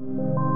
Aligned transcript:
you. 0.00 0.47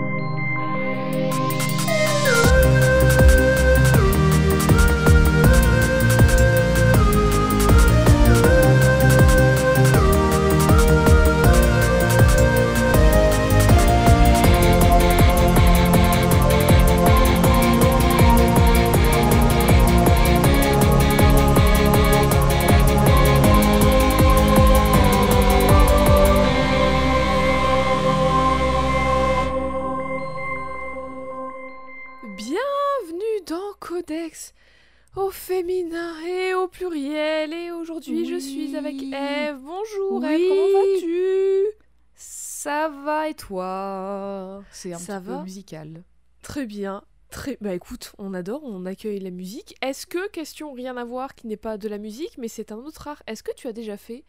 Toi 43.53 44.65
C'est 44.71 44.93
un 44.93 44.99
Ça 44.99 45.21
petit 45.21 45.29
peu 45.29 45.43
musical. 45.43 46.03
Très 46.43 46.67
bien. 46.67 47.03
Très... 47.31 47.59
Bah 47.61 47.75
écoute, 47.75 48.13
on 48.19 48.35
adore, 48.35 48.63
on 48.65 48.85
accueille 48.87 49.21
la 49.21 49.31
musique. 49.31 49.75
Est-ce 49.83 50.07
que, 50.07 50.29
question 50.31 50.73
rien 50.73 50.97
à 50.97 51.05
voir, 51.05 51.35
qui 51.35 51.47
n'est 51.47 51.57
pas 51.57 51.79
de 51.79 51.89
la 51.89 51.99
musique, 51.99 52.37
mais 52.39 52.49
c'est 52.49 52.73
un 52.73 52.77
autre 52.77 53.09
art, 53.09 53.23
est-ce 53.27 53.43
que 53.43 53.55
tu 53.55 53.69
as 53.69 53.73
déjà 53.73 53.97
fait 53.97 54.25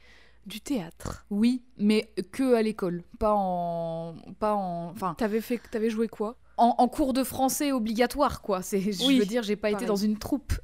du 0.46 0.62
théâtre? 0.62 1.26
Oui, 1.30 1.64
mais 1.78 2.10
que 2.32 2.54
à 2.54 2.62
l'école, 2.62 3.04
pas 3.20 3.34
en, 3.34 4.16
pas 4.40 4.56
en, 4.56 4.90
enfin, 4.90 5.16
T'avais 5.18 5.42
fait, 5.42 5.60
t'avais 5.72 5.90
joué 5.90 6.08
quoi? 6.08 6.38
En, 6.58 6.76
en 6.78 6.88
cours 6.88 7.14
de 7.14 7.24
français 7.24 7.72
obligatoire 7.72 8.42
quoi. 8.42 8.62
C'est, 8.62 8.80
je 8.92 9.04
Oui, 9.06 9.20
veux 9.20 9.26
dire, 9.26 9.44
j'ai 9.44 9.56
pas 9.56 9.70
pareil. 9.70 9.76
été 9.76 9.86
dans 9.86 9.96
une 9.96 10.18
troupe. 10.18 10.54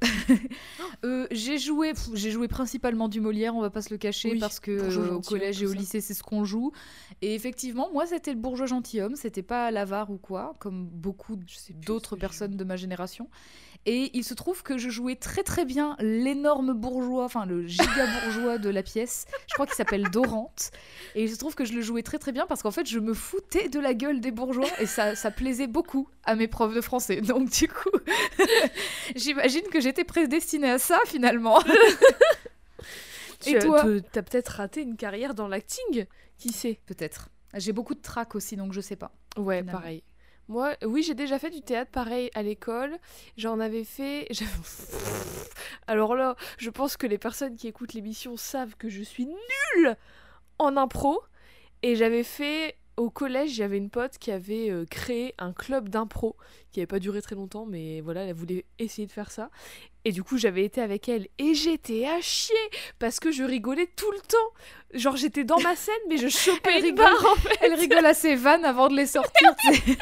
Euh, 1.04 1.26
j'ai 1.30 1.56
joué, 1.58 1.92
j'ai 2.12 2.30
joué 2.30 2.46
principalement 2.46 3.08
du 3.08 3.20
Molière, 3.22 3.56
on 3.56 3.62
va 3.62 3.70
pas 3.70 3.80
se 3.80 3.88
le 3.90 3.96
cacher, 3.96 4.32
Oui, 4.32 4.38
parce 4.38 4.60
que 4.60 4.70
euh, 4.70 4.86
au 4.86 4.90
gentilhomme, 4.90 5.22
collège 5.22 5.62
et 5.62 5.66
au 5.66 5.72
lycée 5.72 6.02
c'est 6.02 6.12
ce 6.12 6.22
qu'on 6.22 6.44
joue. 6.44 6.72
Et 7.22 7.34
effectivement, 7.34 7.88
moi 7.92 8.04
c'était 8.06 8.32
le 8.32 8.38
bourgeois 8.38 8.66
gentilhomme, 8.66 9.16
c'était 9.16 9.42
pas 9.42 9.70
l'avare 9.70 10.10
ou 10.10 10.18
quoi, 10.18 10.56
comme 10.58 10.84
beaucoup 10.86 11.36
d'autres 11.86 12.16
personnes 12.16 12.54
de 12.56 12.64
ma 12.64 12.76
génération. 12.76 13.30
Et 13.86 14.10
il 14.12 14.24
se 14.24 14.34
trouve 14.34 14.62
que 14.62 14.76
je 14.76 14.90
jouais 14.90 15.16
très 15.16 15.42
très 15.42 15.64
bien 15.64 15.96
l'énorme 16.00 16.74
bourgeois, 16.74 17.24
enfin 17.24 17.46
le 17.46 17.66
giga 17.66 18.06
bourgeois 18.06 18.58
de 18.58 18.68
la 18.68 18.82
pièce. 18.82 19.26
Je 19.48 19.54
crois 19.54 19.66
qu'il 19.66 19.74
s'appelle 19.74 20.10
Dorante. 20.10 20.70
Et 21.14 21.24
il 21.24 21.30
se 21.30 21.38
trouve 21.38 21.54
que 21.54 21.64
je 21.64 21.72
le 21.72 21.80
jouais 21.80 22.02
très 22.02 22.18
très 22.18 22.32
bien 22.32 22.46
parce 22.46 22.62
qu'en 22.62 22.70
fait 22.70 22.86
je 22.86 22.98
me 22.98 23.14
foutais 23.14 23.70
de 23.70 23.80
la 23.80 23.94
gueule 23.94 24.20
des 24.20 24.32
bourgeois 24.32 24.68
et 24.80 24.86
ça, 24.86 25.14
ça 25.14 25.30
plaisait 25.30 25.66
beaucoup 25.66 26.08
à 26.24 26.34
mes 26.34 26.46
profs 26.46 26.74
de 26.74 26.82
français. 26.82 27.22
Donc 27.22 27.50
du 27.50 27.68
coup, 27.68 27.90
j'imagine 29.16 29.66
que 29.72 29.80
j'étais 29.80 30.04
prédestinée 30.04 30.70
à 30.70 30.78
ça 30.78 30.98
finalement. 31.06 31.60
Et 33.46 33.58
toi 33.58 33.82
T'as 34.12 34.20
peut-être 34.20 34.48
raté 34.48 34.82
une 34.82 34.96
carrière 34.98 35.34
dans 35.34 35.48
l'acting 35.48 36.04
Qui 36.36 36.52
sait? 36.52 36.78
Peut-être. 36.84 37.30
J'ai 37.54 37.72
beaucoup 37.72 37.94
de 37.94 38.02
trac 38.02 38.34
aussi 38.34 38.56
donc 38.56 38.74
je 38.74 38.82
sais 38.82 38.96
pas. 38.96 39.12
Ouais, 39.38 39.60
finalement. 39.60 39.80
pareil. 39.80 40.02
Moi, 40.50 40.74
oui, 40.84 41.04
j'ai 41.04 41.14
déjà 41.14 41.38
fait 41.38 41.50
du 41.50 41.62
théâtre 41.62 41.92
pareil 41.92 42.28
à 42.34 42.42
l'école. 42.42 42.98
J'en 43.36 43.60
avais 43.60 43.84
fait. 43.84 44.26
Alors 45.86 46.16
là, 46.16 46.34
je 46.58 46.70
pense 46.70 46.96
que 46.96 47.06
les 47.06 47.18
personnes 47.18 47.54
qui 47.54 47.68
écoutent 47.68 47.94
l'émission 47.94 48.36
savent 48.36 48.74
que 48.74 48.88
je 48.88 49.00
suis 49.04 49.26
nulle 49.26 49.96
en 50.58 50.76
impro. 50.76 51.22
Et 51.82 51.94
j'avais 51.94 52.24
fait. 52.24 52.74
Au 52.96 53.08
collège, 53.08 53.52
j'avais 53.52 53.78
une 53.78 53.88
pote 53.88 54.18
qui 54.18 54.30
avait 54.30 54.70
euh, 54.70 54.84
créé 54.84 55.34
un 55.38 55.52
club 55.54 55.88
d'impro 55.88 56.36
qui 56.70 56.80
n'avait 56.80 56.86
pas 56.86 56.98
duré 56.98 57.22
très 57.22 57.34
longtemps, 57.34 57.64
mais 57.64 58.02
voilà, 58.02 58.24
elle 58.24 58.34
voulait 58.34 58.66
essayer 58.78 59.06
de 59.06 59.12
faire 59.12 59.30
ça. 59.30 59.50
Et 60.04 60.12
du 60.12 60.22
coup, 60.22 60.38
j'avais 60.38 60.64
été 60.64 60.80
avec 60.80 61.08
elle 61.08 61.28
et 61.38 61.54
j'étais 61.54 62.06
à 62.06 62.20
chier 62.22 62.56
parce 62.98 63.20
que 63.20 63.30
je 63.30 63.42
rigolais 63.44 63.86
tout 63.96 64.10
le 64.12 64.20
temps. 64.20 64.36
Genre, 64.94 65.16
j'étais 65.16 65.44
dans 65.44 65.60
ma 65.60 65.76
scène, 65.76 65.94
mais 66.08 66.16
je 66.16 66.28
chopais 66.36 66.70
Elle 66.72 66.78
une 66.78 66.84
rigole. 66.86 67.04
barre 67.04 67.32
en 67.32 67.34
fait. 67.36 67.58
Elle 67.60 67.74
rigole 67.74 68.06
à 68.06 68.14
ses 68.14 68.34
vannes 68.34 68.64
avant 68.64 68.88
de 68.88 68.96
les 68.96 69.06
sortir. 69.06 69.54
tu 69.60 69.74
sais. 69.74 69.82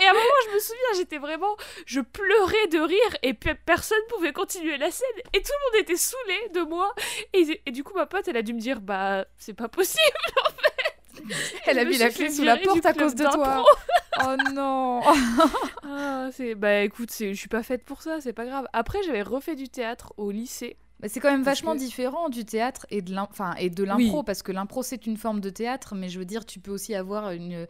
Et 0.00 0.04
à 0.06 0.10
un 0.10 0.14
moment, 0.14 0.24
je 0.48 0.54
me 0.54 0.58
souviens, 0.58 0.86
j'étais 0.96 1.18
vraiment. 1.18 1.56
Je 1.86 2.00
pleurais 2.00 2.66
de 2.68 2.78
rire 2.80 3.16
et 3.22 3.34
pe- 3.34 3.54
personne 3.66 3.98
pouvait 4.08 4.32
continuer 4.32 4.76
la 4.78 4.90
scène. 4.90 5.06
Et 5.32 5.42
tout 5.42 5.50
le 5.52 5.78
monde 5.78 5.82
était 5.82 5.96
saoulé 5.96 6.48
de 6.54 6.60
moi. 6.62 6.92
Et, 7.34 7.60
et 7.66 7.70
du 7.70 7.84
coup, 7.84 7.92
ma 7.94 8.06
pote, 8.06 8.26
elle 8.26 8.36
a 8.38 8.42
dû 8.42 8.54
me 8.54 8.58
dire 8.60 8.80
Bah, 8.80 9.26
c'est 9.36 9.52
pas 9.54 9.68
possible. 9.68 10.00
Elle 11.66 11.78
a 11.78 11.84
mis 11.84 11.96
la 11.98 12.10
clé 12.10 12.30
sous 12.30 12.42
la 12.44 12.56
porte 12.56 12.84
à 12.86 12.92
cause 12.92 13.14
de 13.14 13.24
toi. 13.24 13.64
Oh 14.24 14.36
non. 14.52 15.00
Ah, 15.82 16.28
c'est. 16.32 16.54
Bah, 16.54 16.82
écoute, 16.82 17.10
je 17.18 17.32
suis 17.32 17.48
pas 17.48 17.62
faite 17.62 17.82
pour 17.84 18.02
ça, 18.02 18.20
c'est 18.20 18.34
pas 18.34 18.44
grave. 18.44 18.66
Après, 18.74 18.98
j'avais 19.04 19.22
refait 19.22 19.56
du 19.56 19.68
théâtre 19.70 20.12
au 20.18 20.30
lycée. 20.30 20.76
Bah, 21.00 21.08
c'est 21.08 21.18
quand 21.18 21.30
même 21.30 21.42
vachement 21.42 21.72
que- 21.72 21.78
différent 21.78 22.28
du 22.28 22.44
théâtre 22.44 22.86
et 22.90 23.00
de 23.02 23.12
l'im- 23.14 23.26
enfin, 23.30 23.54
et 23.54 23.70
de 23.70 23.82
l'impro, 23.82 24.18
Oui. 24.18 24.22
parce 24.26 24.42
que 24.42 24.52
l'impro 24.52 24.82
c'est 24.82 25.06
une 25.06 25.16
forme 25.16 25.40
de 25.40 25.48
théâtre, 25.50 25.94
mais 25.94 26.10
je 26.10 26.18
veux 26.18 26.24
dire, 26.26 26.44
tu 26.44 26.60
peux 26.60 26.70
aussi 26.70 26.94
avoir 26.94 27.30
une, 27.30 27.66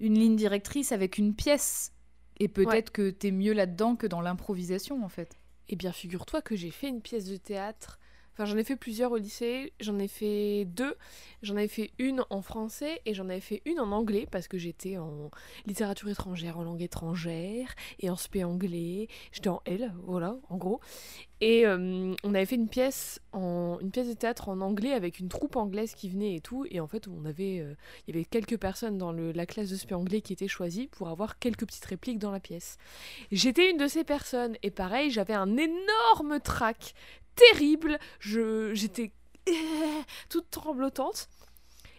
une 0.00 0.14
ligne 0.18 0.34
directrice 0.36 0.90
avec 0.92 1.16
une 1.16 1.34
pièce. 1.34 1.92
Et 2.40 2.48
peut-être 2.48 2.90
que 2.90 3.10
t'es 3.10 3.30
mieux 3.30 3.52
là-dedans 3.52 3.94
que 3.96 4.06
dans 4.08 4.20
l'improvisation, 4.20 5.04
en 5.04 5.08
fait. 5.08 5.36
Eh 5.68 5.76
bien, 5.76 5.92
figure-toi 5.92 6.42
que 6.42 6.56
j'ai 6.56 6.70
fait 6.72 6.88
une 6.88 7.00
pièce 7.02 7.26
de 7.26 7.36
théâtre. 7.36 7.98
Enfin, 8.38 8.44
j'en 8.44 8.56
ai 8.56 8.62
fait 8.62 8.76
plusieurs 8.76 9.10
au 9.10 9.16
lycée. 9.16 9.72
J'en 9.80 9.98
ai 9.98 10.06
fait 10.06 10.64
deux. 10.64 10.94
J'en 11.42 11.56
avais 11.56 11.66
fait 11.66 11.90
une 11.98 12.24
en 12.30 12.40
français 12.40 13.02
et 13.04 13.12
j'en 13.12 13.28
avais 13.28 13.40
fait 13.40 13.62
une 13.64 13.80
en 13.80 13.90
anglais 13.90 14.28
parce 14.30 14.46
que 14.46 14.58
j'étais 14.58 14.96
en 14.96 15.32
littérature 15.66 16.08
étrangère, 16.08 16.56
en 16.56 16.62
langue 16.62 16.82
étrangère 16.82 17.74
et 17.98 18.10
en 18.10 18.14
spé 18.16 18.44
anglais. 18.44 19.08
J'étais 19.32 19.48
en 19.48 19.60
L, 19.64 19.92
voilà, 20.04 20.36
en 20.50 20.56
gros. 20.56 20.78
Et 21.40 21.66
euh, 21.66 22.14
on 22.22 22.34
avait 22.34 22.46
fait 22.46 22.54
une 22.54 22.68
pièce, 22.68 23.20
en, 23.32 23.78
une 23.80 23.90
pièce 23.90 24.08
de 24.08 24.12
théâtre 24.12 24.48
en 24.48 24.60
anglais 24.60 24.92
avec 24.92 25.18
une 25.18 25.28
troupe 25.28 25.56
anglaise 25.56 25.94
qui 25.96 26.08
venait 26.08 26.36
et 26.36 26.40
tout. 26.40 26.64
Et 26.70 26.78
en 26.78 26.86
fait, 26.86 27.08
on 27.08 27.24
avait, 27.24 27.58
euh, 27.58 27.74
il 28.06 28.14
y 28.14 28.18
avait 28.18 28.24
quelques 28.24 28.56
personnes 28.56 28.98
dans 28.98 29.10
la 29.10 29.46
classe 29.46 29.70
de 29.70 29.76
spé 29.76 29.94
anglais 29.94 30.20
qui 30.20 30.32
étaient 30.32 30.46
choisies 30.46 30.86
pour 30.86 31.08
avoir 31.08 31.40
quelques 31.40 31.66
petites 31.66 31.84
répliques 31.84 32.20
dans 32.20 32.30
la 32.30 32.40
pièce. 32.40 32.78
J'étais 33.32 33.70
une 33.70 33.78
de 33.78 33.88
ces 33.88 34.04
personnes 34.04 34.56
et 34.62 34.70
pareil, 34.70 35.10
j'avais 35.10 35.34
un 35.34 35.56
énorme 35.56 36.38
trac 36.40 36.94
terrible. 37.52 37.98
Je 38.20 38.72
j'étais 38.74 39.12
euh, 39.48 39.52
toute 40.28 40.50
tremblotante. 40.50 41.28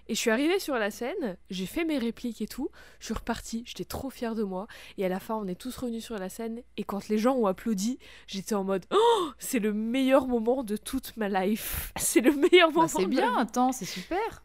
Et 0.09 0.16
je 0.16 0.19
suis 0.19 0.31
arrivée 0.31 0.57
sur 0.57 0.73
la 0.73 0.89
scène, 0.89 1.38
j'ai 1.51 1.67
fait 1.67 1.85
mes 1.85 2.00
répliques 2.00 2.41
et 2.41 2.47
tout, 2.47 2.69
je 3.00 3.05
suis 3.05 3.13
repartie, 3.13 3.61
j'étais 3.67 3.85
trop 3.85 4.09
fière 4.09 4.33
de 4.33 4.41
moi. 4.41 4.66
Et 4.97 5.05
à 5.05 5.07
la 5.07 5.19
fin, 5.19 5.35
on 5.35 5.45
est 5.45 5.53
tous 5.53 5.77
revenus 5.77 6.03
sur 6.03 6.17
la 6.17 6.29
scène. 6.29 6.63
Et 6.77 6.83
quand 6.83 7.09
les 7.09 7.19
gens 7.19 7.35
ont 7.35 7.45
applaudi, 7.45 8.00
j'étais 8.25 8.55
en 8.55 8.63
mode 8.63 8.88
Oh, 8.91 9.29
c'est 9.38 9.59
le 9.59 9.72
meilleur 9.72 10.27
moment 10.27 10.63
de 10.63 10.77
toute 10.77 11.16
ma 11.16 11.29
life. 11.29 11.94
C'est 12.00 12.21
le 12.21 12.31
meilleur 12.31 12.71
moment. 12.71 12.88
Bah, 12.88 12.94
c'est 12.97 13.03
de 13.03 13.07
bien, 13.07 13.29
ma 13.29 13.35
vie. 13.35 13.41
attends, 13.44 13.71
c'est 13.71 13.85
super. 13.85 14.44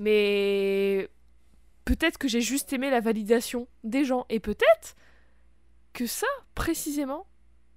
Mais 0.00 1.08
peut-être 1.84 2.18
que 2.18 2.26
j'ai 2.26 2.40
juste 2.40 2.72
aimé 2.72 2.90
la 2.90 3.00
validation 3.00 3.68
des 3.84 4.04
gens. 4.04 4.26
Et 4.30 4.40
peut-être 4.40 4.96
que 5.92 6.06
ça, 6.06 6.26
précisément, 6.56 7.24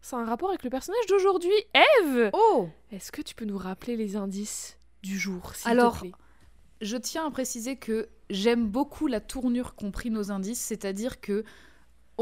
c'est 0.01 0.16
un 0.16 0.25
rapport 0.25 0.50
avec 0.50 0.63
le 0.63 0.69
personnage 0.69 1.06
d'aujourd'hui, 1.07 1.53
Eve. 2.01 2.29
Oh! 2.34 2.69
Est-ce 2.91 3.12
que 3.12 3.22
tu 3.22 3.35
peux 3.35 3.45
nous 3.45 3.57
rappeler 3.57 3.95
les 3.95 4.16
indices 4.16 4.78
du 5.03 5.17
jour, 5.17 5.56
s'il 5.56 5.72
Alors, 5.72 5.95
te 5.95 6.00
plaît? 6.01 6.12
Je 6.81 6.97
tiens 6.97 7.28
à 7.28 7.31
préciser 7.31 7.75
que 7.75 8.09
j'aime 8.29 8.67
beaucoup 8.67 9.07
la 9.07 9.19
tournure 9.19 9.75
qu'ont 9.75 9.91
pris 9.91 10.09
nos 10.09 10.31
indices, 10.31 10.59
c'est-à-dire 10.62 11.22
que 11.22 11.44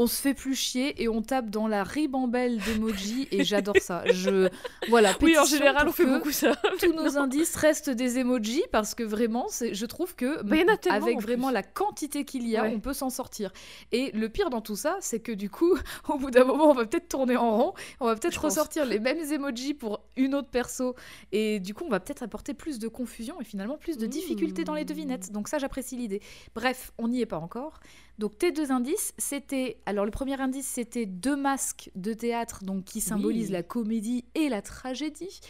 on 0.00 0.06
se 0.06 0.20
fait 0.20 0.32
plus 0.34 0.54
chier 0.54 1.02
et 1.02 1.08
on 1.08 1.20
tape 1.20 1.50
dans 1.50 1.68
la 1.68 1.84
ribambelle 1.84 2.58
d'emoji 2.58 3.28
et 3.30 3.44
j'adore 3.44 3.76
ça. 3.80 4.02
Je 4.06 4.48
voilà. 4.88 5.14
Oui, 5.20 5.38
en 5.38 5.44
général, 5.44 5.86
on 5.88 5.92
fait 5.92 6.06
beaucoup 6.06 6.30
ça. 6.30 6.56
Tous 6.80 6.92
nos 6.94 7.18
indices 7.18 7.54
restent 7.56 7.90
des 7.90 8.18
emojis 8.18 8.62
parce 8.72 8.94
que 8.94 9.02
vraiment, 9.02 9.46
je 9.50 9.86
trouve 9.86 10.14
que 10.16 10.42
Bah, 10.42 10.56
avec 10.90 11.16
en 11.16 11.20
vraiment 11.20 11.50
la 11.50 11.62
quantité 11.62 12.24
qu'il 12.24 12.48
y 12.48 12.56
a, 12.56 12.62
Ouais. 12.62 12.72
on 12.74 12.80
peut 12.80 12.92
s'en 12.94 13.10
sortir. 13.10 13.52
Et 13.92 14.10
le 14.12 14.28
pire 14.28 14.48
dans 14.48 14.60
tout 14.62 14.76
ça, 14.76 14.96
c'est 15.00 15.20
que 15.20 15.32
du 15.32 15.50
coup, 15.50 15.74
au 16.08 16.16
bout 16.18 16.30
d'un 16.30 16.44
moment, 16.44 16.70
on 16.70 16.74
va 16.74 16.86
peut-être 16.86 17.08
tourner 17.08 17.36
en 17.36 17.56
rond, 17.58 17.74
on 18.00 18.06
va 18.06 18.14
peut-être 18.14 18.34
pense. 18.40 18.44
ressortir 18.52 18.86
les 18.86 18.98
mêmes 19.00 19.32
emojis 19.32 19.74
pour 19.74 20.00
une 20.16 20.34
autre 20.34 20.48
perso, 20.48 20.94
et 21.32 21.60
du 21.60 21.74
coup, 21.74 21.84
on 21.84 21.90
va 21.90 22.00
peut-être 22.00 22.22
apporter 22.22 22.54
plus 22.54 22.78
de 22.78 22.88
confusion 22.88 23.38
et 23.40 23.44
finalement 23.44 23.76
plus 23.76 23.98
de 23.98 24.06
difficultés 24.06 24.64
dans 24.64 24.74
les 24.74 24.82
Mmh. 24.84 24.86
devinettes. 24.86 25.32
Donc 25.32 25.48
ça, 25.48 25.58
j'apprécie 25.58 25.96
l'idée. 25.96 26.20
Bref, 26.54 26.92
on 26.96 27.08
n'y 27.08 27.20
est 27.20 27.26
pas 27.26 27.38
encore. 27.38 27.80
Donc 28.20 28.36
tes 28.36 28.52
deux 28.52 28.70
indices, 28.70 29.14
c'était 29.16 29.78
alors 29.86 30.04
le 30.04 30.10
premier 30.10 30.38
indice, 30.38 30.66
c'était 30.66 31.06
deux 31.06 31.36
masques 31.36 31.90
de 31.94 32.12
théâtre, 32.12 32.62
donc 32.64 32.84
qui 32.84 33.00
symbolisent 33.00 33.46
Oui. 33.46 33.52
la 33.54 33.62
comédie 33.62 34.26
et 34.34 34.50
la 34.50 34.60
tragédie. 34.60 35.40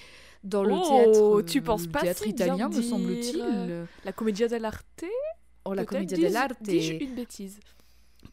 Dans 0.45 0.63
le 0.63 0.75
Oh, 0.75 0.89
théâtre, 0.89 1.43
tu 1.51 1.59
euh, 1.59 1.63
penses 1.63 1.87
le 1.87 1.91
pas 1.91 2.03
théâtre 2.03 2.23
si 2.23 2.33
bien 2.33 2.47
italien, 2.47 2.69
me 2.69 2.81
semble-t-il. 2.81 3.87
La 4.05 4.13
commedia 4.13 4.47
dell'arte 4.47 5.05
Oh, 5.65 5.75
la 5.75 5.85
commedia 5.85 6.17
dell'arte. 6.17 6.63
dis-je 6.63 6.93
une 7.05 7.17
bêtise. 7.17 7.59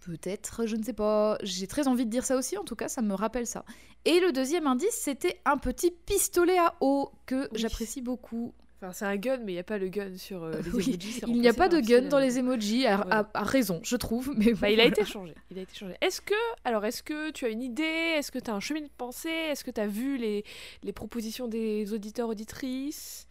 Peut-être, 0.02 0.68
je 0.68 0.76
ne 0.76 0.84
sais 0.84 0.94
pas. 0.94 1.40
J'ai 1.42 1.66
très 1.66 1.88
envie 1.88 2.06
de 2.06 2.12
dire 2.12 2.24
ça 2.24 2.38
aussi, 2.38 2.60
en 2.60 2.64
tout 2.64 2.76
cas, 2.76 2.90
ça 2.90 3.02
me 3.02 3.16
rappelle 3.16 3.48
ça. 3.48 3.66
Et 4.06 4.20
le 4.20 4.32
deuxième 4.32 4.68
indice, 4.68 4.94
c'était 4.94 5.42
un 5.46 5.58
petit 5.58 5.90
pistolet 5.90 6.60
à 6.60 6.76
eau 6.80 7.12
que 7.26 7.50
Oui. 7.52 7.58
j'apprécie 7.60 8.02
beaucoup. 8.02 8.54
Enfin, 8.80 8.94
c'est 8.94 9.06
un 9.06 9.16
gun, 9.16 9.38
mais 9.38 9.54
il 9.54 9.56
n'y 9.56 9.60
a 9.60 9.64
pas 9.64 9.80
le 9.80 9.88
gun 9.90 10.16
sur 10.18 10.44
euh, 10.44 10.52
les 10.64 10.70
Oui, 10.74 10.90
emojis. 10.94 11.22
Il 11.28 11.42
n'y 11.42 11.48
a 11.48 11.54
pas 11.54 11.68
de 11.68 11.78
un 11.78 11.82
gun 11.82 12.02
dans 12.04 12.18
anneau. 12.18 12.26
les 12.28 12.38
emojis, 12.40 12.86
à, 12.86 12.98
Voilà. 12.98 13.28
à- 13.34 13.40
à 13.40 13.44
raison, 13.44 13.80
je 13.84 13.96
trouve. 13.96 14.32
Mais 14.38 14.54
Bah, 14.54 14.70
il 14.70 14.80
a 14.80 14.86
été 14.86 15.04
changé. 15.04 15.34
Il 15.50 15.58
a 15.58 15.62
été 15.64 15.74
changé. 15.74 15.96
Est-ce 16.02 16.22
que, 16.22 16.36
alors, 16.64 16.86
est-ce 16.86 17.02
que 17.02 17.32
tu 17.32 17.46
as 17.46 17.50
une 17.50 17.64
idée 17.64 17.84
Est-ce 17.84 18.32
que 18.32 18.38
tu 18.38 18.52
as 18.52 18.54
un 18.54 18.60
chemin 18.60 18.82
de 18.82 18.90
pensée 18.96 19.30
Est-ce 19.30 19.64
que 19.64 19.72
tu 19.72 19.82
as 19.82 19.88
vu 19.88 20.18
les, 20.18 20.44
les 20.84 20.94
propositions 20.94 21.48
des 21.48 21.92
auditeurs 21.92 22.30
auditrices? 22.30 23.28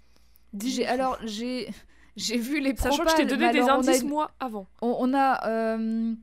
J'ai 0.65 0.87
alors 0.87 1.19
j'ai 1.23 1.69
j'ai 2.17 2.39
vu 2.39 2.61
les 2.61 2.75
sachant 2.75 2.97
propales. 2.97 3.05
que 3.05 3.11
je 3.11 3.17
t'ai 3.17 3.27
donné 3.27 3.53
des 3.53 3.59
alors, 3.61 3.79
indices 3.81 4.01
une- 4.03 4.09
moi 4.09 4.31
avant. 4.41 4.67
On, 4.81 4.97
on 5.01 5.13
a 5.15 5.47
euh, 5.49 6.15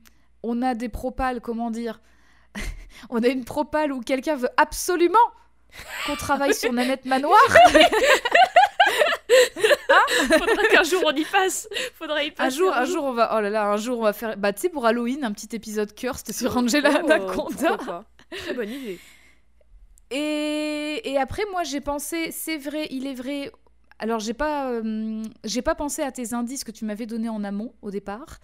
on 0.42 0.60
a 0.60 0.74
des 0.74 0.88
propales, 0.88 1.40
comment 1.40 1.70
dire? 1.70 2.00
On 3.10 3.22
a 3.22 3.28
une 3.28 3.44
propale 3.44 3.92
où 3.92 4.00
quelqu'un 4.00 4.36
veut 4.36 4.48
absolument 4.56 5.18
qu'on 6.06 6.14
travaille 6.16 6.54
sur 6.54 6.72
Nanette 6.74 7.04
Manoir. 7.04 7.38
Faudra 10.38 10.62
qu'un 10.70 10.82
jour 10.82 11.02
on 11.06 11.14
y 11.14 11.24
passe. 11.24 11.68
Faudra 11.94 12.22
y 12.24 12.28
Un 12.28 12.30
passer. 12.32 12.56
jour, 12.58 12.72
un 12.72 12.84
jour, 12.84 13.04
on 13.04 13.12
va. 13.12 13.34
Oh 13.36 13.40
là 13.40 13.50
là, 13.50 13.66
un 13.70 13.76
jour, 13.76 13.98
on 13.98 14.02
va 14.02 14.12
faire. 14.12 14.36
Bah, 14.36 14.52
tu 14.52 14.62
sais, 14.62 14.68
pour 14.68 14.86
Halloween, 14.86 15.24
un 15.24 15.32
petit 15.32 15.54
épisode 15.54 15.94
cursed 15.94 16.32
sur 16.32 16.56
Angela 16.56 16.90
Oh, 17.02 17.10
Anaconda. 17.10 17.76
pas. 17.78 18.04
Très 18.30 18.54
bonne 18.54 18.70
idée. 18.70 18.98
Et, 20.10 21.00
et 21.10 21.18
après, 21.18 21.42
moi, 21.50 21.62
j'ai 21.64 21.80
pensé, 21.80 22.30
c'est 22.30 22.58
vrai, 22.58 22.86
il 22.90 23.06
est 23.06 23.14
vrai. 23.14 23.50
Alors, 23.98 24.20
j'ai 24.20 24.34
pas, 24.34 24.70
euh, 24.70 25.22
j'ai 25.44 25.62
pas 25.62 25.74
pensé 25.74 26.02
à 26.02 26.12
tes 26.12 26.34
indices 26.34 26.64
que 26.64 26.70
tu 26.72 26.84
m'avais 26.84 27.06
donnés 27.06 27.28
en 27.28 27.42
amont 27.44 27.72
au 27.82 27.90
départ, 27.90 28.38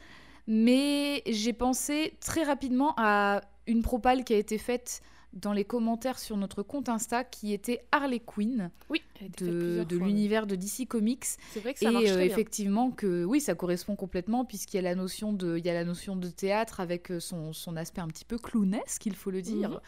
mais 0.47 1.23
j'ai 1.27 1.53
pensé 1.53 2.17
très 2.21 2.43
rapidement 2.45 2.95
à 2.97 3.41
une 3.67 3.83
propale 3.83 4.25
qui 4.25 4.35
a 4.35 4.39
été 4.39 4.59
faite 4.59 5.01
dans 5.32 5.53
les 5.53 5.65
commentaires 5.65 6.19
sur 6.19 6.37
notre 6.37 6.62
compte 6.62 6.88
Insta, 6.88 7.23
qui 7.25 7.53
était 7.53 7.85
Harley 7.93 8.21
Quinn 8.21 8.71
Oui, 8.88 9.00
de, 9.38 9.85
l'univers 9.91 10.47
de 10.47 10.56
DC 10.56 10.87
Comics. 10.88 11.25
C'est 11.53 11.61
vrai 11.61 11.75
que 11.75 11.79
Et 11.81 11.85
ça 11.87 11.91
marche 11.93 12.06
euh, 12.11 12.17
bien. 12.17 12.25
effectivement 12.27 12.91
que 12.91 13.25
oui, 13.25 13.41
ça 13.41 13.55
correspond 13.55 13.94
complètement 13.97 14.44
puisqu'il 14.44 14.77
y 14.77 14.81
a 14.81 14.82
la 14.82 14.94
notion 14.94 15.32
de, 15.32 15.56
il 15.56 15.65
y 15.65 15.71
a 15.71 15.75
la 15.75 15.85
notion 15.85 16.17
de 16.17 16.29
théâtre 16.29 16.81
avec 16.81 17.11
euh, 17.11 17.21
son, 17.21 17.53
son 17.53 17.77
aspect 17.77 18.00
un 18.00 18.09
petit 18.09 18.25
peu 18.25 18.38
clownesque, 18.38 19.06
il 19.06 19.15
faut 19.15 19.31
le 19.31 19.43
dire, 19.43 19.71
Mhm. 19.71 19.81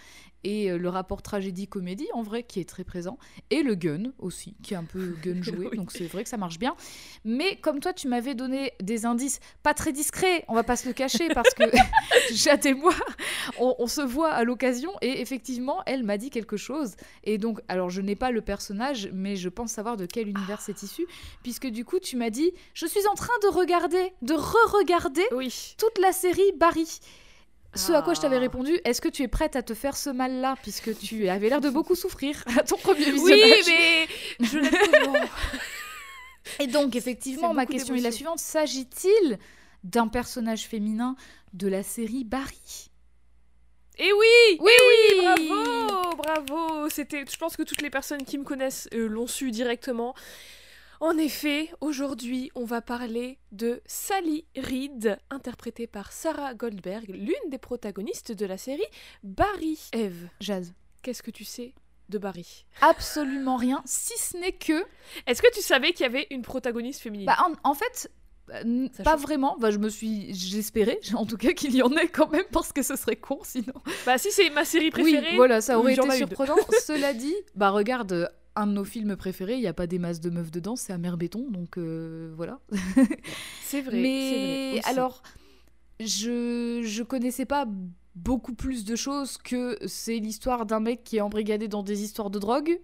Et 0.45 0.71
euh, 0.71 0.79
le 0.79 0.89
rapport 0.89 1.23
tragédie-comédie 1.23 2.09
en 2.15 2.23
vrai 2.23 2.43
qui 2.43 2.61
est 2.61 2.69
très 2.69 2.85
présent, 2.85 3.19
et 3.51 3.63
le 3.63 3.75
gun 3.75 4.13
aussi 4.19 4.55
qui 4.63 4.75
est 4.75 4.77
un 4.77 4.85
peu 4.85 5.15
gun 5.23 5.43
joué, 5.43 5.69
Oui. 5.71 5.77
donc 5.77 5.93
c'est 5.93 6.07
vrai 6.07 6.23
que 6.25 6.29
ça 6.29 6.37
marche 6.37 6.59
bien. 6.59 6.75
Mais 7.25 7.57
comme 7.57 7.81
toi, 7.81 7.93
tu 7.93 8.09
m'avais 8.09 8.35
donné 8.35 8.73
des 8.83 9.07
indices 9.07 9.41
pas 9.63 9.75
très 9.75 9.93
discrets, 9.93 10.45
on 10.49 10.55
va 10.55 10.63
pas 10.63 10.77
se 10.77 10.87
le 10.89 10.95
cacher 10.95 11.29
parce 11.29 11.53
que 11.55 11.65
Jade 12.35 12.65
et 12.67 12.75
moi, 12.75 12.95
on, 13.59 13.75
on 13.79 13.87
se 13.87 14.01
voit 14.01 14.31
à 14.33 14.45
l'occasion 14.45 14.93
et 15.01 15.21
effectivement, 15.21 15.83
elle 15.87 16.03
m'a 16.05 16.19
dit 16.19 16.31
quelque 16.31 16.57
chose. 16.57 16.95
Et 17.25 17.39
donc, 17.39 17.61
alors 17.69 17.91
je 17.91 18.01
n'ai 18.01 18.17
pas 18.17 18.31
le 18.31 18.41
personnage, 18.41 19.09
mais 19.13 19.37
je 19.37 19.49
pense 19.49 19.71
savoir 19.73 19.97
de 19.97 20.07
quel 20.07 20.29
univers 20.29 20.61
c'est 20.61 20.83
issu, 20.83 21.07
puisque 21.43 21.67
du 21.67 21.85
coup, 21.85 21.99
tu 21.99 22.17
m'as 22.17 22.31
dit, 22.31 22.53
je 22.75 22.87
suis 22.87 23.07
en 23.07 23.15
train 23.15 23.33
de 23.43 23.49
regarder, 23.49 24.13
de 24.23 24.35
re-regarder 24.35 25.25
Oui. 25.37 25.75
toute 25.79 25.99
la 25.99 26.13
série 26.13 26.53
Barry. 26.59 26.89
Ce 27.75 27.93
à 27.93 28.03
quoi 28.03 28.13
je 28.15 28.21
t'avais 28.21 28.37
Ah. 28.37 28.41
répondu, 28.41 28.79
est-ce 28.85 29.01
que 29.01 29.09
tu 29.09 29.23
es 29.23 29.29
prête 29.29 29.57
à 29.57 29.63
te 29.63 29.73
faire 29.75 29.97
ce 29.97 30.11
mal-là, 30.11 30.57
puisque 30.63 30.97
tu 30.99 31.29
avais 31.29 31.49
l'air 31.49 31.61
de 31.61 31.71
beaucoup 31.71 31.95
souffrir 31.95 32.43
à 32.59 32.63
ton 32.63 32.77
premier 32.77 33.07
Oui, 33.13 33.33
visionnage? 33.33 33.67
mais 33.67 34.09
je 34.47 35.01
comment 35.03 35.19
Et 36.61 36.67
donc, 36.67 36.97
effectivement, 36.97 37.55
ma 37.55 37.67
question 37.67 37.95
est 37.95 38.01
la 38.01 38.11
suivante, 38.13 38.39
s'agit-il 38.41 39.39
d'un 39.85 40.09
personnage 40.09 40.63
féminin 40.67 41.17
de 41.55 41.69
la 41.69 41.83
série 41.83 42.25
Barry? 42.25 42.91
Et 43.99 44.13
oui! 44.13 44.59
Oui, 44.61 44.71
Eh 44.71 45.19
oui, 45.19 45.49
bravo, 45.49 46.17
bravo. 46.17 46.89
C'était, 46.91 47.25
je 47.31 47.37
pense 47.37 47.57
que 47.57 47.63
toutes 47.63 47.83
les 47.83 47.91
personnes 47.91 48.25
qui 48.25 48.39
me 48.39 48.45
connaissent 48.45 48.89
euh, 48.95 49.07
l'ont 49.07 49.27
su 49.27 49.51
directement. 49.51 50.15
En 51.03 51.19
effet, 51.19 51.69
aujourd'hui, 51.81 52.53
on 52.55 52.65
va 52.65 52.81
parler 52.81 53.41
de 53.51 53.83
Sally 53.87 54.45
Reed, 54.57 55.19
interprétée 55.31 55.89
par 55.89 56.13
Sarah 56.13 56.55
Goldberg, 56.55 57.07
l'une 57.09 57.51
des 57.51 57.59
protagonistes 57.59 58.31
de 58.31 58.47
la 58.47 58.57
série 58.57 58.87
Barry. 59.25 59.81
Eve, 59.93 60.29
Jazz. 60.39 60.73
qu'est-ce 61.03 61.25
que 61.25 61.33
tu 61.33 61.43
sais 61.45 61.75
de 62.09 62.19
Barry? 62.19 62.67
Absolument 62.83 63.57
rien, 63.57 63.83
si 63.85 64.17
ce 64.17 64.37
n'est 64.37 64.53
que... 64.53 64.85
Est-ce 65.27 65.43
que 65.43 65.53
tu 65.53 65.61
savais 65.61 65.93
qu'il 65.93 66.05
y 66.05 66.09
avait 66.09 66.29
une 66.31 66.43
protagoniste 66.43 67.01
féminine? 67.01 67.27
Bah, 67.27 67.37
en, 67.65 67.71
en 67.71 67.75
fait, 67.75 68.09
euh, 68.51 68.87
Ça 68.93 69.03
pas 69.03 69.13
change. 69.15 69.23
vraiment. 69.23 69.57
Bah, 69.59 69.73
je 69.73 69.79
me 69.79 69.89
suis... 69.89 70.33
J'espérais, 70.33 71.01
en 71.15 71.27
tout 71.27 71.37
cas, 71.37 71.53
qu'il 71.53 71.75
y 71.75 71.83
en 71.83 71.91
ait 71.97 72.07
quand 72.07 72.31
même, 72.31 72.45
parce 72.53 72.73
que 72.73 72.83
ce 72.85 72.95
serait 72.95 73.17
con 73.17 73.41
sinon. 73.43 73.75
Bah 74.07 74.19
si 74.19 74.31
c'est 74.31 74.51
ma 74.51 74.65
série 74.65 74.91
préférée. 74.91 75.31
Oui, 75.31 75.37
voilà, 75.37 75.61
ça 75.61 75.81
aurait 75.81 75.95
été 75.95 76.11
surprenant. 76.13 76.55
Cela 76.87 77.13
dit, 77.13 77.35
bah 77.57 77.71
regarde, 77.71 78.13
euh, 78.13 78.29
un 78.57 78.67
de 78.67 78.73
nos 78.73 78.85
films 78.85 79.17
préférés, 79.17 79.55
il 79.55 79.61
n'y 79.61 79.67
a 79.67 79.73
pas 79.73 79.87
des 79.87 79.99
masses 79.99 80.21
de 80.21 80.31
meufs 80.31 80.51
dedans, 80.51 80.77
c'est 80.77 80.93
Amère 80.93 81.17
Béton, 81.17 81.51
donc 81.51 81.79
euh, 81.79 82.33
voilà. 82.37 82.61
C'est 83.63 83.83
vrai. 83.83 84.01
Mais 84.01 84.75
c'est 84.75 84.81
vrai 84.81 84.91
alors, 84.91 85.23
je 86.01 86.83
je 86.85 87.03
connaissais 87.03 87.47
pas 87.47 87.67
beaucoup 88.15 88.55
plus 88.55 88.85
de 88.85 88.95
choses 88.97 89.39
que 89.39 89.79
c'est 89.87 90.19
l'histoire 90.19 90.67
d'un 90.67 90.81
mec 90.81 91.03
qui 91.05 91.17
est 91.17 91.21
embrigadé 91.21 91.69
dans 91.69 91.83
des 91.83 92.03
histoires 92.03 92.31
de 92.31 92.39
drogue 92.39 92.79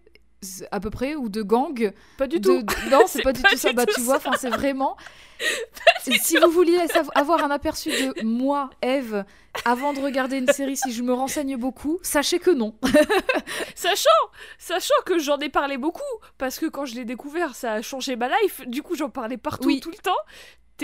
à 0.70 0.78
peu 0.80 0.90
près 0.90 1.14
ou 1.16 1.28
de 1.28 1.42
gang 1.42 1.92
pas 2.16 2.26
du 2.28 2.38
de- 2.38 2.60
tout. 2.60 2.66
non 2.90 3.00
c'est 3.08 3.22
pas 3.22 3.32
du 3.32 3.42
tout 3.42 3.56
ça 3.56 3.72
bah 3.72 3.86
tu 3.86 4.00
vois 4.00 4.16
enfin 4.18 4.30
c'est 4.38 4.50
vraiment 4.50 4.96
si 6.22 6.36
vous 6.36 6.50
vouliez 6.50 6.78
avoir 7.16 7.42
un 7.44 7.50
aperçu 7.50 7.90
de 7.90 8.22
moi 8.24 8.70
Eve 8.82 9.24
avant 9.64 9.92
de 9.92 10.00
regarder 10.00 10.36
une 10.38 10.46
série 10.52 10.76
si 10.76 10.92
je 10.92 11.02
me 11.02 11.12
renseigne 11.12 11.56
beaucoup 11.56 11.98
sachez 12.02 12.38
que 12.38 12.50
non 12.50 12.76
Sachant, 13.74 14.08
sachant 14.58 14.94
que 15.06 15.18
j'en 15.18 15.38
ai 15.38 15.48
parlé 15.48 15.78
beaucoup, 15.78 16.02
parce 16.36 16.58
que 16.58 16.66
quand 16.66 16.84
je 16.84 16.94
l'ai 16.96 17.04
découvert, 17.04 17.54
ça 17.54 17.74
a 17.74 17.82
changé 17.82 18.16
ma 18.16 18.28
life. 18.28 18.60
Du 18.66 18.82
coup, 18.82 18.96
j'en 18.96 19.08
parlais 19.08 19.36
partout, 19.36 19.68
Oui. 19.68 19.80
tout 19.80 19.90
le 19.90 19.96
temps. 19.98 20.16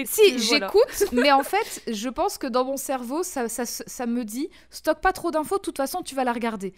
Si, 0.06 0.36
voilà. 0.36 0.66
j'écoute, 0.66 1.12
mais 1.12 1.32
en 1.32 1.42
fait, 1.42 1.82
je 1.88 2.08
pense 2.08 2.38
que 2.38 2.46
dans 2.46 2.64
mon 2.64 2.76
cerveau, 2.76 3.22
ça, 3.22 3.48
ça, 3.48 3.64
ça 3.66 4.06
me 4.06 4.24
dit 4.24 4.48
stocke 4.70 5.00
pas 5.00 5.12
trop 5.12 5.30
d'infos, 5.32 5.56
de 5.56 5.62
toute 5.62 5.76
façon, 5.76 6.02
tu 6.02 6.14
vas 6.14 6.24
la 6.24 6.32
regarder. 6.32 6.72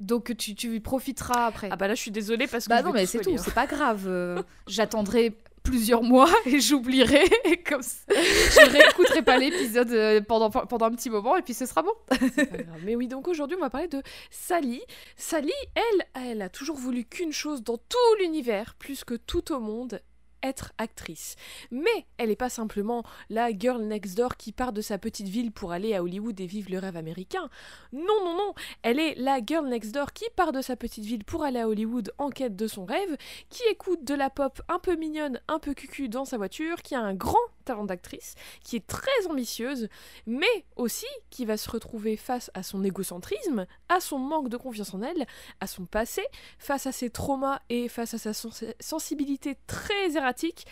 Donc 0.00 0.34
tu, 0.36 0.54
tu 0.54 0.80
profiteras 0.80 1.46
après. 1.46 1.68
Ah 1.70 1.76
bah 1.76 1.86
là, 1.88 1.94
je 1.94 2.00
suis 2.00 2.10
désolée 2.10 2.46
parce 2.46 2.64
que. 2.64 2.70
bah 2.70 2.82
non, 2.82 2.92
mais 2.92 3.06
c'est 3.06 3.20
tout, 3.20 3.36
c'est 3.38 3.54
pas 3.54 3.66
grave. 3.66 4.04
euh, 4.08 4.42
J'attendrai 4.66 5.36
plusieurs 5.62 6.02
mois 6.02 6.30
et 6.46 6.58
j'oublierai. 6.58 7.22
et 7.44 7.62
Comme 7.62 7.82
ça, 7.82 7.98
je 8.08 8.70
réécouterai 8.70 9.20
pas 9.22 9.36
l'épisode 9.36 9.90
euh, 9.90 10.20
pendant, 10.22 10.48
pendant 10.50 10.86
un 10.86 10.90
petit 10.92 11.10
moment 11.10 11.36
et 11.36 11.42
puis 11.42 11.52
ce 11.52 11.66
sera 11.66 11.82
bon. 11.82 11.92
C'est 12.34 12.46
pas 12.46 12.56
grave. 12.56 12.80
Mais 12.84 12.96
oui, 12.96 13.08
donc 13.08 13.28
aujourd'hui, 13.28 13.56
on 13.58 13.60
va 13.60 13.68
parler 13.68 13.88
de 13.88 14.02
Sally. 14.30 14.80
Sally, 15.16 15.52
elle, 15.74 16.24
elle 16.30 16.40
a 16.42 16.48
toujours 16.48 16.76
voulu 16.76 17.04
qu'une 17.04 17.32
chose 17.32 17.62
dans 17.62 17.76
tout 17.76 17.98
l'univers, 18.20 18.74
plus 18.78 19.04
que 19.04 19.14
tout 19.14 19.52
au 19.52 19.60
monde 19.60 20.00
être 20.42 20.72
actrice. 20.78 21.36
Mais 21.70 22.06
elle 22.18 22.28
n'est 22.28 22.36
pas 22.36 22.48
simplement 22.48 23.04
la 23.28 23.50
girl 23.56 23.82
next 23.82 24.16
door 24.16 24.36
qui 24.36 24.52
part 24.52 24.72
de 24.72 24.80
sa 24.80 24.98
petite 24.98 25.28
ville 25.28 25.52
pour 25.52 25.72
aller 25.72 25.94
à 25.94 26.02
Hollywood 26.02 26.40
et 26.40 26.46
vivre 26.46 26.70
le 26.70 26.78
rêve 26.78 26.96
américain. 26.96 27.48
Non, 27.92 28.24
non, 28.24 28.36
non. 28.36 28.54
Elle 28.82 28.98
est 28.98 29.14
la 29.16 29.40
girl 29.44 29.68
next 29.68 29.92
door 29.92 30.12
qui 30.12 30.24
part 30.36 30.52
de 30.52 30.62
sa 30.62 30.76
petite 30.76 31.04
ville 31.04 31.24
pour 31.24 31.44
aller 31.44 31.60
à 31.60 31.68
Hollywood 31.68 32.12
en 32.18 32.30
quête 32.30 32.56
de 32.56 32.66
son 32.66 32.84
rêve, 32.84 33.16
qui 33.48 33.62
écoute 33.70 34.04
de 34.04 34.14
la 34.14 34.30
pop 34.30 34.60
un 34.68 34.78
peu 34.78 34.96
mignonne, 34.96 35.40
un 35.48 35.58
peu 35.58 35.74
cucu 35.74 36.08
dans 36.08 36.24
sa 36.24 36.36
voiture, 36.36 36.82
qui 36.82 36.94
a 36.94 37.00
un 37.00 37.14
grand 37.14 37.38
talent 37.64 37.84
d'actrice, 37.84 38.34
qui 38.64 38.76
est 38.76 38.86
très 38.86 39.26
ambitieuse, 39.28 39.88
mais 40.26 40.64
aussi 40.76 41.06
qui 41.30 41.44
va 41.44 41.56
se 41.56 41.70
retrouver 41.70 42.16
face 42.16 42.50
à 42.54 42.62
son 42.62 42.84
égocentrisme, 42.84 43.66
à 43.88 44.00
son 44.00 44.18
manque 44.18 44.48
de 44.48 44.56
confiance 44.56 44.94
en 44.94 45.02
elle, 45.02 45.26
à 45.60 45.66
son 45.66 45.86
passé, 45.86 46.22
face 46.58 46.86
à 46.86 46.92
ses 46.92 47.10
traumas 47.10 47.60
et 47.68 47.88
face 47.88 48.14
à 48.14 48.18
sa 48.18 48.32
sens- 48.32 48.64
sensibilité 48.80 49.58
très 49.66 50.16
erratique, 50.16 50.66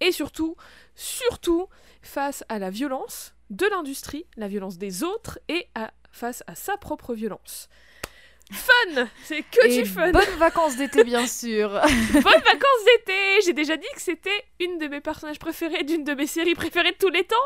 et 0.00 0.12
surtout, 0.12 0.56
surtout, 0.94 1.68
face 2.02 2.44
à 2.48 2.58
la 2.58 2.70
violence 2.70 3.34
de 3.50 3.66
l'industrie, 3.66 4.26
la 4.36 4.48
violence 4.48 4.78
des 4.78 5.02
autres, 5.02 5.38
et 5.48 5.68
à, 5.74 5.92
face 6.10 6.42
à 6.46 6.54
sa 6.54 6.76
propre 6.76 7.14
violence. 7.14 7.68
Fun 8.52 9.08
C'est 9.24 9.42
que 9.42 9.66
et 9.66 9.82
du 9.82 9.88
fun 9.88 10.12
bonnes 10.12 10.38
vacances 10.38 10.76
d'été, 10.76 11.04
bien 11.04 11.26
sûr. 11.26 11.68
Bonnes 12.12 12.22
vacances 12.22 12.84
d'été 12.86 13.14
J'ai 13.44 13.52
déjà 13.52 13.76
dit 13.76 13.86
que 13.94 14.00
c'était 14.00 14.30
une 14.60 14.78
de 14.78 14.88
mes 14.88 15.00
personnages 15.00 15.38
préférés, 15.38 15.84
d'une 15.84 16.04
de 16.04 16.14
mes 16.14 16.26
séries 16.26 16.54
préférées 16.54 16.92
de 16.92 16.96
tous 16.96 17.08
les 17.08 17.24
temps. 17.24 17.36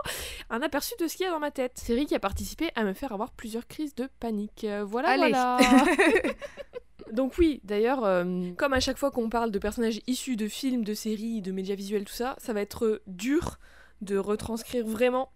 Un 0.50 0.62
aperçu 0.62 0.94
de 1.00 1.06
ce 1.06 1.16
qu'il 1.16 1.24
y 1.24 1.28
a 1.28 1.32
dans 1.32 1.38
ma 1.38 1.50
tête. 1.50 1.72
Série 1.78 2.06
qui 2.06 2.14
a 2.14 2.18
participé 2.18 2.70
à 2.74 2.84
me 2.84 2.92
faire 2.92 3.12
avoir 3.12 3.30
plusieurs 3.32 3.66
crises 3.66 3.94
de 3.94 4.08
panique. 4.20 4.64
Euh, 4.64 4.84
voilà, 4.84 5.10
Allez. 5.10 5.30
voilà. 5.30 5.58
Donc 7.12 7.34
oui, 7.38 7.60
d'ailleurs, 7.62 8.04
euh, 8.04 8.24
comme 8.56 8.72
à 8.72 8.80
chaque 8.80 8.98
fois 8.98 9.10
qu'on 9.10 9.28
parle 9.28 9.50
de 9.52 9.58
personnages 9.58 10.00
issus 10.06 10.36
de 10.36 10.48
films, 10.48 10.84
de 10.84 10.94
séries, 10.94 11.40
de 11.40 11.52
médias 11.52 11.76
visuels, 11.76 12.04
tout 12.04 12.12
ça, 12.12 12.34
ça 12.38 12.52
va 12.52 12.60
être 12.60 13.00
dur 13.06 13.58
de 14.00 14.18
retranscrire 14.18 14.84
vraiment 14.84 15.30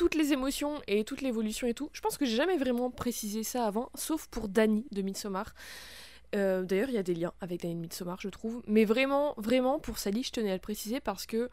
toutes 0.00 0.14
les 0.14 0.32
émotions 0.32 0.80
et 0.86 1.04
toute 1.04 1.20
l'évolution 1.20 1.66
et 1.66 1.74
tout. 1.74 1.90
Je 1.92 2.00
pense 2.00 2.16
que 2.16 2.24
j'ai 2.24 2.34
jamais 2.34 2.56
vraiment 2.56 2.90
précisé 2.90 3.42
ça 3.42 3.66
avant, 3.66 3.90
sauf 3.94 4.28
pour 4.28 4.48
Dany 4.48 4.86
de 4.92 5.02
Midsommar. 5.02 5.52
Euh, 6.34 6.62
D'ailleurs, 6.62 6.88
il 6.88 6.94
y 6.94 6.98
a 6.98 7.02
des 7.02 7.14
liens 7.14 7.34
avec 7.42 7.60
Dany 7.60 7.74
de 7.74 7.80
Midsommar, 7.80 8.18
je 8.18 8.30
trouve. 8.30 8.62
Mais 8.66 8.86
vraiment, 8.86 9.34
vraiment, 9.36 9.78
pour 9.78 9.98
Sally, 9.98 10.22
je 10.22 10.32
tenais 10.32 10.52
à 10.52 10.54
le 10.54 10.60
préciser 10.60 11.00
parce 11.00 11.26
que 11.26 11.50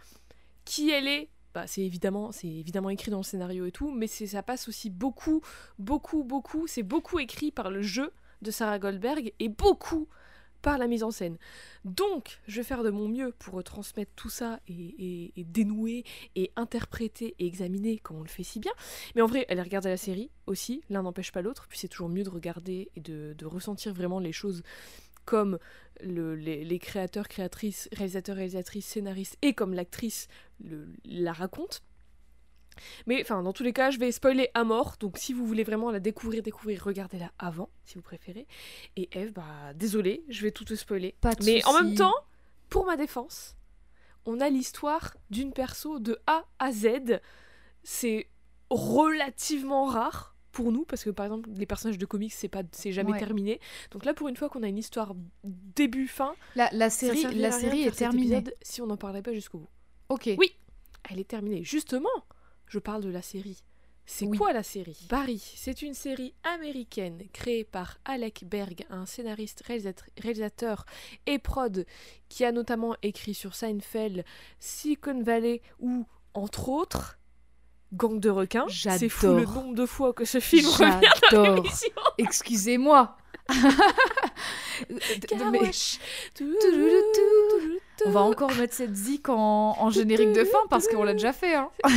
qui 0.63 0.91
elle 0.91 1.09
est, 1.09 1.27
bah, 1.53 1.67
c'est 1.67 1.81
évidemment, 1.81 2.31
c'est 2.31 2.47
évidemment 2.47 2.89
écrit 2.89 3.11
dans 3.11 3.17
le 3.17 3.23
scénario 3.23 3.65
et 3.65 3.73
tout, 3.73 3.91
mais 3.91 4.07
ça 4.07 4.41
passe 4.43 4.69
aussi 4.69 4.89
beaucoup, 4.89 5.41
beaucoup, 5.77 6.23
beaucoup. 6.23 6.67
C'est 6.67 6.83
beaucoup 6.83 7.19
écrit 7.19 7.51
par 7.51 7.69
le 7.69 7.81
jeu 7.81 8.13
de 8.41 8.49
Sarah 8.49 8.79
Goldberg 8.79 9.33
et 9.39 9.49
beaucoup 9.49 10.07
par 10.61 10.77
la 10.77 10.87
mise 10.87 11.03
en 11.03 11.11
scène. 11.11 11.37
Donc, 11.85 12.39
je 12.47 12.57
vais 12.57 12.63
faire 12.63 12.83
de 12.83 12.89
mon 12.89 13.07
mieux 13.07 13.33
pour 13.39 13.55
retransmettre 13.55 14.11
tout 14.15 14.29
ça 14.29 14.59
et, 14.67 15.31
dénouer 15.37 16.03
et 16.35 16.51
interpréter 16.55 17.35
et 17.39 17.45
examiner 17.45 17.97
comme 17.99 18.17
on 18.17 18.23
le 18.23 18.27
fait 18.27 18.43
si 18.43 18.59
bien. 18.59 18.73
Mais 19.15 19.21
en 19.21 19.27
vrai, 19.27 19.45
elle 19.49 19.61
regarder 19.61 19.89
la 19.89 19.97
série 19.97 20.29
aussi, 20.45 20.81
l'un 20.89 21.03
n'empêche 21.03 21.31
pas 21.31 21.41
l'autre, 21.41 21.67
puis 21.69 21.79
c'est 21.79 21.87
toujours 21.87 22.09
mieux 22.09 22.23
de 22.23 22.29
regarder 22.29 22.89
et 22.95 23.01
de, 23.01 23.35
ressentir 23.45 23.93
vraiment 23.93 24.19
les 24.19 24.33
choses 24.33 24.63
comme 25.25 25.57
les, 26.01 26.79
créateurs, 26.79 27.27
créatrices, 27.27 27.89
réalisateurs, 27.93 28.35
réalisatrices, 28.35 28.85
scénaristes 28.85 29.37
et 29.41 29.53
comme 29.53 29.73
l'actrice 29.73 30.27
la 31.05 31.33
raconte. 31.33 31.81
Mais 33.05 33.21
enfin, 33.21 33.43
dans 33.43 33.53
tous 33.53 33.63
les 33.63 33.73
cas, 33.73 33.91
je 33.91 33.99
vais 33.99 34.11
spoiler 34.11 34.49
à 34.53 34.63
mort. 34.63 34.95
Donc, 34.99 35.17
si 35.17 35.33
vous 35.33 35.45
voulez 35.45 35.63
vraiment 35.63 35.91
la 35.91 35.99
découvrir, 35.99 36.43
découvrir, 36.43 36.83
regardez-la 36.83 37.31
avant, 37.39 37.69
si 37.83 37.95
vous 37.95 38.01
préférez. 38.01 38.47
Et 38.95 39.09
Eve, 39.11 39.33
bah, 39.33 39.73
désolé, 39.75 40.23
je 40.29 40.41
vais 40.43 40.51
tout 40.51 40.65
te 40.65 40.75
spoiler. 40.75 41.15
Pas 41.21 41.35
de 41.35 41.43
Mais 41.45 41.65
en 41.65 41.73
même 41.73 41.95
temps, 41.95 42.15
pour 42.69 42.85
ma 42.85 42.97
défense, 42.97 43.55
on 44.25 44.39
a 44.39 44.49
l'histoire 44.49 45.15
d'une 45.29 45.53
perso 45.53 45.99
de 45.99 46.19
A 46.27 46.45
à 46.59 46.71
Z. 46.71 47.21
C'est 47.83 48.27
relativement 48.69 49.85
rare 49.85 50.35
pour 50.51 50.71
nous 50.71 50.85
parce 50.85 51.03
que 51.03 51.11
par 51.11 51.25
exemple 51.25 51.49
les 51.55 51.67
personnages 51.67 51.99
de 51.99 52.05
comics 52.07 52.33
c'est 52.33 52.47
pas 52.47 52.63
c'est 52.71 52.91
jamais 52.91 53.17
terminé 53.19 53.59
donc 53.91 54.05
là 54.05 54.15
pour 54.15 54.27
une 54.27 54.35
fois 54.35 54.49
qu'on 54.49 54.63
a 54.63 54.67
une 54.67 54.79
histoire 54.79 55.13
début 55.43 56.07
fin 56.07 56.33
la, 56.55 56.67
la 56.71 56.89
série 56.89 57.21
la 57.35 57.51
série 57.51 57.83
est 57.83 57.91
terminée 57.91 58.43
si 58.63 58.81
on 58.81 58.87
n'en 58.87 58.97
parlait 58.97 59.21
pas 59.21 59.33
jusqu'au 59.33 59.59
bout 59.59 59.69
ok 60.09 60.31
oui 60.39 60.55
elle 61.11 61.19
est 61.19 61.27
terminée 61.27 61.63
justement 61.63 62.09
je 62.67 62.79
parle 62.79 63.03
de 63.03 63.09
la 63.09 63.21
série. 63.21 63.63
C'est 64.09 64.25
quoi 64.29 64.53
la 64.53 64.63
série? 64.63 64.97
Barry, 65.09 65.37
c'est 65.55 65.81
une 65.81 65.93
série 65.93 66.33
américaine 66.43 67.23
créée 67.33 67.65
par 67.65 67.97
Alec 68.05 68.45
Berg, 68.45 68.85
un 68.89 69.05
scénariste, 69.05 69.63
réalisateur 70.17 70.85
et 71.25 71.39
prod 71.39 71.85
qui 72.29 72.45
a 72.45 72.53
notamment 72.53 72.95
écrit 73.03 73.33
sur 73.33 73.53
Seinfeld, 73.53 74.23
Silicon 74.61 75.21
Valley 75.21 75.61
ou, 75.79 76.05
entre 76.33 76.69
autres, 76.69 77.19
Gang 77.93 78.19
de 78.19 78.29
requins. 78.29 78.65
C'est 78.69 79.09
fou 79.09 79.27
le 79.27 79.45
nombre 79.45 79.75
de 79.75 79.85
fois 79.85 80.13
que 80.13 80.25
ce 80.25 80.39
film 80.39 80.67
revient 80.67 81.09
dans 81.31 81.63
Excusez-moi. 82.17 83.17
On 88.05 88.11
va 88.11 88.21
encore 88.21 88.53
mettre 88.55 88.73
cette 88.73 88.95
zik 88.95 89.29
en, 89.29 89.89
générique 89.89 90.33
de 90.33 90.43
fin 90.43 90.59
parce 90.69 90.87
qu'on 90.87 91.03
l'a 91.03 91.13
déjà 91.13 91.33
fait. 91.33 91.55
Hein. 91.55 91.69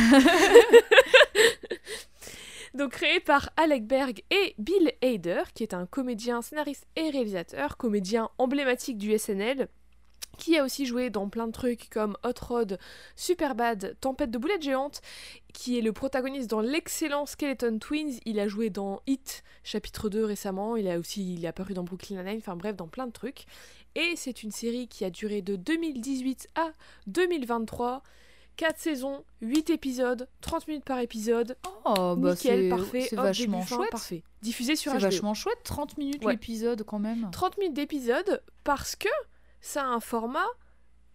Donc 2.73 2.91
créé 2.91 3.19
par 3.19 3.49
Alec 3.57 3.85
Berg 3.85 4.23
et 4.31 4.55
Bill 4.57 4.93
Hader, 5.03 5.43
qui 5.53 5.63
est 5.63 5.73
un 5.73 5.85
comédien, 5.85 6.41
scénariste 6.41 6.87
et 6.95 7.09
réalisateur, 7.09 7.75
comédien 7.75 8.29
emblématique 8.37 8.97
du 8.97 9.17
SNL, 9.17 9.67
qui 10.37 10.57
a 10.57 10.63
aussi 10.63 10.85
joué 10.85 11.09
dans 11.09 11.29
plein 11.29 11.47
de 11.47 11.51
trucs 11.51 11.89
comme 11.89 12.17
Hot 12.23 12.39
Rod, 12.41 12.79
Superbad, 13.15 13.97
Tempête 13.99 14.31
de 14.31 14.37
boulettes 14.37 14.63
géantes, 14.63 15.01
qui 15.53 15.77
est 15.77 15.81
le 15.81 15.91
protagoniste 15.91 16.49
dans 16.49 16.61
l'excellent 16.61 17.25
Skeleton 17.25 17.77
Twins. 17.77 18.19
Il 18.25 18.39
a 18.39 18.47
joué 18.47 18.69
dans 18.69 19.01
Hit, 19.05 19.43
chapitre 19.63 20.09
2 20.09 20.23
récemment. 20.23 20.77
Il 20.77 20.87
a 20.87 20.97
aussi 20.97 21.35
il 21.35 21.45
est 21.45 21.47
apparu 21.47 21.73
dans 21.73 21.83
Brooklyn 21.83 22.23
Nine-Nine, 22.23 22.39
enfin 22.39 22.55
bref, 22.55 22.75
dans 22.75 22.87
plein 22.87 23.05
de 23.05 23.11
trucs. 23.11 23.45
Et 23.95 24.13
c'est 24.15 24.43
une 24.43 24.51
série 24.51 24.87
qui 24.87 25.05
a 25.05 25.09
duré 25.09 25.41
de 25.41 25.55
2018 25.55 26.49
à 26.55 26.71
2023. 27.07 28.03
4 28.57 28.77
saisons, 28.77 29.23
8 29.41 29.69
épisodes, 29.71 30.27
30 30.41 30.67
minutes 30.67 30.83
par 30.83 30.99
épisode. 30.99 31.57
Oh, 31.85 32.15
bah 32.17 32.35
c'est 32.35 32.69
parfait. 32.69 33.07
C'est 33.09 33.15
vachement 33.15 33.65
chouette. 33.65 33.89
Parfait. 33.89 34.23
Diffusé 34.41 34.75
sur 34.75 34.91
C'est 34.91 34.99
vachement 34.99 35.33
chouette, 35.33 35.59
30 35.63 35.97
minutes 35.97 36.23
l'épisode 36.25 36.83
quand 36.83 36.99
même. 36.99 37.29
30 37.31 37.57
minutes 37.57 37.73
d'épisode 37.73 38.43
parce 38.63 38.95
que 38.95 39.09
ça 39.61 39.83
a 39.83 39.87
un 39.87 39.99
format 39.99 40.45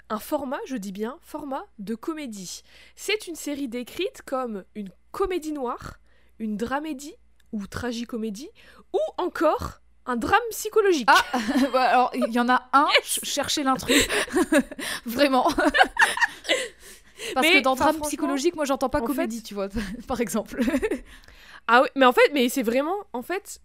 un 0.08 0.18
format, 0.18 0.58
je 0.66 0.76
dis 0.76 0.92
bien, 0.92 1.18
format 1.20 1.64
de 1.78 1.94
comédie. 1.94 2.62
C'est 2.94 3.26
une 3.26 3.34
série 3.34 3.68
décrite 3.68 4.22
comme 4.24 4.64
une 4.74 4.90
comédie 5.10 5.52
noire, 5.52 5.98
une 6.38 6.56
dramédie 6.56 7.14
ou 7.52 7.66
tragicomédie, 7.66 8.50
ou 8.92 9.00
encore 9.18 9.80
un 10.06 10.16
drame 10.16 10.40
psychologique. 10.50 11.08
Ah, 11.10 11.24
alors 11.74 12.10
il 12.14 12.32
y 12.32 12.40
en 12.40 12.48
a 12.48 12.68
un, 12.72 12.86
cherchez 13.02 13.62
l'intrus. 13.62 14.06
Vraiment. 15.06 15.48
Parce 17.34 17.48
que 17.48 17.60
dans 17.62 17.74
drame 17.74 18.00
psychologique, 18.02 18.54
moi 18.56 18.64
j'entends 18.64 18.88
pas 18.88 19.00
comédie, 19.00 19.42
tu 19.42 19.54
vois, 19.54 19.68
par 20.06 20.20
exemple. 20.20 20.60
ah 21.66 21.82
oui, 21.82 21.88
mais 21.96 22.06
en 22.06 22.12
fait, 22.12 22.30
mais 22.32 22.48
c'est 22.48 22.62
vraiment, 22.62 22.96
en 23.12 23.22
fait, 23.22 23.60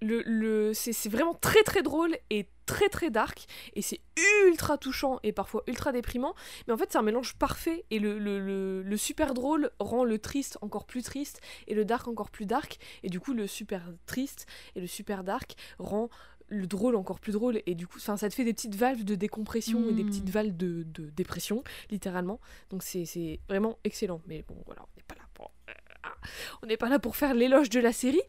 le, 0.00 0.22
le 0.26 0.72
c'est 0.74 1.08
vraiment 1.08 1.34
très 1.34 1.62
très 1.62 1.82
drôle 1.82 2.16
et 2.30 2.46
très 2.66 2.88
très 2.88 3.10
dark 3.10 3.46
et 3.74 3.82
c'est 3.82 4.00
ultra 4.46 4.78
touchant 4.78 5.18
et 5.22 5.32
parfois 5.32 5.62
ultra 5.66 5.92
déprimant 5.92 6.34
mais 6.66 6.72
en 6.72 6.76
fait 6.76 6.92
c'est 6.92 6.98
un 6.98 7.02
mélange 7.02 7.34
parfait 7.34 7.84
et 7.90 7.98
le, 7.98 8.18
le, 8.18 8.82
le, 8.82 8.96
super 8.96 9.34
drôle 9.34 9.70
rend 9.78 10.04
le 10.04 10.18
triste 10.18 10.58
encore 10.60 10.84
plus 10.84 11.02
triste 11.02 11.40
et 11.66 11.74
le 11.74 11.84
dark 11.84 12.08
encore 12.08 12.30
plus 12.30 12.46
dark 12.46 12.78
et 13.02 13.08
du 13.08 13.20
coup 13.20 13.32
le 13.32 13.46
super 13.46 13.82
triste 14.06 14.46
et 14.76 14.80
le 14.80 14.86
super 14.86 15.24
dark 15.24 15.54
rend 15.78 16.08
le 16.48 16.66
drôle 16.66 16.96
encore 16.96 17.18
plus 17.18 17.32
drôle 17.32 17.62
et 17.66 17.74
du 17.74 17.86
coup 17.86 17.98
ça 17.98 18.16
te 18.16 18.34
fait 18.34 18.44
des 18.44 18.52
petites 18.52 18.74
valves 18.74 19.04
de 19.04 19.14
décompression 19.14 19.88
et 19.88 19.92
des 19.92 20.04
petites 20.04 20.28
hmm. 20.28 20.32
valves 20.32 20.56
de, 20.56 20.82
de 20.82 21.10
dépression 21.10 21.64
littéralement 21.90 22.40
donc 22.70 22.82
c'est 22.82 23.40
vraiment 23.48 23.78
excellent 23.84 24.20
mais 24.26 24.44
bon 24.46 24.56
voilà 24.66 24.82
on 24.82 24.96
n'est 24.96 25.04
pas 25.06 25.14
là 25.14 25.26
pour 25.34 25.52
euh, 25.68 25.72
ah, 26.02 26.14
on 26.62 26.66
n'est 26.66 26.76
pas 26.76 26.88
là 26.88 26.98
pour 26.98 27.16
faire 27.16 27.34
l'éloge 27.34 27.70
de 27.70 27.80
la 27.80 27.92
série 27.92 28.20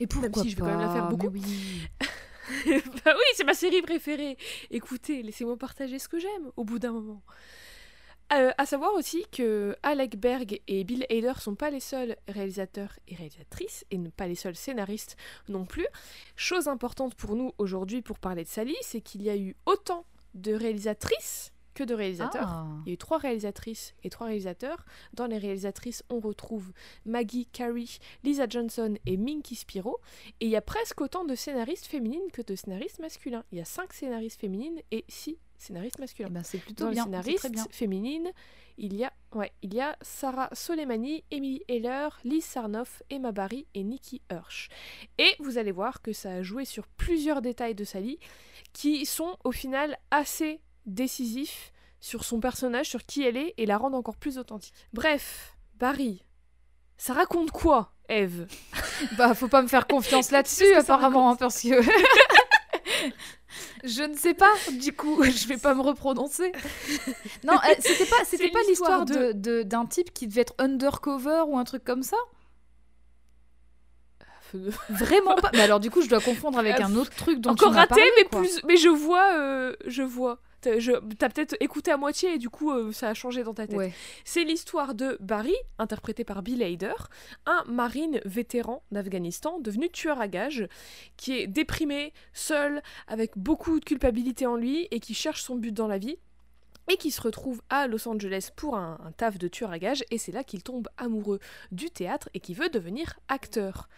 et 0.00 0.06
pourquoi 0.06 0.28
Même 0.28 0.44
si 0.44 0.50
je 0.50 0.56
vais 0.56 0.62
quand 0.62 0.68
même 0.68 0.80
la 0.80 0.92
faire 0.92 1.08
beaucoup. 1.08 1.28
Oui. 1.28 1.42
bah 3.04 3.14
oui, 3.14 3.24
c'est 3.34 3.44
ma 3.44 3.54
série 3.54 3.82
préférée. 3.82 4.36
Écoutez, 4.70 5.22
laissez-moi 5.22 5.56
partager 5.56 5.98
ce 5.98 6.08
que 6.08 6.18
j'aime 6.18 6.50
au 6.56 6.64
bout 6.64 6.78
d'un 6.78 6.92
moment. 6.92 7.22
Euh, 8.32 8.50
à 8.58 8.66
savoir 8.66 8.92
aussi 8.94 9.24
que 9.32 9.74
Alec 9.82 10.18
Berg 10.18 10.60
et 10.68 10.84
Bill 10.84 11.06
Hader 11.08 11.40
sont 11.40 11.54
pas 11.54 11.70
les 11.70 11.80
seuls 11.80 12.16
réalisateurs 12.28 12.98
et 13.08 13.14
réalisatrices 13.14 13.86
et 13.90 13.98
pas 14.10 14.26
les 14.26 14.34
seuls 14.34 14.56
scénaristes 14.56 15.16
non 15.48 15.64
plus. 15.64 15.86
Chose 16.36 16.68
importante 16.68 17.14
pour 17.14 17.36
nous 17.36 17.52
aujourd'hui 17.56 18.02
pour 18.02 18.18
parler 18.18 18.44
de 18.44 18.48
Sally, 18.48 18.76
c'est 18.82 19.00
qu'il 19.00 19.22
y 19.22 19.30
a 19.30 19.36
eu 19.36 19.56
autant 19.64 20.04
de 20.34 20.52
réalisatrices 20.52 21.52
que 21.78 21.84
de 21.84 21.94
réalisateurs. 21.94 22.48
Ah. 22.48 22.66
Il 22.84 22.88
y 22.88 22.90
a 22.90 22.94
eu 22.94 22.98
trois 22.98 23.18
réalisatrices 23.18 23.94
et 24.02 24.10
trois 24.10 24.26
réalisateurs. 24.26 24.84
Dans 25.14 25.26
les 25.26 25.38
réalisatrices, 25.38 26.02
on 26.10 26.18
retrouve 26.18 26.72
Maggie 27.06 27.46
Carey, 27.46 27.84
Lisa 28.24 28.46
Johnson 28.48 28.96
et 29.06 29.16
Minky 29.16 29.54
Spiro. 29.54 30.00
Et 30.40 30.46
il 30.46 30.50
y 30.50 30.56
a 30.56 30.60
presque 30.60 31.00
autant 31.00 31.24
de 31.24 31.36
scénaristes 31.36 31.86
féminines 31.86 32.32
que 32.32 32.42
de 32.42 32.56
scénaristes 32.56 32.98
masculins. 32.98 33.44
Il 33.52 33.58
y 33.58 33.60
a 33.60 33.64
cinq 33.64 33.92
scénaristes 33.92 34.40
féminines 34.40 34.80
et 34.90 35.04
six 35.06 35.38
scénaristes 35.56 36.00
masculins. 36.00 36.28
Eh 36.30 36.34
ben 36.34 36.42
c'est 36.42 36.58
plutôt 36.58 36.86
Dans 36.86 36.90
bien. 36.90 37.04
Les 37.04 37.10
scénaristes 37.10 37.50
bien. 37.52 37.66
féminines, 37.70 38.32
il 38.76 38.96
y 38.96 39.04
a 39.04 39.12
ouais, 39.34 39.52
il 39.62 39.72
y 39.72 39.80
a 39.80 39.96
Sarah 40.02 40.48
Soleimani, 40.52 41.22
Emily 41.30 41.62
Heller, 41.68 42.08
Liz 42.24 42.44
Sarnoff, 42.44 43.04
Emma 43.08 43.30
Barry 43.30 43.66
et 43.74 43.84
Nikki 43.84 44.20
Hirsch. 44.32 44.68
Et 45.18 45.36
vous 45.38 45.58
allez 45.58 45.72
voir 45.72 46.02
que 46.02 46.12
ça 46.12 46.32
a 46.32 46.42
joué 46.42 46.64
sur 46.64 46.88
plusieurs 46.88 47.40
détails 47.40 47.76
de 47.76 47.84
Sally 47.84 48.18
qui 48.72 49.06
sont 49.06 49.36
au 49.44 49.52
final 49.52 49.96
assez 50.10 50.60
décisif 50.88 51.72
sur 52.00 52.24
son 52.24 52.40
personnage, 52.40 52.88
sur 52.88 53.04
qui 53.04 53.22
elle 53.22 53.36
est, 53.36 53.54
et 53.56 53.66
la 53.66 53.76
rendre 53.76 53.96
encore 53.96 54.16
plus 54.16 54.38
authentique. 54.38 54.74
Bref, 54.92 55.56
Barry, 55.78 56.24
ça 56.96 57.12
raconte 57.12 57.50
quoi, 57.50 57.92
Eve? 58.08 58.46
Bah, 59.16 59.32
faut 59.32 59.46
pas 59.46 59.62
me 59.62 59.68
faire 59.68 59.86
confiance 59.86 60.30
là-dessus, 60.32 60.74
apparemment, 60.74 61.30
hein, 61.30 61.36
parce 61.36 61.62
que. 61.62 61.68
Je 63.84 64.02
ne 64.02 64.14
sais 64.14 64.34
pas, 64.34 64.52
du 64.80 64.92
coup, 64.92 65.22
je 65.22 65.46
vais 65.46 65.56
pas 65.56 65.72
me 65.72 65.80
reprononcer. 65.80 66.50
Non, 67.44 67.54
c'était 67.78 68.06
pas, 68.06 68.24
c'était 68.24 68.50
pas 68.50 68.62
l'histoire 68.68 69.04
de... 69.04 69.62
d'un 69.62 69.86
type 69.86 70.12
qui 70.12 70.26
devait 70.26 70.40
être 70.40 70.54
undercover 70.58 71.44
ou 71.46 71.56
un 71.56 71.64
truc 71.64 71.84
comme 71.84 72.02
ça? 72.02 72.16
Vraiment 74.88 75.36
pas. 75.36 75.50
Mais 75.52 75.60
alors 75.60 75.80
du 75.80 75.90
coup, 75.90 76.02
je 76.02 76.08
dois 76.08 76.20
confondre 76.20 76.58
avec 76.58 76.80
un 76.80 76.94
autre 76.96 77.14
truc 77.14 77.40
dont 77.40 77.50
Encore 77.50 77.70
tu 77.70 77.76
raté, 77.76 78.00
mais 78.16 78.24
plus, 78.24 78.62
mais 78.64 78.76
je 78.76 78.88
vois, 78.88 79.34
euh, 79.34 79.76
je 79.86 80.02
vois. 80.02 80.40
T'as 81.18 81.28
peut-être 81.28 81.56
écouté 81.60 81.90
à 81.90 81.96
moitié 81.96 82.34
et 82.34 82.38
du 82.38 82.50
coup 82.50 82.70
euh, 82.70 82.92
ça 82.92 83.08
a 83.08 83.14
changé 83.14 83.42
dans 83.44 83.54
ta 83.54 83.66
tête. 83.66 83.92
C'est 84.24 84.44
l'histoire 84.44 84.94
de 84.94 85.16
Barry, 85.20 85.54
interprété 85.78 86.24
par 86.24 86.42
Bill 86.42 86.62
Hader, 86.62 86.94
un 87.46 87.64
marine 87.66 88.20
vétéran 88.24 88.82
d'Afghanistan 88.90 89.58
devenu 89.60 89.88
tueur 89.90 90.20
à 90.20 90.28
gages, 90.28 90.68
qui 91.16 91.38
est 91.38 91.46
déprimé, 91.46 92.12
seul, 92.32 92.82
avec 93.06 93.32
beaucoup 93.36 93.80
de 93.80 93.84
culpabilité 93.84 94.46
en 94.46 94.56
lui 94.56 94.88
et 94.90 95.00
qui 95.00 95.14
cherche 95.14 95.42
son 95.42 95.56
but 95.56 95.72
dans 95.72 95.88
la 95.88 95.98
vie 95.98 96.18
et 96.90 96.96
qui 96.96 97.10
se 97.10 97.20
retrouve 97.20 97.60
à 97.68 97.86
Los 97.86 98.08
Angeles 98.08 98.50
pour 98.56 98.76
un, 98.76 98.98
un 99.04 99.12
taf 99.12 99.38
de 99.38 99.48
tueur 99.48 99.70
à 99.70 99.78
gages 99.78 100.04
et 100.10 100.18
c'est 100.18 100.32
là 100.32 100.42
qu'il 100.42 100.62
tombe 100.62 100.88
amoureux 100.96 101.38
du 101.70 101.90
théâtre 101.90 102.30
et 102.34 102.40
qui 102.40 102.54
veut 102.54 102.70
devenir 102.70 103.18
acteur. 103.28 103.88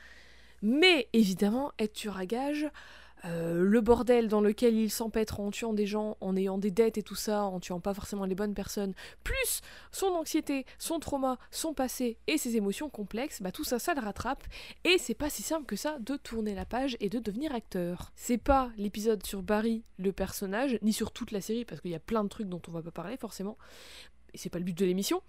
Mais 0.63 1.09
évidemment, 1.13 1.73
être 1.79 1.95
tueur 1.95 2.19
à 2.19 2.27
gages, 2.27 2.69
euh, 3.25 3.63
le 3.63 3.81
bordel 3.81 4.29
dans 4.29 4.41
lequel 4.41 4.75
il 4.75 4.91
s'empêtre 4.91 5.41
en 5.41 5.51
tuant 5.51 5.73
des 5.73 5.87
gens, 5.87 6.17
en 6.21 6.37
ayant 6.37 6.59
des 6.59 6.71
dettes 6.71 6.99
et 6.99 7.03
tout 7.03 7.15
ça, 7.15 7.45
en 7.45 7.61
tuant 7.61 7.81
pas 7.81 7.95
forcément 7.95 8.25
les 8.25 8.35
bonnes 8.35 8.55
personnes, 8.55 8.95
plus 9.25 9.61
son 9.93 10.07
anxiété, 10.09 10.65
son 10.79 10.99
trauma, 11.01 11.39
son 11.51 11.75
passé 11.75 12.19
et 12.27 12.39
ses 12.39 12.57
émotions 12.57 12.89
complexes, 12.89 13.43
bah 13.43 13.53
tout 13.53 13.65
ça, 13.65 13.79
ça 13.79 13.95
le 13.95 14.01
rattrape. 14.01 14.45
Et 14.85 14.99
c'est 14.99 15.15
pas 15.15 15.31
si 15.31 15.43
simple 15.43 15.67
que 15.67 15.77
ça 15.77 15.99
de 16.01 16.17
tourner 16.17 16.55
la 16.55 16.65
page 16.65 16.97
et 17.01 17.09
de 17.09 17.19
devenir 17.19 17.55
acteur. 17.55 18.13
C'est 18.17 18.39
pas 18.39 18.71
l'épisode 18.77 19.25
sur 19.25 19.43
Barry, 19.43 19.85
le 19.99 20.13
personnage, 20.13 20.79
ni 20.83 20.93
sur 20.93 21.13
toute 21.13 21.31
la 21.31 21.41
série, 21.41 21.65
parce 21.65 21.81
qu'il 21.81 21.91
y 21.91 21.97
a 21.97 22.01
plein 22.01 22.25
de 22.25 22.29
trucs 22.29 22.49
dont 22.49 22.63
on 22.69 22.73
va 22.73 22.83
pas 22.83 22.91
parler 22.91 23.17
forcément. 23.17 23.59
Et 24.33 24.39
c'est 24.39 24.51
pas 24.51 24.59
le 24.59 24.65
but 24.65 24.77
de 24.77 24.85
l'émission. 24.85 25.23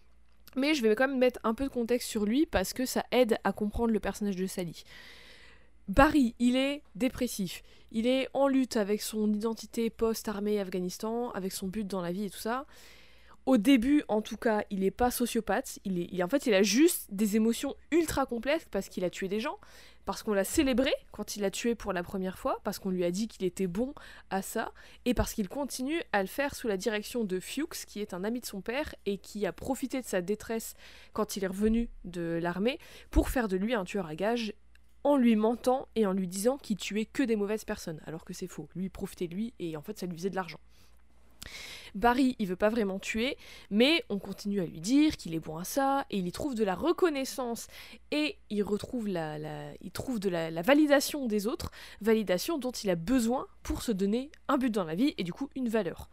Mais 0.56 0.74
je 0.74 0.82
vais 0.82 0.96
quand 0.96 1.08
même 1.08 1.18
mettre 1.18 1.40
un 1.44 1.54
peu 1.54 1.64
de 1.64 1.70
contexte 1.70 2.10
sur 2.10 2.26
lui 2.26 2.46
parce 2.46 2.74
que 2.74 2.86
ça 2.86 3.06
aide 3.12 3.38
à 3.44 3.54
comprendre 3.54 3.94
le 3.94 4.00
personnage 4.00 4.36
de 4.36 4.46
Sally. 4.46 4.84
Barry, 5.88 6.36
il 6.40 6.56
est 6.56 6.84
dépressif. 6.96 7.64
Il 7.92 8.08
est 8.08 8.30
en 8.34 8.48
lutte 8.48 8.78
avec 8.78 9.02
son 9.02 9.34
identité 9.34 9.90
post-armée 9.90 10.60
Afghanistan, 10.60 11.32
avec 11.32 11.52
son 11.52 11.68
but 11.68 11.86
dans 11.86 12.02
la 12.02 12.12
vie 12.12 12.26
et 12.26 12.30
tout 12.30 12.40
ça. 12.40 12.66
Au 13.48 13.58
début, 13.58 14.04
en 14.08 14.22
tout 14.22 14.38
cas, 14.38 14.64
il 14.70 14.82
n'est 14.82 14.92
pas 14.92 15.10
sociopathe. 15.10 15.80
Il 15.84 16.00
est, 16.00 16.24
en 16.24 16.28
fait, 16.28 16.46
il 16.46 16.54
a 16.54 16.62
juste 16.62 17.08
des 17.12 17.36
émotions 17.36 17.76
ultra 17.92 18.26
complexes 18.26 18.68
parce 18.70 18.88
qu'il 18.88 19.04
a 19.04 19.10
tué 19.10 19.28
des 19.28 19.40
gens, 19.40 19.58
parce 20.06 20.22
qu'on 20.22 20.34
l'a 20.34 20.44
célébré 20.44 20.94
quand 21.12 21.36
il 21.36 21.44
a 21.44 21.50
tué 21.50 21.74
pour 21.74 21.92
la 21.92 22.04
première 22.04 22.38
fois, 22.38 22.60
parce 22.64 22.78
qu'on 22.78 22.92
lui 22.92 23.04
a 23.04 23.10
dit 23.10 23.28
qu'il 23.28 23.44
était 23.44 23.66
bon 23.66 23.96
à 24.30 24.44
ça, 24.44 24.72
et 25.06 25.16
parce 25.16 25.34
qu'il 25.34 25.50
continue 25.50 26.02
à 26.14 26.22
le 26.22 26.28
faire 26.28 26.54
sous 26.54 26.68
la 26.68 26.78
direction 26.78 27.24
de 27.24 27.40
Fuchs, 27.40 27.86
qui 27.88 28.00
est 28.00 28.14
un 28.14 28.24
ami 28.24 28.42
de 28.42 28.46
son 28.46 28.62
père 28.62 28.94
et 29.08 29.18
qui 29.18 29.48
a 29.48 29.52
profité 29.52 30.02
de 30.02 30.06
sa 30.06 30.22
détresse 30.22 30.76
quand 31.14 31.36
il 31.36 31.44
est 31.44 31.48
revenu 31.48 31.90
de 32.06 32.40
l'armée 32.42 32.78
pour 33.10 33.30
faire 33.30 33.48
de 33.48 33.58
lui 33.58 33.74
un 33.74 33.86
tueur 33.86 34.06
à 34.06 34.16
gages 34.16 34.54
en 35.04 35.18
lui 35.18 35.36
mentant 35.36 35.88
et 35.96 36.06
en 36.06 36.14
lui 36.14 36.28
disant 36.28 36.58
qu'il 36.58 36.78
tuait 36.78 37.06
que 37.06 37.24
des 37.24 37.36
mauvaises 37.36 37.66
personnes, 37.66 38.02
alors 38.06 38.26
que 38.26 38.34
c'est 38.34 38.48
faux. 38.48 38.68
Lui, 38.76 38.90
profitait 38.90 39.28
de 39.28 39.36
lui 39.36 39.54
et 39.60 39.76
en 39.78 39.82
fait, 39.82 39.98
ça 39.98 40.06
lui 40.06 40.18
faisait 40.18 40.30
de 40.30 40.36
l'argent. 40.36 40.60
Barry, 41.96 42.36
il 42.40 42.48
veut 42.48 42.56
pas 42.56 42.70
vraiment 42.70 43.00
tuer, 43.00 43.38
mais 43.70 44.04
on 44.10 44.18
continue 44.18 44.62
à 44.62 44.66
lui 44.66 44.80
dire 44.80 45.18
qu'il 45.18 45.36
est 45.36 45.40
bon 45.40 45.58
à 45.58 45.64
ça, 45.64 46.06
et 46.10 46.18
il 46.18 46.28
y 46.28 46.32
trouve 46.32 46.56
de 46.56 46.64
la 46.64 46.76
reconnaissance, 46.76 47.68
et 48.12 48.38
il 48.50 48.64
retrouve 48.64 49.10
trouve 49.94 50.20
de 50.20 50.30
la, 50.30 50.62
validation 50.62 51.26
des 51.26 51.48
autres, 51.48 51.72
validation 52.00 52.58
dont 52.58 52.72
il 52.72 52.90
a 52.90 52.96
besoin 52.96 53.48
pour 53.64 53.82
se 53.82 53.92
donner 53.92 54.32
un 54.48 54.58
but 54.58 54.70
dans 54.70 54.86
la 54.86 54.96
vie, 54.96 55.14
et 55.18 55.24
du 55.24 55.34
coup 55.34 55.50
une 55.56 55.68
valeur. 55.68 56.10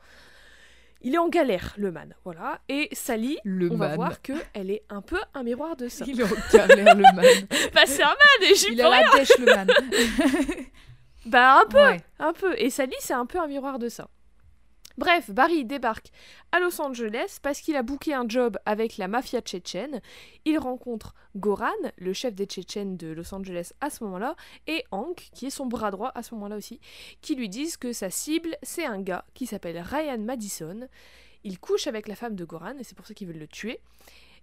Il 1.01 1.15
est 1.15 1.19
en 1.19 1.29
galère, 1.29 1.75
le 1.77 1.93
man, 1.93 2.13
voilà. 2.25 2.59
Et 2.69 2.89
Sally, 2.93 3.39
le 3.45 3.71
on 3.71 3.77
man. 3.77 3.91
va 3.91 3.95
voir 3.95 4.21
que 4.23 4.33
elle 4.53 4.71
est 4.71 4.83
un 4.91 5.01
peu 5.01 5.19
un 5.35 5.45
miroir 5.45 5.77
de 5.77 5.89
ça. 5.89 6.05
Il 6.09 6.21
est 6.21 6.25
en 6.25 6.37
galère, 6.53 6.95
le 6.97 7.03
man. 7.15 7.25
bah 7.75 7.83
c'est 7.87 8.03
un 8.03 8.07
man 8.09 8.51
et 8.51 8.55
j'y 8.57 8.73
Il 8.73 8.83
a 8.83 8.89
la 8.91 9.11
dèche, 9.13 9.39
le 9.39 9.47
man. 9.47 9.69
Bah 11.27 11.61
un 11.61 11.67
peu, 11.67 11.79
Ouais. 11.79 12.01
un 12.19 12.33
peu. 12.33 12.55
Et 12.59 12.71
Sally, 12.71 12.95
c'est 13.01 13.13
un 13.15 13.27
peu 13.27 13.39
un 13.39 13.47
miroir 13.47 13.79
de 13.79 13.89
ça. 13.89 14.09
Bref, 14.99 15.31
Barry 15.31 15.65
débarque 15.65 16.11
à 16.51 16.59
Los 16.59 16.81
Angeles 16.81 17.39
parce 17.41 17.61
qu'il 17.61 17.77
a 17.77 17.85
booké 17.85 18.15
un 18.15 18.29
job 18.29 18.59
avec 18.67 18.97
la 18.97 19.07
mafia 19.07 19.41
tchétchène. 19.41 20.01
Il 20.45 20.59
rencontre 20.59 21.15
Goran, 21.37 21.69
le 21.99 22.13
chef 22.13 22.35
des 22.35 22.47
Tchétchènes 22.47 22.97
de 22.97 23.07
Los 23.13 23.33
Angeles 23.33 23.71
à 23.81 23.91
ce 23.91 24.03
moment-là, 24.03 24.35
et 24.67 24.85
Hank, 24.91 25.29
qui 25.33 25.47
est 25.47 25.51
son 25.51 25.67
bras 25.67 25.93
droit 25.93 26.11
à 26.17 26.25
ce 26.25 26.35
moment-là 26.35 26.57
aussi, 26.57 26.81
qui 27.21 27.37
lui 27.37 27.49
disent 27.49 27.77
que 27.77 27.93
sa 27.93 28.11
cible, 28.11 28.57
c'est 28.65 28.85
un 28.87 29.01
gars 29.01 29.25
qui 29.35 29.47
s'appelle 29.47 29.79
Ryan 29.79 30.19
Madison. 30.19 30.89
Il 31.45 31.61
couche 31.61 31.87
avec 31.87 32.09
la 32.09 32.17
femme 32.17 32.35
de 32.35 32.45
Goran 32.45 32.77
et 32.81 32.83
c'est 32.83 32.97
pour 32.97 33.07
ça 33.07 33.15
qu'ils 33.15 33.29
veulent 33.29 33.39
le 33.39 33.47
tuer. 33.47 33.79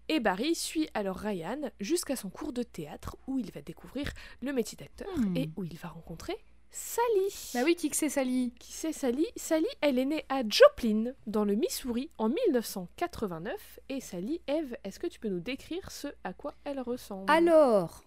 Et 0.07 0.21
Barry 0.21 0.55
suit 0.55 0.88
alors 0.93 1.17
Ryan 1.17 1.69
jusqu'à 1.81 2.15
son 2.15 2.29
cours 2.29 2.53
de 2.53 2.63
théâtre 2.63 3.17
où 3.27 3.39
il 3.39 3.51
va 3.51 3.62
découvrir 3.62 4.09
le 4.41 4.53
métier 4.53 4.77
d'acteur 4.77 5.09
Hmm. 5.17 5.35
et 5.35 5.50
où 5.57 5.65
il 5.65 5.75
va 5.77 5.89
rencontrer 5.89 6.38
Sally. 6.77 7.51
Bah 7.53 7.62
oui, 7.63 7.75
qui 7.75 7.89
que 7.89 7.96
c'est 7.96 8.10
Sally? 8.10 8.51
Qui 8.60 8.74
c'est 8.74 8.91
Sally? 8.91 9.25
Sally, 9.38 9.65
elle 9.79 9.98
est 9.98 10.03
née 10.03 10.25
à 10.27 10.41
Joplin, 10.46 11.13
dans 11.25 11.46
le 11.46 11.55
Missouri, 11.55 12.10
en 12.17 12.27
1989. 12.27 13.79
Et 13.88 14.01
Sally, 14.01 14.41
Eve, 14.50 14.75
est-ce 14.84 15.00
que 15.00 15.08
tu 15.08 15.22
peux 15.22 15.29
nous 15.29 15.39
décrire 15.39 15.89
ce 15.89 16.10
à 16.25 16.34
quoi 16.34 16.53
elle 16.65 16.82
ressemble? 16.82 17.32
Alors, 17.32 18.03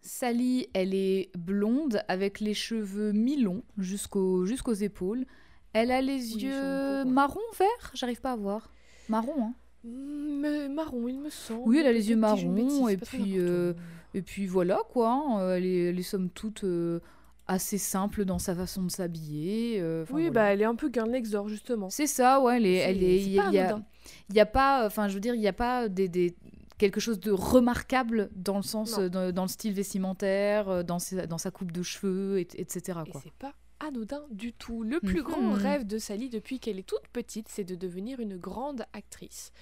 Sally, 0.00 0.70
elle 0.72 0.94
est 0.94 1.28
blonde 1.36 2.02
avec 2.08 2.40
les 2.40 2.54
cheveux 2.54 3.12
mi-longs 3.12 3.64
jusqu'aux 3.76 4.46
jusqu'aux 4.46 4.72
épaules. 4.72 5.26
Elle 5.74 5.90
a 5.90 6.00
les 6.00 6.36
Oui, 6.36 6.44
yeux 6.44 7.04
marron 7.04 7.40
vert, 7.58 7.90
j'arrive 7.92 8.22
pas 8.22 8.32
à 8.32 8.36
voir. 8.36 8.72
Marron, 9.10 9.44
hein. 9.44 9.54
Mm, 9.84 10.40
mais 10.40 10.68
marron, 10.70 11.06
il 11.06 11.20
me 11.20 11.28
semble. 11.28 11.68
Oui, 11.68 11.76
elle 11.78 11.86
a 11.86 11.92
les 11.92 12.08
yeux 12.08 12.16
marrons, 12.16 12.88
et 12.88 12.96
puis, 12.96 13.38
euh, 13.38 13.74
Et 14.14 14.22
puis 14.22 14.46
voilà 14.46 14.80
quoi, 14.88 15.10
hein, 15.10 15.54
elle, 15.54 15.66
est, 15.66 15.90
elle 15.90 15.98
est 15.98 16.02
somme 16.02 16.30
toute 16.30 16.64
euh, 16.64 17.00
assez 17.50 17.78
simple 17.78 18.24
dans 18.24 18.38
sa 18.38 18.54
façon 18.54 18.82
de 18.82 18.90
s'habiller. 18.90 19.78
euh, 19.80 20.04
Oui, 20.10 20.22
voilà. 20.26 20.30
bah 20.30 20.42
elle 20.52 20.62
est 20.62 20.64
un 20.66 20.74
peu 20.74 20.90
girl 20.92 21.10
next 21.10 21.32
door, 21.32 21.48
justement. 21.48 21.90
C'est 21.90 22.06
ça, 22.06 22.40
ouais, 22.40 22.56
elle 22.58 22.66
est, 22.66 22.76
C'est- 22.78 22.90
elle 22.90 23.02
est, 23.02 23.16
il 23.22 23.28
y, 23.30 23.38
a- 23.38 23.42
pas 23.42 23.48
il 23.48 23.54
y 23.54 24.40
a, 24.40 24.42
y 24.44 24.46
pas, 24.52 24.86
enfin, 24.86 25.08
je 25.08 25.14
veux 25.14 25.20
dire, 25.20 25.34
il 25.34 25.40
n'y 25.40 25.48
a 25.48 25.52
pas 25.52 25.88
des, 25.88 26.08
des- 26.08 26.34
quelque 26.78 27.00
chose 27.00 27.20
de 27.20 27.30
remarquable 27.32 28.30
dans 28.34 28.56
le 28.56 28.62
sens, 28.62 28.96
Non. 28.96 29.02
euh, 29.04 29.08
dans, 29.08 29.32
dans 29.32 29.42
le 29.42 29.48
style 29.48 29.72
vestimentaire, 29.74 30.68
euh, 30.68 30.82
dans, 30.82 30.98
ses- 30.98 31.26
dans 31.26 31.38
sa 31.38 31.50
coupe 31.50 31.72
de 31.72 31.82
cheveux, 31.82 32.38
et- 32.38 32.48
etc. 32.60 33.00
Et 33.06 33.10
Quoi. 33.10 33.20
c'est 33.24 33.32
pas 33.34 33.52
anodin 33.80 34.22
du 34.30 34.52
tout. 34.52 34.82
Le 34.82 35.00
plus 35.00 35.22
grand 35.22 35.40
Mhm. 35.40 35.52
rêve 35.54 35.86
de 35.86 35.98
Sally 35.98 36.28
depuis 36.28 36.60
qu'elle 36.60 36.78
est 36.78 36.86
toute 36.86 37.08
petite, 37.12 37.48
c'est 37.48 37.64
de 37.64 37.74
devenir 37.74 38.20
une 38.20 38.36
grande 38.36 38.84
actrice. 38.92 39.52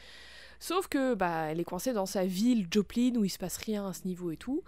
Sauf 0.61 0.89
que 0.89 1.15
bah 1.15 1.45
elle 1.51 1.61
est 1.61 1.65
coincée 1.65 1.93
dans 1.93 2.05
sa 2.07 2.27
ville 2.27 2.67
Joplin 2.69 3.13
où 3.17 3.25
il 3.25 3.29
se 3.31 3.39
passe 3.39 3.59
rien 3.59 3.87
à 3.87 3.93
ce 3.93 4.09
niveau 4.09 4.33
et 4.33 4.37
tout. 4.37 4.63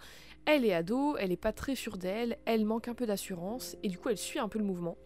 Elle 0.45 0.65
est 0.65 0.73
ado, 0.73 1.15
elle 1.17 1.31
est 1.31 1.37
pas 1.37 1.53
très 1.53 1.75
sûre 1.75 1.97
d'elle, 1.97 2.37
elle 2.45 2.65
manque 2.65 2.87
un 2.87 2.93
peu 2.93 3.05
d'assurance 3.05 3.77
et 3.83 3.89
du 3.89 3.97
coup 3.97 4.09
elle 4.09 4.17
suit 4.17 4.39
un 4.39 4.49
peu 4.49 4.59
le 4.59 4.65
mouvement. 4.65 4.97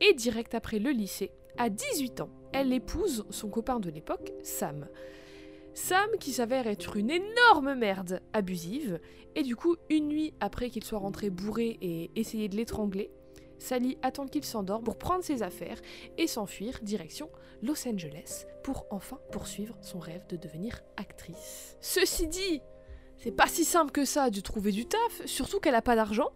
Et 0.00 0.12
direct 0.12 0.54
après 0.54 0.78
le 0.78 0.90
lycée, 0.90 1.32
à 1.56 1.70
18 1.70 2.20
ans, 2.20 2.30
elle 2.52 2.72
épouse 2.72 3.24
son 3.30 3.48
copain 3.48 3.80
de 3.80 3.90
l'époque, 3.90 4.32
Sam. 4.42 4.88
Sam 5.74 6.10
qui 6.20 6.32
s'avère 6.32 6.66
être 6.66 6.96
une 6.96 7.10
énorme 7.10 7.74
merde 7.74 8.20
abusive 8.34 9.00
et 9.34 9.42
du 9.42 9.56
coup 9.56 9.76
une 9.88 10.08
nuit 10.08 10.34
après 10.40 10.68
qu'il 10.68 10.84
soit 10.84 10.98
rentré 10.98 11.30
bourré 11.30 11.78
et 11.80 12.10
essayer 12.14 12.48
de 12.48 12.56
l'étrangler, 12.56 13.10
Sally 13.62 13.96
attend 14.02 14.26
qu'il 14.26 14.44
s'endorme 14.44 14.82
pour 14.82 14.98
prendre 14.98 15.22
ses 15.22 15.42
affaires 15.42 15.80
et 16.18 16.26
s'enfuir 16.26 16.80
direction 16.82 17.30
Los 17.62 17.88
Angeles 17.88 18.44
pour 18.64 18.86
enfin 18.90 19.18
poursuivre 19.30 19.76
son 19.80 20.00
rêve 20.00 20.26
de 20.28 20.36
devenir 20.36 20.80
actrice. 20.96 21.76
Ceci 21.80 22.26
dit, 22.26 22.60
c'est 23.22 23.30
pas 23.30 23.46
si 23.46 23.64
simple 23.64 23.92
que 23.92 24.04
ça 24.04 24.30
de 24.30 24.40
trouver 24.40 24.72
du 24.72 24.84
taf, 24.84 25.24
surtout 25.26 25.60
qu'elle 25.60 25.76
a 25.76 25.82
pas 25.82 25.94
d'argent. 25.94 26.30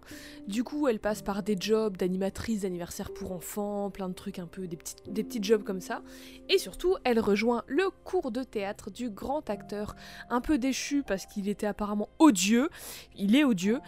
Du 0.46 0.62
coup, 0.62 0.86
elle 0.86 1.00
passe 1.00 1.20
par 1.20 1.42
des 1.42 1.56
jobs 1.58 1.96
d'animatrice 1.96 2.60
d'anniversaire 2.60 3.12
pour 3.12 3.32
enfants, 3.32 3.90
plein 3.90 4.08
de 4.08 4.14
trucs 4.14 4.38
un 4.38 4.46
peu, 4.46 4.68
des 4.68 4.76
petits, 4.76 5.42
jobs 5.42 5.64
comme 5.64 5.80
ça. 5.80 6.02
Et 6.48 6.58
surtout, 6.58 6.96
elle 7.02 7.18
rejoint 7.18 7.64
le 7.66 7.90
cours 8.04 8.30
de 8.30 8.44
théâtre 8.44 8.92
du 8.92 9.10
grand 9.10 9.50
acteur, 9.50 9.96
un 10.30 10.40
peu 10.40 10.58
déchu 10.58 11.02
parce 11.02 11.26
qu'il 11.26 11.48
était 11.48 11.66
apparemment 11.66 12.08
odieux. 12.20 12.68
Il 13.16 13.34
est 13.34 13.42
odieux, 13.42 13.80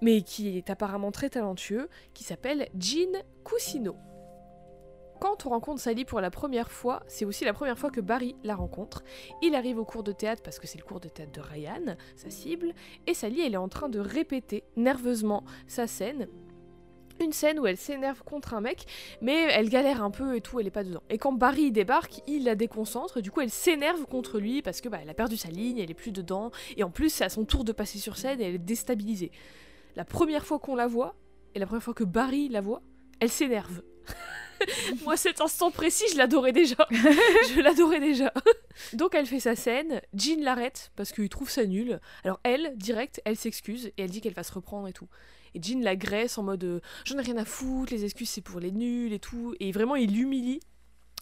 mais 0.00 0.22
qui 0.22 0.58
est 0.58 0.70
apparemment 0.70 1.12
très 1.12 1.30
talentueux, 1.30 1.88
qui 2.14 2.24
s'appelle 2.24 2.68
Jean 2.76 3.22
Cousineau. 3.44 3.96
Quand 5.20 5.46
on 5.46 5.50
rencontre 5.50 5.80
Sally 5.80 6.04
pour 6.04 6.20
la 6.20 6.30
première 6.30 6.70
fois, 6.70 7.02
c'est 7.06 7.24
aussi 7.24 7.44
la 7.44 7.52
première 7.52 7.78
fois 7.78 7.90
que 7.90 8.00
Barry 8.00 8.36
la 8.44 8.54
rencontre. 8.54 9.02
Il 9.42 9.54
arrive 9.54 9.78
au 9.78 9.84
cours 9.84 10.02
de 10.02 10.12
théâtre 10.12 10.42
parce 10.42 10.58
que 10.58 10.66
c'est 10.66 10.78
le 10.78 10.84
cours 10.84 11.00
de 11.00 11.08
théâtre 11.08 11.32
de 11.32 11.40
Ryan, 11.40 11.96
sa 12.16 12.30
cible, 12.30 12.74
et 13.06 13.14
Sally 13.14 13.40
elle 13.40 13.54
est 13.54 13.58
en 13.58 13.68
train 13.68 13.88
de 13.88 13.98
répéter 13.98 14.64
nerveusement 14.76 15.44
sa 15.66 15.86
scène. 15.86 16.28
Une 17.20 17.32
scène 17.32 17.60
où 17.60 17.66
elle 17.66 17.76
s'énerve 17.76 18.24
contre 18.24 18.54
un 18.54 18.60
mec, 18.60 18.86
mais 19.20 19.42
elle 19.52 19.68
galère 19.68 20.02
un 20.02 20.10
peu 20.10 20.34
et 20.34 20.40
tout, 20.40 20.58
elle 20.58 20.66
est 20.66 20.72
pas 20.72 20.82
dedans. 20.82 21.02
Et 21.10 21.16
quand 21.16 21.32
Barry 21.32 21.70
débarque, 21.70 22.20
il 22.26 22.44
la 22.44 22.56
déconcentre, 22.56 23.20
du 23.20 23.30
coup 23.30 23.40
elle 23.40 23.50
s'énerve 23.50 24.04
contre 24.06 24.40
lui 24.40 24.62
parce 24.62 24.80
que 24.80 24.88
bah, 24.88 24.98
elle 25.00 25.10
a 25.10 25.14
perdu 25.14 25.36
sa 25.36 25.48
ligne, 25.48 25.78
elle 25.78 25.90
est 25.90 25.94
plus 25.94 26.12
dedans, 26.12 26.50
et 26.76 26.82
en 26.82 26.90
plus 26.90 27.10
c'est 27.10 27.24
à 27.24 27.28
son 27.28 27.44
tour 27.44 27.64
de 27.64 27.72
passer 27.72 27.98
sur 27.98 28.16
scène 28.16 28.40
et 28.40 28.44
elle 28.44 28.54
est 28.56 28.58
déstabilisée. 28.58 29.30
La 29.94 30.04
première 30.04 30.44
fois 30.44 30.58
qu'on 30.58 30.74
la 30.74 30.88
voit, 30.88 31.14
et 31.54 31.60
la 31.60 31.66
première 31.66 31.84
fois 31.84 31.94
que 31.94 32.04
Barry 32.04 32.48
la 32.48 32.60
voit, 32.60 32.82
elle 33.20 33.30
s'énerve. 33.30 33.82
Moi, 35.04 35.16
cet 35.16 35.40
instant 35.40 35.70
précis, 35.70 36.04
je 36.12 36.18
l'adorais 36.18 36.52
déjà. 36.52 36.76
je 36.90 37.60
l'adorais 37.60 38.00
déjà. 38.00 38.32
Donc, 38.92 39.14
elle 39.14 39.26
fait 39.26 39.40
sa 39.40 39.56
scène. 39.56 40.00
Jean 40.14 40.42
l'arrête 40.42 40.92
parce 40.96 41.12
qu'il 41.12 41.28
trouve 41.28 41.50
ça 41.50 41.66
nul. 41.66 42.00
Alors, 42.24 42.40
elle, 42.44 42.72
direct, 42.76 43.20
elle 43.24 43.36
s'excuse 43.36 43.86
et 43.86 44.02
elle 44.02 44.10
dit 44.10 44.20
qu'elle 44.20 44.34
va 44.34 44.42
se 44.42 44.52
reprendre 44.52 44.88
et 44.88 44.92
tout. 44.92 45.08
Et 45.54 45.62
Jean 45.62 45.80
la 45.82 45.96
graisse 45.96 46.38
en 46.38 46.42
mode 46.42 46.64
euh, 46.64 46.80
J'en 47.04 47.18
ai 47.18 47.22
rien 47.22 47.36
à 47.36 47.44
foutre, 47.44 47.92
les 47.92 48.04
excuses 48.04 48.30
c'est 48.30 48.40
pour 48.40 48.60
les 48.60 48.72
nuls 48.72 49.12
et 49.12 49.20
tout. 49.20 49.54
Et 49.60 49.72
vraiment, 49.72 49.96
il 49.96 50.14
l'humilie 50.14 50.60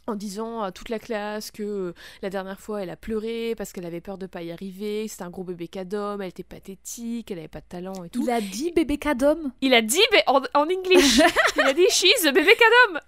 en 0.06 0.14
disant 0.14 0.62
à 0.62 0.72
toute 0.72 0.88
la 0.88 0.98
classe 0.98 1.50
que 1.50 1.62
euh, 1.62 1.94
la 2.22 2.30
dernière 2.30 2.58
fois 2.60 2.82
elle 2.82 2.90
a 2.90 2.96
pleuré 2.96 3.54
parce 3.56 3.72
qu'elle 3.72 3.86
avait 3.86 4.00
peur 4.00 4.18
de 4.18 4.26
pas 4.26 4.42
y 4.42 4.50
arriver, 4.50 5.06
c'était 5.08 5.22
un 5.22 5.30
gros 5.30 5.44
bébé 5.44 5.68
cadom, 5.68 6.20
elle 6.20 6.28
était 6.28 6.42
pathétique, 6.42 7.30
elle 7.30 7.38
avait 7.38 7.48
pas 7.48 7.60
de 7.60 7.66
talent 7.68 8.04
et 8.04 8.08
tout. 8.08 8.22
Il 8.22 8.30
a 8.30 8.40
dit 8.40 8.72
bébé 8.72 8.98
cadom? 8.98 9.52
Il 9.60 9.74
a 9.74 9.82
dit 9.82 10.00
en, 10.26 10.42
en 10.54 10.64
English, 10.64 11.20
il 11.56 11.62
a 11.62 11.72
dit 11.72 11.86
she's 11.90 12.24
a 12.26 12.32
baby 12.32 12.50
cadom, 12.58 13.00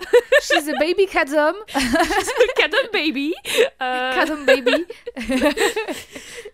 She's 0.42 0.68
a 0.68 0.78
baby 0.78 1.06
cadom. 1.06 1.54
cadom 2.56 2.88
baby. 2.92 3.34
Euh, 3.82 4.14
Cadom 4.14 4.44
baby. 4.44 4.84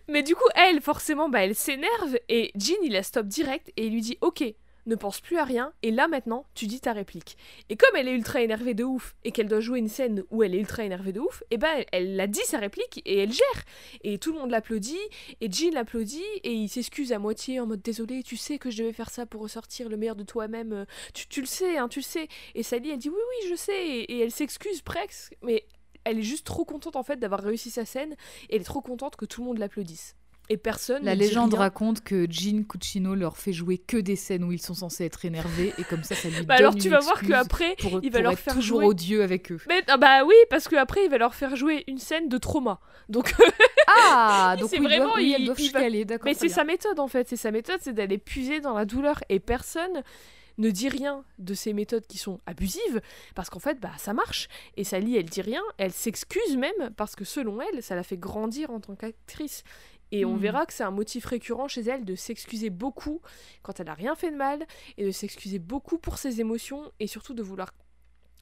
mais 0.07 0.23
du 0.23 0.35
coup 0.35 0.47
elle 0.55 0.81
forcément 0.81 1.29
bah 1.29 1.43
elle 1.43 1.55
s'énerve 1.55 2.17
et 2.29 2.51
Jean 2.55 2.75
il 2.83 2.93
la 2.93 3.03
stoppe 3.03 3.27
direct 3.27 3.71
et 3.77 3.85
il 3.87 3.93
lui 3.93 4.01
dit 4.01 4.17
ok 4.21 4.43
ne 4.85 4.95
pense 4.95 5.21
plus 5.21 5.37
à 5.37 5.43
rien, 5.43 5.73
et 5.81 5.91
là 5.91 6.07
maintenant, 6.07 6.45
tu 6.55 6.67
dis 6.67 6.81
ta 6.81 6.93
réplique. 6.93 7.37
Et 7.69 7.77
comme 7.77 7.95
elle 7.95 8.07
est 8.07 8.15
ultra 8.15 8.41
énervée 8.41 8.73
de 8.73 8.83
ouf, 8.83 9.15
et 9.23 9.31
qu'elle 9.31 9.47
doit 9.47 9.59
jouer 9.59 9.79
une 9.79 9.89
scène 9.89 10.23
où 10.31 10.43
elle 10.43 10.55
est 10.55 10.59
ultra 10.59 10.83
énervée 10.83 11.13
de 11.13 11.19
ouf, 11.19 11.43
et 11.51 11.57
ben 11.57 11.83
elle, 11.91 12.19
a 12.19 12.27
dit 12.27 12.43
sa 12.45 12.57
réplique, 12.57 13.01
et 13.05 13.19
elle 13.19 13.31
gère. 13.31 13.63
Et 14.03 14.17
tout 14.17 14.33
le 14.33 14.39
monde 14.39 14.51
l'applaudit, 14.51 14.97
et 15.39 15.51
Jean 15.51 15.73
l'applaudit, 15.73 16.23
et 16.43 16.53
il 16.53 16.69
s'excuse 16.69 17.13
à 17.13 17.19
moitié 17.19 17.59
en 17.59 17.67
mode 17.67 17.81
désolé, 17.81 18.23
tu 18.23 18.37
sais 18.37 18.57
que 18.57 18.71
je 18.71 18.83
devais 18.83 18.93
faire 18.93 19.09
ça 19.09 19.25
pour 19.25 19.41
ressortir 19.41 19.89
le 19.89 19.97
meilleur 19.97 20.15
de 20.15 20.23
toi-même, 20.23 20.73
euh, 20.73 20.85
tu, 21.13 21.41
le 21.41 21.47
sais, 21.47 21.77
hein, 21.77 21.87
tu 21.87 21.99
le 21.99 22.05
sais. 22.05 22.27
Et 22.55 22.63
Sally, 22.63 22.91
elle 22.91 22.97
dit 22.97 23.09
oui, 23.09 23.15
oui, 23.15 23.49
je 23.49 23.55
sais, 23.55 23.87
et, 23.87 24.19
elle 24.19 24.31
s'excuse 24.31 24.81
presque, 24.81 25.35
mais 25.41 25.65
elle 26.03 26.19
est 26.19 26.23
juste 26.23 26.45
trop 26.45 26.65
contente 26.65 26.95
en 26.95 27.03
fait 27.03 27.17
d'avoir 27.17 27.41
réussi 27.41 27.69
sa 27.69 27.85
scène, 27.85 28.13
et 28.49 28.55
elle 28.55 28.61
est 28.61 28.65
trop 28.65 28.81
contente 28.81 29.15
que 29.15 29.25
tout 29.25 29.41
le 29.41 29.47
monde 29.47 29.57
l'applaudisse 29.57 30.15
et 30.51 30.57
personne. 30.57 31.03
La 31.03 31.15
légende 31.15 31.53
raconte 31.53 32.03
que 32.03 32.27
Jean 32.29 32.63
Cucino 32.63 33.15
leur 33.15 33.37
fait 33.37 33.53
jouer 33.53 33.77
que 33.77 33.95
des 33.97 34.17
scènes 34.17 34.43
où 34.43 34.51
ils 34.51 34.61
sont 34.61 34.73
censés 34.73 35.05
être 35.05 35.23
énervés 35.23 35.73
et 35.77 35.83
comme 35.83 36.03
ça, 36.03 36.13
ça 36.13 36.27
lui 36.27 36.41
bah 36.45 36.55
alors 36.55 36.75
tu 36.75 36.89
vas 36.89 36.99
voir 36.99 37.21
qu'après, 37.21 37.75
il 38.03 38.11
va 38.11 38.19
leur 38.19 38.37
faire 38.37 38.55
toujours 38.55 38.81
jouer... 38.81 38.87
odieux 38.87 39.23
avec 39.23 39.51
eux. 39.51 39.59
Mais, 39.69 39.81
ah 39.87 39.97
bah 39.97 40.25
oui, 40.25 40.35
parce 40.49 40.67
qu'après, 40.67 41.05
il 41.05 41.09
va 41.09 41.17
leur 41.17 41.33
faire 41.35 41.55
jouer 41.55 41.85
une 41.87 41.99
scène 41.99 42.27
de 42.27 42.37
trauma. 42.37 42.81
Donc 43.07 43.33
ah, 43.87 44.55
donc 44.59 44.69
oui, 44.73 44.79
vraiment, 44.79 45.17
il, 45.17 45.45
doivent, 45.45 46.21
Mais 46.25 46.33
c'est 46.33 46.49
sa 46.49 46.65
méthode 46.65 46.99
en 46.99 47.07
fait, 47.07 47.29
c'est 47.29 47.37
sa 47.37 47.51
méthode, 47.51 47.79
c'est 47.81 47.93
d'aller 47.93 48.17
puiser 48.17 48.59
dans 48.59 48.73
la 48.73 48.85
douleur 48.85 49.21
et 49.29 49.39
personne 49.39 50.03
ne 50.57 50.69
dit 50.69 50.89
rien 50.89 51.23
de 51.39 51.53
ces 51.53 51.73
méthodes 51.73 52.05
qui 52.07 52.17
sont 52.17 52.39
abusives, 52.45 53.01
parce 53.35 53.49
qu'en 53.49 53.59
fait, 53.59 53.79
bah, 53.79 53.91
ça 53.97 54.13
marche. 54.13 54.47
Et 54.77 54.83
Sally, 54.83 55.17
elle 55.17 55.29
dit 55.29 55.41
rien, 55.41 55.61
elle 55.77 55.91
s'excuse 55.91 56.57
même, 56.57 56.91
parce 56.97 57.15
que 57.15 57.25
selon 57.25 57.59
elle, 57.61 57.81
ça 57.81 57.95
la 57.95 58.03
fait 58.03 58.17
grandir 58.17 58.69
en 58.71 58.79
tant 58.79 58.95
qu'actrice. 58.95 59.63
Et 60.11 60.25
on 60.25 60.35
hmm. 60.35 60.39
verra 60.39 60.65
que 60.65 60.73
c'est 60.73 60.83
un 60.83 60.91
motif 60.91 61.25
récurrent 61.25 61.67
chez 61.67 61.81
elle 61.81 62.05
de 62.05 62.15
s'excuser 62.15 62.69
beaucoup 62.69 63.21
quand 63.63 63.79
elle 63.79 63.87
n'a 63.87 63.93
rien 63.93 64.15
fait 64.15 64.31
de 64.31 64.35
mal, 64.35 64.65
et 64.97 65.05
de 65.05 65.11
s'excuser 65.11 65.59
beaucoup 65.59 65.97
pour 65.97 66.17
ses 66.17 66.41
émotions, 66.41 66.91
et 66.99 67.07
surtout 67.07 67.33
de 67.33 67.43
vouloir 67.43 67.71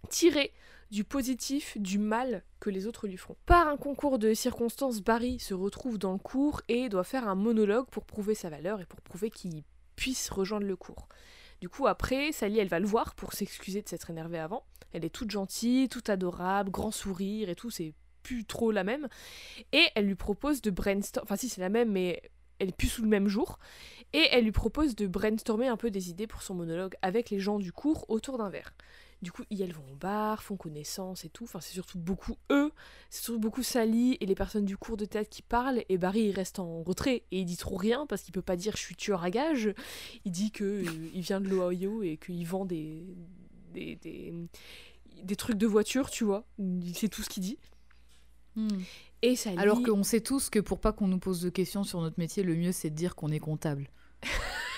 tirer 0.09 0.53
du 0.91 1.03
positif 1.03 1.77
du 1.77 1.99
mal 1.99 2.43
que 2.59 2.69
les 2.69 2.87
autres 2.87 3.07
lui 3.07 3.17
feront. 3.17 3.37
Par 3.45 3.67
un 3.67 3.77
concours 3.77 4.17
de 4.17 4.33
circonstances, 4.33 5.01
Barry 5.01 5.39
se 5.39 5.53
retrouve 5.53 5.99
dans 5.99 6.13
le 6.13 6.19
cours 6.19 6.61
et 6.67 6.89
doit 6.89 7.03
faire 7.03 7.27
un 7.27 7.35
monologue 7.35 7.87
pour 7.87 8.05
prouver 8.05 8.33
sa 8.33 8.49
valeur 8.49 8.81
et 8.81 8.85
pour 8.85 9.01
prouver 9.01 9.29
qu'il 9.29 9.63
puisse 9.95 10.29
rejoindre 10.29 10.65
le 10.65 10.75
cours. 10.75 11.07
Du 11.61 11.69
coup, 11.69 11.87
après, 11.87 12.31
Sally, 12.31 12.59
elle 12.59 12.69
va 12.69 12.79
le 12.79 12.87
voir 12.87 13.15
pour 13.15 13.33
s'excuser 13.33 13.81
de 13.81 13.89
s'être 13.89 14.09
énervée 14.09 14.39
avant. 14.39 14.63
Elle 14.93 15.05
est 15.05 15.09
toute 15.09 15.29
gentille, 15.29 15.89
toute 15.89 16.09
adorable, 16.09 16.71
grand 16.71 16.91
sourire 16.91 17.49
et 17.49 17.55
tout, 17.55 17.69
c'est 17.69 17.93
plus 18.23 18.45
trop 18.45 18.71
la 18.71 18.83
même. 18.83 19.07
Et 19.71 19.85
elle 19.95 20.05
lui 20.05 20.15
propose 20.15 20.61
de 20.61 20.71
brainstorm. 20.71 21.23
Enfin, 21.23 21.35
si, 21.35 21.49
c'est 21.49 21.61
la 21.61 21.69
même, 21.69 21.91
mais 21.91 22.21
elle 22.59 22.69
est 22.69 22.77
plus 22.77 22.89
sous 22.89 23.01
le 23.01 23.07
même 23.07 23.27
jour. 23.27 23.59
Et 24.13 24.27
elle 24.31 24.43
lui 24.43 24.51
propose 24.51 24.95
de 24.95 25.07
brainstormer 25.07 25.67
un 25.67 25.77
peu 25.77 25.91
des 25.91 26.09
idées 26.09 26.27
pour 26.27 26.41
son 26.41 26.55
monologue 26.55 26.95
avec 27.01 27.29
les 27.29 27.39
gens 27.39 27.59
du 27.59 27.71
cours 27.71 28.05
autour 28.09 28.37
d'un 28.37 28.49
verre. 28.49 28.73
Du 29.21 29.33
coup, 29.33 29.43
ils 29.49 29.73
vont 29.73 29.83
au 29.91 29.95
bar, 29.95 30.41
font 30.41 30.55
connaissance 30.55 31.25
et 31.25 31.29
tout. 31.29 31.43
Enfin, 31.43 31.59
c'est 31.59 31.73
surtout 31.73 31.99
beaucoup 31.99 32.37
eux, 32.51 32.71
c'est 33.09 33.23
surtout 33.23 33.39
beaucoup 33.39 33.63
Sally 33.63 34.17
et 34.21 34.25
les 34.25 34.35
personnes 34.35 34.63
du 34.63 34.77
cours 34.77 34.95
de 34.95 35.03
théâtre 35.03 35.29
qui 35.29 35.41
parlent. 35.41 35.83
Et 35.89 35.97
Barry, 35.97 36.21
il 36.21 36.31
reste 36.31 36.59
en 36.59 36.83
retrait 36.83 37.23
et 37.31 37.39
il 37.41 37.45
dit 37.45 37.57
trop 37.57 37.75
rien 37.75 38.05
parce 38.07 38.21
qu'il 38.21 38.33
peut 38.33 38.41
pas 38.41 38.55
dire 38.55 38.77
je 38.77 38.81
suis 38.81 38.95
tueur 38.95 39.23
à 39.23 39.29
gage. 39.29 39.73
Il 40.23 40.31
dit 40.31 40.51
que 40.51 40.63
euh, 40.63 41.09
il 41.13 41.21
vient 41.21 41.41
de 41.41 41.49
l'Ohio 41.49 42.01
et 42.01 42.17
qu'il 42.17 42.45
vend 42.47 42.65
des 42.65 43.03
des, 43.73 43.97
des, 43.97 44.33
des, 45.21 45.35
trucs 45.35 45.57
de 45.57 45.67
voiture, 45.67 46.09
tu 46.09 46.23
vois. 46.23 46.45
C'est 46.93 47.09
tout 47.09 47.21
ce 47.21 47.29
qu'il 47.29 47.43
dit. 47.43 47.59
Hmm. 48.55 48.67
Et 49.21 49.35
Alors 49.57 49.83
qu'on 49.83 50.03
sait 50.03 50.21
tous 50.21 50.49
que 50.49 50.59
pour 50.59 50.79
pas 50.79 50.93
qu'on 50.93 51.07
nous 51.07 51.19
pose 51.19 51.41
de 51.41 51.49
questions 51.49 51.83
sur 51.83 52.01
notre 52.01 52.19
métier, 52.19 52.43
le 52.43 52.55
mieux 52.55 52.71
c'est 52.71 52.89
de 52.89 52.95
dire 52.95 53.15
qu'on 53.15 53.29
est 53.29 53.39
comptable. 53.39 53.89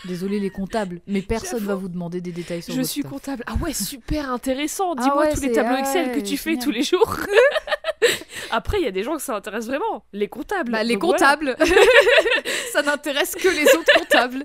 Désolé 0.05 0.39
les 0.39 0.49
comptables, 0.49 1.01
mais 1.05 1.21
personne 1.21 1.63
va 1.63 1.75
vous 1.75 1.88
demander 1.88 2.21
des 2.21 2.31
détails 2.31 2.63
sur 2.63 2.73
Je 2.73 2.81
suis 2.81 3.03
comptable. 3.03 3.43
Ah 3.45 3.53
ouais, 3.62 3.73
super 3.73 4.31
intéressant. 4.31 4.95
Ah 4.97 5.03
Dis-moi 5.03 5.27
tous 5.27 5.41
les 5.41 5.51
tableaux 5.51 5.77
Excel 5.77 6.12
que 6.12 6.19
tu 6.19 6.38
fais 6.38 6.57
tous 6.57 6.71
les 6.71 6.81
jours. 6.81 7.17
Après, 8.51 8.79
il 8.79 8.84
y 8.84 8.88
a 8.88 8.91
des 8.91 9.03
gens 9.03 9.15
que 9.15 9.21
ça 9.21 9.36
intéresse 9.36 9.67
vraiment. 9.67 10.03
Les 10.12 10.27
comptables. 10.27 10.71
Bah, 10.71 10.84
les 10.84 10.97
comptables. 10.97 11.55
ça 12.73 12.81
n'intéresse 12.81 13.36
que 13.36 13.47
les 13.47 13.63
autres 13.75 13.99
comptables. 13.99 14.43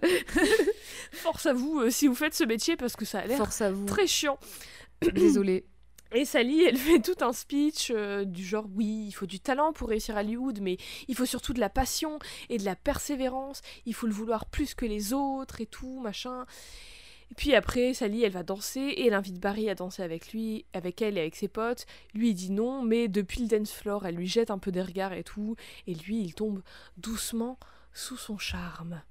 Force 1.10 1.46
à 1.46 1.54
vous 1.54 1.80
euh, 1.80 1.90
si 1.90 2.06
vous 2.06 2.14
faites 2.14 2.34
ce 2.34 2.44
métier 2.44 2.76
parce 2.76 2.94
que 2.94 3.06
ça 3.06 3.20
a 3.20 3.26
l'air 3.26 3.42
très 3.86 4.06
chiant. 4.06 4.38
Désolé. 5.00 5.64
Et 6.16 6.24
Sally, 6.24 6.64
elle 6.68 6.78
fait 6.78 7.00
tout 7.00 7.22
un 7.22 7.34
speech 7.34 7.92
euh, 7.94 8.24
du 8.24 8.42
genre 8.42 8.66
oui, 8.74 9.04
il 9.06 9.12
faut 9.12 9.26
du 9.26 9.38
talent 9.38 9.74
pour 9.74 9.90
réussir 9.90 10.16
à 10.16 10.20
Hollywood, 10.20 10.60
mais 10.62 10.78
il 11.08 11.14
faut 11.14 11.26
surtout 11.26 11.52
de 11.52 11.60
la 11.60 11.68
passion 11.68 12.18
et 12.48 12.56
de 12.56 12.64
la 12.64 12.74
persévérance, 12.74 13.60
il 13.84 13.92
faut 13.92 14.06
le 14.06 14.14
vouloir 14.14 14.46
plus 14.46 14.74
que 14.74 14.86
les 14.86 15.12
autres 15.12 15.60
et 15.60 15.66
tout, 15.66 16.00
machin. 16.00 16.46
Et 17.30 17.34
puis 17.34 17.54
après, 17.54 17.92
Sally, 17.92 18.22
elle 18.22 18.32
va 18.32 18.44
danser 18.44 18.80
et 18.80 19.08
elle 19.08 19.14
invite 19.14 19.38
Barry 19.40 19.68
à 19.68 19.74
danser 19.74 20.02
avec 20.02 20.32
lui, 20.32 20.64
avec 20.72 21.02
elle 21.02 21.18
et 21.18 21.20
avec 21.20 21.36
ses 21.36 21.48
potes. 21.48 21.84
Lui, 22.14 22.30
il 22.30 22.34
dit 22.34 22.50
non, 22.50 22.80
mais 22.80 23.08
depuis 23.08 23.42
le 23.42 23.48
dance 23.48 23.72
floor, 23.72 24.06
elle 24.06 24.14
lui 24.14 24.26
jette 24.26 24.50
un 24.50 24.58
peu 24.58 24.72
des 24.72 24.82
regards 24.82 25.12
et 25.12 25.24
tout, 25.24 25.54
et 25.86 25.94
lui, 25.94 26.22
il 26.22 26.32
tombe 26.32 26.62
doucement 26.96 27.58
sous 27.92 28.16
son 28.16 28.38
charme. 28.38 29.02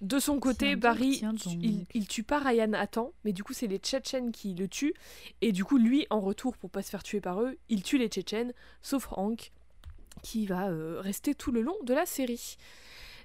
De 0.00 0.18
son 0.18 0.40
côté, 0.40 0.76
Barry, 0.76 1.22
il, 1.92 2.08
tue 2.08 2.22
pas 2.22 2.38
Ryan 2.38 2.72
à 2.72 2.86
temps, 2.86 3.12
mais 3.24 3.32
du 3.32 3.42
coup, 3.42 3.52
c'est 3.52 3.66
les 3.66 3.76
Tchétchènes 3.76 4.32
qui 4.32 4.54
le 4.54 4.66
tuent. 4.66 4.94
Et 5.42 5.52
du 5.52 5.62
coup, 5.62 5.76
lui, 5.76 6.06
en 6.08 6.20
retour, 6.20 6.56
pour 6.56 6.70
pas 6.70 6.82
se 6.82 6.88
faire 6.88 7.02
tuer 7.02 7.20
par 7.20 7.42
eux, 7.42 7.58
il 7.68 7.82
tue 7.82 7.98
les 7.98 8.08
Tchétchènes, 8.08 8.54
sauf 8.80 9.08
Hank, 9.12 9.52
qui 10.22 10.46
va 10.46 10.70
euh, 10.70 11.00
rester 11.00 11.34
tout 11.34 11.52
le 11.52 11.60
long 11.60 11.76
de 11.84 11.92
la 11.92 12.06
série. 12.06 12.56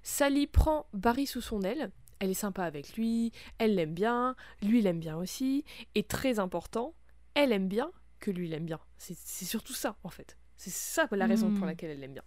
Sally 0.04 0.48
prend 0.48 0.86
Barry 0.94 1.28
sous 1.28 1.42
son 1.42 1.62
aile. 1.62 1.92
Elle 2.20 2.32
est 2.32 2.34
sympa 2.34 2.64
avec 2.64 2.96
lui, 2.96 3.32
elle 3.58 3.76
l'aime 3.76 3.94
bien, 3.94 4.36
lui 4.62 4.82
l'aime 4.82 5.00
bien 5.00 5.18
aussi. 5.18 5.64
Et 5.96 6.04
très 6.04 6.40
important, 6.40 6.94
elle 7.36 7.54
aime 7.54 7.68
bien 7.68 7.90
que 8.20 8.32
lui 8.32 8.50
l'aime 8.50 8.66
bien. 8.66 8.80
C'est 8.98 9.46
surtout 9.46 9.74
ça, 9.74 9.96
en 10.04 10.10
fait. 10.10 10.38
C'est 10.58 10.72
ça 10.72 11.08
la 11.12 11.26
raison 11.26 11.52
pour 11.52 11.66
hmm. 11.66 11.68
laquelle 11.68 11.92
elle 11.92 12.00
l'aime 12.00 12.14
bien. 12.14 12.24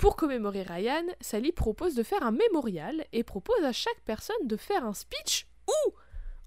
Pour 0.00 0.16
commémorer 0.16 0.62
Ryan, 0.62 1.04
Sally 1.20 1.52
propose 1.52 1.94
de 1.94 2.02
faire 2.02 2.22
un 2.22 2.30
mémorial 2.30 3.04
et 3.12 3.22
propose 3.22 3.62
à 3.62 3.72
chaque 3.72 4.00
personne 4.06 4.46
de 4.46 4.56
faire 4.56 4.86
un 4.86 4.94
speech 4.94 5.46
ou, 5.68 5.92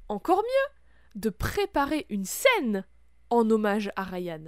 encore 0.09 0.41
mieux, 0.41 1.19
de 1.21 1.29
préparer 1.29 2.07
une 2.09 2.25
scène 2.25 2.83
en 3.29 3.47
hommage 3.51 3.91
à 3.95 4.05
Ryan. 4.05 4.45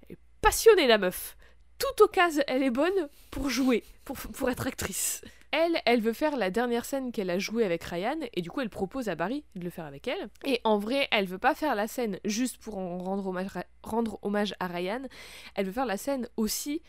Elle 0.00 0.14
est 0.14 0.18
passionnée 0.40 0.86
la 0.86 0.96
meuf. 0.96 1.36
Toute 1.76 2.00
occasion, 2.00 2.42
elle 2.46 2.62
est 2.62 2.70
bonne 2.70 3.10
pour 3.30 3.50
jouer, 3.50 3.84
pour, 4.06 4.16
pour 4.16 4.48
être 4.48 4.66
actrice. 4.66 5.20
Elle, 5.50 5.82
elle 5.84 6.00
veut 6.00 6.14
faire 6.14 6.38
la 6.38 6.50
dernière 6.50 6.86
scène 6.86 7.12
qu'elle 7.12 7.28
a 7.28 7.38
jouée 7.38 7.66
avec 7.66 7.84
Ryan, 7.84 8.18
et 8.32 8.40
du 8.40 8.50
coup 8.50 8.62
elle 8.62 8.70
propose 8.70 9.10
à 9.10 9.14
Barry 9.14 9.44
de 9.56 9.64
le 9.64 9.70
faire 9.70 9.84
avec 9.84 10.08
elle. 10.08 10.30
Et 10.46 10.62
en 10.64 10.78
vrai, 10.78 11.06
elle 11.10 11.26
veut 11.26 11.36
pas 11.36 11.54
faire 11.54 11.74
la 11.74 11.86
scène 11.86 12.18
juste 12.24 12.56
pour 12.56 12.78
en 12.78 12.96
rendre 12.96 13.26
hommage, 13.26 13.48
rendre 13.82 14.18
hommage 14.22 14.54
à 14.58 14.68
Ryan, 14.68 15.02
elle 15.54 15.66
veut 15.66 15.72
faire 15.72 15.84
la 15.84 15.98
scène 15.98 16.30
aussi 16.38 16.80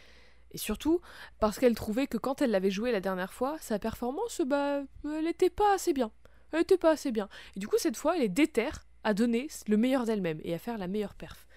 et 0.51 0.57
surtout 0.57 1.01
parce 1.39 1.59
qu'elle 1.59 1.75
trouvait 1.75 2.07
que 2.07 2.17
quand 2.17 2.41
elle 2.41 2.51
l'avait 2.51 2.71
joué 2.71 2.91
la 2.91 3.01
dernière 3.01 3.33
fois, 3.33 3.57
sa 3.59 3.79
performance, 3.79 4.41
bah, 4.45 4.81
elle 5.05 5.27
était 5.27 5.49
pas 5.49 5.73
assez 5.73 5.93
bien. 5.93 6.11
Elle 6.51 6.61
était 6.61 6.77
pas 6.77 6.91
assez 6.91 7.11
bien. 7.11 7.29
Et 7.55 7.59
du 7.59 7.67
coup, 7.67 7.77
cette 7.77 7.97
fois, 7.97 8.15
elle 8.15 8.23
est 8.23 8.29
déterre 8.29 8.85
à 9.03 9.13
donner 9.13 9.47
le 9.67 9.77
meilleur 9.77 10.05
d'elle-même 10.05 10.39
et 10.43 10.53
à 10.53 10.59
faire 10.59 10.77
la 10.77 10.87
meilleure 10.87 11.13
perf. 11.13 11.47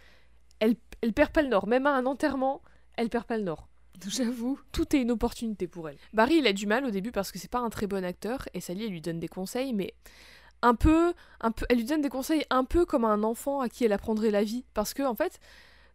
Elle, 0.61 0.76
elle 1.00 1.12
perd 1.12 1.33
pas 1.33 1.42
le 1.42 1.48
nord. 1.48 1.66
Même 1.66 1.87
à 1.87 1.94
un 1.94 2.07
enterrement, 2.07 2.62
elle 2.96 3.09
perd 3.09 3.24
pas 3.24 3.38
le 3.38 3.44
nord. 3.44 3.68
J'avoue. 4.07 4.59
Tout 4.72 4.94
est 4.94 5.00
une 5.00 5.11
opportunité 5.11 5.68
pour 5.68 5.88
elle. 5.88 5.96
Barry, 6.12 6.37
il 6.37 6.46
a 6.46 6.52
du 6.52 6.66
mal 6.66 6.85
au 6.85 6.90
début 6.90 7.12
parce 7.12 7.33
que 7.33 7.38
c'est 7.38 7.50
pas 7.50 7.61
un 7.61 7.70
très 7.70 7.87
bon 7.87 8.05
acteur 8.05 8.48
et 8.55 8.61
Sally, 8.61 8.85
elle 8.85 8.90
lui 8.90 9.00
donne 9.00 9.20
des 9.20 9.28
conseils, 9.28 9.72
mais 9.72 9.94
un 10.61 10.74
peu, 10.74 11.12
un 11.40 11.50
peu, 11.50 11.66
elle 11.68 11.78
lui 11.78 11.85
donne 11.85 12.02
des 12.02 12.09
conseils 12.09 12.44
un 12.50 12.64
peu 12.64 12.85
comme 12.85 13.05
un 13.05 13.22
enfant 13.22 13.61
à 13.61 13.68
qui 13.68 13.85
elle 13.85 13.92
apprendrait 13.92 14.31
la 14.31 14.44
vie. 14.44 14.64
Parce 14.74 14.94
que, 14.94 15.02
en 15.02 15.14
fait, 15.14 15.40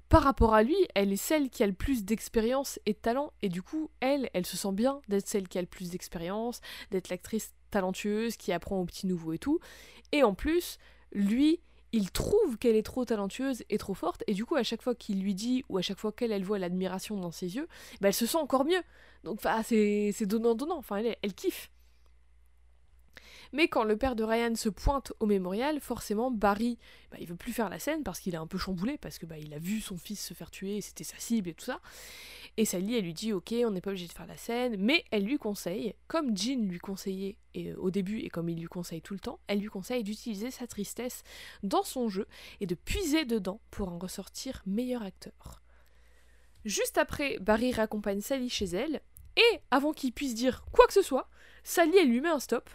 par 0.10 0.24
rapport 0.24 0.54
à 0.54 0.64
lui, 0.64 0.78
elle 0.96 1.12
est 1.12 1.18
celle 1.18 1.50
qui 1.50 1.64
a 1.64 1.68
le 1.68 1.74
plus 1.74 2.06
d'expérience 2.06 2.80
et 2.86 2.94
de 2.94 2.98
talent, 2.98 3.34
et 3.42 3.50
du 3.50 3.62
coup, 3.62 3.90
elle, 4.00 4.30
elle 4.34 4.46
se 4.46 4.56
sent 4.56 4.72
bien 4.72 5.02
d'être 5.10 5.28
celle 5.28 5.48
qui 5.48 5.58
a 5.58 5.62
le 5.62 5.68
plus 5.68 5.90
d'expérience, 5.90 6.62
d'être 6.92 7.10
l'actrice 7.10 7.54
talentueuse 7.72 8.38
qui 8.38 8.54
apprend 8.54 8.80
aux 8.80 8.86
petits 8.86 9.08
nouveaux 9.08 9.34
et 9.34 9.38
tout. 9.38 9.60
Et 10.14 10.24
en 10.24 10.34
plus, 10.34 10.78
lui, 11.12 11.60
il 11.92 12.12
trouve 12.12 12.58
qu'elle 12.58 12.76
est 12.76 12.86
trop 12.86 13.06
talentueuse 13.06 13.64
et 13.70 13.78
trop 13.78 13.94
forte, 13.94 14.24
et 14.28 14.34
du 14.34 14.46
coup, 14.46 14.56
à 14.56 14.64
chaque 14.64 14.82
fois 14.82 14.96
qu'il 14.96 15.22
lui 15.22 15.36
dit, 15.36 15.64
ou 15.68 15.78
à 15.78 15.82
chaque 15.82 16.00
fois 16.00 16.12
qu'elle, 16.12 16.32
elle 16.32 16.44
voit 16.44 16.60
l'admiration 16.60 17.18
dans 17.18 17.32
ses 17.32 17.56
yeux, 17.56 17.68
bah, 18.00 18.08
elle 18.10 18.14
se 18.14 18.26
sent 18.26 18.38
encore 18.38 18.66
mieux. 18.66 18.82
Donc, 19.24 19.42
c'est 19.64 20.26
donnant-donnant, 20.26 20.78
enfin, 20.78 20.98
elle, 20.98 21.18
elle 21.22 21.34
kiffe. 21.34 21.70
Mais 23.54 23.68
quand 23.68 23.84
le 23.84 23.98
père 23.98 24.16
de 24.16 24.24
Ryan 24.24 24.56
se 24.56 24.70
pointe 24.70 25.14
au 25.20 25.26
mémorial, 25.26 25.80
forcément 25.80 26.32
Barry, 26.32 26.78
bah, 27.12 27.18
il 27.20 27.28
veut 27.28 27.36
plus 27.36 27.54
faire 27.54 27.70
la 27.70 27.80
scène 27.80 28.04
parce 28.04 28.20
qu'il 28.20 28.34
est 28.34 28.38
un 28.38 28.48
peu 28.48 28.58
chamboulé, 28.58 28.98
parce 28.98 29.18
que 29.18 29.26
bah, 29.26 29.36
a 29.36 29.60
vu 29.60 29.82
son 29.82 29.98
fils 29.98 30.26
se 30.26 30.34
faire 30.34 30.52
tuer, 30.52 30.82
c'était 30.82 31.04
sa 31.04 31.18
cible 31.18 31.50
et 31.50 31.54
tout 31.54 31.66
ça. 31.66 31.80
Et 32.58 32.66
Sally, 32.66 32.96
elle 32.96 33.04
lui 33.04 33.14
dit 33.14 33.34
ok, 33.34 33.54
on 33.66 33.72
n'est 33.72 33.82
pas 33.82 33.92
obligé 33.92 34.08
de 34.08 34.14
faire 34.14 34.28
la 34.28 34.38
scène, 34.38 34.76
mais 34.80 35.06
elle 35.12 35.24
lui 35.24 35.38
conseille, 35.38 35.94
comme 36.08 36.36
Jean 36.36 36.68
lui 36.68 36.80
conseillait 36.80 37.38
euh, 37.56 37.76
au 37.78 37.92
début 37.92 38.20
et 38.20 38.30
comme 38.30 38.50
il 38.50 38.60
lui 38.60 38.68
conseille 38.68 39.02
tout 39.02 39.14
le 39.14 39.20
temps, 39.20 39.40
elle 39.48 39.60
lui 39.60 39.68
conseille 39.68 40.04
d'utiliser 40.04 40.52
sa 40.52 40.66
tristesse 40.66 41.24
dans 41.64 41.84
son 41.84 42.10
jeu 42.10 42.28
et 42.60 42.66
de 42.66 42.76
puiser 42.76 43.26
dedans 43.26 43.62
pour 43.70 43.90
en 43.90 44.00
ressortir 44.00 44.64
meilleur 44.66 45.04
acteur. 45.04 45.62
Juste 46.66 46.98
après, 46.98 47.38
Barry 47.40 47.72
raccompagne 47.72 48.22
Sally 48.22 48.50
chez 48.50 48.66
elle, 48.66 49.02
et 49.38 49.60
avant 49.70 49.94
qu'il 49.94 50.12
puisse 50.12 50.34
dire 50.34 50.66
quoi 50.72 50.88
que 50.88 50.94
ce 50.94 51.04
soit, 51.04 51.30
Sally 51.64 51.96
elle 51.98 52.10
lui 52.10 52.22
met 52.22 52.30
un 52.30 52.40
stop 52.40 52.70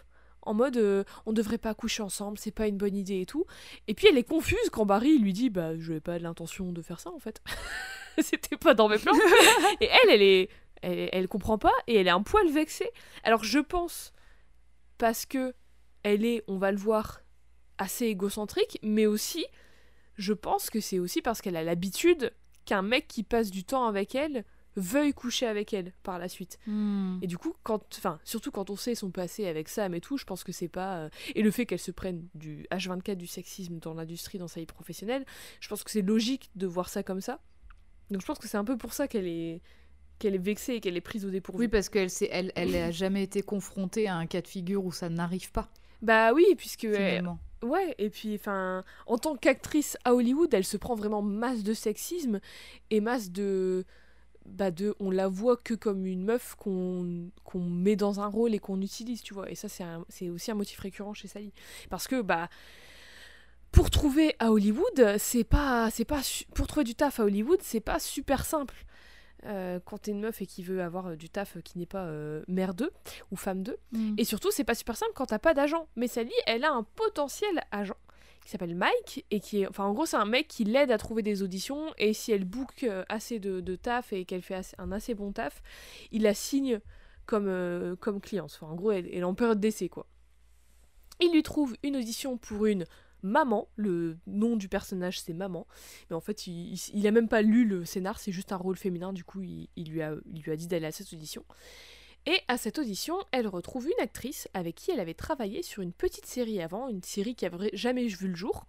en 0.45 0.53
mode 0.53 0.77
euh, 0.77 1.03
on 1.25 1.33
devrait 1.33 1.57
pas 1.57 1.73
coucher 1.73 2.03
ensemble, 2.03 2.37
c'est 2.37 2.51
pas 2.51 2.67
une 2.67 2.77
bonne 2.77 2.95
idée 2.95 3.21
et 3.21 3.25
tout. 3.25 3.45
Et 3.87 3.93
puis 3.93 4.07
elle 4.07 4.17
est 4.17 4.23
confuse 4.23 4.69
quand 4.71 4.85
Barry 4.85 5.17
lui 5.17 5.33
dit 5.33 5.49
bah 5.49 5.77
je 5.77 5.89
n'avais 5.89 6.01
pas 6.01 6.19
l'intention 6.19 6.71
de 6.71 6.81
faire 6.81 6.99
ça 6.99 7.11
en 7.11 7.19
fait. 7.19 7.41
C'était 8.19 8.57
pas 8.57 8.73
dans 8.73 8.87
mes 8.89 8.97
plans. 8.99 9.13
et 9.81 9.85
elle, 9.85 10.09
elle 10.09 10.21
est, 10.21 10.49
elle, 10.81 11.09
elle 11.11 11.27
comprend 11.27 11.57
pas 11.57 11.73
et 11.87 11.95
elle 11.95 12.07
est 12.07 12.11
un 12.11 12.23
poil 12.23 12.49
vexée. 12.49 12.91
Alors 13.23 13.43
je 13.43 13.59
pense 13.59 14.13
parce 14.97 15.25
que 15.25 15.53
elle 16.03 16.25
est, 16.25 16.43
on 16.47 16.57
va 16.57 16.71
le 16.71 16.77
voir, 16.77 17.21
assez 17.77 18.05
égocentrique, 18.05 18.79
mais 18.83 19.05
aussi 19.05 19.45
je 20.15 20.33
pense 20.33 20.69
que 20.69 20.79
c'est 20.79 20.99
aussi 20.99 21.21
parce 21.21 21.41
qu'elle 21.41 21.55
a 21.55 21.63
l'habitude 21.63 22.33
qu'un 22.65 22.81
mec 22.81 23.07
qui 23.07 23.23
passe 23.23 23.51
du 23.51 23.63
temps 23.63 23.87
avec 23.87 24.15
elle 24.15 24.45
veuille 24.75 25.13
coucher 25.13 25.45
avec 25.45 25.73
elle 25.73 25.91
par 26.03 26.19
la 26.19 26.27
suite. 26.27 26.57
Hmm. 26.67 27.19
Et 27.21 27.27
du 27.27 27.37
coup, 27.37 27.53
quand, 27.63 27.83
enfin, 27.97 28.19
surtout 28.23 28.51
quand 28.51 28.69
on 28.69 28.75
sait 28.75 28.95
son 28.95 29.11
passé 29.11 29.45
avec 29.47 29.69
Sam 29.69 29.93
et 29.93 30.01
tout, 30.01 30.17
je 30.17 30.25
pense 30.25 30.43
que 30.43 30.51
c'est 30.51 30.67
pas. 30.67 30.97
euh, 30.97 31.09
Et 31.35 31.41
le 31.41 31.51
fait 31.51 31.65
qu'elle 31.65 31.79
se 31.79 31.91
prenne 31.91 32.25
du 32.35 32.65
H24 32.71 33.15
du 33.15 33.27
sexisme 33.27 33.79
dans 33.79 33.93
l'industrie, 33.93 34.37
dans 34.39 34.47
sa 34.47 34.59
vie 34.59 34.65
professionnelle, 34.65 35.25
je 35.59 35.67
pense 35.67 35.83
que 35.83 35.91
c'est 35.91 36.01
logique 36.01 36.49
de 36.55 36.65
voir 36.67 36.89
ça 36.89 37.03
comme 37.03 37.21
ça. 37.21 37.39
Donc 38.11 38.21
je 38.21 38.25
pense 38.25 38.39
que 38.39 38.47
c'est 38.47 38.57
un 38.57 38.65
peu 38.65 38.77
pour 38.77 38.93
ça 38.93 39.07
qu'elle 39.07 39.27
est 39.27 39.61
qu'elle 40.19 40.35
est 40.35 40.45
vexée 40.45 40.75
et 40.75 40.79
qu'elle 40.79 40.95
est 40.95 41.01
prise 41.01 41.25
au 41.25 41.29
dépourvu. 41.29 41.65
Oui, 41.65 41.67
parce 41.67 41.89
qu'elle 41.89 42.09
s'est- 42.09 42.29
elle, 42.31 42.51
elle 42.55 42.73
a 42.75 42.91
jamais 42.91 43.23
été 43.23 43.41
confrontée 43.41 44.07
à 44.07 44.15
un 44.15 44.25
cas 44.25 44.41
de 44.41 44.47
figure 44.47 44.85
où 44.85 44.91
ça 44.91 45.09
n'arrive 45.09 45.51
pas, 45.51 45.69
Bah 46.01 46.31
oui, 46.33 46.45
puisque 46.55 46.85
elle- 46.85 46.95
finalement. 46.95 47.39
Ouais, 47.63 47.95
et 47.97 48.09
puis, 48.09 48.35
enfin, 48.35 48.83
en 49.07 49.17
tant 49.17 49.35
qu'actrice 49.35 49.97
à 50.05 50.13
Hollywood, 50.13 50.53
elle 50.53 50.63
se 50.65 50.77
prend 50.77 50.95
vraiment 50.95 51.21
masse 51.21 51.63
de 51.63 51.73
sexisme 51.73 52.39
et 52.89 53.01
masse 53.01 53.31
de. 53.31 53.85
Bah, 54.45 54.71
de. 54.71 54.95
On 54.99 55.11
la 55.11 55.27
voit 55.27 55.57
que 55.57 55.73
comme 55.73 56.05
une 56.05 56.23
meuf 56.23 56.55
qu'on 56.55 57.31
met 57.55 57.95
dans 57.95 58.19
un 58.19 58.27
rôle 58.27 58.53
et 58.53 58.59
qu'on 58.59 58.81
utilise, 58.81 59.21
tu 59.21 59.33
vois. 59.33 59.49
Et 59.49 59.55
ça, 59.55 59.67
c'est 60.09 60.29
aussi 60.29 60.51
un 60.51 60.55
motif 60.55 60.79
récurrent 60.79 61.13
chez 61.13 61.27
Sally. 61.27 61.53
Parce 61.89 62.07
que, 62.07 62.21
bah. 62.21 62.49
Pour 63.71 63.89
trouver 63.89 64.35
à 64.37 64.51
Hollywood, 64.51 65.17
c'est 65.17 65.43
pas. 65.43 65.89
c'est 65.89 66.05
pas 66.05 66.21
Pour 66.53 66.67
trouver 66.67 66.83
du 66.83 66.93
taf 66.93 67.19
à 67.19 67.23
Hollywood, 67.23 67.59
c'est 67.63 67.79
pas 67.79 67.99
super 67.99 68.45
simple. 68.45 68.85
Euh, 69.45 69.79
quand 69.83 69.97
t'es 69.97 70.11
une 70.11 70.21
meuf 70.21 70.41
et 70.41 70.45
qui 70.45 70.63
veut 70.63 70.81
avoir 70.81 71.07
euh, 71.07 71.15
du 71.15 71.29
taf 71.29 71.57
qui 71.63 71.77
n'est 71.77 71.85
pas 71.85 72.05
euh, 72.05 72.43
mère 72.47 72.73
d'eux 72.73 72.91
ou 73.31 73.35
femme 73.35 73.61
d'eux. 73.63 73.77
Hmm. 73.91 74.15
Et 74.17 74.23
surtout, 74.23 74.51
c'est 74.51 74.63
pas 74.63 74.75
super 74.75 74.95
simple 74.95 75.11
quand 75.15 75.25
t'as 75.25 75.39
pas 75.39 75.53
d'agent. 75.53 75.87
Mais 75.95 76.07
Sally, 76.07 76.31
elle 76.45 76.63
a 76.63 76.71
un 76.71 76.83
potentiel 76.83 77.61
agent 77.71 77.95
qui 78.43 78.51
s'appelle 78.51 78.75
Mike 78.75 79.25
et 79.31 79.39
qui 79.39 79.61
est. 79.61 79.67
Enfin, 79.67 79.85
en 79.85 79.93
gros, 79.93 80.05
c'est 80.05 80.17
un 80.17 80.25
mec 80.25 80.47
qui 80.47 80.63
l'aide 80.63 80.91
à 80.91 80.97
trouver 80.97 81.21
des 81.21 81.43
auditions. 81.43 81.93
Et 81.97 82.13
si 82.13 82.31
elle 82.31 82.45
book 82.45 82.83
euh, 82.83 83.03
assez 83.09 83.39
de, 83.39 83.61
de 83.61 83.75
taf 83.75 84.13
et 84.13 84.25
qu'elle 84.25 84.41
fait 84.41 84.75
un 84.77 84.91
assez 84.91 85.13
bon 85.13 85.31
taf, 85.31 85.61
il 86.11 86.23
la 86.23 86.33
signe 86.33 86.79
comme, 87.25 87.47
euh, 87.47 87.95
comme 87.95 88.19
cliente. 88.19 88.51
Enfin, 88.59 88.71
en 88.71 88.75
gros, 88.75 88.91
elle, 88.91 89.07
elle 89.07 89.19
est 89.19 89.23
en 89.23 89.35
période 89.35 89.59
d'essai, 89.59 89.89
quoi. 89.89 90.07
Il 91.21 91.31
lui 91.31 91.43
trouve 91.43 91.75
une 91.83 91.95
audition 91.95 92.37
pour 92.37 92.65
une 92.65 92.85
maman. 93.21 93.69
Le 93.75 94.17
nom 94.27 94.57
du 94.57 94.67
personnage, 94.67 95.21
c'est 95.21 95.33
maman. 95.33 95.65
Mais 96.09 96.15
en 96.15 96.21
fait, 96.21 96.47
il, 96.47 96.73
il, 96.93 97.07
a 97.07 97.11
même 97.11 97.29
pas 97.29 97.41
lu 97.41 97.65
le 97.65 97.85
scénar, 97.85 98.19
c'est 98.19 98.33
juste 98.33 98.51
un 98.51 98.57
rôle 98.57 98.75
féminin. 98.75 99.13
Du 99.13 99.23
coup, 99.23 99.41
il 99.41 99.69
lui 99.77 100.01
a 100.01 100.55
dit 100.55 100.67
d'aller 100.67 100.87
à 100.87 100.91
cette 100.91 101.13
audition. 101.13 101.45
Et 102.25 102.39
à 102.47 102.57
cette 102.57 102.79
audition, 102.79 103.17
elle 103.31 103.47
retrouve 103.47 103.87
une 103.87 104.01
actrice 104.03 104.47
avec 104.53 104.75
qui 104.75 104.91
elle 104.91 104.99
avait 105.01 105.13
travaillé 105.13 105.61
sur 105.61 105.83
une 105.83 105.91
petite 105.91 106.25
série 106.25 106.61
avant, 106.61 106.87
une 106.87 107.03
série 107.03 107.35
qui 107.35 107.45
avait 107.45 107.69
jamais 107.73 108.07
vu 108.07 108.27
le 108.29 108.35
jour. 108.35 108.65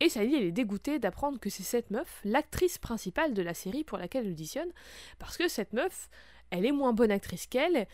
Et 0.00 0.08
Sally, 0.08 0.34
elle 0.36 0.44
est 0.44 0.52
dégoûtée 0.52 0.98
d'apprendre 0.98 1.38
que 1.40 1.50
c'est 1.50 1.64
cette 1.64 1.90
meuf, 1.90 2.20
l'actrice 2.24 2.78
principale 2.78 3.34
de 3.34 3.42
la 3.42 3.52
série 3.52 3.84
pour 3.84 3.98
laquelle 3.98 4.24
elle 4.26 4.32
auditionne, 4.32 4.70
parce 5.18 5.36
que 5.36 5.48
cette 5.48 5.72
meuf, 5.72 6.08
elle 6.50 6.64
est 6.64 6.72
moins 6.72 6.92
bonne 6.92 7.10
actrice 7.10 7.46
qu'elle, 7.46 7.86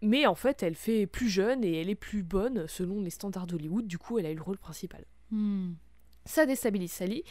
mais 0.00 0.26
en 0.26 0.34
fait, 0.36 0.62
elle 0.62 0.76
fait 0.76 1.06
plus 1.06 1.28
jeune 1.28 1.62
et 1.64 1.80
elle 1.80 1.90
est 1.90 1.94
plus 1.96 2.22
bonne 2.22 2.66
selon 2.68 3.02
les 3.02 3.10
standards 3.10 3.46
d'Hollywood, 3.46 3.86
du 3.86 3.98
coup, 3.98 4.18
elle 4.18 4.26
a 4.26 4.30
eu 4.30 4.36
le 4.36 4.42
rôle 4.42 4.58
principal. 4.58 5.04
Hmm. 5.30 5.72
Ça 6.24 6.46
déstabilise 6.46 6.92
Sally, 6.92 7.24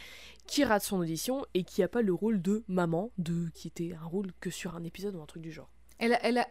qui 0.46 0.64
rate 0.64 0.82
son 0.82 0.98
audition 1.00 1.44
et 1.54 1.64
qui 1.64 1.82
a 1.82 1.88
pas 1.88 2.02
le 2.02 2.12
rôle 2.12 2.42
de 2.42 2.62
maman, 2.68 3.10
de 3.18 3.48
qui 3.54 3.68
était 3.68 3.94
un 3.94 4.04
rôle 4.04 4.32
que 4.40 4.50
sur 4.50 4.76
un 4.76 4.84
épisode 4.84 5.16
ou 5.16 5.22
un 5.22 5.26
truc 5.26 5.42
du 5.42 5.50
genre. 5.50 5.70
Elle, 5.98 6.12
a- 6.12 6.24
elle 6.24 6.38
a, 6.38 6.48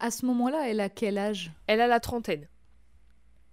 à 0.00 0.10
ce 0.10 0.26
moment-là, 0.26 0.68
elle 0.68 0.80
a 0.80 0.88
quel 0.88 1.18
âge? 1.18 1.52
Elle 1.66 1.80
a 1.80 1.86
la 1.86 2.00
trentaine. 2.00 2.48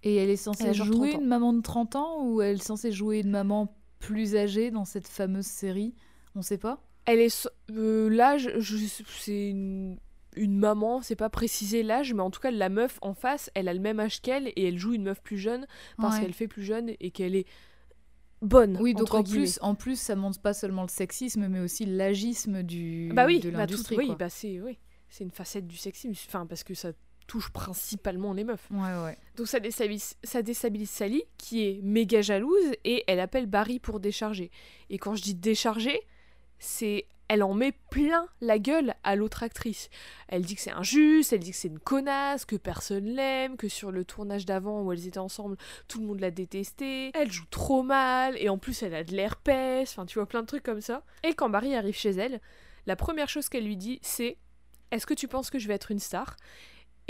Et 0.02 0.16
elle 0.16 0.30
est 0.30 0.36
censée 0.36 0.64
Elle 0.68 0.74
jouer 0.74 1.10
30 1.10 1.14
ans. 1.16 1.20
une 1.22 1.26
maman 1.28 1.52
de 1.52 1.60
30 1.62 1.96
ans 1.96 2.24
ou 2.24 2.40
elle 2.42 2.56
est 2.56 2.62
censée 2.62 2.92
jouer 2.92 3.20
une 3.20 3.30
maman 3.30 3.74
plus 3.98 4.36
âgée 4.36 4.70
dans 4.70 4.84
cette 4.84 5.08
fameuse 5.08 5.46
série? 5.46 5.94
On 6.34 6.42
sait 6.42 6.58
pas. 6.58 6.80
Elle 7.06 7.20
est 7.20 7.48
euh, 7.72 8.08
l'âge, 8.08 8.50
c'est 8.60 9.48
une, 9.50 9.98
une 10.36 10.56
maman, 10.58 11.02
c'est 11.02 11.16
pas 11.16 11.30
précisé 11.30 11.82
l'âge, 11.82 12.12
mais 12.14 12.22
en 12.22 12.30
tout 12.30 12.38
cas 12.40 12.50
la 12.50 12.68
meuf 12.68 12.98
en 13.02 13.14
face, 13.14 13.50
elle 13.54 13.66
a 13.66 13.74
le 13.74 13.80
même 13.80 13.98
âge 13.98 14.20
qu'elle 14.20 14.48
et 14.48 14.68
elle 14.68 14.78
joue 14.78 14.92
une 14.92 15.02
meuf 15.04 15.20
plus 15.22 15.38
jeune 15.38 15.66
parce 15.96 16.16
Ouais. 16.16 16.22
qu'elle 16.22 16.34
fait 16.34 16.48
plus 16.48 16.62
jeune 16.62 16.90
et 17.00 17.10
qu'elle 17.10 17.34
est 17.34 17.46
bonne. 18.42 18.76
Oui, 18.80 18.92
donc 18.94 19.02
entre 19.08 19.16
en 19.16 19.22
guillemets. 19.22 19.40
plus, 19.46 19.58
en 19.62 19.74
plus, 19.74 19.98
ça 19.98 20.14
montre 20.16 20.40
pas 20.40 20.52
seulement 20.54 20.82
le 20.82 20.88
sexisme, 20.88 21.48
mais 21.48 21.60
aussi 21.60 21.86
l'agisme 21.86 22.62
du 22.62 23.10
bah 23.14 23.26
oui, 23.26 23.40
de 23.40 23.46
bah 23.50 23.52
tout- 23.52 23.58
l'industrie. 23.72 23.96
oui, 23.96 24.06
quoi. 24.06 24.14
bah 24.16 24.28
c'est 24.28 24.60
oui, 24.60 24.78
c'est 25.08 25.24
une 25.24 25.30
facette 25.30 25.66
du 25.66 25.76
sexisme, 25.76 26.12
enfin 26.28 26.46
parce 26.46 26.64
que 26.64 26.74
ça 26.74 26.92
touche 27.26 27.50
principalement 27.50 28.32
les 28.32 28.44
meufs. 28.44 28.68
Ouais, 28.70 29.04
ouais. 29.04 29.18
Donc 29.36 29.48
ça 29.48 29.60
déstabilise, 29.60 30.16
ça 30.22 30.42
déstabilise 30.42 30.90
Sally, 30.90 31.24
qui 31.36 31.66
est 31.66 31.80
méga 31.82 32.22
jalouse, 32.22 32.72
et 32.84 33.04
elle 33.06 33.20
appelle 33.20 33.46
Barry 33.46 33.78
pour 33.78 34.00
décharger. 34.00 34.50
Et 34.90 34.98
quand 34.98 35.14
je 35.14 35.22
dis 35.22 35.34
décharger, 35.34 36.00
c'est... 36.58 37.06
Elle 37.30 37.42
en 37.42 37.52
met 37.52 37.72
plein 37.90 38.26
la 38.40 38.58
gueule 38.58 38.94
à 39.04 39.14
l'autre 39.14 39.42
actrice. 39.42 39.90
Elle 40.28 40.46
dit 40.46 40.54
que 40.54 40.62
c'est 40.62 40.70
injuste, 40.70 41.34
elle 41.34 41.40
dit 41.40 41.50
que 41.50 41.58
c'est 41.58 41.68
une 41.68 41.78
connasse, 41.78 42.46
que 42.46 42.56
personne 42.56 43.04
l'aime, 43.04 43.58
que 43.58 43.68
sur 43.68 43.92
le 43.92 44.06
tournage 44.06 44.46
d'avant 44.46 44.80
où 44.80 44.94
elles 44.94 45.06
étaient 45.06 45.18
ensemble, 45.18 45.58
tout 45.88 46.00
le 46.00 46.06
monde 46.06 46.20
l'a 46.20 46.30
détestée, 46.30 47.10
elle 47.12 47.30
joue 47.30 47.44
trop 47.50 47.82
mal, 47.82 48.34
et 48.38 48.48
en 48.48 48.56
plus 48.56 48.82
elle 48.82 48.94
a 48.94 49.04
de 49.04 49.14
l'herpès, 49.14 49.90
enfin 49.90 50.06
tu 50.06 50.18
vois 50.18 50.26
plein 50.26 50.40
de 50.40 50.46
trucs 50.46 50.62
comme 50.62 50.80
ça. 50.80 51.04
Et 51.22 51.34
quand 51.34 51.50
Barry 51.50 51.74
arrive 51.74 51.96
chez 51.98 52.12
elle, 52.12 52.40
la 52.86 52.96
première 52.96 53.28
chose 53.28 53.50
qu'elle 53.50 53.66
lui 53.66 53.76
dit 53.76 53.98
c'est 54.00 54.38
«Est-ce 54.90 55.06
que 55.06 55.14
tu 55.14 55.28
penses 55.28 55.50
que 55.50 55.58
je 55.58 55.68
vais 55.68 55.74
être 55.74 55.90
une 55.90 55.98
star?» 55.98 56.36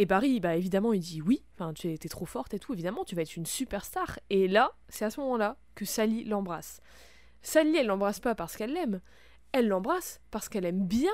Et 0.01 0.07
Barry, 0.07 0.39
bah 0.39 0.55
évidemment, 0.55 0.93
il 0.93 1.01
dit 1.01 1.21
oui, 1.23 1.43
enfin 1.55 1.73
tu 1.75 1.93
es, 1.93 1.99
trop 1.99 2.25
forte 2.27 2.55
et 2.55 2.61
tout, 2.61 2.73
évidemment, 2.73 3.05
tu 3.05 3.17
vas 3.17 3.23
être 3.23 3.37
une 3.37 3.47
superstar. 3.47 4.21
Et 4.31 4.47
là, 4.47 4.73
c'est 4.89 5.05
à 5.05 5.11
ce 5.11 5.21
moment-là 5.21 5.57
que 5.75 5.85
Sally 5.85 6.23
l'embrasse. 6.25 6.81
Sally, 7.43 7.77
elle 7.77 7.87
l'embrasse 7.87 8.21
pas 8.21 8.37
parce 8.37 8.57
qu'elle 8.57 8.73
l'aime, 8.73 9.01
elle 9.51 9.67
l'embrasse 9.67 10.21
parce 10.31 10.49
qu'elle 10.49 10.65
aime 10.67 10.87
bien 10.87 11.13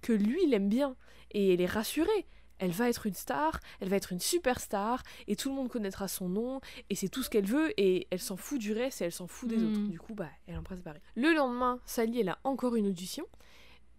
que 0.00 0.12
lui 0.14 0.46
l'aime 0.46 0.68
bien. 0.70 0.96
Et 1.32 1.52
elle 1.54 1.60
est 1.60 1.66
rassurée. 1.66 2.26
Elle 2.58 2.70
va 2.70 2.88
être 2.88 3.06
une 3.06 3.14
star, 3.14 3.58
elle 3.80 3.88
va 3.88 3.96
être 3.96 4.12
une 4.12 4.20
superstar, 4.20 5.02
et 5.26 5.34
tout 5.34 5.48
le 5.48 5.54
monde 5.56 5.68
connaîtra 5.68 6.06
son 6.06 6.28
nom, 6.28 6.60
et 6.90 6.94
c'est 6.94 7.08
tout 7.08 7.24
ce 7.24 7.28
qu'elle 7.28 7.44
veut, 7.46 7.72
et 7.76 8.06
elle 8.12 8.20
s'en 8.20 8.36
fout 8.36 8.60
du 8.60 8.72
reste, 8.72 9.00
et 9.02 9.06
elle 9.06 9.12
s'en 9.12 9.26
fout 9.26 9.48
des 9.48 9.56
Mm. 9.56 9.66
autres. 9.66 9.80
Du 9.88 9.98
coup, 9.98 10.14
bah, 10.14 10.28
elle 10.46 10.56
embrasse 10.56 10.80
Barry. 10.80 11.00
Le 11.16 11.34
lendemain, 11.34 11.80
Sally, 11.86 12.20
elle 12.20 12.28
a 12.28 12.38
encore 12.44 12.76
une 12.76 12.86
audition, 12.86 13.26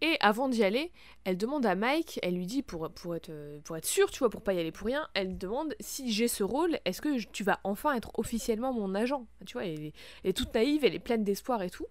et 0.03 0.17
avant 0.19 0.49
d'y 0.49 0.65
aller, 0.65 0.91
elle 1.23 1.37
demande 1.37 1.65
à 1.65 1.75
Mike, 1.75 2.19
elle 2.21 2.35
lui 2.35 2.45
dit 2.45 2.61
pour, 2.61 2.85
être, 2.85 3.29
euh, 3.29 3.59
pour 3.61 3.77
sûre, 3.83 4.11
tu 4.11 4.19
vois, 4.19 4.29
pour 4.29 4.41
pas 4.41 4.53
y 4.53 4.59
aller 4.59 4.73
pour 4.73 4.85
rien, 4.87 5.07
elle 5.13 5.37
demande 5.37 5.73
si 5.79 6.11
j'ai 6.11 6.27
ce 6.27 6.43
rôle, 6.43 6.77
est-ce 6.83 7.01
que 7.01 7.23
tu 7.31 7.45
vas 7.45 7.61
enfin 7.63 7.93
être 7.95 8.11
officiellement 8.19 8.73
mon 8.73 8.95
agent? 8.95 9.25
Tu 9.45 9.53
vois, 9.53 9.65
elle 9.65 9.81
est, 9.81 9.93
elle 10.23 10.31
est 10.31 10.37
toute 10.37 10.53
naïve, 10.53 10.83
elle 10.83 10.93
est 10.93 10.99
pleine 10.99 11.23
d'espoir 11.23 11.63
et 11.63 11.69
tout. 11.69 11.87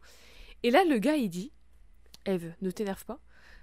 Et 0.62 0.70
là, 0.70 0.85
le 0.85 0.98
gars, 0.98 1.16
il 1.16 1.31
dit 1.31 1.53
Eve, 2.27 2.53
ne 2.61 2.70
t'énerve 2.70 3.05
pas, 3.07 3.18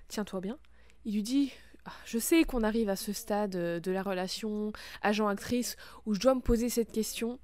tiens-toi 0.08 0.42
bien. 0.42 0.58
Il 1.06 1.14
lui 1.14 1.24
dit 1.24 1.54
Ah, 1.86 1.94
Je 2.06 2.18
sais 2.18 2.44
qu'on 2.44 2.64
arrive 2.64 2.90
à 2.90 2.96
ce 2.96 3.14
stade 3.14 3.56
euh, 3.56 3.80
de 3.80 3.92
la 3.92 4.02
relation 4.02 4.74
agent-actrice 5.04 5.78
où 6.08 6.16
je 6.16 6.20
dois 6.20 6.34
me 6.34 6.42
poser 6.42 6.70
cette 6.70 6.92
question 6.92 7.40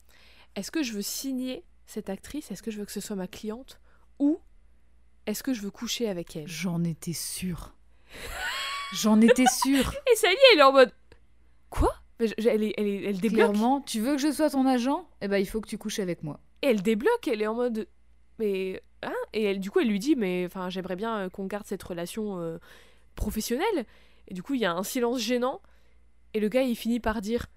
est-ce 0.55 0.71
que 0.71 0.83
je 0.83 0.93
veux 0.93 1.01
signer 1.01 1.65
cette 1.85 2.09
actrice? 2.09 2.49
Est-ce 2.49 2.63
que 2.63 2.71
je 2.71 2.79
veux 2.79 2.85
que 2.85 2.91
ce 2.91 3.01
soit 3.01 3.15
ma 3.15 3.27
cliente? 3.27 3.79
Ou 4.19 4.39
est-ce 5.27 5.43
que 5.43 5.53
je 5.53 5.61
veux 5.61 5.71
coucher 5.71 6.07
avec 6.09 6.35
elle? 6.35 6.47
J'en 6.47 6.83
étais 6.83 7.13
sûre. 7.13 7.73
J'en 8.93 9.19
étais 9.21 9.45
sûre. 9.47 9.91
Et 10.11 10.15
Sally, 10.15 10.35
elle 10.53 10.59
est 10.59 10.63
en 10.63 10.71
mode 10.71 10.93
Quoi? 11.69 11.93
Elle, 12.19 12.27
est- 12.63 12.73
elle, 12.77 12.87
est- 12.87 13.03
elle 13.03 13.19
débloque. 13.19 13.49
Clairement, 13.51 13.81
tu 13.81 13.99
veux 13.99 14.15
que 14.15 14.21
je 14.21 14.31
sois 14.31 14.49
ton 14.49 14.65
agent? 14.65 15.05
Eh 15.21 15.27
ben, 15.27 15.37
il 15.37 15.45
faut 15.47 15.59
que 15.59 15.67
tu 15.67 15.77
couches 15.77 15.99
avec 15.99 16.23
moi. 16.23 16.39
Et 16.61 16.67
elle 16.67 16.81
débloque, 16.81 17.27
elle 17.27 17.41
est 17.41 17.47
en 17.47 17.55
mode 17.55 17.87
mais 18.39 18.81
hein? 19.03 19.13
Et 19.33 19.43
elle, 19.43 19.59
du 19.59 19.71
coup, 19.71 19.79
elle 19.79 19.87
lui 19.89 19.99
dit 19.99 20.15
mais 20.15 20.43
enfin 20.45 20.69
j'aimerais 20.69 20.95
bien 20.95 21.17
euh, 21.17 21.29
qu'on 21.29 21.45
garde 21.45 21.65
cette 21.65 21.83
relation 21.83 22.39
euh, 22.39 22.57
professionnelle. 23.15 23.85
Et 24.27 24.33
du 24.33 24.41
coup, 24.43 24.53
il 24.53 24.61
y 24.61 24.65
a 24.65 24.73
un 24.73 24.83
silence 24.83 25.19
gênant. 25.19 25.61
Et 26.33 26.39
le 26.39 26.47
gars, 26.49 26.63
il 26.63 26.75
finit 26.75 26.99
par 26.99 27.21
dire 27.21 27.47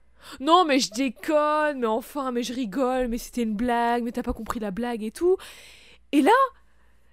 non 0.41 0.65
mais 0.65 0.81
je 0.81 0.91
déconne, 0.91 1.79
mais 1.81 1.87
enfin, 1.87 2.33
mais 2.33 2.43
je 2.43 2.53
rigole, 2.53 3.07
mais 3.07 3.19
c'était 3.19 3.43
une 3.43 3.55
blague, 3.55 4.03
mais 4.03 4.11
t'as 4.11 4.23
pas 4.25 4.33
compris 4.33 4.59
la 4.59 4.73
blague 4.73 5.05
et 5.05 5.13
tout. 5.13 5.37
Et 6.11 6.23
là, 6.23 6.33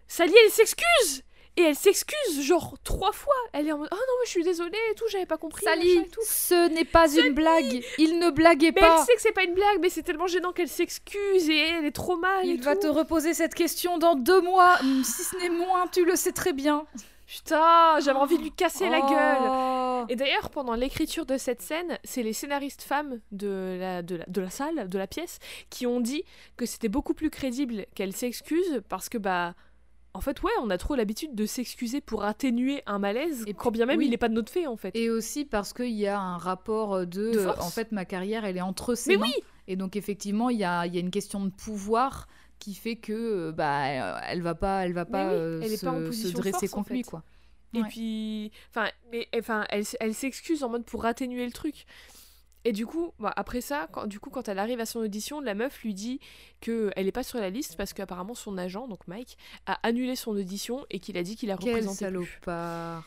Sally, 0.07 0.33
elle 0.45 0.51
s'excuse. 0.51 1.23
Et 1.57 1.61
elle 1.61 1.75
s'excuse 1.75 2.41
genre 2.41 2.75
trois 2.83 3.13
fois. 3.13 3.33
Elle 3.53 3.69
est 3.69 3.71
en 3.71 3.77
mode 3.77 3.87
oh 3.89 3.95
non 3.95 4.01
mais 4.19 4.25
je 4.25 4.29
suis 4.31 4.43
désolée 4.43 4.77
et 4.91 4.95
tout, 4.95 5.05
j'avais 5.09 5.25
pas 5.25 5.37
compris. 5.37 5.63
Sally, 5.63 5.89
et 5.99 6.07
tout. 6.09 6.19
ce 6.25 6.67
n'est 6.67 6.83
pas 6.83 7.07
une 7.09 7.33
blague. 7.33 7.81
Il 7.97 8.19
ne 8.19 8.29
blaguait 8.29 8.73
Mais 8.75 8.81
pas. 8.81 8.97
elle 8.99 9.05
sait 9.05 9.15
que 9.15 9.21
c'est 9.21 9.31
pas 9.31 9.45
une 9.45 9.53
blague, 9.53 9.79
mais 9.79 9.89
c'est 9.89 10.03
tellement 10.03 10.27
gênant 10.27 10.51
qu'elle 10.51 10.67
s'excuse 10.67 11.49
et 11.49 11.57
elle 11.57 11.85
est 11.85 11.95
trop 11.95 12.17
mal. 12.17 12.45
et 12.45 12.49
Il 12.49 12.61
va 12.61 12.75
tout. 12.75 12.81
te 12.81 12.87
reposer 12.87 13.33
cette 13.33 13.53
question 13.55 13.97
dans 13.97 14.15
deux 14.15 14.41
mois, 14.41 14.75
mm, 14.83 15.03
si 15.05 15.23
ce 15.23 15.37
n'est 15.37 15.49
moins, 15.49 15.87
tu 15.87 16.03
le 16.03 16.17
sais 16.17 16.33
très 16.33 16.51
bien. 16.51 16.85
Putain, 17.25 17.99
j'avais 18.01 18.19
envie 18.19 18.37
de 18.37 18.43
lui 18.43 18.51
casser 18.51 18.89
la 18.89 18.99
gueule. 18.99 19.49
Oh. 19.49 20.05
Et 20.09 20.15
d'ailleurs, 20.17 20.49
pendant 20.49 20.75
l'écriture 20.75 21.25
de 21.25 21.37
cette 21.37 21.61
scène, 21.61 21.97
c'est 22.03 22.21
les 22.21 22.33
scénaristes 22.33 22.83
femmes 22.83 23.19
de 23.31 23.77
la, 23.79 24.01
de, 24.03 24.17
la, 24.17 24.25
de 24.27 24.41
la 24.41 24.49
salle, 24.49 24.89
de 24.89 24.97
la 24.97 25.07
pièce, 25.07 25.39
qui 25.69 25.87
ont 25.87 26.01
dit 26.01 26.23
que 26.57 26.65
c'était 26.65 26.89
beaucoup 26.89 27.13
plus 27.13 27.29
crédible 27.31 27.85
qu'elle 27.95 28.13
s'excuse 28.15 28.81
parce 28.89 29.09
que, 29.09 29.17
bah, 29.17 29.55
en 30.15 30.21
fait, 30.21 30.41
ouais, 30.43 30.51
on 30.61 30.69
a 30.69 30.77
trop 30.77 30.95
l'habitude 30.95 31.35
de 31.35 31.45
s'excuser 31.45 32.01
pour 32.01 32.23
atténuer 32.23 32.81
un 32.85 32.99
malaise, 32.99 33.43
Et 33.47 33.53
quand 33.53 33.71
bien 33.71 33.85
même 33.85 33.97
oui. 33.99 34.05
il 34.05 34.09
n'est 34.11 34.17
pas 34.17 34.29
de 34.29 34.33
notre 34.33 34.51
fait, 34.51 34.65
en 34.67 34.77
fait. 34.77 34.95
Et 34.95 35.09
aussi 35.09 35.45
parce 35.45 35.73
qu'il 35.73 35.91
y 35.91 36.07
a 36.07 36.19
un 36.19 36.37
rapport 36.37 37.05
de, 37.05 37.47
en 37.59 37.69
fait, 37.69 37.91
ma 37.91 38.05
carrière, 38.05 38.45
elle 38.45 38.57
est 38.57 38.61
entre 38.61 38.95
ses 38.95 39.11
Mais 39.11 39.17
mains. 39.17 39.25
oui 39.27 39.43
Et 39.67 39.75
donc, 39.75 39.95
effectivement, 39.95 40.49
il 40.49 40.57
y 40.57 40.63
a, 40.63 40.85
il 40.85 40.93
y 40.93 40.97
a 40.97 41.01
une 41.01 41.11
question 41.11 41.43
de 41.45 41.51
pouvoir 41.51 42.27
qui 42.59 42.73
fait 42.73 42.95
que 42.95 43.11
euh, 43.11 43.51
bah 43.51 43.85
euh, 43.87 44.19
elle 44.29 44.41
va 44.41 44.55
pas 44.55 44.85
elle 44.85 44.93
va 44.93 45.03
pas 45.03 45.27
oui, 45.27 45.33
euh, 45.33 45.61
elle 45.61 45.73
est 45.73 45.77
se, 45.77 45.85
pas 45.85 45.91
en 45.91 45.99
se 45.99 46.05
position 46.05 46.29
de 46.29 46.35
dresser 46.41 46.67
en 46.71 46.77
contre 46.77 46.93
lui 46.93 47.01
quoi. 47.03 47.21
Et 47.73 47.81
Ouais. 47.81 47.87
puis, 47.89 48.51
enfin, 48.69 48.89
mais 49.11 49.27
enfin, 49.37 49.65
elle, 49.69 49.83
elle 49.99 50.13
s'excuse 50.13 50.63
en 50.63 50.69
mode 50.69 50.85
pour 50.85 51.05
atténuer 51.05 51.45
le 51.45 51.51
truc. 51.51 51.85
Et 52.65 52.73
du 52.73 52.85
coup, 52.87 53.13
bah, 53.19 53.31
après 53.35 53.61
ça, 53.61 53.87
quand, 53.91 54.07
du 54.07 54.19
coup, 54.19 54.29
quand 54.31 54.49
elle 54.49 54.57
arrive 54.59 54.79
à 54.79 54.85
son 54.87 54.99
audition, 54.99 55.39
la 55.39 55.53
meuf 55.53 55.81
lui 55.83 55.93
dit 55.93 56.19
que 56.61 56.91
elle 56.95 57.07
est 57.07 57.11
pas 57.11 57.23
sur 57.23 57.39
la 57.39 57.49
liste 57.51 57.77
parce 57.77 57.93
qu'apparemment 57.93 58.33
son 58.33 58.57
agent, 58.57 58.87
donc 58.87 59.07
Mike, 59.07 59.37
a 59.67 59.79
annulé 59.83 60.15
son 60.15 60.31
audition 60.31 60.83
et 60.89 60.99
qu'il 60.99 61.15
a 61.17 61.23
dit 61.23 61.35
qu'il 61.35 61.49
la 61.49 61.57
Quel 61.57 61.69
représentait 61.75 62.09
plus. 62.11 62.25
salopard. 62.25 63.05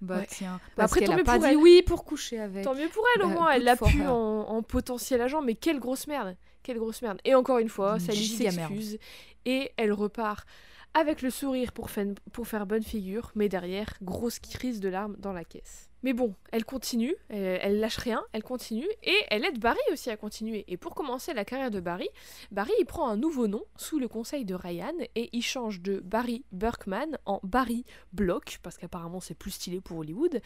Bah 0.00 0.18
Ouais. 0.18 0.26
tiens. 0.30 0.60
Bah, 0.62 0.72
Parce 0.76 0.92
après, 0.92 1.00
qu'elle 1.00 1.08
tant 1.08 1.14
a 1.14 1.16
mieux 1.18 1.24
pas 1.24 1.34
pour 1.34 1.42
dit 1.44 1.50
elle. 1.50 1.56
oui 1.56 1.82
pour 1.82 2.04
coucher 2.04 2.38
avec. 2.38 2.62
Tant 2.64 2.74
mieux 2.74 2.88
pour 2.88 3.04
elle, 3.16 3.22
au 3.22 3.28
Bah, 3.28 3.34
moins, 3.34 3.50
elle 3.52 3.64
l'a 3.64 3.76
pu 3.76 4.02
en, 4.06 4.12
en 4.48 4.62
potentiel 4.62 5.20
agent, 5.20 5.42
mais 5.42 5.54
quelle 5.54 5.80
grosse 5.80 6.06
merde, 6.06 6.36
quelle 6.62 6.78
grosse 6.78 7.02
merde. 7.02 7.18
Et 7.24 7.34
encore 7.34 7.58
une 7.58 7.68
fois, 7.68 7.94
Une 7.94 8.00
Sally 8.00 8.26
s'excuse 8.26 8.98
et 9.44 9.72
elle 9.76 9.92
repart 9.92 10.46
avec 10.94 11.22
le 11.22 11.30
sourire 11.30 11.72
pour 11.72 11.90
faire 11.90 12.66
bonne 12.66 12.84
figure, 12.84 13.32
mais 13.34 13.48
derrière, 13.48 13.94
grosse 14.02 14.38
crise 14.38 14.78
de 14.80 14.88
larmes 14.88 15.16
dans 15.18 15.32
la 15.32 15.44
caisse. 15.44 15.88
Mais 16.04 16.12
bon, 16.12 16.34
elle 16.52 16.66
continue, 16.66 17.14
elle, 17.30 17.58
elle 17.62 17.80
lâche 17.80 17.96
rien, 17.96 18.22
elle 18.34 18.42
continue, 18.42 18.86
et 19.02 19.16
elle 19.30 19.44
aide 19.46 19.58
Barry 19.58 19.78
aussi 19.90 20.10
à 20.10 20.18
continuer. 20.18 20.64
Et 20.68 20.76
pour 20.76 20.94
commencer 20.94 21.32
la 21.32 21.46
carrière 21.46 21.70
de 21.70 21.80
Barry, 21.80 22.08
Barry 22.52 22.72
il 22.78 22.84
prend 22.84 23.08
un 23.08 23.16
nouveau 23.16 23.48
nom 23.48 23.64
sous 23.76 23.98
le 23.98 24.06
conseil 24.06 24.44
de 24.44 24.54
Ryan, 24.54 24.92
et 25.16 25.30
il 25.32 25.42
change 25.42 25.80
de 25.80 26.00
Barry 26.00 26.44
Berkman 26.52 27.18
en 27.24 27.40
Barry 27.42 27.86
Block, 28.12 28.58
parce 28.62 28.76
qu'apparemment 28.76 29.20
c'est 29.20 29.34
plus 29.34 29.52
stylé 29.52 29.80
pour 29.80 29.96
Hollywood. 29.96 30.42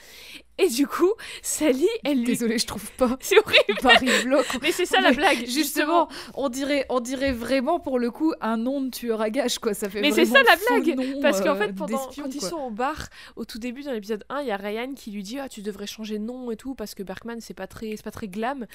Et 0.59 0.69
du 0.69 0.87
coup, 0.87 1.13
Sally, 1.43 1.89
elle 2.05 2.19
lui... 2.19 2.27
Désolée, 2.27 2.59
je 2.59 2.67
trouve 2.67 2.91
pas. 2.93 3.17
C'est 3.21 3.39
horrible 3.39 3.81
Paris 3.83 4.11
Bloc. 4.25 4.47
mais 4.63 4.73
c'est 4.73 4.87
ça 4.87 5.01
la 5.01 5.13
blague, 5.13 5.47
Justement, 5.47 6.09
on 6.35 6.49
dirait, 6.49 6.87
on 6.89 7.01
dirait 7.01 7.33
vraiment 7.33 7.81
pour 7.81 7.99
le 7.99 8.11
coup 8.11 8.33
un 8.41 8.57
nom 8.57 8.81
de 8.81 8.91
tueur 8.91 9.21
à 9.21 9.31
gage 9.31 9.59
quoi. 9.59 9.75
Ça 9.75 9.89
fait 9.89 10.01
Mais 10.01 10.13
c'est 10.13 10.25
ça 10.25 10.43
la 10.43 10.57
blague 10.57 10.97
nom, 10.97 11.21
Parce 11.21 11.41
qu'en 11.41 11.55
euh, 11.55 11.59
fait, 11.59 11.73
pendant, 11.73 12.07
d'espion, 12.07 12.25
quand 12.25 12.35
ils 12.35 12.41
sont 12.41 12.59
au 12.59 12.71
bar, 12.71 13.09
au 13.37 13.45
tout 13.45 13.59
début 13.59 13.83
dans 13.83 13.93
l'épisode 13.93 14.25
1, 14.29 14.43
il 14.43 14.49
y 14.49 14.51
a 14.51 14.57
Ryan 14.57 14.95
qui 14.95 15.11
lui 15.11 15.23
dit 15.23 15.39
Ah, 15.49 15.51
tu 15.51 15.63
devrais 15.63 15.87
changer 15.87 16.19
de 16.19 16.25
nom 16.25 16.51
et 16.51 16.57
tout, 16.57 16.75
parce 16.75 16.95
que 16.95 17.03
Berkman, 17.03 17.41
c'est 17.41 17.55
pas 17.55 17.67
très, 17.67 17.97
c'est 17.97 18.03
pas 18.03 18.11
très 18.11 18.29
glam. 18.29 18.67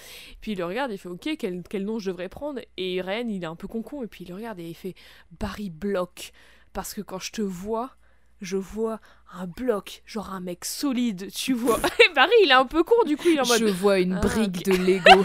Puis 0.42 0.54
il 0.54 0.58
le 0.58 0.66
regarde, 0.66 0.92
il 0.92 0.98
fait 0.98 1.08
Ok, 1.08 1.30
quel, 1.38 1.62
quel 1.70 1.86
nom 1.86 2.00
je 2.00 2.10
devrais 2.10 2.30
prendre? 2.30 2.60
Et 2.78 3.00
Ryan, 3.00 3.28
il 3.30 3.44
est 3.44 3.48
un 3.48 3.56
peu 3.56 3.68
con-con, 3.68 4.02
et 4.02 4.08
puis 4.08 4.24
il 4.24 4.30
le 4.30 4.36
regarde 4.36 4.60
et 4.60 4.68
il 4.68 4.74
fait 4.74 4.96
Barry 5.40 5.70
Block. 5.70 6.32
Parce 6.74 6.96
que 6.96 7.02
quand 7.02 7.20
je 7.20 7.32
te 7.32 7.44
vois, 7.44 7.96
je 8.42 8.58
vois 8.58 9.00
un 9.32 9.46
bloc, 9.46 10.02
genre 10.08 10.32
un 10.32 10.40
mec 10.40 10.66
solide, 10.66 11.32
tu 11.32 11.54
vois. 11.54 11.80
Et 12.04 12.14
Barry, 12.16 12.32
il 12.44 12.50
est 12.50 12.54
un 12.54 12.66
peu 12.66 12.84
con, 12.84 12.96
du 13.06 13.16
coup, 13.16 13.28
il 13.30 13.38
est 13.38 13.42
en 13.42 13.46
mode 13.48 13.60
Je 13.60 13.66
vois 13.66 14.00
une 14.00 14.14
Ah, 14.14 14.20
brique 14.22 14.66
de 14.66 14.72
Lego. 14.84 15.24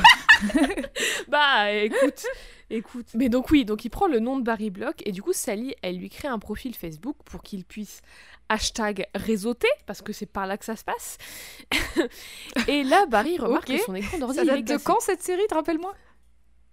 Bah 1.29 1.73
écoute, 1.73 2.25
écoute. 2.71 3.07
Mais 3.15 3.29
donc 3.29 3.51
oui, 3.51 3.65
donc 3.65 3.85
il 3.85 3.91
prend 3.91 4.07
le 4.07 4.21
nom 4.21 4.39
de 4.39 4.43
Barry 4.45 4.71
Block 4.71 5.03
et 5.05 5.13
du 5.13 5.23
coup 5.23 5.33
Sally, 5.33 5.75
elle 5.83 5.97
lui 5.99 6.11
crée 6.11 6.29
un 6.29 6.39
profil 6.39 6.75
Facebook 6.75 7.17
pour 7.25 7.43
qu'il 7.43 7.65
puisse 7.65 8.03
hashtag 8.49 9.07
réseauter 9.15 9.69
parce 9.87 10.03
que 10.03 10.13
c'est 10.13 10.27
par 10.27 10.47
là 10.47 10.57
que 10.59 10.65
ça 10.65 10.77
se 10.77 10.85
passe. 10.85 11.19
et 12.69 12.83
là, 12.83 13.07
Barry 13.07 13.39
remarque 13.39 13.69
que 13.69 13.79
son 13.79 13.95
écran 13.95 14.19
d'ordi 14.19 14.37
ça 14.37 14.43
est 14.57 14.63
de 14.63 14.77
quand 14.79 15.01
cette 15.01 15.23
série, 15.23 15.47
te 15.47 15.55
rappelle-moi? 15.55 15.95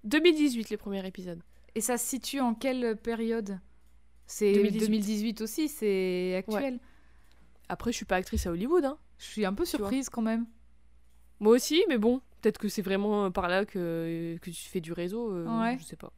2018 0.04 0.70
les 0.70 0.78
premiers 0.78 1.06
épisodes. 1.06 1.42
Et 1.74 1.82
ça 1.82 1.98
se 1.98 2.06
situe 2.06 2.40
en 2.40 2.54
quelle 2.54 2.96
période? 2.96 3.60
C'est 4.28 4.54
2018. 4.54 4.80
2018. 4.88 5.42
aussi, 5.42 5.68
c'est 5.68 6.36
actuel. 6.36 6.80
Après, 7.70 7.92
je 7.92 7.98
suis 7.98 8.06
pas 8.06 8.16
actrice 8.16 8.46
à 8.48 8.52
Hollywood, 8.52 8.86
hein. 8.86 8.98
Je 9.18 9.26
suis 9.26 9.46
un 9.46 9.54
peu 9.54 9.66
surprise 9.66 10.10
quand 10.10 10.22
même. 10.22 10.46
Moi 11.40 11.54
aussi, 11.54 11.84
mais 11.90 11.98
bon, 11.98 12.22
peut-être 12.42 12.58
que 12.58 12.70
c'est 12.70 12.82
vraiment 12.82 13.32
par 13.32 13.48
là 13.50 13.66
que, 13.66 14.38
que 14.42 14.50
tu 14.50 14.70
fais 14.70 14.82
du 14.82 14.94
réseau. 14.94 15.32
euh, 15.34 15.62
Ouais. 15.62 15.78
Je 15.80 15.84
sais 15.84 15.96
pas. 15.96 16.14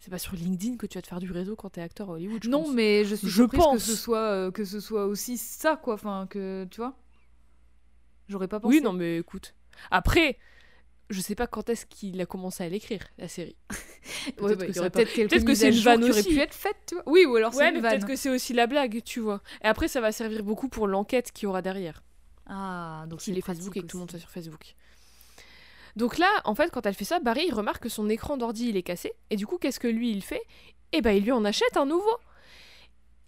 C'est 0.00 0.10
pas 0.10 0.18
sur 0.18 0.34
LinkedIn 0.34 0.76
que 0.78 0.86
tu 0.86 0.96
vas 0.98 1.02
te 1.02 1.08
faire 1.08 1.20
du 1.20 1.30
réseau 1.30 1.54
quand 1.56 1.70
t'es 1.70 1.82
acteur 1.82 2.08
à 2.10 2.14
Hollywood. 2.14 2.42
je 2.42 2.48
Non, 2.48 2.64
pense. 2.64 2.72
mais 2.74 3.04
je 3.04 3.14
suis 3.14 3.28
Je 3.28 3.34
surprise 3.34 3.60
que 3.60 3.64
pense. 3.64 3.84
ce 3.84 3.94
soit 3.94 4.18
euh, 4.18 4.50
que 4.50 4.64
ce 4.64 4.80
soit 4.80 5.04
aussi 5.06 5.36
ça 5.36 5.76
quoi. 5.76 5.94
Enfin 5.94 6.26
que 6.28 6.66
tu 6.70 6.78
vois. 6.80 6.96
J'aurais 8.28 8.48
pas 8.48 8.60
pensé. 8.60 8.76
Oui, 8.76 8.82
non, 8.82 8.92
mais 8.92 9.18
écoute. 9.18 9.54
Après, 9.90 10.38
je 11.10 11.20
sais 11.20 11.34
pas 11.34 11.46
quand 11.46 11.68
est-ce 11.68 11.84
qu'il 11.84 12.20
a 12.20 12.26
commencé 12.26 12.62
à 12.64 12.68
l'écrire, 12.68 13.02
la 13.18 13.28
série. 13.28 13.56
Ouais, 14.26 14.32
Peut-être 14.32 14.58
bah, 14.58 14.66
que 14.66 14.70
il 14.72 14.78
aurait 14.78 14.90
peut-être 14.90 15.12
quelques 15.12 15.30
peut-être 15.30 15.44
que 15.44 15.54
c'est 15.54 15.68
une 15.68 15.80
vanne 15.82 16.02
qui 16.04 16.10
aussi. 16.10 16.28
pu 16.30 16.38
être 16.40 16.54
faites, 16.54 16.76
tu 16.86 16.94
vois. 16.94 17.04
Oui, 17.06 17.26
ou 17.26 17.36
alors 17.36 17.54
Ouais, 17.54 17.70
peut-être 17.72 18.06
que 18.06 18.16
c'est 18.16 18.30
aussi 18.30 18.52
la 18.54 18.66
blague, 18.66 19.02
tu 19.04 19.20
vois. 19.20 19.42
Et 19.62 19.66
après, 19.66 19.86
ça 19.88 20.00
va 20.00 20.10
servir 20.12 20.42
beaucoup 20.42 20.68
pour 20.68 20.86
l'enquête 20.88 21.30
qu'il 21.32 21.44
y 21.44 21.46
aura 21.46 21.60
derrière. 21.62 22.02
Ah, 22.46 23.04
donc 23.08 23.20
c'est 23.20 23.32
est 23.32 23.40
Facebook 23.42 23.76
et 23.76 23.82
que 23.82 23.86
tout 23.86 23.96
le 23.98 24.00
monde 24.00 24.10
soit 24.10 24.18
sur 24.18 24.30
Facebook. 24.30 24.74
Donc 25.96 26.18
là, 26.18 26.28
en 26.44 26.54
fait, 26.54 26.70
quand 26.70 26.86
elle 26.86 26.94
fait 26.94 27.04
ça, 27.04 27.20
Barry, 27.20 27.44
il 27.48 27.54
remarque 27.54 27.82
que 27.82 27.88
son 27.88 28.08
écran 28.08 28.36
d'ordi, 28.36 28.68
il 28.68 28.76
est 28.76 28.82
cassé. 28.82 29.12
Et 29.30 29.36
du 29.36 29.46
coup, 29.46 29.58
qu'est-ce 29.58 29.80
que 29.80 29.88
lui, 29.88 30.10
il 30.10 30.22
fait? 30.22 30.42
Eh 30.92 31.00
ben, 31.00 31.12
il 31.12 31.24
lui 31.24 31.32
en 31.32 31.44
achète 31.44 31.76
un 31.76 31.86
nouveau. 31.86 32.16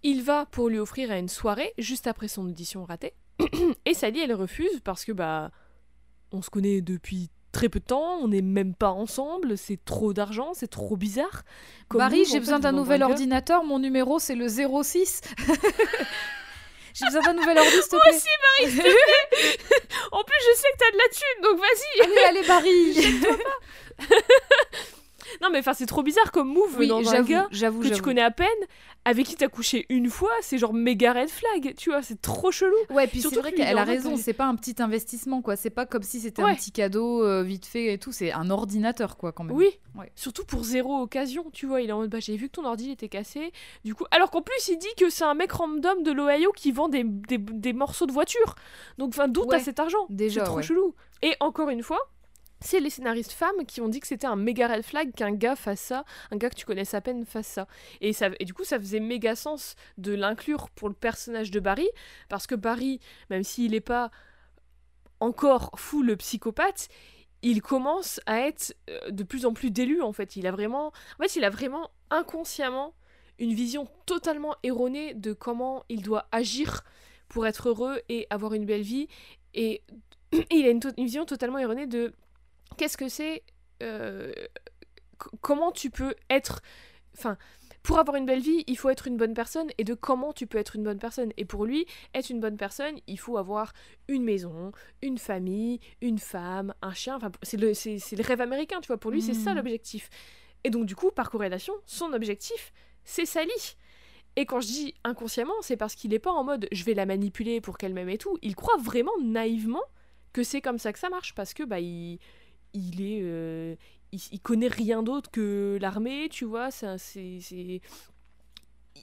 Il 0.03 0.23
va 0.23 0.45
pour 0.47 0.69
lui 0.69 0.79
offrir 0.79 1.11
à 1.11 1.17
une 1.17 1.29
soirée, 1.29 1.73
juste 1.77 2.07
après 2.07 2.27
son 2.27 2.45
audition 2.45 2.83
ratée. 2.83 3.13
et 3.85 3.93
Sally, 3.93 4.19
elle 4.19 4.33
refuse 4.33 4.81
parce 4.83 5.05
que, 5.05 5.11
bah, 5.11 5.51
on 6.31 6.41
se 6.41 6.49
connaît 6.49 6.81
depuis 6.81 7.29
très 7.53 7.69
peu 7.69 7.79
de 7.79 7.85
temps, 7.85 8.17
on 8.19 8.27
n'est 8.27 8.41
même 8.41 8.73
pas 8.73 8.89
ensemble, 8.91 9.57
c'est 9.57 9.79
trop 9.85 10.11
d'argent, 10.11 10.53
c'est 10.53 10.67
trop 10.67 10.97
bizarre. 10.97 11.43
Comme 11.87 11.99
Barry, 11.99 12.25
j'ai 12.25 12.39
besoin 12.39 12.59
d'un 12.59 12.71
nouvel 12.73 13.03
ordinateur. 13.03 13.63
Mon 13.63 13.79
numéro 13.79 14.19
c'est 14.19 14.35
le 14.35 14.47
06. 14.49 15.21
j'ai 16.93 17.05
besoin 17.05 17.21
d'un 17.21 17.33
nouvel 17.33 17.57
ordi, 17.57 17.71
s'il 17.71 17.81
te 17.81 17.95
plaît. 17.95 18.15
aussi, 18.15 18.27
Barry, 18.59 18.77
En 20.11 20.23
plus, 20.23 20.35
je 20.39 20.57
sais 20.57 20.67
que 20.73 20.77
t'as 20.77 20.91
de 20.91 20.97
la 20.97 21.09
thune, 21.11 21.41
donc 21.43 21.59
vas-y 21.59 22.01
allez, 22.01 22.23
allez, 22.29 22.47
Barry. 22.47 23.37
Non, 25.41 25.49
mais 25.51 25.59
enfin, 25.59 25.73
c'est 25.73 25.85
trop 25.85 26.03
bizarre 26.03 26.31
comme 26.31 26.47
move 26.47 26.75
oui, 26.77 26.87
dans 26.87 27.13
un 27.13 27.21
gars 27.21 27.47
que 27.51 27.93
tu 27.93 28.01
connais 28.01 28.21
à 28.21 28.31
peine, 28.31 28.47
avec 29.05 29.25
qui 29.27 29.35
t'as 29.35 29.47
couché 29.49 29.85
une 29.89 30.09
fois, 30.09 30.31
c'est 30.41 30.57
genre 30.57 30.73
méga 30.73 31.13
red 31.13 31.29
flag, 31.29 31.75
tu 31.75 31.89
vois, 31.89 32.01
c'est 32.01 32.21
trop 32.21 32.51
chelou. 32.51 32.75
Ouais, 32.89 33.05
puis 33.07 33.17
c'est 33.17 33.23
Surtout 33.23 33.39
vrai 33.41 33.51
qu'elle 33.51 33.77
a 33.77 33.83
raison, 33.83 34.15
c'est 34.15 34.33
pas 34.33 34.45
un 34.45 34.55
petit 34.55 34.75
investissement, 34.81 35.41
quoi. 35.41 35.55
C'est 35.55 35.69
pas 35.69 35.85
comme 35.85 36.03
si 36.03 36.19
c'était 36.21 36.41
Ouais. 36.43 36.51
un 36.51 36.55
petit 36.55 36.71
cadeau 36.71 37.23
euh, 37.23 37.43
vite 37.43 37.65
fait 37.65 37.93
et 37.93 37.97
tout. 37.97 38.11
C'est 38.11 38.31
un 38.31 38.49
ordinateur, 38.49 39.17
quoi, 39.17 39.31
quand 39.33 39.43
même. 39.43 39.55
Oui, 39.55 39.67
Ouais. 39.95 40.11
surtout 40.15 40.45
pour 40.45 40.63
zéro 40.63 40.99
occasion, 41.01 41.49
tu 41.51 41.65
vois, 41.65 41.81
il 41.81 41.89
est 41.89 41.93
en 41.93 41.99
mode, 41.99 42.09
bah 42.09 42.19
j'ai 42.19 42.35
vu 42.37 42.47
que 42.47 42.53
ton 42.53 42.65
ordi 42.65 42.91
était 42.91 43.09
cassé, 43.09 43.51
du 43.83 43.93
coup, 43.93 44.05
alors 44.11 44.31
qu'en 44.31 44.41
plus 44.41 44.67
il 44.69 44.77
dit 44.77 44.87
que 44.97 45.09
c'est 45.09 45.23
un 45.25 45.33
mec 45.33 45.51
random 45.51 46.01
de 46.03 46.11
l'Ohio 46.11 46.51
qui 46.53 46.71
vend 46.71 46.87
des, 46.89 47.03
des, 47.03 47.37
des 47.37 47.73
morceaux 47.73 48.05
de 48.05 48.11
voiture, 48.11 48.55
donc 48.97 49.09
enfin 49.09 49.27
d'où 49.27 49.45
t'as 49.45 49.57
Ouais, 49.57 49.63
cet 49.63 49.79
argent? 49.79 50.05
Déjà, 50.09 50.41
C'est 50.41 50.45
trop 50.51 50.61
chelou. 50.61 50.95
Et 51.21 51.35
encore 51.39 51.69
une 51.69 51.83
fois, 51.83 51.99
c'est 52.63 52.79
les 52.79 52.89
scénaristes 52.89 53.33
femmes 53.33 53.65
qui 53.67 53.81
ont 53.81 53.89
dit 53.89 53.99
que 53.99 54.07
c'était 54.07 54.25
un 54.25 54.37
méga 54.37 54.67
red 54.67 54.83
flag 54.83 55.13
qu'un 55.13 55.33
gars 55.33 55.55
fasse 55.55 55.81
ça, 55.81 56.05
un 56.31 56.37
gars 56.37 56.49
que 56.49 56.55
tu 56.55 56.65
connaissais 56.65 56.97
à 56.97 57.01
peine 57.01 57.25
fasse 57.25 57.47
ça. 57.47 57.67
Et, 58.01 58.13
ça, 58.13 58.29
et 58.39 58.45
du 58.45 58.53
coup, 58.53 58.63
ça 58.63 58.79
faisait 58.79 59.01
méga 59.01 59.35
sens 59.35 59.75
de 59.97 60.13
l'inclure 60.13 60.69
pour 60.69 60.87
le 60.87 60.95
personnage 60.95 61.51
de 61.51 61.59
Barry, 61.59 61.89
parce 62.29 62.47
que 62.47 62.55
Barry, 62.55 62.99
même 63.29 63.43
s'il 63.43 63.71
n'est 63.71 63.81
pas 63.81 64.11
encore 65.19 65.71
fou 65.75 66.03
le 66.03 66.15
psychopathe, 66.15 66.87
il 67.41 67.61
commence 67.61 68.21
à 68.25 68.39
être 68.39 68.73
euh, 68.89 69.11
de 69.11 69.23
plus 69.23 69.45
en 69.45 69.53
plus 69.53 69.69
d'élu 69.69 70.01
en 70.01 70.13
fait. 70.13 70.37
Il 70.37 70.47
a 70.47 70.51
vraiment, 70.51 70.87
en 70.87 71.23
fait, 71.23 71.35
il 71.35 71.43
a 71.43 71.49
vraiment 71.49 71.91
inconsciemment 72.09 72.93
une 73.39 73.53
vision 73.53 73.87
totalement 74.05 74.55
erronée 74.63 75.13
de 75.13 75.33
comment 75.33 75.83
il 75.89 76.01
doit 76.01 76.27
agir 76.31 76.83
pour 77.27 77.45
être 77.45 77.67
heureux 77.67 78.01
et 78.07 78.25
avoir 78.29 78.53
une 78.53 78.65
belle 78.65 78.83
vie. 78.83 79.07
Et 79.53 79.81
il 80.51 80.65
a 80.65 80.69
une 80.69 80.79
vision 80.97 81.25
totalement 81.25 81.57
erronée 81.57 81.87
de 81.87 82.13
qu'est-ce 82.77 82.97
que 82.97 83.09
c'est, 83.09 83.43
euh, 83.81 84.31
comment 85.41 85.71
tu 85.71 85.89
peux 85.89 86.15
être, 86.29 86.61
enfin. 87.17 87.37
Pour 87.81 87.99
avoir 87.99 88.15
une 88.15 88.25
belle 88.25 88.39
vie, 88.39 88.63
il 88.67 88.77
faut 88.77 88.89
être 88.89 89.07
une 89.07 89.17
bonne 89.17 89.33
personne 89.33 89.67
et 89.77 89.83
de 89.83 89.93
comment 89.93 90.31
tu 90.31 90.47
peux 90.47 90.57
être 90.57 90.77
une 90.77 90.83
bonne 90.83 90.99
personne. 90.99 91.33
Et 91.35 91.43
pour 91.43 91.65
lui, 91.65 91.85
être 92.13 92.29
une 92.29 92.39
bonne 92.39 92.55
personne, 92.55 92.95
il 93.07 93.19
faut 93.19 93.37
avoir 93.37 93.73
une 94.07 94.23
maison, 94.23 94.71
une 95.01 95.17
famille, 95.17 95.81
une 95.99 96.17
femme, 96.17 96.73
un 96.81 96.93
chien. 96.93 97.17
Enfin, 97.17 97.29
c'est 97.41 97.57
le, 97.57 97.73
c'est, 97.73 97.99
c'est 97.99 98.15
le 98.15 98.23
rêve 98.23 98.39
américain, 98.39 98.79
tu 98.79 98.87
vois. 98.87 98.97
Pour 98.97 99.11
lui, 99.11 99.21
c'est 99.21 99.33
ça 99.33 99.49
Mhm. 99.49 99.57
l'objectif. 99.57 100.09
Et 100.63 100.69
donc, 100.69 100.85
du 100.85 100.95
coup, 100.95 101.11
par 101.11 101.29
corrélation, 101.29 101.73
son 101.85 102.13
objectif, 102.13 102.71
c'est 103.03 103.25
Sally. 103.25 103.75
Et 104.37 104.45
quand 104.45 104.61
je 104.61 104.67
dis 104.67 104.93
inconsciemment, 105.03 105.51
c'est 105.59 105.75
parce 105.75 105.95
qu'il 105.95 106.11
n'est 106.11 106.19
pas 106.19 106.31
en 106.31 106.45
mode 106.45 106.69
je 106.71 106.85
vais 106.85 106.93
la 106.93 107.05
manipuler 107.05 107.59
pour 107.59 107.77
qu'elle 107.77 107.93
m'aime 107.93 108.07
et 108.07 108.17
tout. 108.17 108.37
Il 108.41 108.55
croit 108.55 108.77
vraiment 108.77 109.11
naïvement 109.21 109.83
que 110.31 110.43
c'est 110.43 110.61
comme 110.61 110.79
ça 110.79 110.93
que 110.93 110.99
ça 110.99 111.09
marche 111.09 111.35
parce 111.35 111.53
que 111.53 111.63
bah 111.63 111.81
il, 111.81 112.17
il 112.73 113.01
est 113.01 113.21
euh, 113.23 113.75
il, 114.11 114.19
il 114.31 114.39
connaît 114.39 114.67
rien 114.67 115.03
d'autre 115.03 115.31
que 115.31 115.77
l'armée, 115.81 116.27
tu 116.29 116.45
vois. 116.45 116.71
C'est 116.71 116.97
c'est 116.97 117.81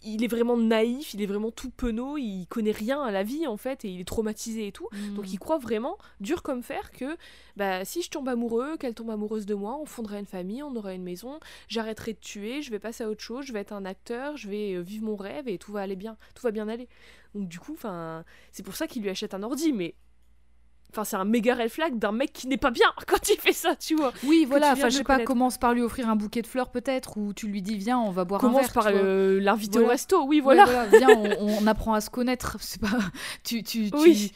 il 0.04 0.22
est 0.24 0.28
vraiment 0.28 0.56
naïf, 0.56 1.14
il 1.14 1.20
est 1.20 1.26
vraiment 1.26 1.50
tout 1.50 1.70
penaud, 1.70 2.16
il 2.16 2.46
connaît 2.46 2.70
rien 2.70 3.02
à 3.02 3.10
la 3.10 3.22
vie 3.22 3.46
en 3.46 3.56
fait, 3.56 3.84
et 3.84 3.88
il 3.88 4.00
est 4.00 4.04
traumatisé 4.04 4.68
et 4.68 4.72
tout. 4.72 4.88
Donc 5.16 5.26
Mm. 5.26 5.30
il 5.32 5.38
croit 5.38 5.58
vraiment, 5.58 5.98
dur 6.20 6.42
comme 6.42 6.62
fer, 6.62 6.92
que 6.92 7.16
bah, 7.56 7.84
si 7.84 8.00
je 8.00 8.08
tombe 8.08 8.28
amoureux, 8.28 8.76
qu'elle 8.78 8.94
tombe 8.94 9.10
amoureuse 9.10 9.46
de 9.46 9.54
moi, 9.54 9.76
on 9.78 9.84
fonderait 9.86 10.20
une 10.20 10.26
famille, 10.26 10.62
on 10.62 10.74
aurait 10.76 10.94
une 10.94 11.02
maison, 11.02 11.40
j'arrêterai 11.68 12.14
de 12.14 12.18
tuer, 12.20 12.62
je 12.62 12.70
vais 12.70 12.78
passer 12.78 13.04
à 13.04 13.10
autre 13.10 13.20
chose, 13.20 13.44
je 13.46 13.52
vais 13.52 13.60
être 13.60 13.72
un 13.72 13.84
acteur, 13.84 14.36
je 14.36 14.48
vais 14.48 14.74
euh, 14.74 14.80
vivre 14.80 15.04
mon 15.04 15.16
rêve 15.16 15.48
et 15.48 15.58
tout 15.58 15.72
va 15.72 15.80
aller 15.80 15.96
bien, 15.96 16.16
tout 16.34 16.42
va 16.42 16.52
bien 16.52 16.68
aller. 16.68 16.88
Donc 17.34 17.48
du 17.48 17.58
coup, 17.58 17.72
enfin, 17.72 18.24
c'est 18.52 18.62
pour 18.62 18.76
ça 18.76 18.86
qu'il 18.86 19.02
lui 19.02 19.10
achète 19.10 19.34
un 19.34 19.42
ordi, 19.42 19.72
mais 19.72 19.94
enfin 20.90 21.04
c'est 21.04 21.16
un 21.16 21.24
méga 21.24 21.54
red 21.54 21.68
flag 21.68 21.98
d'un 21.98 22.12
mec 22.12 22.32
qui 22.32 22.46
n'est 22.48 22.56
pas 22.56 22.70
bien 22.70 22.86
quand 23.06 23.28
il 23.30 23.36
fait 23.38 23.52
ça, 23.52 23.76
tu 23.76 23.94
vois. 23.96 24.12
Oui, 24.24 24.44
voilà, 24.46 24.72
enfin, 24.72 24.88
je 24.88 24.96
sais 24.98 25.04
pas, 25.04 25.20
commence 25.24 25.56
par 25.58 25.72
lui 25.74 25.82
offrir 25.82 26.08
un 26.08 26.16
bouquet 26.16 26.42
de 26.42 26.46
fleurs 26.46 26.70
peut-être, 26.70 27.16
ou 27.16 27.32
tu 27.32 27.46
lui 27.48 27.62
dis, 27.62 27.76
viens, 27.76 27.98
on 27.98 28.10
va 28.10 28.24
boire 28.24 28.40
un 28.44 28.46
Commence 28.48 28.62
verre. 28.62 28.72
par 28.72 28.86
tu 28.86 28.92
vois. 28.92 29.00
euh, 29.02 29.40
l'inviter 29.40 29.78
au 29.78 29.86
resto, 29.86 30.22
oui 30.24 30.36
Ouais, 30.36 30.54
voilà. 30.56 30.86
viens, 30.86 31.08
on, 31.10 31.58
on 31.62 31.66
apprend 31.66 31.94
à 31.94 32.00
se 32.00 32.10
connaître. 32.10 32.56
C'est 32.60 32.80
pas, 32.80 32.88
tu, 33.44 33.62
tu, 33.62 33.90
tu- 33.90 33.96
Oui. 33.98 34.32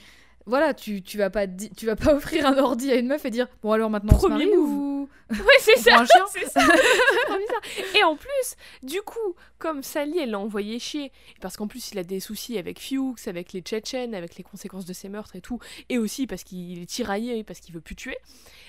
voilà, 0.46 0.74
tu, 0.74 1.02
tu 1.02 1.18
vas 1.18 1.30
pas, 1.30 1.46
tu 1.46 1.86
vas 1.86 1.96
pas 1.96 2.14
offrir 2.16 2.46
un 2.46 2.56
ordi 2.58 2.90
à 2.90 2.96
une 2.96 3.06
meuf 3.08 3.24
et 3.24 3.30
dire, 3.30 3.48
bon 3.62 3.72
alors 3.72 3.90
maintenant 3.90 4.12
on 4.14 4.18
se 4.20 4.26
Premier 4.26 4.46
marie 4.46 4.56
move. 4.56 4.68
ou 4.70 4.93
Oui 5.30 5.54
c'est 5.60 5.76
ça. 5.76 6.04
C'est 6.32 6.46
ça, 6.46 6.60
bizarre. 6.60 7.96
Et 7.96 8.02
en 8.02 8.16
plus, 8.16 8.56
du 8.82 9.00
coup, 9.02 9.34
comme 9.58 9.82
Sally, 9.82 10.18
elle 10.18 10.30
l'a 10.30 10.38
envoyé 10.38 10.78
chier, 10.78 11.12
parce 11.40 11.56
qu'en 11.56 11.66
plus, 11.66 11.92
il 11.92 11.98
a 11.98 12.04
des 12.04 12.20
soucis 12.20 12.58
avec 12.58 12.80
Fuchs, 12.80 13.28
avec 13.28 13.52
les 13.52 13.60
Tchétchènes, 13.60 14.14
avec 14.14 14.36
les 14.36 14.42
conséquences 14.42 14.84
de 14.84 14.92
ses 14.92 15.08
meurtres 15.08 15.36
et 15.36 15.40
tout, 15.40 15.58
et 15.88 15.98
aussi 15.98 16.26
parce 16.26 16.44
qu'il 16.44 16.82
est 16.82 16.86
tiraillé, 16.86 17.44
parce 17.44 17.60
qu'il 17.60 17.74
veut 17.74 17.80
plus 17.80 17.96
tuer, 17.96 18.16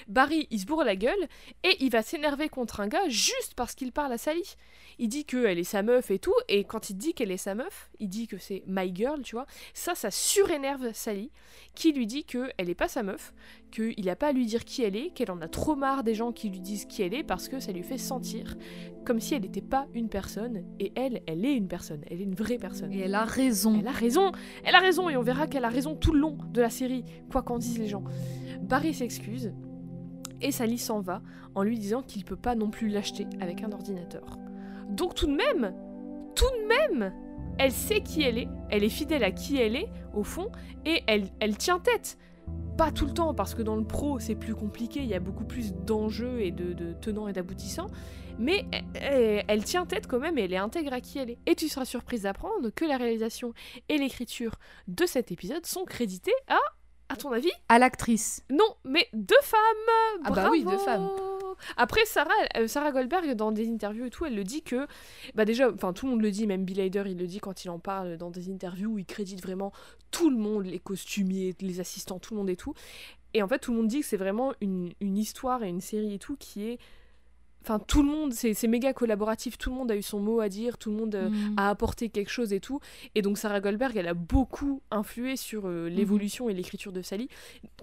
Barry, 0.08 0.48
il 0.52 0.60
se 0.60 0.66
bourre 0.66 0.84
la 0.84 0.96
gueule, 0.96 1.28
et 1.64 1.76
il 1.80 1.92
va 1.92 2.02
s'énerver 2.02 2.50
contre 2.50 2.80
un 2.80 2.88
gars 2.88 3.08
juste 3.10 3.54
parce 3.56 3.74
qu'il 3.74 3.92
parle 3.92 4.14
à 4.14 4.18
Sally. 4.18 4.56
Il 5.00 5.10
dit 5.10 5.26
qu'elle 5.26 5.60
est 5.60 5.64
sa 5.64 5.82
meuf 5.82 6.12
et 6.12 6.20
tout, 6.20 6.36
et 6.48 6.64
quand 6.64 6.90
il 6.90 6.98
dit 6.98 7.14
qu'elle 7.14 7.32
est 7.32 7.38
sa 7.38 7.56
meuf, 7.56 7.90
il 8.00 8.10
dit 8.10 8.28
que 8.28 8.38
c'est 8.38 8.64
my 8.68 8.94
girl, 8.94 9.22
tu 9.22 9.36
vois, 9.36 9.48
ça, 9.74 9.96
ça 9.96 10.12
surénerve 10.12 10.94
Sally, 10.94 11.32
qui 11.74 11.92
lui 11.92 12.08
dit 12.08 12.24
qu'elle 12.24 12.70
est 12.70 12.76
pas 12.76 12.88
sa 12.88 13.04
meuf, 13.04 13.34
qu'il 13.72 14.10
a 14.10 14.16
pas 14.16 14.28
à 14.28 14.32
lui 14.32 14.46
dire 14.46 14.64
qui 14.64 14.84
elle 14.84 14.96
est, 14.96 15.10
qu'elle 15.10 15.32
en 15.32 15.42
a 15.42 15.48
trop 15.48 15.76
marre 15.76 16.04
des 16.04 16.16
gens 16.16 16.25
qui 16.32 16.50
lui 16.50 16.60
disent 16.60 16.86
qui 16.86 17.02
elle 17.02 17.14
est 17.14 17.24
parce 17.24 17.48
que 17.48 17.60
ça 17.60 17.72
lui 17.72 17.84
fait 17.84 17.98
sentir 17.98 18.56
comme 19.06 19.20
si 19.20 19.36
elle 19.36 19.44
n'était 19.44 19.62
pas 19.62 19.88
une 19.94 20.10
personne 20.10 20.64
et 20.80 20.92
elle, 20.96 21.22
elle 21.28 21.46
est 21.46 21.54
une 21.54 21.68
personne, 21.68 22.02
elle 22.10 22.22
est 22.22 22.24
une 22.24 22.36
vraie 22.36 22.58
personne. 22.58 22.92
Et 22.92 23.00
elle 23.00 23.16
a 23.16 23.24
raison. 23.24 23.78
Elle 23.80 23.88
a 23.88 23.92
raison, 23.92 24.32
elle 24.64 24.76
a 24.76 24.80
raison 24.80 25.10
et 25.10 25.18
on 25.18 25.22
verra 25.22 25.48
qu'elle 25.48 25.66
a 25.66 25.70
raison 25.70 25.96
tout 25.96 26.12
le 26.12 26.20
long 26.20 26.38
de 26.52 26.62
la 26.62 26.70
série, 26.70 27.04
quoi 27.32 27.44
qu'en 27.44 27.58
disent 27.58 27.80
les 27.80 27.88
gens. 27.88 28.04
Barry 28.62 28.94
s'excuse 28.94 29.54
et 30.42 30.52
Sally 30.52 30.78
s'en 30.78 31.02
va 31.02 31.22
en 31.54 31.64
lui 31.64 31.78
disant 31.80 32.02
qu'il 32.02 32.26
peut 32.26 32.36
pas 32.36 32.56
non 32.56 32.70
plus 32.70 32.90
l'acheter 32.90 33.28
avec 33.40 33.64
un 33.64 33.72
ordinateur. 33.72 34.38
Donc 34.90 35.16
tout 35.16 35.28
de 35.28 35.36
même, 35.36 35.74
tout 36.36 36.46
de 36.46 36.68
même, 36.68 37.14
elle 37.58 37.72
sait 37.72 38.02
qui 38.02 38.24
elle 38.24 38.38
est, 38.38 38.48
elle 38.70 38.84
est 38.84 38.90
fidèle 38.90 39.24
à 39.24 39.32
qui 39.32 39.58
elle 39.58 39.76
est 39.76 39.90
au 40.14 40.24
fond 40.24 40.52
et 40.86 41.02
elle, 41.08 41.28
elle 41.40 41.58
tient 41.58 41.80
tête. 41.80 42.18
Pas 42.78 42.92
tout 42.92 43.06
le 43.06 43.14
temps 43.14 43.34
parce 43.34 43.56
que 43.56 43.62
dans 43.62 43.78
le 43.78 43.86
pro 43.86 44.20
c'est 44.20 44.36
plus 44.36 44.54
compliqué, 44.54 45.00
il 45.00 45.08
y 45.08 45.14
a 45.14 45.20
beaucoup 45.20 45.46
plus 45.46 45.74
d'enjeux 45.74 46.42
et 46.42 46.52
de, 46.52 46.94
tenants 47.00 47.28
et 47.30 47.34
d'aboutissants, 47.34 47.88
mais 48.38 48.66
elle, 48.74 48.84
elle- 49.02 49.46
elle 49.48 49.64
tient 49.64 49.86
tête 49.86 50.08
quand 50.08 50.20
même 50.20 50.38
et 50.38 50.44
elle 50.44 50.54
est 50.54 50.58
intègre 50.58 50.92
à 50.92 51.00
qui 51.00 51.18
elle 51.20 51.30
est. 51.30 51.38
Et 51.46 51.56
tu 51.56 51.70
seras 51.70 51.86
surprise 51.86 52.24
d'apprendre 52.24 52.70
que 52.72 52.84
la 52.84 52.98
réalisation 52.98 53.54
et 53.88 53.98
l'écriture 53.98 54.56
de 54.90 55.06
cet 55.06 55.32
épisode 55.32 55.66
sont 55.66 55.86
crédités 55.86 56.34
à, 56.50 56.58
à 57.10 57.16
ton 57.16 57.32
avis, 57.32 57.52
À 57.70 57.78
l'actrice. 57.80 58.44
non, 58.50 58.66
mais 58.84 59.08
deux 59.14 59.36
femmes. 59.44 60.20
Ah 60.24 60.32
bah 60.32 60.50
oui, 60.52 60.64
Bravo. 60.64 60.78
deux 60.78 60.84
femmes. 60.84 61.10
Après 61.78 62.04
Sarah, 62.06 62.34
euh, 62.58 62.68
Sarah 62.68 62.92
Goldberg 62.92 63.34
dans 63.36 63.52
des 63.52 63.70
interviews 63.70 64.06
et 64.06 64.10
tout, 64.10 64.26
elle 64.26 64.36
le 64.36 64.44
dit 64.44 64.62
que 64.62 64.88
bah 65.36 65.46
déjà, 65.46 65.72
enfin 65.72 65.94
tout 65.94 66.06
le 66.06 66.12
monde 66.12 66.22
le 66.22 66.32
dit, 66.32 66.48
même 66.48 66.66
Bill 66.66 66.82
Hader 66.82 67.04
il 67.08 67.18
le 67.18 67.28
dit 67.28 67.40
quand 67.40 67.64
il 67.64 67.70
en 67.70 67.80
parle 67.80 68.18
dans 68.18 68.30
des 68.30 68.50
interviews 68.52 68.92
où 68.94 69.00
il 69.00 69.06
crédite 69.06 69.42
vraiment 69.42 69.72
tout 70.12 70.30
le 70.30 70.36
monde, 70.38 70.66
les 70.66 70.80
costumiers, 70.80 71.56
les 71.62 71.80
assistants, 71.80 72.20
tout 72.20 72.34
le 72.34 72.40
monde 72.40 72.50
et 72.50 72.58
tout. 72.58 72.74
Et 73.34 73.42
en 73.42 73.48
fait 73.48 73.60
tout 73.60 73.72
le 73.72 73.78
monde 73.78 73.88
dit 73.88 74.02
que 74.02 74.06
c'est 74.06 74.18
vraiment 74.18 74.54
une, 74.60 74.92
une 75.00 75.18
histoire 75.18 75.64
et 75.64 75.70
une 75.70 75.82
série 75.82 76.14
et 76.14 76.20
tout 76.20 76.36
qui 76.38 76.68
est 76.68 76.80
Enfin, 77.66 77.80
tout 77.80 78.04
le 78.04 78.10
monde, 78.10 78.32
c'est 78.32 78.68
méga 78.68 78.94
collaboratif, 78.94 79.58
tout 79.58 79.72
le 79.72 79.76
monde 79.76 79.90
a 79.90 79.96
eu 79.96 80.04
son 80.04 80.20
mot 80.20 80.40
à 80.40 80.50
dire, 80.50 80.78
tout 80.78 80.92
le 80.92 80.98
monde 80.98 81.16
euh, 81.16 81.30
Mm. 81.30 81.54
a 81.58 81.70
apporté 81.72 82.10
quelque 82.10 82.30
chose 82.30 82.54
et 82.54 82.60
tout. 82.60 82.80
Et 83.16 83.24
donc 83.24 83.40
Sarah 83.40 83.60
Goldberg, 83.60 83.98
elle 83.98 84.08
a 84.08 84.14
beaucoup 84.14 84.82
influé 84.92 85.36
sur 85.36 85.64
euh, 85.66 85.90
Mhm. 85.90 85.96
l'évolution 85.96 86.48
et 86.50 86.54
l'écriture 86.54 86.92
de 86.92 87.02
Sally, 87.02 87.28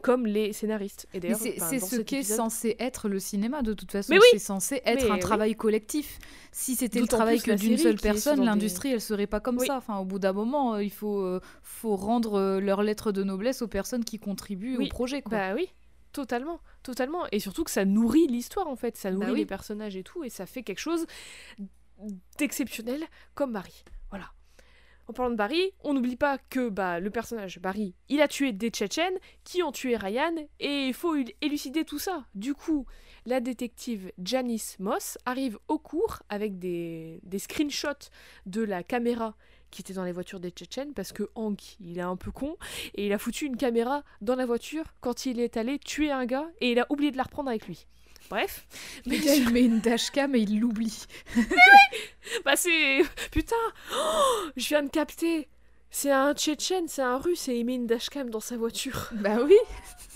comme 0.00 0.24
les 0.26 0.52
scénaristes. 0.52 1.08
Et 1.14 1.18
d'ailleurs, 1.20 1.38
c'est 1.40 1.58
ce 1.80 1.96
qu'est 2.00 2.18
épisode- 2.18 2.36
censé 2.36 2.76
être 2.78 3.08
le 3.08 3.18
cinéma 3.18 3.62
de 3.62 3.72
toute 3.72 3.90
façon. 3.90 4.12
Oui. 4.12 4.20
C'est 4.30 4.38
censé 4.38 4.82
être 4.84 5.04
Mais 5.04 5.10
un 5.10 5.14
oui. 5.14 5.20
travail 5.20 5.54
collectif. 5.56 6.20
Si 6.52 6.76
c'était 6.76 7.00
le 7.00 7.08
travail 7.08 7.40
que 7.40 7.50
d'une 7.50 7.76
seule 7.78 7.96
personne, 7.96 8.34
souvent 8.34 8.44
des- 8.44 8.50
l'industrie 8.50 8.90
elle 8.92 9.00
serait 9.00 9.26
pas 9.26 9.40
comme 9.40 9.58
Oui. 9.58 9.66
ça. 9.66 9.78
Enfin, 9.78 9.98
au 9.98 10.04
bout 10.04 10.18
d'un 10.20 10.32
moment, 10.32 10.74
euh, 10.74 10.84
il 10.84 10.90
faut, 10.92 11.22
euh, 11.22 11.40
faut 11.62 11.96
rendre 11.96 12.34
euh, 12.38 12.60
leur 12.60 12.82
lettre 12.84 13.10
de 13.10 13.24
noblesse 13.24 13.62
aux 13.62 13.68
personnes 13.68 14.04
qui 14.04 14.18
contribuent 14.18 14.76
au 14.76 14.86
projet. 14.88 15.22
Quoi. 15.22 15.36
Bah 15.38 15.54
oui, 15.56 15.68
totalement, 16.12 16.60
totalement. 16.82 17.24
Et 17.32 17.40
surtout 17.40 17.64
que 17.64 17.70
ça 17.70 17.84
nourrit 17.84 18.26
l'histoire 18.26 18.68
en 18.68 18.76
fait, 18.76 18.96
ça 18.96 19.10
nourrit 19.10 19.26
Bah 19.26 19.32
oui. 19.32 19.38
les 19.40 19.46
personnages 19.46 19.96
et 19.96 20.02
tout, 20.02 20.24
et 20.24 20.28
ça 20.30 20.46
fait 20.46 20.62
quelque 20.62 20.78
chose 20.80 21.06
d'exceptionnel 22.38 23.04
comme 23.34 23.52
Barry. 23.52 23.84
Voilà. 24.10 24.26
En 25.08 25.12
parlant 25.12 25.30
de 25.32 25.36
Barry, 25.36 25.72
on 25.82 25.94
n'oublie 25.94 26.16
pas 26.16 26.38
que 26.38 26.68
bah, 26.68 27.00
le 27.00 27.10
personnage 27.10 27.58
Barry, 27.60 27.94
il 28.08 28.20
a 28.20 28.28
tué 28.28 28.52
des 28.52 28.70
Tchétchènes 28.70 29.18
qui 29.44 29.62
ont 29.62 29.72
tué 29.72 29.96
Ryan, 29.96 30.34
et 30.60 30.86
il 30.86 30.94
faut 30.94 31.16
élu- 31.16 31.34
élucider 31.40 31.84
tout 31.84 31.98
ça. 31.98 32.24
Du 32.34 32.54
coup, 32.54 32.86
la 33.26 33.40
détective 33.40 34.12
Janice 34.22 34.78
Moss 34.78 35.18
arrive 35.26 35.58
au 35.68 35.78
cours 35.78 36.22
avec 36.28 36.58
des, 36.58 37.20
des 37.24 37.38
screenshots 37.40 38.10
de 38.46 38.62
la 38.62 38.82
caméra 38.84 39.36
qui 39.72 39.80
était 39.80 39.94
dans 39.94 40.04
les 40.04 40.12
voitures 40.12 40.38
des 40.38 40.50
Tchétchènes, 40.50 40.92
parce 40.94 41.12
que 41.12 41.28
Hank, 41.34 41.76
il 41.80 41.98
est 41.98 42.02
un 42.02 42.14
peu 42.16 42.30
con, 42.30 42.56
et 42.94 43.06
il 43.06 43.12
a 43.12 43.18
foutu 43.18 43.46
une 43.46 43.56
caméra 43.56 44.04
dans 44.20 44.36
la 44.36 44.46
voiture 44.46 44.84
quand 45.00 45.26
il 45.26 45.40
est 45.40 45.56
allé 45.56 45.78
tuer 45.80 46.12
un 46.12 46.26
gars, 46.26 46.46
et 46.60 46.70
il 46.70 46.78
a 46.78 46.86
oublié 46.90 47.10
de 47.10 47.16
la 47.16 47.24
reprendre 47.24 47.48
avec 47.48 47.66
lui. 47.66 47.86
Bref, 48.30 48.66
Le 49.04 49.18
gars, 49.18 49.34
il 49.34 49.50
met 49.50 49.62
une 49.62 49.80
dashcam 49.80 50.34
et 50.34 50.40
il 50.40 50.60
l'oublie. 50.60 51.06
bah 52.44 52.54
c'est... 52.56 53.02
Putain 53.30 53.56
Oh, 53.94 54.48
Je 54.56 54.68
viens 54.68 54.82
de 54.82 54.88
capter 54.90 55.48
C'est 55.90 56.12
un 56.12 56.32
Tchétchène, 56.32 56.86
c'est 56.88 57.02
un 57.02 57.18
Russe, 57.18 57.48
et 57.48 57.56
il 57.56 57.64
met 57.64 57.74
une 57.74 57.86
dashcam 57.86 58.30
dans 58.30 58.40
sa 58.40 58.56
voiture. 58.56 59.10
Bah 59.12 59.38
oui. 59.44 59.56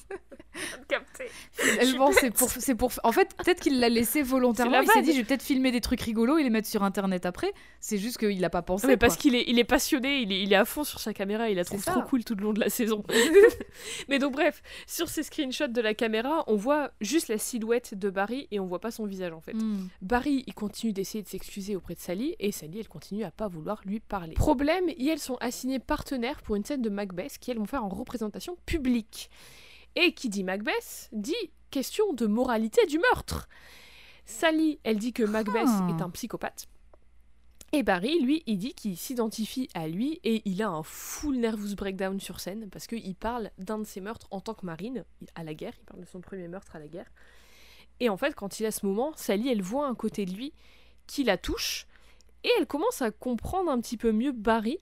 Capter. 0.89 1.27
Finalement, 1.53 2.13
c'est 2.13 2.31
pour, 2.31 2.49
c'est 2.51 2.75
pour. 2.75 2.91
En 3.05 3.13
fait, 3.13 3.35
peut-être 3.37 3.61
qu'il 3.61 3.81
l'a 3.81 3.89
laissé 3.89 4.23
volontairement. 4.23 4.81
Il 4.81 4.89
s'est 4.89 5.03
dit, 5.03 5.13
je 5.13 5.19
vais 5.19 5.25
peut-être 5.25 5.43
filmer 5.43 5.71
des 5.71 5.81
trucs 5.81 6.01
rigolos 6.01 6.39
et 6.39 6.43
les 6.43 6.51
mettre 6.51 6.69
sur 6.69 6.83
internet 6.83 7.27
après. 7.27 7.53
C'est 7.81 7.99
juste 7.99 8.19
qu'il 8.19 8.45
a 8.45 8.51
pas 8.51 8.63
pensé. 8.63 8.87
mais 8.87 8.97
parce 8.97 9.17
qu'il 9.17 9.35
est, 9.35 9.45
il 9.49 9.59
est 9.59 9.65
passionné, 9.65 10.21
il 10.21 10.33
est, 10.33 10.43
il 10.43 10.53
est 10.53 10.57
à 10.57 10.65
fond 10.65 10.85
sur 10.85 11.01
sa 11.01 11.13
caméra, 11.13 11.51
il 11.51 11.57
la 11.57 11.65
trouve 11.65 11.85
trop 11.85 12.03
cool 12.03 12.25
tout 12.25 12.35
le 12.35 12.43
long 12.43 12.53
de 12.53 12.61
la 12.61 12.71
saison. 12.71 13.05
mais 14.09 14.19
donc 14.19 14.33
bref, 14.33 14.63
sur 14.87 15.09
ces 15.09 15.23
screenshots 15.23 15.69
de 15.69 15.81
la 15.81 15.95
caméra, 15.95 16.45
on 16.47 16.57
voit 16.57 16.91
juste 17.01 17.29
la 17.29 17.39
silhouette 17.39 17.95
de 17.95 18.11
Barry 18.11 18.49
et 18.51 18.61
on 18.61 18.67
voit 18.67 18.81
pas 18.81 18.91
son 18.91 19.07
visage 19.07 19.33
en 19.33 19.41
fait. 19.41 19.55
Mm. 19.55 19.89
Barry, 20.03 20.45
il 20.47 20.55
continue 20.55 20.93
d'essayer 20.93 21.23
de 21.23 21.29
s'excuser 21.29 21.77
auprès 21.77 21.95
de 21.95 22.01
Sally 22.01 22.35
et 22.39 22.53
Sally, 22.53 22.81
elle 22.81 22.89
continue 22.89 23.25
à 23.25 23.31
pas 23.31 23.49
vouloir 23.49 23.81
lui 23.85 24.01
parler. 24.01 24.35
Problème, 24.35 24.89
et 24.89 25.07
elles 25.07 25.19
sont 25.19 25.37
assignées 25.37 25.79
partenaires 25.79 26.43
pour 26.43 26.57
une 26.57 26.65
scène 26.65 26.83
de 26.83 26.91
Macbeth 26.91 27.39
qui 27.39 27.51
elles 27.51 27.59
vont 27.59 27.67
faire 27.67 27.85
en 27.85 27.89
représentation 27.89 28.57
publique. 28.67 29.31
Et 29.97 30.13
qui 30.13 30.29
dit 30.29 30.45
Macbeth 30.45 31.09
dit 31.13 31.35
question 31.71 32.13
de 32.13 32.27
moralité 32.27 32.85
du 32.87 32.99
meurtre. 32.99 33.49
Sally, 34.25 34.79
elle 34.85 34.99
dit 34.99 35.13
que 35.13 35.23
Macbeth 35.23 35.67
Ah. 35.69 35.89
est 35.91 36.03
un 36.03 36.11
psychopathe. 36.11 36.67
Et 37.73 37.83
Barry, 37.83 38.21
lui, 38.21 38.43
il 38.47 38.59
dit 38.59 38.75
qu'il 38.75 38.97
s'identifie 38.97 39.69
à 39.75 39.89
lui 39.89 40.21
et 40.23 40.43
il 40.45 40.63
a 40.63 40.69
un 40.69 40.83
full 40.83 41.37
nervous 41.37 41.75
breakdown 41.75 42.21
sur 42.21 42.39
scène 42.41 42.69
parce 42.71 42.87
qu'il 42.87 43.15
parle 43.17 43.51
d'un 43.59 43.79
de 43.79 43.85
ses 43.85 44.01
meurtres 44.01 44.29
en 44.31 44.41
tant 44.41 44.55
que 44.55 44.65
marine, 44.65 45.05
à 45.35 45.43
la 45.43 45.53
guerre, 45.53 45.75
il 45.79 45.85
parle 45.85 46.01
de 46.01 46.07
son 46.07 46.21
premier 46.21 46.47
meurtre 46.49 46.77
à 46.77 46.79
la 46.79 46.87
guerre. 46.87 47.11
Et 47.99 48.09
en 48.09 48.17
fait, 48.17 48.35
quand 48.35 48.61
il 48.61 48.67
a 48.67 48.71
ce 48.71 48.87
moment, 48.87 49.13
Sally, 49.17 49.49
elle 49.49 49.63
voit 49.63 49.89
un 49.89 49.95
côté 49.95 50.27
de 50.27 50.33
lui 50.33 50.53
qui 51.07 51.25
la 51.25 51.37
touche 51.39 51.87
et 52.45 52.51
elle 52.59 52.67
commence 52.67 53.03
à 53.03 53.11
comprendre 53.11 53.71
un 53.71 53.81
petit 53.81 53.97
peu 53.97 54.13
mieux 54.13 54.33
Barry 54.33 54.79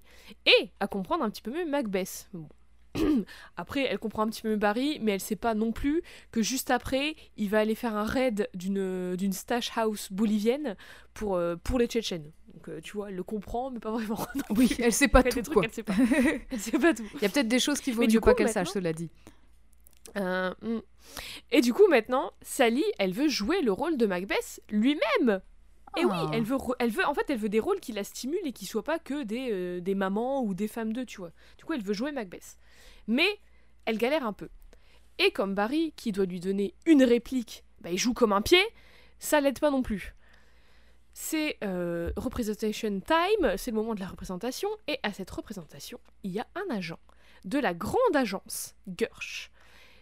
et 0.46 0.70
à 0.80 0.86
comprendre 0.86 1.24
un 1.24 1.30
petit 1.30 1.42
peu 1.42 1.52
mieux 1.52 1.66
Macbeth. 1.66 2.28
Bon. 2.34 2.48
Après, 3.56 3.82
elle 3.82 3.98
comprend 3.98 4.22
un 4.22 4.28
petit 4.28 4.42
peu 4.42 4.56
Barry, 4.56 4.98
mais 5.02 5.12
elle 5.12 5.20
sait 5.20 5.36
pas 5.36 5.54
non 5.54 5.72
plus 5.72 6.02
que 6.32 6.42
juste 6.42 6.70
après, 6.70 7.16
il 7.36 7.48
va 7.50 7.58
aller 7.60 7.74
faire 7.74 7.96
un 7.96 8.04
raid 8.04 8.48
d'une 8.54 9.16
d'une 9.16 9.32
stash 9.32 9.70
house 9.76 10.12
bolivienne 10.12 10.76
pour, 11.12 11.36
euh, 11.36 11.56
pour 11.56 11.78
les 11.78 11.86
Tchétchènes. 11.86 12.30
Donc, 12.54 12.68
euh, 12.68 12.80
tu 12.80 12.92
vois, 12.92 13.08
elle 13.10 13.16
le 13.16 13.22
comprend, 13.24 13.70
mais 13.70 13.80
pas 13.80 13.90
vraiment. 13.90 14.18
Non, 14.36 14.42
Oui, 14.50 14.74
elle 14.78 14.92
sait 14.92 15.08
pas 15.08 15.22
tout 15.22 15.30
trucs 15.42 15.48
quoi. 15.52 15.62
qu'elle 15.62 15.72
sait 15.72 15.82
pas. 15.82 15.94
Elle 16.50 16.60
sait 16.60 16.78
pas 16.78 16.94
tout. 16.94 17.04
Il 17.16 17.22
y 17.22 17.24
a 17.24 17.28
peut-être 17.28 17.48
des 17.48 17.58
choses 17.58 17.80
qu'il 17.80 17.94
vaut 17.94 18.00
Mais 18.02 18.06
mieux 18.06 18.12
du 18.12 18.20
pas 18.20 18.30
coup, 18.32 18.38
qu'elle 18.38 18.48
sache, 18.48 18.68
cela 18.68 18.92
dit. 18.92 19.10
Euh, 20.16 20.54
hmm. 20.62 20.80
Et 21.50 21.60
du 21.60 21.72
coup, 21.72 21.86
maintenant, 21.88 22.32
Sally, 22.42 22.84
elle 22.98 23.12
veut 23.12 23.28
jouer 23.28 23.60
le 23.62 23.72
rôle 23.72 23.96
de 23.96 24.06
Macbeth 24.06 24.60
lui-même. 24.70 25.40
Et 25.96 26.04
oui, 26.04 26.12
Ah. 26.12 26.30
elle 26.32 26.42
veut, 26.42 26.56
elle 26.80 26.90
veut, 26.90 27.04
en 27.06 27.14
fait, 27.14 27.24
elle 27.28 27.38
veut 27.38 27.48
des 27.48 27.60
rôles 27.60 27.78
qui 27.80 27.92
la 27.92 28.02
stimulent 28.04 28.44
et 28.46 28.52
qui 28.52 28.66
soient 28.66 28.82
pas 28.82 28.98
que 28.98 29.22
des, 29.22 29.48
euh, 29.52 29.80
des 29.80 29.94
mamans 29.94 30.42
ou 30.42 30.52
des 30.54 30.66
femmes 30.68 30.92
d'eux, 30.92 31.04
tu 31.06 31.18
vois. 31.18 31.30
Du 31.58 31.64
coup, 31.64 31.72
elle 31.72 31.82
veut 31.82 31.92
jouer 31.92 32.10
Macbeth. 32.12 32.56
Mais 33.06 33.40
elle 33.84 33.98
galère 33.98 34.26
un 34.26 34.32
peu. 34.32 34.48
Et 35.18 35.30
comme 35.30 35.54
Barry, 35.54 35.92
qui 35.96 36.12
doit 36.12 36.26
lui 36.26 36.40
donner 36.40 36.74
une 36.86 37.04
réplique, 37.04 37.64
bah, 37.80 37.90
il 37.90 37.98
joue 37.98 38.14
comme 38.14 38.32
un 38.32 38.42
pied, 38.42 38.62
ça 39.18 39.40
l'aide 39.40 39.60
pas 39.60 39.70
non 39.70 39.82
plus. 39.82 40.14
C'est 41.12 41.58
euh, 41.62 42.10
Representation 42.16 43.00
Time, 43.00 43.56
c'est 43.56 43.70
le 43.70 43.76
moment 43.76 43.94
de 43.94 44.00
la 44.00 44.08
représentation, 44.08 44.68
et 44.88 44.98
à 45.04 45.12
cette 45.12 45.30
représentation, 45.30 46.00
il 46.24 46.32
y 46.32 46.40
a 46.40 46.46
un 46.56 46.74
agent 46.74 46.98
de 47.44 47.58
la 47.58 47.74
grande 47.74 48.16
agence 48.16 48.74
Gersh. 48.98 49.52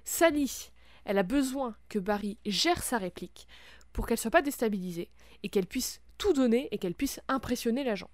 Sally, 0.04 0.70
elle 1.04 1.18
a 1.18 1.22
besoin 1.22 1.76
que 1.88 1.98
Barry 1.98 2.38
gère 2.46 2.82
sa 2.82 2.98
réplique 2.98 3.46
pour 3.92 4.06
qu'elle 4.06 4.18
soit 4.18 4.30
pas 4.30 4.42
déstabilisée 4.42 5.10
et 5.42 5.48
qu'elle 5.48 5.66
puisse 5.66 6.00
tout 6.18 6.32
donner 6.32 6.68
et 6.70 6.78
qu'elle 6.78 6.94
puisse 6.94 7.20
impressionner 7.28 7.84
l'agent. 7.84 8.10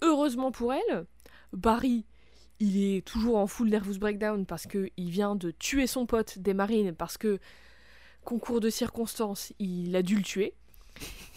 Heureusement 0.00 0.52
pour 0.52 0.72
elle, 0.72 1.06
Barry, 1.52 2.06
il 2.64 2.96
est 2.96 3.02
toujours 3.04 3.36
en 3.38 3.46
full 3.46 3.68
nervous 3.68 3.98
breakdown 3.98 4.46
parce 4.46 4.66
qu'il 4.66 4.90
vient 5.10 5.34
de 5.34 5.50
tuer 5.50 5.86
son 5.88 6.06
pote 6.06 6.38
des 6.38 6.54
marines 6.54 6.92
parce 6.94 7.18
que, 7.18 7.38
concours 8.24 8.60
de 8.60 8.70
circonstances, 8.70 9.52
il 9.58 9.96
a 9.96 10.02
dû 10.02 10.14
le 10.16 10.22
tuer. 10.22 10.54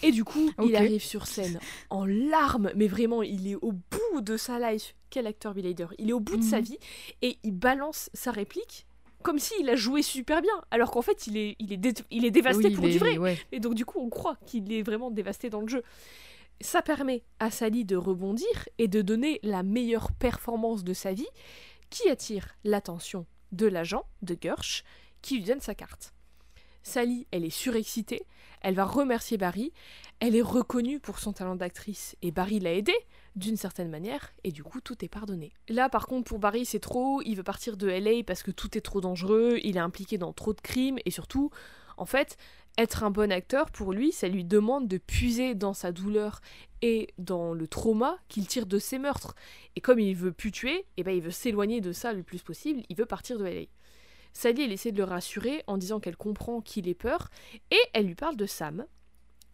Et 0.03 0.11
du 0.11 0.23
coup, 0.23 0.51
il 0.63 0.75
arrive 0.75 1.01
sur 1.03 1.25
scène 1.25 1.59
en 1.89 2.05
larmes, 2.05 2.69
mais 2.75 2.87
vraiment, 2.87 3.23
il 3.23 3.47
est 3.47 3.55
au 3.55 3.71
bout 3.71 4.21
de 4.21 4.37
sa 4.37 4.59
life. 4.59 4.93
Quel 5.09 5.25
acteur 5.27 5.53
Bill 5.53 5.65
Hader 5.65 5.87
Il 5.97 6.09
est 6.09 6.13
au 6.13 6.19
bout 6.19 6.37
de 6.37 6.43
sa 6.43 6.57
Mhm. 6.59 6.63
vie 6.65 6.77
et 7.21 7.37
il 7.43 7.53
balance 7.53 8.09
sa 8.13 8.31
réplique 8.31 8.85
comme 9.23 9.39
s'il 9.39 9.67
a 9.71 9.75
joué 9.75 10.03
super 10.03 10.39
bien, 10.43 10.53
alors 10.69 10.91
qu'en 10.91 11.01
fait, 11.01 11.25
il 11.25 11.35
est, 11.37 11.55
il 11.57 11.73
est, 11.73 11.77
dé- 11.77 11.93
il 12.11 12.25
est 12.25 12.29
dévasté 12.31 12.67
Oui, 12.67 12.73
pour 12.75 12.83
du 12.87 12.99
vrai. 12.99 13.17
ouais. 13.17 13.37
Et 13.51 13.59
donc, 13.59 13.73
du 13.73 13.83
coup, 13.83 13.99
on 13.99 14.09
croit 14.09 14.37
qu'il 14.45 14.71
est 14.71 14.83
vraiment 14.83 15.09
dévasté 15.09 15.49
dans 15.49 15.61
le 15.61 15.67
jeu. 15.67 15.81
Ça 16.61 16.81
permet 16.81 17.23
à 17.39 17.51
Sally 17.51 17.85
de 17.85 17.95
rebondir 17.95 18.47
et 18.77 18.87
de 18.87 19.01
donner 19.01 19.39
la 19.43 19.63
meilleure 19.63 20.11
performance 20.13 20.83
de 20.83 20.93
sa 20.93 21.13
vie, 21.13 21.27
qui 21.89 22.09
attire 22.09 22.55
l'attention 22.63 23.25
de 23.51 23.67
l'agent, 23.67 24.05
de 24.21 24.37
Gersh, 24.39 24.83
qui 25.21 25.37
lui 25.37 25.43
donne 25.43 25.61
sa 25.61 25.75
carte. 25.75 26.13
Sally, 26.83 27.25
elle 27.31 27.43
est 27.43 27.49
surexcitée, 27.49 28.27
elle 28.61 28.75
va 28.75 28.85
remercier 28.85 29.37
Barry, 29.37 29.73
elle 30.19 30.35
est 30.35 30.41
reconnue 30.41 30.99
pour 30.99 31.17
son 31.17 31.33
talent 31.33 31.55
d'actrice, 31.55 32.15
et 32.21 32.31
Barry 32.31 32.59
l'a 32.59 32.73
aidée 32.73 32.97
d'une 33.35 33.57
certaine 33.57 33.89
manière, 33.89 34.33
et 34.43 34.51
du 34.51 34.63
coup 34.63 34.81
tout 34.81 35.03
est 35.03 35.09
pardonné. 35.09 35.51
Là 35.67 35.89
par 35.89 36.05
contre 36.05 36.29
pour 36.29 36.37
Barry 36.37 36.63
c'est 36.63 36.79
trop, 36.79 37.21
il 37.23 37.35
veut 37.35 37.43
partir 37.43 37.75
de 37.75 37.87
LA 37.87 38.23
parce 38.23 38.43
que 38.43 38.51
tout 38.51 38.77
est 38.77 38.81
trop 38.81 39.01
dangereux, 39.01 39.59
il 39.63 39.77
est 39.77 39.81
impliqué 39.81 40.19
dans 40.19 40.31
trop 40.31 40.53
de 40.53 40.61
crimes, 40.61 40.99
et 41.05 41.11
surtout, 41.11 41.49
en 41.97 42.05
fait, 42.05 42.37
être 42.77 43.03
un 43.03 43.11
bon 43.11 43.31
acteur, 43.31 43.71
pour 43.71 43.93
lui, 43.93 44.11
ça 44.11 44.27
lui 44.27 44.43
demande 44.43 44.87
de 44.87 44.97
puiser 44.97 45.55
dans 45.55 45.73
sa 45.73 45.91
douleur 45.91 46.41
et 46.81 47.13
dans 47.17 47.53
le 47.53 47.67
trauma 47.67 48.17
qu'il 48.27 48.47
tire 48.47 48.65
de 48.65 48.79
ses 48.79 48.99
meurtres. 48.99 49.35
Et 49.75 49.81
comme 49.81 49.99
il 49.99 50.15
veut 50.15 50.33
plus 50.33 50.51
tuer, 50.51 50.85
eh 50.97 51.03
ben 51.03 51.11
il 51.11 51.21
veut 51.21 51.31
s'éloigner 51.31 51.81
de 51.81 51.93
ça 51.93 52.13
le 52.13 52.23
plus 52.23 52.41
possible, 52.41 52.83
il 52.89 52.97
veut 52.97 53.05
partir 53.05 53.39
de 53.39 53.45
LA. 53.45 53.65
Sally, 54.33 54.63
elle 54.63 54.73
essaie 54.73 54.91
de 54.91 54.97
le 54.97 55.05
rassurer 55.05 55.63
en 55.67 55.77
disant 55.77 56.01
qu'elle 56.01 56.17
comprend 56.17 56.59
qu'il 56.59 56.89
ait 56.89 56.93
peur, 56.93 57.29
et 57.71 57.79
elle 57.93 58.07
lui 58.07 58.15
parle 58.15 58.35
de 58.35 58.45
Sam, 58.45 58.85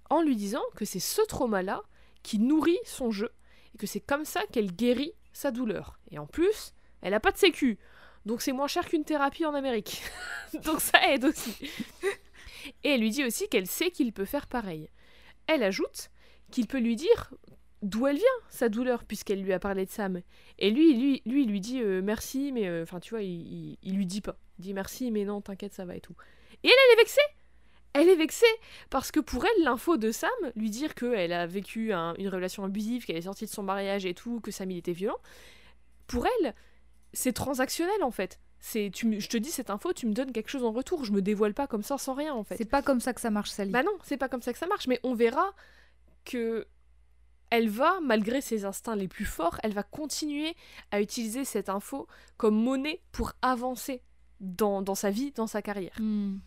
en 0.10 0.24
lui 0.24 0.36
disant 0.36 0.64
que 0.76 0.86
c'est 0.86 1.00
ce 1.00 1.22
trauma-là 1.28 1.84
qui 2.24 2.40
nourrit 2.40 2.80
son 2.86 3.12
jeu, 3.12 3.30
et 3.76 3.78
que 3.78 3.86
c'est 3.86 4.00
comme 4.00 4.26
ça 4.26 4.42
qu'elle 4.52 4.72
guérit 4.72 5.14
sa 5.34 5.52
douleur. 5.52 6.00
Et 6.10 6.18
en 6.18 6.26
plus, 6.26 6.74
elle 7.02 7.14
a 7.14 7.20
pas 7.20 7.32
de 7.32 7.38
sécu, 7.38 7.78
donc 8.26 8.42
c'est 8.42 8.52
moins 8.52 8.68
cher 8.68 8.88
qu'une 8.88 9.04
thérapie 9.04 9.46
en 9.46 9.54
Amérique. 9.54 10.04
donc 10.64 10.82
ça 10.82 11.00
aide 11.10 11.26
aussi. 11.26 11.70
Et 12.84 12.90
elle 12.90 13.02
lui 13.02 13.10
dit 13.10 13.24
aussi 13.26 13.48
qu'elle 13.50 13.68
sait 13.68 13.92
qu'il 13.92 14.14
peut 14.14 14.26
faire 14.26 14.48
pareil. 14.48 14.90
Elle 15.48 15.64
ajoute 15.64 16.10
qu'il 16.52 16.68
peut 16.68 16.80
lui 16.80 16.96
dire 16.96 17.34
d'où 17.82 18.06
elle 18.08 18.18
vient, 18.18 18.26
sa 18.50 18.70
douleur, 18.70 19.04
puisqu'elle 19.06 19.42
lui 19.42 19.54
a 19.54 19.60
parlé 19.60 19.86
de 19.86 19.90
Sam. 19.90 20.22
Et 20.60 20.70
lui, 20.70 20.94
lui, 20.94 21.22
lui, 21.26 21.46
lui 21.46 21.60
dit 21.60 21.82
euh, 21.82 22.02
merci, 22.04 22.52
mais 22.52 22.68
euh, 22.68 22.84
enfin, 22.84 23.00
tu 23.00 23.12
vois, 23.12 23.24
il, 23.24 23.78
lui 23.84 24.06
dit 24.06 24.22
pas. 24.22 24.38
Il 24.60 24.64
dit 24.64 24.74
merci, 24.74 25.10
mais 25.12 25.26
non, 25.26 25.42
t'inquiète, 25.42 25.74
ça 25.74 25.86
va 25.86 25.96
et 25.96 26.02
tout. 26.02 26.16
Et 26.64 26.68
elle, 26.68 26.74
elle 26.88 26.94
est 27.00 27.02
vexée. 27.02 27.22
Elle 27.94 28.08
est 28.08 28.16
vexée 28.16 28.46
parce 28.90 29.12
que 29.12 29.20
pour 29.20 29.44
elle, 29.46 29.64
l'info 29.64 29.98
de 29.98 30.12
Sam, 30.12 30.30
lui 30.56 30.70
dire 30.70 30.94
qu'elle 30.96 31.34
a 31.34 31.46
vécu 31.48 31.92
un- 31.92 32.14
une 32.16 32.30
relation 32.30 32.64
abusive, 32.64 33.06
qu'elle 33.06 33.18
est 33.18 33.24
sortie 33.24 33.46
de 33.46 33.50
son 33.50 33.64
mariage 33.64 34.06
et 34.06 34.14
tout, 34.14 34.40
que 34.40 34.52
Sam 34.52 34.72
il 34.72 34.78
était 34.78 34.94
violent, 34.94 35.18
pour 36.08 36.26
elle, 36.28 36.54
c'est 37.14 37.34
transactionnel 37.34 38.02
en 38.04 38.12
fait. 38.12 38.40
C'est, 38.64 38.92
tu, 38.94 39.08
me- 39.08 39.20
je 39.20 39.28
te 39.28 39.38
dis 39.38 39.50
cette 39.50 39.72
info, 39.72 39.92
tu 39.92 40.06
me 40.06 40.14
donnes 40.14 40.32
quelque 40.32 40.50
chose 40.50 40.64
en 40.64 40.72
retour. 40.72 41.04
Je 41.04 41.12
me 41.12 41.22
dévoile 41.22 41.54
pas 41.56 41.66
comme 41.68 41.82
ça 41.82 41.98
sans 41.98 42.14
rien 42.14 42.34
en 42.34 42.44
fait. 42.44 42.58
C'est 42.58 42.66
pas 42.66 42.84
comme 42.84 43.00
ça 43.02 43.12
que 43.14 43.20
ça 43.20 43.32
marche, 43.32 43.50
Sally. 43.50 43.72
Bah 43.72 43.82
non, 43.84 43.92
c'est 44.04 44.18
pas 44.18 44.30
comme 44.30 44.44
ça 44.44 44.54
que 44.54 44.60
ça 44.60 44.68
marche, 44.68 44.88
mais 44.88 45.00
on 45.04 45.16
verra 45.16 45.52
que 46.26 46.68
elle 47.50 47.68
va, 47.70 48.00
malgré 48.02 48.40
ses 48.40 48.64
instincts 48.64 48.96
les 48.96 49.10
plus 49.10 49.26
forts, 49.26 49.60
elle 49.64 49.74
va 49.74 49.84
continuer 49.84 50.56
à 50.92 51.02
utiliser 51.02 51.44
cette 51.44 51.68
info 51.70 52.08
comme 52.38 52.56
monnaie 52.56 53.02
pour 53.12 53.34
avancer 53.42 54.04
dans, 54.40 54.82
dans 54.82 54.96
sa 54.96 55.10
vie, 55.10 55.32
dans 55.32 55.48
sa 55.48 55.62
carrière. 55.62 55.96
Hmm. 56.00 56.38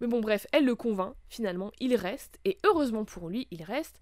Mais 0.00 0.08
bon, 0.08 0.20
bref, 0.20 0.46
elle 0.52 0.64
le 0.64 0.74
convainc, 0.74 1.14
finalement, 1.28 1.70
il 1.78 1.94
reste, 1.94 2.38
et 2.44 2.58
heureusement 2.64 3.04
pour 3.04 3.28
lui, 3.30 3.46
il 3.52 3.62
reste. 3.62 3.98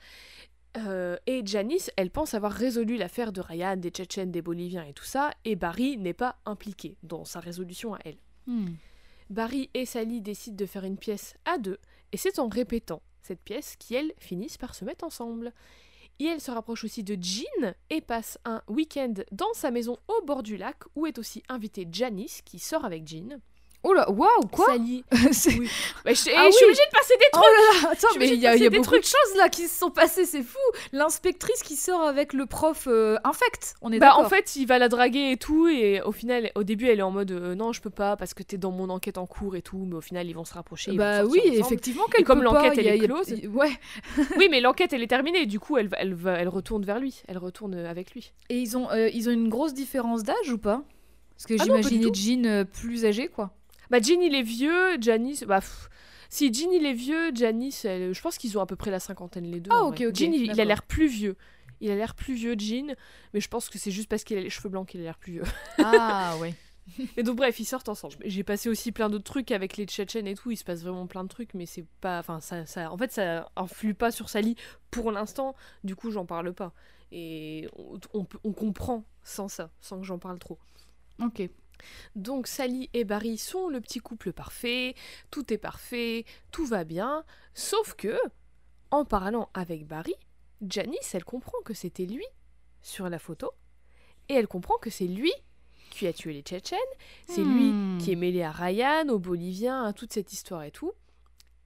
Euh, 0.76 1.16
et 1.26 1.42
Janice, 1.44 1.90
elle 1.96 2.10
pense 2.10 2.34
avoir 2.34 2.52
résolu 2.52 2.96
l'affaire 2.96 3.32
de 3.32 3.40
Ryan, 3.40 3.76
des 3.76 3.90
Tchétchènes, 3.90 4.30
des 4.30 4.42
Boliviens 4.42 4.84
et 4.84 4.92
tout 4.92 5.04
ça, 5.04 5.32
et 5.44 5.56
Barry 5.56 5.98
n'est 5.98 6.14
pas 6.14 6.36
impliqué 6.46 6.96
dans 7.02 7.24
sa 7.24 7.40
résolution 7.40 7.94
à 7.94 7.98
elle. 8.04 8.18
Hmm. 8.46 8.74
Barry 9.30 9.70
et 9.74 9.86
Sally 9.86 10.20
décident 10.20 10.56
de 10.56 10.66
faire 10.66 10.84
une 10.84 10.96
pièce 10.96 11.34
à 11.44 11.58
deux, 11.58 11.78
et 12.12 12.16
c'est 12.16 12.38
en 12.38 12.48
répétant 12.48 13.02
cette 13.22 13.40
pièce 13.40 13.76
qu'elles 13.76 14.12
finissent 14.18 14.58
par 14.58 14.74
se 14.74 14.84
mettre 14.84 15.04
ensemble. 15.04 15.52
Et 16.18 16.24
elle 16.24 16.40
se 16.40 16.50
rapproche 16.50 16.84
aussi 16.84 17.02
de 17.02 17.16
Jean 17.20 17.74
et 17.88 18.02
passe 18.02 18.38
un 18.44 18.62
week-end 18.68 19.14
dans 19.32 19.52
sa 19.54 19.70
maison 19.70 19.96
au 20.08 20.24
bord 20.24 20.42
du 20.42 20.56
lac, 20.56 20.76
où 20.94 21.06
est 21.06 21.18
aussi 21.18 21.42
invitée 21.48 21.88
Janice, 21.90 22.42
qui 22.42 22.58
sort 22.58 22.84
avec 22.84 23.08
Jean. 23.08 23.40
Oh 23.82 23.94
là, 23.94 24.10
waouh, 24.10 24.46
quoi 24.52 24.66
Sally. 24.66 25.04
Oui. 25.58 25.68
Bah, 26.04 26.12
je, 26.12 26.30
Ah 26.36 26.44
eh, 26.46 26.50
je 26.50 26.56
suis 26.56 26.64
obligée 26.66 26.82
de 26.84 26.96
passer 26.98 27.14
des 27.18 27.24
Oh 27.32 27.38
trucs 27.38 27.44
là 27.46 27.82
là, 27.82 27.88
attends, 27.92 28.08
mais 28.18 28.28
il 28.28 28.34
y 28.40 28.46
a, 28.46 28.54
y 28.54 28.66
a 28.66 28.70
beaucoup 28.70 28.98
de 28.98 29.02
choses 29.04 29.36
là 29.38 29.48
qui 29.48 29.68
se 29.68 29.78
sont 29.78 29.90
passées, 29.90 30.26
c'est 30.26 30.42
fou. 30.42 30.58
L'inspectrice 30.92 31.62
qui 31.62 31.76
sort 31.76 32.02
avec 32.02 32.32
le 32.34 32.44
prof 32.46 32.86
euh, 32.88 33.16
infect, 33.24 33.74
on 33.80 33.90
est 33.90 33.98
Bah 33.98 34.16
en 34.18 34.28
fait, 34.28 34.56
il 34.56 34.66
va 34.66 34.78
la 34.78 34.88
draguer 34.90 35.30
et 35.32 35.36
tout, 35.38 35.66
et 35.68 36.02
au 36.02 36.12
final, 36.12 36.50
au 36.56 36.62
début, 36.62 36.88
elle 36.88 36.98
est 36.98 37.02
en 37.02 37.10
mode 37.10 37.30
euh, 37.30 37.54
non, 37.54 37.72
je 37.72 37.80
peux 37.80 37.88
pas 37.90 38.16
parce 38.16 38.34
que 38.34 38.42
t'es 38.42 38.58
dans 38.58 38.70
mon 38.70 38.90
enquête 38.90 39.16
en 39.16 39.26
cours 39.26 39.56
et 39.56 39.62
tout, 39.62 39.84
mais 39.88 39.94
au 39.96 40.00
final, 40.02 40.28
ils 40.28 40.34
vont 40.34 40.44
se 40.44 40.52
rapprocher. 40.54 40.92
bah 40.92 41.24
oui, 41.24 41.40
ensemble. 41.40 41.56
effectivement 41.60 42.04
qu'elle 42.06 42.24
comme 42.24 42.42
l'enquête, 42.42 42.74
elle 42.76 42.86
a- 42.88 42.96
est 42.96 43.00
a- 43.02 43.06
close. 43.06 43.32
Ouais, 43.54 43.70
oui, 44.36 44.48
mais 44.50 44.60
l'enquête, 44.60 44.92
elle 44.92 45.02
est 45.02 45.06
terminée, 45.06 45.46
du 45.46 45.58
coup, 45.58 45.78
elle, 45.78 45.88
va- 45.88 45.96
elle, 46.00 46.12
va, 46.14 46.32
elle 46.34 46.48
retourne 46.48 46.84
vers 46.84 46.98
lui, 47.00 47.22
elle 47.28 47.38
retourne 47.38 47.74
euh, 47.74 47.88
avec 47.90 48.12
lui. 48.12 48.32
et 48.50 48.58
ils 48.58 48.76
ont, 48.76 48.90
euh, 48.90 49.08
ils 49.14 49.28
ont 49.28 49.32
une 49.32 49.48
grosse 49.48 49.72
différence 49.72 50.22
d'âge 50.22 50.50
ou 50.52 50.58
pas? 50.58 50.82
Parce 51.36 51.46
que 51.46 51.54
Ah 51.58 51.64
tout. 52.02 52.12
Jean 52.14 52.64
plus 52.66 53.06
âgé, 53.06 53.28
quoi. 53.28 53.50
Bah, 53.90 54.00
Jean, 54.00 54.20
il 54.22 54.34
est 54.34 54.42
vieux, 54.42 55.00
Janice, 55.00 55.44
bah. 55.44 55.60
pff, 55.60 55.88
si 56.28 56.52
Jean 56.54 56.70
il 56.72 56.86
est 56.86 56.92
vieux, 56.92 57.34
Janice, 57.34 57.84
elle- 57.84 58.14
je 58.14 58.20
pense 58.20 58.38
qu'ils 58.38 58.56
ont 58.56 58.60
à 58.60 58.66
peu 58.66 58.76
près 58.76 58.90
la 58.90 59.00
cinquantaine 59.00 59.50
les 59.50 59.60
deux. 59.60 59.70
Ah, 59.72 59.82
ok, 59.84 59.96
vrai. 59.98 60.06
ok, 60.06 60.14
Jean, 60.16 60.32
il, 60.32 60.42
il 60.46 60.60
a 60.60 60.64
l'air 60.64 60.82
plus 60.84 61.08
vieux. 61.08 61.36
Il 61.80 61.90
a 61.90 61.96
l'air 61.96 62.14
plus 62.14 62.34
vieux, 62.34 62.54
Jean, 62.58 62.94
mais 63.32 63.40
je 63.40 63.48
pense 63.48 63.68
que 63.68 63.78
c'est 63.78 63.90
juste 63.90 64.08
parce 64.08 64.22
qu'il 64.22 64.36
a 64.36 64.40
les 64.40 64.50
cheveux 64.50 64.68
blancs 64.68 64.88
qu'il 64.88 65.00
a 65.00 65.04
l'air 65.04 65.18
plus 65.18 65.32
vieux. 65.32 65.42
Ah 65.78 66.36
ouais. 66.40 66.54
Et 67.16 67.22
donc 67.22 67.36
bref, 67.36 67.58
ils 67.60 67.64
sortent 67.64 67.88
ensemble. 67.88 68.16
J'ai 68.24 68.42
passé 68.44 68.68
aussi 68.68 68.92
plein 68.92 69.08
d'autres 69.08 69.24
trucs 69.24 69.50
avec 69.50 69.76
les 69.76 69.86
Tchétchènes 69.86 70.26
et 70.26 70.34
tout, 70.34 70.50
il 70.50 70.56
se 70.56 70.64
passe 70.64 70.82
vraiment 70.82 71.06
plein 71.06 71.22
de 71.24 71.28
trucs, 71.28 71.54
mais 71.54 71.64
c'est 71.66 71.84
pas... 72.00 72.18
Enfin, 72.18 72.40
ça, 72.40 72.66
ça... 72.66 72.90
En 72.92 72.98
fait, 72.98 73.12
ça 73.12 73.50
influe 73.56 73.94
pas 73.94 74.10
sur 74.10 74.28
Sally 74.28 74.56
pour 74.90 75.10
l'instant, 75.12 75.54
du 75.84 75.94
coup, 75.94 76.10
j'en 76.10 76.26
parle 76.26 76.52
pas. 76.52 76.72
Et 77.12 77.68
on, 78.12 78.26
on 78.44 78.52
comprend 78.52 79.04
sans 79.22 79.48
ça, 79.48 79.70
sans 79.80 80.00
que 80.00 80.06
j'en 80.06 80.18
parle 80.18 80.38
trop. 80.38 80.58
Ok. 81.22 81.48
Donc 82.16 82.46
Sally 82.46 82.90
et 82.94 83.04
Barry 83.04 83.38
sont 83.38 83.68
le 83.68 83.80
petit 83.80 83.98
couple 84.00 84.32
parfait, 84.32 84.94
tout 85.30 85.52
est 85.52 85.58
parfait, 85.58 86.24
tout 86.50 86.66
va 86.66 86.84
bien, 86.84 87.24
sauf 87.54 87.94
que, 87.94 88.16
en 88.90 89.04
parlant 89.04 89.48
avec 89.54 89.86
Barry, 89.86 90.14
Janice, 90.66 91.14
elle 91.14 91.24
comprend 91.24 91.60
que 91.64 91.74
c'était 91.74 92.06
lui 92.06 92.26
sur 92.82 93.08
la 93.08 93.18
photo, 93.18 93.50
et 94.28 94.34
elle 94.34 94.48
comprend 94.48 94.78
que 94.78 94.90
c'est 94.90 95.06
lui 95.06 95.32
qui 95.90 96.06
a 96.06 96.12
tué 96.12 96.32
les 96.32 96.42
Tchétchènes, 96.42 96.78
c'est 97.26 97.42
lui 97.42 97.72
Hmm. 97.72 97.98
qui 97.98 98.12
est 98.12 98.16
mêlé 98.16 98.42
à 98.42 98.52
Ryan, 98.52 99.08
aux 99.08 99.18
Boliviens, 99.18 99.84
à 99.84 99.92
toute 99.92 100.12
cette 100.12 100.32
histoire 100.32 100.62
et 100.62 100.70
tout. 100.70 100.92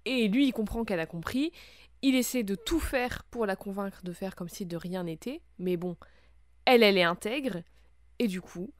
Et 0.06 0.28
lui, 0.28 0.46
il 0.48 0.52
comprend 0.52 0.84
qu'elle 0.84 1.00
a 1.00 1.06
compris. 1.06 1.52
Il 2.02 2.14
essaie 2.14 2.42
de 2.42 2.54
tout 2.54 2.80
faire 2.80 3.24
pour 3.24 3.46
la 3.46 3.54
convaincre 3.56 4.02
de 4.02 4.12
faire 4.12 4.34
comme 4.34 4.48
si 4.48 4.64
de 4.66 4.76
rien 4.76 5.04
n'était. 5.04 5.42
Mais 5.58 5.76
bon, 5.76 5.96
elle, 6.64 6.82
elle 6.82 6.96
est 6.98 7.02
intègre. 7.04 7.62
Et 8.18 8.26
du 8.26 8.40
coup, 8.40 8.72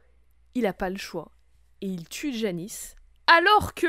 il 0.55 0.63
n'a 0.63 0.73
pas 0.73 0.91
le 0.91 0.97
choix. 0.97 1.31
Et 1.81 1.87
il 1.89 2.09
tue 2.09 2.33
Janice. 2.33 2.97
Alors 3.27 3.75
que 3.75 3.87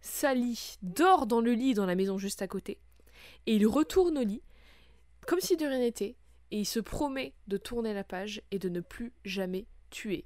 Sally 0.00 0.76
dort 0.82 1.26
dans 1.26 1.40
le 1.40 1.52
lit 1.52 1.74
dans 1.74 1.86
la 1.86 1.94
maison 1.94 2.18
juste 2.18 2.42
à 2.42 2.48
côté. 2.48 2.78
Et 3.46 3.54
il 3.56 3.66
retourne 3.66 4.18
au 4.18 4.24
lit, 4.24 4.42
comme 5.26 5.40
si 5.40 5.56
de 5.56 5.66
rien 5.66 5.78
n'était. 5.78 6.16
Et 6.52 6.60
il 6.60 6.64
se 6.66 6.78
promet 6.80 7.34
de 7.48 7.56
tourner 7.56 7.92
la 7.94 8.04
page 8.04 8.42
et 8.52 8.58
de 8.58 8.68
ne 8.68 8.80
plus 8.80 9.12
jamais 9.24 9.66
tuer. 9.90 10.24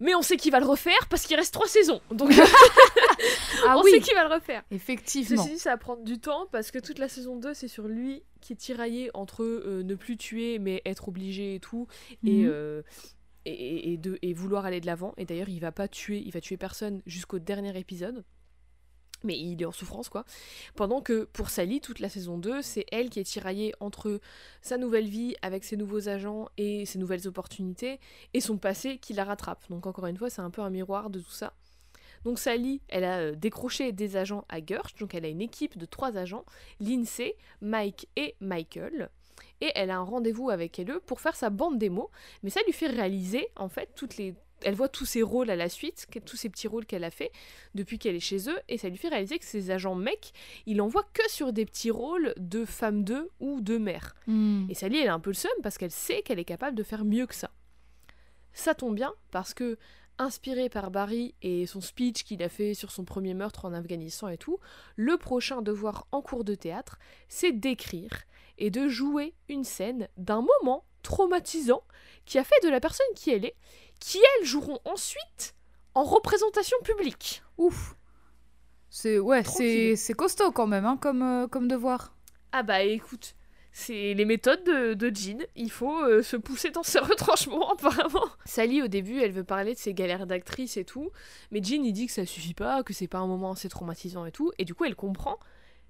Mais 0.00 0.14
on 0.14 0.20
sait 0.22 0.36
qu'il 0.36 0.52
va 0.52 0.60
le 0.60 0.66
refaire 0.66 1.06
parce 1.08 1.26
qu'il 1.26 1.36
reste 1.36 1.52
trois 1.54 1.68
saisons. 1.68 2.00
Donc 2.10 2.30
Ah 3.66 3.76
on 3.78 3.82
oui, 3.82 3.90
sait 3.92 4.00
qu'il 4.00 4.14
va 4.14 4.28
le 4.28 4.34
refaire. 4.34 4.62
effectivement. 4.70 5.42
Ceci 5.42 5.54
dit, 5.54 5.58
ça 5.58 5.70
va 5.70 5.76
prendre 5.78 6.02
du 6.04 6.18
temps 6.18 6.46
parce 6.52 6.70
que 6.70 6.78
toute 6.78 6.98
la 6.98 7.08
saison 7.08 7.36
2, 7.36 7.54
c'est 7.54 7.68
sur 7.68 7.88
lui 7.88 8.22
qui 8.40 8.52
est 8.52 8.56
tiraillé 8.56 9.10
entre 9.14 9.42
euh, 9.42 9.82
ne 9.82 9.94
plus 9.94 10.16
tuer 10.16 10.58
mais 10.58 10.82
être 10.84 11.08
obligé 11.08 11.54
et 11.56 11.60
tout. 11.60 11.86
Et, 12.24 12.42
Mhm. 12.42 12.48
euh, 12.50 12.82
et, 13.46 13.96
de, 13.96 14.18
vouloir 14.34 14.66
aller 14.66 14.80
de 14.80 14.86
l'avant. 14.86 15.14
Et 15.16 15.24
d'ailleurs, 15.24 15.48
il 15.48 15.60
va 15.60 15.72
pas 15.72 15.88
tuer, 15.88 16.22
il 16.24 16.32
va 16.32 16.40
tuer 16.40 16.56
personne 16.56 17.02
jusqu'au 17.06 17.38
dernier 17.38 17.78
épisode. 17.78 18.24
mais 19.24 19.38
il 19.38 19.60
est 19.60 19.64
en 19.64 19.72
souffrance 19.72 20.08
quoi. 20.08 20.24
Pendant 20.74 21.00
que 21.00 21.24
pour 21.24 21.48
Sally, 21.48 21.80
toute 21.80 22.00
la 22.00 22.08
saison 22.08 22.38
2, 22.38 22.62
c'est 22.62 22.84
elle 22.92 23.08
qui 23.10 23.18
est 23.18 23.24
tiraillée 23.24 23.72
entre 23.80 24.20
sa 24.60 24.76
nouvelle 24.76 25.08
vie 25.08 25.34
avec 25.42 25.64
ses 25.64 25.76
nouveaux 25.76 26.08
agents 26.08 26.48
et 26.58 26.84
ses 26.84 26.98
nouvelles 26.98 27.26
opportunités, 27.26 27.98
et 28.34 28.40
son 28.40 28.58
passé 28.58 28.98
qui 28.98 29.14
la 29.14 29.24
rattrape. 29.24 29.64
Donc 29.70 29.86
encore 29.86 30.06
une 30.06 30.16
fois, 30.16 30.30
c'est 30.30 30.42
un 30.42 30.50
peu 30.50 30.62
un 30.62 30.70
miroir 30.70 31.10
de 31.10 31.18
tout 31.18 31.30
ça. 31.30 31.54
Donc 32.24 32.38
Sally, 32.38 32.80
elle 32.88 33.04
a 33.04 33.18
euh, 33.18 33.34
décroché 33.34 33.92
des 33.92 34.16
agents 34.16 34.44
à 34.48 34.64
Gersh, 34.64 34.96
donc 34.96 35.14
elle 35.14 35.24
a 35.24 35.28
une 35.28 35.40
équipe 35.40 35.78
de 35.78 35.86
trois 35.86 36.16
agents, 36.16 36.44
Lindsay, 36.80 37.36
Mike 37.60 38.08
et 38.16 38.34
Michael. 38.40 39.10
Et 39.60 39.72
elle 39.74 39.90
a 39.90 39.96
un 39.96 40.02
rendez-vous 40.02 40.50
avec 40.50 40.78
elle 40.78 41.00
pour 41.06 41.20
faire 41.20 41.34
sa 41.34 41.50
bande 41.50 41.78
démo, 41.78 42.10
mais 42.42 42.50
ça 42.50 42.60
lui 42.66 42.72
fait 42.72 42.88
réaliser 42.88 43.48
en 43.56 43.68
fait 43.68 43.90
toutes 43.94 44.16
les 44.16 44.34
elle 44.62 44.74
voit 44.74 44.88
tous 44.88 45.04
ses 45.04 45.22
rôles 45.22 45.50
à 45.50 45.56
la 45.56 45.68
suite, 45.68 46.06
tous 46.24 46.36
ces 46.36 46.48
petits 46.48 46.68
rôles 46.68 46.86
qu'elle 46.86 47.04
a 47.04 47.10
fait 47.10 47.30
depuis 47.74 47.98
qu'elle 47.98 48.14
est 48.14 48.20
chez 48.20 48.48
eux, 48.48 48.58
et 48.68 48.78
ça 48.78 48.88
lui 48.88 48.96
fait 48.96 49.08
réaliser 49.08 49.38
que 49.38 49.44
ces 49.44 49.70
agents 49.70 49.94
mecs, 49.94 50.32
il 50.66 50.80
en 50.80 50.88
voit 50.88 51.06
que 51.12 51.28
sur 51.30 51.52
des 51.52 51.66
petits 51.66 51.90
rôles 51.90 52.34
de 52.38 52.64
femme 52.64 53.04
d'eux 53.04 53.30
ou 53.40 53.60
de 53.60 53.78
mère. 53.78 54.14
Hmm. 54.26 54.66
Et 54.68 54.74
Sally, 54.74 54.98
elle 54.98 55.08
a 55.08 55.14
un 55.14 55.20
peu 55.20 55.30
le 55.30 55.34
seum 55.34 55.52
parce 55.62 55.78
qu'elle 55.78 55.90
sait 55.90 56.22
qu'elle 56.22 56.38
est 56.38 56.44
capable 56.44 56.76
de 56.76 56.82
faire 56.82 57.04
mieux 57.04 57.26
que 57.26 57.34
ça. 57.34 57.50
Ça 58.52 58.74
tombe 58.74 58.94
bien 58.94 59.12
parce 59.30 59.52
que, 59.52 59.76
inspiré 60.18 60.70
par 60.70 60.90
Barry 60.90 61.34
et 61.42 61.66
son 61.66 61.82
speech 61.82 62.24
qu'il 62.24 62.42
a 62.42 62.48
fait 62.48 62.72
sur 62.72 62.90
son 62.90 63.04
premier 63.04 63.34
meurtre 63.34 63.66
en 63.66 63.74
Afghanistan 63.74 64.28
et 64.28 64.38
tout, 64.38 64.58
le 64.96 65.18
prochain 65.18 65.60
devoir 65.60 66.06
en 66.10 66.22
cours 66.22 66.44
de 66.44 66.54
théâtre, 66.54 66.98
c'est 67.28 67.52
d'écrire 67.52 68.24
et 68.58 68.70
de 68.70 68.88
jouer 68.88 69.34
une 69.48 69.64
scène 69.64 70.08
d'un 70.16 70.42
moment 70.42 70.84
traumatisant 71.02 71.82
qui 72.24 72.38
a 72.38 72.44
fait 72.44 72.60
de 72.62 72.68
la 72.68 72.80
personne 72.80 73.06
qui 73.14 73.30
elle 73.30 73.44
est 73.44 73.56
qui 74.00 74.18
elles 74.18 74.46
joueront 74.46 74.80
ensuite 74.84 75.54
en 75.94 76.04
représentation 76.04 76.76
publique. 76.84 77.42
Ouf. 77.56 77.94
C'est 78.90 79.18
ouais, 79.18 79.42
c'est 79.44 80.14
costaud 80.14 80.52
quand 80.52 80.66
même 80.66 80.84
hein, 80.84 80.96
comme 80.96 81.22
euh, 81.22 81.48
comme 81.48 81.68
devoir. 81.68 82.14
Ah 82.52 82.62
bah 82.62 82.82
écoute, 82.82 83.34
c'est 83.72 84.14
les 84.14 84.24
méthodes 84.24 84.64
de, 84.64 84.94
de 84.94 85.14
Jean. 85.14 85.44
Il 85.54 85.70
faut 85.70 86.02
euh, 86.02 86.22
se 86.22 86.36
pousser 86.36 86.70
dans 86.70 86.82
ses 86.82 86.98
retranchements 87.12 87.72
apparemment. 87.72 88.24
Sally 88.44 88.82
au 88.82 88.88
début, 88.88 89.20
elle 89.20 89.32
veut 89.32 89.44
parler 89.44 89.74
de 89.74 89.78
ses 89.78 89.92
galères 89.92 90.26
d'actrice 90.26 90.76
et 90.76 90.84
tout, 90.84 91.10
mais 91.50 91.62
Jean 91.62 91.84
il 91.84 91.92
dit 91.92 92.06
que 92.06 92.12
ça 92.12 92.24
suffit 92.24 92.54
pas, 92.54 92.82
que 92.82 92.94
c'est 92.94 93.08
pas 93.08 93.18
un 93.18 93.26
moment 93.26 93.52
assez 93.52 93.68
traumatisant 93.68 94.24
et 94.24 94.32
tout, 94.32 94.52
et 94.58 94.64
du 94.64 94.74
coup 94.74 94.84
elle 94.84 94.96
comprend 94.96 95.38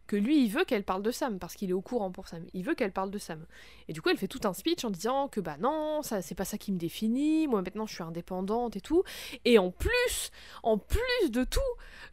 que 0.07 0.17
lui 0.17 0.45
il 0.45 0.49
veut 0.51 0.65
qu'elle 0.65 0.85
parle 0.85 1.03
de 1.03 1.11
Sam 1.11 1.39
parce 1.39 1.55
qu'il 1.55 1.71
est 1.71 1.75
au 1.75 1.81
courant 1.81 2.11
pour 2.11 2.29
Sam. 2.29 2.45
Il 2.55 2.65
veut 2.65 2.75
qu'elle 2.75 2.93
parle 2.93 3.11
de 3.11 3.19
Sam. 3.19 3.45
Et 3.89 3.93
du 3.93 4.03
coup 4.03 4.09
elle 4.11 4.19
fait 4.19 4.29
tout 4.29 4.41
un 4.45 4.53
speech 4.55 4.85
en 4.85 4.91
disant 4.91 5.29
que 5.29 5.41
bah 5.41 5.57
non, 5.59 6.03
ça 6.03 6.23
c'est 6.23 6.35
pas 6.35 6.45
ça 6.45 6.59
qui 6.59 6.73
me 6.73 6.79
définit, 6.79 7.47
moi 7.49 7.63
maintenant 7.63 7.87
je 7.87 7.95
suis 7.95 8.03
indépendante 8.03 8.77
et 8.77 8.81
tout. 8.81 9.03
Et 9.45 9.59
en 9.59 9.71
plus, 9.71 10.31
en 10.63 10.79
plus 10.79 11.31
de 11.31 11.45
tout, 11.45 11.61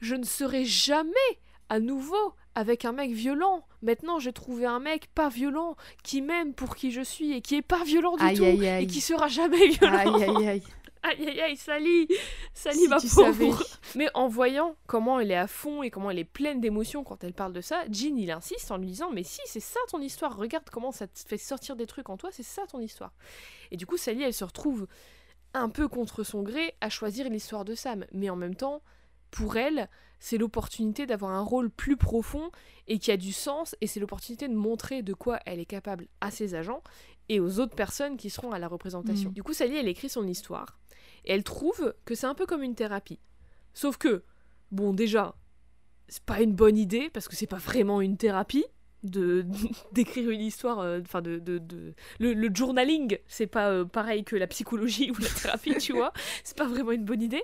je 0.02 0.16
ne 0.16 0.24
serai 0.26 0.66
jamais 0.66 1.10
à 1.70 1.80
nouveau 1.80 2.34
avec 2.56 2.86
un 2.86 2.92
mec 2.92 3.12
violent. 3.12 3.66
Maintenant, 3.82 4.20
j'ai 4.20 4.32
trouvé 4.32 4.66
un 4.68 4.80
mec 4.80 5.08
pas 5.16 5.30
violent 5.30 5.76
qui 6.04 6.22
m'aime 6.22 6.54
pour 6.54 6.76
qui 6.76 6.92
je 6.92 7.02
suis 7.02 7.34
et 7.34 7.42
qui 7.42 7.56
est 7.56 7.64
pas 7.64 7.84
violent 7.84 8.16
du 8.16 8.24
Aïe, 8.24 8.38
tout 8.38 8.44
aïe, 8.44 8.68
aïe. 8.68 8.84
et 8.84 8.88
qui 8.88 9.02
sera 9.02 9.28
jamais 9.28 9.68
violent. 9.70 9.98
Aïe 10.18 10.24
aïe 10.24 10.48
aïe. 10.48 10.64
Aïe 11.04 11.28
aïe 11.28 11.42
aïe, 11.42 11.58
Sally. 11.58 12.08
Sally 12.54 12.80
Si 12.80 12.88
ma 12.88 12.98
pauvre. 13.00 13.64
Mais 13.96 14.08
en 14.14 14.28
voyant 14.28 14.78
comment 14.88 15.20
elle 15.20 15.32
est 15.32 15.38
à 15.38 15.48
fond 15.48 15.84
et 15.84 15.92
comment 15.92 16.10
elle 16.10 16.20
est 16.20 16.24
pleine 16.24 16.62
d'émotions 16.62 17.04
quand 17.04 17.24
elle 17.24 17.34
parle 17.34 17.54
de 17.54 17.62
ça, 17.62 17.84
Jean 17.92 18.18
il 18.18 18.32
insiste 18.32 18.72
en 18.72 18.78
lui 18.78 18.88
disant 18.88 19.12
Mais 19.12 19.24
si, 19.24 19.42
c'est 19.46 19.60
ça 19.60 19.80
ton 19.90 20.02
histoire, 20.02 20.38
regarde 20.38 20.70
comment 20.72 20.92
ça 20.92 21.08
te 21.08 21.20
fait 21.28 21.38
sortir 21.38 21.76
des 21.76 21.88
trucs 21.88 22.10
en 22.10 22.18
toi, 22.18 22.30
c'est 22.32 22.44
ça 22.44 22.66
ton 22.68 22.80
histoire. 22.80 23.12
Et 23.72 23.78
du 23.78 23.86
coup, 23.86 23.98
Sally 23.98 24.24
elle 24.24 24.34
se 24.34 24.46
retrouve 24.46 24.88
un 25.54 25.70
peu 25.70 25.88
contre 25.88 26.24
son 26.24 26.42
gré 26.42 26.74
à 26.82 26.90
choisir 26.90 27.30
l'histoire 27.30 27.66
de 27.66 27.76
Sam, 27.76 28.06
mais 28.12 28.30
en 28.30 28.36
même 28.36 28.56
temps, 28.56 28.82
pour 29.30 29.58
elle, 29.58 29.90
c'est 30.20 30.38
l'opportunité 30.38 31.06
d'avoir 31.06 31.32
un 31.32 31.42
rôle 31.42 31.70
plus 31.70 31.98
profond 31.98 32.50
et 32.88 32.98
qui 33.00 33.12
a 33.12 33.18
du 33.18 33.34
sens, 33.34 33.76
et 33.82 33.88
c'est 33.88 34.00
l'opportunité 34.00 34.48
de 34.48 34.54
montrer 34.54 35.02
de 35.02 35.14
quoi 35.14 35.40
elle 35.46 35.60
est 35.60 35.66
capable 35.66 36.08
à 36.22 36.32
ses 36.32 36.56
agents 36.56 36.82
et 37.30 37.40
aux 37.40 37.60
autres 37.60 37.76
personnes 37.76 38.18
qui 38.18 38.30
seront 38.30 38.52
à 38.52 38.60
la 38.60 38.68
représentation. 38.68 39.30
Mm. 39.30 39.34
Du 39.34 39.44
coup, 39.44 39.54
Sally, 39.54 39.78
elle 39.78 39.88
écrit 39.88 40.10
son 40.10 40.28
histoire, 40.28 40.80
et 41.26 41.34
elle 41.34 41.44
trouve 41.44 41.94
que 42.06 42.16
c'est 42.16 42.28
un 42.28 42.36
peu 42.36 42.46
comme 42.46 42.64
une 42.64 42.76
thérapie. 42.76 43.20
Sauf 43.74 43.98
que, 43.98 44.24
bon, 44.72 44.94
déjà, 44.94 45.36
c'est 46.08 46.24
pas 46.24 46.42
une 46.42 46.54
bonne 46.54 46.78
idée, 46.78 47.10
parce 47.10 47.28
que 47.28 47.36
c'est 47.36 47.48
pas 47.48 47.58
vraiment 47.58 48.02
une 48.02 48.18
thérapie 48.18 48.66
de 49.04 49.46
d'écrire 49.92 50.30
une 50.30 50.40
histoire 50.42 50.80
euh, 50.80 51.02
enfin 51.02 51.22
de, 51.22 51.38
de, 51.38 51.58
de- 51.58 51.94
le, 52.20 52.34
le 52.34 52.50
journaling 52.56 53.18
c'est 53.28 53.48
pas 53.48 53.70
euh, 53.70 53.84
pareil 53.84 54.24
que 54.24 54.38
la 54.38 54.48
psychologie 54.48 55.12
ou 55.18 55.20
la 55.20 55.28
thérapie 55.28 55.76
tu 55.78 55.92
vois 55.92 56.14
c'est 56.46 56.56
pas 56.56 56.68
vraiment 56.70 56.94
une 56.94 57.04
bonne 57.04 57.22
idée 57.22 57.44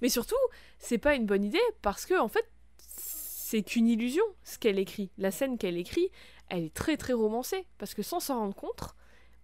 mais 0.00 0.08
surtout 0.08 0.34
c'est 0.80 0.98
pas 0.98 1.14
une 1.14 1.24
bonne 1.24 1.44
idée 1.44 1.60
parce 1.82 2.04
que 2.04 2.18
en 2.18 2.26
fait 2.26 2.50
c'est 2.78 3.62
qu'une 3.62 3.86
illusion 3.86 4.24
ce 4.42 4.58
qu'elle 4.58 4.80
écrit 4.80 5.12
la 5.18 5.30
scène 5.30 5.56
qu'elle 5.56 5.76
écrit 5.78 6.08
elle 6.52 6.64
est 6.64 6.74
très 6.74 6.96
très 6.98 7.14
romancée 7.14 7.66
parce 7.78 7.94
que 7.94 8.02
sans 8.02 8.20
s'en 8.20 8.38
rendre 8.38 8.54
compte 8.54 8.94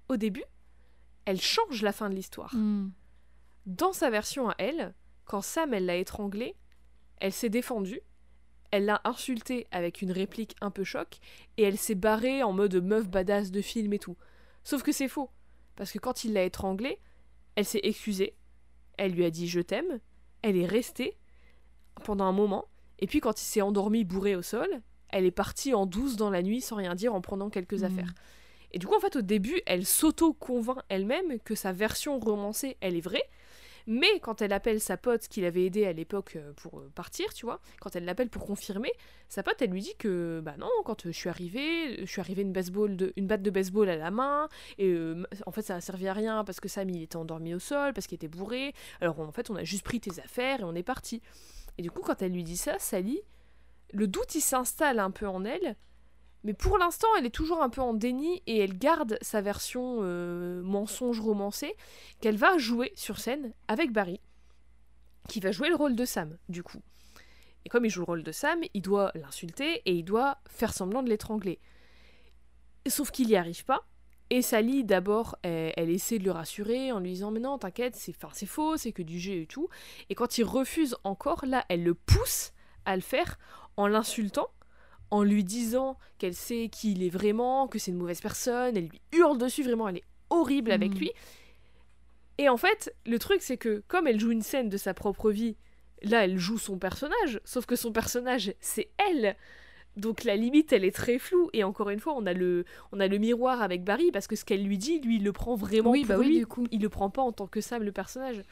au 0.08 0.16
début 0.16 0.44
elle 1.24 1.40
change 1.40 1.82
la 1.82 1.92
fin 1.92 2.08
de 2.10 2.14
l'histoire 2.14 2.54
Hmm. 2.54 2.90
dans 3.66 3.92
sa 3.92 4.08
version 4.10 4.48
à 4.50 4.54
elle, 4.58 4.94
quand 5.24 5.42
Sam 5.42 5.74
elle 5.74 5.86
l'a 5.86 5.96
étranglée, 5.96 6.54
elle 7.18 7.32
s'est 7.32 7.50
défendue, 7.50 8.00
elle 8.70 8.84
l'a 8.86 9.00
insulté 9.04 9.66
avec 9.70 10.00
une 10.00 10.12
réplique 10.12 10.56
un 10.60 10.70
peu 10.70 10.84
choc, 10.84 11.18
et 11.56 11.62
elle 11.64 11.76
s'est 11.76 11.94
barrée 11.94 12.42
en 12.42 12.52
mode 12.52 12.76
meuf 12.76 13.08
badass 13.08 13.50
de 13.50 13.60
film 13.60 13.92
et 13.92 13.98
tout. 13.98 14.16
Sauf 14.64 14.82
que 14.82 14.92
c'est 14.92 15.08
faux, 15.08 15.30
parce 15.76 15.92
que 15.92 15.98
quand 15.98 16.24
il 16.24 16.32
l'a 16.32 16.44
étranglée, 16.44 16.98
elle 17.56 17.66
s'est 17.66 17.80
excusée, 17.82 18.34
elle 18.96 19.12
lui 19.12 19.24
a 19.24 19.30
dit 19.30 19.48
je 19.48 19.60
t'aime, 19.60 20.00
elle 20.42 20.56
est 20.56 20.66
restée 20.66 21.18
pendant 22.04 22.24
un 22.24 22.32
moment, 22.32 22.68
et 23.00 23.06
puis 23.06 23.20
quand 23.20 23.38
il 23.38 23.44
s'est 23.44 23.60
endormi 23.60 24.04
bourré 24.04 24.34
au 24.34 24.42
sol, 24.42 24.80
elle 25.10 25.24
est 25.24 25.30
partie 25.30 25.74
en 25.74 25.86
douce 25.86 26.16
dans 26.16 26.30
la 26.30 26.42
nuit 26.42 26.60
sans 26.60 26.76
rien 26.76 26.94
dire 26.94 27.14
en 27.14 27.20
prenant 27.20 27.50
quelques 27.50 27.82
Mhm. 27.82 27.84
affaires. 27.84 28.14
Et 28.72 28.78
du 28.78 28.86
coup, 28.86 28.94
en 28.94 29.00
fait, 29.00 29.16
au 29.16 29.22
début, 29.22 29.60
elle 29.66 29.86
s'auto-convainc 29.86 30.78
elle-même 30.88 31.38
que 31.40 31.54
sa 31.54 31.72
version 31.72 32.18
romancée, 32.18 32.76
elle 32.80 32.96
est 32.96 33.00
vraie. 33.00 33.24
Mais 33.90 34.20
quand 34.20 34.42
elle 34.42 34.52
appelle 34.52 34.82
sa 34.82 34.98
pote 34.98 35.28
qui 35.28 35.40
l'avait 35.40 35.64
aidée 35.64 35.86
à 35.86 35.94
l'époque 35.94 36.36
euh, 36.36 36.52
pour 36.56 36.78
euh, 36.80 36.90
partir, 36.94 37.32
tu 37.32 37.46
vois, 37.46 37.58
quand 37.80 37.96
elle 37.96 38.04
l'appelle 38.04 38.28
pour 38.28 38.44
confirmer, 38.44 38.92
sa 39.30 39.42
pote, 39.42 39.62
elle 39.62 39.70
lui 39.70 39.80
dit 39.80 39.94
que, 39.98 40.42
bah 40.44 40.56
non, 40.58 40.68
quand 40.84 41.06
euh, 41.06 41.12
je 41.12 41.16
suis 41.16 41.30
arrivée, 41.30 41.96
je 42.00 42.04
suis 42.04 42.20
arrivée 42.20 42.42
une, 42.42 42.52
baseball 42.52 42.96
de, 42.96 43.14
une 43.16 43.26
batte 43.26 43.40
de 43.40 43.48
baseball 43.48 43.88
à 43.88 43.96
la 43.96 44.10
main, 44.10 44.50
et 44.76 44.88
euh, 44.90 45.24
en 45.46 45.52
fait, 45.52 45.62
ça 45.62 45.76
a 45.76 45.80
servi 45.80 46.06
à 46.06 46.12
rien 46.12 46.44
parce 46.44 46.60
que 46.60 46.68
Sam, 46.68 46.90
il 46.90 47.00
était 47.02 47.16
endormi 47.16 47.54
au 47.54 47.58
sol, 47.58 47.94
parce 47.94 48.06
qu'il 48.06 48.16
était 48.16 48.28
bourré. 48.28 48.74
Alors, 49.00 49.18
en 49.20 49.32
fait, 49.32 49.48
on 49.48 49.56
a 49.56 49.64
juste 49.64 49.84
pris 49.84 50.00
tes 50.00 50.20
affaires 50.20 50.60
et 50.60 50.64
on 50.64 50.74
est 50.74 50.82
parti. 50.82 51.22
Et 51.78 51.82
du 51.82 51.90
coup, 51.90 52.02
quand 52.02 52.20
elle 52.20 52.32
lui 52.32 52.44
dit 52.44 52.58
ça, 52.58 52.78
Sally, 52.78 53.22
le 53.92 54.06
doute, 54.06 54.34
il 54.34 54.40
s'installe 54.40 54.98
un 54.98 55.10
peu 55.10 55.26
en 55.26 55.44
elle, 55.44 55.76
mais 56.44 56.54
pour 56.54 56.78
l'instant, 56.78 57.08
elle 57.18 57.26
est 57.26 57.34
toujours 57.34 57.62
un 57.62 57.68
peu 57.68 57.80
en 57.80 57.94
déni 57.94 58.42
et 58.46 58.58
elle 58.58 58.78
garde 58.78 59.18
sa 59.22 59.40
version 59.40 59.98
euh, 60.02 60.62
mensonge 60.62 61.20
romancée 61.20 61.74
qu'elle 62.20 62.36
va 62.36 62.58
jouer 62.58 62.92
sur 62.94 63.18
scène 63.18 63.52
avec 63.66 63.92
Barry, 63.92 64.20
qui 65.28 65.40
va 65.40 65.50
jouer 65.50 65.68
le 65.68 65.74
rôle 65.74 65.96
de 65.96 66.04
Sam, 66.04 66.38
du 66.48 66.62
coup. 66.62 66.80
Et 67.64 67.68
comme 67.68 67.84
il 67.84 67.90
joue 67.90 68.00
le 68.00 68.06
rôle 68.06 68.22
de 68.22 68.32
Sam, 68.32 68.60
il 68.72 68.82
doit 68.82 69.10
l'insulter 69.14 69.82
et 69.84 69.92
il 69.92 70.04
doit 70.04 70.38
faire 70.48 70.72
semblant 70.72 71.02
de 71.02 71.08
l'étrangler. 71.08 71.58
Sauf 72.86 73.10
qu'il 73.10 73.26
n'y 73.26 73.36
arrive 73.36 73.64
pas. 73.64 73.86
Et 74.30 74.42
Sally, 74.42 74.84
d'abord, 74.84 75.36
elle, 75.42 75.72
elle 75.76 75.90
essaie 75.90 76.18
de 76.18 76.24
le 76.24 76.30
rassurer 76.30 76.92
en 76.92 77.00
lui 77.00 77.12
disant 77.12 77.30
Mais 77.30 77.40
non, 77.40 77.58
t'inquiète, 77.58 77.96
c'est 77.96 78.46
faux, 78.46 78.76
c'est 78.76 78.92
que 78.92 79.02
du 79.02 79.18
jeu 79.18 79.40
et 79.40 79.46
tout. 79.46 79.68
Et 80.08 80.14
quand 80.14 80.38
il 80.38 80.44
refuse 80.44 80.96
encore, 81.02 81.44
là, 81.46 81.64
elle 81.68 81.82
le 81.82 81.94
pousse 81.94 82.52
à 82.84 82.94
le 82.94 83.02
faire 83.02 83.38
en 83.78 83.86
l'insultant 83.86 84.48
en 85.10 85.22
lui 85.22 85.42
disant 85.44 85.96
qu'elle 86.18 86.34
sait 86.34 86.68
qui 86.70 86.92
il 86.92 87.02
est 87.02 87.08
vraiment, 87.08 87.66
que 87.66 87.78
c'est 87.78 87.90
une 87.92 87.96
mauvaise 87.96 88.20
personne, 88.20 88.76
elle 88.76 88.88
lui 88.88 89.00
hurle 89.12 89.38
dessus, 89.38 89.62
vraiment, 89.62 89.88
elle 89.88 89.96
est 89.98 90.04
horrible 90.28 90.70
avec 90.70 90.92
Mhm. 90.92 90.98
lui. 90.98 91.12
Et 92.36 92.48
en 92.48 92.56
fait, 92.56 92.94
le 93.06 93.18
truc, 93.18 93.40
c'est 93.40 93.56
que 93.56 93.82
comme 93.88 94.06
elle 94.06 94.20
joue 94.20 94.30
une 94.30 94.42
scène 94.42 94.68
de 94.68 94.76
sa 94.76 94.94
propre 94.94 95.30
vie, 95.30 95.56
là, 96.02 96.24
elle 96.24 96.38
joue 96.38 96.58
son 96.58 96.78
personnage, 96.78 97.40
sauf 97.44 97.66
que 97.66 97.74
son 97.76 97.90
personnage, 97.92 98.52
c'est 98.60 98.90
elle. 98.98 99.34
Donc 99.96 100.22
la 100.24 100.36
limite, 100.36 100.72
elle 100.72 100.84
est 100.84 100.94
très 100.94 101.18
floue. 101.18 101.50
Et 101.52 101.64
encore 101.64 101.90
une 101.90 101.98
fois, 101.98 102.14
on 102.16 102.26
a 102.26 102.32
le, 102.32 102.64
on 102.92 103.00
a 103.00 103.08
le 103.08 103.18
miroir 103.18 103.62
avec 103.62 103.82
Barry, 103.82 104.12
parce 104.12 104.26
que 104.28 104.36
ce 104.36 104.44
qu'elle 104.44 104.62
lui 104.62 104.78
dit, 104.78 105.00
lui, 105.00 105.16
il 105.16 105.24
le 105.24 105.32
prend 105.32 105.56
vraiment 105.56 105.90
Oui, 105.90 106.00
pour 106.04 106.08
bah 106.10 106.18
oui, 106.18 106.28
lui. 106.28 106.38
du 106.38 106.46
coup. 106.46 106.66
Il 106.70 106.80
le 106.82 106.88
prend 106.88 107.10
pas 107.10 107.22
en 107.22 107.32
tant 107.32 107.46
que 107.48 107.60
Sam, 107.60 107.82
le 107.82 107.92
personnage. 107.92 108.42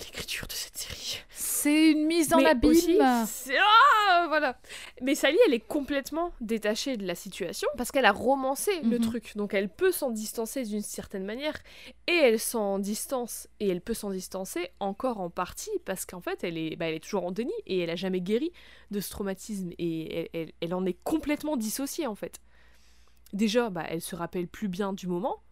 L'écriture 0.00 0.46
de 0.46 0.52
cette 0.52 0.76
série. 0.76 1.18
C'est 1.30 1.90
une 1.92 2.06
mise 2.06 2.32
en 2.32 2.38
Mais 2.38 2.46
abîme. 2.46 2.70
aussi, 2.70 2.98
ah, 3.00 4.24
voilà. 4.28 4.58
Mais 5.00 5.14
Sally, 5.14 5.38
elle 5.46 5.54
est 5.54 5.60
complètement 5.66 6.32
détachée 6.40 6.96
de 6.96 7.06
la 7.06 7.14
situation 7.14 7.68
parce 7.76 7.90
qu'elle 7.90 8.04
a 8.04 8.12
romancé 8.12 8.70
le 8.82 8.98
Mhm. 8.98 9.00
truc. 9.00 9.36
Donc 9.36 9.54
elle 9.54 9.68
peut 9.68 9.92
s'en 9.92 10.10
distancer 10.10 10.64
d'une 10.64 10.82
certaine 10.82 11.24
manière. 11.24 11.54
Et 12.06 12.14
elle 12.14 12.38
s'en 12.40 12.78
distance. 12.78 13.48
Et 13.60 13.68
elle 13.68 13.80
peut 13.80 13.94
s'en 13.94 14.10
distancer 14.10 14.70
encore 14.80 15.20
en 15.20 15.30
partie 15.30 15.70
parce 15.84 16.04
qu'en 16.06 16.20
fait, 16.20 16.42
elle 16.44 16.56
est, 16.58 16.76
bah, 16.76 16.86
elle 16.88 16.94
est 16.96 17.00
toujours 17.00 17.24
en 17.26 17.30
déni 17.32 17.52
et 17.66 17.80
elle 17.80 17.90
a 17.90 17.96
jamais 17.96 18.20
guéri 18.20 18.52
de 18.90 19.00
ce 19.00 19.10
traumatisme. 19.10 19.70
Et 19.78 20.18
elle, 20.20 20.28
elle- 20.32 20.52
elle 20.60 20.74
en 20.74 20.84
est 20.86 20.98
complètement 21.04 21.56
dissociée 21.56 22.06
en 22.06 22.14
fait. 22.14 22.38
Déjà, 23.32 23.70
bah, 23.70 23.84
elle 23.88 24.02
se 24.02 24.14
rappelle 24.14 24.46
plus 24.48 24.68
bien 24.68 24.92
du 24.92 25.06
moment. 25.06 25.42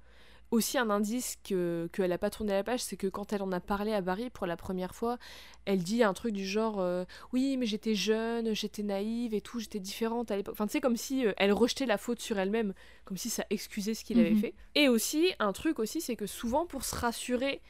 Aussi 0.51 0.79
un 0.79 0.91
indice 0.91 1.37
que 1.45 1.89
qu'elle 1.93 2.11
a 2.13 2.19
pas 2.19 2.31
tourné 2.31 2.53
la 2.53 2.65
page, 2.65 2.81
c'est 2.81 2.97
que 2.97 3.07
quand 3.07 3.33
elle 3.33 3.43
en 3.43 3.53
a 3.53 3.61
parlé 3.61 3.93
à 3.93 4.01
Barry 4.01 4.31
pour 4.31 4.47
la 4.47 4.57
première 4.57 4.95
fois, 4.95 5.19
elle 5.65 5.83
dit 5.83 6.03
un 6.03 6.13
truc 6.13 6.33
du 6.35 6.47
genre 6.47 6.81
euh, 6.81 7.05
oui 7.33 7.57
mais 7.57 7.67
j'étais 7.67 7.95
jeune, 7.95 8.55
j'étais 8.55 8.83
naïve 8.83 9.33
et 9.35 9.41
tout, 9.41 9.61
j'étais 9.61 9.79
différente 9.79 10.31
à 10.31 10.37
l'époque. 10.37 10.55
Enfin 10.55 10.67
tu 10.67 10.73
sais 10.73 10.81
comme 10.81 10.97
si 10.97 11.27
euh, 11.27 11.33
elle 11.37 11.53
rejetait 11.53 11.87
la 11.87 11.99
faute 11.99 12.21
sur 12.21 12.39
elle-même, 12.39 12.75
comme 13.05 13.17
si 13.17 13.31
ça 13.31 13.45
excusait 13.51 13.95
ce 13.95 14.05
qu'il 14.05 14.19
avait 14.19 14.31
Mhm. 14.31 14.41
fait. 14.41 14.55
Et 14.75 14.89
aussi 14.89 15.33
un 15.39 15.53
truc 15.53 15.79
aussi 15.79 16.01
c'est 16.01 16.17
que 16.17 16.27
souvent 16.27 16.67
pour 16.67 16.85
se 16.85 16.97
rassurer 16.97 17.61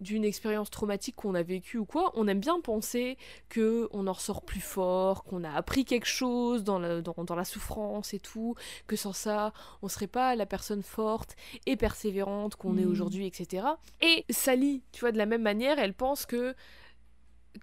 d'une 0.00 0.24
expérience 0.24 0.70
traumatique 0.70 1.16
qu'on 1.16 1.34
a 1.34 1.42
vécue 1.42 1.78
ou 1.78 1.84
quoi, 1.84 2.12
on 2.14 2.26
aime 2.28 2.40
bien 2.40 2.60
penser 2.60 3.16
que 3.48 3.88
on 3.92 4.06
en 4.06 4.12
ressort 4.12 4.42
plus 4.42 4.60
fort, 4.60 5.24
qu'on 5.24 5.44
a 5.44 5.50
appris 5.52 5.84
quelque 5.84 6.06
chose 6.06 6.64
dans 6.64 6.78
la, 6.78 7.00
dans, 7.00 7.14
dans 7.24 7.34
la 7.36 7.44
souffrance 7.44 8.14
et 8.14 8.18
tout, 8.20 8.54
que 8.86 8.96
sans 8.96 9.12
ça, 9.12 9.52
on 9.82 9.88
serait 9.88 10.06
pas 10.06 10.36
la 10.36 10.46
personne 10.46 10.82
forte 10.82 11.36
et 11.66 11.76
persévérante 11.76 12.56
qu'on 12.56 12.76
est 12.78 12.84
Mm. 12.84 12.90
aujourd'hui, 12.90 13.26
etc. 13.26 13.66
Et 14.00 14.24
Sally, 14.30 14.82
tu 14.92 15.00
vois, 15.00 15.12
de 15.12 15.18
la 15.18 15.26
même 15.26 15.42
manière, 15.42 15.78
elle 15.78 15.94
pense 15.94 16.26
que 16.26 16.54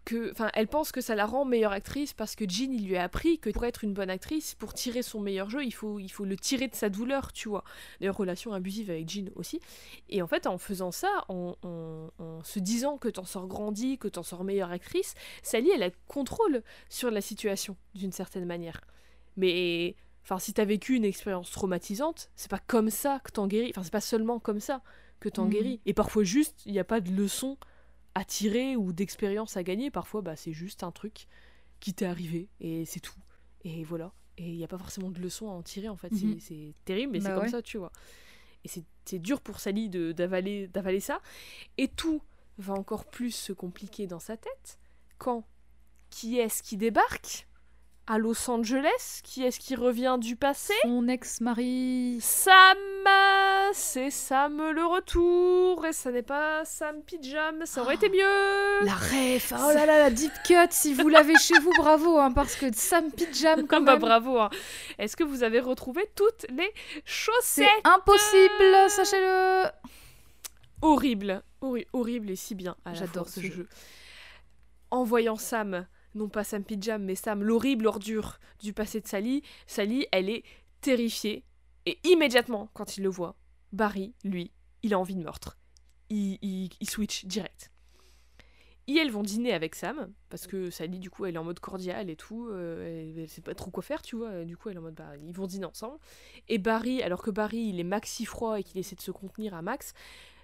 que 0.05 0.31
enfin 0.31 0.49
elle 0.53 0.67
pense 0.67 0.91
que 0.91 1.01
ça 1.01 1.15
la 1.15 1.25
rend 1.25 1.43
meilleure 1.45 1.73
actrice 1.73 2.13
parce 2.13 2.35
que 2.35 2.45
Jean 2.47 2.71
il 2.71 2.87
lui 2.87 2.95
a 2.97 3.03
appris 3.03 3.39
que 3.39 3.49
pour 3.49 3.65
être 3.65 3.83
une 3.83 3.93
bonne 3.93 4.09
actrice 4.09 4.55
pour 4.55 4.73
tirer 4.73 5.01
son 5.01 5.19
meilleur 5.19 5.49
jeu 5.49 5.63
il 5.65 5.71
faut 5.71 5.99
il 5.99 6.09
faut 6.09 6.23
le 6.25 6.37
tirer 6.37 6.67
de 6.69 6.75
sa 6.75 6.89
douleur 6.89 7.33
tu 7.33 7.49
vois. 7.49 7.63
D'ailleurs 7.99 8.15
relation 8.17 8.53
abusive 8.53 8.89
avec 8.89 9.09
Jean 9.09 9.29
aussi. 9.35 9.59
Et 10.09 10.21
en 10.21 10.27
fait 10.27 10.47
en 10.47 10.57
faisant 10.57 10.91
ça 10.91 11.25
en, 11.27 11.55
en- 11.63 12.09
en 12.19 12.43
se 12.43 12.59
disant 12.59 12.97
que 12.97 13.09
t'en 13.09 13.25
sors 13.25 13.47
grandi 13.47 13.97
que 13.97 14.07
t'en 14.07 14.23
sors 14.23 14.43
meilleure 14.43 14.71
actrice 14.71 15.13
Sally 15.43 15.69
elle 15.71 15.83
a 15.83 15.87
le 15.87 15.93
contrôle 16.07 16.63
sur 16.89 17.11
la 17.11 17.21
situation 17.21 17.75
d'une 17.93 18.11
certaine 18.13 18.45
manière. 18.45 18.81
Mais 19.37 19.95
enfin 20.23 20.39
si 20.39 20.53
t'as 20.53 20.65
vécu 20.65 20.95
une 20.95 21.05
expérience 21.05 21.51
traumatisante 21.51 22.29
c'est 22.35 22.49
pas 22.51 22.59
comme 22.65 22.89
ça 22.89 23.19
que 23.23 23.31
t'en 23.31 23.47
guéris 23.47 23.71
enfin 23.71 23.83
c'est 23.83 23.91
pas 23.91 24.01
seulement 24.01 24.39
comme 24.39 24.59
ça 24.59 24.81
que 25.19 25.29
t'en 25.29 25.43
Mhm. 25.45 25.49
guéris. 25.51 25.79
Et 25.85 25.93
parfois 25.93 26.23
juste 26.23 26.65
il 26.65 26.71
n'y 26.71 26.79
a 26.79 26.83
pas 26.83 27.01
de 27.01 27.11
leçon 27.11 27.57
à 28.15 28.25
tirer 28.25 28.75
ou 28.75 28.93
d'expérience 28.93 29.57
à 29.57 29.63
gagner. 29.63 29.89
Parfois, 29.91 30.21
bah, 30.21 30.35
c'est 30.35 30.53
juste 30.53 30.83
un 30.83 30.91
truc 30.91 31.27
qui 31.79 31.93
t'est 31.93 32.05
arrivé 32.05 32.49
et 32.59 32.85
c'est 32.85 32.99
tout. 32.99 33.19
Et 33.63 33.83
voilà. 33.83 34.13
Et 34.37 34.49
il 34.49 34.57
n'y 34.57 34.63
a 34.63 34.67
pas 34.67 34.77
forcément 34.77 35.11
de 35.11 35.19
leçon 35.19 35.49
à 35.49 35.53
en 35.53 35.61
tirer 35.61 35.89
en 35.89 35.95
fait. 35.97 36.09
C'est- 36.13 36.25
Mhm. 36.25 36.39
C'est 36.39 36.73
terrible, 36.85 37.13
mais 37.13 37.19
Bah 37.19 37.29
c'est 37.29 37.35
comme 37.35 37.49
ça, 37.49 37.61
tu 37.61 37.77
vois. 37.77 37.91
Et 38.63 38.67
c'est- 38.67 38.85
dur 39.19 39.41
pour 39.41 39.59
Sally 39.59 39.89
d'avaler 39.89 40.99
ça. 40.99 41.21
Et 41.77 41.87
tout 41.87 42.21
va 42.57 42.73
encore 42.73 43.05
plus 43.05 43.31
se 43.31 43.51
compliquer 43.53 44.07
dans 44.07 44.19
sa 44.19 44.37
tête 44.37 44.79
quand 45.17 45.45
qui 46.09 46.37
est-ce 46.37 46.61
qui 46.63 46.77
débarque? 46.77 47.47
À 48.07 48.17
Los 48.17 48.49
Angeles 48.49 49.21
Qui 49.23 49.43
est-ce 49.43 49.59
qui 49.59 49.75
revient 49.75 50.17
du 50.19 50.35
passé 50.35 50.73
Son 50.83 51.07
ex-mari. 51.07 52.17
Sam 52.21 52.77
C'est 53.73 54.09
Sam 54.09 54.71
le 54.71 54.85
retour 54.85 55.85
Et 55.85 55.93
ça 55.93 56.11
n'est 56.11 56.21
pas 56.23 56.65
Sam 56.65 57.01
Pyjam, 57.03 57.65
ça 57.65 57.81
aurait 57.81 57.95
été 57.95 58.09
mieux 58.09 58.85
La 58.85 58.93
ref, 58.95 59.53
oh 59.55 59.71
là 59.73 59.85
là, 59.85 59.97
la 59.99 60.09
deep 60.09 60.31
cut, 60.45 60.55
si 60.71 60.93
vous 60.93 61.07
l'avez 61.09 61.35
chez 61.37 61.57
vous, 61.59 61.71
bravo, 61.77 62.17
hein, 62.17 62.31
parce 62.31 62.55
que 62.55 62.65
Sam 62.73 63.11
Pyjam, 63.11 63.67
quand 63.67 63.77
Ah 63.77 63.79
bah 63.81 63.91
même, 63.93 64.01
bravo 64.01 64.39
hein. 64.39 64.49
Est-ce 64.97 65.15
que 65.15 65.23
vous 65.23 65.43
avez 65.43 65.59
retrouvé 65.59 66.03
toutes 66.15 66.45
les 66.49 66.71
c'est 66.75 67.01
chaussettes 67.05 67.67
impossible, 67.85 68.89
sachez-le 68.89 69.65
Horrible, 70.81 71.43
horri- 71.61 71.85
horrible 71.93 72.31
et 72.31 72.35
si 72.35 72.55
bien. 72.55 72.75
J'adore 72.93 73.29
ce 73.29 73.39
jeu. 73.41 73.67
En 74.89 75.03
voyant 75.03 75.35
Sam, 75.37 75.85
non 76.15 76.29
pas 76.29 76.43
Sam 76.43 76.63
Pyjam, 76.63 77.03
mais 77.03 77.15
Sam, 77.15 77.43
l'horrible 77.43 77.87
ordure 77.87 78.39
du 78.59 78.73
passé 78.73 79.01
de 79.01 79.07
Sally, 79.07 79.43
Sally, 79.67 80.07
elle 80.11 80.29
est 80.29 80.43
terrifiée. 80.81 81.43
Et 81.85 81.97
immédiatement, 82.03 82.69
quand 82.73 82.97
il 82.97 83.03
le 83.03 83.09
voit, 83.09 83.35
Barry, 83.71 84.13
lui, 84.23 84.51
il 84.83 84.93
a 84.93 84.99
envie 84.99 85.15
de 85.15 85.23
meurtre. 85.23 85.57
Il, 86.09 86.37
il- 86.41 86.89
switch 86.89 87.25
direct. 87.25 87.71
Et 88.87 88.97
elles 88.97 89.11
vont 89.11 89.21
dîner 89.21 89.53
avec 89.53 89.75
Sam, 89.75 90.11
parce 90.29 90.47
que 90.47 90.69
Sally, 90.69 90.99
du 90.99 91.09
coup, 91.09 91.25
elle 91.25 91.35
est 91.35 91.37
en 91.37 91.43
mode 91.43 91.59
cordial 91.59 92.09
et 92.09 92.15
tout. 92.15 92.49
euh, 92.49 93.11
elle, 93.13 93.19
elle 93.19 93.29
sait 93.29 93.41
pas 93.41 93.55
trop 93.55 93.71
quoi 93.71 93.83
faire, 93.83 94.01
tu 94.01 94.17
vois. 94.17 94.43
Du 94.43 94.57
coup, 94.57 94.69
elle 94.69 94.75
est 94.75 94.79
en 94.79 94.83
mode, 94.83 94.95
bah, 94.95 95.15
ils 95.23 95.33
vont 95.33 95.47
dîner 95.47 95.65
ensemble. 95.65 95.97
Et 96.49 96.57
Barry, 96.57 97.01
alors 97.01 97.21
que 97.21 97.31
Barry, 97.31 97.59
il 97.69 97.79
est 97.79 97.83
maxi 97.85 98.25
froid 98.25 98.59
et 98.59 98.63
qu'il 98.63 98.77
essaie 98.79 98.95
de 98.95 99.01
se 99.01 99.11
contenir 99.11 99.53
à 99.53 99.61
max, 99.61 99.93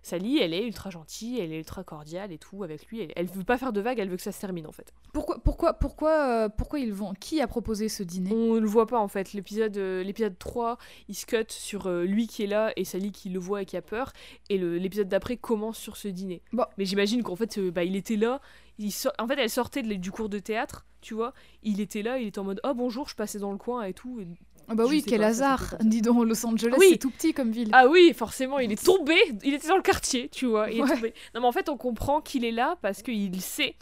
Sally, 0.07 0.37
elle 0.39 0.53
est 0.53 0.63
ultra 0.65 0.89
gentille, 0.89 1.39
elle 1.39 1.51
est 1.51 1.57
ultra 1.57 1.83
cordiale 1.83 2.31
et 2.31 2.37
tout 2.37 2.63
avec 2.63 2.87
lui. 2.87 3.01
Elle, 3.01 3.11
elle 3.15 3.25
veut 3.27 3.43
pas 3.43 3.57
faire 3.57 3.73
de 3.73 3.81
vagues, 3.81 3.99
elle 3.99 4.09
veut 4.09 4.15
que 4.15 4.21
ça 4.21 4.31
se 4.31 4.39
termine 4.39 4.65
en 4.65 4.71
fait. 4.71 4.93
Pourquoi, 5.13 5.37
pourquoi, 5.43 5.73
pourquoi, 5.73 6.45
euh, 6.45 6.49
pourquoi 6.49 6.79
ils 6.79 6.93
vont 6.93 7.13
Qui 7.13 7.41
a 7.41 7.47
proposé 7.47 7.89
ce 7.89 8.03
dîner? 8.03 8.31
On 8.33 8.55
le 8.55 8.65
voit 8.67 8.87
pas 8.87 8.99
en 8.99 9.07
fait. 9.07 9.33
L'épisode 9.33 9.75
euh, 9.77 10.03
l'épisode 10.03 10.37
3, 10.39 10.77
il 11.09 11.15
se 11.15 11.25
cut 11.25 11.43
sur 11.49 11.87
euh, 11.87 12.05
lui 12.05 12.27
qui 12.27 12.43
est 12.43 12.47
là 12.47 12.71
et 12.77 12.85
Sally 12.85 13.11
qui 13.11 13.29
le 13.29 13.39
voit 13.39 13.63
et 13.63 13.65
qui 13.65 13.75
a 13.75 13.81
peur. 13.81 14.13
Et 14.49 14.57
le- 14.57 14.77
l'épisode 14.77 15.09
d'après 15.09 15.35
commence 15.37 15.77
sur 15.77 15.97
ce 15.97 16.07
dîner. 16.07 16.41
Bon. 16.53 16.65
Mais 16.77 16.85
j'imagine 16.85 17.21
qu'en 17.23 17.35
fait, 17.35 17.59
bah, 17.59 17.83
il 17.83 17.95
était 17.95 18.15
là. 18.15 18.39
Il 18.79 18.91
En 19.19 19.27
fait, 19.27 19.37
elle 19.39 19.49
sortait 19.49 19.81
de- 19.81 19.95
du 19.95 20.11
cours 20.11 20.29
de 20.29 20.39
théâtre, 20.39 20.85
tu 21.01 21.15
vois. 21.15 21.33
Il 21.63 21.81
était 21.81 22.01
là, 22.03 22.19
il 22.19 22.27
était 22.27 22.39
en 22.39 22.43
mode 22.43 22.61
Oh 22.63 22.73
bonjour, 22.75 23.09
je 23.09 23.15
passais 23.15 23.39
dans 23.39 23.51
le 23.51 23.57
coin 23.57 23.83
et 23.83 23.93
tout. 23.93 24.19
Et- 24.21 24.27
Ah 24.69 24.75
Bah 24.75 24.83
oui, 24.87 25.03
quel 25.05 25.23
hasard. 25.23 25.75
Dis 25.81 26.01
donc, 26.01 26.25
Los 26.25 26.45
Angeles, 26.45 26.75
Oui. 26.77 26.87
c'est 26.91 26.97
tout 26.97 27.09
petit 27.11 27.33
comme 27.33 27.51
ville. 27.51 27.69
Ah 27.71 27.87
oui, 27.87 28.13
forcément, 28.13 28.59
il 28.59 28.71
est 28.71 28.83
tombé. 28.83 29.15
Il 29.43 29.53
était 29.53 29.67
dans 29.69 29.77
le 29.77 29.81
quartier, 29.81 30.29
tu 30.29 30.45
vois. 30.45 30.69
Il 30.69 30.79
est 30.79 30.83
Ouais. 30.83 30.89
tombé. 30.95 31.13
Non, 31.33 31.41
mais 31.41 31.47
en 31.47 31.51
fait, 31.51 31.69
on 31.69 31.77
comprend 31.77 32.21
qu'il 32.21 32.43
est 32.43 32.51
là 32.51 32.77
parce 32.81 33.01
qu'il 33.01 33.41
sait 33.41 33.75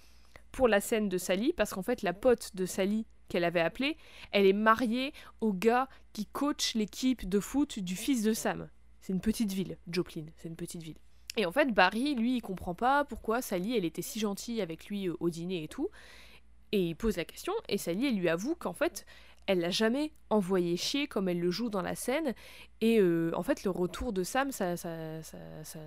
pour 0.51 0.67
la 0.67 0.79
scène 0.81 1.09
de 1.09 1.17
Sally, 1.17 1.53
parce 1.53 1.73
qu'en 1.73 1.81
fait, 1.81 2.01
la 2.01 2.13
pote 2.13 2.51
de 2.55 2.65
Sally 2.65 3.05
qu'elle 3.27 3.43
avait 3.43 3.59
appelée, 3.61 3.97
elle 4.31 4.45
est 4.45 4.53
mariée 4.53 5.11
au 5.41 5.51
gars 5.51 5.89
qui 6.13 6.27
coach 6.27 6.75
l'équipe 6.75 7.27
de 7.27 7.39
foot 7.39 7.79
du 7.79 7.95
fils 7.95 8.21
de 8.21 8.33
Sam. 8.33 8.69
C'est 9.01 9.13
une 9.13 9.21
petite 9.21 9.51
ville, 9.51 9.77
Joplin, 9.91 10.25
c'est 10.37 10.47
une 10.47 10.55
petite 10.55 10.81
ville. 10.83 10.97
Et 11.35 11.45
en 11.45 11.51
fait, 11.51 11.73
Barry, 11.73 12.15
lui, 12.15 12.37
il 12.37 12.41
comprend 12.41 12.75
pas 12.75 13.03
pourquoi 13.03 13.41
Sally, 13.41 13.75
elle 13.75 13.83
était 13.85 14.01
si 14.03 14.19
gentille 14.19 14.61
avec 14.61 14.85
lui 14.85 15.09
euh, 15.09 15.15
au 15.19 15.29
dîner 15.29 15.63
et 15.63 15.67
tout. 15.67 15.89
Et 16.71 16.79
il 16.89 16.95
pose 16.95 17.17
la 17.17 17.25
question, 17.25 17.53
et 17.67 17.77
Sally, 17.77 18.05
elle 18.05 18.15
lui 18.17 18.29
avoue 18.29 18.55
qu'en 18.55 18.73
fait, 18.73 19.05
elle 19.47 19.59
l'a 19.59 19.69
jamais 19.69 20.11
envoyé 20.29 20.75
chier 20.77 21.07
comme 21.07 21.29
elle 21.29 21.39
le 21.39 21.51
joue 21.51 21.69
dans 21.69 21.81
la 21.81 21.95
scène. 21.95 22.33
Et 22.81 22.99
euh, 22.99 23.31
en 23.35 23.43
fait, 23.43 23.63
le 23.63 23.69
retour 23.69 24.13
de 24.13 24.23
Sam, 24.23 24.51
ça, 24.51 24.75
ça, 24.77 24.89
ça, 25.23 25.79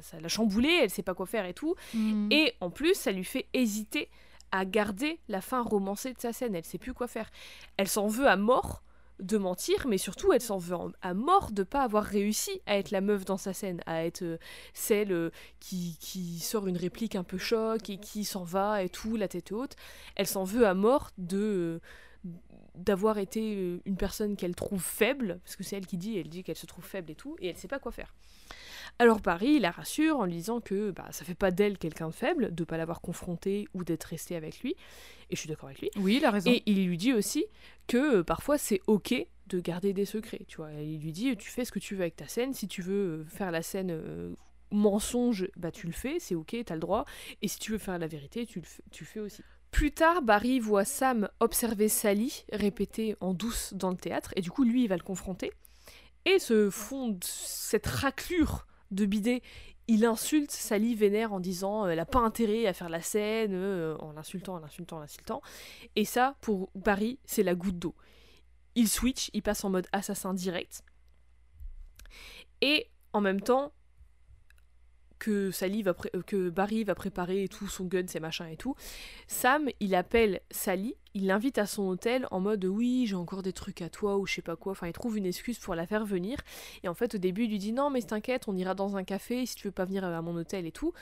ça, 0.00 0.20
l'a 0.20 0.28
chamboulée, 0.28 0.80
elle 0.82 0.90
sait 0.90 1.02
pas 1.02 1.14
quoi 1.14 1.26
faire 1.26 1.46
et 1.46 1.54
tout. 1.54 1.74
Hmm. 1.94 2.28
Et 2.30 2.54
en 2.60 2.70
plus, 2.70 2.94
ça 2.94 3.12
lui 3.12 3.24
fait 3.24 3.46
hésiter 3.54 4.08
à 4.52 4.64
garder 4.64 5.18
la 5.28 5.40
fin 5.40 5.62
romancée 5.62 6.12
de 6.12 6.20
sa 6.20 6.32
scène. 6.32 6.54
Elle 6.54 6.64
sait 6.64 6.78
plus 6.78 6.94
quoi 6.94 7.08
faire. 7.08 7.30
Elle 7.76 7.88
s'en 7.88 8.06
veut 8.06 8.28
à 8.28 8.36
mort 8.36 8.82
de 9.18 9.38
mentir, 9.38 9.86
mais 9.88 9.96
surtout, 9.96 10.32
elle 10.32 10.42
s'en 10.42 10.58
veut 10.58 10.76
à 11.00 11.14
mort 11.14 11.50
de 11.50 11.62
pas 11.62 11.82
avoir 11.82 12.04
réussi 12.04 12.60
à 12.66 12.76
être 12.76 12.90
la 12.90 13.00
meuf 13.00 13.24
dans 13.24 13.38
sa 13.38 13.54
scène, 13.54 13.80
à 13.86 14.04
être 14.04 14.22
euh, 14.22 14.36
celle 14.74 15.10
euh, 15.12 15.30
qui, 15.58 15.96
qui 16.00 16.38
sort 16.40 16.66
une 16.66 16.76
réplique 16.76 17.16
un 17.16 17.24
peu 17.24 17.38
choc 17.38 17.88
et 17.88 17.96
qui 17.96 18.24
s'en 18.24 18.44
va 18.44 18.82
et 18.82 18.90
tout, 18.90 19.16
la 19.16 19.28
tête 19.28 19.52
haute. 19.52 19.74
Elle 20.16 20.26
s'en 20.26 20.44
veut 20.44 20.66
à 20.66 20.74
mort 20.74 21.12
de 21.16 21.80
d'avoir 22.76 23.18
été 23.18 23.56
euh, 23.56 23.80
une 23.84 23.96
personne 23.96 24.36
qu'elle 24.36 24.54
trouve 24.54 24.82
faible, 24.82 25.40
parce 25.44 25.56
que 25.56 25.64
c'est 25.64 25.76
elle 25.76 25.86
qui 25.86 25.96
dit, 25.96 26.18
elle 26.18 26.28
dit 26.28 26.42
qu'elle 26.42 26.56
se 26.56 26.66
trouve 26.66 26.84
faible 26.84 27.10
et 27.10 27.14
tout, 27.14 27.36
et 27.40 27.48
elle 27.48 27.56
sait 27.56 27.68
pas 27.68 27.78
quoi 27.78 27.92
faire. 27.92 28.14
Alors 28.98 29.20
Paris, 29.20 29.54
il 29.56 29.62
la 29.62 29.70
rassure 29.70 30.18
en 30.18 30.24
lui 30.24 30.34
disant 30.34 30.60
que 30.60 30.90
bah, 30.90 31.06
ça 31.10 31.24
fait 31.24 31.34
pas 31.34 31.50
d'elle 31.50 31.76
quelqu'un 31.76 32.08
de 32.08 32.14
faible, 32.14 32.54
de 32.54 32.64
pas 32.64 32.76
l'avoir 32.76 33.00
confronté 33.00 33.68
ou 33.74 33.84
d'être 33.84 34.04
resté 34.04 34.36
avec 34.36 34.60
lui, 34.60 34.74
et 35.30 35.36
je 35.36 35.40
suis 35.40 35.48
d'accord 35.48 35.68
avec 35.68 35.80
lui. 35.80 35.90
Oui, 35.96 36.16
il 36.16 36.24
a 36.24 36.30
raison. 36.30 36.50
Et 36.50 36.62
il 36.66 36.86
lui 36.86 36.96
dit 36.96 37.12
aussi 37.12 37.44
que 37.86 38.18
euh, 38.18 38.24
parfois 38.24 38.58
c'est 38.58 38.80
ok 38.86 39.14
de 39.48 39.60
garder 39.60 39.92
des 39.92 40.06
secrets, 40.06 40.42
tu 40.48 40.56
vois. 40.56 40.72
Il 40.72 41.00
lui 41.00 41.12
dit 41.12 41.36
tu 41.36 41.50
fais 41.50 41.64
ce 41.64 41.72
que 41.72 41.78
tu 41.78 41.94
veux 41.94 42.02
avec 42.02 42.16
ta 42.16 42.26
scène, 42.26 42.54
si 42.54 42.68
tu 42.68 42.82
veux 42.82 43.20
euh, 43.20 43.24
faire 43.24 43.50
la 43.50 43.62
scène 43.62 43.90
euh, 43.90 44.34
mensonge, 44.70 45.48
bah 45.56 45.70
tu 45.70 45.86
le 45.86 45.92
fais, 45.92 46.18
c'est 46.18 46.34
ok, 46.34 46.56
t'as 46.64 46.74
le 46.74 46.80
droit, 46.80 47.04
et 47.42 47.48
si 47.48 47.58
tu 47.58 47.72
veux 47.72 47.78
faire 47.78 47.98
la 47.98 48.06
vérité, 48.06 48.46
tu 48.46 48.60
le 48.60 48.66
tu 48.90 49.04
fais 49.04 49.20
aussi. 49.20 49.42
Plus 49.70 49.92
tard, 49.92 50.22
Barry 50.22 50.58
voit 50.58 50.84
Sam 50.84 51.28
observer 51.40 51.88
Sally 51.88 52.44
répéter 52.52 53.16
en 53.20 53.34
douce 53.34 53.74
dans 53.74 53.90
le 53.90 53.96
théâtre, 53.96 54.32
et 54.36 54.40
du 54.40 54.50
coup 54.50 54.64
lui 54.64 54.84
il 54.84 54.88
va 54.88 54.96
le 54.96 55.02
confronter, 55.02 55.52
et 56.24 56.38
se 56.38 56.70
fond 56.70 57.18
cette 57.22 57.86
raclure 57.86 58.66
de 58.90 59.04
bidet 59.04 59.42
il 59.88 60.04
insulte 60.04 60.50
Sally 60.50 60.94
vénère 60.94 61.32
en 61.32 61.40
disant 61.40 61.84
euh, 61.84 61.90
elle 61.90 62.00
a 62.00 62.06
pas 62.06 62.18
intérêt 62.18 62.66
à 62.66 62.72
faire 62.72 62.88
la 62.88 63.00
scène, 63.00 63.52
euh, 63.54 63.96
en 63.98 64.12
l'insultant, 64.12 64.54
en 64.54 64.58
l'insultant, 64.58 64.96
en 64.96 65.00
l'insultant. 65.00 65.42
Et 65.94 66.04
ça, 66.04 66.36
pour 66.40 66.70
Barry, 66.74 67.18
c'est 67.24 67.42
la 67.42 67.54
goutte 67.54 67.78
d'eau. 67.78 67.94
Il 68.74 68.88
switch, 68.88 69.30
il 69.32 69.42
passe 69.42 69.64
en 69.64 69.70
mode 69.70 69.86
assassin 69.92 70.34
direct. 70.34 70.82
Et 72.60 72.90
en 73.12 73.20
même 73.20 73.40
temps 73.40 73.72
que 75.18 75.50
Sally 75.50 75.82
va 75.82 75.94
euh, 76.14 76.22
que 76.22 76.50
Barry 76.50 76.84
va 76.84 76.94
préparer 76.94 77.48
tout 77.48 77.66
son 77.68 77.84
gun, 77.84 78.06
ses 78.06 78.20
machins 78.20 78.48
et 78.48 78.56
tout, 78.56 78.74
Sam, 79.26 79.68
il 79.80 79.94
appelle 79.94 80.40
Sally, 80.50 80.94
il 81.14 81.26
l'invite 81.26 81.58
à 81.58 81.66
son 81.66 81.84
hôtel 81.84 82.26
en 82.30 82.40
mode 82.40 82.64
oui, 82.64 83.06
j'ai 83.06 83.14
encore 83.14 83.42
des 83.42 83.52
trucs 83.52 83.82
à 83.82 83.88
toi 83.88 84.16
ou 84.18 84.26
je 84.26 84.34
sais 84.34 84.42
pas 84.42 84.56
quoi. 84.56 84.72
Enfin, 84.72 84.86
il 84.86 84.92
trouve 84.92 85.16
une 85.16 85.26
excuse 85.26 85.58
pour 85.58 85.74
la 85.74 85.86
faire 85.86 86.04
venir. 86.04 86.38
Et 86.82 86.88
en 86.88 86.94
fait, 86.94 87.14
au 87.14 87.18
début, 87.18 87.44
il 87.44 87.50
lui 87.50 87.58
dit 87.58 87.72
non, 87.72 87.90
mais 87.90 88.02
t'inquiète, 88.02 88.48
on 88.48 88.56
ira 88.56 88.74
dans 88.74 88.96
un 88.96 89.04
café 89.04 89.46
si 89.46 89.56
tu 89.56 89.68
veux 89.68 89.72
pas 89.72 89.84
venir 89.84 90.04
à 90.04 90.22
mon 90.22 90.36
hôtel 90.36 90.66
et 90.66 90.72
tout. 90.72 90.92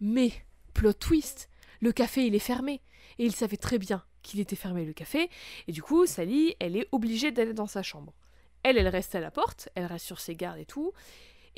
Mais, 0.00 0.32
plot 0.74 0.92
twist, 0.92 1.48
le 1.80 1.92
café 1.92 2.26
il 2.26 2.34
est 2.34 2.40
fermé. 2.40 2.82
Et 3.18 3.24
il 3.24 3.32
savait 3.32 3.56
très 3.56 3.78
bien 3.78 4.04
qu'il 4.22 4.40
était 4.40 4.56
fermé 4.56 4.84
le 4.84 4.92
café. 4.92 5.30
Et 5.68 5.72
du 5.72 5.82
coup, 5.82 6.06
Sally, 6.06 6.54
elle 6.60 6.76
est 6.76 6.88
obligée 6.92 7.30
d'aller 7.30 7.54
dans 7.54 7.66
sa 7.66 7.82
chambre. 7.82 8.12
Elle, 8.62 8.78
elle 8.78 8.88
reste 8.88 9.14
à 9.14 9.20
la 9.20 9.30
porte, 9.30 9.68
elle 9.74 9.86
reste 9.86 10.06
sur 10.06 10.20
ses 10.20 10.34
gardes 10.34 10.58
et 10.58 10.66
tout. 10.66 10.92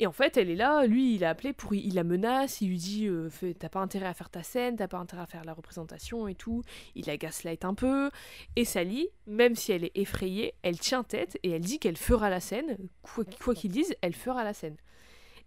Et 0.01 0.07
en 0.07 0.13
fait, 0.13 0.37
elle 0.37 0.49
est 0.49 0.55
là, 0.55 0.85
lui, 0.85 1.15
il 1.15 1.25
a 1.25 1.29
appelé 1.29 1.51
pour. 1.51 1.73
Il 1.73 1.93
la 1.95 2.05
menace, 2.05 2.61
il 2.61 2.69
lui 2.69 2.77
dit 2.77 3.07
euh, 3.07 3.29
T'as 3.59 3.67
pas 3.67 3.81
intérêt 3.81 4.05
à 4.05 4.13
faire 4.13 4.29
ta 4.29 4.43
scène, 4.43 4.77
t'as 4.77 4.87
pas 4.87 4.97
intérêt 4.97 5.23
à 5.23 5.25
faire 5.25 5.43
la 5.43 5.53
représentation 5.53 6.29
et 6.29 6.35
tout. 6.35 6.63
Il 6.95 7.05
la 7.07 7.17
gaslight 7.17 7.65
un 7.65 7.73
peu. 7.73 8.09
Et 8.55 8.63
Sally, 8.63 9.09
même 9.27 9.55
si 9.55 9.73
elle 9.73 9.83
est 9.83 9.91
effrayée, 9.95 10.55
elle 10.61 10.79
tient 10.79 11.03
tête 11.03 11.37
et 11.43 11.51
elle 11.51 11.61
dit 11.61 11.79
qu'elle 11.79 11.97
fera 11.97 12.29
la 12.29 12.39
scène. 12.39 12.77
Quoi 13.01 13.25
quoi 13.43 13.53
qu'il 13.53 13.71
dise, 13.71 13.93
elle 14.01 14.15
fera 14.15 14.45
la 14.45 14.53
scène. 14.53 14.77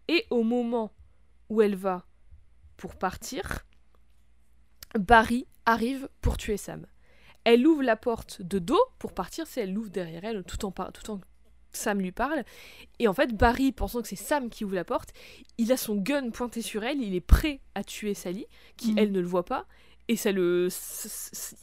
Et 0.08 0.26
au 0.28 0.42
moment 0.42 0.92
où 1.48 1.62
elle 1.62 1.76
va 1.76 2.04
pour 2.76 2.96
partir, 2.96 3.64
Barry 4.98 5.46
arrive 5.64 6.10
pour 6.20 6.36
tuer 6.36 6.58
Sam. 6.58 6.86
Elle 7.44 7.66
ouvre 7.66 7.82
la 7.82 7.96
porte 7.96 8.42
de 8.42 8.58
dos 8.58 8.80
pour 8.98 9.14
partir, 9.14 9.46
c'est 9.46 9.62
elle 9.62 9.72
l'ouvre 9.72 9.90
derrière 9.90 10.24
elle 10.24 10.44
tout 10.44 10.64
en, 10.64 10.70
tout 10.70 11.10
en 11.10 11.20
Sam 11.72 12.00
lui 12.00 12.12
parle. 12.12 12.44
Et 12.98 13.08
en 13.08 13.14
fait, 13.14 13.34
Barry, 13.36 13.72
pensant 13.72 14.02
que 14.02 14.08
c'est 14.08 14.16
Sam 14.16 14.50
qui 14.50 14.64
ouvre 14.64 14.74
la 14.74 14.84
porte, 14.84 15.12
il 15.58 15.72
a 15.72 15.76
son 15.76 15.96
gun 15.96 16.30
pointé 16.30 16.62
sur 16.62 16.84
elle, 16.84 17.00
il 17.02 17.14
est 17.14 17.20
prêt 17.20 17.60
à 17.74 17.82
tuer 17.84 18.14
Sally, 18.14 18.46
qui 18.76 18.92
Mhm. 18.92 18.98
elle 18.98 19.12
ne 19.12 19.20
le 19.20 19.26
voit 19.26 19.44
pas. 19.44 19.66
Et 20.08 20.16
ça 20.16 20.32
le. 20.32 20.68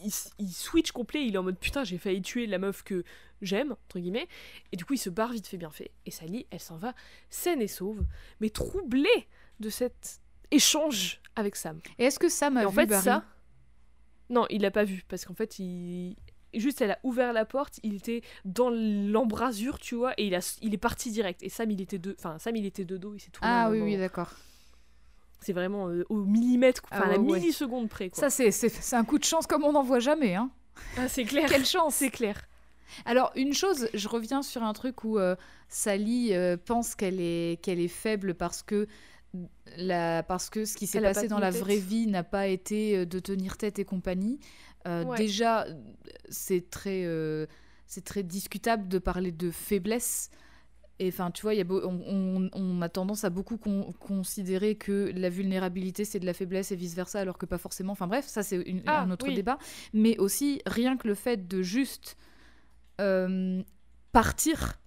Il, 0.03 0.11
il 0.39 0.49
switch 0.51 0.91
complet, 0.91 1.25
il 1.25 1.35
est 1.35 1.37
en 1.37 1.43
mode 1.43 1.59
putain, 1.59 1.83
j'ai 1.83 1.97
failli 1.97 2.21
tuer 2.21 2.47
la 2.47 2.57
meuf 2.57 2.83
que 2.83 3.03
j'aime, 3.41 3.73
entre 3.73 3.99
guillemets. 3.99 4.27
Et 4.71 4.77
du 4.77 4.85
coup, 4.85 4.93
il 4.93 4.97
se 4.97 5.09
barre 5.09 5.31
vite 5.33 5.45
fait, 5.47 5.57
bien 5.57 5.71
fait. 5.71 5.91
Et 6.05 6.11
Sally, 6.11 6.47
elle 6.49 6.59
s'en 6.61 6.77
va 6.77 6.93
saine 7.29 7.61
et 7.61 7.67
sauve, 7.67 8.01
mais 8.39 8.49
troublée 8.49 9.27
de 9.59 9.69
cet 9.69 10.21
échange 10.51 11.19
avec 11.35 11.55
Sam. 11.57 11.79
Et 11.99 12.05
est-ce 12.05 12.17
que 12.17 12.29
Sam 12.29 12.55
a 12.57 12.63
Et 12.63 12.65
en 12.65 12.69
vu 12.69 12.75
fait, 12.75 12.85
Barry? 12.87 13.03
ça. 13.03 13.25
Non, 14.29 14.45
il 14.49 14.61
l'a 14.61 14.71
pas 14.71 14.83
vu, 14.85 15.03
parce 15.07 15.25
qu'en 15.25 15.33
fait, 15.33 15.59
il. 15.59 16.15
Juste, 16.53 16.81
elle 16.81 16.91
a 16.91 16.99
ouvert 17.03 17.31
la 17.33 17.45
porte, 17.45 17.79
il 17.83 17.95
était 17.95 18.21
dans 18.45 18.69
l'embrasure, 18.71 19.77
tu 19.79 19.95
vois, 19.95 20.13
et 20.17 20.27
il, 20.27 20.35
a... 20.35 20.57
il 20.61 20.73
est 20.73 20.77
parti 20.77 21.11
direct. 21.11 21.43
Et 21.43 21.49
Sam, 21.49 21.69
il 21.71 21.81
était 21.81 21.99
de, 21.99 22.15
enfin, 22.17 22.37
Sam, 22.39 22.55
il 22.55 22.65
était 22.65 22.85
de 22.85 22.97
dos, 22.97 23.13
il 23.13 23.19
s'est 23.19 23.29
tourné. 23.31 23.51
Ah 23.53 23.69
oui, 23.69 23.81
oui, 23.81 23.97
d'accord. 23.97 24.31
C'est 25.41 25.53
vraiment 25.53 25.87
euh, 25.89 26.03
au 26.09 26.23
millimètre, 26.25 26.81
Ah 26.91 26.97
enfin, 26.97 27.05
à 27.09 27.11
la 27.13 27.19
ouais, 27.19 27.39
milliseconde 27.39 27.87
près, 27.87 28.09
quoi. 28.09 28.19
Ça, 28.19 28.29
c'est- 28.29 28.51
c'est 28.51 28.69
c'est 28.69 28.95
un 28.95 29.05
coup 29.05 29.17
de 29.19 29.23
chance 29.23 29.47
comme 29.47 29.63
on 29.63 29.71
n'en 29.71 29.83
voit 29.83 29.99
jamais. 29.99 30.35
Hein. 30.35 30.49
Ah, 30.97 31.07
c'est 31.07 31.23
clair. 31.23 31.47
Quelle 31.49 31.65
chance 31.65 31.95
C'est 31.95 32.09
clair. 32.09 32.41
Alors, 33.05 33.31
une 33.35 33.53
chose, 33.53 33.87
je 33.93 34.07
reviens 34.07 34.41
sur 34.41 34.63
un 34.63 34.73
truc 34.73 35.03
où 35.03 35.19
euh, 35.19 35.35
Sally 35.69 36.33
euh, 36.33 36.57
pense 36.57 36.95
qu'elle 36.95 37.21
est, 37.21 37.61
qu'elle 37.61 37.79
est 37.79 37.87
faible 37.87 38.33
parce 38.33 38.63
que, 38.63 38.87
la, 39.77 40.23
parce 40.23 40.49
que 40.49 40.65
ce 40.65 40.75
qui 40.75 40.87
s'est 40.87 40.97
Elle 40.97 41.03
passé 41.05 41.21
pas 41.21 41.27
dans 41.27 41.39
la 41.39 41.51
vraie 41.51 41.77
vie 41.77 42.07
n'a 42.07 42.23
pas 42.23 42.47
été 42.47 42.97
euh, 42.97 43.05
de 43.05 43.19
tenir 43.19 43.57
tête 43.57 43.77
et 43.79 43.85
compagnie. 43.85 44.39
Euh, 44.87 45.03
Ouais. 45.03 45.17
Déjà, 45.17 45.65
c'est 46.29 46.69
très, 46.69 47.03
euh, 47.05 47.45
c'est 47.85 48.03
très 48.05 48.23
discutable 48.23 48.87
de 48.87 48.99
parler 48.99 49.31
de 49.31 49.51
faiblesse. 49.51 50.29
Et 51.01 51.07
enfin, 51.09 51.31
tu 51.31 51.43
vois, 51.43 51.53
y 51.53 51.61
a 51.61 51.63
beau- 51.63 51.81
on, 51.85 52.01
on- 52.07 52.49
on 52.53 52.81
a 52.81 52.89
tendance 52.89 53.23
à 53.23 53.29
beaucoup 53.29 53.57
con- 53.57 53.93
considérer 53.99 54.75
que 54.75 55.11
la 55.15 55.29
vulnérabilité 55.29 56.03
c'est 56.03 56.19
de 56.19 56.25
la 56.25 56.33
faiblesse 56.33 56.71
et 56.73 56.75
vice 56.75 56.93
versa, 56.95 57.19
alors 57.21 57.37
que 57.37 57.45
pas 57.45 57.57
forcément. 57.57 57.93
Enfin 57.93 58.07
bref, 58.07 58.25
ça 58.27 58.43
c'est 58.43 58.63
Ah, 58.85 59.01
un 59.03 59.11
autre 59.11 59.27
oui. 59.27 59.33
débat. 59.35 59.57
Mais 59.93 60.17
aussi, 60.17 60.61
rien 60.65 60.97
que 60.97 61.07
le 61.07 61.15
fait 61.15 61.47
de 61.47 61.61
juste 61.61 62.17
euh, 62.99 63.61
partir 64.11 64.77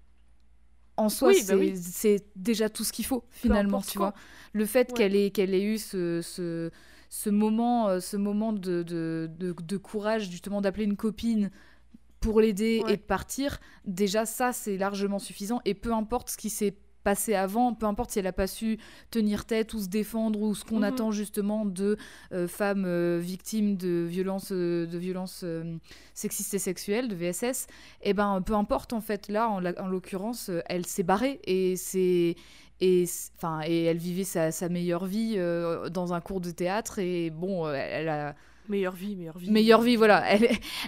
en 0.99 1.09
soi, 1.09 1.29
Oui, 1.29 1.37
c'est 1.43 1.53
bah 1.55 1.59
oui. 1.59 1.73
c'est 1.77 2.27
déjà 2.37 2.69
tout 2.69 2.85
ce 2.85 2.93
qu'il 2.93 3.07
faut 3.07 3.25
finalement, 3.31 3.81
tu 3.81 3.97
vois. 3.97 4.13
Le 4.53 4.67
fait 4.67 4.91
Ouais. 4.91 4.97
qu'elle 4.99 5.17
ait, 5.17 5.31
qu'elle 5.31 5.55
ait 5.55 5.63
eu 5.65 5.79
ce, 5.79 6.21
ce, 6.23 6.71
ce 7.15 7.29
moment, 7.29 7.89
euh, 7.89 8.01
ce 8.01 8.17
moment 8.17 8.55
de, 8.55 8.83
de, 8.83 9.29
de, 9.39 9.53
de 9.53 9.77
courage, 9.77 10.31
justement, 10.31 10.63
d'appeler 10.63 10.85
une 10.85 10.97
copine 10.97 11.51
pour 12.21 12.41
l'aider 12.41 12.81
Ouais. 12.87 12.95
et 12.95 12.97
de 12.97 13.03
partir, 13.03 13.61
déjà 13.85 14.25
ça, 14.25 14.53
c'est 14.55 14.79
largement 14.79 15.19
suffisant. 15.19 15.61
Et 15.67 15.75
peu 15.75 15.93
importe 15.93 16.31
ce 16.31 16.39
qui 16.39 16.49
s'est 16.49 16.75
passé 17.05 17.35
avant, 17.35 17.75
peu 17.75 17.85
importe 17.87 18.13
si 18.13 18.21
elle 18.21 18.27
n'a 18.27 18.33
pas 18.33 18.47
su 18.47 18.79
tenir 19.11 19.45
tête 19.45 19.75
ou 19.75 19.81
se 19.81 19.89
défendre 19.89 20.41
ou 20.41 20.55
ce 20.55 20.65
qu'on 20.65 20.79
Mhm. 20.79 20.85
attend 20.85 21.11
justement 21.11 21.67
de 21.67 21.99
euh, 22.33 22.47
femmes 22.49 22.85
euh, 22.87 23.19
victimes 23.21 23.77
de 23.77 24.07
violences, 24.09 24.53
euh, 24.53 24.87
de 24.87 24.97
violences 24.99 25.45
sexistes 26.15 26.55
et 26.55 26.59
sexuelles, 26.61 27.09
de 27.09 27.15
VSS, 27.17 27.67
et 28.03 28.15
ben 28.15 28.41
peu 28.41 28.55
importe 28.55 28.93
en 28.95 29.01
fait. 29.03 29.29
Là, 29.29 29.51
en, 29.51 29.63
en 29.67 29.87
l'occurrence, 29.89 30.51
elle 30.67 30.87
s'est 30.87 31.03
barrée 31.03 31.41
et 31.45 31.75
c'est 31.77 32.37
et 32.83 33.05
enfin 33.37 33.61
et 33.67 33.85
elle 33.85 33.99
vivait 33.99 34.25
sa, 34.25 34.51
sa 34.53 34.69
meilleure 34.69 35.07
vie 35.07 35.35
euh, 35.39 35.89
dans 35.91 36.13
un 36.15 36.21
cours 36.21 36.41
de 36.41 36.51
théâtre 36.51 36.99
et 36.99 37.31
bon, 37.31 37.67
euh, 37.67 37.75
elle 37.75 38.09
a 38.09 38.35
Meilleure 38.69 38.95
vie, 38.95 39.17
meilleure 39.17 39.39
vie. 39.39 39.51
meilleure 39.51 39.83
vie, 39.83 39.97
voilà. 39.97 40.25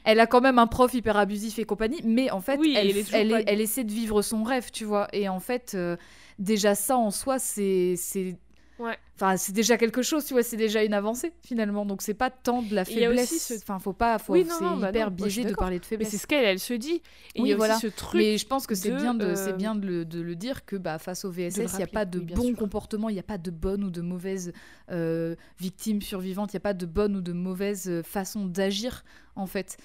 Elle, 0.05 0.21
a 0.21 0.27
quand 0.29 0.41
même 0.41 0.59
un 0.61 0.69
prof 0.69 0.95
hyper 0.95 1.17
abusif 1.17 1.59
et 1.59 1.65
compagnie, 1.65 2.01
mais 2.05 2.31
en 2.31 2.41
fait, 2.41 2.57
Oui, 2.59 2.73
elle, 2.77 2.91
elle 2.91 2.97
est 2.99 3.05
toujours 3.05 3.19
elle, 3.21 3.29
pas- 3.29 3.41
est- 3.41 3.45
elle 3.49 3.61
essaie 3.61 3.83
de 3.85 3.91
vivre 3.93 4.23
son 4.23 4.45
rêve, 4.45 4.71
tu 4.73 4.85
vois. 4.85 5.09
Et 5.13 5.29
en 5.29 5.41
fait, 5.41 5.73
euh, 5.75 5.97
déjà 6.39 6.75
ça 6.77 6.97
en 6.97 7.11
soi, 7.11 7.39
c'est 7.41 7.95
c'est 7.97 8.37
Ouais. 8.77 8.99
Enfin, 9.15 9.37
c'est 9.37 9.53
déjà 9.53 9.79
quelque 9.79 10.03
chose, 10.03 10.25
tu 10.25 10.35
vois, 10.35 10.43
c'est 10.43 10.57
déjà 10.57 10.83
une 10.83 10.95
avancée 10.95 11.33
finalement. 11.43 11.87
Donc 11.87 12.03
c'est 12.03 12.13
pas 12.15 12.31
tant 12.31 12.61
de 12.61 12.75
la 12.75 12.85
faiblesse. 12.85 13.31
ce- 13.47 13.55
Enfin, 13.55 13.79
faut 13.79 13.93
pas, 13.93 14.19
faut, 14.19 14.33
Oui, 14.33 14.45
c'est 14.49 14.65
bah 14.65 14.89
hyper 14.89 15.11
non, 15.11 15.17
biaisé 15.17 15.45
de 15.45 15.55
parler 15.55 15.79
de 15.79 15.85
Mais 15.85 15.89
faiblesse. 15.89 16.09
c'est 16.09 16.19
ce 16.19 16.27
qu'elle, 16.27 16.45
elle 16.45 16.59
se 16.59 16.75
dit. 16.75 17.01
Et 17.37 17.41
il 17.41 17.47
y 17.47 17.53
a 17.53 17.57
voilà. 17.57 17.75
aussi 17.77 17.83
ce 17.83 17.87
truc. 17.95 18.21
Mais 18.21 18.37
je 18.37 18.47
pense 18.47 18.67
que 18.67 18.75
c'est 18.75 18.91
bien, 18.91 19.15
de, 19.15 19.27
euh, 19.27 19.53
bien 19.53 19.77
de, 19.77 19.87
le, 19.87 20.05
de 20.05 20.21
le 20.21 20.35
dire 20.35 20.65
que 20.65 20.75
bah, 20.75 20.99
face 20.99 21.25
au 21.25 21.31
VSS, 21.31 21.75
il 21.75 21.77
n'y 21.77 21.83
a 21.85 21.87
pas 21.87 22.05
de 22.05 22.19
oui, 22.19 22.25
bon 22.35 22.43
sûr. 22.43 22.57
comportement, 22.57 23.09
il 23.09 23.13
n'y 23.13 23.21
a 23.21 23.25
pas 23.25 23.39
de 23.39 23.53
bonne 23.53 23.85
ou 23.85 23.91
de 23.91 24.01
mauvaise 24.01 24.53
euh, 24.91 25.37
victime 25.61 26.03
survivante, 26.03 26.53
il 26.53 26.57
n'y 26.57 26.59
a 26.59 26.61
pas 26.61 26.75
de 26.75 26.87
bonne 26.87 27.15
ou 27.15 27.21
de 27.21 27.33
mauvaise 27.33 27.89
euh, 27.89 28.03
façon 28.03 28.47
d'agir, 28.47 29.05
en 29.37 29.47
fait. 29.47 29.77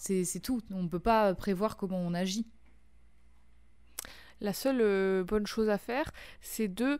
C'est 0.00 0.40
tout. 0.42 0.60
On 0.70 0.82
ne 0.82 0.88
peut 0.88 0.98
pas 1.00 1.34
prévoir 1.34 1.78
comment 1.78 1.98
on 2.00 2.12
agit. 2.12 2.46
La 4.40 4.52
seule 4.52 4.80
euh, 4.82 5.24
bonne 5.24 5.46
chose 5.46 5.70
à 5.70 5.78
faire, 5.78 6.10
c'est 6.42 6.68
de 6.68 6.98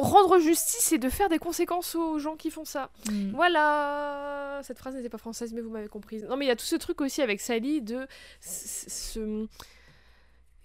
rendre 0.00 0.38
justice 0.38 0.92
et 0.92 0.98
de 0.98 1.08
faire 1.08 1.28
des 1.28 1.38
conséquences 1.38 1.94
aux 1.94 2.18
gens 2.18 2.36
qui 2.36 2.50
font 2.50 2.64
ça. 2.64 2.90
Mm. 3.10 3.30
Voilà, 3.34 4.60
cette 4.62 4.78
phrase 4.78 4.94
n'était 4.94 5.08
pas 5.08 5.18
française, 5.18 5.52
mais 5.52 5.60
vous 5.60 5.70
m'avez 5.70 5.88
comprise. 5.88 6.24
Non, 6.28 6.36
mais 6.36 6.44
il 6.46 6.48
y 6.48 6.52
a 6.52 6.56
tout 6.56 6.64
ce 6.64 6.76
truc 6.76 7.00
aussi 7.00 7.22
avec 7.22 7.40
Sally 7.40 7.80
de 7.82 8.06
ce, 8.40 8.90
ce, 8.90 9.46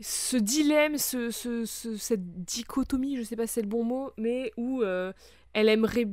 ce 0.01 0.37
dilemme, 0.37 0.97
ce, 0.97 1.31
ce- 1.31 1.65
ce- 1.65 1.97
cette 1.97 2.43
dichotomie, 2.43 3.15
je 3.17 3.23
sais 3.23 3.35
pas 3.35 3.47
si 3.47 3.53
c'est 3.53 3.61
le 3.61 3.67
bon 3.67 3.83
mot, 3.83 4.11
mais 4.17 4.51
où 4.57 4.81
euh, 4.81 5.13
elle 5.53 5.69
aimerait. 5.69 6.07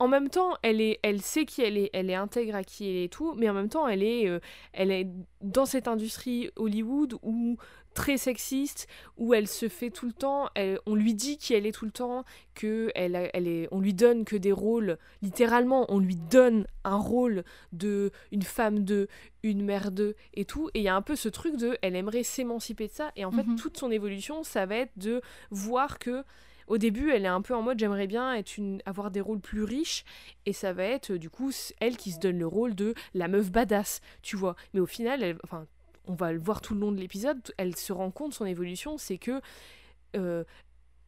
En 0.00 0.06
même 0.06 0.28
temps, 0.28 0.56
elle, 0.62 0.80
est, 0.80 1.00
elle 1.02 1.20
sait 1.20 1.44
qui 1.44 1.60
elle 1.60 1.76
est, 1.76 1.90
elle 1.92 2.08
est 2.08 2.14
intègre 2.14 2.54
à 2.54 2.62
qui 2.62 2.88
elle 2.88 2.94
est 2.96 3.04
et 3.04 3.08
tout, 3.08 3.34
mais 3.34 3.50
en 3.50 3.52
même 3.54 3.68
temps, 3.68 3.88
elle 3.88 4.04
est, 4.04 4.28
euh, 4.28 4.38
elle 4.72 4.92
est 4.92 5.08
dans 5.42 5.66
cette 5.66 5.88
industrie 5.88 6.50
Hollywood 6.54 7.18
où 7.22 7.56
très 7.98 8.16
sexiste, 8.16 8.86
où 9.16 9.34
elle 9.34 9.48
se 9.48 9.68
fait 9.68 9.90
tout 9.90 10.06
le 10.06 10.12
temps, 10.12 10.48
elle- 10.54 10.78
on 10.86 10.94
lui 10.94 11.14
dit 11.14 11.36
qui 11.36 11.52
elle 11.54 11.66
est 11.66 11.72
tout 11.72 11.84
le 11.84 11.90
temps, 11.90 12.24
que 12.54 12.90
elle, 12.94 13.16
est, 13.16 13.68
on 13.72 13.80
lui 13.80 13.92
donne 13.92 14.24
que 14.24 14.36
des 14.36 14.52
rôles, 14.52 14.98
littéralement, 15.20 15.84
on 15.88 15.98
lui 15.98 16.14
donne 16.14 16.64
un 16.84 16.96
rôle 16.96 17.42
de 17.72 18.12
une 18.30 18.42
femme 18.42 18.84
de, 18.84 19.08
une 19.42 19.64
mère 19.64 19.90
de 19.90 20.14
et 20.34 20.44
tout, 20.44 20.70
et 20.74 20.78
il 20.78 20.82
y 20.84 20.88
a 20.88 20.94
un 20.94 21.02
peu 21.02 21.16
ce 21.16 21.28
truc 21.28 21.56
de, 21.56 21.76
elle 21.82 21.96
aimerait 21.96 22.22
s'émanciper 22.22 22.86
de 22.86 22.92
ça, 22.92 23.10
et 23.16 23.24
en 23.24 23.32
fait 23.32 23.42
Mhm. 23.44 23.56
toute 23.56 23.76
son 23.78 23.90
évolution, 23.90 24.44
ça 24.44 24.64
va 24.64 24.76
être 24.76 24.96
de 24.96 25.20
voir 25.50 25.98
que 25.98 26.22
au 26.68 26.76
début, 26.78 27.10
elle 27.10 27.24
est 27.24 27.28
un 27.28 27.40
peu 27.42 27.54
en 27.54 27.62
mode 27.62 27.78
j'aimerais 27.80 28.06
bien 28.06 28.34
être 28.34 28.58
une, 28.58 28.80
avoir 28.86 29.10
des 29.10 29.22
rôles 29.22 29.40
plus 29.40 29.64
riches 29.64 30.04
et 30.46 30.52
ça 30.52 30.72
va 30.74 30.84
être 30.84 31.12
du 31.14 31.30
coup 31.30 31.50
elle 31.80 31.96
qui 31.96 32.12
se 32.12 32.18
donne 32.20 32.38
le 32.38 32.46
rôle 32.46 32.74
de 32.74 32.94
la 33.14 33.26
meuf 33.26 33.50
badass, 33.50 34.02
tu 34.22 34.36
vois. 34.36 34.54
Mais 34.74 34.80
au 34.80 34.86
final, 34.86 35.22
elle, 35.22 35.38
enfin, 35.44 35.66
on 36.08 36.14
va 36.14 36.32
le 36.32 36.38
voir 36.40 36.60
tout 36.60 36.74
le 36.74 36.80
long 36.80 36.92
de 36.92 36.98
l'épisode, 36.98 37.38
elle 37.58 37.76
se 37.76 37.92
rend 37.92 38.10
compte 38.10 38.34
son 38.34 38.46
évolution, 38.46 38.98
c'est 38.98 39.18
que 39.18 39.40
euh, 40.16 40.44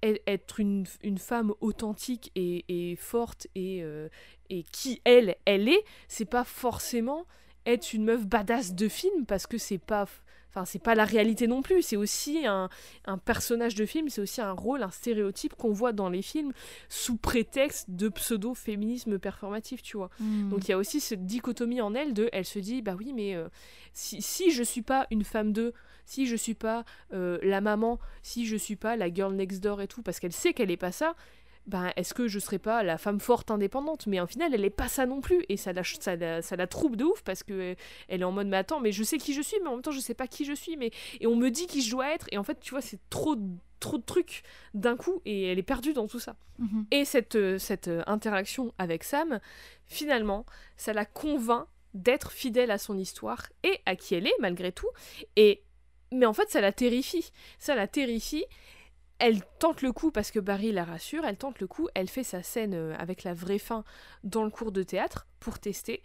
elle- 0.02 0.20
être 0.26 0.60
une, 0.60 0.86
femme 1.18 1.52
authentique 1.60 2.30
et, 2.36 2.64
et 2.68 2.96
forte 2.96 3.46
et, 3.54 3.82
euh, 3.82 4.08
et 4.50 4.62
qui 4.64 5.00
elle, 5.04 5.36
elle 5.46 5.68
est, 5.68 5.84
c'est 6.08 6.24
pas 6.26 6.44
forcément 6.44 7.26
être 7.66 7.92
une 7.92 8.04
meuf 8.04 8.26
badass 8.26 8.74
de 8.74 8.88
film 8.88 9.26
parce 9.26 9.46
que 9.46 9.58
c'est 9.58 9.78
pas 9.78 10.06
enfin 10.50 10.64
c'est 10.64 10.82
pas 10.82 10.94
la 10.94 11.04
réalité 11.04 11.46
non 11.46 11.62
plus 11.62 11.80
c'est 11.82 11.96
aussi 11.96 12.44
un, 12.46 12.68
un 13.06 13.18
personnage 13.18 13.74
de 13.76 13.86
film 13.86 14.08
c'est 14.08 14.20
aussi 14.20 14.40
un 14.40 14.52
rôle 14.52 14.82
un 14.82 14.90
stéréotype 14.90 15.54
qu'on 15.54 15.72
voit 15.72 15.92
dans 15.92 16.08
les 16.08 16.22
films 16.22 16.52
sous 16.88 17.16
prétexte 17.16 17.88
de 17.90 18.08
pseudo 18.08 18.54
féminisme 18.54 19.18
performatif 19.18 19.82
tu 19.82 19.96
vois 19.96 20.10
Mm. 20.18 20.50
donc 20.50 20.66
il 20.66 20.70
y 20.70 20.74
a 20.74 20.78
aussi 20.78 21.00
cette 21.00 21.24
dichotomie 21.24 21.80
en 21.80 21.94
elle 21.94 22.12
de 22.14 22.28
elle 22.32 22.44
se 22.44 22.58
dit 22.58 22.82
bah 22.82 22.94
oui 22.98 23.12
mais 23.14 23.34
euh, 23.36 23.48
si, 23.92 24.20
si 24.22 24.50
je 24.50 24.62
suis 24.62 24.82
pas 24.82 25.06
une 25.10 25.24
femme 25.24 25.52
de 25.52 25.72
si 26.04 26.26
je 26.26 26.34
suis 26.36 26.54
pas 26.54 26.84
euh, 27.12 27.38
la 27.42 27.60
maman 27.60 27.98
si 28.22 28.44
je 28.46 28.56
suis 28.56 28.76
pas 28.76 28.96
la 28.96 29.12
girl 29.12 29.34
next 29.34 29.62
door 29.62 29.80
et 29.80 29.86
tout 29.88 30.02
parce 30.02 30.18
qu'elle 30.18 30.32
sait 30.32 30.52
qu'elle 30.52 30.70
est 30.70 30.76
pas 30.76 30.92
ça 30.92 31.14
ben 31.66 31.92
est-ce 31.96 32.14
que 32.14 32.26
je 32.28 32.38
serais 32.38 32.58
pas 32.58 32.82
la 32.82 32.98
femme 32.98 33.20
forte 33.20 33.50
indépendante? 33.50 34.06
Mais 34.06 34.20
en 34.20 34.26
final 34.26 34.54
elle 34.54 34.64
est 34.64 34.70
pas 34.70 34.88
ça 34.88 35.06
non 35.06 35.20
plus 35.20 35.44
et 35.48 35.56
ça 35.56 35.72
la, 35.72 35.82
ça 35.84 36.16
la, 36.16 36.42
ça 36.42 36.56
la 36.56 36.66
trouble 36.66 36.96
de 36.96 37.04
ouf 37.04 37.22
parce 37.22 37.42
que 37.42 37.52
euh, 37.52 37.74
elle 38.08 38.22
est 38.22 38.24
en 38.24 38.32
mode 38.32 38.48
mais 38.48 38.56
attends 38.56 38.80
mais 38.80 38.92
je 38.92 39.02
sais 39.02 39.18
qui 39.18 39.34
je 39.34 39.42
suis 39.42 39.58
mais 39.62 39.68
en 39.68 39.72
même 39.72 39.82
temps 39.82 39.90
je 39.92 40.00
sais 40.00 40.14
pas 40.14 40.26
qui 40.26 40.44
je 40.44 40.52
suis 40.52 40.76
mais 40.76 40.90
et 41.20 41.26
on 41.26 41.36
me 41.36 41.50
dit 41.50 41.66
qui 41.66 41.82
je 41.82 41.90
dois 41.90 42.12
être 42.12 42.26
et 42.32 42.38
en 42.38 42.44
fait 42.44 42.58
tu 42.60 42.70
vois 42.70 42.80
c'est 42.80 43.00
trop 43.10 43.36
trop 43.78 43.96
de 43.96 44.02
trucs 44.02 44.42
d'un 44.74 44.96
coup 44.96 45.22
et 45.24 45.44
elle 45.44 45.58
est 45.58 45.62
perdue 45.62 45.92
dans 45.92 46.06
tout 46.06 46.20
ça 46.20 46.36
Mhm. 46.60 46.86
et 46.90 47.04
cette, 47.06 47.36
euh, 47.36 47.58
cette 47.58 47.88
euh, 47.88 48.02
interaction 48.06 48.74
avec 48.76 49.02
Sam, 49.02 49.40
finalement, 49.86 50.44
ça 50.76 50.92
la 50.92 51.06
convainc 51.06 51.66
d'être 51.94 52.30
fidèle 52.32 52.70
à 52.70 52.76
son 52.78 52.98
histoire 52.98 53.46
et 53.64 53.80
à 53.86 53.96
qui 53.96 54.14
elle 54.14 54.26
est, 54.26 54.38
malgré 54.40 54.70
tout. 54.70 54.88
Et... 55.36 55.62
Mais 56.12 56.26
en 56.26 56.32
fait, 56.34 56.50
ça 56.50 56.60
la 56.60 56.72
terrifie. 56.72 57.32
Ça 57.58 57.74
la 57.74 57.86
terrifie 57.86 58.44
elle 59.20 59.42
tente 59.58 59.82
le 59.82 59.92
coup 59.92 60.10
parce 60.10 60.30
que 60.30 60.40
Barry 60.40 60.72
la 60.72 60.84
rassure, 60.84 61.24
elle 61.24 61.36
tente 61.36 61.60
le 61.60 61.66
coup, 61.66 61.88
elle 61.94 62.08
fait 62.08 62.24
sa 62.24 62.42
scène 62.42 62.74
euh, 62.74 62.96
avec 62.98 63.22
la 63.22 63.34
vraie 63.34 63.58
fin 63.58 63.84
dans 64.24 64.44
le 64.44 64.50
cours 64.50 64.72
de 64.72 64.82
théâtre 64.82 65.26
pour 65.38 65.58
tester, 65.58 66.02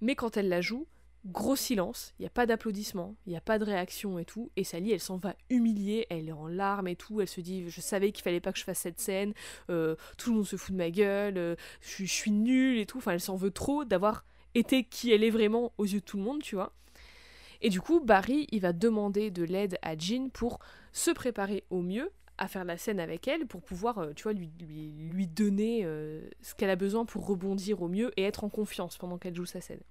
mais 0.00 0.14
quand 0.14 0.36
elle 0.36 0.48
la 0.48 0.60
joue, 0.60 0.86
gros 1.26 1.56
silence, 1.56 2.14
il 2.18 2.22
n'y 2.22 2.26
a 2.26 2.30
pas 2.30 2.46
d'applaudissements, 2.46 3.16
il 3.26 3.30
n'y 3.30 3.36
a 3.36 3.42
pas 3.42 3.58
de 3.58 3.64
réaction 3.64 4.18
et 4.18 4.24
tout, 4.24 4.50
et 4.56 4.64
Sally 4.64 4.92
elle 4.92 5.00
s'en 5.00 5.16
va 5.16 5.34
humiliée, 5.48 6.06
elle 6.10 6.28
est 6.28 6.32
en 6.32 6.46
larmes 6.46 6.88
et 6.88 6.96
tout, 6.96 7.20
elle 7.20 7.28
se 7.28 7.40
dit 7.40 7.68
je 7.68 7.80
savais 7.80 8.12
qu'il 8.12 8.22
fallait 8.22 8.40
pas 8.40 8.52
que 8.52 8.58
je 8.58 8.64
fasse 8.64 8.80
cette 8.80 9.00
scène, 9.00 9.32
euh, 9.70 9.96
tout 10.18 10.30
le 10.30 10.36
monde 10.36 10.46
se 10.46 10.56
fout 10.56 10.72
de 10.72 10.78
ma 10.78 10.90
gueule, 10.90 11.38
euh, 11.38 11.56
je, 11.80 12.04
je 12.04 12.12
suis 12.12 12.30
nulle 12.30 12.78
et 12.78 12.86
tout, 12.86 12.98
enfin 12.98 13.12
elle 13.12 13.20
s'en 13.20 13.36
veut 13.36 13.50
trop 13.50 13.84
d'avoir 13.84 14.24
été 14.54 14.84
qui 14.84 15.12
elle 15.12 15.24
est 15.24 15.30
vraiment 15.30 15.72
aux 15.78 15.84
yeux 15.84 16.00
de 16.00 16.04
tout 16.04 16.18
le 16.18 16.24
monde, 16.24 16.42
tu 16.42 16.56
vois. 16.56 16.74
Et 17.62 17.68
du 17.68 17.80
coup, 17.80 18.00
Barry, 18.00 18.46
il 18.52 18.60
va 18.60 18.72
demander 18.72 19.30
de 19.30 19.42
l'aide 19.42 19.78
à 19.82 19.96
Jean 19.96 20.30
pour 20.30 20.60
se 20.92 21.10
préparer 21.10 21.64
au 21.68 21.82
mieux 21.82 22.10
à 22.40 22.48
faire 22.48 22.64
la 22.64 22.78
scène 22.78 22.98
avec 22.98 23.28
elle 23.28 23.46
pour 23.46 23.62
pouvoir, 23.62 23.98
euh, 23.98 24.12
tu 24.16 24.24
vois, 24.24 24.32
lui, 24.32 24.50
lui, 24.60 24.92
lui 25.12 25.26
donner 25.26 25.82
euh, 25.84 26.22
ce 26.40 26.54
qu'elle 26.54 26.70
a 26.70 26.76
besoin 26.76 27.04
pour 27.04 27.26
rebondir 27.26 27.82
au 27.82 27.88
mieux 27.88 28.10
et 28.16 28.24
être 28.24 28.44
en 28.44 28.48
confiance 28.48 28.96
pendant 28.96 29.18
qu'elle 29.18 29.36
joue 29.36 29.44
sa 29.44 29.60
scène. 29.60 29.82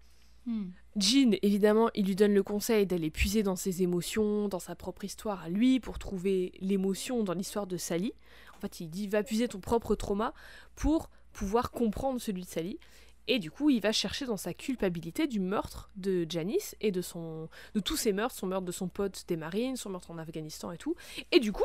Hmm. 0.47 0.69
Jean, 0.95 1.37
évidemment, 1.43 1.91
il 1.93 2.07
lui 2.07 2.15
donne 2.15 2.33
le 2.33 2.41
conseil 2.41 2.87
d'aller 2.87 3.11
puiser 3.11 3.43
dans 3.43 3.55
ses 3.55 3.83
émotions, 3.83 4.47
dans 4.47 4.59
sa 4.59 4.75
propre 4.75 5.05
histoire 5.05 5.43
à 5.43 5.49
lui, 5.49 5.79
pour 5.79 5.99
trouver 5.99 6.51
l'émotion 6.59 7.23
dans 7.23 7.33
l'histoire 7.33 7.67
de 7.67 7.77
Sally. 7.77 8.13
En 8.57 8.59
fait, 8.59 8.79
il 8.79 8.89
dit 8.89 9.07
va 9.07 9.21
puiser 9.21 9.47
ton 9.47 9.59
propre 9.59 9.93
trauma 9.93 10.33
pour 10.75 11.11
pouvoir 11.31 11.69
comprendre 11.69 12.19
celui 12.19 12.41
de 12.41 12.47
Sally. 12.47 12.79
Et 13.27 13.37
du 13.37 13.51
coup, 13.51 13.69
il 13.69 13.79
va 13.79 13.91
chercher 13.91 14.25
dans 14.25 14.37
sa 14.37 14.55
culpabilité 14.55 15.27
du 15.27 15.39
meurtre 15.39 15.91
de 15.95 16.25
Janice 16.27 16.75
et 16.81 16.91
de, 16.91 17.03
son, 17.03 17.47
de 17.75 17.79
tous 17.79 17.95
ses 17.95 18.11
meurtres, 18.11 18.35
son 18.35 18.47
meurtre 18.47 18.65
de 18.65 18.71
son 18.71 18.87
pote 18.87 19.23
des 19.27 19.37
marines, 19.37 19.75
son 19.75 19.91
meurtre 19.91 20.09
en 20.09 20.17
Afghanistan 20.17 20.71
et 20.71 20.79
tout. 20.79 20.95
Et 21.31 21.39
du 21.39 21.51
coup, 21.51 21.61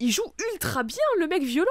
il 0.00 0.10
joue 0.10 0.32
ultra 0.52 0.82
bien 0.82 0.98
le 1.18 1.26
mec 1.26 1.42
violent. 1.42 1.70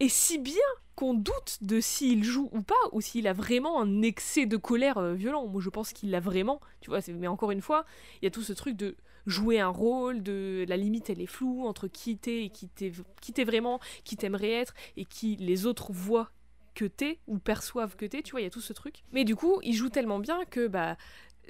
Et 0.00 0.08
si 0.08 0.38
bien 0.38 0.54
qu'on 0.98 1.14
doute 1.14 1.58
de 1.60 1.80
s'il 1.80 2.24
joue 2.24 2.48
ou 2.50 2.60
pas, 2.60 2.74
ou 2.90 3.00
s'il 3.00 3.28
a 3.28 3.32
vraiment 3.32 3.80
un 3.80 4.02
excès 4.02 4.46
de 4.46 4.56
colère 4.56 4.98
euh, 4.98 5.14
violent. 5.14 5.46
Moi, 5.46 5.60
je 5.62 5.70
pense 5.70 5.92
qu'il 5.92 6.10
l'a 6.10 6.18
vraiment. 6.18 6.60
Tu 6.80 6.90
vois, 6.90 6.98
mais 7.14 7.28
encore 7.28 7.52
une 7.52 7.60
fois, 7.60 7.84
il 8.20 8.24
y 8.24 8.26
a 8.26 8.32
tout 8.32 8.42
ce 8.42 8.52
truc 8.52 8.76
de 8.76 8.96
jouer 9.24 9.60
un 9.60 9.68
rôle, 9.68 10.24
de 10.24 10.64
la 10.68 10.76
limite 10.76 11.08
elle 11.08 11.20
est 11.20 11.26
floue 11.26 11.66
entre 11.66 11.86
qui 11.86 12.16
t'es 12.16 12.46
et 12.46 12.50
qui 12.50 12.68
t'es 12.68 13.44
vraiment, 13.44 13.78
qui 14.02 14.16
t'aimerais 14.16 14.50
être 14.50 14.74
et 14.96 15.04
qui 15.04 15.36
les 15.36 15.66
autres 15.66 15.92
voient 15.92 16.32
que 16.74 16.86
t'es 16.86 17.20
ou 17.28 17.38
perçoivent 17.38 17.94
que 17.94 18.06
t'es, 18.06 18.22
tu 18.22 18.32
vois, 18.32 18.40
il 18.40 18.44
y 18.44 18.48
a 18.48 18.50
tout 18.50 18.60
ce 18.60 18.72
truc. 18.72 19.04
Mais 19.12 19.24
du 19.24 19.36
coup, 19.36 19.60
il 19.62 19.74
joue 19.74 19.90
tellement 19.90 20.18
bien 20.18 20.44
que 20.46 20.66
bah 20.66 20.96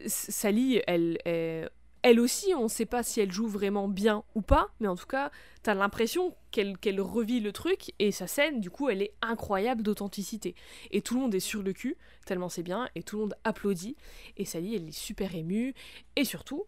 Sally, 0.06 0.82
elle, 0.86 1.18
elle, 1.24 1.70
elle 2.02 2.20
aussi, 2.20 2.54
on 2.54 2.68
sait 2.68 2.86
pas 2.86 3.02
si 3.02 3.20
elle 3.20 3.32
joue 3.32 3.48
vraiment 3.48 3.88
bien 3.88 4.22
ou 4.34 4.42
pas, 4.42 4.70
mais 4.80 4.88
en 4.88 4.96
tout 4.96 5.06
cas, 5.06 5.30
t'as 5.62 5.74
l'impression 5.74 6.34
qu'elle 6.50 7.00
revit 7.00 7.40
le 7.40 7.52
truc 7.52 7.92
et 7.98 8.12
sa 8.12 8.26
scène, 8.26 8.60
du 8.60 8.70
coup, 8.70 8.88
elle 8.88 9.02
est 9.02 9.14
incroyable 9.20 9.82
d'authenticité. 9.82 10.54
Et 10.90 11.02
tout 11.02 11.14
le 11.14 11.20
monde 11.20 11.34
est 11.34 11.40
sur 11.40 11.62
le 11.62 11.72
cul, 11.72 11.96
tellement 12.24 12.48
c'est 12.48 12.62
bien, 12.62 12.88
et 12.94 13.02
tout 13.02 13.16
le 13.16 13.22
monde 13.22 13.34
applaudit. 13.44 13.96
Et 14.36 14.44
Sally, 14.44 14.76
elle 14.76 14.88
est 14.88 14.92
super 14.92 15.34
émue. 15.34 15.74
Et 16.16 16.24
surtout, 16.24 16.64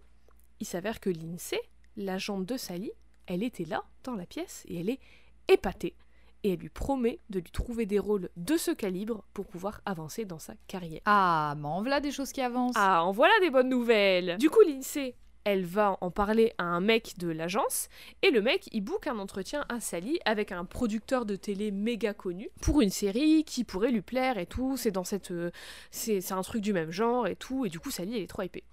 il 0.58 0.66
s'avère 0.66 1.00
que 1.00 1.10
Lindsay, 1.10 1.60
l'agente 1.96 2.46
de 2.46 2.56
Sally, 2.56 2.92
elle 3.26 3.42
était 3.42 3.64
là, 3.64 3.84
dans 4.02 4.16
la 4.16 4.26
pièce, 4.26 4.64
et 4.68 4.80
elle 4.80 4.90
est 4.90 5.00
épatée. 5.48 5.94
Et 6.42 6.52
elle 6.52 6.58
lui 6.58 6.68
promet 6.70 7.20
de 7.28 7.38
lui 7.38 7.50
trouver 7.50 7.86
des 7.86 7.98
rôles 7.98 8.30
de 8.36 8.56
ce 8.56 8.70
calibre 8.70 9.24
pour 9.34 9.46
pouvoir 9.46 9.80
avancer 9.84 10.24
dans 10.24 10.38
sa 10.38 10.54
carrière. 10.68 11.02
Ah, 11.04 11.54
mais 11.58 11.68
en 11.68 11.82
voilà 11.82 12.00
des 12.00 12.10
choses 12.10 12.32
qui 12.32 12.40
avancent. 12.40 12.76
Ah, 12.76 13.04
en 13.04 13.12
voilà 13.12 13.32
des 13.40 13.50
bonnes 13.50 13.68
nouvelles 13.68 14.38
Du 14.38 14.48
coup, 14.48 14.62
Lindsay, 14.66 15.16
elle 15.44 15.64
va 15.64 15.98
en 16.00 16.10
parler 16.10 16.52
à 16.58 16.64
un 16.64 16.80
mec 16.80 17.18
de 17.18 17.28
l'agence, 17.28 17.88
et 18.22 18.30
le 18.30 18.42
mec, 18.42 18.68
il 18.72 18.82
book 18.82 19.06
un 19.06 19.18
entretien 19.18 19.64
à 19.68 19.80
Sally 19.80 20.18
avec 20.24 20.52
un 20.52 20.64
producteur 20.64 21.24
de 21.24 21.36
télé 21.36 21.70
méga 21.70 22.14
connu 22.14 22.50
pour 22.60 22.80
une 22.82 22.90
série 22.90 23.44
qui 23.44 23.64
pourrait 23.64 23.90
lui 23.90 24.02
plaire 24.02 24.38
et 24.38 24.46
tout, 24.46 24.76
c'est 24.76 24.90
dans 24.90 25.04
cette... 25.04 25.30
euh, 25.30 25.50
c'est 25.90 26.20
c'est 26.20 26.34
un 26.34 26.42
truc 26.42 26.62
du 26.62 26.72
même 26.72 26.90
genre 26.90 27.26
et 27.26 27.36
tout, 27.36 27.64
et 27.64 27.68
du 27.68 27.80
coup, 27.80 27.90
Sally, 27.90 28.16
elle 28.16 28.22
est 28.22 28.26
trop 28.26 28.42
hypée. 28.42 28.64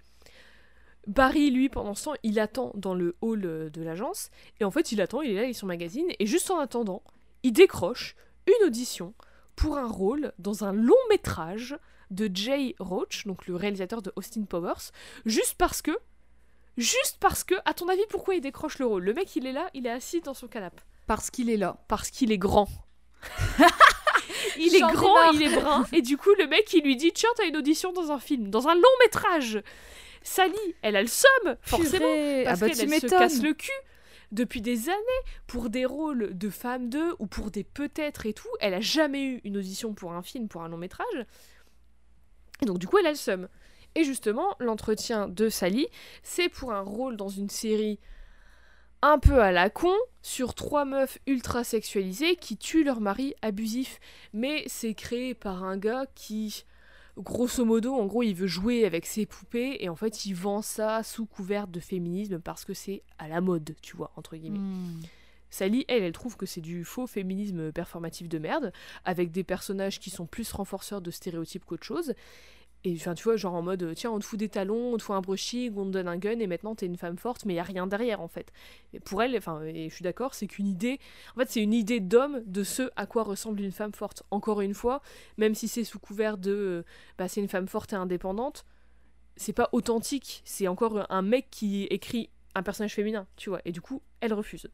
Barry, 1.06 1.50
lui, 1.50 1.70
pendant 1.70 1.94
ce 1.94 2.04
temps, 2.04 2.14
il 2.22 2.38
attend 2.38 2.72
dans 2.74 2.94
le 2.94 3.16
hall 3.22 3.44
euh, 3.46 3.70
de 3.70 3.82
l'agence, 3.82 4.30
et 4.60 4.64
en 4.64 4.70
fait, 4.70 4.92
il 4.92 5.00
attend, 5.00 5.22
il 5.22 5.30
est 5.30 5.34
là, 5.34 5.44
il 5.44 5.50
est 5.50 5.54
sur 5.54 5.66
magazine, 5.66 6.06
et 6.18 6.26
juste 6.26 6.50
en 6.50 6.58
attendant, 6.58 7.02
il 7.48 7.52
décroche 7.52 8.14
une 8.46 8.66
audition 8.66 9.14
pour 9.56 9.78
un 9.78 9.86
rôle 9.88 10.32
dans 10.38 10.64
un 10.64 10.72
long 10.74 11.02
métrage 11.08 11.78
de 12.10 12.30
Jay 12.32 12.74
Roach, 12.78 13.26
donc 13.26 13.46
le 13.46 13.56
réalisateur 13.56 14.02
de 14.02 14.12
Austin 14.16 14.42
Powers, 14.42 14.92
juste 15.24 15.54
parce 15.56 15.80
que, 15.80 15.98
juste 16.76 17.16
parce 17.20 17.44
que, 17.44 17.54
à 17.64 17.72
ton 17.72 17.88
avis, 17.88 18.04
pourquoi 18.10 18.34
il 18.34 18.42
décroche 18.42 18.78
le 18.78 18.84
rôle? 18.84 19.02
Le 19.02 19.14
mec, 19.14 19.34
il 19.34 19.46
est 19.46 19.52
là, 19.52 19.70
il 19.72 19.86
est 19.86 19.90
assis 19.90 20.20
dans 20.20 20.34
son 20.34 20.46
canapé. 20.46 20.82
Parce 21.06 21.30
qu'il 21.30 21.48
est 21.48 21.56
là. 21.56 21.78
Parce 21.88 22.10
qu'il 22.10 22.32
est 22.32 22.38
grand. 22.38 22.68
il 24.58 24.74
est 24.74 24.80
grand, 24.80 25.32
il 25.32 25.44
est 25.44 25.56
brun, 25.58 25.86
et 25.92 26.02
du 26.02 26.18
coup, 26.18 26.34
le 26.38 26.46
mec, 26.48 26.70
il 26.74 26.84
lui 26.84 26.96
dit 26.96 27.12
Tiens, 27.14 27.30
t'as 27.34 27.46
une 27.46 27.56
audition 27.56 27.94
dans 27.94 28.12
un 28.12 28.18
film, 28.18 28.50
dans 28.50 28.68
un 28.68 28.74
long 28.74 28.96
métrage. 29.04 29.62
Sally, 30.22 30.74
elle 30.82 30.96
a 30.96 31.00
le 31.00 31.08
seum, 31.08 31.56
forcément, 31.62 32.04
Purée. 32.04 32.42
parce 32.44 32.62
ah 32.62 32.66
bah 32.66 32.74
qu'elle 32.74 33.00
se 33.00 33.06
casse 33.06 33.40
le 33.40 33.54
cul 33.54 33.72
depuis 34.32 34.60
des 34.60 34.88
années 34.88 34.98
pour 35.46 35.70
des 35.70 35.84
rôles 35.84 36.36
de 36.36 36.50
femmes 36.50 36.88
d'eux 36.88 37.14
ou 37.18 37.26
pour 37.26 37.50
des 37.50 37.64
peut-être 37.64 38.26
et 38.26 38.32
tout. 38.32 38.48
Elle 38.60 38.74
a 38.74 38.80
jamais 38.80 39.24
eu 39.24 39.40
une 39.44 39.56
audition 39.56 39.94
pour 39.94 40.12
un 40.12 40.22
film, 40.22 40.48
pour 40.48 40.62
un 40.62 40.68
long 40.68 40.76
métrage. 40.76 41.26
Et 42.62 42.66
donc 42.66 42.78
du 42.78 42.86
coup, 42.86 42.98
elle 42.98 43.06
a 43.06 43.10
le 43.10 43.16
seum. 43.16 43.48
Et 43.94 44.04
justement, 44.04 44.54
l'entretien 44.60 45.28
de 45.28 45.48
Sally, 45.48 45.88
c'est 46.22 46.48
pour 46.48 46.72
un 46.72 46.82
rôle 46.82 47.16
dans 47.16 47.28
une 47.28 47.50
série 47.50 47.98
un 49.00 49.18
peu 49.18 49.40
à 49.40 49.52
la 49.52 49.70
con 49.70 49.94
sur 50.22 50.54
trois 50.54 50.84
meufs 50.84 51.18
ultra 51.26 51.64
sexualisées 51.64 52.36
qui 52.36 52.56
tuent 52.56 52.84
leur 52.84 53.00
mari 53.00 53.34
abusif. 53.42 54.00
Mais 54.32 54.64
c'est 54.66 54.94
créé 54.94 55.34
par 55.34 55.64
un 55.64 55.76
gars 55.76 56.06
qui, 56.14 56.64
grosso 57.18 57.64
modo, 57.64 57.94
en 57.94 58.06
gros, 58.06 58.22
il 58.22 58.34
veut 58.34 58.46
jouer 58.46 58.84
avec 58.84 59.06
ses 59.06 59.26
poupées 59.26 59.76
et 59.80 59.88
en 59.88 59.96
fait, 59.96 60.26
il 60.26 60.34
vend 60.34 60.62
ça 60.62 61.02
sous 61.02 61.26
couvert 61.26 61.66
de 61.68 61.80
féminisme 61.80 62.38
parce 62.38 62.64
que 62.64 62.74
c'est 62.74 63.02
à 63.18 63.28
la 63.28 63.40
mode, 63.40 63.74
tu 63.82 63.96
vois, 63.96 64.12
entre 64.16 64.36
guillemets. 64.36 64.58
Hmm. 64.58 65.00
Sally, 65.50 65.84
elle, 65.88 66.02
elle 66.02 66.12
trouve 66.12 66.36
que 66.36 66.46
c'est 66.46 66.60
du 66.60 66.84
faux 66.84 67.06
féminisme 67.06 67.72
performatif 67.72 68.28
de 68.28 68.38
merde, 68.38 68.72
avec 69.04 69.30
des 69.30 69.44
personnages 69.44 69.98
qui 69.98 70.10
sont 70.10 70.26
plus 70.26 70.52
renforceurs 70.52 71.00
de 71.00 71.10
stéréotypes 71.10 71.64
qu'autre 71.64 71.84
chose. 71.84 72.14
Et 72.84 72.94
enfin, 72.94 73.14
tu 73.14 73.24
vois, 73.24 73.36
genre 73.36 73.54
en 73.54 73.62
mode, 73.62 73.92
tiens, 73.96 74.12
on 74.12 74.20
te 74.20 74.24
fout 74.24 74.38
des 74.38 74.48
talons, 74.48 74.94
on 74.94 74.96
te 74.96 75.02
fout 75.02 75.16
un 75.16 75.20
brushing, 75.20 75.76
on 75.76 75.84
te 75.86 75.90
donne 75.90 76.06
un 76.06 76.16
gun, 76.16 76.38
et 76.38 76.46
maintenant 76.46 76.76
t'es 76.76 76.86
une 76.86 76.96
femme 76.96 77.18
forte, 77.18 77.44
mais 77.44 77.54
il 77.54 77.58
a 77.58 77.64
rien 77.64 77.86
derrière 77.88 78.20
en 78.20 78.28
fait. 78.28 78.52
Et 78.92 79.00
pour 79.00 79.22
elle, 79.22 79.36
enfin, 79.36 79.62
et 79.62 79.88
je 79.88 79.94
suis 79.94 80.04
d'accord, 80.04 80.34
c'est 80.34 80.46
qu'une 80.46 80.68
idée, 80.68 81.00
en 81.34 81.40
fait, 81.40 81.50
c'est 81.50 81.62
une 81.62 81.74
idée 81.74 81.98
d'homme 81.98 82.40
de 82.46 82.62
ce 82.62 82.90
à 82.94 83.06
quoi 83.06 83.24
ressemble 83.24 83.60
une 83.60 83.72
femme 83.72 83.92
forte. 83.92 84.22
Encore 84.30 84.60
une 84.60 84.74
fois, 84.74 85.02
même 85.38 85.54
si 85.54 85.66
c'est 85.66 85.84
sous 85.84 85.98
couvert 85.98 86.38
de, 86.38 86.84
bah, 87.18 87.26
c'est 87.26 87.40
une 87.40 87.48
femme 87.48 87.66
forte 87.66 87.92
et 87.92 87.96
indépendante, 87.96 88.64
c'est 89.36 89.52
pas 89.52 89.68
authentique, 89.72 90.42
c'est 90.44 90.68
encore 90.68 91.04
un 91.10 91.22
mec 91.22 91.48
qui 91.50 91.84
écrit 91.84 92.30
un 92.54 92.62
personnage 92.62 92.94
féminin, 92.94 93.26
tu 93.36 93.50
vois, 93.50 93.60
et 93.64 93.72
du 93.72 93.80
coup, 93.80 94.02
elle 94.20 94.34
refuse. 94.34 94.68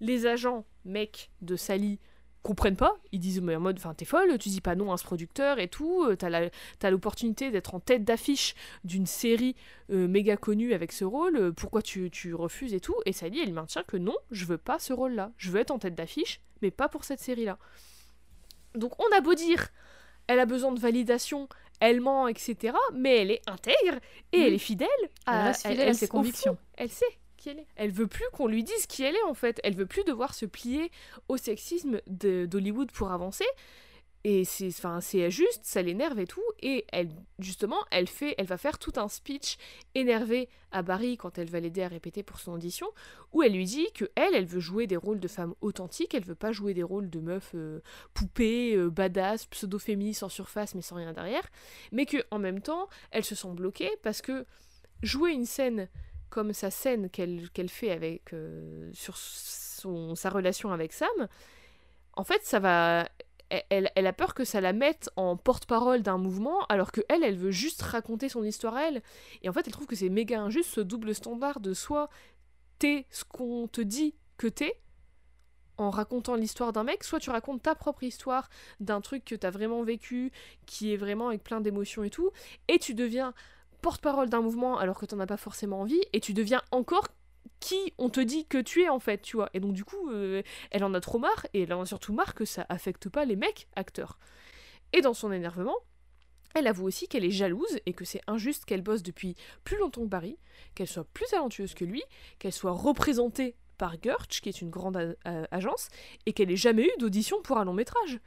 Les 0.00 0.26
agents, 0.26 0.64
mecs 0.84 1.30
de 1.42 1.56
Sally, 1.56 1.98
comprennent 2.44 2.76
pas, 2.76 2.96
ils 3.10 3.18
disent 3.18 3.40
mais 3.40 3.56
en 3.56 3.60
mode, 3.60 3.78
enfin 3.78 3.94
t'es 3.94 4.04
folle, 4.04 4.38
tu 4.38 4.50
dis 4.50 4.60
pas 4.60 4.76
non 4.76 4.92
à 4.92 4.96
ce 4.98 5.02
producteur 5.04 5.58
et 5.58 5.66
tout, 5.66 6.04
euh, 6.04 6.14
t'as 6.14 6.90
l'opportunité 6.90 7.50
d'être 7.50 7.74
en 7.74 7.80
tête 7.80 8.04
d'affiche 8.04 8.54
d'une 8.84 9.06
série 9.06 9.56
euh, 9.90 10.06
méga 10.06 10.36
connue 10.36 10.72
avec 10.74 10.92
ce 10.92 11.04
rôle, 11.04 11.36
euh, 11.36 11.52
pourquoi 11.52 11.82
tu, 11.82 12.10
tu 12.10 12.34
refuses 12.34 12.72
et 12.74 12.80
tout, 12.80 12.94
et 13.06 13.12
Sally 13.12 13.40
elle 13.40 13.52
maintient 13.52 13.82
que 13.82 13.96
non, 13.96 14.14
je 14.30 14.44
veux 14.44 14.58
pas 14.58 14.78
ce 14.78 14.92
rôle-là, 14.92 15.32
je 15.38 15.50
veux 15.50 15.58
être 15.58 15.70
en 15.72 15.78
tête 15.78 15.94
d'affiche, 15.96 16.40
mais 16.62 16.70
pas 16.70 16.88
pour 16.88 17.04
cette 17.04 17.20
série-là. 17.20 17.58
Donc 18.74 18.92
on 19.02 19.16
a 19.16 19.20
beau 19.20 19.34
dire, 19.34 19.68
elle 20.26 20.38
a 20.38 20.46
besoin 20.46 20.72
de 20.72 20.80
validation, 20.80 21.48
elle 21.80 22.00
ment, 22.00 22.28
etc., 22.28 22.76
mais 22.94 23.18
elle 23.22 23.30
est 23.30 23.42
intègre 23.48 23.98
et 24.32 24.38
Mhm. 24.38 24.44
elle 24.46 24.52
est 24.54 24.58
fidèle 24.58 24.88
Elle 25.26 25.34
reste 25.42 25.66
fidèle 25.66 25.88
à 25.88 25.94
ses 25.94 26.08
convictions. 26.08 26.58
elle 26.76 26.90
sait 26.90 27.06
elle 27.48 27.60
est. 27.60 27.66
Elle 27.76 27.90
veut 27.90 28.06
plus 28.06 28.24
qu'on 28.32 28.46
lui 28.46 28.64
dise 28.64 28.86
qui 28.86 29.02
elle 29.02 29.14
est 29.14 29.22
en 29.24 29.34
fait. 29.34 29.60
Elle 29.64 29.76
veut 29.76 29.86
plus 29.86 30.04
devoir 30.04 30.34
se 30.34 30.46
plier 30.46 30.90
au 31.28 31.36
sexisme 31.36 32.00
d'Hollywood 32.06 32.90
pour 32.92 33.12
avancer. 33.12 33.46
Et 34.26 34.46
c'est 34.46 34.68
enfin 34.68 35.02
c'est 35.02 35.30
juste, 35.30 35.60
ça 35.64 35.82
l'énerve 35.82 36.18
et 36.18 36.26
tout. 36.26 36.42
Et 36.60 36.86
elle 36.92 37.10
justement, 37.38 37.76
elle 37.90 38.08
fait, 38.08 38.34
elle 38.38 38.46
va 38.46 38.56
faire 38.56 38.78
tout 38.78 38.92
un 38.96 39.08
speech 39.08 39.58
énervé 39.94 40.48
à 40.72 40.80
Barry 40.80 41.18
quand 41.18 41.36
elle 41.36 41.50
va 41.50 41.60
l'aider 41.60 41.82
à 41.82 41.88
répéter 41.88 42.22
pour 42.22 42.40
son 42.40 42.52
audition, 42.52 42.86
où 43.32 43.42
elle 43.42 43.52
lui 43.52 43.66
dit 43.66 43.86
que 43.92 44.06
elle, 44.14 44.34
elle 44.34 44.46
veut 44.46 44.60
jouer 44.60 44.86
des 44.86 44.96
rôles 44.96 45.20
de 45.20 45.28
femmes 45.28 45.54
authentiques. 45.60 46.14
Elle 46.14 46.24
veut 46.24 46.34
pas 46.34 46.52
jouer 46.52 46.72
des 46.72 46.82
rôles 46.82 47.10
de 47.10 47.20
meufs 47.20 47.52
euh, 47.54 47.80
poupées, 48.14 48.74
euh, 48.74 48.88
badass, 48.88 49.44
pseudo-féministes 49.44 50.22
en 50.22 50.30
surface 50.30 50.74
mais 50.74 50.82
sans 50.82 50.96
rien 50.96 51.12
derrière. 51.12 51.46
Mais 51.92 52.06
que 52.06 52.24
en 52.30 52.38
même 52.38 52.62
temps, 52.62 52.88
elle 53.10 53.24
se 53.24 53.34
sent 53.34 53.52
bloquée 53.52 53.90
parce 54.02 54.22
que 54.22 54.46
jouer 55.02 55.32
une 55.32 55.44
scène 55.44 55.86
comme 56.34 56.52
sa 56.52 56.70
scène 56.72 57.08
qu'elle 57.10 57.68
fait 57.68 57.92
avec 57.92 58.32
euh, 58.34 58.90
sur 58.92 59.16
sa 59.16 60.30
relation 60.30 60.72
avec 60.72 60.92
Sam, 60.92 61.28
en 62.14 62.24
fait, 62.24 62.40
ça 62.42 62.58
va. 62.58 63.08
elle- 63.70 63.90
Elle, 63.94 64.06
a 64.08 64.12
peur 64.12 64.34
que 64.34 64.44
ça 64.44 64.60
la 64.60 64.72
mette 64.72 65.10
en 65.14 65.36
porte-parole 65.36 66.02
d'un 66.02 66.18
mouvement, 66.18 66.64
alors 66.68 66.90
que 66.90 67.02
elle, 67.08 67.22
elle 67.22 67.36
veut 67.36 67.52
juste 67.52 67.82
raconter 67.82 68.28
son 68.28 68.42
histoire 68.42 68.76
elle. 68.76 69.00
Et 69.42 69.48
en 69.48 69.52
fait, 69.52 69.64
elle 69.66 69.72
trouve 69.72 69.86
que 69.86 69.94
c'est 69.94 70.08
méga 70.08 70.40
injuste 70.40 70.70
ce 70.74 70.80
double 70.80 71.14
standard 71.14 71.60
de 71.60 71.72
soit 71.72 72.08
t'es 72.80 73.06
ce 73.10 73.22
qu'on 73.24 73.68
te 73.68 73.80
dit 73.80 74.16
que 74.36 74.48
t'es, 74.48 74.74
en 75.76 75.90
racontant 75.90 76.34
l'histoire 76.34 76.72
d'un 76.72 76.82
mec, 76.84 77.04
soit 77.04 77.20
tu 77.20 77.30
racontes 77.30 77.62
ta 77.62 77.76
propre 77.76 78.02
histoire 78.02 78.48
d'un 78.80 79.00
truc 79.00 79.24
que 79.24 79.36
t'as 79.36 79.50
vraiment 79.50 79.84
vécu, 79.84 80.32
qui 80.66 80.92
est 80.92 80.96
vraiment 80.96 81.28
avec 81.28 81.44
plein 81.44 81.60
d'émotions 81.60 82.02
et 82.02 82.10
tout, 82.10 82.30
et 82.66 82.78
tu 82.80 82.94
deviens 82.94 83.34
porte-parole 83.84 84.30
d'un 84.30 84.40
mouvement 84.40 84.78
alors 84.78 84.98
que 84.98 85.04
t'en 85.04 85.20
as 85.20 85.26
pas 85.26 85.36
forcément 85.36 85.82
envie, 85.82 86.00
et 86.14 86.20
tu 86.20 86.32
deviens 86.32 86.62
encore 86.70 87.08
qui 87.60 87.92
on 87.98 88.08
te 88.08 88.20
dit 88.20 88.46
que 88.46 88.56
tu 88.56 88.82
es 88.82 88.88
en 88.88 88.98
fait, 88.98 89.20
tu 89.20 89.36
vois. 89.36 89.50
Et 89.52 89.60
donc 89.60 89.74
du 89.74 89.84
coup, 89.84 90.08
euh, 90.10 90.42
elle 90.70 90.84
en 90.84 90.94
a 90.94 91.00
trop 91.00 91.18
marre, 91.18 91.46
et 91.52 91.64
elle 91.64 91.74
en 91.74 91.82
a 91.82 91.86
surtout 91.86 92.14
marre 92.14 92.34
que 92.34 92.46
ça 92.46 92.64
affecte 92.70 93.10
pas 93.10 93.26
les 93.26 93.36
mecs 93.36 93.68
acteurs. 93.76 94.18
Et 94.94 95.02
dans 95.02 95.12
son 95.12 95.32
énervement, 95.32 95.76
elle 96.54 96.66
avoue 96.66 96.86
aussi 96.86 97.08
qu'elle 97.08 97.26
est 97.26 97.30
jalouse 97.30 97.78
et 97.84 97.92
que 97.92 98.06
c'est 98.06 98.22
injuste 98.26 98.64
qu'elle 98.64 98.80
bosse 98.80 99.02
depuis 99.02 99.36
plus 99.64 99.76
longtemps 99.76 100.04
que 100.04 100.08
Barry, 100.08 100.38
qu'elle 100.74 100.88
soit 100.88 101.06
plus 101.12 101.26
talentueuse 101.26 101.74
que 101.74 101.84
lui, 101.84 102.02
qu'elle 102.38 102.54
soit 102.54 102.72
représentée 102.72 103.54
par 103.76 103.96
Gertch, 104.02 104.40
qui 104.40 104.48
est 104.48 104.62
une 104.62 104.70
grande 104.70 105.14
agence, 105.50 105.90
et 106.24 106.32
qu'elle 106.32 106.50
ait 106.50 106.56
jamais 106.56 106.86
eu 106.86 106.92
d'audition 106.98 107.42
pour 107.42 107.58
un 107.58 107.66
long 107.66 107.74
métrage. 107.74 108.18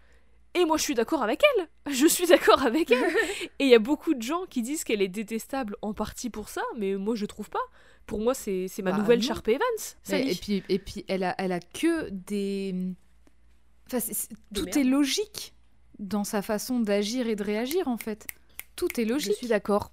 Et 0.54 0.66
moi 0.66 0.78
je 0.78 0.82
suis 0.84 0.96
d'accord 0.96 1.22
avec 1.22 1.42
elle, 1.58 1.68
je 1.94 2.08
suis 2.08 2.26
d'accord 2.26 2.64
avec 2.64 2.90
elle. 2.92 3.04
et 3.60 3.66
il 3.66 3.70
y 3.70 3.76
a 3.76 3.80
beaucoup 3.80 4.14
de 4.16 4.22
gens 4.22 4.46
qui 4.50 4.62
disent 4.64 4.84
qu'elle 4.84 5.02
est 5.02 5.08
détestable 5.08 5.76
en 5.82 5.94
partie 5.94 6.30
pour 6.30 6.50
ça, 6.50 6.62
mais 6.78 6.96
moi 6.96 7.16
je 7.16 7.26
trouve 7.26 7.50
pas. 7.50 7.60
Pour 8.08 8.20
moi 8.20 8.34
c'est 8.34 8.68
c'est 8.68 8.82
ma 8.82 8.92
Bah, 8.92 8.98
nouvelle 9.00 9.20
non. 9.20 9.26
Sharp 9.26 9.48
Evans. 9.48 9.60
Mais- 10.10 10.32
et 10.32 10.36
puis, 10.36 10.64
et 10.70 10.80
puis 10.80 11.06
elle, 11.08 11.24
a, 11.24 11.36
elle 11.38 11.52
a 11.52 11.60
que 11.60 12.10
des. 12.10 12.74
Enfin, 13.86 14.00
tout 14.54 14.64
merde. 14.66 14.78
est 14.78 14.84
logique 14.84 15.54
dans 16.00 16.24
sa 16.24 16.42
façon 16.42 16.80
d'agir 16.80 17.28
et 17.28 17.36
de 17.36 17.44
réagir, 17.44 17.88
en 17.88 17.98
fait. 17.98 18.28
Tout 18.76 19.00
est 19.00 19.06
Je 19.06 19.10
logique. 19.14 19.34
suis 19.36 19.48
d'accord. 19.48 19.92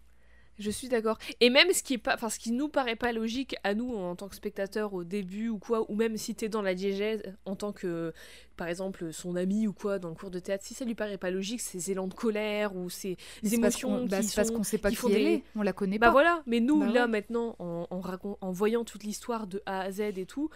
Je 0.59 0.70
suis 0.70 0.88
d'accord. 0.88 1.18
Et 1.40 1.50
même 1.50 1.72
ce 1.72 1.82
qui 1.82 1.94
est 1.94 1.98
pas, 1.98 2.14
enfin 2.14 2.28
ce 2.30 2.38
qui 2.38 2.52
nous 2.52 2.68
paraît 2.68 2.94
pas 2.94 3.12
logique 3.12 3.57
à 3.64 3.74
nous 3.74 3.92
en 3.96 4.14
tant 4.14 4.28
que 4.28 4.36
spectateurs 4.36 4.94
au 4.94 5.02
début 5.02 5.48
ou 5.48 5.59
quoi, 5.59 5.90
ou 5.90 5.96
même 5.96 6.16
si 6.16 6.34
t'es 6.36 6.48
dans 6.48 6.62
la 6.62 6.74
diégèse 6.74 7.22
en 7.44 7.57
tant 7.57 7.72
que, 7.72 8.12
par 8.57 8.68
exemple, 8.68 9.12
son 9.12 9.34
ami 9.34 9.66
ou 9.66 9.72
quoi 9.72 9.98
dans 9.98 10.11
le 10.11 10.14
cours 10.14 10.30
de 10.30 10.38
théâtre, 10.38 10.62
si 10.64 10.72
ça 10.74 10.84
lui 10.84 10.94
paraît 10.94 11.18
pas 11.18 11.30
logique, 11.32 11.61
ces 11.61 11.90
élans 11.90 12.07
de 12.07 12.14
colère 12.14 12.76
ou 12.76 12.88
ces 12.88 13.16
émotions 13.52 13.88
qu'on- 14.02 14.07
bah, 14.07 14.20
qui 14.20 14.26
c'est 14.28 14.36
parce 14.36 14.48
sont- 14.48 14.55
qu'on 14.55 14.62
sait 14.62 14.78
pas 14.78 14.90
qui 14.90 14.96
qui 14.96 15.07
elle 15.07 15.12
des- 15.24 15.30
est. 15.32 15.42
On 15.57 15.62
la 15.62 15.72
connaît 15.72 15.98
Bah 15.98 16.07
pas. 16.07 16.12
voilà, 16.12 16.42
mais 16.46 16.61
nous 16.61 16.78
Bah 16.80 16.86
là 16.86 17.02
ouais. 17.02 17.09
maintenant 17.09 17.57
en, 17.59 17.86
en, 17.90 18.36
en 18.40 18.52
voyant 18.52 18.84
toute 18.84 19.02
l'histoire 19.02 19.48
de 19.48 19.61
A 19.66 19.80
à 19.80 19.90
Z 19.90 20.00
et 20.16 20.26
tout, 20.26 20.50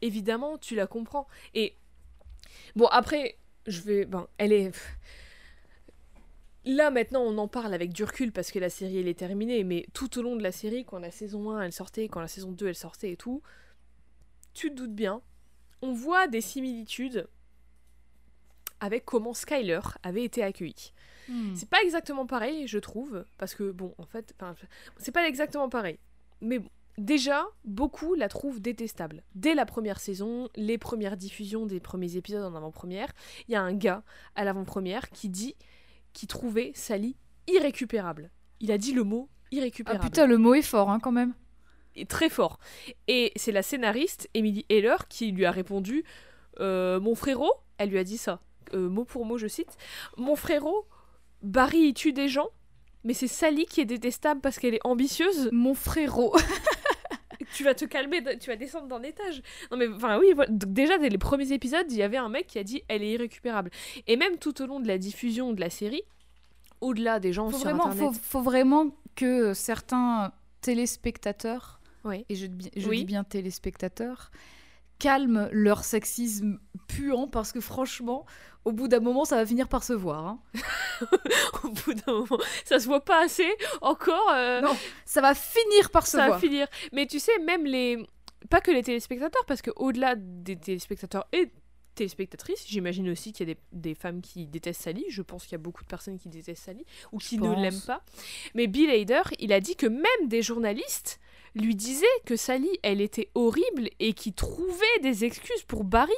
évidemment 0.00 0.56
tu 0.56 0.74
la 0.74 0.86
comprends. 0.86 1.26
Et 1.54 1.74
bon 2.74 2.86
après, 2.86 3.36
je 3.66 3.80
vais, 3.82 4.06
ben 4.06 4.26
elle 4.38 4.52
est. 4.52 4.72
Là 6.64 6.90
maintenant 6.90 7.22
on 7.22 7.36
en 7.38 7.48
parle 7.48 7.74
avec 7.74 7.92
du 7.92 8.04
recul 8.04 8.32
parce 8.32 8.52
que 8.52 8.58
la 8.58 8.70
série 8.70 8.98
elle 8.98 9.08
est 9.08 9.18
terminée, 9.18 9.64
mais 9.64 9.86
tout 9.92 10.18
au 10.18 10.22
long 10.22 10.36
de 10.36 10.42
la 10.42 10.52
série, 10.52 10.84
quand 10.84 10.98
la 10.98 11.10
saison 11.10 11.50
1 11.50 11.62
elle 11.62 11.72
sortait, 11.72 12.08
quand 12.08 12.20
la 12.20 12.28
saison 12.28 12.52
2 12.52 12.68
elle 12.68 12.74
sortait 12.74 13.12
et 13.12 13.16
tout, 13.16 13.42
tu 14.54 14.70
te 14.70 14.74
doutes 14.74 14.94
bien, 14.94 15.22
on 15.82 15.92
voit 15.92 16.28
des 16.28 16.40
similitudes 16.40 17.26
avec 18.80 19.04
comment 19.04 19.32
Skyler 19.32 19.80
avait 20.02 20.24
été 20.24 20.42
accueilli. 20.42 20.92
Hmm. 21.28 21.54
C'est 21.54 21.68
pas 21.68 21.80
exactement 21.82 22.26
pareil, 22.26 22.66
je 22.66 22.78
trouve, 22.78 23.24
parce 23.38 23.54
que 23.54 23.70
bon, 23.70 23.94
en 23.98 24.06
fait, 24.06 24.34
c'est 24.98 25.12
pas 25.12 25.26
exactement 25.28 25.68
pareil. 25.68 25.98
Mais 26.40 26.58
bon, 26.58 26.68
déjà, 26.98 27.46
beaucoup 27.64 28.14
la 28.14 28.28
trouvent 28.28 28.60
détestable. 28.60 29.22
Dès 29.36 29.54
la 29.54 29.66
première 29.66 30.00
saison, 30.00 30.48
les 30.56 30.78
premières 30.78 31.16
diffusions 31.16 31.64
des 31.64 31.78
premiers 31.78 32.16
épisodes 32.16 32.42
en 32.42 32.56
avant-première, 32.56 33.12
il 33.48 33.52
y 33.52 33.54
a 33.54 33.62
un 33.62 33.72
gars 33.72 34.02
à 34.34 34.44
l'avant-première 34.44 35.10
qui 35.10 35.28
dit 35.28 35.54
qu'il 36.12 36.28
trouvait 36.28 36.72
Sally 36.74 37.16
irrécupérable. 37.46 38.30
Il 38.60 38.70
a 38.72 38.78
dit 38.78 38.92
le 38.92 39.04
mot 39.04 39.28
Ah 39.30 39.56
irrécupérable. 39.56 40.04
putain, 40.04 40.26
le 40.26 40.38
mot 40.38 40.54
est 40.54 40.62
fort, 40.62 40.90
hein, 40.90 41.00
quand 41.00 41.12
même. 41.12 41.34
Et 41.94 42.06
très 42.06 42.28
fort. 42.28 42.58
Et 43.08 43.32
c'est 43.36 43.52
la 43.52 43.62
scénariste, 43.62 44.28
Emily 44.34 44.64
Heller, 44.68 45.08
qui 45.08 45.30
lui 45.32 45.44
a 45.44 45.50
répondu 45.50 46.04
euh, 46.60 47.00
Mon 47.00 47.14
frérot, 47.14 47.52
elle 47.78 47.90
lui 47.90 47.98
a 47.98 48.04
dit 48.04 48.18
ça, 48.18 48.40
euh, 48.74 48.88
mot 48.88 49.04
pour 49.04 49.26
mot, 49.26 49.36
je 49.38 49.46
cite 49.46 49.76
Mon 50.16 50.36
frérot, 50.36 50.86
Barry, 51.42 51.78
il 51.78 51.94
tue 51.94 52.12
des 52.12 52.28
gens, 52.28 52.48
mais 53.04 53.14
c'est 53.14 53.28
Sally 53.28 53.66
qui 53.66 53.80
est 53.80 53.84
détestable 53.84 54.40
parce 54.40 54.58
qu'elle 54.58 54.74
est 54.74 54.86
ambitieuse. 54.86 55.48
Mon 55.52 55.74
frérot. 55.74 56.34
Tu 57.54 57.64
vas 57.64 57.74
te 57.74 57.84
calmer, 57.84 58.22
tu 58.38 58.48
vas 58.50 58.56
descendre 58.56 58.86
d'un 58.88 59.02
étage. 59.02 59.42
Non, 59.70 59.76
mais 59.76 59.88
enfin, 59.88 60.18
oui, 60.18 60.32
voilà. 60.34 60.50
Donc, 60.50 60.72
déjà, 60.72 60.98
dès 60.98 61.08
les 61.08 61.18
premiers 61.18 61.52
épisodes, 61.52 61.86
il 61.90 61.96
y 61.98 62.02
avait 62.02 62.16
un 62.16 62.28
mec 62.28 62.46
qui 62.46 62.58
a 62.58 62.64
dit 62.64 62.82
Elle 62.88 63.02
est 63.02 63.10
irrécupérable. 63.12 63.70
Et 64.06 64.16
même 64.16 64.38
tout 64.38 64.60
au 64.62 64.66
long 64.66 64.80
de 64.80 64.88
la 64.88 64.98
diffusion 64.98 65.52
de 65.52 65.60
la 65.60 65.70
série, 65.70 66.02
au-delà 66.80 67.20
des 67.20 67.32
gens 67.32 67.48
faut 67.50 67.56
sur 67.58 67.64
vraiment, 67.68 67.86
Internet. 67.86 68.14
faut, 68.14 68.20
faut 68.22 68.42
vraiment 68.42 68.86
que 69.14 69.54
certains 69.54 70.32
téléspectateurs, 70.62 71.80
Oui. 72.04 72.24
et 72.28 72.34
je, 72.34 72.46
dis- 72.46 72.70
je 72.76 72.88
Oui. 72.88 72.98
dis 72.98 73.04
bien 73.04 73.24
téléspectateurs, 73.24 74.30
calment 75.02 75.48
leur 75.50 75.82
sexisme 75.82 76.60
puant 76.86 77.26
parce 77.26 77.50
que 77.50 77.60
franchement, 77.60 78.24
au 78.64 78.70
bout 78.70 78.86
d'un 78.86 79.00
moment, 79.00 79.24
ça 79.24 79.34
va 79.34 79.44
finir 79.44 79.66
par 79.68 79.82
se 79.82 79.92
voir. 79.92 80.24
hein. 80.24 80.38
Au 81.64 81.68
bout 81.70 81.94
d'un 81.94 82.12
moment, 82.12 82.38
ça 82.64 82.78
se 82.78 82.86
voit 82.86 83.04
pas 83.04 83.24
assez 83.24 83.50
encore. 83.80 84.30
euh, 84.32 84.60
Non, 84.60 84.76
ça 85.04 85.20
va 85.20 85.34
finir 85.34 85.90
par 85.90 86.06
se 86.06 86.12
ça 86.12 86.18
va 86.18 86.26
voir. 86.28 86.40
finir. 86.40 86.68
Mais 86.92 87.06
tu 87.06 87.18
sais, 87.18 87.36
même 87.40 87.64
les. 87.64 87.98
Pas 88.50 88.60
que 88.60 88.70
les 88.70 88.82
téléspectateurs, 88.84 89.44
parce 89.46 89.62
que 89.62 89.70
au-delà 89.74 90.14
des 90.16 90.56
téléspectateurs 90.56 91.26
et 91.32 91.50
téléspectatrices, 91.96 92.64
j'imagine 92.68 93.10
aussi 93.10 93.32
qu'il 93.32 93.48
y 93.48 93.50
a 93.50 93.54
des, 93.54 93.60
des 93.72 93.94
femmes 93.94 94.20
qui 94.20 94.46
détestent 94.46 94.82
Sally. 94.82 95.04
Je 95.08 95.22
pense 95.22 95.42
qu'il 95.44 95.52
y 95.52 95.54
a 95.56 95.58
beaucoup 95.58 95.82
de 95.82 95.88
personnes 95.88 96.18
qui 96.18 96.28
détestent 96.28 96.64
Sally 96.64 96.84
ou 97.12 97.18
qui 97.18 97.38
ne 97.38 97.54
l'aiment 97.62 97.80
pas. 97.86 98.02
Mais 98.54 98.66
Bill 98.68 98.90
Hader, 98.90 99.22
il 99.40 99.52
a 99.52 99.60
dit 99.60 99.76
que 99.76 99.86
même 99.86 100.28
des 100.28 100.42
journalistes 100.42 101.18
lui 101.54 101.74
disaient 101.74 102.06
que 102.24 102.36
Sally, 102.36 102.70
elle 102.82 103.00
était 103.00 103.30
horrible 103.34 103.90
et 103.98 104.14
qui 104.14 104.32
trouvaient 104.32 105.00
des 105.02 105.24
excuses 105.24 105.64
pour 105.66 105.84
Barry. 105.84 106.12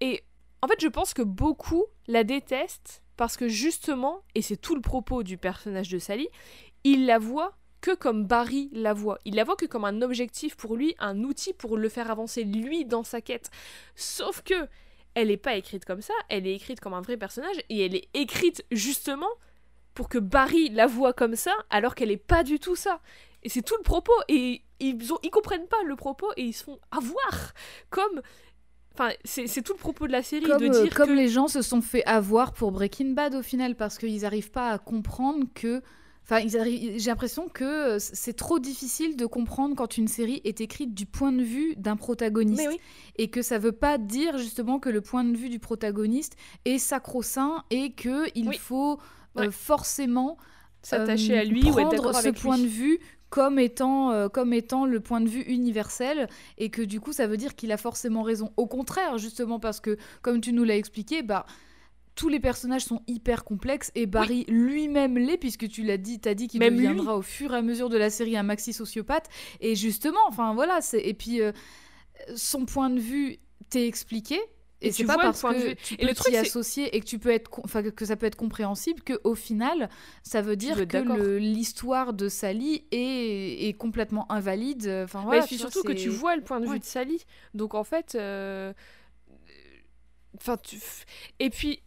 Et 0.00 0.22
en 0.62 0.68
fait, 0.68 0.80
je 0.80 0.88
pense 0.88 1.14
que 1.14 1.22
beaucoup 1.22 1.86
la 2.06 2.24
détestent 2.24 3.02
parce 3.16 3.36
que 3.36 3.48
justement, 3.48 4.22
et 4.34 4.42
c'est 4.42 4.56
tout 4.56 4.74
le 4.74 4.80
propos 4.80 5.22
du 5.22 5.38
personnage 5.38 5.88
de 5.88 5.98
Sally, 5.98 6.28
il 6.84 7.06
la 7.06 7.18
voit 7.18 7.56
que 7.80 7.94
comme 7.94 8.24
Barry 8.24 8.70
la 8.72 8.92
voit. 8.92 9.18
Il 9.24 9.34
la 9.34 9.44
voit 9.44 9.56
que 9.56 9.66
comme 9.66 9.84
un 9.84 10.02
objectif 10.02 10.56
pour 10.56 10.76
lui, 10.76 10.94
un 10.98 11.22
outil 11.24 11.52
pour 11.52 11.76
le 11.76 11.88
faire 11.88 12.10
avancer 12.10 12.44
lui 12.44 12.84
dans 12.84 13.04
sa 13.04 13.20
quête. 13.20 13.50
Sauf 13.94 14.42
que 14.42 14.68
elle 15.14 15.28
n'est 15.28 15.36
pas 15.36 15.56
écrite 15.56 15.84
comme 15.84 16.02
ça, 16.02 16.14
elle 16.28 16.46
est 16.46 16.54
écrite 16.54 16.80
comme 16.80 16.94
un 16.94 17.00
vrai 17.00 17.16
personnage 17.16 17.56
et 17.68 17.84
elle 17.84 17.96
est 17.96 18.08
écrite 18.14 18.64
justement 18.70 19.30
pour 19.94 20.08
que 20.08 20.18
Barry 20.18 20.68
la 20.68 20.86
voit 20.86 21.12
comme 21.12 21.34
ça 21.34 21.52
alors 21.70 21.96
qu'elle 21.96 22.10
est 22.10 22.16
pas 22.16 22.44
du 22.44 22.60
tout 22.60 22.76
ça. 22.76 23.00
Et 23.42 23.48
c'est 23.48 23.62
tout 23.62 23.76
le 23.76 23.82
propos 23.82 24.12
et 24.28 24.62
ils, 24.80 25.12
ont, 25.12 25.18
ils 25.22 25.30
comprennent 25.30 25.68
pas 25.68 25.82
le 25.86 25.96
propos 25.96 26.26
et 26.36 26.42
ils 26.42 26.52
se 26.52 26.64
font 26.64 26.78
avoir 26.90 27.52
comme 27.90 28.20
Enfin, 28.94 29.12
c'est 29.24 29.62
tout 29.62 29.74
le 29.74 29.78
propos 29.78 30.08
de 30.08 30.12
la 30.12 30.24
série 30.24 30.44
Comme, 30.44 30.60
de 30.60 30.74
euh, 30.74 30.82
dire 30.82 30.92
comme 30.92 31.10
que 31.10 31.12
les 31.12 31.28
gens 31.28 31.46
se 31.46 31.62
sont 31.62 31.80
fait 31.80 32.04
avoir 32.04 32.52
pour 32.52 32.72
Breaking 32.72 33.10
Bad 33.12 33.36
au 33.36 33.42
final, 33.42 33.76
parce 33.76 33.96
qu'ils 33.96 34.22
n'arrivent 34.22 34.50
pas 34.50 34.70
à 34.70 34.78
comprendre 34.78 35.46
que. 35.54 35.82
Enfin, 36.24 36.40
j'ai 36.48 36.98
l'impression 37.06 37.48
que 37.48 37.64
euh, 37.64 37.98
c'est 38.00 38.34
trop 38.34 38.58
difficile 38.58 39.16
de 39.16 39.24
comprendre 39.24 39.76
quand 39.76 39.96
une 39.98 40.08
série 40.08 40.40
est 40.44 40.60
écrite 40.60 40.94
du 40.94 41.06
point 41.06 41.30
de 41.30 41.42
vue 41.44 41.74
d'un 41.76 41.96
protagoniste. 41.96 42.66
Oui. 42.68 42.78
Et 43.16 43.30
que 43.30 43.40
ça 43.40 43.58
veut 43.58 43.72
pas 43.72 43.98
dire 43.98 44.36
justement 44.36 44.80
que 44.80 44.88
le 44.88 45.00
point 45.00 45.22
de 45.22 45.36
vue 45.36 45.48
du 45.48 45.60
protagoniste 45.60 46.34
est 46.64 46.78
sacro-saint 46.78 47.62
et 47.70 47.92
que 47.92 48.28
il 48.34 48.48
Oui. 48.48 48.58
faut 48.58 48.98
euh, 49.38 49.50
forcément 49.52 50.38
s'attacher 50.82 51.36
euh, 51.38 51.40
à 51.40 51.44
lui 51.44 51.70
ou 51.70 51.78
être 51.78 52.12
ce 52.14 52.18
avec 52.18 52.40
point 52.40 52.56
lui. 52.56 52.64
de 52.64 52.68
vue 52.68 52.98
comme 53.30 53.58
étant, 53.58 54.10
euh, 54.12 54.28
comme 54.28 54.52
étant 54.52 54.86
le 54.86 55.00
point 55.00 55.20
de 55.20 55.28
vue 55.28 55.42
universel 55.42 56.28
et 56.56 56.70
que 56.70 56.82
du 56.82 57.00
coup 57.00 57.12
ça 57.12 57.26
veut 57.26 57.36
dire 57.36 57.54
qu'il 57.54 57.72
a 57.72 57.76
forcément 57.76 58.22
raison. 58.22 58.52
Au 58.56 58.66
contraire, 58.66 59.18
justement 59.18 59.60
parce 59.60 59.80
que 59.80 59.96
comme 60.22 60.40
tu 60.40 60.52
nous 60.52 60.64
l'as 60.64 60.76
expliqué, 60.76 61.22
bah 61.22 61.46
tous 62.14 62.28
les 62.28 62.40
personnages 62.40 62.84
sont 62.84 63.00
hyper 63.06 63.44
complexes 63.44 63.92
et 63.94 64.06
Barry 64.06 64.44
lui-même 64.48 65.16
l'est 65.16 65.36
puisque 65.36 65.68
tu 65.68 65.84
l'as 65.84 65.98
dit, 65.98 66.18
t'as 66.18 66.34
dit 66.34 66.48
qu'il 66.48 66.58
Même 66.58 66.74
deviendra 66.74 67.16
au 67.16 67.22
fur 67.22 67.54
et 67.54 67.56
à 67.56 67.62
mesure 67.62 67.88
de 67.88 67.96
la 67.96 68.10
série 68.10 68.36
un 68.36 68.42
maxi 68.42 68.72
sociopathe 68.72 69.28
et 69.60 69.76
justement, 69.76 70.18
enfin 70.26 70.52
voilà, 70.52 70.80
c'est 70.80 71.00
et 71.00 71.14
puis 71.14 71.40
euh, 71.40 71.52
son 72.34 72.64
point 72.64 72.90
de 72.90 72.98
vue 72.98 73.38
t'est 73.70 73.86
expliqué. 73.86 74.40
Et, 74.80 74.88
Et 74.88 74.92
c'est 74.92 75.04
pas 75.04 75.16
le 75.16 75.22
parce 75.22 75.42
que 75.42 75.72
tu 75.74 75.94
Et 75.94 75.96
peux 75.98 76.06
le 76.06 76.14
truc, 76.14 76.26
t'y 76.26 76.32
c'est- 76.32 76.38
associer 76.38 76.96
et 76.96 77.00
que 77.00 77.04
tu 77.04 77.18
peux 77.18 77.30
être, 77.30 77.50
enfin 77.64 77.82
que- 77.82 78.04
ça 78.04 78.14
peut 78.14 78.26
être 78.26 78.36
compréhensible 78.36 79.02
que 79.02 79.20
au 79.24 79.34
final, 79.34 79.90
ça 80.22 80.40
veut 80.40 80.54
dire 80.54 80.86
que 80.86 81.36
l'histoire 81.36 82.12
de 82.12 82.28
Sally 82.28 82.84
est, 82.92 83.68
est 83.68 83.72
complètement 83.76 84.30
invalide. 84.30 84.86
Enfin 85.04 85.18
Mais 85.20 85.24
voilà, 85.24 85.42
puis 85.46 85.56
tu 85.56 85.62
vois, 85.62 85.70
surtout 85.72 85.88
que 85.88 85.92
tu 85.94 86.08
vois 86.10 86.36
le 86.36 86.42
point 86.42 86.60
de 86.60 86.66
vue 86.66 86.72
Ouais. 86.72 86.78
de 86.78 86.84
Sally. 86.84 87.24
Donc 87.54 87.74
en 87.74 87.82
fait. 87.84 88.14
euh, 88.14 88.72
Enfin, 90.36 90.56
tu... 90.58 90.78
Et 91.40 91.50
puis. 91.50 91.82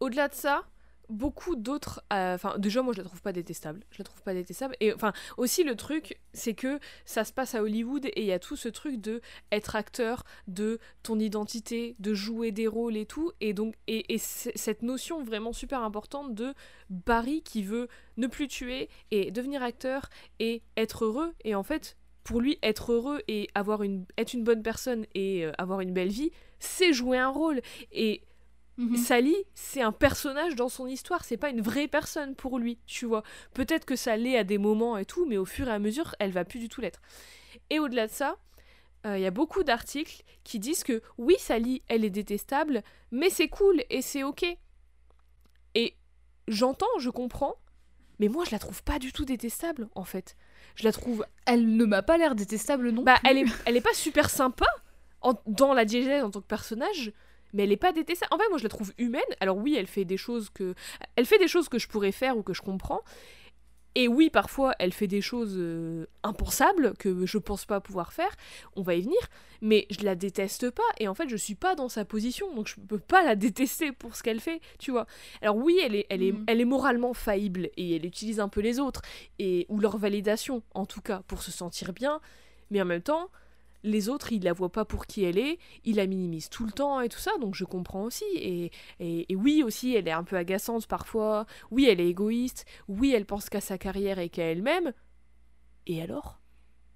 Au-delà 0.00 0.26
de 0.28 0.34
ça, 0.34 0.64
beaucoup 1.08 1.56
d'autres. 1.56 2.02
euh, 2.12 2.34
Enfin, 2.34 2.56
déjà, 2.58 2.82
moi, 2.82 2.92
je 2.92 2.98
la 2.98 3.04
trouve 3.04 3.22
pas 3.22 3.32
détestable. 3.32 3.80
Je 3.90 3.98
la 3.98 4.04
trouve 4.04 4.22
pas 4.22 4.34
détestable. 4.34 4.76
Et 4.80 4.92
enfin, 4.92 5.12
aussi, 5.36 5.64
le 5.64 5.76
truc, 5.76 6.18
c'est 6.32 6.54
que 6.54 6.78
ça 7.04 7.24
se 7.24 7.32
passe 7.32 7.54
à 7.54 7.62
Hollywood 7.62 8.06
et 8.06 8.20
il 8.22 8.26
y 8.26 8.32
a 8.32 8.38
tout 8.38 8.56
ce 8.56 8.68
truc 8.68 9.00
de 9.00 9.20
être 9.50 9.76
acteur, 9.76 10.24
de 10.48 10.78
ton 11.02 11.18
identité, 11.18 11.96
de 11.98 12.14
jouer 12.14 12.52
des 12.52 12.66
rôles 12.66 12.96
et 12.96 13.06
tout. 13.06 13.32
Et 13.40 13.52
donc, 13.52 13.74
et, 13.86 14.18
cette 14.18 14.82
notion 14.82 15.22
vraiment 15.22 15.52
super 15.52 15.82
importante 15.82 16.34
de 16.34 16.54
Barry 16.90 17.42
qui 17.42 17.62
veut 17.62 17.88
ne 18.16 18.26
plus 18.26 18.48
tuer 18.48 18.88
et 19.10 19.30
devenir 19.30 19.62
acteur 19.62 20.08
et 20.38 20.62
être 20.76 21.04
heureux. 21.04 21.34
Et 21.44 21.54
en 21.54 21.62
fait, 21.62 21.96
pour 22.24 22.40
lui, 22.40 22.58
être 22.62 22.92
heureux 22.92 23.20
et 23.28 23.48
avoir 23.54 23.82
une, 23.82 24.06
être 24.16 24.32
une 24.32 24.44
bonne 24.44 24.62
personne 24.62 25.06
et 25.14 25.44
euh, 25.44 25.52
avoir 25.58 25.80
une 25.80 25.92
belle 25.92 26.08
vie, 26.10 26.30
c'est 26.58 26.92
jouer 26.92 27.18
un 27.18 27.28
rôle. 27.30 27.60
Et 27.90 28.22
Mhm. 28.78 28.96
Sally, 28.96 29.36
c'est 29.54 29.82
un 29.82 29.92
personnage 29.92 30.54
dans 30.56 30.68
son 30.70 30.86
histoire, 30.86 31.24
c'est 31.24 31.36
pas 31.36 31.50
une 31.50 31.60
vraie 31.60 31.88
personne 31.88 32.34
pour 32.34 32.58
lui, 32.58 32.78
tu 32.86 33.04
vois. 33.06 33.22
Peut-être 33.54 33.84
que 33.84 33.96
ça 33.96 34.16
l'est 34.16 34.38
à 34.38 34.44
des 34.44 34.58
moments 34.58 34.96
et 34.96 35.04
tout, 35.04 35.26
mais 35.26 35.36
au 35.36 35.44
fur 35.44 35.68
et 35.68 35.72
à 35.72 35.78
mesure, 35.78 36.14
elle 36.18 36.30
va 36.32 36.44
plus 36.44 36.58
du 36.58 36.68
tout 36.68 36.80
l'être. 36.80 37.00
Et 37.70 37.78
au-delà 37.78 38.06
de 38.06 38.12
ça, 38.12 38.36
euh, 39.04 39.18
il 39.18 39.22
y 39.22 39.26
a 39.26 39.30
beaucoup 39.30 39.62
d'articles 39.62 40.22
qui 40.44 40.58
disent 40.58 40.84
que 40.84 41.02
oui, 41.18 41.34
Sally, 41.38 41.82
elle 41.88 42.04
est 42.04 42.10
détestable, 42.10 42.82
mais 43.10 43.28
c'est 43.30 43.48
cool 43.48 43.82
et 43.90 44.00
c'est 44.00 44.22
ok. 44.22 44.44
Et 45.74 45.96
j'entends, 46.48 46.86
je 46.98 47.10
comprends, 47.10 47.56
mais 48.18 48.28
moi 48.28 48.44
je 48.44 48.50
la 48.52 48.58
trouve 48.58 48.82
pas 48.82 48.98
du 48.98 49.12
tout 49.12 49.24
détestable 49.24 49.88
en 49.94 50.04
fait. 50.04 50.36
Je 50.76 50.84
la 50.84 50.92
trouve 50.92 51.24
Elle 51.46 51.76
ne 51.76 51.84
m'a 51.84 52.02
pas 52.02 52.16
l'air 52.18 52.34
détestable 52.34 52.90
non 52.90 53.02
bah, 53.02 53.16
plus. 53.20 53.30
elle 53.30 53.38
est, 53.38 53.44
elle 53.66 53.76
est 53.76 53.80
pas 53.82 53.94
super 53.94 54.30
sympa 54.30 54.66
en- 55.20 55.34
dans 55.46 55.72
la 55.74 55.84
diégèse 55.84 56.22
en 56.24 56.30
tant 56.30 56.40
que 56.40 56.46
personnage, 56.46 57.12
mais 57.52 57.64
elle 57.64 57.72
est 57.72 57.76
pas 57.76 57.92
détestable. 57.92 58.32
En 58.34 58.38
fait, 58.38 58.48
moi, 58.48 58.58
je 58.58 58.62
la 58.64 58.68
trouve 58.68 58.92
humaine. 58.98 59.22
Alors 59.40 59.56
oui, 59.56 59.76
elle 59.78 59.86
fait 59.86 60.04
des 60.04 60.16
choses 60.16 60.50
que, 60.50 60.74
elle 61.16 61.26
fait 61.26 61.38
des 61.38 61.48
choses 61.48 61.68
que 61.68 61.78
je 61.78 61.88
pourrais 61.88 62.12
faire 62.12 62.36
ou 62.36 62.42
que 62.42 62.54
je 62.54 62.62
comprends. 62.62 63.00
Et 63.94 64.08
oui, 64.08 64.30
parfois, 64.30 64.74
elle 64.78 64.94
fait 64.94 65.06
des 65.06 65.20
choses 65.20 65.54
euh, 65.58 66.06
impensables 66.22 66.94
que 66.98 67.26
je 67.26 67.36
pense 67.36 67.66
pas 67.66 67.78
pouvoir 67.80 68.14
faire. 68.14 68.34
On 68.74 68.80
va 68.80 68.94
y 68.94 69.02
venir, 69.02 69.18
mais 69.60 69.86
je 69.90 70.02
la 70.02 70.14
déteste 70.14 70.70
pas. 70.70 70.82
Et 70.98 71.08
en 71.08 71.14
fait, 71.14 71.28
je 71.28 71.36
suis 71.36 71.54
pas 71.56 71.74
dans 71.74 71.90
sa 71.90 72.06
position, 72.06 72.54
donc 72.54 72.68
je 72.68 72.76
peux 72.80 72.98
pas 72.98 73.22
la 73.22 73.36
détester 73.36 73.92
pour 73.92 74.16
ce 74.16 74.22
qu'elle 74.22 74.40
fait, 74.40 74.62
tu 74.78 74.92
vois. 74.92 75.06
Alors 75.42 75.56
oui, 75.56 75.78
elle 75.84 75.94
est, 75.94 76.06
elle 76.08 76.22
est, 76.22 76.32
Mhm. 76.32 76.44
elle 76.46 76.62
est 76.62 76.64
moralement 76.64 77.12
faillible 77.12 77.68
et 77.76 77.96
elle 77.96 78.06
utilise 78.06 78.40
un 78.40 78.48
peu 78.48 78.62
les 78.62 78.80
autres 78.80 79.02
et 79.38 79.66
ou 79.68 79.78
leur 79.78 79.98
validation, 79.98 80.62
en 80.72 80.86
tout 80.86 81.02
cas, 81.02 81.20
pour 81.28 81.42
se 81.42 81.50
sentir 81.50 81.92
bien. 81.92 82.18
Mais 82.70 82.80
en 82.80 82.86
même 82.86 83.02
temps, 83.02 83.28
les 83.82 84.08
autres, 84.08 84.32
ils 84.32 84.42
la 84.42 84.52
voient 84.52 84.72
pas 84.72 84.84
pour 84.84 85.06
qui 85.06 85.24
elle 85.24 85.38
est, 85.38 85.58
ils 85.84 85.96
la 85.96 86.06
minimisent 86.06 86.50
tout 86.50 86.64
le 86.64 86.72
temps 86.72 87.00
et 87.00 87.08
tout 87.08 87.18
ça, 87.18 87.32
donc 87.40 87.54
je 87.54 87.64
comprends 87.64 88.04
aussi. 88.04 88.24
Et, 88.36 88.70
et, 89.00 89.32
et 89.32 89.36
oui, 89.36 89.62
aussi, 89.64 89.94
elle 89.94 90.08
est 90.08 90.12
un 90.12 90.24
peu 90.24 90.36
agaçante 90.36 90.86
parfois. 90.86 91.46
Oui, 91.70 91.86
elle 91.88 92.00
est 92.00 92.08
égoïste. 92.08 92.64
Oui, 92.88 93.12
elle 93.14 93.26
pense 93.26 93.48
qu'à 93.48 93.60
sa 93.60 93.78
carrière 93.78 94.18
et 94.18 94.28
qu'à 94.28 94.44
elle-même. 94.44 94.92
Et 95.86 96.00
alors? 96.00 96.40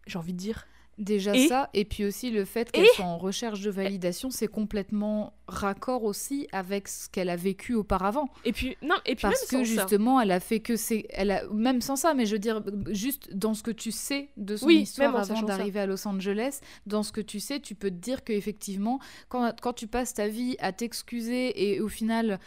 J'ai 0.07 0.19
envie 0.19 0.33
de 0.33 0.39
dire. 0.39 0.67
Déjà 0.99 1.35
Et- 1.37 1.47
ça, 1.49 1.69
et 1.75 1.85
puis 1.85 2.07
aussi 2.07 2.31
le 2.31 2.47
fait 2.47 2.73
qu'elle 2.73 2.85
Et- 2.85 2.95
soit 2.95 3.05
en 3.05 3.19
recherche 3.19 3.61
de 3.61 3.71
validation, 3.71 4.31
c'est 4.31 4.47
complètement 4.49 5.35
raccord 5.47 6.05
aussi 6.05 6.49
avec 6.53 6.89
ce 6.89 7.09
qu'elle 7.11 7.29
a 7.29 7.37
vécu 7.37 7.75
auparavant. 7.75 8.31
Et 8.47 8.53
puis, 8.53 8.79
non, 8.83 8.95
et 9.05 9.15
puis 9.15 9.23
Parce 9.23 9.35
même 9.53 9.61
que 9.61 9.67
sans 9.67 9.75
ça. 9.75 9.83
justement, 9.83 10.21
elle 10.23 10.31
a 10.31 10.41
fait 10.41 10.61
que 10.61 10.75
c'est, 10.77 11.05
elle 11.11 11.33
a 11.33 11.47
même 11.53 11.83
sans 11.83 11.97
ça, 11.97 12.15
mais 12.15 12.25
je 12.25 12.33
veux 12.33 12.39
dire 12.39 12.63
juste 12.89 13.35
dans 13.35 13.53
ce 13.53 13.63
que 13.63 13.71
tu 13.73 13.91
sais 13.93 14.31
de 14.39 14.57
son 14.57 14.67
Oui, 14.67 14.77
histoire 14.79 15.15
avant 15.15 15.43
d'arriver 15.43 15.81
à 15.81 15.87
Los 15.87 16.09
Angeles, 16.09 16.61
dans 16.87 17.03
ce 17.03 17.13
que 17.13 17.21
tu 17.21 17.41
sais, 17.41 17.61
tu 17.61 17.75
peux 17.75 17.91
te 17.91 17.97
dire 17.97 18.25
que 18.25 18.33
effectivement, 18.33 18.99
quand 19.29 19.53
quand 19.61 19.75
tu 19.75 19.87
passes 19.89 20.15
ta 20.15 20.29
vie 20.29 20.57
à 20.61 20.73
t'excuser 20.73 21.73
et 21.75 21.81
au 21.81 21.89
final 21.89 22.41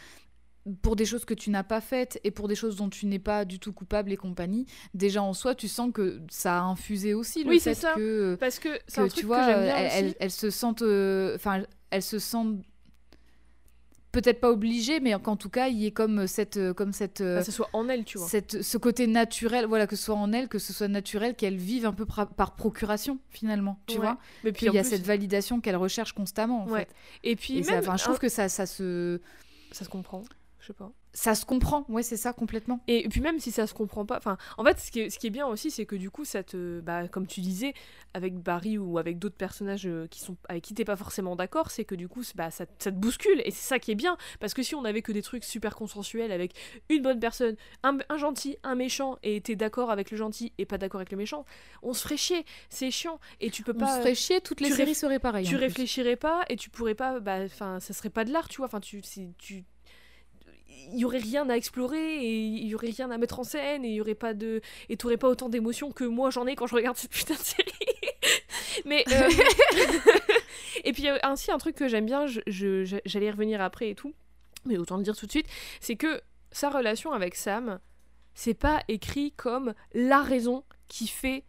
pour 0.82 0.96
des 0.96 1.04
choses 1.04 1.24
que 1.24 1.34
tu 1.34 1.50
n'as 1.50 1.62
pas 1.62 1.80
faites 1.80 2.20
et 2.24 2.30
pour 2.30 2.48
des 2.48 2.54
choses 2.54 2.76
dont 2.76 2.88
tu 2.88 3.06
n'es 3.06 3.18
pas 3.18 3.44
du 3.44 3.58
tout 3.58 3.72
coupable 3.72 4.12
et 4.12 4.16
compagnie, 4.16 4.66
déjà 4.94 5.22
en 5.22 5.32
soi, 5.34 5.54
tu 5.54 5.68
sens 5.68 5.90
que 5.92 6.20
ça 6.30 6.58
a 6.58 6.62
infusé 6.62 7.14
aussi 7.14 7.44
le 7.44 7.50
Oui, 7.50 7.60
fait 7.60 7.74
ça. 7.74 7.94
que 7.94 8.36
Parce 8.40 8.58
que 8.58 8.68
c'est 8.86 9.00
que 9.00 9.06
un 9.06 9.08
tu 9.08 9.12
truc 9.14 9.24
vois, 9.26 9.40
que 9.40 9.44
j'aime 9.52 9.62
bien 9.64 9.76
elle, 9.76 9.86
aussi. 9.86 9.96
elle, 9.96 10.14
elle 10.20 10.30
se 10.30 10.50
sente, 10.50 10.82
euh, 10.82 11.34
enfin, 11.36 11.62
elle 11.90 12.02
se 12.02 12.18
peut-être 14.12 14.40
pas 14.40 14.50
obligée, 14.50 14.98
mais 14.98 15.12
qu'en 15.22 15.36
tout 15.36 15.50
cas, 15.50 15.68
il 15.68 15.78
y 15.78 15.86
ait 15.86 15.92
comme 15.92 16.26
cette, 16.26 16.56
euh, 16.56 16.74
comme 16.74 16.92
cette, 16.92 17.20
euh, 17.20 17.36
Bah, 17.36 17.44
ça 17.44 17.52
soit 17.52 17.68
en 17.72 17.88
elle, 17.88 18.04
tu 18.04 18.18
vois. 18.18 18.26
cette, 18.26 18.60
ce 18.62 18.76
côté 18.76 19.06
naturel, 19.06 19.66
voilà, 19.66 19.86
que 19.86 19.94
ce 19.94 20.02
soit 20.04 20.16
en 20.16 20.32
elle, 20.32 20.48
que 20.48 20.58
ce 20.58 20.72
soit 20.72 20.88
naturel, 20.88 21.36
qu'elle 21.36 21.56
vive 21.56 21.86
un 21.86 21.92
peu 21.92 22.04
par 22.06 22.56
procuration 22.56 23.20
finalement, 23.28 23.78
tu 23.86 23.94
Ouais. 23.94 24.00
vois. 24.06 24.18
Mais 24.42 24.50
puis 24.50 24.66
il 24.66 24.72
y 24.74 24.78
a 24.78 24.82
plus- 24.82 24.90
cette 24.90 25.06
validation 25.06 25.60
qu'elle 25.60 25.76
recherche 25.76 26.12
constamment, 26.12 26.64
en 26.64 26.68
Ouais. 26.70 26.80
fait. 26.80 26.88
Et 27.22 27.36
puis 27.36 27.58
Et 27.58 27.62
même, 27.62 27.84
je 27.84 27.88
un- 27.90 27.96
trouve 27.96 28.18
que 28.18 28.28
ça, 28.28 28.48
ça 28.48 28.66
se, 28.66 29.20
ça 29.70 29.84
se 29.84 29.88
comprend. 29.88 30.24
Je 30.60 30.66
sais 30.68 30.72
pas. 30.74 30.92
ça 31.12 31.34
se 31.34 31.44
comprend, 31.46 31.84
ouais, 31.88 32.02
c'est 32.02 32.16
ça 32.18 32.32
complètement. 32.32 32.80
Et 32.86 33.08
puis 33.08 33.20
même 33.20 33.38
si 33.40 33.50
ça 33.50 33.66
se 33.66 33.72
comprend 33.74 34.04
pas, 34.06 34.18
enfin, 34.18 34.36
en 34.58 34.64
fait, 34.64 34.78
ce 34.78 34.90
qui 34.92 35.00
est, 35.00 35.10
ce 35.10 35.18
qui 35.18 35.26
est 35.26 35.30
bien 35.30 35.46
aussi, 35.46 35.70
c'est 35.70 35.86
que 35.86 35.96
du 35.96 36.10
coup, 36.10 36.24
ça 36.24 36.42
te, 36.42 36.80
bah, 36.80 37.08
comme 37.08 37.26
tu 37.26 37.40
disais, 37.40 37.72
avec 38.14 38.34
Barry 38.38 38.76
ou 38.78 38.98
avec 38.98 39.18
d'autres 39.18 39.36
personnages 39.36 39.86
euh, 39.86 40.06
qui 40.08 40.20
sont 40.20 40.36
avec 40.48 40.62
qui 40.62 40.74
t'es 40.74 40.84
pas 40.84 40.96
forcément 40.96 41.34
d'accord, 41.34 41.70
c'est 41.70 41.84
que 41.84 41.94
du 41.94 42.06
coup, 42.08 42.22
bah, 42.34 42.50
ça, 42.50 42.66
ça 42.78 42.90
te 42.92 42.96
bouscule 42.96 43.40
et 43.44 43.50
c'est 43.50 43.66
ça 43.66 43.78
qui 43.78 43.90
est 43.90 43.94
bien, 43.96 44.16
parce 44.38 44.52
que 44.54 44.62
si 44.62 44.74
on 44.74 44.84
avait 44.84 45.02
que 45.02 45.12
des 45.12 45.22
trucs 45.22 45.42
super 45.44 45.74
consensuels 45.74 46.30
avec 46.30 46.52
une 46.90 47.02
bonne 47.02 47.18
personne, 47.18 47.56
un, 47.82 47.96
un 48.08 48.18
gentil, 48.18 48.56
un 48.62 48.74
méchant, 48.74 49.16
et 49.22 49.40
t'es 49.40 49.56
d'accord 49.56 49.90
avec 49.90 50.10
le 50.10 50.16
gentil 50.18 50.52
et 50.58 50.66
pas 50.66 50.76
d'accord 50.78 51.00
avec 51.00 51.10
le 51.10 51.16
méchant, 51.18 51.44
on 51.82 51.94
se 51.94 52.02
ferait 52.02 52.18
chier, 52.18 52.44
c'est 52.68 52.90
chiant, 52.90 53.18
et 53.40 53.50
tu 53.50 53.62
peux 53.62 53.72
On 53.74 53.78
pas. 53.80 53.94
se 53.96 54.00
ferait 54.00 54.14
chier, 54.14 54.40
toutes 54.42 54.60
les 54.60 54.70
séries 54.70 54.94
seraient 54.94 55.18
pareilles. 55.18 55.46
tu 55.46 55.56
réfléchirais 55.56 56.16
pas 56.16 56.44
et 56.50 56.56
tu 56.56 56.68
pourrais 56.70 56.94
pas 56.94 57.18
bah 57.20 57.38
enfin 57.44 57.80
ça 57.80 57.94
serait 57.94 58.10
pas 58.10 58.24
de 58.24 58.30
l'art 58.32 58.48
tu 58.48 58.58
vois 58.58 58.66
enfin 58.66 58.80
tu 58.80 59.00
il 60.92 60.98
y 60.98 61.04
aurait 61.04 61.18
rien 61.18 61.48
à 61.48 61.54
explorer 61.54 62.24
et 62.24 62.38
il 62.38 62.66
y 62.66 62.74
aurait 62.74 62.90
rien 62.90 63.10
à 63.10 63.18
mettre 63.18 63.38
en 63.38 63.44
scène 63.44 63.84
et 63.84 63.88
il 63.88 63.94
y 63.94 64.00
aurait 64.00 64.14
pas 64.14 64.34
de 64.34 64.60
et 64.88 64.96
t'aurais 64.96 65.16
pas 65.16 65.28
autant 65.28 65.48
d'émotions 65.48 65.92
que 65.92 66.04
moi 66.04 66.30
j'en 66.30 66.46
ai 66.46 66.56
quand 66.56 66.66
je 66.66 66.74
regarde 66.74 66.96
cette 66.96 67.10
putain 67.10 67.34
de 67.34 67.38
série. 67.38 67.72
Mais 68.84 69.04
euh, 69.10 69.28
et 70.84 70.92
puis 70.92 71.08
a 71.08 71.18
ainsi 71.28 71.50
un 71.50 71.58
truc 71.58 71.76
que 71.76 71.88
j'aime 71.88 72.06
bien 72.06 72.26
j'allais 72.26 73.26
y 73.26 73.30
revenir 73.30 73.60
après 73.60 73.90
et 73.90 73.94
tout 73.94 74.14
mais 74.64 74.78
autant 74.78 74.96
le 74.96 75.02
dire 75.02 75.16
tout 75.16 75.26
de 75.26 75.30
suite 75.30 75.46
c'est 75.80 75.96
que 75.96 76.20
sa 76.52 76.70
relation 76.70 77.12
avec 77.12 77.34
Sam 77.34 77.80
c'est 78.34 78.54
pas 78.54 78.82
écrit 78.88 79.32
comme 79.32 79.74
la 79.92 80.22
raison 80.22 80.64
qui 80.88 81.08
fait 81.08 81.44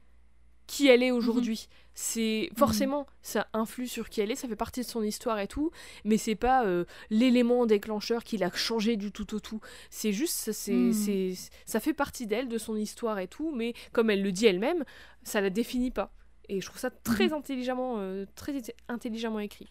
qui 0.71 0.87
elle 0.87 1.03
est 1.03 1.11
aujourd'hui. 1.11 1.67
C'est 1.93 2.49
forcément 2.55 3.05
ça 3.21 3.47
influe 3.51 3.87
sur 3.87 4.09
qui 4.09 4.21
elle 4.21 4.31
est, 4.31 4.35
ça 4.35 4.47
fait 4.47 4.55
partie 4.55 4.79
de 4.79 4.85
son 4.85 5.03
histoire 5.03 5.37
et 5.39 5.47
tout, 5.47 5.69
mais 6.05 6.17
c'est 6.17 6.35
pas 6.35 6.65
euh, 6.65 6.85
l'élément 7.09 7.65
déclencheur 7.65 8.23
qui 8.23 8.37
l'a 8.37 8.49
changé 8.53 8.95
du 8.95 9.11
tout 9.11 9.35
au 9.35 9.41
tout. 9.41 9.59
C'est 9.89 10.13
juste 10.13 10.33
ça, 10.35 10.53
c'est, 10.53 10.71
Mhm. 10.71 10.93
c'est- 10.93 11.33
ça 11.65 11.81
fait 11.81 11.93
partie 11.93 12.25
d'elle, 12.25 12.47
de 12.47 12.57
son 12.57 12.77
histoire 12.77 13.19
et 13.19 13.27
tout, 13.27 13.51
mais 13.53 13.73
comme 13.91 14.09
elle 14.09 14.23
le 14.23 14.31
dit 14.31 14.45
elle-même, 14.45 14.85
ça 15.23 15.41
la 15.41 15.49
définit 15.49 15.91
pas. 15.91 16.13
Et 16.47 16.61
je 16.61 16.65
trouve 16.67 16.79
ça 16.79 16.89
très 16.89 17.27
Mhm. 17.27 17.33
intelligemment, 17.33 17.95
euh, 17.99 18.25
très 18.35 18.53
intelligemment 18.87 19.39
écrit. 19.39 19.67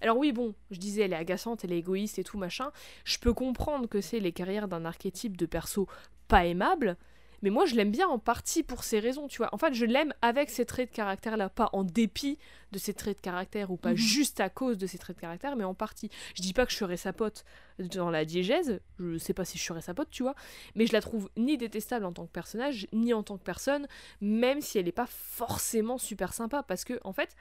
Alors 0.00 0.16
oui, 0.18 0.30
bon, 0.32 0.54
je 0.70 0.78
disais, 0.78 1.02
elle 1.02 1.12
est 1.12 1.16
agaçante, 1.16 1.64
elle 1.64 1.72
est 1.72 1.78
égoïste 1.78 2.18
et 2.20 2.24
tout 2.24 2.38
machin. 2.38 2.70
Je 3.04 3.18
peux 3.18 3.32
comprendre 3.32 3.88
que 3.88 4.00
c'est 4.00 4.20
les 4.20 4.32
carrières 4.32 4.68
d'un 4.68 4.84
archétype 4.84 5.36
de 5.36 5.46
perso 5.46 5.88
pas 6.28 6.44
aimable, 6.46 6.96
mais 7.42 7.50
moi 7.50 7.66
je 7.66 7.74
l'aime 7.74 7.90
bien 7.90 8.08
en 8.08 8.18
partie 8.18 8.62
pour 8.62 8.84
ces 8.84 8.98
raisons, 8.98 9.28
tu 9.28 9.38
vois. 9.38 9.48
En 9.52 9.58
fait, 9.58 9.74
je 9.74 9.84
l'aime 9.84 10.12
avec 10.22 10.50
ses 10.50 10.64
traits 10.64 10.90
de 10.90 10.94
caractère 10.96 11.36
là, 11.36 11.48
pas 11.48 11.70
en 11.72 11.84
dépit 11.84 12.38
de 12.72 12.78
ses 12.78 12.94
traits 12.94 13.18
de 13.18 13.22
caractère 13.22 13.70
ou 13.70 13.76
pas 13.76 13.90
Mhm. 13.90 13.96
juste 13.96 14.40
à 14.40 14.48
cause 14.50 14.76
de 14.78 14.86
ses 14.86 14.98
traits 14.98 15.16
de 15.16 15.20
caractère, 15.20 15.56
mais 15.56 15.64
en 15.64 15.74
partie. 15.74 16.10
Je 16.34 16.42
dis 16.42 16.52
pas 16.52 16.66
que 16.66 16.72
je 16.72 16.76
serais 16.76 16.96
sa 16.96 17.12
pote 17.12 17.44
dans 17.78 18.10
la 18.10 18.24
diégèse, 18.24 18.80
je 18.98 19.18
sais 19.18 19.34
pas 19.34 19.44
si 19.44 19.58
je 19.58 19.62
serais 19.64 19.80
sa 19.82 19.94
pote, 19.94 20.10
tu 20.10 20.22
vois, 20.22 20.34
mais 20.74 20.86
je 20.86 20.92
la 20.92 21.00
trouve 21.00 21.30
ni 21.36 21.56
détestable 21.58 22.04
en 22.04 22.12
tant 22.12 22.26
que 22.26 22.32
personnage, 22.32 22.86
ni 22.92 23.12
en 23.14 23.22
tant 23.22 23.36
que 23.38 23.44
personne, 23.44 23.86
même 24.20 24.60
si 24.60 24.78
elle 24.78 24.88
est 24.88 24.92
pas 24.92 25.06
forcément 25.06 25.98
super 25.98 26.32
sympa, 26.32 26.62
parce 26.62 26.84
que 26.84 26.98
en 27.04 27.12
fait, 27.12 27.36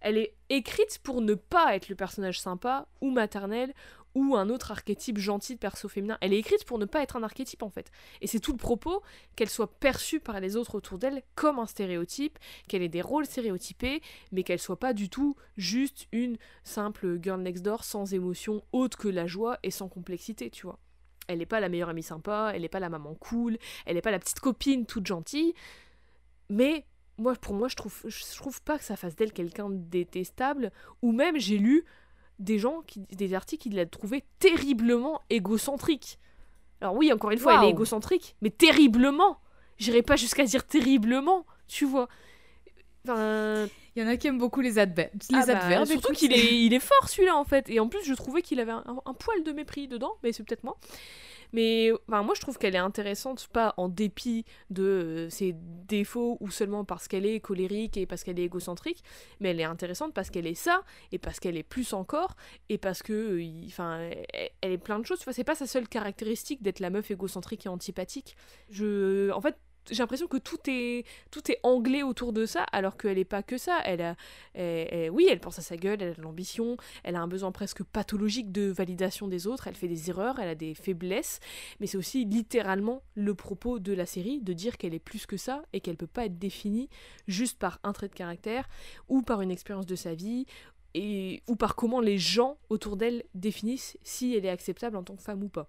elle 0.00 0.18
est 0.18 0.34
écrite 0.50 0.98
pour 1.02 1.22
ne 1.22 1.34
pas 1.34 1.74
être 1.76 1.88
le 1.88 1.94
personnage 1.94 2.38
sympa 2.40 2.86
ou 3.00 3.10
maternel 3.10 3.72
ou 4.14 4.36
un 4.36 4.48
autre 4.48 4.70
archétype 4.70 5.18
gentil 5.18 5.54
de 5.54 5.58
perso 5.58 5.88
féminin. 5.88 6.18
Elle 6.20 6.32
est 6.32 6.38
écrite 6.38 6.64
pour 6.64 6.78
ne 6.78 6.84
pas 6.84 7.02
être 7.02 7.16
un 7.16 7.22
archétype 7.22 7.62
en 7.62 7.70
fait. 7.70 7.90
Et 8.20 8.26
c'est 8.26 8.40
tout 8.40 8.52
le 8.52 8.58
propos 8.58 9.02
qu'elle 9.36 9.50
soit 9.50 9.78
perçue 9.78 10.20
par 10.20 10.40
les 10.40 10.56
autres 10.56 10.74
autour 10.74 10.98
d'elle 10.98 11.22
comme 11.34 11.58
un 11.58 11.66
stéréotype, 11.66 12.38
qu'elle 12.68 12.82
ait 12.82 12.88
des 12.88 13.02
rôles 13.02 13.26
stéréotypés, 13.26 14.02
mais 14.32 14.42
qu'elle 14.42 14.58
soit 14.58 14.78
pas 14.78 14.92
du 14.92 15.08
tout 15.08 15.36
juste 15.56 16.06
une 16.12 16.36
simple 16.62 17.18
girl 17.22 17.40
next 17.40 17.64
door 17.64 17.84
sans 17.84 18.14
émotion 18.14 18.62
autre 18.72 18.98
que 18.98 19.08
la 19.08 19.26
joie 19.26 19.58
et 19.62 19.70
sans 19.70 19.88
complexité, 19.88 20.50
tu 20.50 20.66
vois. 20.66 20.78
Elle 21.26 21.38
n'est 21.38 21.46
pas 21.46 21.60
la 21.60 21.68
meilleure 21.68 21.88
amie 21.88 22.02
sympa, 22.02 22.52
elle 22.54 22.62
n'est 22.62 22.68
pas 22.68 22.80
la 22.80 22.90
maman 22.90 23.14
cool, 23.14 23.58
elle 23.86 23.94
n'est 23.94 24.02
pas 24.02 24.10
la 24.10 24.18
petite 24.18 24.40
copine 24.40 24.84
toute 24.84 25.06
gentille, 25.06 25.54
mais 26.50 26.84
moi, 27.16 27.34
pour 27.34 27.54
moi, 27.54 27.68
je 27.68 27.76
trouve, 27.76 28.02
trouve 28.36 28.60
pas 28.62 28.78
que 28.78 28.84
ça 28.84 28.96
fasse 28.96 29.14
d'elle 29.14 29.32
quelqu'un 29.32 29.70
de 29.70 29.76
détestable, 29.76 30.72
ou 31.00 31.12
même 31.12 31.38
j'ai 31.38 31.58
lu 31.58 31.84
des 32.38 32.58
gens, 32.58 32.82
qui, 32.86 33.00
des 33.00 33.34
articles 33.34 33.62
qui 33.62 33.70
la 33.70 33.86
trouvaient 33.86 34.24
terriblement 34.38 35.20
égocentrique. 35.30 36.18
Alors 36.80 36.94
oui, 36.96 37.12
encore 37.12 37.30
une 37.30 37.38
fois, 37.38 37.58
elle 37.58 37.68
est 37.68 37.70
égocentrique, 37.70 38.36
mais 38.42 38.50
terriblement. 38.50 39.38
J'irai 39.78 40.02
pas 40.02 40.16
jusqu'à 40.16 40.44
dire 40.44 40.66
terriblement, 40.66 41.46
tu 41.66 41.84
vois. 41.84 42.08
Enfin, 43.08 43.66
Il 43.96 44.02
y 44.02 44.06
en 44.06 44.08
a 44.08 44.16
qui 44.16 44.26
aiment 44.26 44.38
beaucoup 44.38 44.60
les, 44.60 44.78
adver- 44.78 45.10
les 45.30 45.36
ah 45.38 45.46
bah, 45.46 45.58
adverbes. 45.58 45.86
surtout 45.86 46.12
qu'il 46.12 46.32
est, 46.32 46.64
il 46.64 46.72
est 46.72 46.80
fort 46.80 47.08
celui-là 47.08 47.36
en 47.36 47.44
fait. 47.44 47.68
Et 47.70 47.80
en 47.80 47.88
plus, 47.88 48.04
je 48.04 48.14
trouvais 48.14 48.42
qu'il 48.42 48.60
avait 48.60 48.72
un, 48.72 48.84
un 49.04 49.14
poil 49.14 49.42
de 49.42 49.52
mépris 49.52 49.88
dedans, 49.88 50.14
mais 50.22 50.32
c'est 50.32 50.42
peut-être 50.42 50.64
moi. 50.64 50.76
Mais 51.54 51.92
enfin, 52.08 52.24
moi, 52.24 52.34
je 52.34 52.40
trouve 52.40 52.58
qu'elle 52.58 52.74
est 52.74 52.78
intéressante, 52.78 53.46
pas 53.46 53.74
en 53.76 53.88
dépit 53.88 54.44
de 54.70 54.82
euh, 54.82 55.30
ses 55.30 55.54
défauts 55.54 56.36
ou 56.40 56.50
seulement 56.50 56.84
parce 56.84 57.06
qu'elle 57.06 57.24
est 57.24 57.38
colérique 57.38 57.96
et 57.96 58.06
parce 58.06 58.24
qu'elle 58.24 58.40
est 58.40 58.44
égocentrique, 58.44 59.04
mais 59.38 59.50
elle 59.50 59.60
est 59.60 59.64
intéressante 59.64 60.12
parce 60.12 60.30
qu'elle 60.30 60.48
est 60.48 60.54
ça 60.54 60.82
et 61.12 61.18
parce 61.18 61.38
qu'elle 61.38 61.56
est 61.56 61.62
plus 61.62 61.92
encore 61.92 62.34
et 62.68 62.76
parce 62.76 63.04
que, 63.04 63.12
euh, 63.12 63.66
enfin, 63.66 64.10
elle 64.60 64.72
est 64.72 64.78
plein 64.78 64.98
de 64.98 65.06
choses. 65.06 65.20
Tu 65.20 65.24
vois, 65.24 65.32
c'est 65.32 65.44
pas 65.44 65.54
sa 65.54 65.68
seule 65.68 65.88
caractéristique 65.88 66.60
d'être 66.60 66.80
la 66.80 66.90
meuf 66.90 67.12
égocentrique 67.12 67.66
et 67.66 67.68
antipathique. 67.68 68.36
Je, 68.70 69.30
en 69.30 69.40
fait, 69.40 69.56
j'ai 69.90 69.98
l'impression 69.98 70.26
que 70.26 70.36
tout 70.36 70.58
est, 70.68 71.04
tout 71.30 71.50
est 71.50 71.58
anglais 71.62 72.02
autour 72.02 72.32
de 72.32 72.46
ça, 72.46 72.62
alors 72.72 72.96
qu'elle 72.96 73.16
n'est 73.16 73.24
pas 73.24 73.42
que 73.42 73.58
ça. 73.58 73.80
Elle 73.84 74.00
a, 74.00 74.16
oui, 75.10 75.26
elle 75.30 75.40
pense 75.40 75.58
à 75.58 75.62
sa 75.62 75.76
gueule, 75.76 76.02
elle 76.02 76.12
a 76.12 76.14
de 76.14 76.22
l'ambition, 76.22 76.76
elle 77.02 77.16
a 77.16 77.20
un 77.20 77.28
besoin 77.28 77.52
presque 77.52 77.82
pathologique 77.82 78.52
de 78.52 78.70
validation 78.70 79.28
des 79.28 79.46
autres, 79.46 79.66
elle 79.66 79.74
fait 79.74 79.88
des 79.88 80.10
erreurs, 80.10 80.38
elle 80.38 80.48
a 80.48 80.54
des 80.54 80.74
faiblesses, 80.74 81.40
mais 81.80 81.86
c'est 81.86 81.98
aussi 81.98 82.24
littéralement 82.24 83.02
le 83.14 83.34
propos 83.34 83.78
de 83.78 83.92
la 83.92 84.06
série, 84.06 84.40
de 84.40 84.52
dire 84.52 84.76
qu'elle 84.78 84.94
est 84.94 84.98
plus 84.98 85.26
que 85.26 85.36
ça 85.36 85.62
et 85.72 85.80
qu'elle 85.80 85.96
peut 85.96 86.06
pas 86.06 86.26
être 86.26 86.38
définie 86.38 86.88
juste 87.28 87.58
par 87.58 87.80
un 87.82 87.92
trait 87.92 88.08
de 88.08 88.14
caractère 88.14 88.68
ou 89.08 89.22
par 89.22 89.40
une 89.40 89.50
expérience 89.50 89.86
de 89.86 89.96
sa 89.96 90.14
vie 90.14 90.46
et, 90.94 91.42
ou 91.46 91.56
par 91.56 91.74
comment 91.74 92.00
les 92.00 92.18
gens 92.18 92.58
autour 92.68 92.96
d'elle 92.96 93.24
définissent 93.34 93.98
si 94.02 94.34
elle 94.34 94.44
est 94.44 94.50
acceptable 94.50 94.96
en 94.96 95.02
tant 95.02 95.16
que 95.16 95.22
femme 95.22 95.42
ou 95.42 95.48
pas. 95.48 95.68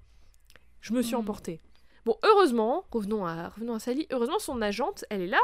Je 0.82 0.94
me 0.94 1.02
suis 1.02 1.16
hmm. 1.16 1.20
emportée. 1.20 1.62
Bon, 2.06 2.18
heureusement, 2.24 2.86
revenons 2.92 3.26
à, 3.26 3.52
Sally, 3.80 4.06
heureusement 4.12 4.38
son 4.38 4.62
agente, 4.62 5.06
elle 5.10 5.22
est 5.22 5.28
là 5.28 5.40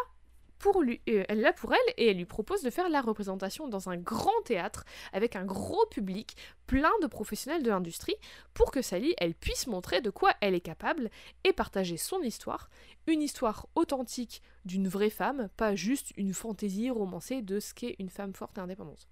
pour 0.59 0.83
lui, 0.83 1.01
euh, 1.09 1.23
elle 1.27 1.43
est 1.43 1.53
pour 1.53 1.73
elle 1.73 1.93
et 1.97 2.11
elle 2.11 2.17
lui 2.17 2.25
propose 2.25 2.61
de 2.61 2.69
faire 2.69 2.87
la 2.87 3.01
représentation 3.01 3.67
dans 3.67 3.89
un 3.89 3.97
grand 3.97 4.39
théâtre 4.45 4.85
avec 5.11 5.35
un 5.35 5.43
gros 5.43 5.87
public, 5.87 6.37
plein 6.67 6.91
de 7.01 7.07
professionnels 7.07 7.63
de 7.63 7.71
l'industrie, 7.71 8.13
pour 8.53 8.69
que 8.69 8.83
Sally, 8.83 9.15
elle 9.17 9.33
puisse 9.33 9.65
montrer 9.65 10.01
de 10.01 10.11
quoi 10.11 10.35
elle 10.39 10.53
est 10.53 10.61
capable 10.61 11.09
et 11.43 11.51
partager 11.51 11.97
son 11.97 12.21
histoire, 12.21 12.69
une 13.07 13.23
histoire 13.23 13.65
authentique 13.73 14.43
d'une 14.63 14.87
vraie 14.87 15.09
femme, 15.09 15.49
pas 15.57 15.73
juste 15.73 16.13
une 16.15 16.35
fantaisie 16.35 16.91
romancée 16.91 17.41
de 17.41 17.59
ce 17.59 17.73
qu'est 17.73 17.95
une 17.97 18.11
femme 18.11 18.35
forte 18.35 18.59
et 18.59 18.61
indépendante. 18.61 19.07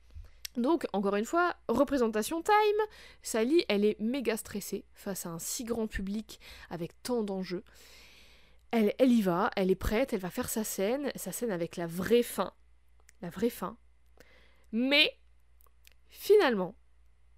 Donc, 0.55 0.87
encore 0.93 1.15
une 1.15 1.25
fois, 1.25 1.55
représentation 1.67 2.41
time. 2.41 2.81
Sally, 3.21 3.63
elle 3.67 3.85
est 3.85 3.99
méga 3.99 4.35
stressée 4.37 4.85
face 4.93 5.25
à 5.25 5.29
un 5.29 5.39
si 5.39 5.63
grand 5.63 5.87
public 5.87 6.39
avec 6.69 6.91
tant 7.03 7.23
d'enjeux. 7.23 7.63
Elle, 8.71 8.93
elle 8.99 9.11
y 9.11 9.21
va, 9.21 9.49
elle 9.55 9.71
est 9.71 9.75
prête, 9.75 10.13
elle 10.13 10.19
va 10.19 10.29
faire 10.29 10.49
sa 10.49 10.63
scène, 10.63 11.11
sa 11.15 11.31
scène 11.31 11.51
avec 11.51 11.75
la 11.75 11.87
vraie 11.87 12.23
fin. 12.23 12.53
La 13.21 13.29
vraie 13.29 13.49
fin. 13.49 13.77
Mais, 14.71 15.17
finalement, 16.09 16.75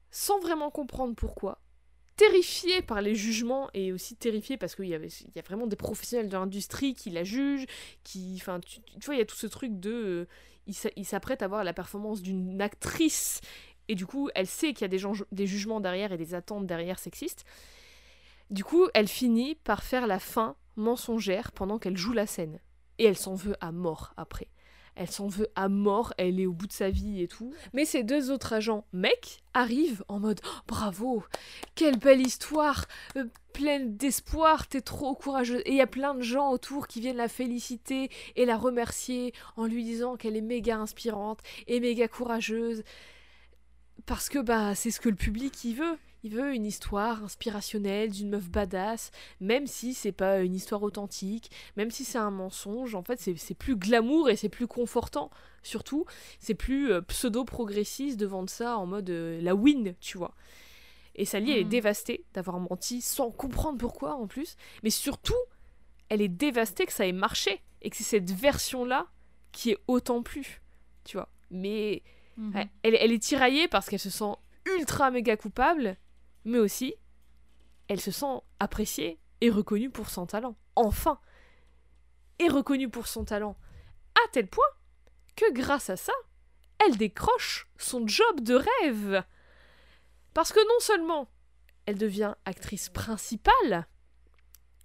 sans 0.09 0.39
vraiment 0.39 0.71
comprendre 0.71 1.15
pourquoi, 1.15 1.61
terrifiée 2.17 2.81
par 2.81 3.01
les 3.01 3.15
jugements 3.15 3.69
et 3.73 3.91
aussi 3.91 4.15
terrifiée 4.15 4.57
parce 4.57 4.75
qu'il 4.75 4.87
y, 4.87 4.93
a 4.93 5.41
vraiment 5.41 5.65
des 5.65 5.75
professionnels 5.75 6.29
de 6.29 6.37
l'industrie 6.37 6.93
qui 6.93 7.09
la 7.09 7.23
jugent, 7.23 7.65
qui. 8.03 8.37
Enfin, 8.39 8.59
tu, 8.59 8.79
vois, 9.05 9.15
il 9.15 9.19
y 9.19 9.21
a 9.21 9.25
tout 9.25 9.35
ce 9.35 9.47
truc 9.47 9.79
de. 9.79 9.91
Euh, 9.91 10.27
il 10.67 11.05
s'apprête 11.05 11.41
à 11.41 11.47
voir 11.47 11.63
la 11.63 11.73
performance 11.73 12.21
d'une 12.21 12.61
actrice 12.61 13.41
et 13.87 13.95
du 13.95 14.05
coup 14.05 14.29
elle 14.35 14.47
sait 14.47 14.73
qu'il 14.73 14.81
y 14.81 14.95
a 14.95 15.21
des, 15.31 15.47
jugements 15.47 15.79
derrière 15.79 16.11
et 16.11 16.17
des 16.17 16.33
attentes 16.33 16.67
derrière 16.67 16.99
sexistes. 16.99 17.45
Du 18.49 18.65
coup, 18.65 18.87
elle 18.93 19.07
finit 19.07 19.55
par 19.55 19.81
faire 19.81 20.07
la 20.07 20.19
fin 20.19 20.57
mensongère 20.75 21.53
pendant 21.53 21.79
qu'elle 21.79 21.95
joue 21.95 22.11
la 22.11 22.27
scène. 22.27 22.59
Et 22.97 23.05
elle 23.05 23.17
s'en 23.17 23.33
veut 23.33 23.55
à 23.61 23.71
mort 23.71 24.13
après. 24.17 24.49
Elle 24.95 25.09
s'en 25.09 25.27
veut 25.27 25.47
à 25.55 25.69
mort, 25.69 26.13
elle 26.17 26.39
est 26.39 26.45
au 26.45 26.53
bout 26.53 26.67
de 26.67 26.73
sa 26.73 26.89
vie 26.89 27.21
et 27.21 27.27
tout. 27.27 27.53
Mais 27.73 27.85
ces 27.85 28.03
deux 28.03 28.29
autres 28.29 28.53
agents 28.53 28.85
mecs 28.93 29.39
arrivent 29.53 30.03
en 30.07 30.19
mode 30.19 30.41
oh, 30.45 30.59
bravo, 30.67 31.23
quelle 31.75 31.97
belle 31.97 32.21
histoire, 32.21 32.85
euh, 33.15 33.25
pleine 33.53 33.95
d'espoir, 33.95 34.67
t'es 34.67 34.81
trop 34.81 35.15
courageuse. 35.15 35.61
Et 35.65 35.71
il 35.71 35.77
y 35.77 35.81
a 35.81 35.87
plein 35.87 36.13
de 36.13 36.21
gens 36.21 36.51
autour 36.51 36.87
qui 36.87 36.99
viennent 36.99 37.17
la 37.17 37.27
féliciter 37.27 38.09
et 38.35 38.45
la 38.45 38.57
remercier 38.57 39.33
en 39.55 39.65
lui 39.65 39.83
disant 39.83 40.17
qu'elle 40.17 40.35
est 40.35 40.41
méga 40.41 40.77
inspirante 40.77 41.39
et 41.67 41.79
méga 41.79 42.07
courageuse. 42.07 42.83
Parce 44.05 44.29
que 44.29 44.39
bah 44.39 44.75
c'est 44.75 44.91
ce 44.91 44.99
que 44.99 45.09
le 45.09 45.15
public 45.15 45.63
y 45.63 45.73
veut. 45.73 45.97
Il 46.23 46.35
veut 46.35 46.53
une 46.53 46.65
histoire 46.65 47.23
inspirationnelle 47.23 48.11
d'une 48.11 48.29
meuf 48.29 48.47
badass, 48.49 49.11
même 49.39 49.65
si 49.65 49.95
c'est 49.95 50.11
pas 50.11 50.41
une 50.41 50.53
histoire 50.53 50.83
authentique, 50.83 51.49
même 51.77 51.89
si 51.89 52.03
c'est 52.05 52.19
un 52.19 52.29
mensonge. 52.29 52.93
En 52.93 53.03
fait, 53.03 53.19
c'est 53.19 53.53
plus 53.55 53.75
glamour 53.75 54.29
et 54.29 54.35
c'est 54.35 54.49
plus 54.49 54.67
confortant. 54.67 55.31
Surtout, 55.63 56.05
c'est 56.39 56.53
plus 56.53 56.91
euh, 56.91 57.01
pseudo-progressiste 57.01 58.19
de 58.19 58.27
vendre 58.27 58.49
ça 58.49 58.77
en 58.77 58.85
mode 58.85 59.09
euh, 59.09 59.41
la 59.41 59.55
win, 59.55 59.95
tu 59.99 60.17
vois. 60.17 60.35
Et 61.15 61.25
Sally, 61.25 61.51
elle 61.51 61.59
est 61.59 61.65
hmm. 61.65 61.69
dévastée 61.69 62.25
d'avoir 62.33 62.59
menti 62.59 63.01
sans 63.01 63.31
comprendre 63.31 63.77
pourquoi 63.79 64.13
en 64.13 64.27
plus. 64.27 64.57
Mais 64.83 64.91
surtout, 64.91 65.35
elle 66.09 66.21
est 66.21 66.27
dévastée 66.27 66.85
que 66.85 66.93
ça 66.93 67.07
ait 67.07 67.13
marché 67.13 67.61
et 67.81 67.89
que 67.89 67.97
c'est 67.97 68.03
cette 68.03 68.29
version-là 68.29 69.07
qui 69.51 69.71
est 69.71 69.77
autant 69.87 70.21
plus, 70.21 70.61
tu 71.03 71.17
vois. 71.17 71.29
Mais 71.49 72.03
mhm. 72.37 72.69
elle, 72.83 72.95
elle, 72.95 73.11
est 73.11 73.21
tiraillée 73.21 73.67
parce 73.67 73.89
qu'elle 73.89 73.99
se 73.99 74.09
sent 74.09 74.33
ultra 74.65 75.11
méga 75.11 75.35
coupable 75.35 75.97
mais 76.45 76.57
aussi, 76.57 76.95
elle 77.87 78.01
se 78.01 78.11
sent 78.11 78.41
appréciée 78.59 79.19
et 79.41 79.49
reconnue 79.49 79.89
pour 79.89 80.09
son 80.09 80.25
talent. 80.25 80.55
Enfin 80.75 81.19
Et 82.39 82.47
reconnue 82.47 82.89
pour 82.89 83.07
son 83.07 83.25
talent, 83.25 83.57
à 84.15 84.31
tel 84.31 84.47
point 84.47 84.63
que 85.35 85.51
grâce 85.53 85.89
à 85.89 85.97
ça, 85.97 86.13
elle 86.79 86.97
décroche 86.97 87.67
son 87.77 88.07
job 88.07 88.41
de 88.41 88.55
rêve. 88.55 89.23
Parce 90.33 90.51
que 90.51 90.59
non 90.59 90.79
seulement 90.79 91.29
elle 91.85 91.97
devient 91.97 92.35
actrice 92.45 92.89
principale, 92.89 93.87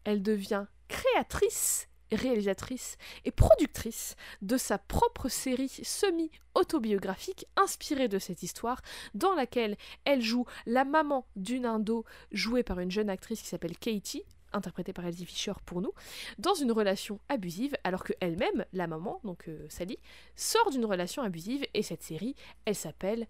elle 0.04 0.22
devient 0.22 0.66
créatrice 0.88 1.88
réalisatrice 2.12 2.96
et 3.24 3.30
productrice 3.30 4.16
de 4.42 4.56
sa 4.56 4.78
propre 4.78 5.28
série 5.28 5.68
semi-autobiographique 5.68 7.46
inspirée 7.56 8.08
de 8.08 8.18
cette 8.18 8.42
histoire, 8.42 8.80
dans 9.14 9.34
laquelle 9.34 9.76
elle 10.04 10.22
joue 10.22 10.46
la 10.66 10.84
maman 10.84 11.26
d'une 11.36 11.66
indo 11.66 12.04
jouée 12.32 12.62
par 12.62 12.80
une 12.80 12.90
jeune 12.90 13.10
actrice 13.10 13.42
qui 13.42 13.48
s'appelle 13.48 13.78
Katie, 13.78 14.24
interprétée 14.52 14.92
par 14.92 15.06
Elsie 15.06 15.26
Fisher 15.26 15.52
pour 15.64 15.82
nous, 15.82 15.92
dans 16.38 16.54
une 16.54 16.72
relation 16.72 17.20
abusive, 17.28 17.76
alors 17.84 18.04
que 18.04 18.12
elle-même, 18.20 18.64
la 18.72 18.86
maman, 18.86 19.20
donc 19.24 19.48
euh, 19.48 19.66
Sally, 19.68 19.98
sort 20.34 20.70
d'une 20.70 20.84
relation 20.84 21.22
abusive, 21.22 21.66
et 21.74 21.82
cette 21.82 22.02
série, 22.02 22.34
elle 22.64 22.74
s'appelle 22.74 23.26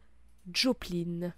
Joplin. 0.52 1.32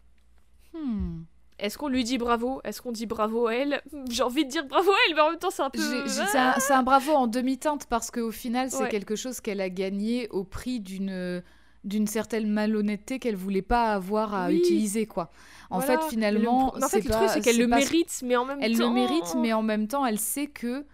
Hmm. 0.75 1.23
Est-ce 1.59 1.77
qu'on 1.77 1.89
lui 1.89 2.05
dit 2.05 2.19
bravo? 2.19 2.61
Est-ce 2.65 2.81
qu'on 2.81 2.93
dit 2.93 3.07
bravo 3.07 3.49
à 3.49 3.55
elle? 3.55 3.83
J'ai 4.11 4.23
envie 4.23 4.45
de 4.45 4.51
dire 4.51 4.65
bravo 4.67 4.91
à 4.91 4.97
elle, 5.09 5.15
mais 5.15 5.21
en 5.21 5.31
même 5.31 5.39
temps, 5.39 5.51
c'est 5.51 5.63
un 5.63 5.71
peu. 5.71 5.81
C'est 6.07 6.73
un, 6.73 6.83
bravo 6.83 7.13
en 7.13 7.27
demi-teinte 7.27 7.87
parce 7.87 8.11
qu'au 8.11 8.31
final, 8.31 8.71
c'est 8.71 8.89
quelque 8.89 9.17
chose 9.17 9.41
qu'elle 9.41 9.61
a 9.61 9.71
gagné 9.71 10.29
au 10.31 10.45
prix 10.45 10.81
d'une 10.81 11.43
d'une 11.85 12.09
certaine 12.09 12.51
malhonnêteté 12.51 13.19
qu'elle 13.19 13.37
voulait 13.37 13.63
pas 13.63 13.93
avoir 13.95 14.35
à 14.35 14.53
utiliser 14.53 15.07
quoi. 15.07 15.31
En 15.71 15.81
fait 15.81 16.01
finalement, 16.11 16.75
en 16.77 16.89
fait, 16.89 17.05
le 17.05 17.11
truc 17.11 17.29
c'est 17.29 17.41
qu'elle 17.41 17.59
le 17.59 17.67
mérite 17.67 18.21
mais 18.25 18.37
en 18.37 18.45
même 18.45 18.59
elle 18.61 18.77
temps 18.77 18.85
Elle 18.85 18.89
le 18.89 18.95
mérite 18.95 19.37
mais 19.41 19.53
en 19.53 19.63
même 19.63 19.87
temps 19.87 20.05
elle 20.05 20.19
sait 20.19 20.49
que 20.49 20.85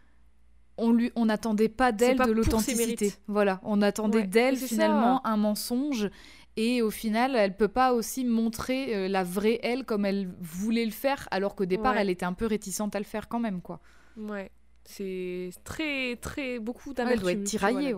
on 0.77 0.93
lui 0.93 1.11
on 1.16 1.27
n'attendait 1.27 1.69
pas 1.69 1.93
d'elle 1.93 2.19
de 2.19 2.31
l'authenticité. 2.31 3.12
Voilà, 3.28 3.61
on 3.62 3.82
attendait 3.82 4.24
d'elle 4.24 4.57
finalement 4.57 5.27
un 5.27 5.36
mensonge 5.36 6.11
et 6.57 6.83
au 6.83 6.91
final, 6.91 7.35
elle 7.35 7.57
peut 7.57 7.69
pas 7.69 7.93
aussi 7.93 8.25
montrer 8.25 8.95
euh, 8.95 9.09
la 9.09 9.25
vraie 9.25 9.59
elle 9.63 9.85
comme 9.85 10.05
elle 10.05 10.29
voulait 10.41 10.85
le 10.85 10.93
faire, 10.93 11.29
alors 11.31 11.55
qu'au 11.55 11.65
départ, 11.65 11.97
elle 11.97 12.11
était 12.11 12.27
un 12.27 12.33
peu 12.33 12.47
réticente 12.47 12.95
à 12.95 12.99
le 12.99 13.05
faire 13.05 13.29
quand 13.29 13.41
même, 13.41 13.61
quoi. 13.61 13.81
Ouais, 14.17 14.51
c'est 14.85 15.51
très, 15.65 16.17
très 16.17 16.61
beaucoup 16.61 16.95
d'amertume. 16.95 17.19
elle 17.19 17.23
doit 17.23 17.33
être 17.33 17.45
tiraillée, 17.45 17.95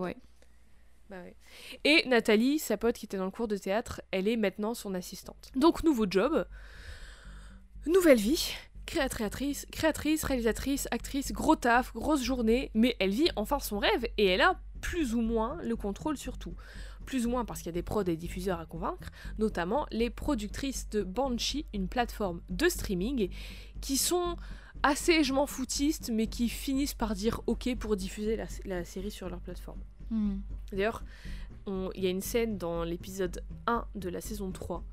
bah 1.09 1.21
ouais. 1.21 1.35
Et 1.85 2.03
Nathalie, 2.07 2.59
sa 2.59 2.75
pote 2.75 2.95
qui 2.95 3.05
était 3.05 3.17
dans 3.17 3.25
le 3.25 3.31
cours 3.31 3.47
de 3.47 3.55
théâtre, 3.55 4.01
elle 4.11 4.27
est 4.27 4.35
maintenant 4.35 4.73
son 4.73 4.93
assistante. 4.93 5.51
Donc, 5.55 5.83
nouveau 5.83 6.05
job, 6.09 6.45
nouvelle 7.85 8.17
vie, 8.17 8.53
créatrice, 8.85 9.65
créatrice, 9.71 10.23
réalisatrice, 10.23 10.87
actrice, 10.91 11.31
gros 11.31 11.55
taf, 11.55 11.93
grosse 11.93 12.23
journée, 12.23 12.71
mais 12.73 12.95
elle 12.99 13.11
vit 13.11 13.29
enfin 13.35 13.59
son 13.59 13.79
rêve 13.79 14.05
et 14.17 14.25
elle 14.25 14.41
a 14.41 14.59
plus 14.81 15.15
ou 15.15 15.21
moins 15.21 15.57
le 15.63 15.75
contrôle 15.75 16.17
sur 16.17 16.37
tout 16.37 16.55
plus 17.07 17.25
ou 17.25 17.29
moins 17.31 17.45
parce 17.45 17.61
qu'il 17.61 17.67
y 17.67 17.69
a 17.69 17.73
des 17.73 17.81
prods 17.81 18.03
et 18.03 18.17
diffuseurs 18.17 18.59
à 18.59 18.67
convaincre, 18.67 19.09
notamment 19.39 19.87
les 19.91 20.11
productrices 20.11 20.89
de 20.89 21.01
Banshee, 21.01 21.65
une 21.73 21.87
plateforme 21.87 22.41
de 22.49 22.69
streaming, 22.69 23.29
qui 23.81 23.97
sont 23.97 24.35
assez 24.83 25.23
je 25.23 25.33
m'en 25.33 25.47
foutistes, 25.47 26.11
mais 26.13 26.27
qui 26.27 26.49
finissent 26.49 26.93
par 26.93 27.15
dire 27.15 27.41
ok 27.47 27.75
pour 27.79 27.95
diffuser 27.95 28.37
la, 28.65 28.83
série 28.83 29.09
sur 29.09 29.29
leur 29.29 29.39
plateforme. 29.39 29.79
Hmm. 30.11 30.37
D'ailleurs, 30.71 31.03
il 31.65 32.03
y 32.03 32.07
a 32.07 32.09
une 32.09 32.21
scène 32.21 32.57
dans 32.57 32.83
l'épisode 32.83 33.41
1 33.65 33.85
de 33.95 34.09
la 34.09 34.21
saison 34.21 34.51
3 34.51 34.83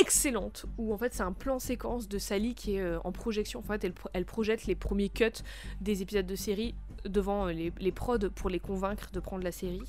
excellente 0.00 0.66
où 0.76 0.92
en 0.92 0.98
fait 0.98 1.14
c'est 1.14 1.22
un 1.22 1.32
plan 1.32 1.58
séquence 1.58 2.06
de 2.06 2.18
Sally 2.18 2.54
qui 2.54 2.76
est 2.76 2.80
euh, 2.80 2.98
en 3.04 3.12
projection 3.12 3.60
en 3.60 3.62
fait 3.62 3.82
elle, 3.82 3.94
elle, 4.12 4.26
projette 4.26 4.66
les 4.66 4.74
premiers 4.74 5.08
cuts 5.08 5.42
des 5.80 6.02
épisodes 6.02 6.26
de 6.26 6.34
série 6.34 6.74
devant 7.06 7.46
euh, 7.46 7.52
les, 7.52 7.72
les 7.78 7.92
prods 7.92 8.28
pour 8.34 8.50
les 8.50 8.60
convaincre 8.60 9.10
de 9.12 9.20
prendre 9.20 9.42
la 9.42 9.52
série 9.52 9.80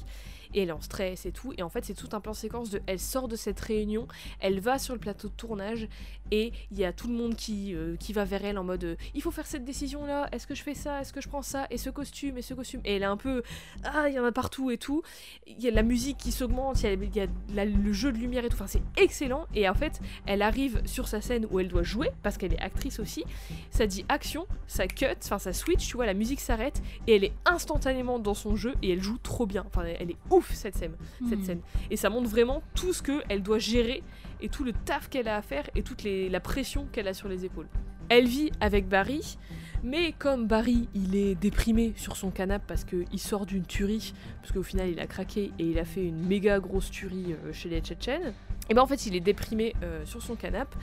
et 0.58 0.62
elle 0.62 0.70
est 0.70 0.74
en 0.74 0.82
stress 0.82 1.26
et 1.28 1.32
tout. 1.32 1.54
Et 1.58 1.62
en 1.62 1.70
fait, 1.70 1.86
c'est 1.86 1.94
tout 1.94 2.10
un 2.14 2.20
plan 2.20 2.34
séquence 2.34 2.72
de. 2.72 2.82
Elle 2.88 3.00
sort 3.00 3.28
de 3.28 3.36
cette 3.36 3.60
réunion, 3.60 4.08
elle 4.40 4.60
va 4.60 4.80
sur 4.80 4.96
le 4.96 5.00
plateau 5.00 5.28
de 5.28 5.34
tournage 5.34 5.88
et 6.32 6.52
il 6.72 6.80
y 6.80 6.84
a 6.84 6.92
tout 6.92 7.08
le 7.08 7.14
monde 7.14 7.36
qui, 7.36 7.76
euh, 7.76 7.96
qui 7.96 8.12
va 8.12 8.26
vers 8.26 8.44
elle 8.44 8.58
en 8.58 8.64
mode 8.64 8.84
euh, 8.84 8.96
il 9.14 9.22
faut 9.22 9.32
faire 9.32 9.46
cette 9.46 9.64
décision 9.64 10.06
là, 10.06 10.28
est-ce 10.32 10.46
que 10.46 10.56
je 10.56 10.64
fais 10.64 10.74
ça, 10.74 11.00
est-ce 11.00 11.14
que 11.14 11.22
je 11.22 11.30
prends 11.30 11.42
ça, 11.42 11.68
et 11.70 11.78
ce 11.78 11.90
costume, 11.90 12.38
et 12.38 12.42
ce 12.42 12.54
costume. 12.54 12.82
Et 12.86 12.96
elle 12.96 13.04
est 13.04 13.06
un 13.06 13.18
peu. 13.18 13.44
Ah, 13.84 14.10
il 14.10 14.16
y 14.16 14.20
en 14.20 14.26
a 14.26 14.32
partout 14.32 14.72
et 14.72 14.78
tout. 14.78 15.04
Il 15.46 15.62
y 15.62 15.68
a 15.68 15.72
la 15.72 15.84
musique 15.84 16.18
qui 16.18 16.32
s'augmente, 16.32 16.82
il 16.82 17.16
y 17.16 17.20
a, 17.22 17.66
le 17.66 17.94
jeu 17.94 18.12
de 18.12 18.18
lumière 18.18 18.44
et 18.44 18.50
tout. 18.50 18.56
Enfin, 18.56 18.68
c'est 18.68 18.82
excellent. 18.98 19.46
Et 19.54 19.70
en 19.70 19.76
fait, 19.76 20.02
elle 20.26 20.42
arrive 20.42 20.82
sur 20.86 21.08
sa 21.08 21.22
scène 21.22 21.46
où 21.52 21.60
elle 21.60 21.68
doit 21.68 21.84
jouer 21.84 22.10
parce 22.24 22.38
qu'elle 22.38 22.54
est 22.54 22.62
actrice 22.62 23.00
aussi. 23.00 23.24
Ça 23.70 23.86
dit 23.86 24.06
action, 24.10 24.48
ça 24.66 24.88
cut, 24.88 25.06
enfin 25.24 25.40
ça 25.40 25.54
switch, 25.54 25.88
tu 25.88 25.96
vois, 25.96 26.08
la 26.08 26.16
musique 26.16 26.40
s'arrête 26.40 26.82
et 27.06 27.16
elle 27.16 27.24
est 27.24 27.34
instantanément 27.46 28.20
dans 28.20 28.34
son 28.34 28.56
jeu 28.56 28.74
et 28.82 28.92
elle 28.92 29.02
joue 29.02 29.20
trop 29.20 29.46
bien. 29.46 29.64
Enfin, 29.68 29.84
elle 30.00 30.12
est 30.12 30.18
ouf 30.32 30.47
cette 30.53 30.76
scène, 30.76 30.95
cette 31.30 31.40
hmm. 31.40 31.44
scène. 31.44 31.61
Et 31.91 31.98
ça 31.98 32.10
montre 32.10 32.30
vraiment 32.30 32.61
tout 32.76 32.94
ce 32.94 33.03
qu'elle 33.03 33.44
doit 33.44 33.60
gérer 33.60 34.03
et 34.41 34.49
tout 34.49 34.64
le 34.64 34.74
taf 34.74 35.10
qu'elle 35.10 35.28
a 35.28 35.38
à 35.38 35.41
faire 35.41 35.69
et 35.76 35.84
toute 35.84 36.03
la 36.03 36.40
pression 36.40 36.88
qu'elle 36.91 37.07
a 37.07 37.14
sur 37.14 37.28
les 37.28 37.45
épaules. 37.45 37.68
Elle 38.10 38.28
vit 38.28 38.52
avec 38.61 38.88
Barry, 38.88 39.38
mais 39.84 40.14
comme 40.18 40.48
Barry 40.48 40.88
il 40.95 41.15
est 41.15 41.36
déprimé 41.36 41.94
sur 41.98 42.15
son 42.15 42.32
canapé 42.32 42.64
parce 42.68 42.86
qu'il 42.86 43.19
sort 43.19 43.45
d'une 43.45 43.65
tuerie, 43.65 44.14
parce 44.41 44.53
qu'au 44.53 44.64
final 44.64 44.90
il 44.90 44.99
a 44.99 45.07
craqué 45.07 45.52
et 45.60 45.65
il 45.65 45.78
a 45.78 45.86
fait 45.86 46.06
une 46.06 46.26
méga 46.26 46.60
grosse 46.60 46.90
tuerie 46.90 47.34
euh, 47.34 47.52
chez 47.52 47.68
les 47.68 47.82
Tchétchènes, 47.82 48.34
et 48.69 48.74
ben 48.74 48.82
en 48.82 48.88
fait 48.88 49.06
il 49.06 49.15
est 49.15 49.22
déprimé 49.22 49.76
euh, 49.84 50.06
sur 50.06 50.22
son 50.22 50.36
canapé 50.36 50.78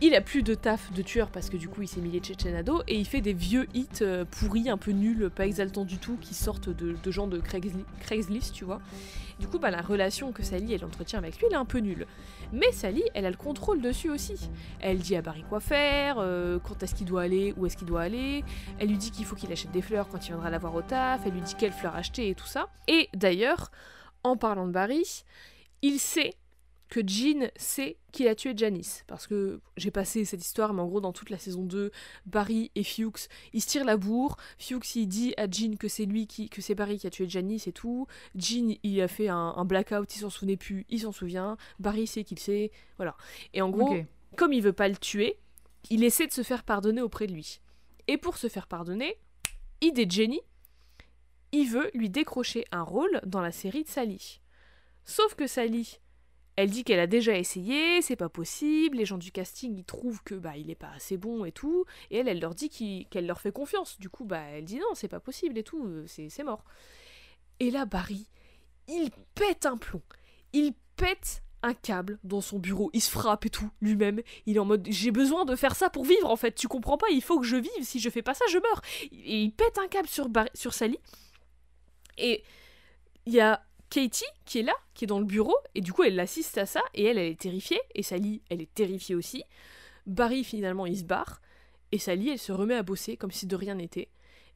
il 0.00 0.14
a 0.14 0.20
plus 0.20 0.42
de 0.42 0.54
taf 0.54 0.92
de 0.92 1.02
tueur 1.02 1.30
parce 1.30 1.48
que 1.50 1.56
du 1.56 1.68
coup 1.68 1.82
il 1.82 1.88
s'est 1.88 2.00
mis 2.00 2.10
les 2.10 2.20
Tchétchénado 2.20 2.82
et 2.88 2.96
il 2.96 3.06
fait 3.06 3.20
des 3.20 3.32
vieux 3.32 3.66
hits 3.74 3.88
euh, 4.02 4.24
pourris, 4.24 4.68
un 4.68 4.76
peu 4.76 4.90
nuls, 4.90 5.30
pas 5.34 5.46
exaltants 5.46 5.84
du 5.84 5.98
tout, 5.98 6.16
qui 6.20 6.34
sortent 6.34 6.68
de, 6.68 7.10
gens 7.10 7.26
de 7.26 7.40
Craigslist, 7.40 8.52
tu 8.52 8.64
vois. 8.64 8.80
Du 9.40 9.48
coup, 9.48 9.58
bah, 9.58 9.70
la 9.70 9.82
relation 9.82 10.32
que 10.32 10.42
Sally 10.42 10.74
elle 10.74 10.84
entretient 10.84 11.18
avec 11.18 11.38
lui, 11.38 11.46
elle 11.46 11.54
est 11.54 11.56
un 11.56 11.64
peu 11.64 11.78
nulle. 11.78 12.06
Mais 12.52 12.70
Sally, 12.72 13.02
elle 13.14 13.26
a 13.26 13.30
le 13.30 13.36
contrôle 13.36 13.80
dessus 13.80 14.10
aussi. 14.10 14.48
Elle 14.80 14.98
dit 14.98 15.16
à 15.16 15.22
Barry 15.22 15.44
quoi 15.48 15.60
faire, 15.60 16.16
euh, 16.18 16.58
quand 16.62 16.82
est-ce 16.82 16.94
qu'il 16.94 17.06
doit 17.06 17.22
aller, 17.22 17.52
où 17.56 17.66
est-ce 17.66 17.76
qu'il 17.76 17.86
doit 17.86 18.02
aller. 18.02 18.44
Elle 18.78 18.88
lui 18.88 18.96
dit 18.96 19.10
qu'il 19.10 19.24
faut 19.24 19.34
qu'il 19.34 19.50
achète 19.50 19.72
des 19.72 19.82
fleurs 19.82 20.08
quand 20.08 20.24
il 20.24 20.28
viendra 20.28 20.50
la 20.50 20.58
voir 20.58 20.74
au 20.74 20.82
taf. 20.82 21.22
Elle 21.26 21.32
lui 21.32 21.40
dit 21.40 21.54
quelles 21.58 21.72
fleurs 21.72 21.96
acheter 21.96 22.28
et 22.28 22.34
tout 22.34 22.46
ça. 22.46 22.68
Et 22.86 23.08
d'ailleurs, 23.14 23.70
en 24.22 24.36
parlant 24.36 24.66
de 24.66 24.72
Barry, 24.72 25.24
il 25.82 25.98
sait 25.98 26.34
que 26.94 27.00
Jean 27.04 27.50
sait 27.56 27.96
qu'il 28.12 28.28
a 28.28 28.36
tué 28.36 28.52
Janice. 28.56 29.02
Parce 29.08 29.26
que 29.26 29.60
j'ai 29.76 29.90
passé 29.90 30.24
cette 30.24 30.44
histoire, 30.44 30.72
mais 30.72 30.80
en 30.80 30.86
gros, 30.86 31.00
dans 31.00 31.12
toute 31.12 31.28
la 31.28 31.38
saison 31.38 31.64
2, 31.64 31.90
Barry 32.24 32.70
et 32.76 32.84
Fuchs, 32.84 33.26
ils 33.52 33.60
se 33.60 33.66
tirent 33.66 33.84
la 33.84 33.96
bourre. 33.96 34.36
Fuchs, 34.60 34.94
il 34.94 35.08
dit 35.08 35.34
à 35.36 35.50
Jean 35.50 35.76
que 35.76 35.88
c'est 35.88 36.04
lui 36.04 36.28
qui, 36.28 36.48
que 36.48 36.62
c'est 36.62 36.76
Barry 36.76 37.00
qui 37.00 37.08
a 37.08 37.10
tué 37.10 37.28
Janice 37.28 37.66
et 37.66 37.72
tout. 37.72 38.06
Jean, 38.36 38.78
il 38.84 39.00
a 39.00 39.08
fait 39.08 39.26
un, 39.26 39.64
blackout, 39.64 40.14
il 40.14 40.20
s'en 40.20 40.30
souvenait 40.30 40.56
plus, 40.56 40.86
il 40.88 41.00
s'en 41.00 41.10
souvient. 41.10 41.56
Barry 41.80 42.06
sait 42.06 42.22
qu'il 42.22 42.38
sait. 42.38 42.70
Voilà. 42.96 43.16
Et 43.54 43.60
en 43.60 43.70
gros, 43.70 43.96
comme 44.36 44.52
il 44.52 44.62
veut 44.62 44.72
pas 44.72 44.88
le 44.88 44.96
tuer, 44.96 45.40
il 45.90 46.04
essaie 46.04 46.28
de 46.28 46.32
se 46.32 46.44
faire 46.44 46.62
pardonner 46.62 47.02
auprès 47.02 47.26
de 47.26 47.32
lui. 47.32 47.60
Et 48.06 48.18
pour 48.18 48.36
se 48.36 48.48
faire 48.48 48.68
pardonner, 48.68 49.18
idée 49.80 50.06
de 50.06 50.12
Jenny, 50.12 50.42
il 51.50 51.68
veut 51.68 51.90
lui 51.92 52.08
décrocher 52.08 52.64
un 52.70 52.82
rôle 52.82 53.20
dans 53.26 53.40
la 53.40 53.50
série 53.50 53.82
de 53.82 53.88
Sally. 53.88 54.40
Sauf 55.04 55.34
que 55.34 55.48
Sally, 55.48 55.98
elle 56.56 56.70
dit 56.70 56.84
qu'elle 56.84 57.00
a 57.00 57.06
déjà 57.06 57.36
essayé, 57.36 58.00
c'est 58.02 58.16
pas 58.16 58.28
possible, 58.28 58.98
les 58.98 59.04
gens 59.04 59.18
du 59.18 59.32
casting 59.32 59.76
ils 59.76 59.84
trouvent 59.84 60.22
que 60.22 60.34
bah 60.34 60.56
il 60.56 60.70
est 60.70 60.76
pas 60.76 60.90
assez 60.94 61.16
bon 61.16 61.44
et 61.44 61.52
tout, 61.52 61.84
et 62.10 62.18
elle 62.18 62.28
elle 62.28 62.40
leur 62.40 62.54
dit 62.54 62.68
qu'elle 63.10 63.26
leur 63.26 63.40
fait 63.40 63.52
confiance. 63.52 63.98
Du 63.98 64.08
coup 64.08 64.24
bah 64.24 64.42
elle 64.52 64.64
dit 64.64 64.78
non 64.78 64.94
c'est 64.94 65.08
pas 65.08 65.20
possible 65.20 65.58
et 65.58 65.64
tout, 65.64 65.84
euh, 65.84 66.04
c'est 66.06 66.44
mort. 66.44 66.64
Et 67.60 67.70
là 67.70 67.86
Barry, 67.86 68.28
il 68.88 69.10
pète 69.34 69.66
un 69.66 69.76
plomb, 69.76 70.02
il 70.52 70.74
pète 70.96 71.42
un 71.62 71.74
câble 71.74 72.18
dans 72.24 72.42
son 72.42 72.58
bureau, 72.58 72.90
il 72.92 73.00
se 73.00 73.10
frappe 73.10 73.46
et 73.46 73.50
tout 73.50 73.70
lui-même, 73.80 74.20
il 74.46 74.56
est 74.56 74.60
en 74.60 74.64
mode 74.64 74.86
j'ai 74.88 75.10
besoin 75.10 75.44
de 75.44 75.56
faire 75.56 75.74
ça 75.74 75.90
pour 75.90 76.04
vivre 76.04 76.30
en 76.30 76.36
fait, 76.36 76.54
tu 76.54 76.68
comprends 76.68 76.98
pas, 76.98 77.08
il 77.10 77.22
faut 77.22 77.40
que 77.40 77.46
je 77.46 77.56
vive, 77.56 77.82
si 77.82 77.98
je 77.98 78.10
fais 78.10 78.22
pas 78.22 78.34
ça 78.34 78.44
je 78.50 78.58
meurs. 78.58 78.82
Et 79.10 79.42
il 79.42 79.50
pète 79.50 79.78
un 79.78 79.88
câble 79.88 80.08
sur, 80.08 80.28
sur 80.54 80.72
Sally. 80.72 80.98
Et 82.16 82.44
il 83.26 83.32
y 83.32 83.40
a 83.40 83.64
Katie 83.94 84.24
qui 84.44 84.58
est 84.58 84.62
là, 84.62 84.74
qui 84.94 85.04
est 85.04 85.06
dans 85.06 85.20
le 85.20 85.24
bureau, 85.24 85.56
et 85.76 85.80
du 85.80 85.92
coup 85.92 86.02
elle 86.02 86.16
l'assiste 86.16 86.58
à 86.58 86.66
ça, 86.66 86.82
et 86.94 87.04
elle, 87.04 87.16
elle 87.16 87.30
est 87.30 87.40
terrifiée, 87.40 87.80
et 87.94 88.02
Sally, 88.02 88.42
elle 88.50 88.60
est 88.60 88.74
terrifiée 88.74 89.14
aussi. 89.14 89.44
Barry, 90.04 90.42
finalement, 90.42 90.84
il 90.84 90.98
se 90.98 91.04
barre, 91.04 91.40
et 91.92 91.98
Sally, 91.98 92.30
elle 92.30 92.40
se 92.40 92.50
remet 92.50 92.74
à 92.74 92.82
bosser 92.82 93.16
comme 93.16 93.30
si 93.30 93.46
de 93.46 93.54
rien 93.54 93.76
n'était. 93.76 94.08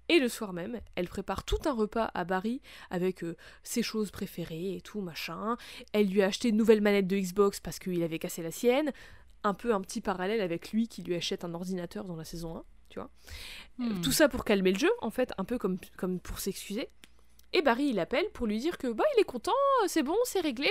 Et 0.08 0.18
le 0.18 0.28
soir 0.28 0.52
même, 0.52 0.80
elle 0.96 1.06
prépare 1.06 1.44
tout 1.44 1.58
un 1.66 1.72
repas 1.72 2.10
à 2.14 2.24
Barry 2.24 2.62
avec 2.90 3.22
euh, 3.22 3.36
ses 3.62 3.82
choses 3.82 4.10
préférées 4.10 4.74
et 4.74 4.80
tout, 4.80 5.02
machin. 5.02 5.56
Elle 5.92 6.08
lui 6.08 6.22
a 6.22 6.26
acheté 6.26 6.48
une 6.48 6.56
nouvelle 6.56 6.80
manette 6.80 7.06
de 7.06 7.16
Xbox 7.16 7.60
parce 7.60 7.78
qu'il 7.78 8.02
avait 8.02 8.18
cassé 8.18 8.42
la 8.42 8.50
sienne. 8.50 8.90
Un 9.44 9.54
peu 9.54 9.72
un 9.72 9.82
petit 9.82 10.00
parallèle 10.00 10.40
avec 10.40 10.72
lui 10.72 10.88
qui 10.88 11.02
lui 11.02 11.14
achète 11.14 11.44
un 11.44 11.54
ordinateur 11.54 12.06
dans 12.06 12.16
la 12.16 12.24
saison 12.24 12.56
1, 12.56 12.64
tu 12.88 12.98
vois. 12.98 13.10
Hmm. 13.76 14.00
Tout 14.00 14.12
ça 14.12 14.28
pour 14.28 14.44
calmer 14.44 14.72
le 14.72 14.78
jeu, 14.78 14.90
en 15.02 15.10
fait, 15.10 15.32
un 15.36 15.44
peu 15.44 15.58
comme, 15.58 15.78
comme 15.96 16.18
pour 16.20 16.40
s'excuser. 16.40 16.88
Et 17.52 17.62
Barry 17.62 17.88
il 17.88 17.98
appelle 17.98 18.28
pour 18.32 18.46
lui 18.46 18.58
dire 18.58 18.76
que 18.76 18.88
bah 18.88 19.04
il 19.16 19.20
est 19.20 19.24
content, 19.24 19.52
c'est 19.86 20.02
bon, 20.02 20.16
c'est 20.24 20.40
réglé, 20.40 20.68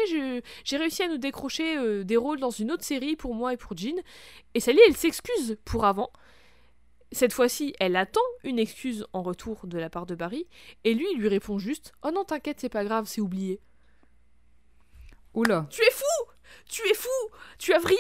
j'ai 0.63 0.77
réussi 0.77 1.03
à 1.03 1.07
nous 1.07 1.17
décrocher 1.17 1.77
euh, 1.77 2.03
des 2.03 2.17
rôles 2.17 2.39
dans 2.39 2.51
une 2.51 2.71
autre 2.71 2.83
série 2.83 3.15
pour 3.15 3.33
moi 3.33 3.53
et 3.53 3.57
pour 3.57 3.75
Jean. 3.75 3.99
Et 4.53 4.59
Sally 4.59 4.79
elle 4.87 4.95
s'excuse 4.95 5.57
pour 5.65 5.85
avant. 5.85 6.11
Cette 7.11 7.33
fois-ci, 7.33 7.73
elle 7.79 7.95
attend 7.95 8.19
une 8.43 8.59
excuse 8.59 9.07
en 9.13 9.23
retour 9.23 9.65
de 9.65 9.79
la 9.79 9.89
part 9.89 10.05
de 10.05 10.13
Barry, 10.13 10.45
et 10.83 10.93
lui 10.93 11.07
il 11.13 11.19
lui 11.19 11.29
répond 11.29 11.57
juste 11.57 11.93
Oh 12.03 12.11
non, 12.11 12.25
t'inquiète, 12.25 12.59
c'est 12.59 12.69
pas 12.69 12.83
grave, 12.83 13.05
c'est 13.07 13.21
oublié. 13.21 13.61
Oula. 15.33 15.67
Tu 15.69 15.81
es 15.81 15.91
fou 15.91 16.31
Tu 16.67 16.87
es 16.89 16.93
fou 16.93 17.09
Tu 17.57 17.73
as 17.73 17.79
vrillé 17.79 17.97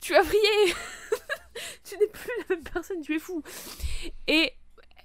Tu 0.00 0.14
as 0.14 0.22
vrillé 0.22 0.74
Tu 1.84 1.96
n'es 1.98 2.06
plus 2.06 2.30
la 2.38 2.56
même 2.56 2.64
personne, 2.64 3.00
tu 3.00 3.16
es 3.16 3.18
fou 3.18 3.42
Et 4.28 4.52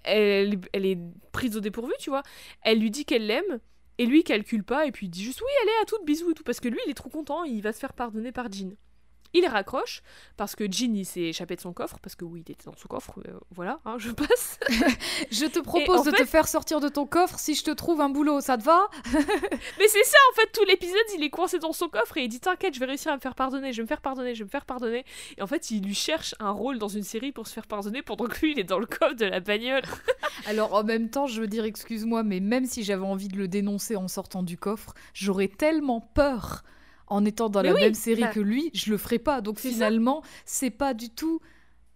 elle, 0.09 0.85
est 0.85 0.97
prise 1.31 1.57
au 1.57 1.59
dépourvu, 1.59 1.93
tu 1.99 2.09
vois. 2.09 2.23
Elle 2.61 2.79
lui 2.79 2.91
dit 2.91 3.05
qu'elle 3.05 3.27
l'aime, 3.27 3.59
et 3.97 4.05
lui 4.05 4.19
il 4.19 4.23
calcule 4.23 4.63
pas, 4.63 4.85
et 4.85 4.91
puis 4.91 5.07
il 5.07 5.09
dit 5.09 5.23
juste 5.23 5.41
oui, 5.41 5.51
allez, 5.63 5.81
à 5.81 5.85
toute, 5.85 6.05
bisous 6.05 6.31
et 6.31 6.33
tout, 6.33 6.43
parce 6.43 6.59
que 6.59 6.67
lui 6.67 6.79
il 6.85 6.91
est 6.91 6.95
trop 6.95 7.09
content, 7.09 7.43
il 7.43 7.61
va 7.61 7.73
se 7.73 7.79
faire 7.79 7.93
pardonner 7.93 8.31
par 8.31 8.51
Jean. 8.51 8.75
Il 9.33 9.45
raccroche 9.45 10.01
parce 10.37 10.55
que 10.55 10.65
Jean 10.69 11.03
s'est 11.03 11.21
échappé 11.21 11.55
de 11.55 11.61
son 11.61 11.71
coffre 11.71 11.99
parce 12.01 12.15
que 12.15 12.25
oui 12.25 12.43
il 12.47 12.51
était 12.51 12.65
dans 12.65 12.75
son 12.75 12.87
coffre 12.87 13.13
euh, 13.27 13.39
voilà 13.51 13.79
hein, 13.85 13.97
je 13.99 14.11
passe. 14.11 14.59
Je 15.31 15.45
te 15.45 15.59
propose 15.59 16.03
de 16.03 16.11
te 16.11 16.25
faire 16.25 16.47
sortir 16.47 16.79
de 16.79 16.89
ton 16.89 17.05
coffre 17.05 17.37
si 17.37 17.53
je 17.53 17.63
te 17.63 17.71
trouve 17.71 18.01
un 18.01 18.09
boulot 18.09 18.41
ça 18.41 18.57
te 18.57 18.63
va? 18.63 18.89
Mais 19.13 19.87
c'est 19.87 20.03
ça 20.03 20.17
en 20.31 20.35
fait 20.35 20.51
tout 20.51 20.65
l'épisode 20.65 20.97
il 21.15 21.23
est 21.23 21.29
coincé 21.29 21.59
dans 21.59 21.73
son 21.73 21.89
coffre 21.89 22.17
et 22.17 22.23
il 22.23 22.27
dit 22.27 22.39
t'inquiète 22.39 22.73
je 22.73 22.79
vais 22.79 22.87
réussir 22.87 23.11
à 23.11 23.15
me 23.15 23.21
faire 23.21 23.35
pardonner 23.35 23.71
je 23.71 23.77
vais 23.77 23.83
me 23.83 23.87
faire 23.87 24.01
pardonner 24.01 24.33
je 24.33 24.39
vais 24.39 24.45
me 24.45 24.49
faire 24.49 24.65
pardonner. 24.65 25.05
Et 25.37 25.41
en 25.43 25.47
fait 25.47 25.69
il 25.69 25.83
lui 25.83 25.93
cherche 25.93 26.33
un 26.39 26.51
rôle 26.51 26.79
dans 26.79 26.87
une 26.87 27.03
série 27.03 27.31
pour 27.31 27.45
se 27.47 27.53
faire 27.53 27.67
pardonner 27.67 28.01
pendant 28.01 28.25
que 28.25 28.39
lui 28.41 28.53
il 28.53 28.59
est 28.59 28.63
dans 28.63 28.79
le 28.79 28.87
coffre 28.87 29.15
de 29.15 29.25
la 29.25 29.41
bagnole. 29.41 29.83
Alors 30.47 30.73
en 30.73 30.83
même 30.83 31.09
temps 31.09 31.27
je 31.27 31.39
veux 31.39 31.47
dire 31.47 31.65
excuse-moi 31.65 32.23
mais 32.23 32.39
même 32.39 32.65
si 32.65 32.83
j'avais 32.83 33.05
envie 33.05 33.27
de 33.27 33.37
le 33.37 33.47
dénoncer 33.47 33.95
en 33.95 34.07
sortant 34.07 34.41
du 34.41 34.57
coffre 34.57 34.95
j'aurais 35.13 35.49
tellement 35.49 36.01
peur 36.01 36.63
en 37.09 37.25
étant 37.25 37.49
dans 37.49 37.61
la 37.61 37.73
même 37.73 37.93
série 37.93 38.21
bah 38.21 38.27
que 38.27 38.39
lui, 38.39 38.71
je 38.73 38.91
le 38.91 38.97
ferai 38.97 39.19
pas. 39.19 39.41
Donc 39.41 39.59
finalement, 39.59 40.21
c'est 40.45 40.69
pas 40.69 40.93
du 40.93 41.09
tout. 41.09 41.39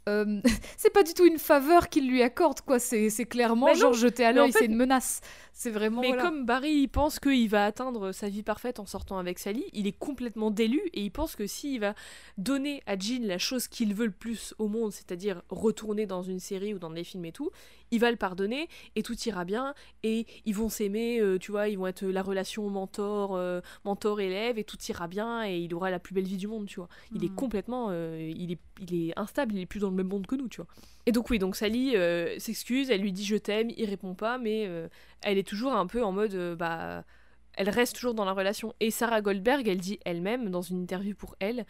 Euh, 0.09 0.41
c'est 0.77 0.91
pas 0.91 1.03
du 1.03 1.13
tout 1.13 1.25
une 1.25 1.39
faveur 1.39 1.89
qu'il 1.89 2.09
lui 2.09 2.21
accorde, 2.21 2.61
quoi. 2.61 2.79
C'est 2.79 3.25
clairement 3.25 3.67
bah 3.67 3.73
genre 3.73 3.93
jeter 3.93 4.25
à 4.25 4.31
l'œil, 4.31 4.51
c'est 4.51 4.65
une 4.65 4.75
menace. 4.75 5.21
C'est 5.55 5.69
vraiment. 5.69 6.01
Mais 6.01 6.17
comme 6.17 6.45
Barry, 6.45 6.71
il 6.71 6.87
pense 6.87 7.19
qu'il 7.19 7.47
va 7.47 7.65
atteindre 7.65 8.11
sa 8.11 8.27
vie 8.27 8.41
parfaite 8.41 8.79
en 8.79 8.87
sortant 8.87 9.19
avec 9.19 9.37
Sally, 9.37 9.63
il 9.73 9.85
est 9.85 9.97
complètement 9.97 10.49
délu 10.49 10.81
et 10.93 11.01
il 11.01 11.11
pense 11.11 11.35
que 11.35 11.45
s'il 11.45 11.79
va 11.79 11.93
donner 12.39 12.81
à 12.87 12.97
Jean 12.97 13.25
la 13.25 13.37
chose 13.37 13.67
qu'il 13.67 13.93
veut 13.93 14.07
le 14.07 14.11
plus 14.11 14.55
au 14.57 14.67
monde, 14.67 14.91
c'est-à-dire 14.91 15.43
retourner 15.49 16.07
dans 16.07 16.23
une 16.23 16.39
série 16.39 16.73
ou 16.73 16.79
dans 16.79 16.89
des 16.89 17.03
films 17.03 17.25
et 17.25 17.31
tout, 17.31 17.51
il 17.91 17.99
va 17.99 18.09
le 18.09 18.17
pardonner 18.17 18.67
et 18.95 19.03
tout 19.03 19.15
ira 19.27 19.45
bien 19.45 19.75
et 20.01 20.25
ils 20.45 20.55
vont 20.55 20.69
s'aimer, 20.69 21.19
euh, 21.19 21.37
tu 21.37 21.51
vois, 21.51 21.69
ils 21.69 21.77
vont 21.77 21.85
être 21.85 22.03
la 22.03 22.23
relation 22.23 22.67
mentor, 22.69 23.35
euh, 23.35 23.61
mentor 23.85 24.21
élève 24.21 24.57
et 24.57 24.63
tout 24.63 24.77
ira 24.89 25.07
bien 25.07 25.47
et 25.47 25.59
il 25.59 25.73
aura 25.75 25.91
la 25.91 25.99
plus 25.99 26.15
belle 26.15 26.25
vie 26.25 26.37
du 26.37 26.47
monde, 26.47 26.65
tu 26.65 26.79
vois. 26.79 26.89
Il 27.13 27.23
est 27.23 27.29
hmm. 27.29 27.35
complètement, 27.35 27.87
euh, 27.91 28.31
il 28.35 28.51
est, 28.51 28.59
il 28.81 29.09
est 29.09 29.19
instable, 29.19 29.53
il 29.53 29.61
est 29.61 29.67
plus 29.67 29.79
dans 29.79 29.91
le 29.91 29.95
même 29.95 30.07
monde 30.07 30.25
que 30.25 30.35
nous, 30.35 30.47
tu 30.47 30.57
vois. 30.57 30.67
Et 31.05 31.11
donc 31.11 31.29
oui, 31.29 31.39
donc 31.39 31.55
Sally 31.55 31.95
s'excuse, 32.39 32.89
elle 32.89 33.01
lui 33.01 33.11
dit 33.11 33.25
je 33.25 33.35
t'aime, 33.35 33.69
il 33.75 33.89
répond 33.89 34.15
pas, 34.15 34.37
mais 34.37 34.69
elle 35.21 35.37
est 35.37 35.47
toujours 35.47 35.73
un 35.73 35.85
peu 35.85 36.03
en 36.03 36.11
mode 36.11 36.55
bah 36.57 37.03
elle 37.55 37.69
reste 37.69 37.95
toujours 37.95 38.13
dans 38.13 38.25
la 38.25 38.33
relation. 38.33 38.73
Et 38.79 38.91
Sarah 38.91 39.21
Goldberg, 39.21 39.67
elle 39.67 39.79
dit 39.79 39.99
elle-même 40.05 40.49
dans 40.49 40.61
une 40.61 40.81
interview 40.81 41.15
pour 41.15 41.35
elle 41.39 41.65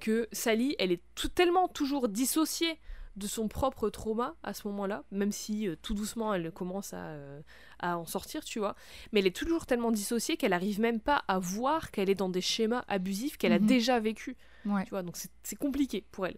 que 0.00 0.28
Sally, 0.32 0.74
elle 0.78 0.92
est 0.92 1.02
tout, 1.14 1.28
tellement 1.28 1.68
toujours 1.68 2.08
dissociée 2.08 2.78
de 3.16 3.26
son 3.26 3.48
propre 3.48 3.88
trauma 3.88 4.34
à 4.42 4.52
ce 4.52 4.68
moment-là, 4.68 5.04
même 5.10 5.32
si 5.32 5.66
euh, 5.66 5.76
tout 5.80 5.94
doucement 5.94 6.34
elle 6.34 6.52
commence 6.52 6.90
euh, 6.94 7.40
à, 7.78 7.96
en 7.96 8.04
sortir, 8.04 8.44
tu 8.44 8.58
vois. 8.58 8.76
Mais 9.12 9.20
elle 9.20 9.26
est 9.26 9.36
toujours 9.36 9.64
tellement 9.64 9.90
dissociée 9.90 10.36
qu'elle 10.36 10.52
arrive 10.52 10.80
même 10.80 11.00
pas 11.00 11.24
à 11.26 11.38
voir 11.38 11.90
qu'elle 11.90 12.10
est 12.10 12.14
dans 12.14 12.28
des 12.28 12.42
schémas 12.42 12.84
abusifs 12.88 13.38
qu'elle 13.38 13.54
a 13.54 13.58
mhm. 13.58 13.66
déjà 13.66 14.00
vécu. 14.00 14.36
Tu 14.64 14.90
vois, 14.90 15.02
donc 15.02 15.16
c'est 15.16 15.56
compliqué 15.56 16.04
pour 16.10 16.26
elle. 16.26 16.36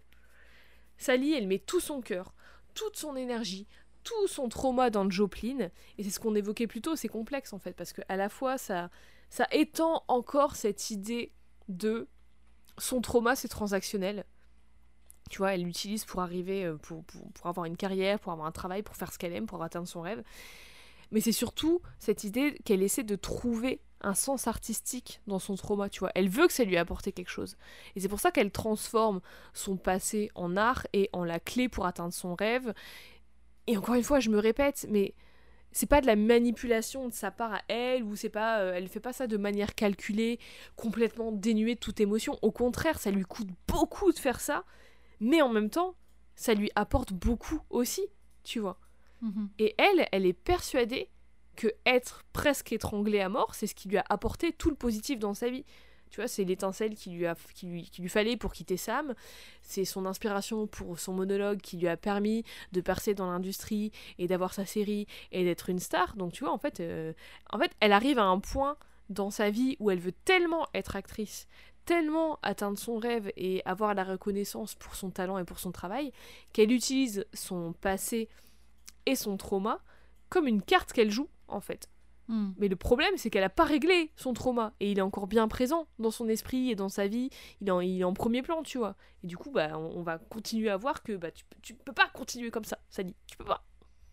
Sally, 0.97 1.33
elle 1.33 1.47
met 1.47 1.59
tout 1.59 1.79
son 1.79 2.01
cœur, 2.01 2.33
toute 2.79 2.95
son 2.95 3.17
énergie, 3.17 3.67
tout 4.05 4.27
son 4.27 4.47
trauma 4.47 4.89
dans 4.89 5.09
Joplin, 5.09 5.69
et 5.97 6.03
c'est 6.03 6.09
ce 6.09 6.19
qu'on 6.19 6.33
évoquait 6.33 6.65
plus 6.65 6.81
tôt, 6.81 6.95
c'est 6.95 7.09
complexe 7.09 7.51
en 7.51 7.59
fait, 7.59 7.73
parce 7.73 7.91
qu'à 7.91 8.15
la 8.15 8.29
fois 8.29 8.57
ça, 8.57 8.89
ça 9.29 9.47
étend 9.51 10.05
encore 10.07 10.55
cette 10.55 10.89
idée 10.89 11.33
de 11.67 12.07
son 12.77 13.01
trauma 13.01 13.35
c'est 13.35 13.49
transactionnel. 13.49 14.23
Tu 15.29 15.39
vois, 15.39 15.53
elle 15.53 15.63
l'utilise 15.63 16.05
pour 16.05 16.21
arriver, 16.21 16.65
euh, 16.65 16.77
pour, 16.77 17.03
pour, 17.03 17.47
avoir 17.47 17.65
une 17.65 17.77
carrière, 17.77 18.19
pour 18.19 18.31
avoir 18.31 18.47
un 18.47 18.51
travail, 18.51 18.81
pour 18.81 18.95
faire 18.95 19.13
ce 19.13 19.19
qu'elle 19.19 19.33
aime, 19.33 19.45
pour 19.45 19.61
atteindre 19.61 19.87
son 19.87 20.01
rêve. 20.01 20.23
Mais 21.11 21.21
c'est 21.21 21.33
surtout 21.33 21.81
cette 21.99 22.23
idée 22.23 22.57
qu'elle 22.65 22.81
essaie 22.81 23.03
de 23.03 23.15
trouver 23.15 23.79
un 24.01 24.13
sens 24.13 24.47
artistique 24.47 25.21
dans 25.27 25.39
son 25.39 25.55
trauma, 25.55 25.89
tu 25.89 25.99
vois. 25.99 26.11
Elle 26.15 26.29
veut 26.29 26.47
que 26.47 26.53
ça 26.53 26.63
lui 26.63 26.77
apporte 26.77 27.11
quelque 27.11 27.29
chose. 27.29 27.57
Et 27.95 27.99
c'est 27.99 28.07
pour 28.07 28.19
ça 28.19 28.31
qu'elle 28.31 28.51
transforme 28.51 29.21
son 29.53 29.77
passé 29.77 30.31
en 30.35 30.55
art 30.57 30.87
et 30.93 31.09
en 31.13 31.23
la 31.23 31.39
clé 31.39 31.69
pour 31.69 31.85
atteindre 31.85 32.13
son 32.13 32.35
rêve. 32.35 32.73
Et 33.67 33.77
encore 33.77 33.95
une 33.95 34.03
fois, 34.03 34.19
je 34.19 34.29
me 34.29 34.39
répète, 34.39 34.87
mais 34.89 35.13
c'est 35.71 35.85
pas 35.85 36.01
de 36.01 36.07
la 36.07 36.15
manipulation 36.15 37.07
de 37.07 37.13
sa 37.13 37.31
part 37.31 37.53
à 37.53 37.61
elle 37.67 38.03
ou 38.03 38.15
c'est 38.15 38.29
pas 38.29 38.59
euh, 38.59 38.73
elle 38.73 38.87
fait 38.87 38.99
pas 38.99 39.13
ça 39.13 39.27
de 39.27 39.37
manière 39.37 39.75
calculée, 39.75 40.39
complètement 40.75 41.31
dénuée 41.31 41.75
de 41.75 41.79
toute 41.79 41.99
émotion. 41.99 42.39
Au 42.41 42.51
contraire, 42.51 42.99
ça 42.99 43.11
lui 43.11 43.23
coûte 43.23 43.49
beaucoup 43.67 44.11
de 44.11 44.17
faire 44.17 44.39
ça, 44.39 44.63
mais 45.19 45.41
en 45.41 45.49
même 45.49 45.69
temps, 45.69 45.95
ça 46.35 46.53
lui 46.53 46.71
apporte 46.75 47.13
beaucoup 47.13 47.61
aussi, 47.69 48.01
tu 48.43 48.59
vois. 48.59 48.79
Mhm. 49.21 49.49
Et 49.59 49.75
elle, 49.77 50.07
elle 50.11 50.25
est 50.25 50.33
persuadée 50.33 51.09
que 51.59 51.67
être 51.85 52.23
presque 52.31 52.71
étranglée 52.71 53.19
à 53.19 53.27
mort, 53.27 53.53
c'est 53.53 53.67
ce 53.67 53.75
qui 53.75 53.89
lui 53.89 53.97
a 53.97 54.05
apporté 54.07 54.53
tout 54.53 54.69
le 54.69 54.77
positif 54.77 55.19
dans 55.19 55.33
sa 55.33 55.49
vie. 55.49 55.65
Tu 56.09 56.21
vois, 56.21 56.29
c'est 56.29 56.45
l'étincelle 56.45 56.95
qui 56.95 57.09
lui, 57.09 57.25
a, 57.25 57.35
qui, 57.53 57.67
lui, 57.67 57.83
qui 57.83 58.01
lui 58.01 58.07
fallait 58.07 58.37
pour 58.37 58.53
quitter 58.53 58.77
Sam. 58.77 59.13
C'est 59.61 59.83
son 59.83 60.05
inspiration 60.05 60.67
pour 60.67 60.99
son 60.99 61.11
monologue 61.11 61.59
qui 61.59 61.75
lui 61.75 61.89
a 61.89 61.97
permis 61.97 62.45
de 62.71 62.79
percer 62.79 63.13
dans 63.13 63.29
l'industrie 63.29 63.91
et 64.19 64.27
d'avoir 64.27 64.53
sa 64.53 64.65
série 64.65 65.05
et 65.33 65.43
d'être 65.43 65.69
une 65.69 65.79
star. 65.79 66.15
Donc 66.15 66.31
tu 66.31 66.45
vois, 66.45 66.53
en 66.53 66.57
fait, 66.57 66.79
euh, 66.79 67.11
en 67.51 67.59
fait, 67.59 67.71
elle 67.81 67.91
arrive 67.91 68.19
à 68.19 68.25
un 68.25 68.39
point 68.39 68.77
dans 69.09 69.29
sa 69.29 69.49
vie 69.49 69.75
où 69.79 69.91
elle 69.91 69.99
veut 69.99 70.15
tellement 70.23 70.65
être 70.73 70.95
actrice, 70.95 71.49
tellement 71.83 72.39
atteindre 72.41 72.79
son 72.79 72.97
rêve 72.97 73.33
et 73.35 73.61
avoir 73.65 73.93
la 73.95 74.05
reconnaissance 74.05 74.75
pour 74.75 74.95
son 74.95 75.09
talent 75.09 75.37
et 75.37 75.43
pour 75.43 75.59
son 75.59 75.73
travail, 75.73 76.13
qu'elle 76.53 76.71
utilise 76.71 77.25
son 77.33 77.73
passé 77.73 78.29
et 79.05 79.17
son 79.17 79.35
trauma 79.35 79.81
comme 80.29 80.47
une 80.47 80.61
carte 80.61 80.93
qu'elle 80.93 81.11
joue 81.11 81.29
en 81.47 81.61
fait. 81.61 81.89
Hmm. 82.27 82.51
Mais 82.57 82.67
le 82.67 82.75
problème, 82.75 83.11
c'est 83.17 83.31
qu'elle 83.31 83.41
n'a 83.41 83.49
pas 83.49 83.65
réglé 83.65 84.11
son 84.15 84.33
trauma. 84.33 84.73
Et 84.79 84.91
il 84.91 84.99
est 84.99 85.01
encore 85.01 85.25
bien 85.25 85.47
présent 85.47 85.87
dans 85.97 86.11
son 86.11 86.29
esprit 86.29 86.69
et 86.69 86.75
dans 86.75 86.89
sa 86.89 87.07
vie. 87.07 87.31
Il 87.59 87.69
est 87.69 87.71
en, 87.71 87.81
il 87.81 87.99
est 87.99 88.03
en 88.03 88.13
premier 88.13 88.43
plan, 88.43 88.61
tu 88.61 88.77
vois. 88.77 88.95
Et 89.23 89.27
du 89.27 89.35
coup, 89.35 89.49
bah, 89.49 89.71
on, 89.73 89.97
on 89.97 90.03
va 90.03 90.19
continuer 90.19 90.69
à 90.69 90.77
voir 90.77 91.01
que 91.01 91.13
bah, 91.13 91.31
tu, 91.31 91.43
tu 91.63 91.73
peux 91.73 91.91
pas 91.91 92.07
continuer 92.13 92.51
comme 92.51 92.65
ça, 92.65 92.77
Sally. 92.89 93.15
Tu 93.25 93.35
peux 93.35 93.45
pas. 93.45 93.65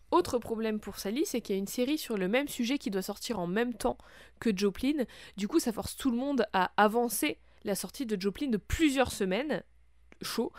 Autre 0.09 0.39
problème 0.39 0.79
pour 0.79 0.97
Sally, 0.97 1.25
c'est 1.25 1.41
qu'il 1.41 1.55
y 1.55 1.57
a 1.57 1.59
une 1.59 1.67
série 1.67 1.99
sur 1.99 2.17
le 2.17 2.27
même 2.27 2.47
sujet 2.47 2.79
qui 2.79 2.89
doit 2.89 3.01
sortir 3.03 3.39
en 3.39 3.45
même 3.45 3.73
temps 3.73 3.97
que 4.39 4.55
Joplin. 4.55 5.05
Du 5.35 5.47
coup, 5.47 5.59
ça 5.59 5.71
force 5.71 5.95
tout 5.95 6.09
le 6.09 6.17
monde 6.17 6.47
à 6.53 6.71
avancer 6.77 7.37
la 7.65 7.75
sortie 7.75 8.05
de 8.05 8.19
Joplin 8.19 8.47
de 8.47 8.57
plusieurs 8.57 9.11
semaines. 9.11 9.63
Chaud. 10.21 10.51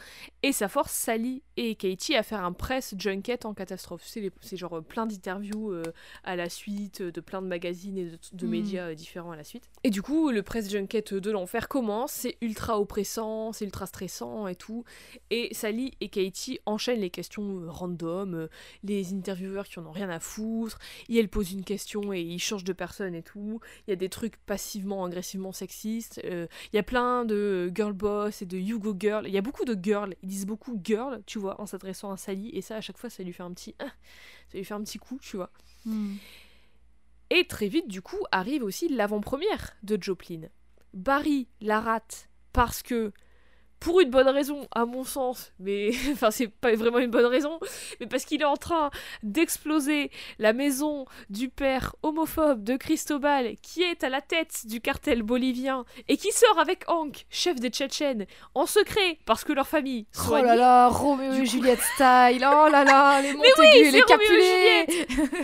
Et 0.43 0.53
ça 0.53 0.69
force 0.69 0.93
Sally 0.93 1.43
et 1.57 1.75
Katie 1.75 2.15
à 2.15 2.23
faire 2.23 2.45
un 2.45 2.53
press 2.53 2.95
junket 2.99 3.45
en 3.45 3.55
catastrophe. 3.55 4.03
C'est 4.05 4.57
genre 4.57 4.79
euh, 4.79 4.81
plein 4.81 5.07
d'interviews 5.07 5.73
euh, 5.73 5.83
à 6.25 6.37
la 6.37 6.49
suite, 6.49 7.01
euh, 7.01 7.13
de 7.13 7.21
plein 7.21 7.43
de 7.43 7.47
magazines 7.47 7.99
et 7.99 8.05
de, 8.05 8.19
de 8.33 8.47
Mm. 8.47 8.51
médias 8.51 8.89
euh, 8.91 8.95
différents 8.95 9.33
à 9.33 9.37
la 9.37 9.45
suite. 9.45 9.69
Et 9.85 9.91
du 9.91 10.03
coup, 10.03 10.31
le 10.31 10.43
press 10.43 10.71
junket 10.71 11.15
de 11.15 11.31
l'enfer 11.31 11.69
commence. 11.69 12.13
C'est 12.13 12.37
ultra 12.41 12.81
oppressant, 12.81 13.53
c'est 13.53 13.65
ultra 13.65 13.87
stressant 13.87 14.47
et 14.49 14.55
tout. 14.55 14.85
Et 15.31 15.53
Sally 15.53 15.93
et 16.01 16.09
Katie 16.09 16.61
enchaînent 16.67 17.01
les 17.01 17.11
questions 17.11 17.63
random, 17.67 18.35
euh, 18.35 18.49
les 18.85 19.13
intervieweurs 19.13 19.67
qui 19.67 19.79
en 19.79 19.87
ont 19.87 19.93
rien 19.93 20.11
à 20.11 20.21
foutre. 20.21 20.79
Et 21.09 21.19
elle 21.19 21.29
pose 21.29 21.53
une 21.53 21.65
question 21.65 22.13
et 22.13 22.21
ils 22.21 22.39
changent 22.39 22.65
de 22.65 22.73
personne 22.73 23.15
et 23.15 23.23
tout. 23.23 23.61
Il 23.87 23.91
y 23.91 23.93
a 23.93 23.97
des 23.97 24.09
trucs 24.09 24.37
passivement, 24.39 25.05
agressivement 25.05 25.53
sexistes. 25.53 26.21
Il 26.25 26.49
y 26.73 26.79
a 26.79 26.83
plein 26.83 27.25
de 27.25 27.71
girl 27.75 27.93
boss 27.93 28.43
et 28.43 28.47
de 28.47 28.59
you 28.59 28.79
go 28.79 28.95
girl. 28.99 29.27
Il 29.27 29.33
y 29.33 29.39
a 29.39 29.43
beaucoup 29.49 29.65
de 29.65 29.79
girl. 29.83 30.15
Ils 30.23 30.29
disent 30.29 30.47
beaucoup 30.47 30.79
girl, 30.85 31.23
tu 31.25 31.39
vois, 31.39 31.59
en 31.59 31.65
s'adressant 31.65 32.13
à 32.13 32.19
Sally. 32.19 32.51
Et 32.53 32.61
ça, 32.61 32.77
à 32.77 32.81
chaque 32.83 32.99
fois, 32.99 33.09
ça 33.09 33.23
lui 33.23 33.33
fait 33.33 33.43
un 33.43 33.53
petit, 33.53 33.75
ah, 33.79 33.91
ça 34.53 34.59
lui 34.59 34.65
fait 34.65 34.75
un 34.75 34.83
petit 34.83 34.99
coup, 34.99 35.19
tu 35.23 35.37
vois. 35.37 35.51
Hmm. 35.87 36.17
Et 37.31 37.47
très 37.47 37.69
vite, 37.69 37.89
du 37.89 38.03
coup, 38.03 38.19
arrive 38.31 38.63
aussi 38.63 38.89
l'avant-première 38.89 39.75
de 39.83 39.99
Joplin. 40.01 40.49
Barry 40.93 41.49
la 41.63 41.81
rate 41.81 42.29
parce 42.53 42.83
que, 42.83 43.13
pour 43.81 44.01
une 44.01 44.11
bonne 44.11 44.29
raison, 44.29 44.67
à 44.75 44.85
mon 44.85 45.05
sens, 45.05 45.53
mais 45.59 45.91
enfin, 46.13 46.31
c'est 46.31 46.49
pas 46.49 46.75
vraiment 46.75 46.99
une 46.99 47.11
bonne 47.11 47.27
raison, 47.27 47.59
mais 48.01 48.07
parce 48.07 48.25
qu'il 48.25 48.43
est 48.43 48.47
en 48.47 48.57
train 48.57 48.91
d'exploser 49.23 50.11
la 50.39 50.53
maison 50.53 51.07
du 51.31 51.49
père 51.49 51.95
homophobe 52.03 52.65
de 52.65 52.77
Cristobal, 52.77 53.55
qui 53.63 53.83
est 53.83 54.05
à 54.05 54.09
la 54.09 54.21
tête 54.21 54.67
du 54.67 54.81
cartel 54.81 55.23
bolivien 55.23 55.85
et 56.09 56.17
qui 56.17 56.33
sort 56.33 56.59
avec 56.59 56.85
Hank, 56.89 57.27
chef 57.31 57.57
des 57.57 57.71
Tchétchènes, 57.71 58.27
en 58.55 58.67
secret 58.67 59.19
parce 59.27 59.45
que 59.45 59.53
leur 59.53 59.69
famille 59.69 60.07
Oh 60.31 60.35
là 60.35 60.57
là, 60.57 60.89
Roméo 60.89 61.33
et 61.33 61.47
Juliette 61.47 61.81
style. 61.81 62.47
Oh 62.47 62.69
là 62.71 62.85
là, 62.85 63.23
les 63.23 63.31
oui, 63.33 63.37
Montaigu, 63.37 63.57
c'est 63.57 63.91
les 63.91 64.03
Roméo 64.03 64.05
et 64.05 64.87
Capulet. 64.87 64.87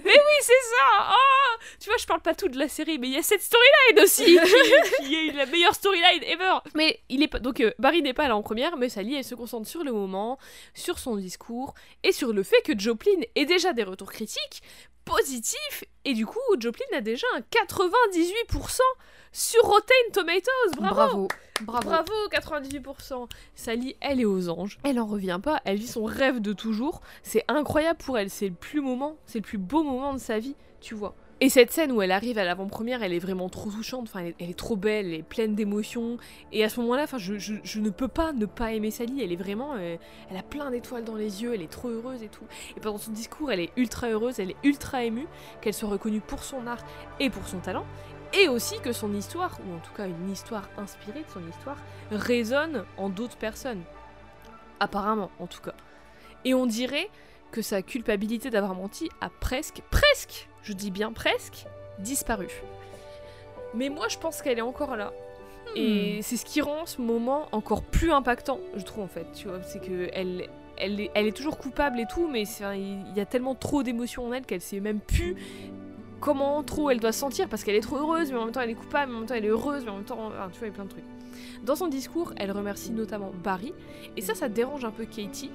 Mais 0.05 0.12
oui, 0.12 0.39
c'est 0.40 0.52
ça 0.52 1.11
Oh 1.11 1.56
Tu 1.81 1.89
vois, 1.89 1.98
je 1.98 2.06
parle 2.06 2.20
pas 2.20 2.35
tout 2.35 2.48
de 2.48 2.59
la 2.59 2.69
série, 2.69 2.98
mais 2.98 3.09
il 3.09 3.15
y 3.15 3.19
a 3.19 3.23
cette 3.23 3.43
storyline 3.43 4.05
aussi 4.05 4.24
qui, 5.05 5.06
qui 5.06 5.28
est 5.28 5.32
la 5.32 5.47
meilleure 5.47 5.74
storyline 5.74 6.23
ever 6.24 6.59
Mais 6.74 7.01
il 7.09 7.23
est 7.23 7.28
pas... 7.28 7.39
Donc, 7.39 7.61
euh, 7.61 7.73
Barry 7.78 8.02
n'est 8.02 8.15
pas 8.15 8.24
là 8.29 8.37
en 8.37 8.43
première, 8.43 8.77
mais 8.77 8.89
Sally, 8.89 9.15
elle 9.15 9.25
se 9.25 9.35
concentre 9.35 9.69
sur 9.69 9.85
le 9.85 9.93
moment, 9.93 10.39
sur 10.75 10.99
son 10.99 11.17
discours, 11.17 11.75
et 12.03 12.13
sur 12.13 12.33
le 12.33 12.43
fait 12.43 12.63
que 12.63 12.79
Joplin 12.79 13.21
ait 13.35 13.47
déjà 13.47 13.73
des 13.73 13.85
retours 13.85 14.13
critiques 14.13 14.63
positifs, 15.05 15.85
et 16.05 16.15
du 16.15 16.27
coup, 16.27 16.41
Joplin 16.59 16.87
a 16.97 17.01
déjà 17.01 17.27
un 17.37 17.41
98% 17.41 18.81
sur 19.33 19.63
Rotten 19.63 19.97
Tomatoes 20.13 20.77
Bravo 20.77 20.95
Bravo. 20.95 21.29
Bravo. 21.63 21.89
Bravo, 21.89 22.13
98%. 22.31 23.29
Sally, 23.55 23.97
elle 24.01 24.21
est 24.21 24.25
aux 24.25 24.49
anges. 24.49 24.79
Elle 24.85 24.99
en 24.99 25.07
revient 25.07 25.41
pas. 25.43 25.61
Elle 25.65 25.77
vit 25.77 25.87
son 25.87 26.05
rêve 26.05 26.41
de 26.41 26.53
toujours. 26.53 27.01
C'est 27.23 27.45
incroyable 27.49 27.99
pour 27.99 28.19
elle. 28.19 28.31
C'est 28.31 28.49
le 28.49 28.55
plus 28.55 28.81
moment, 28.81 29.17
c'est 29.27 29.39
le 29.39 29.45
plus 29.45 29.59
beau 29.59 29.83
moment 29.83 30.15
de 30.15 30.19
sa 30.19 30.39
vie, 30.39 30.57
tu 30.81 30.95
vois. 30.95 31.15
Et 31.40 31.48
cette 31.48 31.73
scène 31.73 31.90
où 31.90 32.01
elle 32.01 32.12
arrive 32.12 32.39
à 32.39 32.44
l'avant-première, 32.44 33.02
elle 33.02 33.12
est 33.12 33.19
vraiment 33.19 33.48
trop 33.48 33.70
touchante. 33.70 34.05
Enfin, 34.05 34.31
elle 34.39 34.51
est, 34.51 34.59
trop 34.59 34.77
belle, 34.77 35.06
elle 35.06 35.15
est 35.15 35.23
pleine 35.23 35.55
d'émotions. 35.55 36.16
Et 36.52 36.65
à 36.65 36.69
ce 36.69 36.81
moment-là, 36.81 37.02
enfin, 37.02 37.19
je 37.19 37.81
ne 37.81 37.90
peux 37.90 38.09
pas 38.09 38.32
ne 38.32 38.47
pas 38.47 38.73
aimer 38.73 38.90
Sally. 38.90 39.20
Elle 39.23 39.32
est 39.32 39.36
vraiment, 39.36 39.74
euh, 39.74 39.97
elle 40.31 40.36
a 40.36 40.43
plein 40.43 40.70
d'étoiles 40.70 41.05
dans 41.05 41.16
les 41.16 41.43
yeux. 41.43 41.52
Elle 41.55 41.62
est 41.62 41.70
trop 41.70 41.89
heureuse 41.89 42.23
et 42.23 42.28
tout. 42.28 42.44
Et 42.77 42.81
pendant 42.81 42.98
son 42.98 43.11
discours, 43.11 43.51
elle 43.51 43.61
est 43.61 43.73
ultra 43.77 44.09
heureuse. 44.09 44.39
Elle 44.39 44.52
est 44.52 44.56
ultra 44.62 45.05
émue 45.05 45.27
qu'elle 45.61 45.74
soit 45.74 45.89
reconnue 45.89 46.20
pour 46.20 46.44
son 46.44 46.66
art 46.66 46.85
et 47.19 47.31
pour 47.31 47.47
son 47.48 47.59
talent. 47.59 47.85
Et 48.32 48.48
aussi 48.48 48.81
que 48.81 48.93
son 48.93 49.12
histoire, 49.12 49.59
ou 49.66 49.74
en 49.74 49.78
tout 49.78 49.93
cas 49.93 50.06
une 50.06 50.31
histoire 50.31 50.69
inspirée 50.77 51.23
de 51.23 51.31
son 51.31 51.47
histoire, 51.48 51.77
résonne 52.11 52.85
en 52.97 53.09
d'autres 53.09 53.36
personnes. 53.36 53.82
Apparemment, 54.81 55.31
en 55.40 55.47
tout 55.47 55.61
cas. 55.61 55.74
Et 56.44 56.55
on 56.55 56.66
dirait 56.66 57.09
que 57.55 57.62
sa 57.62 57.82
culpabilité 57.82 58.51
d'avoir 58.51 58.74
menti 58.74 59.09
a 59.20 59.31
presque, 59.31 59.81
presque, 59.89 60.48
je 60.64 60.72
dis 60.72 60.90
bien 60.90 61.12
presque, 61.12 61.66
disparu. 62.01 62.48
Mais 63.74 63.90
moi, 63.90 64.09
je 64.09 64.18
pense 64.18 64.43
qu'elle 64.43 64.59
est 64.59 64.62
encore 64.62 64.97
là. 64.97 65.12
Et 65.76 66.18
c'est 66.22 66.36
ce 66.36 66.44
qui 66.44 66.60
rend 66.60 66.85
ce 66.85 67.01
moment 67.01 67.47
encore 67.52 67.82
plus 67.82 68.10
impactant, 68.10 68.59
je 68.76 68.82
trouve 68.82 69.05
en 69.05 69.09
fait. 69.09 69.26
Tu 69.35 69.47
vois, 69.47 69.62
c'est 69.62 69.81
que 69.81 70.10
elle, 70.12 70.48
elle, 70.76 71.01
est, 71.01 71.10
elle 71.14 71.28
est 71.28 71.36
toujours 71.36 71.56
coupable 71.56 72.01
et 72.01 72.06
tout, 72.06 72.26
mais 72.26 72.43
il 72.43 73.16
y 73.16 73.20
a 73.20 73.24
tellement 73.24 73.55
trop 73.55 73.85
d'émotions 73.85 74.26
en 74.26 74.32
elle 74.32 74.44
qu'elle 74.44 74.60
sait 74.60 74.81
même 74.81 74.98
plus 74.98 75.36
comment 76.20 76.62
trop 76.64 76.90
elle 76.90 76.98
doit 76.98 77.12
se 77.12 77.20
sentir 77.20 77.48
parce 77.48 77.62
qu'elle 77.62 77.76
est 77.76 77.81
trop 77.81 77.98
heureuse, 77.98 78.32
mais 78.32 78.39
en 78.39 78.47
même 78.47 78.52
temps 78.52 78.62
elle 78.62 78.70
est 78.70 78.74
coupable, 78.74 79.12
mais 79.12 79.16
en 79.16 79.20
même 79.20 79.28
temps 79.28 79.35
elle 79.36 79.44
est 79.44 79.48
heureuse, 79.48 79.85
mais 79.85 79.90
en 79.90 79.97
même 79.97 80.05
temps, 80.05 80.26
enfin, 80.26 80.48
tu 80.52 80.59
vois, 80.59 80.66
il 80.66 80.70
y 80.70 80.72
a 80.72 80.74
plein 80.74 80.85
de 80.85 80.90
trucs. 80.90 81.05
Dans 81.64 81.76
son 81.76 81.86
discours, 81.86 82.32
elle 82.36 82.51
remercie 82.51 82.90
notamment 82.90 83.31
Barry, 83.44 83.72
et 84.16 84.22
ça, 84.22 84.35
ça 84.35 84.48
dérange 84.48 84.85
un 84.85 84.90
peu 84.90 85.05
Katie, 85.05 85.51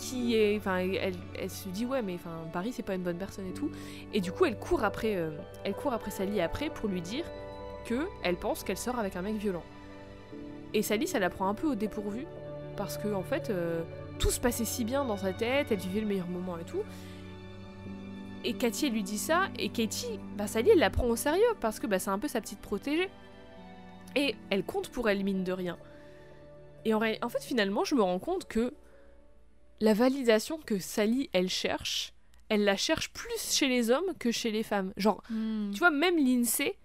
qui 0.00 0.34
est, 0.34 0.56
enfin, 0.56 0.78
elle, 0.78 1.14
elle 1.38 1.50
se 1.50 1.68
dit 1.68 1.84
ouais, 1.84 2.02
mais 2.02 2.14
enfin, 2.14 2.30
Barry 2.52 2.72
c'est 2.72 2.82
pas 2.82 2.94
une 2.94 3.02
bonne 3.02 3.18
personne 3.18 3.46
et 3.46 3.52
tout, 3.52 3.70
et 4.12 4.20
du 4.20 4.32
coup 4.32 4.46
elle 4.46 4.58
court 4.58 4.82
après, 4.82 5.16
euh, 5.16 5.30
elle 5.64 5.74
court 5.74 5.92
après 5.92 6.10
Sally 6.10 6.40
après 6.40 6.70
pour 6.70 6.88
lui 6.88 7.02
dire 7.02 7.24
que 7.84 8.06
elle 8.22 8.36
pense 8.36 8.64
qu'elle 8.64 8.78
sort 8.78 8.98
avec 8.98 9.16
un 9.16 9.22
mec 9.22 9.36
violent. 9.36 9.62
Et 10.72 10.82
Sally, 10.82 11.06
ça 11.06 11.18
la 11.18 11.30
prend 11.30 11.48
un 11.48 11.54
peu 11.54 11.66
au 11.66 11.74
dépourvu 11.74 12.26
parce 12.76 12.96
que 12.96 13.12
en 13.12 13.22
fait, 13.22 13.50
euh, 13.50 13.82
tout 14.18 14.30
se 14.30 14.40
passait 14.40 14.64
si 14.64 14.84
bien 14.84 15.04
dans 15.04 15.16
sa 15.16 15.32
tête, 15.32 15.68
elle 15.70 15.78
vivait 15.78 16.00
le 16.00 16.06
meilleur 16.06 16.28
moment 16.28 16.58
et 16.58 16.64
tout. 16.64 16.82
Et 18.42 18.54
Katie 18.54 18.86
elle 18.86 18.92
lui 18.92 19.02
dit 19.02 19.18
ça, 19.18 19.48
et 19.58 19.68
Katie, 19.68 20.18
bah 20.36 20.46
Sally, 20.46 20.70
elle 20.70 20.78
la 20.78 20.90
prend 20.90 21.06
au 21.06 21.16
sérieux 21.16 21.42
parce 21.60 21.78
que 21.78 21.86
bah, 21.86 21.98
c'est 21.98 22.10
un 22.10 22.18
peu 22.18 22.28
sa 22.28 22.40
petite 22.40 22.60
protégée. 22.60 23.10
Et 24.16 24.34
elle 24.48 24.64
compte 24.64 24.88
pour 24.88 25.08
elle, 25.08 25.22
mine 25.24 25.44
de 25.44 25.52
rien. 25.52 25.76
Et 26.84 26.94
en 26.94 27.00
fait, 27.00 27.42
finalement, 27.42 27.84
je 27.84 27.94
me 27.94 28.02
rends 28.02 28.18
compte 28.18 28.46
que 28.46 28.72
la 29.80 29.94
validation 29.94 30.58
que 30.64 30.78
Sally, 30.78 31.30
elle 31.32 31.48
cherche, 31.48 32.12
elle 32.48 32.64
la 32.64 32.76
cherche 32.76 33.12
plus 33.12 33.52
chez 33.52 33.68
les 33.68 33.90
hommes 33.90 34.12
que 34.18 34.30
chez 34.30 34.50
les 34.50 34.62
femmes. 34.62 34.92
Genre, 34.96 35.22
Hmm. 35.30 35.70
tu 35.72 35.78
vois, 35.78 35.90
même 35.90 36.16
l'INSEE 36.18 36.76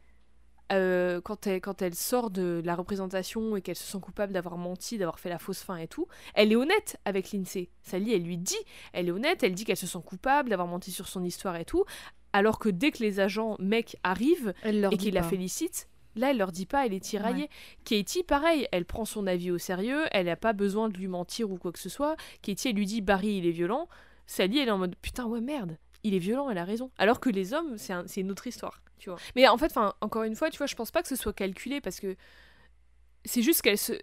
euh, 0.71 1.21
quand, 1.21 1.45
elle, 1.45 1.61
quand 1.61 1.81
elle 1.83 1.93
sort 1.93 2.31
de 2.31 2.59
la 2.65 2.73
représentation 2.75 3.55
et 3.55 3.61
qu'elle 3.61 3.75
se 3.75 3.83
sent 3.83 3.99
coupable 4.01 4.33
d'avoir 4.33 4.57
menti, 4.57 4.97
d'avoir 4.97 5.19
fait 5.19 5.29
la 5.29 5.37
fausse 5.37 5.61
fin 5.61 5.77
et 5.77 5.87
tout, 5.87 6.07
elle 6.33 6.51
est 6.51 6.55
honnête 6.55 6.97
avec 7.05 7.31
Lindsay. 7.31 7.69
Sally, 7.83 8.13
elle 8.13 8.23
lui 8.23 8.37
dit, 8.39 8.57
elle 8.91 9.07
est 9.07 9.11
honnête, 9.11 9.43
elle 9.43 9.53
dit 9.53 9.63
qu'elle 9.63 9.77
se 9.77 9.85
sent 9.85 9.99
coupable 10.03 10.49
d'avoir 10.49 10.67
menti 10.67 10.91
sur 10.91 11.07
son 11.07 11.23
histoire 11.23 11.55
et 11.57 11.65
tout, 11.65 11.85
alors 12.33 12.57
que 12.57 12.69
dès 12.69 12.89
que 12.91 13.03
les 13.03 13.19
agents 13.19 13.55
mecs 13.59 13.97
arrivent 14.03 14.53
et 14.91 14.97
qu'ils 14.97 15.13
la 15.13 15.21
félicitent, 15.29 15.87
Là, 16.15 16.31
elle 16.31 16.37
leur 16.37 16.51
dit 16.51 16.65
pas, 16.65 16.85
elle 16.85 16.93
est 16.93 16.99
tiraillée. 16.99 17.49
Katie, 17.83 18.23
pareil, 18.23 18.67
elle 18.71 18.85
prend 18.85 19.05
son 19.05 19.27
avis 19.27 19.51
au 19.51 19.57
sérieux, 19.57 20.05
elle 20.11 20.27
n'a 20.27 20.35
pas 20.35 20.53
besoin 20.53 20.89
de 20.89 20.97
lui 20.97 21.07
mentir 21.07 21.51
ou 21.51 21.57
quoi 21.57 21.71
que 21.71 21.79
ce 21.79 21.89
soit. 21.89 22.15
Katie, 22.41 22.69
elle 22.69 22.75
lui 22.75 22.85
dit 22.85 23.01
Barry, 23.01 23.37
il 23.37 23.45
est 23.45 23.51
violent. 23.51 23.87
Sally, 24.27 24.59
elle 24.59 24.69
est 24.69 24.71
en 24.71 24.77
mode 24.77 24.95
putain, 25.01 25.25
ouais, 25.25 25.41
merde, 25.41 25.77
il 26.03 26.13
est 26.15 26.19
violent, 26.19 26.49
elle 26.49 26.57
a 26.57 26.63
raison. 26.65 26.91
Alors 26.97 27.19
que 27.19 27.29
les 27.29 27.53
hommes, 27.53 27.77
c'est 27.77 28.21
une 28.21 28.31
autre 28.31 28.47
histoire, 28.47 28.81
tu 28.97 29.09
vois. 29.09 29.19
Mais 29.35 29.47
en 29.47 29.57
fait, 29.57 29.73
encore 30.01 30.23
une 30.23 30.35
fois, 30.35 30.49
tu 30.49 30.57
vois, 30.57 30.67
je 30.67 30.75
pense 30.75 30.91
pas 30.91 31.01
que 31.01 31.07
ce 31.07 31.15
soit 31.15 31.33
calculé 31.33 31.81
parce 31.81 31.99
que 31.99 32.15
c'est 33.25 33.41
juste 33.41 33.61
qu'elle 33.61 33.77
se, 33.77 33.93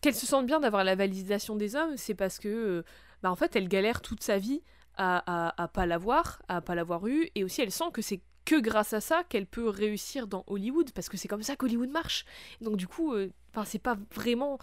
qu'elle 0.00 0.14
se 0.14 0.26
sente 0.26 0.46
bien 0.46 0.60
d'avoir 0.60 0.82
la 0.82 0.94
validation 0.94 1.56
des 1.56 1.76
hommes, 1.76 1.96
c'est 1.96 2.14
parce 2.14 2.38
que, 2.38 2.48
euh, 2.48 2.82
bah, 3.22 3.30
en 3.30 3.36
fait, 3.36 3.54
elle 3.54 3.68
galère 3.68 4.00
toute 4.00 4.22
sa 4.22 4.38
vie 4.38 4.62
à, 4.96 5.22
à, 5.26 5.62
à 5.62 5.68
pas 5.68 5.86
l'avoir, 5.86 6.42
à 6.48 6.60
pas 6.60 6.74
l'avoir 6.74 7.06
eu, 7.06 7.28
et 7.34 7.44
aussi 7.44 7.60
elle 7.60 7.70
sent 7.70 7.90
que 7.92 8.02
c'est 8.02 8.20
que 8.46 8.58
grâce 8.58 8.94
à 8.94 9.02
ça 9.02 9.24
qu'elle 9.28 9.46
peut 9.46 9.68
réussir 9.68 10.26
dans 10.26 10.44
Hollywood, 10.46 10.92
parce 10.92 11.10
que 11.10 11.18
c'est 11.18 11.28
comme 11.28 11.42
ça 11.42 11.56
qu'Hollywood 11.56 11.90
marche. 11.90 12.24
Donc 12.62 12.76
du 12.76 12.86
coup, 12.86 13.12
euh, 13.12 13.30
enfin 13.52 13.66
c'est 13.66 13.80
pas 13.80 13.98
vraiment 14.14 14.58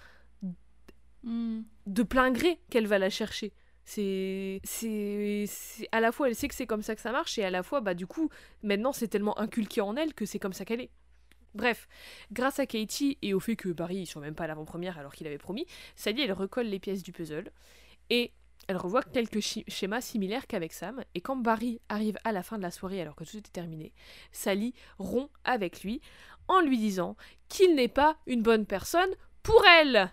hmm. 1.21 1.61
de 1.85 2.03
plein 2.03 2.31
gré 2.31 2.59
qu'elle 2.71 2.87
va 2.87 2.97
la 2.97 3.11
chercher. 3.11 3.53
C'est, 3.85 4.61
à 5.91 5.99
la 5.99 6.13
fois 6.13 6.29
elle 6.29 6.35
sait 6.35 6.47
que 6.47 6.55
c'est 6.55 6.65
comme 6.65 6.81
ça 6.81 6.95
que 6.95 7.01
ça 7.01 7.11
marche 7.11 7.37
et 7.37 7.43
à 7.43 7.49
la 7.49 7.63
fois 7.63 7.81
bah 7.81 7.93
du 7.93 8.07
coup 8.07 8.29
maintenant 8.61 8.93
c'est 8.93 9.09
tellement 9.09 9.37
inculqué 9.37 9.81
en 9.81 9.97
elle 9.97 10.13
que 10.13 10.25
c'est 10.25 10.39
comme 10.39 10.53
ça 10.53 10.63
qu'elle 10.63 10.79
est. 10.79 10.89
Bref, 11.53 11.89
grâce 12.31 12.59
à 12.59 12.65
Katie 12.65 13.17
et 13.21 13.33
au 13.33 13.41
fait 13.41 13.57
que 13.57 13.67
Barry 13.69 13.97
ils 13.97 14.05
sont 14.05 14.21
même 14.21 14.35
pas 14.35 14.45
à 14.45 14.47
l'avant-première 14.47 14.97
alors 14.97 15.13
qu'il 15.13 15.27
avait 15.27 15.37
promis, 15.37 15.67
Sally 15.95 16.21
elle 16.21 16.31
recolle 16.31 16.67
les 16.67 16.79
pièces 16.79 17.03
du 17.03 17.11
puzzle 17.11 17.51
et 18.09 18.31
elle 18.67 18.77
revoit 18.77 19.03
quelques 19.03 19.41
schémas 19.41 20.01
similaires 20.01 20.47
qu'avec 20.47 20.73
Sam, 20.73 21.03
et 21.15 21.21
quand 21.21 21.35
Barry 21.35 21.81
arrive 21.89 22.17
à 22.23 22.31
la 22.31 22.43
fin 22.43 22.57
de 22.57 22.63
la 22.63 22.71
soirée 22.71 23.01
alors 23.01 23.15
que 23.15 23.23
tout 23.23 23.37
est 23.37 23.53
terminé, 23.53 23.93
Sally 24.31 24.73
rompt 24.97 25.29
avec 25.43 25.83
lui 25.83 26.01
en 26.47 26.61
lui 26.61 26.77
disant 26.77 27.15
qu'il 27.49 27.75
n'est 27.75 27.87
pas 27.87 28.17
une 28.27 28.41
bonne 28.41 28.65
personne 28.65 29.09
pour 29.41 29.63
elle. 29.65 30.11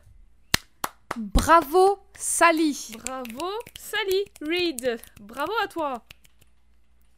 Bravo 1.16 1.98
Sally 2.16 2.94
Bravo 2.98 3.51
Sally 3.77 4.24
Reed 4.43 5.01
Bravo 5.20 5.52
à 5.62 5.66
toi 5.66 6.05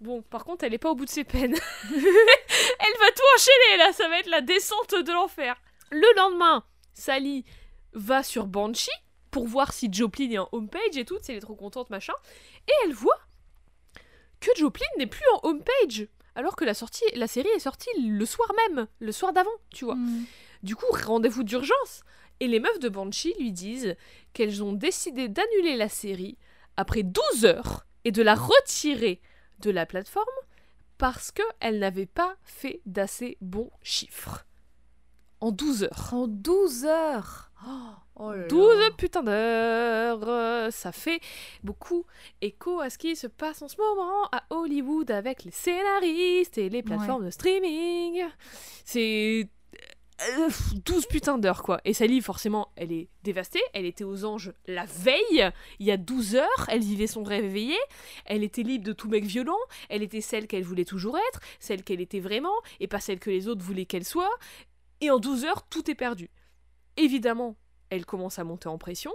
Bon, 0.01 0.23
par 0.23 0.45
contre, 0.45 0.65
elle 0.65 0.75
est 0.75 0.79
pas 0.79 0.91
au 0.91 0.97
bout 0.97 1.05
de 1.05 1.11
ses 1.11 1.23
peines. 1.23 1.55
elle 1.91 2.99
va 2.99 3.11
tout 3.15 3.23
enchaîner 3.37 3.77
là, 3.79 3.93
ça 3.93 4.09
va 4.09 4.19
être 4.19 4.31
la 4.31 4.41
descente 4.41 4.95
de 4.95 5.13
l'enfer. 5.13 5.55
Le 5.91 6.17
lendemain, 6.17 6.65
Sally 6.93 7.45
va 7.93 8.25
sur 8.25 8.47
Banshee, 8.47 8.91
pour 9.33 9.49
voir 9.49 9.73
si 9.73 9.89
Joplin 9.91 10.31
est 10.31 10.39
en 10.39 10.49
homepage 10.53 10.97
et 10.97 11.05
tout, 11.05 11.19
elle 11.27 11.37
est 11.37 11.41
trop 11.41 11.57
contente, 11.57 11.91
machin. 11.91 12.13
Et 12.69 12.73
elle 12.85 12.93
voit 12.93 13.19
que 14.39 14.51
Joplin 14.57 14.87
n'est 14.99 15.07
plus 15.07 15.25
en 15.35 15.49
homepage, 15.49 16.07
alors 16.35 16.55
que 16.55 16.65
la, 16.65 16.75
sortie, 16.75 17.05
la 17.15 17.27
série 17.27 17.49
est 17.49 17.61
sortie 17.61 17.91
le 17.99 18.27
soir 18.27 18.49
même, 18.69 18.87
le 19.01 19.11
soir 19.11 19.33
d'avant, 19.33 19.51
tu 19.71 19.87
vois. 19.87 19.97
Hmm. 19.97 20.25
Du 20.63 20.77
coup, 20.77 20.87
rendez-vous 21.07 21.45
d'urgence. 21.45 22.03
Et 22.41 22.47
les 22.47 22.61
meufs 22.61 22.79
de 22.79 22.91
Banshee 22.91 23.35
lui 23.39 23.53
disent 23.53 23.97
qu'elles 24.35 24.63
ont 24.63 24.75
décidé 24.75 25.29
d'annuler 25.29 25.77
la 25.77 25.89
série 25.89 26.37
après 26.77 27.03
12 27.03 27.47
heures 27.47 27.87
et 28.05 28.13
de 28.13 28.23
la 28.23 28.35
retirer 28.35 29.23
de 29.61 29.71
la 29.71 29.87
plateforme 29.87 30.27
parce 30.99 31.33
qu'elle 31.33 31.79
n'avait 31.79 32.07
pas 32.07 32.37
fait 32.45 32.83
d'assez 32.85 33.39
bons 33.41 33.71
chiffres. 33.83 34.45
En 35.41 35.53
12 35.53 35.85
heures. 35.85 36.11
En 36.13 36.27
12 36.29 36.85
heures 36.85 37.53
oh 37.67 37.95
12 38.49 38.91
putains 38.97 39.23
d'heures, 39.23 40.73
ça 40.73 40.93
fait 40.93 41.21
beaucoup 41.63 42.07
écho 42.41 42.81
à 42.81 42.91
ce 42.91 42.99
qui 42.99 43.17
se 43.17 43.27
passe 43.27 43.63
en 43.63 43.69
ce 43.69 43.77
moment 43.77 44.29
à 44.33 44.45
Hollywood 44.51 45.11
avec 45.11 45.45
les 45.45 45.51
scénaristes 45.51 46.59
et 46.59 46.69
les 46.69 46.83
plateformes 46.83 47.25
de 47.25 47.31
streaming. 47.31 48.23
C'est 48.85 49.49
12 50.85 51.05
euh, 51.05 51.09
putains 51.09 51.39
d'heures 51.39 51.63
quoi. 51.63 51.81
Et 51.85 51.95
Sally 51.95 52.21
forcément 52.21 52.69
elle 52.77 52.93
est 52.93 53.09
dévastée, 53.25 53.63
elle 53.73 53.87
était 53.87 54.05
aux 54.05 54.25
anges 54.25 54.53
la 54.67 54.85
veille, 54.85 55.51
il 55.81 55.87
y 55.87 55.91
a 55.91 55.97
12 55.97 56.37
heures, 56.37 56.67
elle 56.69 56.81
vivait 56.81 57.07
son 57.07 57.25
rêve 57.25 57.45
éveillé, 57.45 57.77
elle 58.25 58.45
était 58.45 58.63
libre 58.63 58.85
de 58.85 58.93
tout 58.93 59.09
mec 59.09 59.25
violent, 59.25 59.59
elle 59.89 60.03
était 60.03 60.21
celle 60.21 60.47
qu'elle 60.47 60.65
voulait 60.65 60.85
toujours 60.85 61.19
être, 61.19 61.41
celle 61.59 61.83
qu'elle 61.83 62.01
était 62.01 62.21
vraiment, 62.21 62.55
et 62.79 62.87
pas 62.87 63.01
celle 63.01 63.19
que 63.19 63.31
les 63.31 63.49
autres 63.49 63.65
voulaient 63.65 63.87
qu'elle 63.87 64.05
soit, 64.05 64.31
et 65.01 65.11
en 65.11 65.19
12 65.19 65.45
heures 65.45 65.69
tout 65.69 65.91
est 65.91 65.97
perdu. 65.97 66.31
Évidemment, 66.97 67.57
elle 67.93 68.07
commence 68.07 68.39
à 68.39 68.45
monter 68.45 68.69
en 68.69 68.79
pression. 68.79 69.13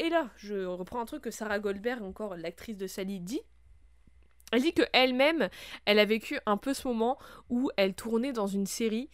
Et 0.00 0.08
là, 0.08 0.28
je 0.36 0.64
reprends 0.64 1.00
un 1.00 1.04
truc 1.04 1.22
que 1.22 1.30
Sarah 1.30 1.60
Goldberg, 1.60 2.02
encore 2.02 2.36
l'actrice 2.36 2.76
de 2.76 2.88
Sally, 2.88 3.20
dit. 3.20 3.42
Elle 4.50 4.62
dit 4.62 4.72
que 4.72 4.82
elle-même, 4.92 5.48
elle 5.84 6.00
a 6.00 6.04
vécu 6.04 6.38
un 6.46 6.56
peu 6.56 6.74
ce 6.74 6.86
moment 6.88 7.16
où 7.50 7.70
elle 7.76 7.94
tournait 7.94 8.32
dans 8.32 8.48
une 8.48 8.66
série 8.66 9.08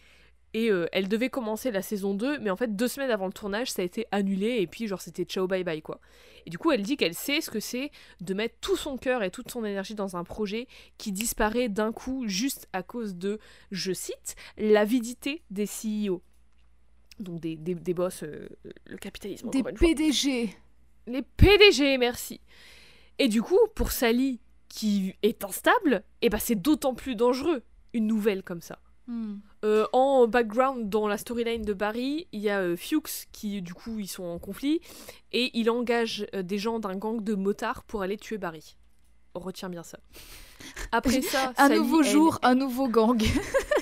et 0.53 0.71
euh, 0.71 0.87
elle 0.91 1.07
devait 1.07 1.29
commencer 1.29 1.69
la 1.71 1.83
saison 1.83 2.15
2, 2.15 2.39
mais 2.39 2.49
en 2.49 2.55
fait, 2.55 2.75
deux 2.75 2.87
semaines 2.87 3.11
avant 3.11 3.27
le 3.27 3.31
tournage, 3.31 3.71
ça 3.71 3.83
a 3.83 3.85
été 3.85 4.05
annulé, 4.11 4.57
et 4.59 4.67
puis 4.67 4.87
genre 4.87 4.99
c'était 4.99 5.23
ciao 5.23 5.47
bye 5.47 5.63
bye 5.63 5.81
quoi. 5.81 6.01
Et 6.45 6.49
du 6.49 6.57
coup, 6.57 6.71
elle 6.71 6.81
dit 6.81 6.97
qu'elle 6.97 7.13
sait 7.13 7.41
ce 7.41 7.49
que 7.49 7.59
c'est 7.59 7.91
de 8.19 8.33
mettre 8.33 8.55
tout 8.59 8.75
son 8.75 8.97
cœur 8.97 9.23
et 9.23 9.31
toute 9.31 9.51
son 9.51 9.63
énergie 9.63 9.95
dans 9.95 10.17
un 10.17 10.23
projet 10.23 10.67
qui 10.97 11.11
disparaît 11.11 11.69
d'un 11.69 11.93
coup 11.93 12.27
juste 12.27 12.67
à 12.73 12.83
cause 12.83 13.15
de, 13.15 13.39
je 13.71 13.93
cite, 13.93 14.35
l'avidité 14.57 15.43
des 15.51 15.65
CEO 15.65 16.21
donc 17.19 17.39
des, 17.39 17.55
des, 17.55 17.93
boss, 17.93 18.23
euh, 18.23 18.47
le 18.85 18.97
capitalisme. 18.97 19.49
Des 19.49 19.63
PDG. 19.63 20.55
Les 21.07 21.21
PDG, 21.21 21.97
merci. 21.97 22.39
Et 23.19 23.27
du 23.27 23.41
coup, 23.41 23.59
pour 23.75 23.91
Sally, 23.91 24.39
qui 24.69 25.15
est 25.21 25.43
instable, 25.43 26.03
et 26.21 26.27
eh 26.27 26.29
ben 26.29 26.39
c'est 26.39 26.55
d'autant 26.55 26.93
plus 26.93 27.15
dangereux, 27.15 27.61
une 27.93 28.07
nouvelle 28.07 28.43
comme 28.43 28.61
ça. 28.61 28.79
Hmm. 29.07 29.37
Euh, 29.65 29.85
en 29.93 30.27
background, 30.27 30.89
dans 30.89 31.07
la 31.07 31.17
storyline 31.17 31.63
de 31.63 31.73
Barry, 31.73 32.27
il 32.31 32.39
y 32.39 32.49
a 32.49 32.59
euh, 32.61 32.77
Fuchs 32.77 33.27
qui, 33.31 33.61
du 33.61 33.73
coup, 33.73 33.99
ils 33.99 34.07
sont 34.07 34.23
en 34.23 34.39
conflit, 34.39 34.79
et 35.31 35.51
il 35.59 35.69
engage 35.69 36.25
des 36.33 36.57
gens 36.57 36.79
d'un 36.79 36.95
gang 36.95 37.21
de 37.21 37.35
motards 37.35 37.83
pour 37.83 38.01
aller 38.01 38.17
tuer 38.17 38.37
Barry. 38.37 38.77
On 39.33 39.39
retient 39.39 39.69
bien 39.69 39.83
ça. 39.83 39.99
Après 40.91 41.21
ça, 41.21 41.53
un 41.57 41.69
nouveau 41.69 42.03
jour, 42.03 42.39
un 42.43 42.55
nouveau 42.55 42.87
gang. 42.87 43.21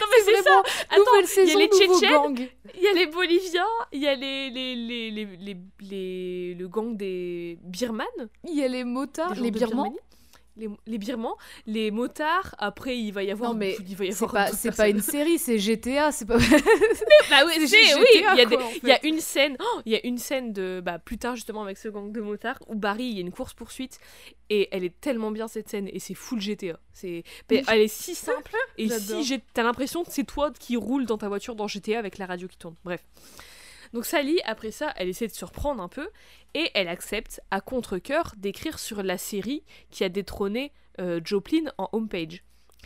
non 0.00 0.06
mais 0.10 0.22
c'est 0.24 0.42
ça. 0.42 0.62
Attends, 0.90 1.18
il 1.36 1.48
y 1.48 1.52
a 1.52 1.56
les 1.56 1.68
Tchétchènes, 1.68 2.48
il 2.74 2.82
y 2.82 2.86
a 2.88 2.92
les 2.92 3.06
Boliviens, 3.06 3.66
il 3.92 4.00
y 4.02 4.06
a 4.08 4.14
les 4.14 4.50
les, 4.50 4.74
les, 4.74 5.10
les, 5.10 5.56
les, 5.80 6.54
le 6.54 6.68
gang 6.68 6.96
des 6.96 7.58
Birmanes, 7.62 8.28
il 8.44 8.54
y 8.58 8.62
a 8.64 8.68
les 8.68 8.84
motards, 8.84 9.34
les 9.34 9.50
Birmans 9.50 9.94
les, 10.58 10.68
les 10.86 10.98
birmans, 10.98 11.36
les 11.66 11.90
motards. 11.90 12.54
Après, 12.58 12.98
il 12.98 13.12
va 13.12 13.22
y 13.22 13.30
avoir. 13.30 13.52
Non, 13.52 13.56
mais 13.56 13.76
c'est 14.52 14.76
pas, 14.76 14.88
une 14.88 15.00
série, 15.00 15.38
c'est 15.38 15.58
GTA, 15.58 16.12
c'est 16.12 16.26
pas. 16.26 16.38
bah 16.38 16.44
oui, 17.46 17.52
il 17.56 17.62
y, 17.62 18.24
a 18.24 18.44
il 18.82 18.88
y 18.88 18.92
a 18.92 19.06
une 19.06 19.20
scène, 19.20 19.56
oh, 19.60 19.80
il 19.86 19.92
y 19.92 19.96
a 19.96 20.06
une 20.06 20.18
scène 20.18 20.52
de 20.52 20.80
bah, 20.84 20.98
plus 20.98 21.18
tard 21.18 21.36
justement 21.36 21.62
avec 21.62 21.78
ce 21.78 21.88
gang 21.88 22.12
de 22.12 22.20
motards 22.20 22.58
où 22.66 22.74
Barry, 22.74 23.04
il 23.04 23.14
y 23.14 23.18
a 23.18 23.20
une 23.20 23.32
course 23.32 23.54
poursuite 23.54 23.98
et 24.50 24.68
elle 24.72 24.84
est 24.84 25.00
tellement 25.00 25.30
bien 25.30 25.48
cette 25.48 25.68
scène 25.68 25.88
et 25.92 25.98
c'est 25.98 26.14
full 26.14 26.40
GTA. 26.40 26.78
C'est, 26.92 27.22
elle 27.50 27.80
est 27.80 27.88
si 27.88 28.14
simple 28.14 28.52
et 28.78 28.88
si 28.88 29.40
t'as 29.54 29.62
l'impression 29.62 30.04
que 30.04 30.12
c'est 30.12 30.24
toi 30.24 30.50
qui 30.58 30.76
roule 30.76 31.06
dans 31.06 31.18
ta 31.18 31.28
voiture 31.28 31.54
dans 31.54 31.68
GTA 31.68 31.98
avec 31.98 32.18
la 32.18 32.26
radio 32.26 32.48
qui 32.48 32.58
tourne. 32.58 32.74
Bref. 32.84 33.04
Donc 33.92 34.04
Sally, 34.04 34.40
après 34.44 34.70
ça, 34.70 34.92
elle 34.96 35.08
essaie 35.08 35.26
de 35.26 35.32
se 35.32 35.44
reprendre 35.44 35.82
un 35.82 35.88
peu 35.88 36.08
et 36.54 36.70
elle 36.74 36.88
accepte 36.88 37.40
à 37.50 37.60
contre-coeur 37.60 38.34
d'écrire 38.36 38.78
sur 38.78 39.02
la 39.02 39.18
série 39.18 39.62
qui 39.90 40.04
a 40.04 40.08
détrôné 40.08 40.72
euh, 41.00 41.20
Joplin 41.24 41.72
en 41.78 41.88
homepage. 41.92 42.42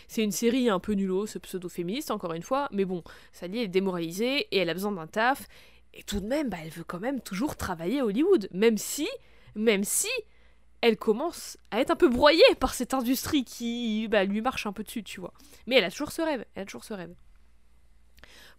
C'est 0.08 0.22
une 0.22 0.32
série 0.32 0.68
un 0.68 0.78
peu 0.78 0.92
nullo, 0.92 1.26
ce 1.26 1.38
pseudo-féministe 1.38 2.10
encore 2.10 2.32
une 2.32 2.42
fois, 2.42 2.68
mais 2.72 2.84
bon, 2.84 3.02
Sally 3.32 3.60
est 3.60 3.68
démoralisée 3.68 4.48
et 4.50 4.58
elle 4.58 4.70
a 4.70 4.74
besoin 4.74 4.92
d'un 4.92 5.06
taf. 5.06 5.46
Et 5.94 6.02
tout 6.02 6.20
de 6.20 6.26
même, 6.26 6.48
bah, 6.48 6.58
elle 6.62 6.70
veut 6.70 6.84
quand 6.84 7.00
même 7.00 7.20
toujours 7.20 7.56
travailler 7.56 8.00
à 8.00 8.06
Hollywood, 8.06 8.48
même 8.52 8.78
si, 8.78 9.08
même 9.54 9.84
si, 9.84 10.08
elle 10.80 10.96
commence 10.96 11.58
à 11.70 11.80
être 11.80 11.90
un 11.90 11.96
peu 11.96 12.08
broyée 12.08 12.42
par 12.58 12.74
cette 12.74 12.94
industrie 12.94 13.44
qui 13.44 14.08
bah, 14.08 14.24
lui 14.24 14.40
marche 14.40 14.66
un 14.66 14.72
peu 14.72 14.82
dessus, 14.82 15.02
tu 15.02 15.20
vois. 15.20 15.32
Mais 15.66 15.76
elle 15.76 15.84
a 15.84 15.90
toujours 15.90 16.12
ce 16.12 16.22
rêve, 16.22 16.44
elle 16.54 16.62
a 16.62 16.66
toujours 16.66 16.84
ce 16.84 16.94
rêve. 16.94 17.14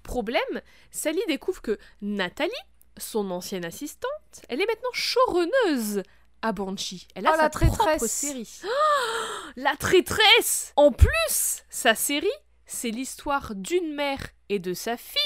Problème, 0.04 0.62
Sally 0.92 1.22
découvre 1.28 1.62
que 1.62 1.78
Nathalie, 2.02 2.52
son 2.98 3.32
ancienne 3.32 3.66
assistante, 3.66 4.12
elle 4.50 4.62
est 4.62 4.66
maintenant 4.66 4.92
showrunneuse 4.92 6.04
à 6.42 6.52
Banshee. 6.52 7.08
Elle 7.16 7.26
a 7.26 7.32
oh, 7.32 7.36
sa 7.38 7.44
la 7.44 7.50
propre 7.50 8.06
série. 8.08 8.62
la 9.56 9.76
traîtresse 9.78 10.74
En 10.76 10.92
plus, 10.92 11.64
sa 11.70 11.96
série, 11.96 12.28
c'est 12.66 12.92
l'histoire 12.92 13.56
d'une 13.56 13.96
mère 13.96 14.30
et 14.50 14.60
de 14.60 14.74
sa 14.74 14.98
fille 14.98 15.20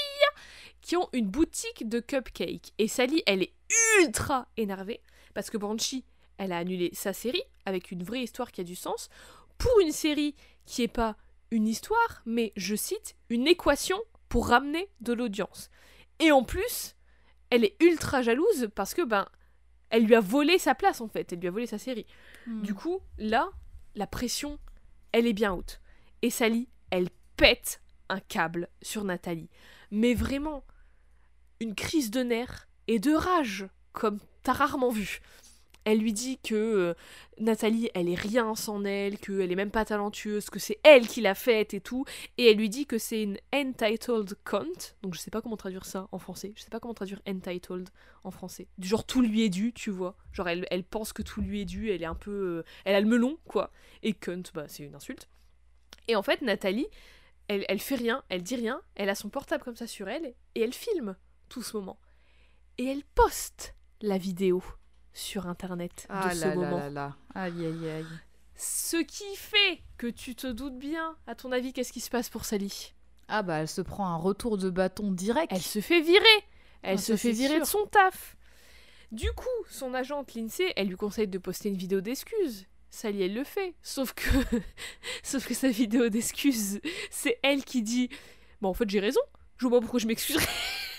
qui 0.80 0.96
ont 0.96 1.08
une 1.12 1.28
boutique 1.28 1.88
de 1.88 2.00
cupcakes. 2.00 2.72
Et 2.78 2.88
Sally, 2.88 3.22
elle 3.26 3.42
est 3.42 3.52
ultra 4.00 4.46
énervée 4.56 5.00
parce 5.34 5.50
que 5.50 5.58
Banshee, 5.58 6.04
elle 6.38 6.52
a 6.52 6.58
annulé 6.58 6.90
sa 6.94 7.12
série 7.12 7.42
avec 7.66 7.90
une 7.90 8.04
vraie 8.04 8.22
histoire 8.22 8.52
qui 8.52 8.60
a 8.60 8.64
du 8.64 8.76
sens 8.76 9.10
pour 9.58 9.80
une 9.80 9.92
série 9.92 10.34
qui 10.66 10.82
est 10.82 10.88
pas 10.88 11.16
une 11.50 11.66
histoire, 11.66 12.22
mais 12.26 12.52
je 12.56 12.76
cite, 12.76 13.16
une 13.28 13.48
équation 13.48 13.98
pour 14.28 14.48
ramener 14.48 14.88
de 15.00 15.12
l'audience. 15.12 15.70
Et 16.18 16.32
en 16.32 16.42
plus, 16.42 16.96
elle 17.50 17.64
est 17.64 17.76
ultra 17.80 18.22
jalouse 18.22 18.68
parce 18.74 18.94
que, 18.94 19.02
ben, 19.02 19.26
elle 19.90 20.04
lui 20.04 20.14
a 20.14 20.20
volé 20.20 20.58
sa 20.58 20.74
place 20.74 21.00
en 21.00 21.08
fait, 21.08 21.32
elle 21.32 21.40
lui 21.40 21.48
a 21.48 21.52
volé 21.52 21.66
sa 21.66 21.78
série. 21.78 22.06
Hmm. 22.46 22.62
Du 22.62 22.74
coup, 22.74 23.00
là, 23.18 23.48
la 23.94 24.06
pression, 24.06 24.58
elle 25.12 25.26
est 25.26 25.32
bien 25.32 25.52
haute. 25.52 25.80
Et 26.22 26.30
Sally, 26.30 26.68
elle 26.90 27.08
pète 27.36 27.80
un 28.08 28.20
câble 28.20 28.68
sur 28.82 29.04
Nathalie. 29.04 29.50
Mais 29.90 30.14
vraiment, 30.14 30.64
une 31.60 31.74
crise 31.74 32.10
de 32.10 32.22
nerfs 32.22 32.68
et 32.86 32.98
de 32.98 33.12
rage, 33.12 33.68
comme 33.92 34.18
t'as 34.42 34.52
rarement 34.52 34.90
vu. 34.90 35.20
Elle 35.84 35.98
lui 35.98 36.12
dit 36.12 36.38
que 36.38 36.54
euh, 36.54 36.94
Nathalie, 37.38 37.90
elle 37.94 38.08
est 38.08 38.14
rien 38.14 38.54
sans 38.54 38.84
elle, 38.84 39.18
qu'elle 39.18 39.50
est 39.50 39.56
même 39.56 39.70
pas 39.70 39.84
talentueuse, 39.84 40.50
que 40.50 40.58
c'est 40.58 40.78
elle 40.82 41.08
qui 41.08 41.20
l'a 41.20 41.34
faite 41.34 41.72
et 41.72 41.80
tout. 41.80 42.04
Et 42.36 42.50
elle 42.50 42.56
lui 42.56 42.68
dit 42.68 42.86
que 42.86 42.98
c'est 42.98 43.22
une 43.22 43.38
entitled 43.54 44.34
cunt. 44.44 44.94
Donc 45.02 45.14
je 45.14 45.20
sais 45.20 45.30
pas 45.30 45.40
comment 45.40 45.56
traduire 45.56 45.86
ça 45.86 46.08
en 46.12 46.18
français. 46.18 46.52
Je 46.56 46.62
sais 46.62 46.70
pas 46.70 46.80
comment 46.80 46.94
traduire 46.94 47.22
entitled 47.26 47.88
en 48.24 48.30
français. 48.30 48.68
Du 48.76 48.88
genre 48.88 49.06
tout 49.06 49.22
lui 49.22 49.44
est 49.44 49.48
dû, 49.48 49.72
tu 49.72 49.90
vois. 49.90 50.16
Genre 50.32 50.48
elle, 50.48 50.84
pense 50.84 51.12
que 51.12 51.22
tout 51.22 51.40
lui 51.40 51.62
est 51.62 51.66
dû, 51.66 51.90
elle 51.90 52.02
est 52.02 52.06
un 52.06 52.14
peu. 52.14 52.30
euh, 52.30 52.64
elle 52.84 52.94
a 52.94 53.00
le 53.00 53.06
melon, 53.06 53.38
quoi. 53.46 53.70
Et 54.02 54.12
cunt, 54.12 54.42
bah 54.54 54.66
c'est 54.68 54.82
une 54.82 54.94
insulte. 54.94 55.28
Et 56.06 56.16
en 56.16 56.22
fait, 56.22 56.42
Nathalie, 56.42 56.88
elle, 57.48 57.64
elle 57.68 57.80
fait 57.80 57.94
rien, 57.94 58.22
elle 58.28 58.42
dit 58.42 58.56
rien, 58.56 58.82
elle 58.94 59.08
a 59.08 59.14
son 59.14 59.30
portable 59.30 59.64
comme 59.64 59.76
ça 59.76 59.86
sur 59.86 60.08
elle 60.08 60.34
et 60.54 60.60
elle 60.60 60.74
filme 60.74 61.16
tout 61.48 61.62
ce 61.62 61.76
moment. 61.76 61.98
Et 62.76 62.84
elle 62.84 63.04
poste 63.14 63.74
la 64.00 64.18
vidéo 64.18 64.62
sur 65.18 65.46
internet 65.46 66.06
Ah 66.08 66.28
de 66.28 66.34
ce 66.34 66.40
là 66.40 66.48
là 66.48 66.54
moment. 66.54 66.76
là 66.78 66.90
là. 66.90 67.16
Aïe 67.34 67.66
aïe 67.66 67.88
aïe. 67.90 68.06
Ce 68.56 68.96
qui 68.96 69.36
fait 69.36 69.80
que 69.98 70.06
tu 70.06 70.34
te 70.34 70.46
doutes 70.46 70.78
bien, 70.78 71.16
à 71.26 71.34
ton 71.34 71.52
avis, 71.52 71.72
qu'est-ce 71.72 71.92
qui 71.92 72.00
se 72.00 72.10
passe 72.10 72.28
pour 72.28 72.44
Sally? 72.44 72.94
Ah 73.28 73.42
bah 73.42 73.56
elle 73.58 73.68
se 73.68 73.80
prend 73.82 74.06
un 74.08 74.16
retour 74.16 74.58
de 74.58 74.70
bâton 74.70 75.10
direct. 75.12 75.52
Elle 75.52 75.60
se 75.62 75.80
fait 75.80 76.00
virer 76.00 76.24
Elle 76.82 76.94
Ah, 76.98 77.02
se 77.02 77.16
fait 77.16 77.32
virer 77.32 77.54
sûr. 77.54 77.60
de 77.60 77.66
son 77.66 77.86
taf 77.86 78.36
Du 79.12 79.30
coup, 79.32 79.46
son 79.70 79.92
agente 79.94 80.34
Lindsay, 80.34 80.72
elle 80.76 80.88
lui 80.88 80.96
conseille 80.96 81.28
de 81.28 81.38
poster 81.38 81.68
une 81.68 81.76
vidéo 81.76 82.00
d'excuses. 82.00 82.66
Sally, 82.90 83.22
elle 83.22 83.34
le 83.34 83.44
fait. 83.44 83.74
Sauf 83.82 84.14
que, 84.14 84.28
sauf 85.22 85.46
que 85.46 85.52
sa 85.54 85.68
vidéo 85.68 86.08
d'excuses, 86.08 86.80
c'est 87.10 87.38
elle 87.42 87.64
qui 87.64 87.82
dit 87.82 88.08
Bon, 88.62 88.70
en 88.70 88.74
fait, 88.74 88.88
j'ai 88.88 89.00
raison. 89.00 89.20
Je 89.58 89.66
vois 89.66 89.78
pas 89.78 89.82
pourquoi 89.82 90.00
je 90.00 90.06
m'excuserais. 90.06 90.46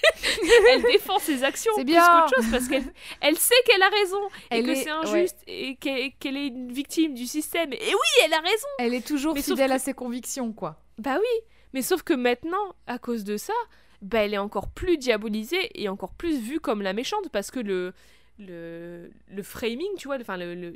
elle 0.74 0.82
défend 0.84 1.20
ses 1.20 1.44
actions 1.44 1.74
plus 1.76 1.86
qu'autre 1.86 2.36
chose 2.36 2.52
parce 2.52 2.68
qu'elle 2.68 2.84
elle 3.22 3.38
sait 3.38 3.56
qu'elle 3.66 3.82
a 3.82 3.90
raison 3.90 4.22
et 4.52 4.64
que 4.64 4.70
est- 4.72 4.76
c'est 4.76 4.90
injuste 4.90 5.38
et 5.48 5.76
qu'elle 5.76 6.38
est 6.38 6.48
une 6.48 6.72
victime 6.72 7.14
du 7.14 7.26
système. 7.28 7.74
Et 7.74 7.78
oui, 7.94 8.24
elle 8.26 8.34
a 8.34 8.40
raison. 8.40 8.68
Elle 8.80 8.94
est 8.94 9.06
toujours 9.06 9.34
Mais 9.36 9.42
fidèle 9.42 9.70
que- 9.70 9.76
à 9.76 9.80
ses 9.80 9.94
convictions 9.94 10.52
quoi. 10.54 10.82
Bah 10.98 11.18
oui, 11.20 11.46
mais 11.74 11.82
sauf 11.82 12.04
que 12.04 12.14
maintenant, 12.14 12.76
à 12.88 12.98
cause 13.00 13.24
de 13.24 13.38
ça, 13.38 13.54
bah 14.02 14.20
elle 14.20 14.34
est 14.34 14.38
encore 14.40 14.70
plus 14.70 14.98
diabolisée 14.98 15.70
et 15.76 15.90
encore 15.90 16.14
plus 16.14 16.40
vue 16.40 16.60
comme 16.60 16.82
la 16.82 16.94
méchante 16.94 17.30
parce 17.30 17.52
que 17.52 17.60
le 17.60 17.94
le, 18.42 19.12
le 19.28 19.44
framing, 19.44 19.96
tu 19.98 20.08
vois, 20.08 20.18
enfin 20.22 20.38
le- 20.38 20.56
le- 20.56 20.72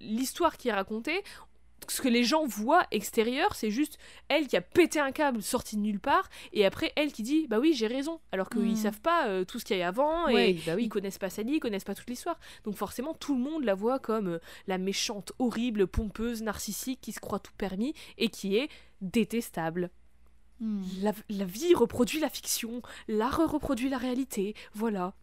l'histoire 0.00 0.56
qui 0.56 0.68
est 0.68 0.72
racontée, 0.72 1.22
ce 1.86 2.02
que 2.02 2.08
les 2.08 2.24
gens 2.24 2.44
voient 2.44 2.86
extérieur, 2.90 3.54
c'est 3.54 3.70
juste 3.70 3.98
elle 4.28 4.46
qui 4.46 4.56
a 4.56 4.60
pété 4.60 5.00
un 5.00 5.12
câble 5.12 5.42
sorti 5.42 5.76
de 5.76 5.80
nulle 5.80 6.00
part 6.00 6.28
et 6.52 6.66
après 6.66 6.92
elle 6.96 7.12
qui 7.12 7.22
dit 7.22 7.46
bah 7.48 7.58
oui 7.58 7.72
j'ai 7.72 7.86
raison 7.86 8.20
alors 8.32 8.50
qu'ils 8.50 8.72
Mm. 8.72 8.76
savent 8.76 9.00
pas 9.00 9.26
euh, 9.28 9.44
tout 9.44 9.58
ce 9.58 9.64
qu'il 9.64 9.78
y 9.78 9.82
a 9.82 9.88
avant 9.88 10.28
et 10.28 10.54
bah 10.66 10.72
oui. 10.76 10.84
ils 10.84 10.88
connaissent 10.88 11.18
pas 11.18 11.30
Sally, 11.30 11.54
ils 11.56 11.60
connaissent 11.60 11.84
pas 11.84 11.94
toute 11.94 12.08
l'histoire. 12.10 12.38
Donc 12.64 12.74
forcément, 12.76 13.14
tout 13.14 13.34
le 13.34 13.40
monde 13.40 13.64
la 13.64 13.74
voit 13.74 13.98
comme 13.98 14.28
euh, 14.28 14.38
la 14.66 14.78
méchante, 14.78 15.32
horrible, 15.38 15.86
pompeuse, 15.86 16.42
narcissique, 16.42 17.00
qui 17.00 17.12
se 17.12 17.20
croit 17.20 17.38
tout 17.38 17.52
permis 17.56 17.94
et 18.18 18.28
qui 18.28 18.56
est 18.56 18.68
détestable. 19.00 19.90
Hmm. 20.60 20.82
La, 21.02 21.12
la 21.28 21.44
vie 21.44 21.74
reproduit 21.74 22.18
la 22.20 22.28
fiction, 22.28 22.82
l'art 23.06 23.40
reproduit 23.50 23.88
la 23.88 23.98
réalité, 23.98 24.54
voilà. 24.74 25.14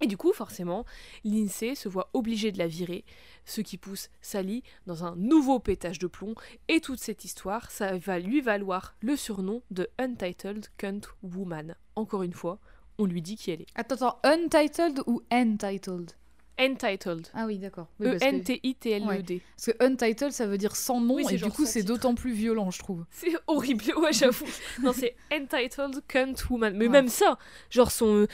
Et 0.00 0.06
du 0.06 0.16
coup, 0.16 0.32
forcément, 0.32 0.84
Lindsay 1.24 1.74
se 1.74 1.88
voit 1.88 2.10
obligée 2.14 2.50
de 2.52 2.58
la 2.58 2.66
virer, 2.66 3.04
ce 3.44 3.60
qui 3.60 3.78
pousse 3.78 4.10
Sally 4.20 4.62
dans 4.86 5.04
un 5.04 5.14
nouveau 5.16 5.60
pétage 5.60 5.98
de 5.98 6.06
plomb, 6.08 6.34
et 6.68 6.80
toute 6.80 6.98
cette 6.98 7.24
histoire, 7.24 7.70
ça 7.70 7.96
va 7.96 8.18
lui 8.18 8.40
valoir 8.40 8.96
le 9.00 9.16
surnom 9.16 9.62
de 9.70 9.88
Untitled 9.98 10.66
Cunt 10.78 11.00
Woman. 11.22 11.76
Encore 11.96 12.22
une 12.24 12.32
fois, 12.32 12.58
on 12.98 13.06
lui 13.06 13.22
dit 13.22 13.36
qui 13.36 13.50
elle 13.52 13.62
est. 13.62 13.66
Attends, 13.76 13.94
attends, 13.94 14.18
untitled 14.24 15.00
ou 15.06 15.22
entitled? 15.32 16.12
Entitled. 16.58 17.26
Ah 17.34 17.46
oui, 17.46 17.58
d'accord. 17.58 17.88
Oui, 17.98 18.06
E-N-T-I-T-L-E-D. 18.06 19.42
parce 19.56 19.66
que 19.76 19.84
untitled, 19.84 20.30
ça 20.30 20.46
veut 20.46 20.58
dire 20.58 20.76
sans 20.76 21.00
nom, 21.00 21.16
Oui, 21.16 21.26
et 21.30 21.36
du 21.36 21.50
coup, 21.50 21.66
c'est 21.66 21.82
d'autant 21.82 22.14
plus 22.14 22.32
violent, 22.32 22.70
je 22.70 22.78
trouve. 22.78 23.04
C'est 23.10 23.32
horrible, 23.48 23.84
ouais, 23.96 24.12
j'avoue. 24.12 24.46
non, 24.82 24.92
c'est 24.92 25.16
Entitled 25.32 26.02
Cunt 26.06 26.34
Woman. 26.50 26.74
Mais 26.76 26.84
Ouais. 26.86 26.92
même 26.92 27.08
ça, 27.08 27.38
genre, 27.70 27.90
son, 27.90 28.26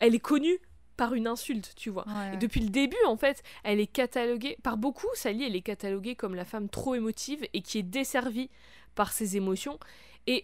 elle 0.00 0.14
est 0.14 0.18
connue 0.20 0.58
par 0.98 1.14
une 1.14 1.26
insulte, 1.28 1.72
tu 1.76 1.88
vois. 1.88 2.06
Ouais, 2.08 2.26
Et 2.26 2.30
ouais. 2.32 2.36
depuis 2.36 2.60
le 2.60 2.68
début, 2.68 2.96
en 3.06 3.16
fait, 3.16 3.42
elle 3.64 3.80
est 3.80 3.86
cataloguée, 3.86 4.58
par 4.62 4.76
beaucoup, 4.76 5.06
Sally, 5.14 5.44
elle 5.44 5.56
est 5.56 5.62
cataloguée 5.62 6.16
comme 6.16 6.34
la 6.34 6.44
femme 6.44 6.68
trop 6.68 6.94
émotive 6.94 7.46
et 7.54 7.62
qui 7.62 7.78
est 7.78 7.82
desservie 7.82 8.50
par 8.96 9.12
ses 9.12 9.36
émotions. 9.36 9.78
Et 10.26 10.42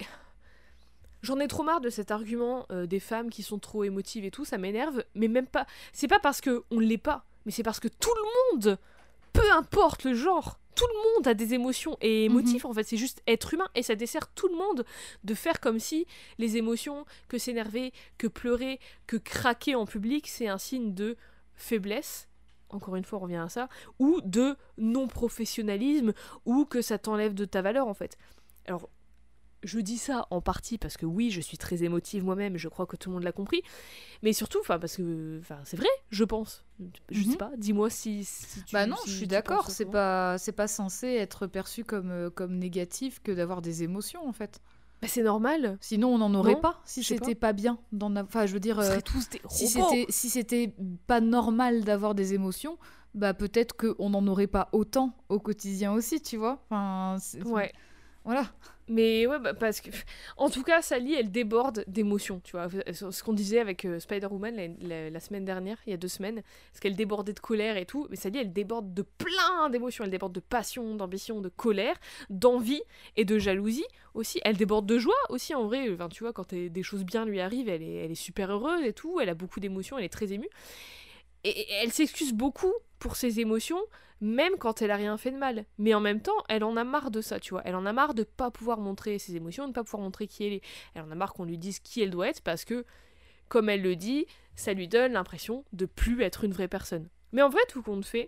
j'en 1.22 1.40
ai 1.40 1.48
trop 1.48 1.64
marre 1.64 1.80
de 1.80 1.90
cet 1.90 2.12
argument 2.12 2.66
euh, 2.70 2.86
des 2.86 3.00
femmes 3.00 3.30
qui 3.30 3.42
sont 3.42 3.58
trop 3.58 3.82
émotives 3.84 4.24
et 4.24 4.30
tout, 4.30 4.44
ça 4.44 4.56
m'énerve, 4.56 5.04
mais 5.16 5.28
même 5.28 5.46
pas. 5.48 5.66
C'est 5.92 6.08
pas 6.08 6.20
parce 6.20 6.40
qu'on 6.40 6.62
ne 6.70 6.80
l'est 6.80 6.98
pas, 6.98 7.24
mais 7.44 7.52
c'est 7.52 7.64
parce 7.64 7.80
que 7.80 7.88
tout 7.88 8.14
le 8.14 8.54
monde, 8.56 8.78
peu 9.32 9.52
importe 9.52 10.04
le 10.04 10.14
genre, 10.14 10.60
tout 10.74 10.86
le 10.86 11.14
monde 11.14 11.28
a 11.28 11.34
des 11.34 11.54
émotions 11.54 11.96
et 12.00 12.24
émotifs, 12.24 12.64
en 12.64 12.72
fait, 12.72 12.84
c'est 12.84 12.96
juste 12.96 13.22
être 13.26 13.54
humain 13.54 13.68
et 13.74 13.82
ça 13.82 13.94
dessert 13.94 14.28
tout 14.34 14.48
le 14.48 14.56
monde 14.56 14.84
de 15.22 15.34
faire 15.34 15.60
comme 15.60 15.78
si 15.78 16.06
les 16.38 16.56
émotions, 16.56 17.04
que 17.28 17.38
s'énerver, 17.38 17.92
que 18.18 18.26
pleurer, 18.26 18.80
que 19.06 19.16
craquer 19.16 19.74
en 19.74 19.86
public, 19.86 20.28
c'est 20.28 20.48
un 20.48 20.58
signe 20.58 20.94
de 20.94 21.16
faiblesse. 21.54 22.28
Encore 22.70 22.96
une 22.96 23.04
fois, 23.04 23.18
on 23.18 23.22
revient 23.22 23.36
à 23.36 23.48
ça, 23.48 23.68
ou 23.98 24.20
de 24.24 24.56
non-professionnalisme, 24.78 26.12
ou 26.44 26.64
que 26.64 26.82
ça 26.82 26.98
t'enlève 26.98 27.34
de 27.34 27.44
ta 27.44 27.62
valeur 27.62 27.86
en 27.86 27.94
fait. 27.94 28.18
Alors, 28.66 28.88
je 29.64 29.78
dis 29.80 29.98
ça 29.98 30.26
en 30.30 30.40
partie 30.40 30.78
parce 30.78 30.96
que 30.96 31.06
oui, 31.06 31.30
je 31.30 31.40
suis 31.40 31.58
très 31.58 31.82
émotive 31.82 32.24
moi-même, 32.24 32.56
je 32.56 32.68
crois 32.68 32.86
que 32.86 32.96
tout 32.96 33.10
le 33.10 33.14
monde 33.14 33.24
l'a 33.24 33.32
compris, 33.32 33.62
mais 34.22 34.32
surtout, 34.32 34.58
enfin, 34.60 34.78
parce 34.78 34.96
que, 34.96 35.38
enfin, 35.40 35.58
c'est 35.64 35.76
vrai, 35.76 35.88
je 36.10 36.24
pense. 36.24 36.64
Je 37.10 37.22
sais 37.22 37.30
Mhm. 37.30 37.36
pas, 37.36 37.50
dis-moi 37.56 37.90
si, 37.90 38.24
si 38.24 38.62
tu. 38.64 38.72
Bah 38.74 38.86
non, 38.86 38.96
si 39.04 39.10
je 39.10 39.16
suis 39.16 39.26
d'accord, 39.26 39.70
c'est 39.70 39.84
pas 39.86 40.38
c'est 40.38 40.52
pas 40.52 40.66
censé 40.68 41.06
être 41.08 41.46
perçu 41.46 41.84
comme 41.84 42.10
euh, 42.10 42.30
comme 42.30 42.58
négatif 42.58 43.20
que 43.22 43.32
d'avoir 43.32 43.62
des 43.62 43.82
émotions 43.82 44.26
en 44.28 44.32
fait. 44.32 44.60
Bah, 45.02 45.08
c'est 45.08 45.22
normal. 45.22 45.76
Sinon 45.80 46.08
on 46.14 46.18
n'en 46.18 46.34
aurait 46.34 46.54
Non, 46.54 46.60
pas 46.60 46.80
si 46.84 47.02
c'était 47.04 47.34
pas. 47.34 47.52
bien 47.52 47.78
d'en 47.92 48.10
avoir 48.16 48.24
enfin 48.26 48.46
je 48.46 48.54
veux 48.54 48.60
dire 48.60 48.78
euh, 48.78 48.88
serait 48.88 49.02
tous 49.02 49.28
des 49.28 49.40
si 49.50 49.68
c'était 49.68 50.06
si 50.08 50.30
c'était 50.30 50.74
pas 51.06 51.20
normal 51.20 51.84
d'avoir 51.84 52.14
des 52.14 52.32
émotions, 52.34 52.78
bah 53.14 53.34
peut-être 53.34 53.76
qu'on 53.76 54.10
n'en 54.10 54.26
aurait 54.26 54.46
pas 54.48 54.68
autant 54.72 55.14
au 55.28 55.38
quotidien 55.38 55.92
aussi, 55.92 56.20
tu 56.20 56.36
vois. 56.36 56.60
Enfin 56.70 57.18
Ouais. 57.44 57.72
Voilà. 58.24 58.46
Mais 58.88 59.26
ouais, 59.26 59.38
bah, 59.38 59.54
parce 59.54 59.80
que. 59.80 59.90
En 60.36 60.50
tout 60.50 60.62
cas, 60.62 60.82
Sally, 60.82 61.14
elle 61.14 61.30
déborde 61.30 61.84
d'émotions, 61.86 62.40
tu 62.44 62.52
vois. 62.52 62.68
Ce 62.92 63.22
qu'on 63.22 63.32
disait 63.32 63.58
avec 63.58 63.84
euh, 63.84 63.98
Spider-Woman 63.98 64.76
la, 64.80 65.20
semaine 65.20 65.44
dernière, 65.44 65.78
il 65.86 65.90
y 65.90 65.94
a 65.94 65.96
deux 65.96 66.08
semaines, 66.08 66.42
parce 66.70 66.80
qu'elle 66.80 66.96
débordait 66.96 67.32
de 67.32 67.40
colère 67.40 67.76
et 67.76 67.86
tout. 67.86 68.06
Mais 68.10 68.16
Sally, 68.16 68.38
elle 68.38 68.52
déborde 68.52 68.92
de 68.92 69.02
plein 69.02 69.70
d'émotions. 69.70 70.04
Elle 70.04 70.10
déborde 70.10 70.32
de 70.32 70.40
passion, 70.40 70.94
d'ambition, 70.96 71.40
de 71.40 71.48
colère, 71.48 71.96
d'envie 72.28 72.82
et 73.16 73.24
de 73.24 73.38
jalousie 73.38 73.86
aussi. 74.12 74.40
Elle 74.44 74.56
déborde 74.56 74.86
de 74.86 74.98
joie 74.98 75.14
aussi, 75.30 75.54
en 75.54 75.66
vrai. 75.66 75.88
Tu 76.10 76.22
vois, 76.22 76.32
quand 76.32 76.52
des 76.54 76.82
choses 76.82 77.04
bien 77.04 77.24
lui 77.24 77.40
arrivent, 77.40 77.68
elle 77.68 77.82
est, 77.82 78.14
super 78.14 78.50
heureuse 78.50 78.84
et 78.84 78.92
tout. 78.92 79.18
Elle 79.20 79.28
a 79.30 79.34
beaucoup 79.34 79.60
d'émotions, 79.60 79.98
elle 79.98 80.04
est 80.04 80.08
très 80.08 80.32
émue. 80.32 80.48
Et 81.44 81.66
elle 81.82 81.92
s'excuse 81.92 82.32
beaucoup 82.32 82.72
pour 82.98 83.16
ses 83.16 83.40
émotions, 83.40 83.80
même 84.24 84.56
quand 84.58 84.80
elle 84.80 84.90
a 84.90 84.96
rien 84.96 85.16
fait 85.18 85.30
de 85.30 85.36
mal. 85.36 85.66
Mais 85.78 85.94
en 85.94 86.00
même 86.00 86.20
temps, 86.20 86.42
elle 86.48 86.64
en 86.64 86.76
a 86.76 86.84
marre 86.84 87.10
de 87.10 87.20
ça, 87.20 87.38
tu 87.38 87.50
vois. 87.50 87.62
Elle 87.64 87.76
en 87.76 87.84
a 87.84 87.92
marre 87.92 88.14
de 88.14 88.22
pas 88.22 88.50
pouvoir 88.50 88.78
montrer 88.80 89.18
ses 89.18 89.36
émotions, 89.36 89.68
de 89.68 89.72
pas 89.72 89.84
pouvoir 89.84 90.02
montrer 90.02 90.26
qui 90.26 90.46
elle 90.46 90.54
est. 90.54 90.62
Elle 90.94 91.02
en 91.02 91.10
a 91.10 91.14
marre 91.14 91.34
qu'on 91.34 91.44
lui 91.44 91.58
dise 91.58 91.78
qui 91.78 92.00
elle 92.00 92.10
doit 92.10 92.28
être 92.28 92.40
parce 92.40 92.64
que, 92.64 92.86
comme 93.48 93.68
elle 93.68 93.82
le 93.82 93.96
dit, 93.96 94.26
ça 94.56 94.72
lui 94.72 94.88
donne 94.88 95.12
l'impression 95.12 95.64
de 95.72 95.84
plus 95.84 96.22
être 96.22 96.44
une 96.44 96.52
vraie 96.52 96.68
personne. 96.68 97.08
Mais 97.32 97.42
en 97.42 97.50
vrai, 97.50 97.60
tout 97.68 97.82
compte 97.82 98.06
fait, 98.06 98.26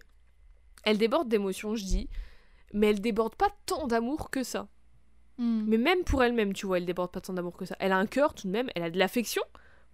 elle 0.84 0.98
déborde 0.98 1.28
d'émotions, 1.28 1.74
je 1.76 1.84
dis, 1.84 2.10
mais 2.74 2.88
elle 2.88 3.00
déborde 3.00 3.34
pas 3.34 3.50
tant 3.64 3.86
d'amour 3.86 4.30
que 4.30 4.42
ça. 4.42 4.68
Hmm. 5.38 5.64
Mais 5.66 5.78
même 5.78 6.04
pour 6.04 6.22
elle-même, 6.22 6.52
tu 6.52 6.66
vois, 6.66 6.76
elle 6.76 6.86
déborde 6.86 7.10
pas 7.10 7.22
tant 7.22 7.32
d'amour 7.32 7.56
que 7.56 7.64
ça. 7.64 7.76
Elle 7.78 7.92
a 7.92 7.98
un 7.98 8.06
cœur 8.06 8.34
tout 8.34 8.48
de 8.48 8.52
même, 8.52 8.68
elle 8.74 8.82
a 8.82 8.90
de 8.90 8.98
l'affection 8.98 9.42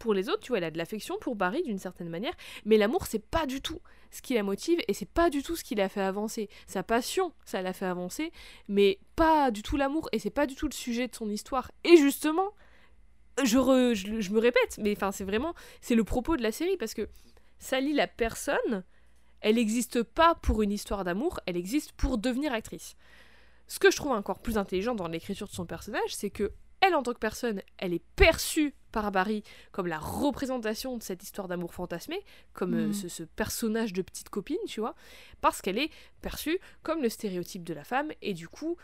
pour 0.02 0.14
les 0.14 0.28
autres, 0.28 0.40
tu 0.40 0.48
vois, 0.48 0.58
elle 0.58 0.64
a 0.64 0.72
de 0.72 0.78
l'affection 0.78 1.16
pour 1.20 1.36
Barry 1.36 1.62
d'une 1.62 1.78
certaine 1.78 2.08
manière, 2.08 2.32
mais 2.64 2.76
l'amour 2.76 3.06
c'est 3.06 3.24
pas 3.24 3.46
du 3.46 3.60
tout 3.62 3.80
ce 4.10 4.20
qui 4.20 4.34
la 4.34 4.42
motive 4.42 4.80
et 4.88 4.94
c'est 4.94 5.08
pas 5.08 5.30
du 5.30 5.44
tout 5.44 5.54
ce 5.54 5.62
qui 5.62 5.76
l'a 5.76 5.88
fait 5.88 6.00
avancer. 6.00 6.50
Sa 6.66 6.82
passion, 6.82 7.32
ça 7.44 7.62
l'a 7.62 7.72
fait 7.72 7.86
avancer, 7.86 8.32
mais 8.66 8.98
pas 9.14 9.52
du 9.52 9.62
tout 9.62 9.76
l'amour 9.76 10.08
et 10.10 10.18
c'est 10.18 10.30
pas 10.30 10.48
du 10.48 10.56
tout 10.56 10.66
le 10.66 10.74
sujet 10.74 11.06
de 11.06 11.14
son 11.14 11.30
histoire. 11.30 11.70
Et 11.84 11.96
justement, 11.96 12.50
je, 13.44 13.94
je, 13.94 14.20
je 14.20 14.32
me 14.32 14.40
répète, 14.40 14.76
mais 14.78 14.92
enfin 14.96 15.12
c'est 15.12 15.22
vraiment 15.22 15.54
c'est 15.80 15.94
le 15.94 16.02
propos 16.02 16.36
de 16.36 16.42
la 16.42 16.50
série 16.50 16.76
parce 16.76 16.94
que 16.94 17.08
Sally 17.60 17.92
la 17.92 18.08
personne, 18.08 18.82
elle 19.40 19.54
n'existe 19.54 20.02
pas 20.02 20.34
pour 20.34 20.62
une 20.62 20.72
histoire 20.72 21.04
d'amour, 21.04 21.38
elle 21.46 21.56
existe 21.56 21.92
pour 21.92 22.18
devenir 22.18 22.52
actrice. 22.52 22.96
ce 23.68 23.78
que 23.78 23.92
je 23.92 23.96
trouve 23.96 24.12
encore 24.12 24.40
plus 24.40 24.58
intelligent 24.58 24.96
dans 24.96 25.06
l'écriture 25.06 25.46
de 25.46 25.54
son 25.54 25.64
personnage, 25.64 26.12
c'est 26.12 26.30
que 26.30 26.50
elle, 26.80 26.96
en 26.96 27.04
tant 27.04 27.12
que 27.12 27.20
personne, 27.20 27.62
elle 27.78 27.94
est 27.94 28.04
perçue 28.16 28.74
par 28.92 29.10
Barry 29.10 29.42
comme 29.72 29.88
la 29.88 29.98
représentation 29.98 30.96
de 30.96 31.02
cette 31.02 31.22
histoire 31.24 31.48
d'amour 31.48 31.74
fantasmé, 31.74 32.20
comme 32.52 32.74
euh, 32.74 32.86
Mhm. 32.88 32.92
ce, 32.92 33.08
ce 33.08 33.22
personnage 33.24 33.92
de 33.92 34.02
petite 34.02 34.28
copine, 34.28 34.58
tu 34.68 34.80
vois, 34.80 34.94
parce 35.40 35.60
qu'elle 35.62 35.78
est 35.78 35.90
perçue 36.20 36.58
comme 36.82 37.02
le 37.02 37.08
stéréotype 37.08 37.64
de 37.64 37.74
la 37.74 37.84
femme, 37.84 38.10
et 38.22 38.34
du 38.34 38.48
coup, 38.48 38.76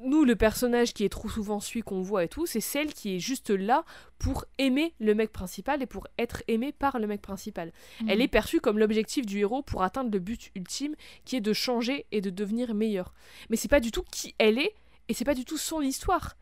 nous, 0.00 0.24
le 0.24 0.36
personnage 0.36 0.94
qui 0.94 1.02
est 1.04 1.08
trop 1.08 1.28
souvent 1.28 1.58
celui 1.58 1.82
qu'on 1.82 2.02
voit 2.02 2.22
et 2.22 2.28
tout, 2.28 2.46
c'est 2.46 2.60
celle 2.60 2.94
qui 2.94 3.16
est 3.16 3.18
juste 3.18 3.50
là 3.50 3.84
pour 4.20 4.44
aimer 4.58 4.94
le 5.00 5.12
mec 5.12 5.32
principal 5.32 5.82
et 5.82 5.86
pour 5.86 6.06
être 6.18 6.44
aimée 6.46 6.70
par 6.70 7.00
le 7.00 7.08
mec 7.08 7.20
principal. 7.20 7.72
Elle 8.06 8.18
Mhm. 8.18 8.20
est 8.22 8.28
perçue 8.28 8.60
comme 8.60 8.78
l'objectif 8.78 9.26
du 9.26 9.40
héros 9.40 9.62
pour 9.62 9.82
atteindre 9.82 10.12
le 10.12 10.20
but 10.20 10.52
ultime, 10.54 10.94
qui 11.24 11.34
est 11.34 11.40
de 11.40 11.52
changer 11.52 12.06
et 12.12 12.20
de 12.20 12.30
devenir 12.30 12.74
meilleur. 12.74 13.12
Mais 13.50 13.56
c'est 13.56 13.66
pas 13.66 13.80
du 13.80 13.90
tout 13.90 14.04
qui 14.12 14.36
elle 14.38 14.58
est, 14.58 14.72
et 15.08 15.14
c'est 15.14 15.24
pas 15.24 15.34
du 15.34 15.44
tout 15.44 15.58
son 15.58 15.80
histoire. 15.80 16.36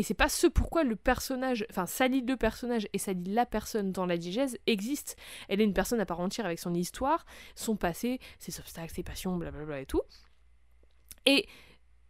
Et 0.00 0.02
c'est 0.02 0.14
pas 0.14 0.30
ce 0.30 0.46
pourquoi 0.46 0.82
le 0.82 0.96
personnage, 0.96 1.66
enfin 1.68 1.84
Sally 1.84 2.22
le 2.22 2.38
personnage 2.38 2.88
et 2.94 2.98
Sally 2.98 3.34
la 3.34 3.44
personne 3.44 3.92
dans 3.92 4.06
la 4.06 4.16
digèse 4.16 4.56
existe. 4.66 5.14
Elle 5.46 5.60
est 5.60 5.64
une 5.64 5.74
personne 5.74 6.00
à 6.00 6.06
part 6.06 6.20
entière 6.20 6.46
avec 6.46 6.58
son 6.58 6.72
histoire, 6.72 7.26
son 7.54 7.76
passé, 7.76 8.18
ses 8.38 8.60
obstacles, 8.60 8.94
ses 8.94 9.02
passions, 9.02 9.36
blablabla 9.36 9.78
et 9.78 9.84
tout. 9.84 10.00
Et 11.26 11.46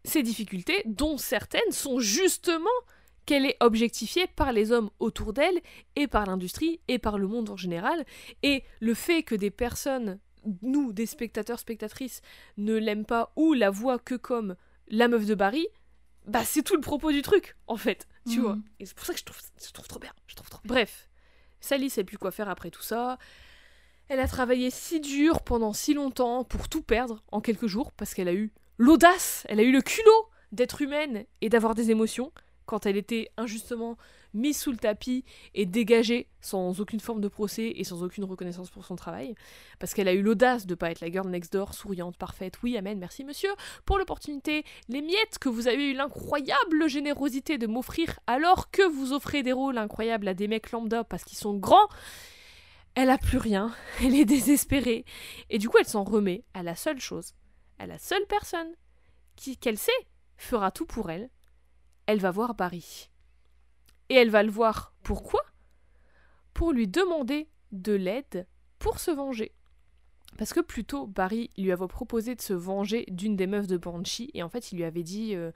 ces 0.05 0.23
difficultés, 0.23 0.85
dont 0.87 1.19
certaines 1.19 1.73
sont 1.73 1.99
justement 1.99 2.71
qu'elle 3.27 3.45
est 3.45 3.57
objectifiée 3.59 4.29
par 4.29 4.53
les 4.53 4.71
hommes 4.71 4.91
autour 5.01 5.33
d'elle 5.33 5.61
et 5.97 6.07
par 6.07 6.27
l'industrie 6.27 6.79
et 6.87 7.01
par 7.01 7.19
le 7.19 7.27
monde 7.27 7.51
en 7.51 7.57
général. 7.57 8.05
Et 8.45 8.63
le 8.79 8.95
fait 8.95 9.25
que 9.25 9.35
des 9.35 9.51
personnes, 9.51 10.21
nous, 10.63 10.93
des 10.93 11.07
spectateurs, 11.07 11.59
spectatrices, 11.59 12.23
ne 12.57 12.77
l'aiment 12.77 13.05
pas 13.05 13.33
ou 13.35 13.53
la 13.53 13.71
voient 13.71 13.99
que 13.99 14.15
comme 14.15 14.55
la 14.87 15.09
meuf 15.09 15.27
de 15.27 15.35
Barry, 15.35 15.67
bah 16.31 16.45
c'est 16.45 16.63
tout 16.63 16.75
le 16.75 16.81
propos 16.81 17.13
du 17.13 17.23
truc, 17.23 17.57
en 17.67 17.77
fait. 17.77 18.07
Tu 18.29 18.37
Mhm. 18.39 18.43
vois. 18.45 18.59
Et 18.79 18.87
c'est 18.87 18.95
pour 18.95 19.05
ça 19.07 19.13
que 19.13 19.19
je 19.19 19.25
trouve, 19.25 19.39
je 19.65 19.71
trouve 19.73 19.89
trop 19.89 19.99
bien. 19.99 20.13
Je 20.27 20.35
trouve 20.35 20.49
trop 20.49 20.61
bien. 20.63 20.69
Bref, 20.75 21.09
Sally 21.61 21.91
sait 21.91 22.05
plus 22.05 22.19
quoi 22.19 22.31
faire 22.31 22.49
après 22.49 22.71
tout 22.71 22.83
ça. 22.83 23.19
Elle 24.09 24.21
a 24.21 24.27
travaillé 24.29 24.71
si 24.71 25.01
dur 25.01 25.43
pendant 25.43 25.73
si 25.73 25.95
longtemps 25.95 26.43
pour 26.45 26.69
tout 26.69 26.83
perdre 26.83 27.23
en 27.31 27.41
quelques 27.41 27.67
jours 27.67 27.93
parce 27.93 28.13
qu'elle 28.15 28.29
a 28.29 28.33
eu 28.35 28.53
l'audace, 28.79 29.45
elle 29.49 29.61
a 29.61 29.63
eu 29.63 29.71
le 29.73 29.83
culot 29.83 30.29
d'être 30.53 30.83
humaine 30.83 31.25
et 31.41 31.49
d'avoir 31.49 31.75
des 31.75 31.91
émotions 31.93 32.33
quand 32.67 32.87
elle 32.87 32.97
était 32.97 33.31
injustement 33.37 33.97
mise 34.35 34.59
sous 34.59 34.71
le 34.71 34.77
tapis 34.77 35.25
et 35.55 35.67
dégagée 35.67 36.29
sans 36.41 36.81
aucune 36.81 37.01
forme 37.01 37.21
de 37.21 37.29
procès 37.29 37.73
et 37.77 37.85
sans 37.85 38.03
aucune 38.03 38.25
reconnaissance 38.25 38.71
pour 38.71 38.85
son 38.85 38.97
travail. 38.97 39.35
Parce 39.79 39.95
qu'elle 39.95 40.09
a 40.09 40.13
eu 40.13 40.23
l'audace 40.23 40.67
de 40.67 40.75
pas 40.75 40.91
être 40.91 41.01
la 41.01 41.11
girl 41.11 41.29
next 41.29 41.53
door, 41.53 41.75
souriante, 41.75 42.17
parfaite. 42.17 42.55
Oui, 42.63 42.77
amen, 42.77 42.99
merci 42.99 43.25
monsieur 43.25 43.51
pour 43.85 43.99
l'opportunité. 43.99 44.65
Les 44.89 45.03
miettes 45.03 45.39
que 45.39 45.49
vous 45.49 45.69
avez 45.69 45.91
eu 45.91 45.95
l'incroyable 45.95 46.89
générosité 46.89 47.59
de 47.59 47.67
m'offrir 47.67 48.21
alors 48.27 48.71
que 48.71 48.83
vous 48.83 49.13
offrez 49.13 49.43
des 49.43 49.53
rôles 49.53 49.79
incroyables 49.79 50.29
à 50.29 50.35
des 50.35 50.49
mecs 50.49 50.71
lambda 50.71 51.05
parce 51.05 51.25
qu'ils 51.25 51.39
sont 51.39 51.55
grands. 51.55 51.89
Elle 52.95 53.11
a 53.11 53.19
plus 53.19 53.39
rien, 53.39 53.75
elle 54.03 54.15
est 54.15 54.25
désespérée. 54.25 55.05
Et 55.49 55.59
du 55.59 55.69
coup, 55.69 55.79
elle 55.79 55.87
s'en 55.87 56.05
remet 56.05 56.45
à 56.55 56.63
la 56.63 56.75
seule 56.75 57.01
chose, 57.01 57.35
à 57.79 57.87
la 57.87 57.99
seule 57.99 58.27
personne 58.29 58.73
qui, 59.37 59.57
qu'elle 59.57 59.79
sait, 59.79 59.93
fera 60.37 60.71
tout 60.71 60.87
pour 60.87 61.11
elle. 61.11 61.31
Elle 62.07 62.21
va 62.21 62.31
voir 62.31 62.55
Barry. 62.55 63.11
Et 64.11 64.15
elle 64.15 64.31
va 64.31 64.43
le 64.43 64.51
voir 64.51 64.93
pourquoi? 65.03 65.41
Pour 66.53 66.73
lui 66.73 66.87
demander 66.87 67.49
de 67.73 67.93
l'aide 67.93 68.47
pour 68.79 68.99
se 68.99 69.11
venger. 69.11 69.53
Parce 70.37 70.53
que 70.53 70.61
plus 70.61 70.85
tôt, 70.85 71.07
Barry 71.07 71.51
lui 71.57 71.73
avait 71.73 71.87
proposé 71.87 72.35
de 72.35 72.41
se 72.41 72.53
venger 72.53 73.05
d'une 73.09 73.37
des 73.37 73.47
meufs 73.47 73.67
de 73.67 73.77
Banshee, 73.77 74.31
et 74.35 74.43
en 74.43 74.49
fait, 74.49 74.73
il 74.73 74.77
lui 74.77 74.85
avait 74.85 75.03
dit. 75.03 75.35
euh, 75.35 75.53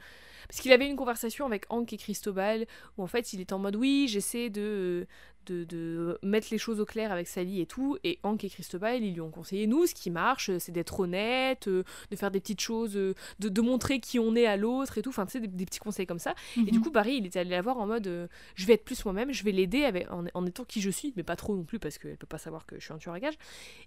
Parce 0.48 0.60
qu'il 0.60 0.72
avait 0.72 0.88
une 0.88 0.96
conversation 0.96 1.46
avec 1.46 1.64
Hank 1.68 1.92
et 1.92 1.96
Cristobal, 1.96 2.66
où 2.96 3.02
en 3.02 3.06
fait, 3.06 3.32
il 3.32 3.40
était 3.40 3.54
en 3.54 3.58
mode 3.58 3.76
Oui, 3.76 4.06
j'essaie 4.08 4.50
de, 4.50 5.06
de, 5.46 5.64
de 5.64 6.18
mettre 6.22 6.48
les 6.50 6.58
choses 6.58 6.80
au 6.80 6.84
clair 6.84 7.12
avec 7.12 7.28
Sally 7.28 7.60
et 7.60 7.66
tout, 7.66 7.98
et 8.04 8.18
Hank 8.22 8.42
et 8.44 8.48
Cristobal, 8.50 9.02
ils 9.02 9.12
lui 9.14 9.20
ont 9.20 9.30
conseillé 9.30 9.66
Nous, 9.66 9.86
ce 9.86 9.94
qui 9.94 10.10
marche, 10.10 10.50
c'est 10.58 10.72
d'être 10.72 11.00
honnête, 11.00 11.68
euh, 11.68 11.84
de 12.10 12.16
faire 12.16 12.30
des 12.30 12.40
petites 12.40 12.60
choses, 12.60 12.96
euh, 12.96 13.14
de, 13.38 13.48
de 13.48 13.60
montrer 13.60 14.00
qui 14.00 14.18
on 14.18 14.34
est 14.36 14.46
à 14.46 14.56
l'autre 14.56 14.98
et 14.98 15.02
tout, 15.02 15.10
enfin, 15.10 15.26
tu 15.26 15.32
sais, 15.32 15.40
des, 15.40 15.46
des 15.48 15.66
petits 15.66 15.78
conseils 15.78 16.06
comme 16.06 16.18
ça. 16.18 16.34
Et 16.56 16.70
du 16.70 16.78
Mhm. 16.78 16.84
coup, 16.84 16.90
Barry, 16.90 17.16
il 17.16 17.26
était 17.26 17.38
allé 17.40 17.50
la 17.50 17.62
voir 17.62 17.78
en 17.78 17.86
mode 17.86 18.06
euh, 18.06 18.26
je 18.54 18.66
vais 18.66 18.74
être 18.74 18.84
plus 18.84 19.04
moi-même, 19.04 19.32
je 19.32 19.44
vais 19.44 19.52
l'aider 19.52 19.90
en, 20.10 20.24
en 20.34 20.46
étant 20.46 20.64
qui 20.64 20.80
je 20.80 20.90
suis, 20.90 21.12
mais 21.16 21.22
pas 21.22 21.36
trop 21.36 21.54
non 21.56 21.64
plus 21.64 21.78
parce 21.78 21.98
qu'elle 21.98 22.16
peut 22.16 22.26
pas 22.26 22.38
savoir 22.38 22.66
que 22.66 22.78
je 22.78 22.84
suis 22.84 22.92
un 22.92 22.98
tueur 22.98 23.14
à 23.14 23.20
gages. 23.20 23.38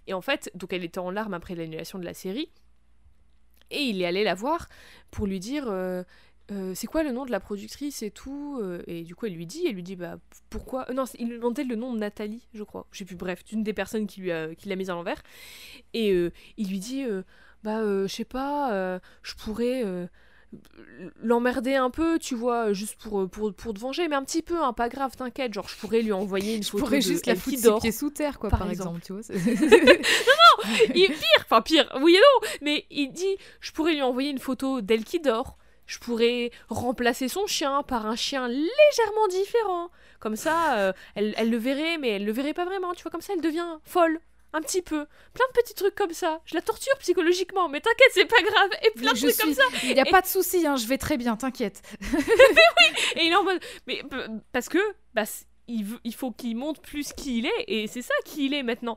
Et 0.08 0.14
en 0.14 0.22
fait, 0.22 0.52
donc 0.56 0.74
elle 0.74 0.84
était 0.84 1.00
en 1.00 1.12
larmes 1.12 1.34
après 1.34 1.56
l'annulation 1.56 2.00
de 2.00 2.06
la 2.06 2.14
série. 2.14 2.50
Et 3.70 3.82
il 3.82 4.02
est 4.02 4.06
allé 4.06 4.24
la 4.24 4.34
voir 4.34 4.70
pour 5.12 5.28
lui 5.28 5.40
dire 5.40 5.66
euh, 6.52 6.74
c'est 6.76 6.88
quoi 6.88 7.04
le 7.04 7.12
nom 7.12 7.26
de 7.26 7.32
la 7.32 7.40
productrice 7.40 8.02
et 8.04 8.12
tout 8.12 8.58
euh, 8.62 8.82
Et 8.88 9.04
du 9.04 9.16
coup, 9.16 9.26
elle 9.26 9.34
lui 9.34 9.46
dit, 9.46 9.66
elle 9.68 9.76
lui 9.76 9.84
dit 9.84 9.96
bah 9.98 10.18
pourquoi 10.50 10.86
euh, 10.90 10.94
Non, 10.94 11.04
il 11.20 11.28
lui 11.28 11.36
demandait 11.38 11.64
le 11.66 11.76
nom 11.76 11.94
de 11.94 12.00
Nathalie, 12.00 12.48
je 12.54 12.64
crois. 12.64 12.88
Je 12.92 13.00
sais 13.00 13.06
plus. 13.06 13.16
Bref, 13.18 13.44
d'une 13.44 13.64
des 13.64 13.74
personnes 13.74 14.08
qui 14.08 14.22
lui 14.22 14.32
a, 14.32 14.56
qui 14.56 14.70
l'a 14.70 14.76
mise 14.76 14.90
à 14.90 14.94
l'envers. 14.94 15.22
Et 15.94 16.14
euh, 16.14 16.32
il 16.58 16.70
lui 16.70 16.80
dit 16.80 17.04
euh, 17.04 17.24
bah 17.64 17.82
je 17.84 18.08
sais 18.08 18.24
pas, 18.26 19.00
je 19.24 19.34
pourrais 19.36 19.84
l'emmerder 21.22 21.76
un 21.76 21.90
peu, 21.90 22.20
tu 22.20 22.36
vois, 22.36 22.72
juste 22.74 22.96
pour, 22.96 23.30
pour, 23.30 23.54
pour 23.54 23.74
te 23.74 23.80
venger, 23.80 24.08
mais 24.08 24.16
un 24.16 24.24
petit 24.24 24.42
peu, 24.42 24.64
hein, 24.64 24.72
pas 24.74 24.88
grave, 24.90 25.16
t'inquiète. 25.16 25.54
Genre, 25.54 25.68
je 25.68 25.76
pourrais 25.76 26.02
lui 26.02 26.12
envoyer 26.14 26.56
une 26.56 26.64
Je 26.64 26.70
photo 26.70 26.86
pourrais 26.86 27.00
de 27.00 27.04
juste 27.04 27.26
la 27.26 27.36
foutre 27.36 27.56
qui 27.58 27.62
dort. 27.62 27.82
pieds 27.82 27.92
sous 27.92 28.10
terre, 28.10 28.40
quoi, 28.40 28.50
par 28.50 28.60
par, 28.60 28.70
exemple. 28.72 29.00
exemple. 29.02 29.06
tu 29.06 29.14
vois. 29.14 29.24
c'est- 29.24 29.98
Il 30.96 31.08
pire, 31.08 31.44
enfin 31.44 31.62
pire, 31.62 31.90
oui 32.02 32.16
et 32.16 32.20
non, 32.20 32.48
mais 32.62 32.86
il 32.90 33.12
dit 33.12 33.38
je 33.60 33.72
pourrais 33.72 33.94
lui 33.94 34.02
envoyer 34.02 34.30
une 34.32 34.40
photo 34.40 34.82
d'elle 34.82 35.04
qui 35.04 35.20
dort. 35.20 35.58
Je 35.88 35.98
pourrais 36.00 36.52
remplacer 36.70 37.28
son 37.28 37.48
chien 37.48 37.82
par 37.84 38.06
un 38.06 38.16
chien 38.16 38.48
légèrement 38.48 39.28
différent. 39.30 39.90
Comme 40.20 40.36
ça, 40.36 40.78
euh, 40.78 40.94
elle, 41.16 41.34
elle 41.38 41.50
le 41.50 41.58
verrait, 41.58 41.98
mais 41.98 42.10
elle 42.10 42.26
le 42.26 42.32
verrait 42.32 42.54
pas 42.54 42.66
vraiment. 42.66 42.94
Tu 42.94 43.02
vois, 43.04 43.12
comme 43.12 43.22
ça, 43.22 43.34
elle 43.34 43.42
devient 43.42 43.78
folle. 43.86 44.20
Un 44.54 44.62
petit 44.62 44.82
peu. 44.82 45.06
Plein 45.34 45.46
de 45.54 45.60
petits 45.62 45.74
trucs 45.76 45.94
comme 45.96 46.14
ça. 46.14 46.40
Je 46.46 46.56
la 46.56 46.62
torture 46.62 46.98
psychologiquement, 47.00 47.68
mais 47.70 47.82
t'inquiète, 47.82 48.12
c'est 48.14 48.26
pas 48.26 48.42
grave. 48.42 48.70
Et 48.86 48.92
plein 48.92 49.14
de 49.14 49.18
trucs 49.18 49.38
comme 49.38 49.54
ça. 49.54 49.64
Il 49.84 49.94
n'y 49.94 50.00
a 50.00 50.08
Et- 50.08 50.12
pas 50.12 50.22
de 50.22 50.28
souci, 50.28 50.66
hein, 50.66 50.78
je 50.78 50.88
vais 50.88 50.98
très 50.98 51.18
bien, 51.18 51.36
t'inquiète. 51.36 51.82
Et 53.16 53.26
il 53.26 53.32
est 53.32 53.36
en 53.36 53.44
mode. 53.44 53.60
Mais 53.88 54.04
p- 54.04 54.16
parce 54.52 54.70
que. 54.70 54.80
Bah, 55.14 55.24
il, 55.68 55.84
veut- 55.84 56.00
il 56.06 56.16
faut 56.16 56.32
qu'il 56.32 56.56
montre 56.56 56.80
plus 56.82 57.12
qui 57.14 57.40
il 57.40 57.46
est, 57.46 57.66
et 57.68 57.88
c'est 57.88 58.02
ça 58.02 58.14
qui 58.24 58.46
il 58.46 58.54
est 58.54 58.64
maintenant. 58.64 58.96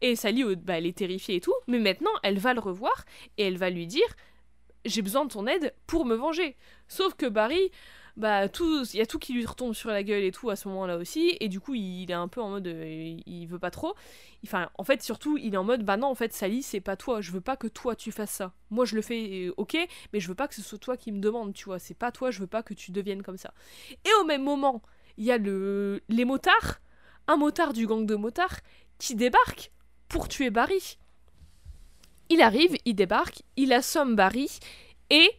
Et 0.00 0.16
Sally, 0.16 0.42
euh, 0.42 0.56
bah, 0.56 0.78
elle 0.78 0.86
est 0.86 0.96
terrifiée 0.98 1.36
et 1.36 1.40
tout, 1.40 1.54
mais 1.68 1.78
maintenant, 1.78 2.10
elle 2.24 2.38
va 2.40 2.54
le 2.54 2.60
revoir, 2.60 3.04
et 3.36 3.44
elle 3.46 3.56
va 3.56 3.70
lui 3.70 3.86
dire 3.86 4.06
J'ai 4.84 5.02
besoin 5.02 5.24
de 5.24 5.30
ton 5.32 5.46
aide 5.46 5.74
pour 5.86 6.04
me 6.04 6.14
venger. 6.14 6.56
Sauf 6.88 7.14
que 7.14 7.26
Barry, 7.26 7.70
bah, 8.16 8.46
il 8.46 8.96
y 8.96 9.00
a 9.00 9.06
tout 9.06 9.18
qui 9.18 9.32
lui 9.32 9.46
retombe 9.46 9.74
sur 9.74 9.90
la 9.90 10.02
gueule 10.02 10.24
et 10.24 10.32
tout 10.32 10.50
à 10.50 10.56
ce 10.56 10.66
moment-là 10.68 10.96
aussi, 10.96 11.36
et 11.40 11.48
du 11.48 11.60
coup, 11.60 11.74
il 11.74 12.10
est 12.10 12.14
un 12.14 12.26
peu 12.28 12.40
en 12.42 12.50
mode. 12.50 12.66
euh, 12.66 12.84
il- 12.86 13.22
il 13.26 13.46
veut 13.46 13.58
pas 13.60 13.70
trop. 13.70 13.94
Enfin, 14.44 14.70
en 14.76 14.84
fait, 14.84 15.02
surtout, 15.02 15.36
il 15.38 15.54
est 15.54 15.56
en 15.56 15.64
mode 15.64 15.84
Bah 15.84 15.96
non, 15.96 16.08
en 16.08 16.14
fait, 16.14 16.32
Sally, 16.32 16.62
c'est 16.62 16.80
pas 16.80 16.96
toi, 16.96 17.20
je 17.20 17.30
veux 17.32 17.40
pas 17.40 17.56
que 17.56 17.66
toi 17.68 17.94
tu 17.96 18.10
fasses 18.12 18.30
ça. 18.32 18.52
Moi, 18.70 18.84
je 18.84 18.94
le 18.96 19.02
fais, 19.02 19.46
euh, 19.48 19.54
ok, 19.56 19.76
mais 20.12 20.20
je 20.20 20.28
veux 20.28 20.34
pas 20.34 20.48
que 20.48 20.54
ce 20.54 20.62
soit 20.62 20.78
toi 20.78 20.96
qui 20.96 21.12
me 21.12 21.20
demande, 21.20 21.52
tu 21.54 21.64
vois, 21.66 21.78
c'est 21.78 21.94
pas 21.94 22.10
toi, 22.12 22.30
je 22.30 22.40
veux 22.40 22.46
pas 22.46 22.62
que 22.62 22.74
tu 22.74 22.90
deviennes 22.92 23.22
comme 23.22 23.36
ça. 23.36 23.52
Et 24.04 24.10
au 24.20 24.24
même 24.24 24.42
moment, 24.42 24.82
il 25.16 25.24
y 25.24 25.32
a 25.32 25.38
le, 25.38 26.02
les 26.08 26.24
motards, 26.24 26.80
un 27.28 27.36
motard 27.36 27.72
du 27.72 27.86
gang 27.86 28.04
de 28.06 28.14
motards, 28.16 28.60
qui 28.98 29.14
débarque 29.14 29.70
pour 30.08 30.28
tuer 30.28 30.50
Barry. 30.50 30.98
Il 32.30 32.42
arrive, 32.42 32.76
il 32.84 32.94
débarque, 32.94 33.42
il 33.56 33.72
assomme 33.72 34.14
Barry 34.16 34.48
et 35.10 35.30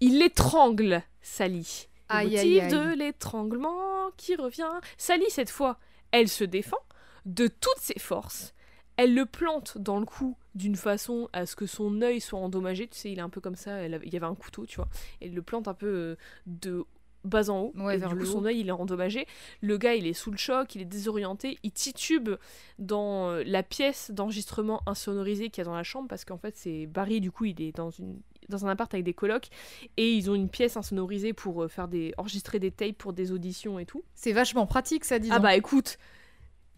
il 0.00 0.18
l'étrangle, 0.18 1.02
Sally. 1.20 1.88
Le 2.10 2.16
Aïe, 2.16 2.26
motif 2.26 2.40
aïe, 2.40 2.60
aïe. 2.60 2.70
de 2.70 2.94
l'étranglement 2.98 4.10
qui 4.16 4.36
revient. 4.36 4.80
Sally, 4.98 5.24
cette 5.30 5.50
fois, 5.50 5.78
elle 6.12 6.28
se 6.28 6.44
défend 6.44 6.78
de 7.24 7.46
toutes 7.46 7.80
ses 7.80 7.98
forces. 7.98 8.54
Elle 8.96 9.14
le 9.14 9.26
plante 9.26 9.78
dans 9.78 9.98
le 9.98 10.06
cou 10.06 10.36
d'une 10.54 10.76
façon 10.76 11.28
à 11.32 11.46
ce 11.46 11.56
que 11.56 11.66
son 11.66 12.00
œil 12.02 12.20
soit 12.20 12.38
endommagé. 12.38 12.86
Tu 12.86 12.96
sais, 12.96 13.10
il 13.10 13.18
est 13.18 13.22
un 13.22 13.28
peu 13.30 13.40
comme 13.40 13.56
ça. 13.56 13.72
elle 13.72 14.00
il 14.04 14.12
y 14.12 14.16
avait 14.16 14.26
un 14.26 14.34
couteau, 14.34 14.66
tu 14.66 14.76
vois. 14.76 14.88
Elle 15.20 15.34
le 15.34 15.42
plante 15.42 15.66
un 15.66 15.74
peu 15.74 15.86
euh, 15.86 16.16
de 16.46 16.84
bas 17.24 17.50
en 17.50 17.60
haut. 17.60 17.72
Ouais, 17.76 17.96
et 17.96 17.98
vers 17.98 18.10
du 18.10 18.16
le 18.16 18.24
coup, 18.24 18.30
son 18.30 18.44
œil, 18.44 18.60
il 18.60 18.68
est 18.68 18.72
endommagé. 18.72 19.26
Le 19.60 19.76
gars, 19.78 19.94
il 19.94 20.06
est 20.06 20.12
sous 20.12 20.30
le 20.30 20.36
choc, 20.36 20.74
il 20.74 20.82
est 20.82 20.86
désorienté. 20.86 21.58
Il 21.62 21.72
titube 21.72 22.30
dans 22.78 23.30
euh, 23.30 23.42
la 23.46 23.62
pièce 23.62 24.10
d'enregistrement 24.10 24.82
insonorisée 24.86 25.50
qu'il 25.50 25.62
y 25.62 25.62
a 25.62 25.64
dans 25.64 25.76
la 25.76 25.82
chambre 25.82 26.08
parce 26.08 26.24
qu'en 26.24 26.38
fait, 26.38 26.56
c'est 26.56 26.86
Barry, 26.86 27.20
du 27.20 27.30
coup, 27.30 27.46
il 27.46 27.60
est 27.60 27.74
dans 27.74 27.90
une 27.90 28.20
dans 28.50 28.66
un 28.66 28.68
appart 28.68 28.92
avec 28.92 29.04
des 29.04 29.14
colocs 29.14 29.48
et 29.96 30.12
ils 30.12 30.30
ont 30.30 30.34
une 30.34 30.50
pièce 30.50 30.76
insonorisée 30.76 31.32
pour 31.32 31.62
euh, 31.62 31.68
faire 31.68 31.88
des 31.88 32.12
enregistrer 32.18 32.58
des 32.58 32.70
tapes 32.70 32.98
pour 32.98 33.14
des 33.14 33.32
auditions 33.32 33.78
et 33.78 33.86
tout. 33.86 34.04
C'est 34.14 34.32
vachement 34.32 34.66
pratique, 34.66 35.06
ça, 35.06 35.18
disons. 35.18 35.34
Ah 35.34 35.38
bah 35.38 35.56
écoute, 35.56 35.98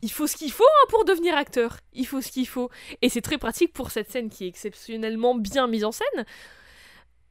il 0.02 0.10
faut 0.10 0.26
ce 0.26 0.36
qu'il 0.36 0.52
faut 0.52 0.64
hein, 0.64 0.86
pour 0.88 1.04
devenir 1.04 1.36
acteur. 1.36 1.78
Il 1.92 2.06
faut 2.06 2.20
ce 2.20 2.30
qu'il 2.30 2.46
faut. 2.46 2.70
Et 3.02 3.08
c'est 3.08 3.20
très 3.20 3.38
pratique 3.38 3.72
pour 3.72 3.90
cette 3.90 4.10
scène 4.10 4.28
qui 4.28 4.44
est 4.44 4.48
exceptionnellement 4.48 5.34
bien 5.34 5.66
mise 5.66 5.84
en 5.84 5.92
scène. 5.92 6.24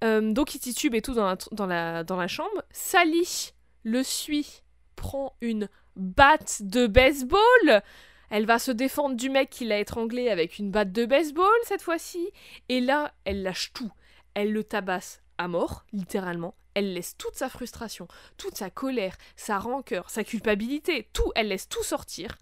Euh, 0.03 0.33
donc 0.33 0.55
il 0.55 0.59
titube 0.59 0.93
et 0.93 1.01
tout 1.01 1.13
dans 1.13 1.35
la, 1.65 2.03
dans 2.03 2.17
la, 2.17 2.27
chambre. 2.27 2.63
Sally 2.71 3.53
le 3.83 4.03
suit, 4.03 4.63
prend 4.95 5.35
une 5.41 5.69
batte 5.95 6.61
de 6.61 6.87
baseball. 6.87 7.83
Elle 8.29 8.45
va 8.45 8.59
se 8.59 8.71
défendre 8.71 9.15
du 9.15 9.29
mec 9.29 9.49
qui 9.49 9.65
l'a 9.65 9.79
étranglée 9.79 10.29
avec 10.29 10.57
une 10.57 10.71
batte 10.71 10.91
de 10.91 11.05
baseball 11.05 11.47
cette 11.63 11.81
fois-ci. 11.81 12.31
Et 12.69 12.81
là, 12.81 13.13
elle 13.23 13.43
lâche 13.43 13.71
tout. 13.73 13.91
Elle 14.33 14.51
le 14.51 14.63
tabasse 14.63 15.21
à 15.37 15.47
mort, 15.47 15.85
littéralement. 15.93 16.55
Elle 16.73 16.93
laisse 16.93 17.15
toute 17.17 17.35
sa 17.35 17.47
frustration, 17.47 18.07
toute 18.37 18.57
sa 18.57 18.69
colère, 18.69 19.15
sa 19.37 19.59
rancœur, 19.59 20.09
sa 20.09 20.25
culpabilité, 20.25 21.07
tout, 21.13 21.31
elle 21.35 21.47
laisse 21.47 21.69
tout 21.69 21.83
sortir. 21.83 22.37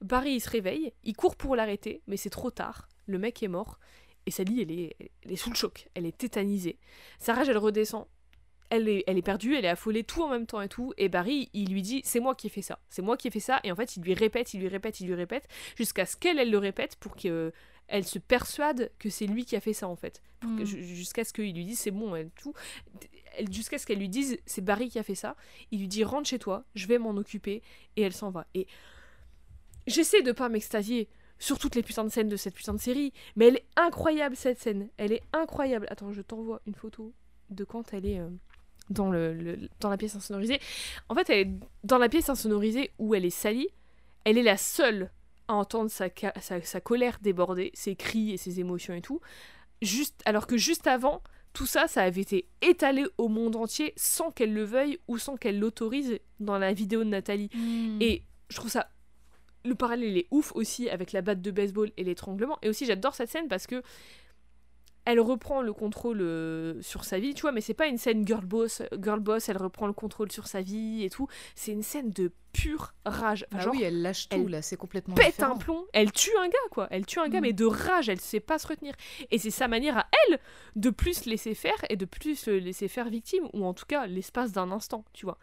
Barry, 0.00 0.34
il 0.34 0.40
se 0.40 0.50
réveille, 0.50 0.92
il 1.02 1.16
court 1.16 1.36
pour 1.36 1.56
l'arrêter, 1.56 2.02
mais 2.06 2.16
c'est 2.16 2.30
trop 2.30 2.50
tard. 2.50 2.88
Le 3.06 3.18
mec 3.18 3.42
est 3.42 3.48
mort. 3.48 3.78
Et 4.26 4.30
Sally, 4.30 4.62
elle 4.62 4.70
est, 4.70 4.96
elle 5.24 5.32
est 5.32 5.36
sous 5.36 5.50
le 5.50 5.56
choc, 5.56 5.88
elle 5.94 6.06
est 6.06 6.16
tétanisée. 6.16 6.78
Sa 7.18 7.34
rage, 7.34 7.48
elle 7.48 7.58
redescend. 7.58 8.06
Elle 8.70 8.88
est, 8.88 9.04
elle 9.06 9.18
est 9.18 9.22
perdue, 9.22 9.54
elle 9.54 9.66
est 9.66 9.68
affolée, 9.68 10.02
tout 10.02 10.22
en 10.22 10.28
même 10.30 10.46
temps 10.46 10.62
et 10.62 10.68
tout. 10.68 10.94
Et 10.96 11.10
Barry, 11.10 11.50
il 11.52 11.70
lui 11.70 11.82
dit 11.82 12.00
C'est 12.04 12.20
moi 12.20 12.34
qui 12.34 12.46
ai 12.46 12.50
fait 12.50 12.62
ça, 12.62 12.78
c'est 12.88 13.02
moi 13.02 13.18
qui 13.18 13.28
ai 13.28 13.30
fait 13.30 13.38
ça. 13.40 13.60
Et 13.64 13.70
en 13.72 13.76
fait, 13.76 13.96
il 13.96 14.02
lui 14.02 14.14
répète, 14.14 14.54
il 14.54 14.60
lui 14.60 14.68
répète, 14.68 15.00
il 15.00 15.08
lui 15.08 15.14
répète, 15.14 15.46
jusqu'à 15.76 16.06
ce 16.06 16.16
qu'elle, 16.16 16.38
elle 16.38 16.50
le 16.50 16.56
répète 16.56 16.96
pour 16.96 17.14
que 17.14 17.52
elle 17.88 18.04
se 18.06 18.18
persuade 18.18 18.90
que 18.98 19.10
c'est 19.10 19.26
lui 19.26 19.44
qui 19.44 19.56
a 19.56 19.60
fait 19.60 19.74
ça 19.74 19.88
en 19.88 19.96
fait. 19.96 20.22
Mm. 20.42 20.64
ju- 20.64 20.82
Jusqu'à 20.84 21.24
ce 21.24 21.34
qu'il 21.34 21.52
lui 21.52 21.64
dise 21.66 21.80
c'est 21.80 21.90
bon, 21.90 22.14
elle, 22.16 22.30
tout. 22.30 22.54
Jusqu'à 23.50 23.76
ce 23.76 23.84
qu'elle 23.84 23.98
lui 23.98 24.08
dise 24.08 24.38
c'est 24.46 24.64
Barry 24.64 24.88
qui 24.88 24.98
a 24.98 25.02
fait 25.02 25.14
ça. 25.16 25.36
Il 25.70 25.80
lui 25.80 25.88
dit 25.88 26.02
rentre 26.02 26.28
chez 26.28 26.38
toi, 26.38 26.64
je 26.74 26.86
vais 26.86 26.96
m'en 26.96 27.10
occuper. 27.10 27.60
Et 27.96 28.02
elle 28.02 28.14
s'en 28.14 28.30
va. 28.30 28.46
Et 28.54 28.66
j'essaie 29.86 30.22
de 30.22 30.32
pas 30.32 30.48
m'extasier 30.48 31.08
sur 31.42 31.58
toutes 31.58 31.74
les 31.74 31.82
putains 31.82 32.04
de 32.04 32.08
scènes 32.08 32.28
de 32.28 32.36
cette 32.36 32.54
putain 32.54 32.72
de 32.72 32.78
série, 32.80 33.12
mais 33.34 33.48
elle 33.48 33.56
est 33.56 33.66
incroyable 33.76 34.36
cette 34.36 34.60
scène. 34.60 34.88
Elle 34.96 35.10
est 35.12 35.22
incroyable. 35.32 35.86
Attends, 35.90 36.12
je 36.12 36.22
t'envoie 36.22 36.60
une 36.68 36.74
photo 36.76 37.12
de 37.50 37.64
quand 37.64 37.92
elle 37.92 38.06
est 38.06 38.20
euh, 38.20 38.28
dans, 38.90 39.10
le, 39.10 39.34
le- 39.34 39.68
dans 39.80 39.90
la 39.90 39.96
pièce 39.96 40.14
insonorisée. 40.14 40.60
En 41.08 41.16
fait, 41.16 41.28
elle 41.30 41.38
est 41.48 41.50
dans 41.82 41.98
la 41.98 42.08
pièce 42.08 42.28
insonorisée 42.28 42.92
où 43.00 43.14
elle 43.16 43.24
est 43.24 43.30
salie. 43.30 43.66
Elle 44.24 44.38
est 44.38 44.44
la 44.44 44.56
seule 44.56 45.10
à 45.48 45.54
entendre 45.54 45.90
sa, 45.90 46.06
sa, 46.40 46.62
sa 46.62 46.80
colère 46.80 47.18
déborder, 47.20 47.72
ses 47.74 47.96
cris 47.96 48.30
et 48.30 48.36
ses 48.36 48.60
émotions 48.60 48.94
et 48.94 49.02
tout. 49.02 49.20
Juste, 49.82 50.22
alors 50.26 50.46
que 50.46 50.56
juste 50.56 50.86
avant, 50.86 51.22
tout 51.54 51.66
ça, 51.66 51.88
ça 51.88 52.02
avait 52.02 52.20
été 52.20 52.46
étalé 52.62 53.04
au 53.18 53.26
monde 53.26 53.56
entier 53.56 53.94
sans 53.96 54.30
qu'elle 54.30 54.54
le 54.54 54.62
veuille 54.62 55.00
ou 55.08 55.18
sans 55.18 55.36
qu'elle 55.36 55.58
l'autorise 55.58 56.20
dans 56.38 56.56
la 56.56 56.72
vidéo 56.72 57.02
de 57.02 57.08
Nathalie. 57.10 57.50
Mm. 57.52 57.98
Et 58.00 58.22
je 58.48 58.56
trouve 58.56 58.70
ça. 58.70 58.88
Le 59.64 59.74
parallèle 59.74 60.16
est 60.16 60.26
ouf 60.30 60.52
aussi 60.54 60.88
avec 60.90 61.12
la 61.12 61.22
batte 61.22 61.40
de 61.42 61.50
baseball 61.50 61.90
et 61.96 62.04
l'étranglement. 62.04 62.58
Et 62.62 62.68
aussi, 62.68 62.84
j'adore 62.86 63.14
cette 63.14 63.30
scène 63.30 63.48
parce 63.48 63.66
que 63.66 63.82
elle 65.04 65.18
reprend 65.18 65.62
le 65.62 65.72
contrôle 65.72 66.20
euh, 66.20 66.80
sur 66.80 67.04
sa 67.04 67.18
vie, 67.18 67.34
tu 67.34 67.40
vois, 67.42 67.50
mais 67.50 67.60
c'est 67.60 67.74
pas 67.74 67.88
une 67.88 67.98
scène 67.98 68.24
girl 68.24 68.44
boss, 68.44 68.82
girl 69.02 69.18
boss, 69.18 69.48
elle 69.48 69.56
reprend 69.56 69.88
le 69.88 69.92
contrôle 69.92 70.30
sur 70.30 70.46
sa 70.46 70.60
vie 70.62 71.02
et 71.02 71.10
tout. 71.10 71.26
C'est 71.56 71.72
une 71.72 71.82
scène 71.82 72.10
de 72.10 72.30
pure 72.52 72.94
rage. 73.04 73.44
Enfin, 73.50 73.58
Ah 73.58 73.64
genre, 73.64 73.74
oui, 73.74 73.82
elle 73.82 74.00
lâche 74.00 74.28
tout 74.28 74.36
elle 74.36 74.48
là, 74.48 74.62
c'est 74.62 74.76
complètement 74.76 75.16
pète 75.16 75.30
différent. 75.32 75.54
un 75.54 75.58
plomb, 75.58 75.84
elle 75.92 76.12
tue 76.12 76.30
un 76.38 76.46
gars, 76.48 76.68
quoi. 76.70 76.86
Elle 76.92 77.04
tue 77.04 77.18
un 77.18 77.28
gars, 77.28 77.40
Mm. 77.40 77.42
mais 77.42 77.52
de 77.52 77.64
rage, 77.64 78.08
elle 78.08 78.20
sait 78.20 78.38
pas 78.38 78.60
se 78.60 78.68
retenir. 78.68 78.94
Et 79.32 79.38
c'est 79.38 79.50
sa 79.50 79.66
manière 79.66 79.98
à 79.98 80.06
elle 80.28 80.38
de 80.76 80.90
plus 80.90 81.24
laisser 81.24 81.54
faire 81.56 81.84
et 81.90 81.96
de 81.96 82.04
plus 82.04 82.46
le 82.46 82.58
laisser 82.60 82.86
faire 82.86 83.08
victime, 83.08 83.48
ou 83.54 83.64
en 83.64 83.74
tout 83.74 83.86
cas 83.86 84.06
l'espace 84.06 84.52
d'un 84.52 84.70
instant, 84.70 85.04
tu 85.12 85.26
vois. 85.26 85.36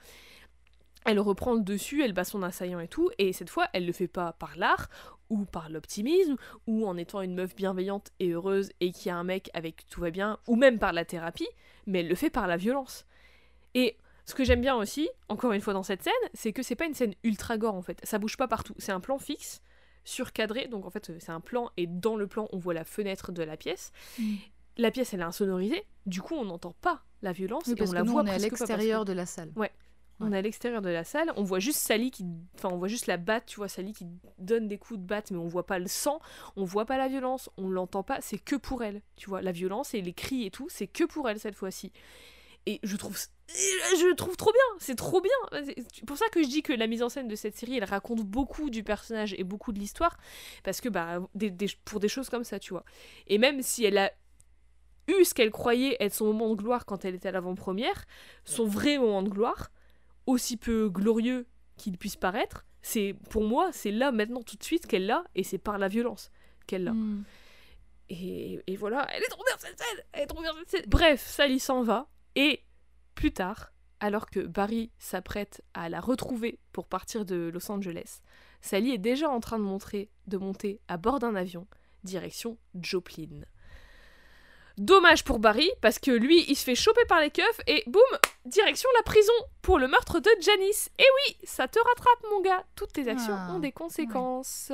Elle 1.05 1.19
reprend 1.19 1.53
le 1.53 1.61
dessus, 1.61 2.03
elle 2.03 2.13
bat 2.13 2.23
son 2.23 2.43
assaillant 2.43 2.79
et 2.79 2.87
tout, 2.87 3.09
et 3.17 3.33
cette 3.33 3.49
fois, 3.49 3.67
elle 3.73 3.85
le 3.85 3.93
fait 3.93 4.07
pas 4.07 4.33
par 4.33 4.57
l'art, 4.57 4.89
ou 5.29 5.45
par 5.45 5.69
l'optimisme, 5.69 6.35
ou 6.67 6.87
en 6.87 6.97
étant 6.97 7.21
une 7.21 7.35
meuf 7.35 7.55
bienveillante 7.55 8.11
et 8.19 8.31
heureuse 8.31 8.71
et 8.79 8.91
qui 8.91 9.09
a 9.09 9.15
un 9.15 9.23
mec 9.23 9.49
avec 9.53 9.85
tout 9.87 10.01
va 10.01 10.11
bien, 10.11 10.39
ou 10.47 10.55
même 10.55 10.79
par 10.79 10.93
la 10.93 11.05
thérapie, 11.05 11.47
mais 11.85 11.99
elle 11.99 12.07
le 12.07 12.15
fait 12.15 12.29
par 12.29 12.47
la 12.47 12.57
violence. 12.57 13.05
Et 13.75 13.95
ce 14.25 14.35
que 14.35 14.43
j'aime 14.43 14.61
bien 14.61 14.75
aussi, 14.75 15.09
encore 15.27 15.53
une 15.53 15.61
fois 15.61 15.73
dans 15.73 15.83
cette 15.83 16.03
scène, 16.03 16.13
c'est 16.33 16.53
que 16.53 16.63
c'est 16.63 16.75
pas 16.75 16.85
une 16.85 16.93
scène 16.93 17.13
ultra 17.23 17.57
gore 17.57 17.75
en 17.75 17.81
fait. 17.81 17.99
Ça 18.03 18.19
bouge 18.19 18.37
pas 18.37 18.47
partout. 18.47 18.75
C'est 18.77 18.91
un 18.91 18.99
plan 18.99 19.17
fixe, 19.17 19.61
surcadré. 20.03 20.67
Donc 20.67 20.85
en 20.85 20.89
fait, 20.89 21.11
c'est 21.19 21.31
un 21.31 21.41
plan 21.41 21.71
et 21.77 21.87
dans 21.87 22.15
le 22.15 22.27
plan, 22.27 22.47
on 22.51 22.57
voit 22.57 22.73
la 22.73 22.83
fenêtre 22.83 23.31
de 23.31 23.43
la 23.43 23.57
pièce. 23.57 23.91
Mm. 24.17 24.35
La 24.77 24.91
pièce, 24.91 25.13
elle 25.13 25.21
est 25.21 25.23
insonorisée. 25.23 25.83
Du 26.05 26.21
coup, 26.21 26.35
on 26.35 26.45
n'entend 26.45 26.73
pas 26.81 27.03
la 27.21 27.31
violence 27.31 27.63
Oui, 27.67 27.73
et 27.77 27.81
on 27.81 27.85
que 27.85 27.93
la 27.93 28.03
nous, 28.03 28.11
voit 28.11 28.23
on 28.23 28.27
est 28.27 28.31
à 28.31 28.37
l'extérieur 28.37 29.03
de 29.03 29.13
la 29.13 29.25
salle. 29.25 29.51
On 30.19 30.31
est 30.33 30.37
à 30.37 30.41
l'extérieur 30.41 30.81
de 30.81 30.89
la 30.89 31.03
salle, 31.03 31.31
on 31.35 31.43
voit 31.43 31.59
juste 31.59 31.79
Sally 31.79 32.11
qui. 32.11 32.25
Enfin, 32.55 32.69
on 32.71 32.77
voit 32.77 32.87
juste 32.87 33.07
la 33.07 33.17
batte, 33.17 33.45
tu 33.47 33.57
vois, 33.57 33.67
Sally 33.67 33.93
qui 33.93 34.05
donne 34.37 34.67
des 34.67 34.77
coups 34.77 34.99
de 34.99 35.05
batte, 35.05 35.31
mais 35.31 35.37
on 35.37 35.47
voit 35.47 35.65
pas 35.65 35.79
le 35.79 35.87
sang, 35.87 36.19
on 36.55 36.63
voit 36.65 36.85
pas 36.85 36.97
la 36.97 37.07
violence, 37.07 37.49
on 37.57 37.69
l'entend 37.69 38.03
pas, 38.03 38.19
c'est 38.21 38.37
que 38.39 38.55
pour 38.55 38.83
elle, 38.83 39.01
tu 39.15 39.29
vois. 39.29 39.41
La 39.41 39.51
violence 39.51 39.93
et 39.93 40.01
les 40.01 40.13
cris 40.13 40.45
et 40.45 40.51
tout, 40.51 40.67
c'est 40.69 40.87
que 40.87 41.03
pour 41.05 41.29
elle 41.29 41.39
cette 41.39 41.55
fois-ci. 41.55 41.91
Et 42.65 42.79
je 42.83 42.97
trouve. 42.97 43.17
Je 43.47 44.05
le 44.07 44.15
trouve 44.15 44.35
trop 44.37 44.51
bien, 44.51 44.77
c'est 44.79 44.95
trop 44.95 45.21
bien. 45.21 45.63
C'est 45.63 46.05
pour 46.05 46.17
ça 46.17 46.27
que 46.29 46.43
je 46.43 46.47
dis 46.47 46.61
que 46.61 46.73
la 46.73 46.85
mise 46.85 47.01
en 47.01 47.09
scène 47.09 47.27
de 47.27 47.35
cette 47.35 47.55
série, 47.57 47.77
elle 47.77 47.83
raconte 47.85 48.19
beaucoup 48.21 48.69
du 48.69 48.83
personnage 48.83 49.33
et 49.39 49.43
beaucoup 49.43 49.71
de 49.71 49.79
l'histoire, 49.79 50.17
parce 50.63 50.81
que, 50.81 50.89
bah, 50.89 51.19
des- 51.33 51.49
des- 51.49 51.69
pour 51.85 51.99
des 51.99 52.09
choses 52.09 52.29
comme 52.29 52.43
ça, 52.43 52.59
tu 52.59 52.73
vois. 52.73 52.83
Et 53.25 53.37
même 53.39 53.61
si 53.63 53.85
elle 53.85 53.97
a 53.97 54.11
eu 55.07 55.23
ce 55.25 55.33
qu'elle 55.33 55.49
croyait 55.49 55.97
être 55.99 56.13
son 56.13 56.25
moment 56.27 56.49
de 56.49 56.55
gloire 56.61 56.85
quand 56.85 57.05
elle 57.05 57.15
était 57.15 57.29
à 57.29 57.31
l'avant-première, 57.31 58.05
son 58.45 58.65
vrai 58.65 58.99
moment 58.99 59.23
de 59.23 59.29
gloire, 59.29 59.71
aussi 60.29 60.57
peu 60.57 60.89
glorieux 60.89 61.47
qu'il 61.77 61.97
puisse 61.97 62.15
paraître, 62.15 62.65
c'est 62.81 63.15
pour 63.29 63.43
moi, 63.43 63.71
c'est 63.71 63.91
là 63.91 64.11
maintenant 64.11 64.41
tout 64.41 64.57
de 64.57 64.63
suite 64.63 64.87
qu'elle 64.87 65.05
l'a, 65.05 65.23
et 65.35 65.43
c'est 65.43 65.57
par 65.57 65.77
la 65.77 65.87
violence 65.87 66.31
qu'elle 66.67 66.83
l'a. 66.83 66.93
Mm. 66.93 67.23
Et, 68.09 68.59
et 68.65 68.75
voilà, 68.75 69.07
elle 69.11 69.23
est 69.23 69.27
trop 69.27 69.43
bien 69.43 69.55
cette 69.59 69.77
scène, 69.79 70.03
elle 70.13 70.23
est 70.23 70.27
trop 70.27 70.41
bien 70.41 70.51
cette 70.59 70.69
scène. 70.69 70.85
Bref, 70.87 71.25
Sally 71.25 71.59
s'en 71.59 71.83
va, 71.83 72.09
et 72.35 72.63
plus 73.15 73.31
tard, 73.31 73.71
alors 73.99 74.29
que 74.29 74.39
Barry 74.39 74.91
s'apprête 74.97 75.61
à 75.73 75.89
la 75.89 75.99
retrouver 75.99 76.59
pour 76.71 76.87
partir 76.87 77.25
de 77.25 77.51
Los 77.53 77.71
Angeles, 77.71 78.21
Sally 78.61 78.91
est 78.91 78.97
déjà 78.99 79.29
en 79.29 79.39
train 79.39 79.59
de, 79.59 79.63
montrer, 79.63 80.09
de 80.27 80.37
monter 80.37 80.79
à 80.87 80.97
bord 80.97 81.19
d'un 81.19 81.35
avion, 81.35 81.67
direction 82.03 82.57
Joplin. 82.75 83.41
Dommage 84.79 85.25
pour 85.25 85.39
Barry, 85.39 85.69
parce 85.81 85.99
que 85.99 86.09
lui, 86.09 86.45
il 86.47 86.55
se 86.55 86.63
fait 86.63 86.73
choper 86.73 87.03
par 87.09 87.19
les 87.19 87.31
keufs 87.31 87.59
et 87.67 87.83
boum, 87.85 88.01
direction 88.45 88.87
la 88.95 89.03
prison 89.03 89.33
pour 89.61 89.77
le 89.77 89.89
meurtre 89.89 90.21
de 90.21 90.29
Janice. 90.39 90.89
Et 90.97 91.03
oui, 91.03 91.35
ça 91.43 91.67
te 91.67 91.77
rattrape, 91.79 92.31
mon 92.31 92.39
gars. 92.39 92.63
Toutes 92.75 92.93
tes 92.93 93.09
actions 93.09 93.35
Ah, 93.37 93.51
ont 93.53 93.59
des 93.59 93.73
conséquences. 93.73 94.71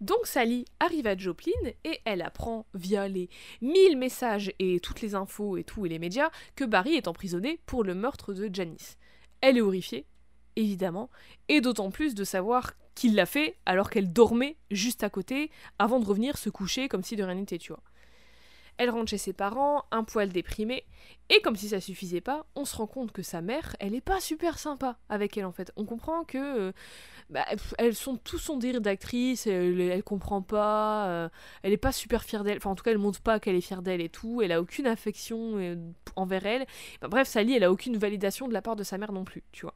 Donc 0.00 0.26
Sally 0.26 0.64
arrive 0.80 1.06
à 1.06 1.18
Joplin 1.18 1.52
et 1.84 2.00
elle 2.06 2.22
apprend 2.22 2.64
via 2.72 3.08
les 3.08 3.28
mille 3.60 3.98
messages 3.98 4.54
et 4.58 4.80
toutes 4.80 5.02
les 5.02 5.14
infos 5.14 5.58
et 5.58 5.64
tout 5.64 5.84
et 5.84 5.90
les 5.90 5.98
médias 5.98 6.30
que 6.56 6.64
Barry 6.64 6.94
est 6.94 7.06
emprisonné 7.06 7.60
pour 7.66 7.84
le 7.84 7.94
meurtre 7.94 8.32
de 8.32 8.48
Janice. 8.50 8.96
Elle 9.42 9.58
est 9.58 9.60
horrifiée, 9.60 10.06
évidemment, 10.56 11.10
et 11.50 11.60
d'autant 11.60 11.90
plus 11.90 12.14
de 12.14 12.24
savoir 12.24 12.72
qu'il 12.94 13.14
l'a 13.14 13.26
fait 13.26 13.58
alors 13.66 13.90
qu'elle 13.90 14.14
dormait 14.14 14.56
juste 14.70 15.04
à 15.04 15.10
côté 15.10 15.50
avant 15.78 16.00
de 16.00 16.06
revenir 16.06 16.38
se 16.38 16.48
coucher 16.48 16.88
comme 16.88 17.04
si 17.04 17.16
de 17.16 17.22
rien 17.22 17.34
n'était, 17.34 17.58
tu 17.58 17.74
vois. 17.74 17.82
Elle 18.78 18.90
rentre 18.90 19.10
chez 19.10 19.18
ses 19.18 19.32
parents, 19.32 19.84
un 19.90 20.02
poil 20.02 20.30
déprimée, 20.30 20.84
et 21.28 21.40
comme 21.40 21.56
si 21.56 21.68
ça 21.68 21.80
suffisait 21.80 22.20
pas, 22.20 22.46
on 22.54 22.64
se 22.64 22.76
rend 22.76 22.86
compte 22.86 23.12
que 23.12 23.22
sa 23.22 23.40
mère, 23.40 23.76
elle 23.80 23.94
est 23.94 24.00
pas 24.00 24.20
super 24.20 24.58
sympa 24.58 24.98
avec 25.08 25.36
elle 25.36 25.44
en 25.44 25.52
fait. 25.52 25.72
On 25.76 25.84
comprend 25.84 26.24
que 26.24 26.38
euh, 26.38 26.72
bah, 27.30 27.44
elles 27.78 27.94
sont 27.94 28.16
tous 28.16 28.38
son 28.38 28.56
délire 28.56 28.80
d'actrice, 28.80 29.46
elle, 29.46 29.80
elle 29.80 30.02
comprend 30.02 30.42
pas, 30.42 31.06
euh, 31.08 31.28
elle 31.62 31.72
est 31.72 31.76
pas 31.76 31.92
super 31.92 32.24
fière 32.24 32.44
d'elle, 32.44 32.56
enfin 32.56 32.70
en 32.70 32.74
tout 32.74 32.82
cas 32.82 32.90
elle 32.90 32.98
montre 32.98 33.20
pas 33.20 33.40
qu'elle 33.40 33.54
est 33.54 33.60
fière 33.60 33.82
d'elle 33.82 34.00
et 34.00 34.08
tout, 34.08 34.42
elle 34.42 34.52
a 34.52 34.60
aucune 34.60 34.86
affection 34.86 35.58
euh, 35.58 35.76
envers 36.16 36.44
elle. 36.46 36.66
Bah, 37.00 37.08
bref, 37.08 37.28
Sally, 37.28 37.54
elle 37.54 37.64
a 37.64 37.70
aucune 37.70 37.96
validation 37.96 38.48
de 38.48 38.52
la 38.52 38.62
part 38.62 38.76
de 38.76 38.84
sa 38.84 38.98
mère 38.98 39.12
non 39.12 39.24
plus, 39.24 39.42
tu 39.52 39.62
vois. 39.62 39.74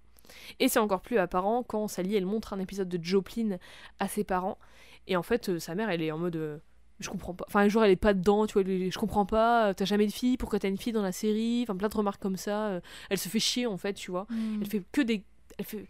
Et 0.58 0.68
c'est 0.68 0.80
encore 0.80 1.02
plus 1.02 1.18
apparent 1.18 1.62
quand 1.62 1.86
Sally, 1.86 2.16
elle 2.16 2.26
montre 2.26 2.52
un 2.52 2.58
épisode 2.58 2.88
de 2.88 3.02
Joplin 3.02 3.58
à 4.00 4.08
ses 4.08 4.24
parents, 4.24 4.58
et 5.06 5.16
en 5.16 5.22
fait, 5.22 5.48
euh, 5.48 5.58
sa 5.58 5.74
mère, 5.74 5.90
elle 5.90 6.02
est 6.02 6.10
en 6.10 6.18
mode. 6.18 6.60
Je 7.00 7.08
comprends 7.10 7.34
pas. 7.34 7.44
Enfin, 7.48 7.68
genre, 7.68 7.84
elle 7.84 7.90
est 7.90 7.96
pas 7.96 8.14
dedans, 8.14 8.46
tu 8.46 8.54
vois. 8.54 8.62
Je 8.64 8.98
comprends 8.98 9.26
pas. 9.26 9.68
euh, 9.68 9.74
T'as 9.74 9.84
jamais 9.84 10.06
de 10.06 10.12
fille, 10.12 10.36
pourquoi 10.36 10.58
t'as 10.58 10.68
une 10.68 10.78
fille 10.78 10.92
dans 10.92 11.02
la 11.02 11.12
série 11.12 11.62
Enfin, 11.62 11.76
plein 11.76 11.88
de 11.88 11.96
remarques 11.96 12.22
comme 12.22 12.36
ça. 12.36 12.68
euh, 12.68 12.80
Elle 13.10 13.18
se 13.18 13.28
fait 13.28 13.38
chier, 13.40 13.66
en 13.66 13.76
fait, 13.76 13.94
tu 13.94 14.10
vois. 14.10 14.26
Mm. 14.30 14.58
Elle 14.62 14.66
fait 14.68 14.82
que 14.92 15.00
des. 15.02 15.24
Elle 15.58 15.64
fait, 15.64 15.86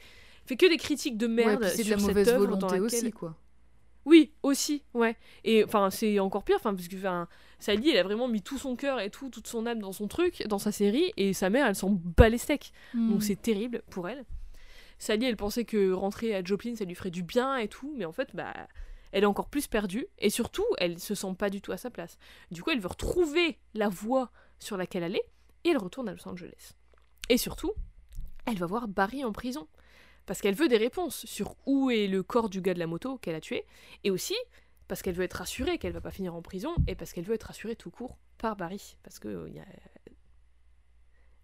fait 0.46 0.56
que 0.56 0.68
des 0.68 0.76
critiques 0.76 1.16
de 1.16 1.26
merde 1.26 1.64
c'est 1.64 1.78
de 1.78 1.82
sur 1.84 1.92
la 1.96 1.98
cette 1.98 2.08
mauvaise 2.08 2.26
dans 2.28 2.38
volonté 2.38 2.66
laquelle... 2.66 2.82
aussi, 2.82 3.10
quoi. 3.12 3.34
Oui, 4.04 4.30
aussi, 4.44 4.84
ouais. 4.94 5.16
Et 5.42 5.64
enfin, 5.64 5.90
c'est 5.90 6.20
encore 6.20 6.44
pire, 6.44 6.56
enfin, 6.60 6.72
parce 6.74 6.86
que 6.86 6.96
enfin, 6.96 7.26
Sally, 7.58 7.90
elle 7.90 7.98
a 7.98 8.02
vraiment 8.04 8.28
mis 8.28 8.40
tout 8.40 8.56
son 8.58 8.76
cœur 8.76 9.00
et 9.00 9.10
tout, 9.10 9.30
toute 9.30 9.48
son 9.48 9.66
âme 9.66 9.80
dans 9.80 9.90
son 9.90 10.06
truc, 10.06 10.44
dans 10.46 10.60
sa 10.60 10.70
série, 10.70 11.12
et 11.16 11.32
sa 11.32 11.50
mère, 11.50 11.66
elle 11.66 11.74
s'en 11.74 11.90
bat 11.90 12.28
les 12.28 12.38
steaks. 12.38 12.72
Mm. 12.94 13.10
Donc 13.10 13.22
c'est 13.24 13.40
terrible 13.42 13.82
pour 13.90 14.08
elle. 14.08 14.24
Sally, 14.98 15.26
elle 15.26 15.36
pensait 15.36 15.64
que 15.64 15.90
rentrer 15.92 16.36
à 16.36 16.44
Joplin, 16.44 16.76
ça 16.76 16.84
lui 16.84 16.94
ferait 16.94 17.10
du 17.10 17.24
bien 17.24 17.56
et 17.56 17.66
tout, 17.68 17.92
mais 17.96 18.04
en 18.04 18.12
fait, 18.12 18.28
bah, 18.34 18.54
elle 19.16 19.22
est 19.22 19.26
encore 19.26 19.48
plus 19.48 19.66
perdue, 19.66 20.06
et 20.18 20.28
surtout, 20.28 20.66
elle 20.76 20.98
se 20.98 21.14
sent 21.14 21.34
pas 21.38 21.48
du 21.48 21.62
tout 21.62 21.72
à 21.72 21.78
sa 21.78 21.88
place. 21.88 22.18
Du 22.50 22.62
coup, 22.62 22.68
elle 22.68 22.80
veut 22.80 22.88
retrouver 22.88 23.58
la 23.72 23.88
voie 23.88 24.30
sur 24.58 24.76
laquelle 24.76 25.04
elle 25.04 25.16
et 25.16 25.24
elle 25.64 25.78
retourne 25.78 26.10
à 26.10 26.12
Los 26.12 26.28
Angeles. 26.28 26.74
Et 27.30 27.38
surtout, 27.38 27.72
elle 28.44 28.58
va 28.58 28.66
voir 28.66 28.88
Barry 28.88 29.24
en 29.24 29.32
prison. 29.32 29.68
Parce 30.26 30.42
qu'elle 30.42 30.54
veut 30.54 30.68
des 30.68 30.76
réponses 30.76 31.24
sur 31.24 31.56
où 31.64 31.90
est 31.90 32.08
le 32.08 32.22
corps 32.22 32.50
du 32.50 32.60
gars 32.60 32.74
de 32.74 32.78
la 32.78 32.86
moto 32.86 33.16
qu'elle 33.16 33.36
a 33.36 33.40
tué, 33.40 33.64
et 34.04 34.10
aussi 34.10 34.36
parce 34.86 35.00
qu'elle 35.00 35.14
veut 35.14 35.24
être 35.24 35.38
rassurée 35.38 35.78
qu'elle 35.78 35.94
va 35.94 36.02
pas 36.02 36.10
finir 36.10 36.34
en 36.34 36.42
prison, 36.42 36.74
et 36.86 36.94
parce 36.94 37.14
qu'elle 37.14 37.24
veut 37.24 37.36
être 37.36 37.44
rassurée 37.44 37.74
tout 37.74 37.90
court 37.90 38.18
par 38.36 38.54
Barry. 38.54 38.98
Parce 39.02 39.18
que 39.18 39.28
euh, 39.28 39.48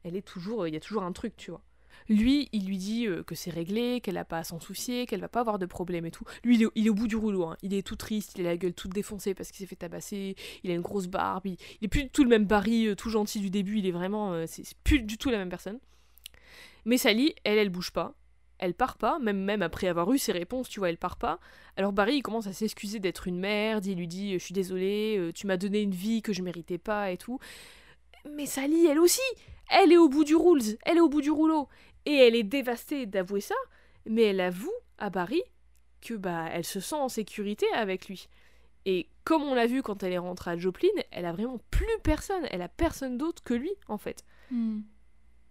elle 0.02 0.14
est 0.14 0.20
toujours, 0.20 0.68
il 0.68 0.74
y 0.74 0.76
a 0.76 0.80
toujours 0.80 1.04
un 1.04 1.12
truc, 1.12 1.38
tu 1.38 1.50
vois. 1.50 1.62
Lui, 2.08 2.48
il 2.52 2.66
lui 2.66 2.78
dit 2.78 3.06
euh, 3.06 3.22
que 3.22 3.34
c'est 3.34 3.50
réglé, 3.50 4.00
qu'elle 4.00 4.14
n'a 4.14 4.24
pas 4.24 4.38
à 4.38 4.44
s'en 4.44 4.60
soucier, 4.60 5.06
qu'elle 5.06 5.20
va 5.20 5.28
pas 5.28 5.40
avoir 5.40 5.58
de 5.58 5.66
problème 5.66 6.06
et 6.06 6.10
tout. 6.10 6.24
Lui, 6.44 6.56
il 6.74 6.86
est, 6.86 6.90
au 6.90 6.94
bout 6.94 7.08
du 7.08 7.16
rouleau. 7.16 7.44
hein. 7.44 7.56
Il 7.62 7.74
est 7.74 7.86
tout 7.86 7.96
triste, 7.96 8.34
il 8.36 8.46
a 8.46 8.50
la 8.50 8.56
gueule 8.56 8.74
toute 8.74 8.92
défoncée 8.92 9.34
parce 9.34 9.50
qu'il 9.50 9.58
s'est 9.58 9.66
fait 9.66 9.76
tabasser, 9.76 10.36
il 10.62 10.70
a 10.70 10.74
une 10.74 10.80
grosse 10.80 11.06
barbe, 11.06 11.46
il, 11.46 11.56
est 11.82 11.88
plus 11.88 12.04
du 12.04 12.10
tout 12.10 12.24
le 12.24 12.28
même 12.28 12.44
Barry 12.44 12.88
euh, 12.88 12.94
tout 12.94 13.10
gentil 13.10 13.40
du 13.40 13.50
début, 13.50 13.78
il 13.78 13.86
est 13.86 13.92
vraiment. 13.92 14.32
euh, 14.32 14.44
c'est 14.46 14.64
plus 14.84 15.00
du 15.00 15.18
tout 15.18 15.30
la 15.30 15.38
même 15.38 15.50
personne. 15.50 15.78
Mais 16.84 16.98
Sally, 16.98 17.34
elle, 17.44 17.58
elle 17.58 17.70
bouge 17.70 17.92
pas. 17.92 18.14
Elle 18.58 18.74
part 18.74 18.96
pas, 18.96 19.18
même, 19.18 19.60
après 19.62 19.88
avoir 19.88 20.12
eu 20.12 20.18
ses 20.18 20.30
réponses, 20.30 20.68
tu 20.68 20.78
vois, 20.78 20.88
elle 20.88 20.96
part 20.96 21.16
pas. 21.16 21.40
Alors 21.76 21.92
Barry, 21.92 22.16
il 22.16 22.22
commence 22.22 22.46
à 22.46 22.52
s'excuser 22.52 23.00
d'être 23.00 23.26
une 23.26 23.40
merde, 23.40 23.86
il 23.86 23.98
lui 23.98 24.06
dit 24.06 24.34
Je 24.34 24.44
suis 24.44 24.54
désolé, 24.54 25.32
tu 25.34 25.48
m'as 25.48 25.56
donné 25.56 25.80
une 25.80 25.90
vie 25.90 26.22
que 26.22 26.32
je 26.32 26.42
méritais 26.42 26.78
pas 26.78 27.10
et 27.10 27.16
tout. 27.16 27.40
Mais 28.36 28.46
Sally, 28.46 28.86
elle 28.86 29.00
aussi, 29.00 29.20
elle 29.68 29.90
est 29.92 29.96
au 29.96 30.08
bout 30.08 30.24
du 30.24 30.36
rules, 30.36 30.62
elle 30.84 30.98
est 30.98 31.00
au 31.00 31.08
bout 31.08 31.22
du 31.22 31.30
rouleau. 31.30 31.68
Et 32.06 32.14
elle 32.14 32.34
est 32.34 32.42
dévastée 32.42 33.06
d'avouer 33.06 33.40
ça, 33.40 33.54
mais 34.06 34.22
elle 34.22 34.40
avoue 34.40 34.72
à 34.98 35.10
Barry 35.10 35.42
que 36.00 36.14
bah 36.14 36.48
elle 36.50 36.64
se 36.64 36.80
sent 36.80 36.96
en 36.96 37.08
sécurité 37.08 37.66
avec 37.74 38.08
lui. 38.08 38.28
Et 38.84 39.08
comme 39.24 39.42
on 39.42 39.54
l'a 39.54 39.66
vu 39.66 39.82
quand 39.82 40.02
elle 40.02 40.12
est 40.12 40.18
rentrée 40.18 40.50
à 40.50 40.56
Joplin, 40.56 40.88
elle 41.12 41.26
a 41.26 41.32
vraiment 41.32 41.60
plus 41.70 41.86
personne, 42.02 42.44
elle 42.50 42.62
a 42.62 42.68
personne 42.68 43.18
d'autre 43.18 43.42
que 43.44 43.54
lui 43.54 43.70
en 43.88 43.98
fait. 43.98 44.24
Hmm. 44.50 44.80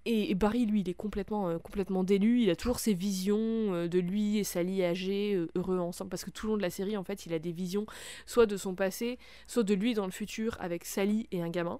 Et, 0.06 0.32
et 0.32 0.36
Barry, 0.36 0.66
lui, 0.66 0.82
il 0.82 0.90
est 0.90 0.96
complètement, 0.96 1.50
euh, 1.50 1.60
complètement 1.60 2.04
délu. 2.04 2.42
Il 2.42 2.50
a 2.50 2.56
toujours 2.56 2.80
ses 2.80 2.94
visions 2.94 3.38
euh, 3.38 3.88
de 3.88 4.00
lui 4.00 4.40
et 4.40 4.44
Sally 4.44 4.84
âgés, 4.84 5.36
euh, 5.36 5.48
heureux 5.56 5.78
ensemble. 5.78 6.10
Parce 6.10 6.26
que 6.26 6.32
tout 6.32 6.48
le 6.48 6.54
long 6.54 6.58
de 6.58 6.64
la 6.64 6.72
série, 6.72 6.98
en 6.98 7.04
fait, 7.04 7.28
il 7.28 7.34
a 7.34 7.40
des 7.40 7.52
visions, 7.52 7.86
soit 8.26 8.48
de 8.48 8.58
son 8.58 8.74
passé, 8.74 9.20
soit 9.48 9.64
de 9.64 9.76
lui 9.76 9.94
dans 9.94 10.06
le 10.06 10.12
futur 10.12 10.58
avec 10.60 10.86
Sally 10.86 11.28
et 11.32 11.44
un 11.44 11.50
gamin. 11.50 11.80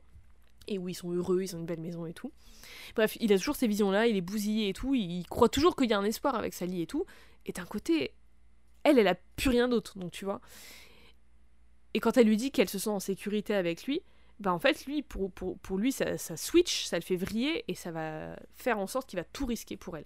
Et 0.72 0.78
où 0.78 0.88
ils 0.88 0.96
sont 0.96 1.12
heureux, 1.12 1.42
ils 1.42 1.54
ont 1.54 1.60
une 1.60 1.66
belle 1.66 1.82
maison 1.82 2.06
et 2.06 2.14
tout. 2.14 2.32
Bref, 2.96 3.18
il 3.20 3.34
a 3.34 3.38
toujours 3.38 3.58
ces 3.58 3.68
visions-là, 3.68 4.08
il 4.08 4.16
est 4.16 4.22
bousillé 4.22 4.70
et 4.70 4.74
tout. 4.74 4.96
Il, 4.96 5.26
croit 5.28 5.50
toujours 5.50 5.76
qu'il 5.76 5.90
y 5.90 5.94
a 5.94 6.00
un 6.00 6.06
espoir 6.06 6.36
avec 6.36 6.54
Sally 6.54 6.82
et 6.82 6.88
tout. 6.88 7.06
Et 7.46 7.52
d'un 7.52 7.66
côté, 7.66 8.14
elle, 8.84 8.98
elle 8.98 9.10
a 9.10 9.16
plus 9.36 9.50
rien 9.50 9.68
d'autre, 9.68 9.98
donc 9.98 10.12
tu 10.12 10.24
vois. 10.24 10.40
Et 11.94 12.00
quand 12.00 12.16
elle 12.16 12.28
lui 12.28 12.38
dit 12.38 12.52
qu'elle 12.52 12.70
se 12.70 12.80
sent 12.80 12.90
en 12.90 13.02
sécurité 13.02 13.54
avec 13.54 13.84
lui, 13.84 14.02
bah 14.40 14.54
en 14.54 14.60
fait, 14.60 14.86
lui, 14.86 15.02
pour, 15.02 15.30
pour, 15.32 15.60
pour 15.60 15.78
lui, 15.78 15.92
ça, 15.92 16.18
ça 16.18 16.38
switch, 16.38 16.86
ça 16.86 16.98
le 16.98 17.04
fait 17.04 17.18
vriller 17.18 17.66
et 17.68 17.76
ça 17.76 17.92
va 17.92 18.38
faire 18.56 18.80
en 18.80 18.88
sorte 18.88 19.10
qu'il 19.10 19.20
va 19.20 19.26
tout 19.26 19.46
risquer 19.46 19.76
pour 19.76 19.98
elle. 19.98 20.06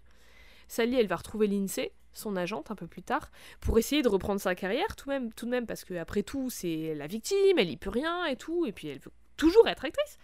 Sally, 0.67 0.95
elle 0.95 1.07
va 1.07 1.17
retrouver 1.17 1.45
Lindsay, 1.45 1.91
son 2.11 2.35
agente, 2.35 2.71
un 2.71 2.75
peu 2.75 2.87
plus 2.87 3.03
tard, 3.03 3.31
pour 3.61 3.77
essayer 3.77 4.01
de 4.01 4.09
reprendre 4.09 4.41
sa 4.41 4.55
carrière 4.55 4.95
tout 4.95 5.05
de 5.05 5.11
même, 5.11 5.33
tout 5.33 5.45
de 5.45 5.51
même 5.51 5.67
parce 5.67 5.85
que 5.85 5.93
après 5.93 6.23
tout, 6.23 6.49
c'est 6.49 6.95
la 6.95 7.07
victime, 7.07 7.59
elle 7.59 7.69
y 7.69 7.77
peut 7.77 7.91
rien 7.91 8.25
et 8.25 8.35
tout, 8.35 8.65
et 8.65 8.71
puis 8.71 8.87
elle 8.87 8.99
veut 8.99 9.11
toujours 9.37 9.67
être 9.67 9.85
actrice. 9.85 10.17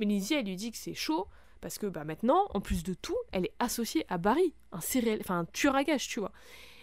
Mais 0.00 0.06
Lindsay, 0.06 0.36
elle 0.36 0.46
lui 0.46 0.56
dit 0.56 0.70
que 0.70 0.78
c'est 0.78 0.94
chaud 0.94 1.28
parce 1.60 1.78
que 1.78 1.86
bah 1.86 2.04
maintenant, 2.04 2.48
en 2.54 2.60
plus 2.60 2.82
de 2.82 2.92
tout, 2.92 3.16
elle 3.30 3.44
est 3.44 3.54
associée 3.58 4.04
à 4.08 4.18
Barry, 4.18 4.52
un 4.72 4.80
serial, 4.80 5.18
enfin 5.20 5.40
un 5.40 5.44
tueur 5.46 5.76
à 5.76 5.84
gages, 5.84 6.08
tu 6.08 6.20
vois. 6.20 6.32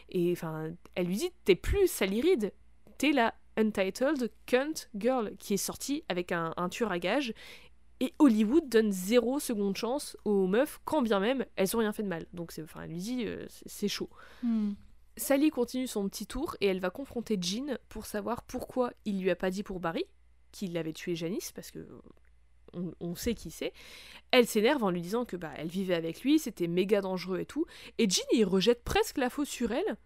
Et 0.09 0.31
enfin, 0.31 0.71
elle 0.95 1.07
lui 1.07 1.17
dit, 1.17 1.31
t'es 1.43 1.55
plus 1.55 1.87
Sally 1.87 2.21
Reed, 2.21 2.53
t'es 2.97 3.11
la 3.11 3.35
Untitled 3.57 4.31
Cunt 4.45 4.73
Girl 4.95 5.35
qui 5.37 5.53
est 5.53 5.57
sortie 5.57 6.03
avec 6.07 6.31
un, 6.31 6.53
un 6.55 6.69
tueur 6.69 6.91
à 6.91 6.99
gages. 6.99 7.33
Et 7.99 8.13
Hollywood 8.19 8.69
donne 8.69 8.93
zéro 8.93 9.39
seconde 9.39 9.75
chance 9.75 10.15
aux 10.23 10.47
meufs, 10.47 10.79
quand 10.85 11.01
bien 11.01 11.19
même 11.19 11.45
elles 11.57 11.75
ont 11.75 11.79
rien 11.79 11.91
fait 11.91 12.03
de 12.03 12.07
mal. 12.07 12.25
Donc 12.31 12.53
c'est, 12.53 12.63
enfin, 12.63 12.83
elle 12.83 12.91
lui 12.91 12.99
dit, 12.99 13.25
euh, 13.25 13.45
c'est 13.49 13.67
c'est 13.67 13.87
chaud. 13.89 14.09
Hmm. 14.41 14.71
Sally 15.17 15.49
continue 15.49 15.87
son 15.87 16.07
petit 16.07 16.25
tour 16.25 16.55
et 16.61 16.67
elle 16.67 16.79
va 16.79 16.89
confronter 16.89 17.37
Jean 17.39 17.77
pour 17.89 18.05
savoir 18.05 18.43
pourquoi 18.43 18.93
il 19.03 19.21
lui 19.21 19.29
a 19.29 19.35
pas 19.35 19.51
dit 19.51 19.63
pour 19.63 19.81
Barry 19.81 20.05
qu'il 20.53 20.77
avait 20.77 20.93
tué 20.93 21.15
Janice 21.15 21.51
parce 21.51 21.71
que 21.71 21.85
on, 22.73 22.93
on 22.99 23.15
sait 23.15 23.33
qui 23.33 23.51
c'est. 23.51 23.73
Elle 24.31 24.47
s'énerve 24.47 24.83
en 24.83 24.91
lui 24.91 25.01
disant 25.01 25.25
que 25.25 25.35
bah 25.35 25.51
elle 25.57 25.67
vivait 25.67 25.95
avec 25.95 26.21
lui, 26.21 26.39
c'était 26.39 26.67
méga 26.67 27.01
dangereux 27.01 27.39
et 27.39 27.45
tout. 27.45 27.65
Et 27.97 28.09
Jean 28.09 28.23
il 28.33 28.45
rejette 28.45 28.83
presque 28.83 29.17
la 29.17 29.29
faute 29.29 29.47
sur 29.47 29.71
elle 29.71 29.97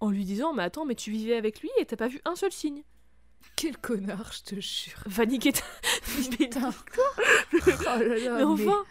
en 0.00 0.10
lui 0.10 0.24
disant 0.24 0.52
mais 0.52 0.62
attends 0.62 0.84
mais 0.84 0.94
tu 0.94 1.10
vivais 1.10 1.36
avec 1.36 1.60
lui 1.60 1.70
et 1.78 1.86
t'as 1.86 1.96
pas 1.96 2.08
vu 2.08 2.20
un 2.24 2.36
seul 2.36 2.52
signe. 2.52 2.82
Quel 3.54 3.76
connard, 3.78 4.32
je 4.32 4.54
te 4.54 4.60
jure. 4.60 5.02
Va 5.06 5.24
niquer 5.24 5.52
ta... 5.52 5.60
mais. 6.40 6.50
Oh 7.52 7.98
là 7.98 8.18
là, 8.18 8.34
mais 8.36 8.42
enfin 8.42 8.84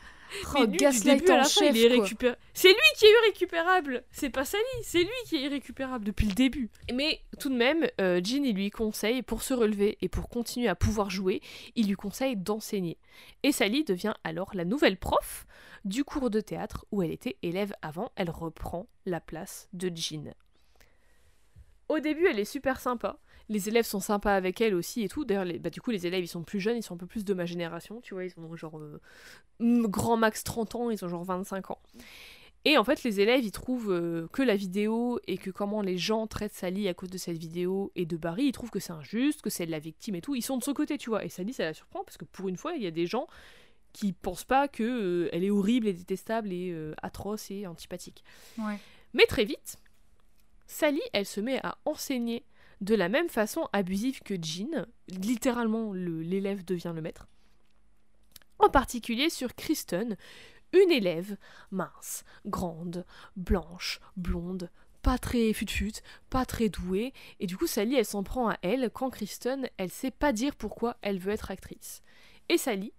oh, 0.55 0.65
du 0.65 0.77
début 0.77 0.85
à 1.31 1.43
fin, 1.43 1.65
il 1.65 1.77
est. 1.77 2.35
C'est 2.53 2.69
lui 2.69 2.75
qui 2.97 3.05
est 3.05 3.11
irrécupérable. 3.23 4.03
C'est 4.11 4.29
pas 4.29 4.45
Sally, 4.45 4.63
c'est 4.83 4.99
lui 4.99 5.09
qui 5.25 5.37
est 5.37 5.41
irrécupérable 5.41 6.05
depuis 6.05 6.27
le 6.27 6.33
début. 6.33 6.69
Mais 6.93 7.21
tout 7.39 7.49
de 7.49 7.55
même, 7.55 7.87
euh, 8.01 8.21
Jean, 8.23 8.43
il 8.43 8.55
lui 8.55 8.69
conseille, 8.71 9.21
pour 9.21 9.41
se 9.41 9.53
relever 9.53 9.97
et 10.01 10.09
pour 10.09 10.29
continuer 10.29 10.67
à 10.67 10.75
pouvoir 10.75 11.09
jouer, 11.09 11.41
il 11.75 11.87
lui 11.87 11.95
conseille 11.95 12.35
d'enseigner. 12.35 12.97
Et 13.43 13.51
Sally 13.51 13.83
devient 13.83 14.13
alors 14.23 14.51
la 14.53 14.65
nouvelle 14.65 14.97
prof 14.97 15.45
du 15.83 16.03
cours 16.03 16.29
de 16.29 16.41
théâtre 16.41 16.85
où 16.91 17.01
elle 17.01 17.11
était 17.11 17.37
élève 17.43 17.73
avant. 17.81 18.11
Elle 18.15 18.29
reprend 18.29 18.87
la 19.05 19.19
place 19.19 19.67
de 19.73 19.91
Jean. 19.93 20.33
Au 21.87 21.99
début, 21.99 22.27
elle 22.27 22.39
est 22.39 22.45
super 22.45 22.79
sympa. 22.79 23.17
Les 23.49 23.69
élèves 23.69 23.85
sont 23.85 23.99
sympas 23.99 24.35
avec 24.35 24.59
elle 24.61 24.73
aussi 24.73 25.03
et 25.03 25.07
tout. 25.07 25.23
D'ailleurs, 25.25 25.45
les- 25.45 25.59
bah, 25.59 25.69
du 25.69 25.79
coup, 25.81 25.91
les 25.91 26.07
élèves, 26.07 26.23
ils 26.23 26.27
sont 26.27 26.43
plus 26.43 26.59
jeunes, 26.59 26.77
ils 26.77 26.83
sont 26.83 26.95
un 26.95 26.97
peu 26.97 27.05
plus 27.05 27.23
de 27.25 27.33
ma 27.33 27.45
génération, 27.45 28.01
tu 28.01 28.13
vois. 28.15 28.25
Ils 28.25 28.33
ont 28.39 28.55
genre 28.55 28.79
euh, 28.79 28.99
grand 29.59 30.17
max 30.17 30.43
30 30.43 30.75
ans, 30.75 30.89
ils 30.89 31.03
ont 31.05 31.09
genre 31.09 31.23
25 31.23 31.71
ans. 31.71 31.79
Et 32.67 32.79
en 32.79 32.83
fait, 32.83 33.03
les 33.03 33.19
élèves, 33.21 33.43
ils 33.43 33.51
trouvent 33.51 33.91
euh, 33.91 34.27
que 34.33 34.41
la 34.41 34.55
vidéo 34.55 35.19
et 35.27 35.37
que 35.37 35.51
comment 35.51 35.83
les 35.83 35.99
gens 35.99 36.25
traitent 36.25 36.53
Sally 36.55 36.87
à 36.87 36.95
cause 36.95 37.11
de 37.11 37.19
cette 37.19 37.37
vidéo 37.37 37.91
et 37.95 38.07
de 38.07 38.17
Barry, 38.17 38.45
ils 38.45 38.51
trouvent 38.51 38.71
que 38.71 38.79
c'est 38.79 38.91
injuste, 38.93 39.43
que 39.43 39.51
c'est 39.51 39.67
de 39.67 39.71
la 39.71 39.77
victime 39.77 40.15
et 40.15 40.21
tout. 40.21 40.33
Ils 40.33 40.41
sont 40.41 40.57
de 40.57 40.63
son 40.63 40.73
côté, 40.73 40.97
tu 40.97 41.11
vois. 41.11 41.23
Et 41.23 41.29
Sally, 41.29 41.53
ça 41.53 41.63
la 41.65 41.75
surprend 41.75 42.03
parce 42.03 42.17
que 42.17 42.25
pour 42.25 42.49
une 42.49 42.57
fois, 42.57 42.73
il 42.73 42.81
y 42.81 42.87
a 42.87 42.91
des 42.91 43.05
gens 43.05 43.27
qui 43.93 44.13
pensent 44.13 44.43
pas 44.45 44.67
que 44.67 44.81
euh, 44.83 45.29
elle 45.31 45.43
est 45.43 45.51
horrible 45.51 45.87
et 45.87 45.93
détestable 45.93 46.51
et 46.51 46.71
euh, 46.71 46.95
atroce 47.03 47.51
et 47.51 47.67
antipathique. 47.67 48.23
Ouais. 48.57 48.79
Mais 49.13 49.25
très 49.27 49.45
vite, 49.45 49.77
Sally, 50.65 51.01
elle 51.13 51.27
se 51.27 51.39
met 51.41 51.59
à 51.63 51.77
enseigner 51.85 52.43
de 52.81 52.95
la 52.95 53.09
même 53.09 53.29
façon 53.29 53.67
abusive 53.73 54.21
que 54.21 54.35
Jean. 54.41 54.85
Littéralement, 55.07 55.93
le- 55.93 56.21
l'élève 56.21 56.65
devient 56.65 56.93
le 56.95 57.01
maître. 57.01 57.27
En 58.59 58.69
particulier 58.69 59.29
sur 59.29 59.55
Kristen, 59.55 60.15
une 60.73 60.91
élève 60.91 61.37
mince, 61.71 62.23
grande, 62.45 63.05
blanche, 63.35 63.99
blonde, 64.17 64.69
pas 65.01 65.17
très 65.17 65.53
fut-fut, 65.53 66.01
pas 66.29 66.45
très 66.45 66.69
douée, 66.69 67.13
et 67.39 67.45
du 67.47 67.57
coup 67.57 67.67
Sally 67.67 67.95
elle 67.95 68.05
s'en 68.05 68.23
prend 68.23 68.49
à 68.49 68.57
elle 68.63 68.89
quand 68.91 69.11
Kristen 69.11 69.69
elle 69.77 69.91
sait 69.91 70.09
pas 70.09 70.33
dire 70.33 70.55
pourquoi 70.55 70.97
elle 71.01 71.19
veut 71.19 71.31
être 71.31 71.51
actrice. 71.51 72.01
Et 72.49 72.57
Sally, 72.57 72.91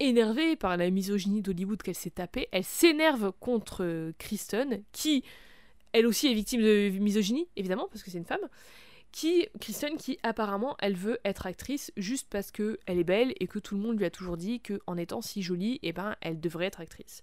énervée 0.00 0.56
par 0.56 0.76
la 0.76 0.90
misogynie 0.90 1.42
d'Hollywood 1.42 1.82
qu'elle 1.82 1.94
s'est 1.94 2.10
tapée, 2.10 2.48
elle 2.52 2.64
s'énerve 2.64 3.32
contre 3.38 3.84
euh, 3.84 4.12
Kristen, 4.18 4.82
qui 4.92 5.22
elle 5.92 6.06
aussi 6.06 6.26
est 6.26 6.34
victime 6.34 6.62
de 6.62 6.90
misogynie, 6.98 7.48
évidemment, 7.56 7.88
parce 7.88 8.02
que 8.02 8.10
c'est 8.10 8.18
une 8.18 8.24
femme, 8.24 8.48
qui, 9.16 9.48
Kristen, 9.62 9.96
qui 9.96 10.18
apparemment, 10.22 10.76
elle 10.78 10.94
veut 10.94 11.18
être 11.24 11.46
actrice 11.46 11.90
juste 11.96 12.28
parce 12.28 12.50
que 12.50 12.78
elle 12.84 12.98
est 12.98 13.04
belle 13.04 13.32
et 13.40 13.46
que 13.46 13.58
tout 13.58 13.74
le 13.74 13.80
monde 13.80 13.96
lui 13.96 14.04
a 14.04 14.10
toujours 14.10 14.36
dit 14.36 14.60
que 14.60 14.78
en 14.86 14.98
étant 14.98 15.22
si 15.22 15.40
jolie, 15.40 15.78
eh 15.82 15.94
ben, 15.94 16.16
elle 16.20 16.38
devrait 16.38 16.66
être 16.66 16.82
actrice. 16.82 17.22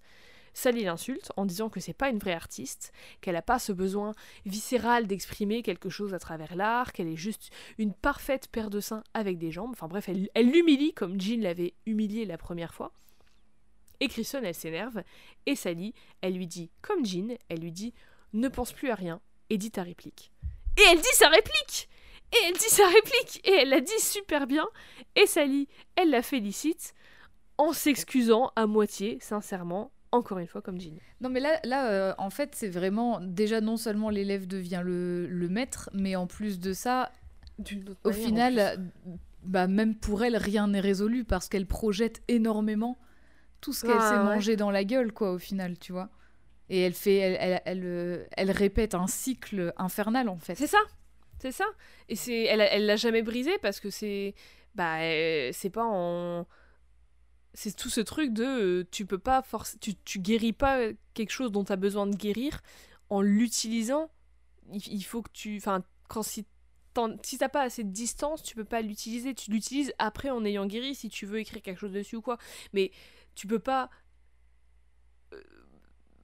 Sally 0.55 0.85
l'insulte 0.85 1.31
en 1.37 1.45
disant 1.45 1.69
que 1.69 1.79
c'est 1.79 1.93
pas 1.93 2.09
une 2.09 2.17
vraie 2.17 2.33
artiste, 2.33 2.93
qu'elle 3.21 3.35
a 3.35 3.43
pas 3.43 3.59
ce 3.59 3.71
besoin 3.71 4.13
viscéral 4.47 5.05
d'exprimer 5.05 5.61
quelque 5.61 5.89
chose 5.89 6.15
à 6.15 6.19
travers 6.19 6.55
l'art, 6.55 6.93
qu'elle 6.93 7.07
est 7.07 7.15
juste 7.15 7.51
une 7.77 7.93
parfaite 7.93 8.47
paire 8.47 8.71
de 8.71 8.79
seins 8.79 9.03
avec 9.13 9.37
des 9.37 9.51
jambes. 9.51 9.73
Enfin 9.73 9.87
bref, 9.87 10.09
elle 10.09 10.49
l'humilie 10.49 10.95
comme 10.95 11.21
Jean 11.21 11.43
l'avait 11.43 11.75
humiliée 11.85 12.25
la 12.25 12.39
première 12.39 12.73
fois. 12.73 12.91
Et 13.99 14.07
Kristen, 14.07 14.43
elle 14.43 14.55
s'énerve, 14.55 15.03
et 15.45 15.55
Sally, 15.55 15.93
elle 16.21 16.33
lui 16.33 16.47
dit, 16.47 16.71
comme 16.81 17.05
Jean, 17.05 17.37
elle 17.49 17.59
lui 17.59 17.71
dit 17.71 17.93
ne 18.33 18.47
pense 18.47 18.73
plus 18.73 18.89
à 18.89 18.95
rien 18.95 19.21
et 19.51 19.59
dis 19.59 19.69
ta 19.69 19.83
réplique. 19.83 20.31
Et 20.77 20.81
elle 20.91 20.97
dit 20.99 21.13
sa 21.13 21.29
réplique 21.29 21.89
Et 22.33 22.47
elle 22.47 22.53
dit 22.53 22.69
sa 22.69 22.85
réplique 22.87 23.41
Et 23.47 23.51
elle 23.61 23.69
la 23.69 23.79
dit 23.81 23.99
super 23.99 24.47
bien. 24.47 24.65
Et 25.15 25.25
Sally, 25.27 25.67
elle 25.95 26.09
la 26.09 26.21
félicite 26.21 26.93
en 27.57 27.71
s'excusant 27.71 28.51
à 28.55 28.65
moitié, 28.65 29.19
sincèrement, 29.21 29.91
encore 30.11 30.39
une 30.39 30.47
fois 30.47 30.61
comme 30.61 30.81
Jean. 30.81 30.97
Non, 31.21 31.29
mais 31.29 31.39
là, 31.39 31.59
là 31.63 31.87
euh, 31.91 32.13
en 32.17 32.29
fait, 32.31 32.55
c'est 32.55 32.69
vraiment. 32.69 33.19
Déjà, 33.21 33.61
non 33.61 33.77
seulement 33.77 34.09
l'élève 34.09 34.47
devient 34.47 34.81
le, 34.83 35.27
le 35.27 35.49
maître, 35.49 35.89
mais 35.93 36.15
en 36.15 36.25
plus 36.25 36.59
de 36.59 36.73
ça, 36.73 37.11
au 38.03 38.11
final, 38.11 38.91
bah, 39.43 39.67
même 39.67 39.95
pour 39.95 40.23
elle, 40.23 40.35
rien 40.35 40.67
n'est 40.67 40.79
résolu 40.79 41.23
parce 41.25 41.47
qu'elle 41.47 41.67
projette 41.67 42.23
énormément 42.27 42.97
tout 43.61 43.71
ce 43.73 43.85
qu'elle 43.85 43.97
Ah, 43.99 44.09
s'est 44.09 44.17
ouais. 44.17 44.23
mangé 44.23 44.55
dans 44.55 44.71
la 44.71 44.83
gueule, 44.83 45.13
quoi, 45.13 45.31
au 45.31 45.37
final, 45.37 45.77
tu 45.77 45.91
vois. 45.91 46.09
Et 46.69 46.81
elle 46.81 46.93
fait, 46.93 47.17
elle, 47.17 47.61
elle, 47.65 47.81
euh, 47.83 48.25
elle 48.37 48.51
répète 48.51 48.95
un 48.95 49.07
cycle 49.07 49.73
infernal, 49.77 50.29
en 50.29 50.37
fait. 50.37 50.55
C'est 50.55 50.67
ça. 50.67 50.79
C'est 51.43 51.51
ça. 51.51 51.65
Et 52.07 52.15
c'est 52.15 52.43
elle 52.43 52.61
elle 52.61 52.85
l'a 52.85 52.95
jamais 52.95 53.21
brisé 53.21 53.51
parce 53.61 53.81
que 53.81 53.89
c'est 53.89 54.33
bah 54.75 55.01
euh, 55.01 55.49
c'est 55.51 55.69
pas 55.69 55.85
en 55.85 56.47
c'est 57.53 57.75
tout 57.75 57.89
ce 57.89 57.99
truc 57.99 58.31
de 58.31 58.45
euh, 58.45 58.87
tu 58.91 59.05
peux 59.05 59.17
pas 59.17 59.41
forcer 59.41 59.77
tu, 59.79 59.95
tu 60.05 60.19
guéris 60.19 60.53
pas 60.53 60.79
quelque 61.13 61.31
chose 61.31 61.51
dont 61.51 61.65
tu 61.65 61.73
as 61.73 61.75
besoin 61.75 62.07
de 62.07 62.15
guérir 62.15 62.61
en 63.09 63.21
l'utilisant. 63.21 64.09
Il, 64.71 65.03
faut 65.03 65.21
que 65.21 65.31
tu 65.33 65.57
enfin 65.57 65.83
quand 66.07 66.23
si 66.23 66.45
si 67.23 67.37
t'as 67.37 67.49
pas 67.49 67.63
assez 67.63 67.83
de 67.83 67.91
distance 67.91 68.41
tu 68.41 68.55
peux 68.55 68.63
pas 68.63 68.81
l'utiliser. 68.81 69.33
Tu 69.35 69.51
l'utilises 69.51 69.93
après 69.97 70.29
en 70.29 70.45
ayant 70.45 70.65
guéri 70.65 70.95
si 70.95 71.09
tu 71.09 71.25
veux 71.25 71.39
écrire 71.39 71.61
quelque 71.61 71.79
chose 71.79 71.91
dessus 71.91 72.15
ou 72.15 72.21
quoi. 72.21 72.37
Mais 72.71 72.91
tu 73.35 73.47
peux 73.47 73.59
pas 73.59 73.89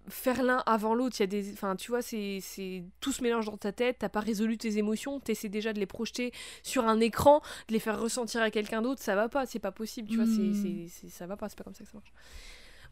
faire 0.10 0.44
l'un 0.44 0.58
avant 0.66 0.94
l'autre. 0.96 1.16
Il 1.20 1.22
y 1.22 1.24
a 1.24 1.28
des, 1.28 1.54
enfin, 1.54 1.76
tu 1.76 1.92
vois, 1.92 2.02
c'est, 2.02 2.40
c'est 2.42 2.84
tout 3.00 3.12
se 3.12 3.22
mélange 3.24 3.46
dans 3.46 3.58
ta 3.58 3.72
tête. 3.72 3.98
T'as 4.00 4.10
pas 4.10 4.20
résolu 4.20 4.58
tes 4.58 4.78
émotions. 4.78 5.20
T'essaies 5.20 5.50
déjà 5.50 5.74
de 5.74 5.80
les 5.80 5.86
projeter 5.86 6.32
sur 6.64 6.86
un 6.88 7.00
écran, 7.00 7.42
de 7.68 7.74
les 7.74 7.80
faire 7.80 8.00
ressentir 8.00 8.42
à 8.42 8.52
quelqu'un 8.52 8.82
d'autre. 8.82 9.02
Ça 9.02 9.16
va 9.16 9.30
pas, 9.30 9.46
c'est 9.46 9.60
pas 9.60 9.72
possible. 9.72 10.10
Tu 10.10 10.16
vois, 10.18 10.26
c'est, 10.26 10.32
Mm. 10.42 10.88
c'est, 10.88 10.88
c'est- 11.08 11.10
ça 11.10 11.28
va 11.28 11.38
pas. 11.38 11.50
C'est 11.50 11.58
pas 11.58 11.64
comme 11.64 11.74
ça 11.76 11.84
que 11.84 11.90
ça 11.90 11.98
marche. 11.98 12.12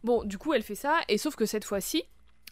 Bon, 0.03 0.23
du 0.23 0.38
coup, 0.38 0.53
elle 0.53 0.64
fait 0.64 0.76
ça, 0.76 0.99
et 1.07 1.18
sauf 1.18 1.35
que 1.35 1.45
cette 1.45 1.64
fois-ci, 1.65 2.03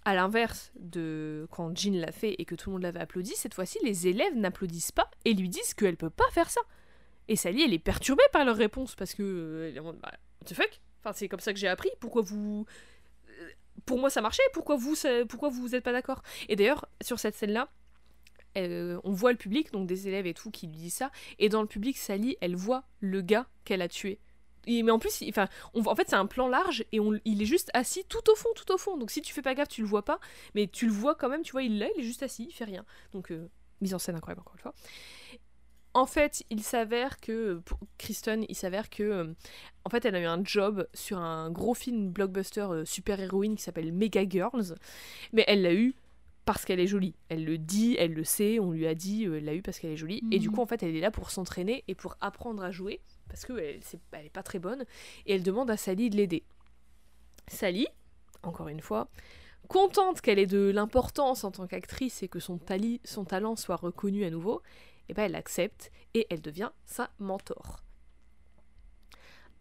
à 0.03 0.13
l'inverse 0.15 0.71
de 0.79 1.47
quand 1.51 1.75
Jean 1.77 1.99
l'a 1.99 2.11
fait 2.11 2.35
et 2.39 2.45
que 2.45 2.55
tout 2.55 2.69
le 2.69 2.73
monde 2.73 2.83
l'avait 2.83 2.99
applaudi, 2.99 3.33
cette 3.35 3.53
fois-ci, 3.53 3.79
les 3.83 4.07
élèves 4.07 4.35
n'applaudissent 4.35 4.91
pas 4.91 5.09
et 5.25 5.33
lui 5.33 5.49
disent 5.49 5.73
qu'elle 5.73 5.97
peut 5.97 6.09
pas 6.11 6.29
faire 6.31 6.49
ça. 6.49 6.61
Et 7.27 7.35
Sally, 7.35 7.63
elle 7.63 7.73
est 7.73 7.79
perturbée 7.79 8.23
par 8.31 8.45
leur 8.45 8.55
réponse 8.55 8.93
parce 8.95 9.15
que 9.15 9.23
euh, 9.23 9.81
bah, 9.81 10.11
what 10.41 10.47
the 10.47 10.53
fuck? 10.53 10.79
Enfin, 11.03 11.13
c'est 11.13 11.27
comme 11.27 11.39
ça 11.39 11.53
que 11.53 11.59
j'ai 11.59 11.67
appris. 11.67 11.89
Pourquoi 11.99 12.21
vous 12.21 12.65
Pour 13.85 13.99
moi, 13.99 14.09
ça 14.09 14.21
marchait. 14.21 14.43
Pourquoi 14.53 14.75
vous, 14.77 14.95
ça- 14.95 15.25
pourquoi 15.27 15.49
vous 15.49 15.75
êtes 15.75 15.83
pas 15.83 15.91
d'accord? 15.91 16.21
Et 16.49 16.55
d'ailleurs, 16.55 16.85
sur 17.01 17.19
cette 17.19 17.35
scène-là. 17.35 17.69
euh, 18.57 18.99
on 19.03 19.11
voit 19.11 19.31
le 19.31 19.37
public, 19.37 19.71
donc 19.73 19.85
des 19.87 20.07
élèves 20.07 20.27
et 20.27 20.33
tout, 20.33 20.49
qui 20.51 20.67
lui 20.67 20.77
disent 20.77 20.93
ça. 20.93 21.11
Et 21.39 21.49
dans 21.49 21.61
le 21.61 21.67
public, 21.67 21.97
Sally, 21.97 22.37
elle 22.41 22.55
voit 22.55 22.83
le 23.01 23.21
gars 23.21 23.47
qu'elle 23.65 23.81
a 23.81 23.89
tué. 23.89 24.19
Mais 24.67 24.89
en 24.91 24.97
plus, 24.97 25.23
on 25.75 25.85
en 25.85 25.95
fait, 25.95 26.09
c'est 26.09 26.15
un 26.15 26.25
plan 26.25 26.47
large 26.47 26.85
et 26.91 26.99
il 27.25 27.41
est 27.41 27.45
juste 27.45 27.69
assis 27.75 28.03
tout 28.09 28.27
au 28.31 28.35
fond, 28.35 28.49
tout 28.55 28.71
au 28.73 28.77
fond. 28.77 28.97
Donc 28.97 29.11
si 29.11 29.21
tu 29.21 29.33
fais 29.33 29.43
pas 29.43 29.53
gaffe, 29.53 29.67
tu 29.67 29.81
le 29.81 29.87
vois 29.87 30.03
pas, 30.05 30.19
mais 30.55 30.67
tu 30.67 30.87
le 30.87 30.91
vois 30.91 31.13
quand 31.15 31.29
même. 31.29 31.43
Tu 31.43 31.51
vois, 31.51 31.63
il 31.63 31.77
là, 31.77 31.87
il 31.95 32.01
est 32.01 32.03
juste 32.03 32.23
assis, 32.23 32.45
il 32.49 32.53
fait 32.53 32.63
rien. 32.65 32.83
Donc 33.13 33.31
euh, 33.31 33.47
mise 33.81 33.93
en 33.93 33.99
scène 33.99 34.15
incroyable 34.15 34.41
encore 34.41 34.55
une 34.55 34.61
fois. 34.61 34.73
En 35.95 36.05
fait, 36.05 36.43
il 36.49 36.61
s'avère 36.61 37.21
que 37.21 37.55
pour 37.65 37.79
Kristen, 37.97 38.45
il 38.49 38.55
s'avère 38.55 38.89
que 38.89 39.01
euh, 39.03 39.33
en 39.85 39.89
fait, 39.89 40.03
elle 40.03 40.15
a 40.15 40.19
eu 40.19 40.25
un 40.25 40.43
job 40.43 40.85
sur 40.93 41.17
un 41.19 41.49
gros 41.49 41.73
film 41.73 42.09
blockbuster 42.11 42.67
euh, 42.69 42.83
super 42.85 43.19
héroïne 43.21 43.55
qui 43.55 43.63
s'appelle 43.63 43.93
Mega 43.93 44.27
Girls, 44.27 44.75
mais 45.31 45.45
elle 45.47 45.61
l'a 45.61 45.73
eu 45.73 45.95
parce 46.43 46.65
qu'elle 46.65 46.81
est 46.81 46.85
jolie. 46.87 47.15
Elle 47.29 47.45
le 47.45 47.57
dit, 47.57 47.95
elle 47.97 48.13
le 48.13 48.25
sait, 48.25 48.59
on 48.59 48.71
lui 48.71 48.85
a 48.87 48.93
dit, 48.93 49.25
euh, 49.25 49.37
elle 49.37 49.45
l'a 49.45 49.55
eu 49.55 49.61
parce 49.61 49.79
qu'elle 49.79 49.91
est 49.91 49.97
jolie. 49.97 50.21
Et 50.31 50.39
du 50.39 50.49
Mhm. 50.49 50.55
coup, 50.55 50.61
en 50.61 50.65
fait, 50.65 50.83
elle 50.83 50.95
est 50.97 50.99
là 50.99 51.11
pour 51.11 51.31
s'entraîner 51.31 51.85
et 51.87 51.95
pour 51.95 52.17
apprendre 52.19 52.61
à 52.61 52.71
jouer 52.71 52.99
parce 53.29 53.45
qu'elle 53.45 53.59
elle, 53.59 53.79
c'est- 53.81 54.01
elle 54.11 54.25
est 54.25 54.29
pas 54.29 54.43
très 54.43 54.59
bonne 54.59 54.83
et 55.25 55.33
elle 55.33 55.43
demande 55.43 55.71
à 55.71 55.77
Sally 55.77 56.09
de 56.09 56.17
l'aider. 56.17 56.43
Sally, 57.47 57.87
encore 58.43 58.67
une 58.67 58.81
fois, 58.81 59.07
contente 59.69 60.19
qu'elle 60.21 60.39
ait 60.39 60.45
de 60.45 60.71
l'importance 60.75 61.43
en 61.45 61.51
tant 61.51 61.67
qu'actrice 61.67 62.21
et 62.21 62.27
que 62.27 62.39
son, 62.39 62.57
tali- 62.57 62.99
son 63.05 63.23
talent 63.23 63.55
soit 63.55 63.77
reconnu 63.77 64.25
à 64.25 64.29
nouveau, 64.29 64.61
et 65.09 65.13
ben 65.13 65.23
elle 65.23 65.35
accepte 65.35 65.91
et 66.13 66.27
elle 66.29 66.41
devient 66.41 66.71
sa 66.85 67.09
mentor. 67.19 67.81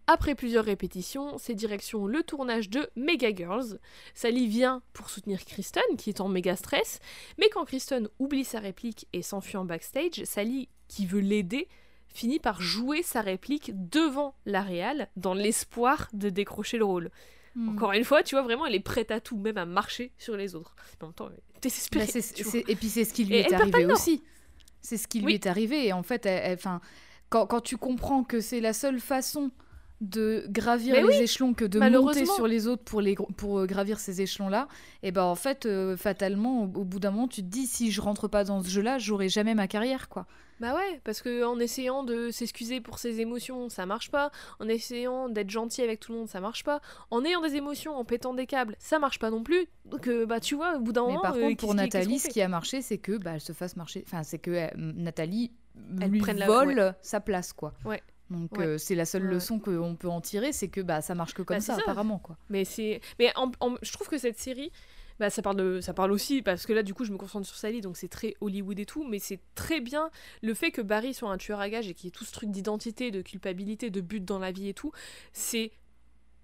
Après 0.07 0.35
plusieurs 0.35 0.67
répétitions, 0.67 1.39
c'est 1.39 1.55
direction 1.55 2.07
le 2.07 2.23
tournage 2.23 2.69
de 2.69 2.91
Mega 2.95 3.35
Girls. 3.35 3.79
Sally 4.15 4.47
vient 4.49 4.83
pour 4.93 5.09
soutenir 5.09 5.45
Kristen, 5.47 5.83
qui 5.97 6.11
est 6.11 6.21
en 6.21 6.29
méga 6.29 6.57
stress, 6.57 7.01
mais 7.39 7.49
quand 7.49 7.65
Kristen 7.65 8.09
oublie 8.19 8.45
sa 8.45 8.61
réplique 8.61 9.09
et 9.15 9.23
s'enfuit 9.23 9.57
en 9.57 9.65
backstage, 9.65 10.25
Sally, 10.25 10.69
qui 10.89 11.07
veut 11.07 11.21
l'aider, 11.21 11.69
finit 12.09 12.39
par 12.39 12.61
jouer 12.61 13.03
sa 13.03 13.23
réplique 13.23 13.73
devant 13.75 14.35
la 14.45 14.63
réal 14.63 15.09
dans 15.17 15.35
l'espoir 15.35 16.11
de 16.13 16.29
décrocher 16.29 16.77
le 16.77 16.85
rôle. 16.85 17.11
Mm. 17.55 17.71
Encore 17.71 17.93
une 17.93 18.05
fois, 18.05 18.23
tu 18.23 18.35
vois, 18.35 18.43
vraiment, 18.43 18.67
elle 18.67 18.75
est 18.75 18.81
prête 18.81 19.11
à 19.11 19.21
tout, 19.21 19.39
même 19.39 19.57
à 19.57 19.65
marcher 19.65 20.13
sur 20.19 20.37
les 20.37 20.55
autres. 20.55 20.77
Mais 21.01 21.05
en 21.05 21.09
même 21.09 21.15
temps, 21.15 21.31
désespérée. 21.63 22.07
Bah, 22.07 22.59
et 22.69 22.77
puis 22.77 22.89
c'est 22.89 23.05
ce 23.05 23.15
qui 23.15 23.25
lui 23.25 23.37
Et 23.37 23.41
est 23.41 23.53
arrivé 23.53 23.87
aussi. 23.87 24.23
C'est 24.85 24.99
ce 24.99 25.09
qui 25.09 25.19
lui 25.21 25.27
Oui. 25.27 25.35
est 25.35 25.47
arrivé. 25.47 25.87
Et 25.87 25.93
en 25.95 26.03
fait, 26.03 26.27
elle- 26.27 26.43
elle- 26.45 26.59
enfin, 26.59 26.81
quand, 27.31 27.47
quand 27.47 27.61
tu 27.63 27.77
comprends 27.79 28.23
que 28.23 28.41
c'est 28.41 28.61
la 28.61 28.73
seule 28.75 29.01
façon 29.01 29.51
de 30.01 30.45
gravir 30.51 30.95
Mais 30.95 31.01
les 31.01 31.07
oui, 31.07 31.23
échelons 31.23 31.55
que 31.55 31.65
de 31.65 31.79
monter 31.81 32.27
sur 32.27 32.47
les 32.47 32.67
autres 32.67 32.83
pour, 32.85 33.01
les, 33.01 33.15
pour 33.37 33.61
euh, 33.61 33.67
gravir 33.67 33.99
ces 33.99 34.21
échelons-là, 34.21 34.69
et 35.03 35.13
ben 35.13 35.23
en 35.23 35.35
fait, 35.37 35.65
euh, 35.65 35.97
fatalement, 35.97 36.65
au, 36.65 36.65
au 36.65 36.85
bout 36.85 36.99
d'un 37.01 37.13
moment, 37.13 37.29
tu 37.29 37.41
te 37.43 37.47
dis 37.47 37.67
si 37.67 37.91
je 37.91 38.01
rentre 38.03 38.29
pas 38.29 38.45
dans 38.45 38.63
ce 38.63 38.69
jeu-là, 38.69 38.99
j'aurai 38.99 39.29
jamais 39.31 39.55
ma 39.55 39.67
carrière, 39.69 40.09
quoi. 40.11 40.27
Bah 40.61 40.75
ouais, 40.75 41.01
parce 41.05 41.21
que 41.21 41.45
en 41.45 41.59
essayant 41.59 42.05
de 42.05 42.31
s'excuser 42.31 42.81
pour 42.81 42.99
ses 42.99 43.21
émotions, 43.21 43.69
ça 43.69 43.87
marche 43.87 44.11
pas. 44.11 44.31
En 44.61 44.69
essayant 44.69 45.29
d'être 45.29 45.51
gentil 45.51 45.83
avec 45.83 46.01
tout 46.01 46.13
le 46.13 46.19
monde, 46.19 46.29
ça 46.29 46.41
marche 46.41 46.63
pas. 46.65 46.81
En 47.11 47.25
ayant 47.25 47.41
des 47.41 47.57
émotions, 47.57 47.97
en 47.97 48.05
pétant 48.05 48.35
des 48.35 48.47
câbles, 48.47 48.77
ça 48.79 48.99
marche 48.99 49.19
pas 49.19 49.31
non 49.31 49.43
plus. 49.43 49.67
Donc 49.85 50.07
euh, 50.09 50.27
bah 50.27 50.41
tu 50.41 50.55
vois, 50.55 50.77
au 50.77 50.81
bout 50.81 50.93
d'un 50.93 51.03
Mais 51.07 51.09
moment. 51.15 51.23
par 51.23 51.35
euh, 51.37 51.41
contre, 51.41 51.57
pour 51.57 51.75
Nathalie, 51.75 52.19
ce 52.19 52.29
qui 52.29 52.41
a 52.41 52.49
marché, 52.49 52.83
c'est 52.83 52.99
que 52.99 53.17
bah, 53.17 53.33
elle 53.35 53.41
se 53.41 53.53
fasse 53.53 53.77
marcher. 53.77 54.05
Enfin, 54.07 54.23
c'est 54.23 54.39
que 54.39 54.51
euh, 54.51 54.69
Nathalie 54.77 55.53
Elle 56.01 56.11
lui 56.11 56.21
prenne 56.21 56.39
la- 56.39 56.47
vole 56.47 56.95
sa 57.03 57.21
place, 57.21 57.53
quoi. 57.53 57.75
Ouais. 57.85 58.03
Donc 58.31 58.57
Ouais. 58.57 58.65
euh, 58.67 58.79
c'est 58.79 58.95
la 58.95 59.05
seule 59.05 59.25
Ouais. 59.27 59.35
leçon 59.35 59.59
qu'on 59.59 59.97
peut 59.97 60.09
en 60.09 60.21
tirer, 60.21 60.53
c'est 60.53 60.69
que 60.69 60.81
bah 60.81 61.03
ça 61.03 61.15
marche 61.15 61.35
que 61.35 61.43
comme 61.43 61.57
Bah, 61.57 61.61
ça, 61.61 61.75
ça. 61.75 61.81
apparemment, 61.83 62.19
quoi. 62.19 62.37
Mais 62.49 62.65
c'est, 62.65 63.01
mais 63.19 63.31
en- 63.37 63.51
en- 63.61 63.75
je 63.83 63.93
trouve 63.93 64.09
que 64.09 64.17
cette 64.19 64.39
série, 64.39 64.73
bah 65.21 65.31
ça 65.31 65.43
parle 65.43 65.83
ça 65.83 65.95
parle 65.95 66.13
aussi 66.13 66.43
parce 66.43 66.67
que 66.67 66.73
là 66.73 66.83
du 66.83 66.95
coup 66.95 67.05
je 67.05 67.13
me 67.13 67.19
concentre 67.19 67.47
sur 67.47 67.57
Sally, 67.57 67.81
donc 67.81 67.97
c'est 67.97 68.09
très 68.09 68.35
Hollywood 68.41 68.79
et 68.79 68.87
tout, 68.87 69.05
mais 69.05 69.19
c'est 69.19 69.41
très 69.55 69.81
bien 69.81 70.11
le 70.43 70.55
fait 70.55 70.71
que 70.71 70.81
Barry 70.83 71.15
soit 71.15 71.31
un 71.31 71.39
tueur 71.39 71.61
à 71.61 71.69
gages 71.71 71.89
et 71.89 71.95
qu'il 71.95 72.07
y 72.07 72.09
ait 72.09 72.11
tout 72.13 72.25
ce 72.25 72.33
truc 72.33 72.51
d'identité, 72.51 73.11
de 73.11 73.23
culpabilité, 73.23 73.91
de 73.91 74.01
but 74.01 74.25
dans 74.25 74.39
la 74.39 74.51
vie 74.53 74.69
et 74.69 74.75
tout. 74.75 74.93
C'est, 75.33 75.71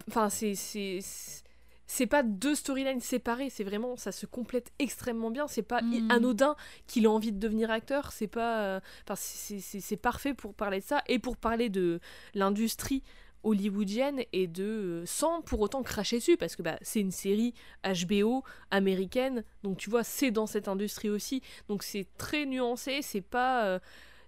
enfin 0.09 0.29
c'est, 0.31 0.55
c'est, 0.55 2.07
pas 2.07 2.23
deux 2.23 2.55
storylines 2.55 3.01
séparées, 3.01 3.51
c'est 3.51 3.65
vraiment 3.65 3.97
ça 3.97 4.13
se 4.13 4.27
complète 4.27 4.71
extrêmement 4.79 5.31
bien. 5.31 5.49
C'est 5.49 5.63
pas 5.63 5.83
Mhm. 5.83 6.11
anodin 6.11 6.57
qu'il 6.87 7.07
a 7.07 7.11
envie 7.11 7.33
de 7.33 7.39
devenir 7.39 7.71
acteur, 7.71 8.13
c'est 8.13 8.29
pas, 8.29 8.63
euh, 8.63 8.81
enfin 9.05 9.17
c'est 9.17 9.97
parfait 9.97 10.35
pour 10.35 10.55
parler 10.55 10.79
de 10.81 10.85
ça 10.85 11.03
et 11.09 11.19
pour 11.19 11.37
parler 11.37 11.69
de 11.69 12.01
l'industrie 12.35 13.03
hollywoodienne 13.43 14.23
et 14.33 14.47
de 14.47 14.65
euh, 14.65 15.07
sans 15.07 15.43
pour 15.43 15.61
autant 15.61 15.83
cracher 15.83 16.19
dessus 16.19 16.37
parce 16.37 16.57
que 16.57 16.63
bah, 16.63 16.79
c'est 16.83 17.01
une 17.01 17.11
série 17.11 17.55
HBO 17.85 18.45
américaine 18.71 19.45
donc 19.63 19.79
tu 19.79 19.91
vois 19.91 20.05
c'est 20.05 20.31
dans 20.31 20.47
cette 20.47 20.69
industrie 20.69 21.11
aussi 21.11 21.43
donc 21.69 21.83
c'est 21.83 22.07
très 22.19 22.47
nuancé 22.47 23.01
c'est 23.03 23.21
pas 23.21 23.65
euh, 23.65 23.79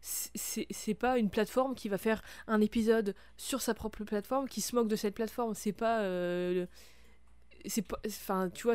c'est 0.00 0.94
pas 0.94 1.18
une 1.18 1.30
plateforme 1.30 1.76
qui 1.76 1.88
va 1.88 1.96
faire 1.96 2.22
un 2.48 2.60
épisode 2.60 3.14
sur 3.36 3.60
sa 3.62 3.72
propre 3.72 4.02
plateforme 4.02 4.48
qui 4.48 4.60
se 4.60 4.74
moque 4.74 4.88
de 4.88 4.96
cette 4.96 5.14
plateforme 5.14 5.54
c'est 5.54 5.72
pas 5.72 6.00
euh, 6.00 6.66
c'est 7.66 7.82
pas 7.82 8.00
enfin 8.06 8.50
tu 8.50 8.64
vois 8.64 8.74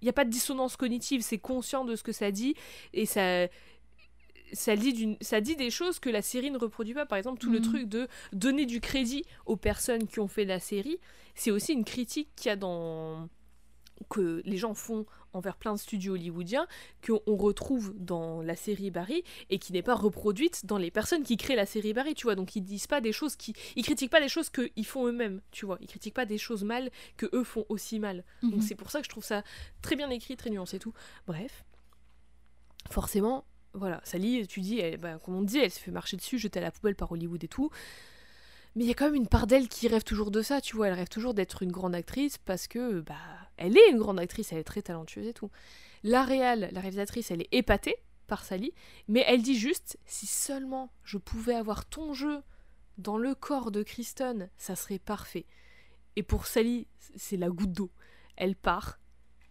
il 0.00 0.04
n'y 0.04 0.10
a 0.10 0.12
pas 0.12 0.24
de 0.24 0.30
dissonance 0.30 0.76
cognitive 0.76 1.22
c'est 1.22 1.38
conscient 1.38 1.84
de 1.84 1.96
ce 1.96 2.02
que 2.02 2.12
ça 2.12 2.30
dit 2.30 2.54
et 2.92 3.06
ça 3.06 3.48
ça 4.52 4.76
dit, 4.76 4.92
d'une- 4.92 5.16
ça 5.20 5.40
dit 5.40 5.56
des 5.56 5.70
choses 5.70 5.98
que 5.98 6.10
la 6.10 6.22
série 6.22 6.50
ne 6.50 6.58
reproduit 6.58 6.94
pas. 6.94 7.06
Par 7.06 7.18
exemple, 7.18 7.38
tout 7.40 7.50
le 7.50 7.58
Mhm. 7.58 7.64
truc 7.64 7.88
de 7.88 8.08
donner 8.32 8.66
du 8.66 8.80
crédit 8.80 9.24
aux 9.46 9.56
personnes 9.56 10.06
qui 10.06 10.20
ont 10.20 10.28
fait 10.28 10.44
la 10.44 10.60
série, 10.60 10.98
c'est 11.34 11.50
aussi 11.50 11.72
une 11.72 11.84
critique 11.84 12.28
qu'il 12.36 12.48
y 12.48 12.52
a 12.52 12.56
dans 12.56 13.28
que 14.10 14.42
les 14.44 14.56
gens 14.56 14.74
font 14.74 15.06
envers 15.32 15.56
plein 15.56 15.72
de 15.74 15.78
studios 15.78 16.14
hollywoodiens 16.14 16.68
qu'on 17.04 17.20
retrouve 17.36 17.92
dans 17.98 18.42
la 18.42 18.54
série 18.54 18.92
Barry 18.92 19.24
et 19.50 19.58
qui 19.58 19.72
n'est 19.72 19.82
pas 19.82 19.96
reproduite 19.96 20.64
dans 20.66 20.78
les 20.78 20.92
personnes 20.92 21.24
qui 21.24 21.36
créent 21.36 21.56
la 21.56 21.66
série 21.66 21.92
Barry, 21.94 22.14
tu 22.14 22.22
vois. 22.24 22.36
Donc 22.36 22.54
ils 22.54 22.60
disent 22.62 22.86
pas 22.86 23.00
des 23.00 23.10
choses 23.12 23.34
qui 23.34 23.54
ils 23.74 23.82
critiquent 23.82 24.12
pas 24.12 24.20
des 24.20 24.28
choses 24.28 24.50
que 24.50 24.70
ils 24.76 24.86
font 24.86 25.08
eux-mêmes, 25.08 25.40
tu 25.50 25.66
vois. 25.66 25.78
Ils 25.80 25.88
critiquent 25.88 26.14
pas 26.14 26.26
des 26.26 26.38
choses 26.38 26.62
mal 26.62 26.90
que 27.16 27.26
eux 27.34 27.42
font 27.42 27.66
aussi 27.68 27.98
mal. 27.98 28.24
Donc 28.42 28.54
Mhm. 28.54 28.60
c'est 28.62 28.76
pour 28.76 28.92
ça 28.92 29.00
que 29.00 29.04
je 29.04 29.10
trouve 29.10 29.24
ça 29.24 29.42
très 29.82 29.96
bien 29.96 30.08
écrit, 30.10 30.36
très 30.36 30.50
nuancé 30.50 30.76
et 30.76 30.80
tout. 30.80 30.94
Bref, 31.26 31.64
forcément, 32.90 33.44
voilà, 33.78 34.00
Sally, 34.04 34.46
tu 34.46 34.60
dis, 34.60 34.82
bah, 34.98 35.18
comme 35.18 35.34
on 35.34 35.42
dit, 35.42 35.58
elle 35.58 35.70
se 35.70 35.80
fait 35.80 35.90
marcher 35.90 36.16
dessus, 36.16 36.38
jeter 36.38 36.58
à 36.58 36.62
la 36.62 36.70
poubelle 36.70 36.96
par 36.96 37.10
Hollywood 37.12 37.42
et 37.42 37.48
tout. 37.48 37.70
Mais 38.74 38.84
il 38.84 38.88
y 38.88 38.90
a 38.90 38.94
quand 38.94 39.06
même 39.06 39.14
une 39.14 39.28
part 39.28 39.46
d'elle 39.46 39.68
qui 39.68 39.88
rêve 39.88 40.04
toujours 40.04 40.30
de 40.30 40.42
ça, 40.42 40.60
tu 40.60 40.76
vois. 40.76 40.88
Elle 40.88 40.94
rêve 40.94 41.08
toujours 41.08 41.34
d'être 41.34 41.62
une 41.62 41.72
grande 41.72 41.94
actrice 41.94 42.38
parce 42.38 42.68
que, 42.68 43.00
bah, 43.00 43.14
elle 43.56 43.76
est 43.76 43.90
une 43.90 43.98
grande 43.98 44.20
actrice, 44.20 44.52
elle 44.52 44.58
est 44.58 44.64
très 44.64 44.82
talentueuse 44.82 45.26
et 45.26 45.34
tout. 45.34 45.50
La 46.04 46.22
réal, 46.22 46.68
la 46.72 46.80
réalisatrice, 46.80 47.30
elle 47.30 47.42
est 47.42 47.48
épatée 47.52 47.96
par 48.26 48.44
Sally, 48.44 48.72
mais 49.08 49.24
elle 49.26 49.42
dit 49.42 49.58
juste, 49.58 49.98
si 50.06 50.26
seulement 50.26 50.92
je 51.02 51.18
pouvais 51.18 51.54
avoir 51.54 51.86
ton 51.86 52.12
jeu 52.12 52.42
dans 52.98 53.16
le 53.16 53.34
corps 53.34 53.70
de 53.70 53.82
Kristen, 53.82 54.50
ça 54.58 54.76
serait 54.76 54.98
parfait. 54.98 55.46
Et 56.16 56.22
pour 56.22 56.46
Sally, 56.46 56.86
c'est 57.16 57.36
la 57.36 57.48
goutte 57.48 57.72
d'eau. 57.72 57.90
Elle 58.36 58.54
part, 58.54 58.98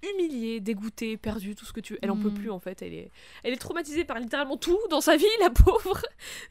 humiliée, 0.03 0.59
dégoûtée, 0.59 1.17
perdue, 1.17 1.55
tout 1.55 1.65
ce 1.65 1.73
que 1.73 1.79
tu 1.79 1.93
veux. 1.93 1.99
Elle 2.01 2.11
en 2.11 2.17
peut 2.17 2.29
Mm. 2.29 2.33
plus 2.35 2.49
en 2.51 2.59
fait. 2.59 2.81
Elle 2.81 2.93
est, 2.93 3.11
elle 3.43 3.53
est 3.53 3.57
traumatisée 3.57 4.05
par 4.05 4.19
littéralement 4.19 4.57
tout 4.57 4.79
dans 4.89 5.01
sa 5.01 5.15
vie, 5.17 5.25
la 5.39 5.49
pauvre. 5.49 6.01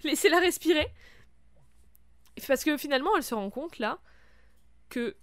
Laissez-la 0.04 0.40
respirer. 0.40 0.88
Parce 2.46 2.64
que 2.64 2.76
finalement, 2.76 3.10
elle 3.16 3.22
se 3.22 3.34
rend 3.34 3.48
compte 3.50 3.78
là 3.78 3.98
que 4.88 5.16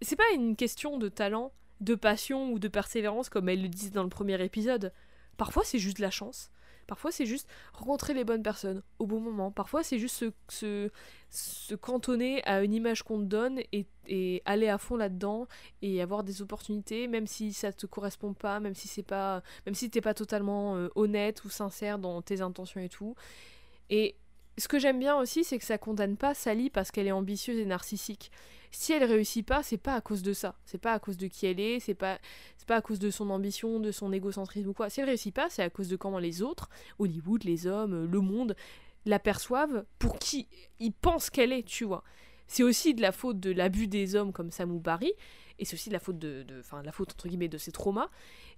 c'est 0.00 0.16
pas 0.16 0.30
une 0.34 0.56
question 0.56 0.98
de 0.98 1.08
talent, 1.08 1.52
de 1.80 1.94
passion 1.94 2.50
ou 2.52 2.58
de 2.58 2.68
persévérance 2.68 3.28
comme 3.28 3.48
elle 3.48 3.62
le 3.62 3.68
disait 3.68 3.90
dans 3.90 4.02
le 4.02 4.08
premier 4.08 4.42
épisode. 4.42 4.92
Parfois, 5.36 5.64
c'est 5.64 5.78
juste 5.78 5.98
de 5.98 6.02
la 6.02 6.10
chance. 6.10 6.50
Parfois, 6.86 7.10
c'est 7.10 7.26
juste 7.26 7.48
rencontrer 7.72 8.14
les 8.14 8.24
bonnes 8.24 8.42
personnes 8.42 8.82
au 8.98 9.06
bon 9.06 9.20
moment. 9.20 9.50
Parfois, 9.50 9.82
c'est 9.82 9.98
juste 9.98 10.24
se, 10.48 10.90
cantonner 11.80 12.42
à 12.44 12.62
une 12.62 12.72
image 12.72 13.02
qu'on 13.02 13.18
te 13.18 13.24
donne 13.24 13.60
et, 13.72 13.86
aller 14.44 14.68
à 14.68 14.78
fond 14.78 14.96
là-dedans 14.96 15.48
et 15.82 16.00
avoir 16.00 16.22
des 16.22 16.40
opportunités, 16.40 17.08
même 17.08 17.26
si 17.26 17.52
ça 17.52 17.72
te 17.72 17.86
correspond 17.86 18.34
pas, 18.34 18.60
même 18.60 18.74
si 18.74 18.86
c'est 18.86 19.02
pas, 19.02 19.42
même 19.66 19.74
si 19.74 19.90
t'es 19.90 20.00
pas 20.00 20.14
totalement 20.14 20.76
euh, 20.76 20.88
honnête 20.94 21.44
ou 21.44 21.50
sincère 21.50 21.98
dans 21.98 22.22
tes 22.22 22.40
intentions 22.40 22.80
et 22.80 22.88
tout. 22.88 23.16
Et 23.90 24.16
ce 24.58 24.68
que 24.68 24.78
j'aime 24.78 24.98
bien 24.98 25.16
aussi, 25.16 25.44
c'est 25.44 25.58
que 25.58 25.64
ça 25.64 25.78
condamne 25.78 26.16
pas 26.16 26.34
Sally 26.34 26.70
parce 26.70 26.90
qu'elle 26.90 27.06
est 27.06 27.12
ambitieuse 27.12 27.58
et 27.58 27.66
narcissique. 27.66 28.30
Si 28.70 28.92
elle 28.92 29.04
réussit 29.04 29.46
pas, 29.46 29.62
c'est 29.62 29.78
pas 29.78 29.94
à 29.94 30.00
cause 30.00 30.22
de 30.22 30.32
ça. 30.32 30.56
C'est 30.64 30.78
pas 30.78 30.92
à 30.92 30.98
cause 30.98 31.16
de 31.16 31.26
qui 31.26 31.46
elle 31.46 31.60
est, 31.60 31.80
c'est 31.80 31.94
pas, 31.94 32.18
pas 32.66 32.76
à 32.76 32.82
cause 32.82 32.98
de 32.98 33.10
son 33.10 33.30
ambition, 33.30 33.80
de 33.80 33.92
son 33.92 34.12
égocentrisme 34.12 34.68
ou 34.68 34.72
quoi. 34.72 34.90
Si 34.90 35.00
elle 35.00 35.06
réussit 35.06 35.34
pas, 35.34 35.48
c'est 35.48 35.62
à 35.62 35.70
cause 35.70 35.88
de 35.88 35.96
comment 35.96 36.18
les 36.18 36.42
autres, 36.42 36.68
Hollywood, 36.98 37.44
les 37.44 37.66
hommes, 37.66 38.04
le 38.04 38.20
monde, 38.20 38.56
l'aperçoivent 39.04 39.84
pour 39.98 40.18
qui 40.18 40.48
ils 40.80 40.92
pensent 40.92 41.30
qu'elle 41.30 41.52
est, 41.52 41.62
tu 41.62 41.84
vois. 41.84 42.02
C'est 42.48 42.62
aussi 42.62 42.94
de 42.94 43.02
la 43.02 43.12
faute 43.12 43.40
de 43.40 43.50
l'abus 43.50 43.88
des 43.88 44.14
hommes 44.14 44.32
comme 44.32 44.50
Sam 44.50 44.72
ou 44.72 44.80
Barry, 44.80 45.12
et 45.58 45.64
c'est 45.64 45.74
aussi 45.74 45.88
de 45.88 45.94
la 45.94 46.00
faute 46.00 46.18
de, 46.18 46.44
enfin, 46.60 46.82
la 46.82 46.92
faute 46.92 47.12
entre 47.12 47.28
guillemets 47.28 47.48
de 47.48 47.58
ses 47.58 47.72
traumas. 47.72 48.10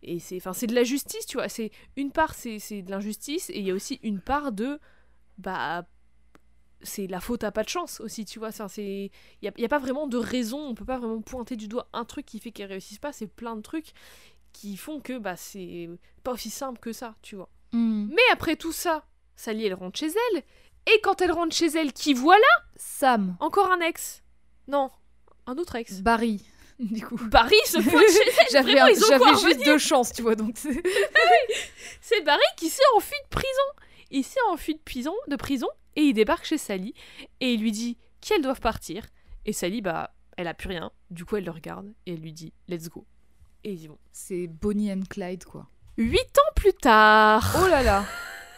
Et 0.02 0.18
c'est, 0.18 0.36
enfin, 0.36 0.52
c'est 0.52 0.66
de 0.66 0.74
la 0.74 0.84
justice, 0.84 1.26
tu 1.26 1.36
vois. 1.36 1.48
C'est 1.48 1.70
une 1.96 2.10
part, 2.10 2.34
c'est 2.34 2.82
de 2.82 2.90
l'injustice, 2.90 3.50
et 3.50 3.58
il 3.58 3.64
y 3.66 3.70
a 3.70 3.74
aussi 3.74 4.00
une 4.02 4.20
part 4.20 4.52
de, 4.52 4.80
bah, 5.38 5.86
c'est 6.82 7.06
la 7.06 7.20
faute 7.20 7.44
à 7.44 7.50
pas 7.50 7.64
de 7.64 7.68
chance 7.68 8.00
aussi, 8.00 8.24
tu 8.24 8.38
vois. 8.38 8.52
C'est, 8.52 9.10
il 9.42 9.44
y 9.44 9.48
a, 9.48 9.52
y 9.56 9.64
a 9.64 9.68
pas 9.68 9.78
vraiment 9.78 10.06
de 10.06 10.16
raison, 10.16 10.60
on 10.60 10.74
peut 10.74 10.84
pas 10.84 10.98
vraiment 10.98 11.20
pointer 11.20 11.56
du 11.56 11.68
doigt 11.68 11.88
un 11.92 12.04
truc 12.04 12.26
qui 12.26 12.38
fait 12.38 12.50
qu'elle 12.50 12.68
réussisse 12.68 12.98
pas. 12.98 13.12
C'est 13.12 13.26
plein 13.26 13.56
de 13.56 13.62
trucs 13.62 13.92
qui 14.52 14.76
font 14.76 15.00
que, 15.00 15.18
bah, 15.18 15.36
c'est 15.36 15.88
pas 16.24 16.32
aussi 16.32 16.50
simple 16.50 16.80
que 16.80 16.92
ça, 16.92 17.14
tu 17.22 17.36
vois. 17.36 17.48
Hmm. 17.72 18.08
Mais 18.10 18.22
après 18.32 18.56
tout 18.56 18.72
ça, 18.72 19.04
Sally, 19.36 19.66
elle 19.66 19.74
rentre 19.74 19.98
chez 19.98 20.08
elle. 20.08 20.42
Et 20.92 21.00
quand 21.02 21.20
elle 21.20 21.32
rentre 21.32 21.54
chez 21.54 21.66
elle, 21.66 21.92
qui 21.92 22.14
voilà? 22.14 22.46
Sam, 22.76 23.36
Encore 23.40 23.70
un 23.70 23.80
ex. 23.80 24.22
Non, 24.66 24.90
un 25.46 25.56
autre 25.58 25.76
ex. 25.76 26.00
Barry, 26.00 26.42
du 26.78 27.04
coup. 27.04 27.16
Barry 27.16 27.56
se 27.66 27.80
chez 27.80 28.56
elle. 28.56 28.66
J'avais 29.08 29.36
juste 29.40 29.64
deux 29.64 29.78
chances, 29.78 30.12
tu 30.12 30.22
vois, 30.22 30.34
donc. 30.34 30.56
C'est 30.56 32.20
Barry 32.24 32.40
qui 32.56 32.68
s'est 32.68 32.82
enfui 32.96 33.16
de 33.24 33.28
prison. 33.28 33.86
Il 34.10 34.24
s'est 34.24 34.40
enfui 34.50 34.74
de 34.74 34.80
prison, 34.80 35.14
de 35.28 35.36
prison 35.36 35.68
et 35.96 36.02
il 36.02 36.14
débarque 36.14 36.44
chez 36.44 36.58
Sally 36.58 36.94
et 37.40 37.52
il 37.52 37.60
lui 37.60 37.72
dit 37.72 37.98
qu'elles 38.20 38.42
doivent 38.42 38.60
partir. 38.60 39.06
Et 39.44 39.52
Sally, 39.52 39.80
bah, 39.80 40.14
elle 40.36 40.48
a 40.48 40.54
plus 40.54 40.68
rien. 40.68 40.92
Du 41.10 41.24
coup, 41.24 41.36
elle 41.36 41.44
le 41.44 41.50
regarde 41.50 41.92
et 42.06 42.14
elle 42.14 42.20
lui 42.20 42.32
dit 42.32 42.52
let's 42.68 42.88
go. 42.88 43.06
Et 43.64 43.72
ils 43.72 43.82
y 43.82 43.86
vont. 43.88 43.98
C'est 44.12 44.46
Bonnie 44.46 44.92
and 44.92 45.02
Clyde, 45.10 45.44
quoi. 45.44 45.68
Huit 45.96 46.38
ans 46.38 46.52
plus 46.54 46.74
tard. 46.74 47.56
Oh 47.60 47.68
là 47.68 47.82
là 47.82 48.04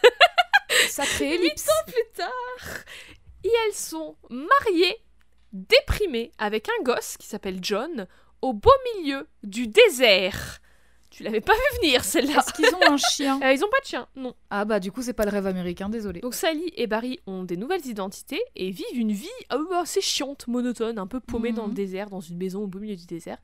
Sacré 0.89 1.35
ellipse 1.35 1.69
plus 1.87 2.11
tard. 2.15 2.83
Et 3.43 3.51
elles 3.65 3.73
sont 3.73 4.15
mariées, 4.29 4.97
déprimées, 5.51 6.31
avec 6.37 6.69
un 6.69 6.83
gosse 6.83 7.17
qui 7.17 7.25
s'appelle 7.27 7.59
John, 7.61 8.07
au 8.41 8.53
beau 8.53 8.71
milieu 8.95 9.27
du 9.43 9.67
désert. 9.67 10.60
Tu 11.11 11.23
l'avais 11.23 11.41
pas 11.41 11.53
vu 11.53 11.77
venir 11.81 12.03
celle-là. 12.03 12.39
Est-ce 12.39 12.53
qu'ils 12.53 12.73
ont 12.73 12.91
un 12.93 12.97
chien 12.97 13.39
Euh, 13.43 13.51
ils 13.51 13.63
ont 13.63 13.69
pas 13.69 13.79
de 13.81 13.85
chien, 13.85 14.07
non. 14.15 14.33
Ah 14.49 14.63
bah 14.65 14.79
du 14.79 14.91
coup 14.91 15.01
c'est 15.01 15.13
pas 15.13 15.25
le 15.25 15.31
rêve 15.31 15.45
américain, 15.45 15.89
désolé. 15.89 16.21
Donc 16.21 16.33
Sally 16.33 16.71
et 16.77 16.87
Barry 16.87 17.19
ont 17.27 17.43
des 17.43 17.57
nouvelles 17.57 17.85
identités 17.85 18.41
et 18.55 18.71
vivent 18.71 18.85
une 18.97 19.11
vie 19.11 19.27
euh, 19.51 19.65
assez 19.81 19.99
chiante, 20.01 20.47
monotone, 20.47 20.97
un 20.97 21.07
peu 21.07 21.19
paumée 21.19 21.51
dans 21.51 21.63
le 21.65 21.69
Mhm. 21.69 21.75
désert, 21.75 22.09
dans 22.09 22.21
une 22.21 22.37
maison 22.37 22.63
au 22.63 22.67
beau 22.67 22.79
milieu 22.79 22.95
du 22.95 23.05
désert. 23.05 23.37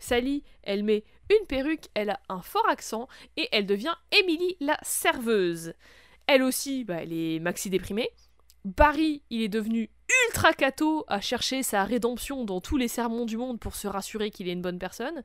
Sally, 0.00 0.42
elle 0.64 0.82
met 0.82 1.04
une 1.30 1.46
perruque, 1.46 1.84
elle 1.94 2.10
a 2.10 2.20
un 2.28 2.42
fort 2.42 2.68
accent 2.68 3.06
et 3.36 3.48
elle 3.52 3.66
devient 3.66 3.94
Emily 4.10 4.56
la 4.60 4.76
serveuse. 4.82 5.74
Elle 6.26 6.42
aussi, 6.42 6.84
bah, 6.84 6.96
elle 7.02 7.12
est 7.12 7.38
maxi 7.40 7.70
déprimée. 7.70 8.10
Barry, 8.64 9.22
il 9.30 9.42
est 9.42 9.48
devenu 9.48 9.90
ultra 10.28 10.52
cato 10.52 11.04
à 11.08 11.20
chercher 11.20 11.62
sa 11.62 11.84
rédemption 11.84 12.44
dans 12.44 12.60
tous 12.60 12.76
les 12.76 12.86
sermons 12.88 13.24
du 13.26 13.36
monde 13.36 13.58
pour 13.58 13.74
se 13.74 13.88
rassurer 13.88 14.30
qu'il 14.30 14.48
est 14.48 14.52
une 14.52 14.62
bonne 14.62 14.78
personne. 14.78 15.22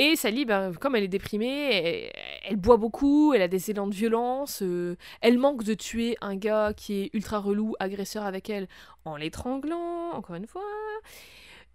Et 0.00 0.14
Sally, 0.14 0.44
bah, 0.44 0.70
comme 0.80 0.94
elle 0.94 1.02
est 1.02 1.08
déprimée, 1.08 2.10
elle, 2.44 2.56
boit 2.56 2.76
beaucoup, 2.76 3.34
elle 3.34 3.42
a 3.42 3.48
des 3.48 3.70
élans 3.72 3.88
de 3.88 3.94
violence, 3.94 4.62
euh, 4.62 4.96
elle 5.20 5.38
manque 5.38 5.64
de 5.64 5.74
tuer 5.74 6.16
un 6.20 6.36
gars 6.36 6.72
qui 6.72 6.94
est 7.02 7.10
ultra 7.14 7.38
relou, 7.40 7.74
agresseur 7.80 8.24
avec 8.24 8.48
elle, 8.48 8.68
en 9.04 9.16
l'étranglant, 9.16 10.12
encore 10.12 10.36
une 10.36 10.46
fois. 10.46 10.62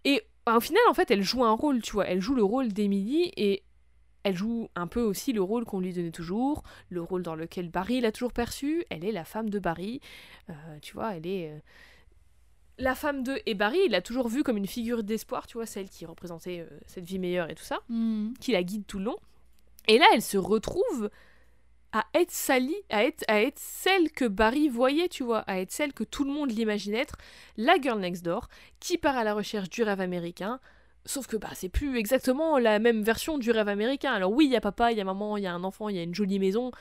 Et 0.04 0.22
bah, 0.46 0.56
au 0.56 0.60
final, 0.60 0.82
en 0.88 0.94
fait, 0.94 1.10
elle 1.10 1.22
joue 1.22 1.44
un 1.44 1.52
rôle, 1.52 1.82
tu 1.82 1.92
vois. 1.92 2.06
Elle 2.06 2.20
joue 2.20 2.34
le 2.34 2.44
rôle 2.44 2.68
d'Emily 2.72 3.30
et 3.36 3.62
elle 4.22 4.36
joue 4.36 4.68
un 4.74 4.86
peu 4.86 5.02
aussi 5.02 5.34
le 5.34 5.42
rôle 5.42 5.64
qu'on 5.66 5.80
lui 5.80 5.92
donnait 5.92 6.10
toujours, 6.10 6.62
le 6.88 7.02
rôle 7.02 7.22
dans 7.22 7.34
lequel 7.34 7.68
Barry 7.68 8.00
l'a 8.00 8.10
toujours 8.12 8.32
perçu. 8.32 8.84
Elle 8.88 9.04
est 9.04 9.12
la 9.12 9.24
femme 9.24 9.50
de 9.50 9.58
Barry, 9.58 10.00
euh, 10.48 10.54
tu 10.80 10.94
vois, 10.94 11.14
elle 11.16 11.26
est. 11.26 11.50
euh, 11.50 11.58
La 12.78 12.94
femme 12.94 13.22
de. 13.22 13.40
Et 13.46 13.54
Barry, 13.54 13.78
il 13.86 13.92
l'a 13.92 14.02
toujours 14.02 14.28
vue 14.28 14.42
comme 14.42 14.56
une 14.56 14.66
figure 14.66 15.02
d'espoir, 15.04 15.46
tu 15.46 15.58
vois, 15.58 15.66
celle 15.66 15.88
qui 15.88 16.06
représentait 16.06 16.60
euh, 16.60 16.78
cette 16.86 17.04
vie 17.04 17.18
meilleure 17.18 17.50
et 17.50 17.54
tout 17.54 17.64
ça 17.64 17.80
Hmm. 17.88 18.32
qui 18.40 18.52
la 18.52 18.62
guide 18.62 18.84
tout 18.86 18.98
le 18.98 19.04
long. 19.04 19.16
Et 19.86 19.98
là, 19.98 20.06
elle 20.12 20.22
se 20.22 20.38
retrouve 20.38 21.10
à 21.92 22.04
être 22.14 22.32
Sally, 22.32 22.74
à 22.90 23.04
être, 23.04 23.22
à 23.28 23.40
être 23.40 23.58
celle 23.58 24.10
que 24.10 24.24
Barry 24.24 24.68
voyait, 24.68 25.08
tu 25.08 25.22
vois, 25.22 25.40
à 25.40 25.60
être 25.60 25.70
celle 25.70 25.92
que 25.92 26.02
tout 26.02 26.24
le 26.24 26.32
monde 26.32 26.50
l'imaginait 26.50 26.98
être, 26.98 27.16
la 27.56 27.80
girl 27.80 28.00
next 28.00 28.24
door, 28.24 28.48
qui 28.80 28.98
part 28.98 29.16
à 29.16 29.22
la 29.22 29.34
recherche 29.34 29.70
du 29.70 29.84
rêve 29.84 30.00
américain. 30.00 30.58
Sauf 31.06 31.26
que 31.28 31.36
bah, 31.36 31.50
c'est 31.54 31.68
plus 31.68 31.96
exactement 31.98 32.58
la 32.58 32.78
même 32.80 33.02
version 33.02 33.38
du 33.38 33.50
rêve 33.52 33.68
américain. 33.68 34.12
Alors 34.12 34.32
oui, 34.32 34.46
il 34.46 34.50
y 34.50 34.56
a 34.56 34.60
papa, 34.60 34.90
il 34.90 34.98
y 34.98 35.00
a 35.00 35.04
maman, 35.04 35.36
il 35.36 35.44
y 35.44 35.46
a 35.46 35.52
un 35.54 35.62
enfant, 35.62 35.88
il 35.88 35.96
y 35.96 35.98
a 36.00 36.02
une 36.02 36.14
jolie 36.14 36.38
maison, 36.40 36.72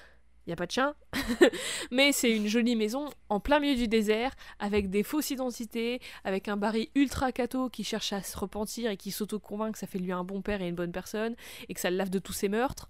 il 0.45 0.49
n'y 0.49 0.53
a 0.53 0.55
pas 0.55 0.65
de 0.65 0.71
chien. 0.71 0.95
Mais 1.91 2.11
c'est 2.11 2.35
une 2.35 2.47
jolie 2.47 2.75
maison 2.75 3.09
en 3.29 3.39
plein 3.39 3.59
milieu 3.59 3.75
du 3.75 3.87
désert, 3.87 4.35
avec 4.59 4.89
des 4.89 5.03
fausses 5.03 5.31
identités, 5.31 6.01
avec 6.23 6.47
un 6.47 6.57
Barry 6.57 6.91
ultra 6.95 7.31
cato 7.31 7.69
qui 7.69 7.83
cherche 7.83 8.13
à 8.13 8.21
se 8.21 8.37
repentir 8.37 8.91
et 8.91 8.97
qui 8.97 9.11
s'auto-convainc 9.11 9.73
que 9.73 9.79
ça 9.79 9.87
fait 9.87 9.99
de 9.99 10.03
lui 10.03 10.11
un 10.11 10.23
bon 10.23 10.41
père 10.41 10.61
et 10.61 10.67
une 10.67 10.75
bonne 10.75 10.91
personne, 10.91 11.35
et 11.69 11.73
que 11.73 11.79
ça 11.79 11.89
le 11.89 11.97
lave 11.97 12.09
de 12.09 12.19
tous 12.19 12.33
ses 12.33 12.49
meurtres. 12.49 12.89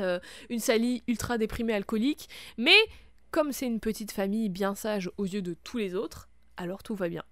Euh, 0.00 0.18
une 0.48 0.58
Sally 0.58 1.02
ultra 1.06 1.38
déprimée 1.38 1.74
alcoolique. 1.74 2.28
Mais 2.56 2.76
comme 3.30 3.52
c'est 3.52 3.66
une 3.66 3.80
petite 3.80 4.12
famille 4.12 4.48
bien 4.48 4.74
sage 4.74 5.10
aux 5.16 5.26
yeux 5.26 5.42
de 5.42 5.54
tous 5.64 5.78
les 5.78 5.94
autres, 5.94 6.28
alors 6.56 6.82
tout 6.82 6.94
va 6.94 7.08
bien. 7.08 7.24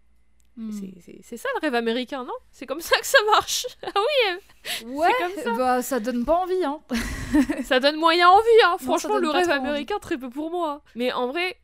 Hmm. 0.62 0.92
C'est- 1.22 1.36
ça 1.36 1.48
le 1.54 1.60
rêve 1.60 1.74
américain, 1.74 2.24
non? 2.24 2.34
C'est 2.50 2.66
comme 2.66 2.80
ça 2.80 2.98
que 2.98 3.06
ça 3.06 3.18
marche. 3.30 3.66
Ah 3.82 3.90
oui, 3.96 4.86
Ouais, 4.94 5.08
comme 5.18 5.42
ça. 5.44 5.52
bah 5.56 5.82
ça 5.82 6.00
donne 6.00 6.24
pas 6.24 6.34
envie, 6.36 6.62
hein. 6.64 6.80
ça 7.64 7.80
donne 7.80 7.96
moyen 7.96 8.28
envie, 8.28 8.62
hein. 8.66 8.76
Franchement, 8.78 9.16
le 9.18 9.30
rêve 9.30 9.48
envie. 9.48 9.58
américain, 9.58 9.98
très 10.00 10.18
peu 10.18 10.28
pour 10.28 10.50
moi. 10.50 10.82
Mais 10.94 11.12
en 11.12 11.28
vrai, 11.28 11.56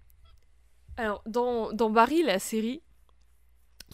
alors, 0.97 1.23
dans, 1.27 1.73
dans 1.73 1.90
Barry, 1.90 2.23
la 2.23 2.39
série, 2.39 2.82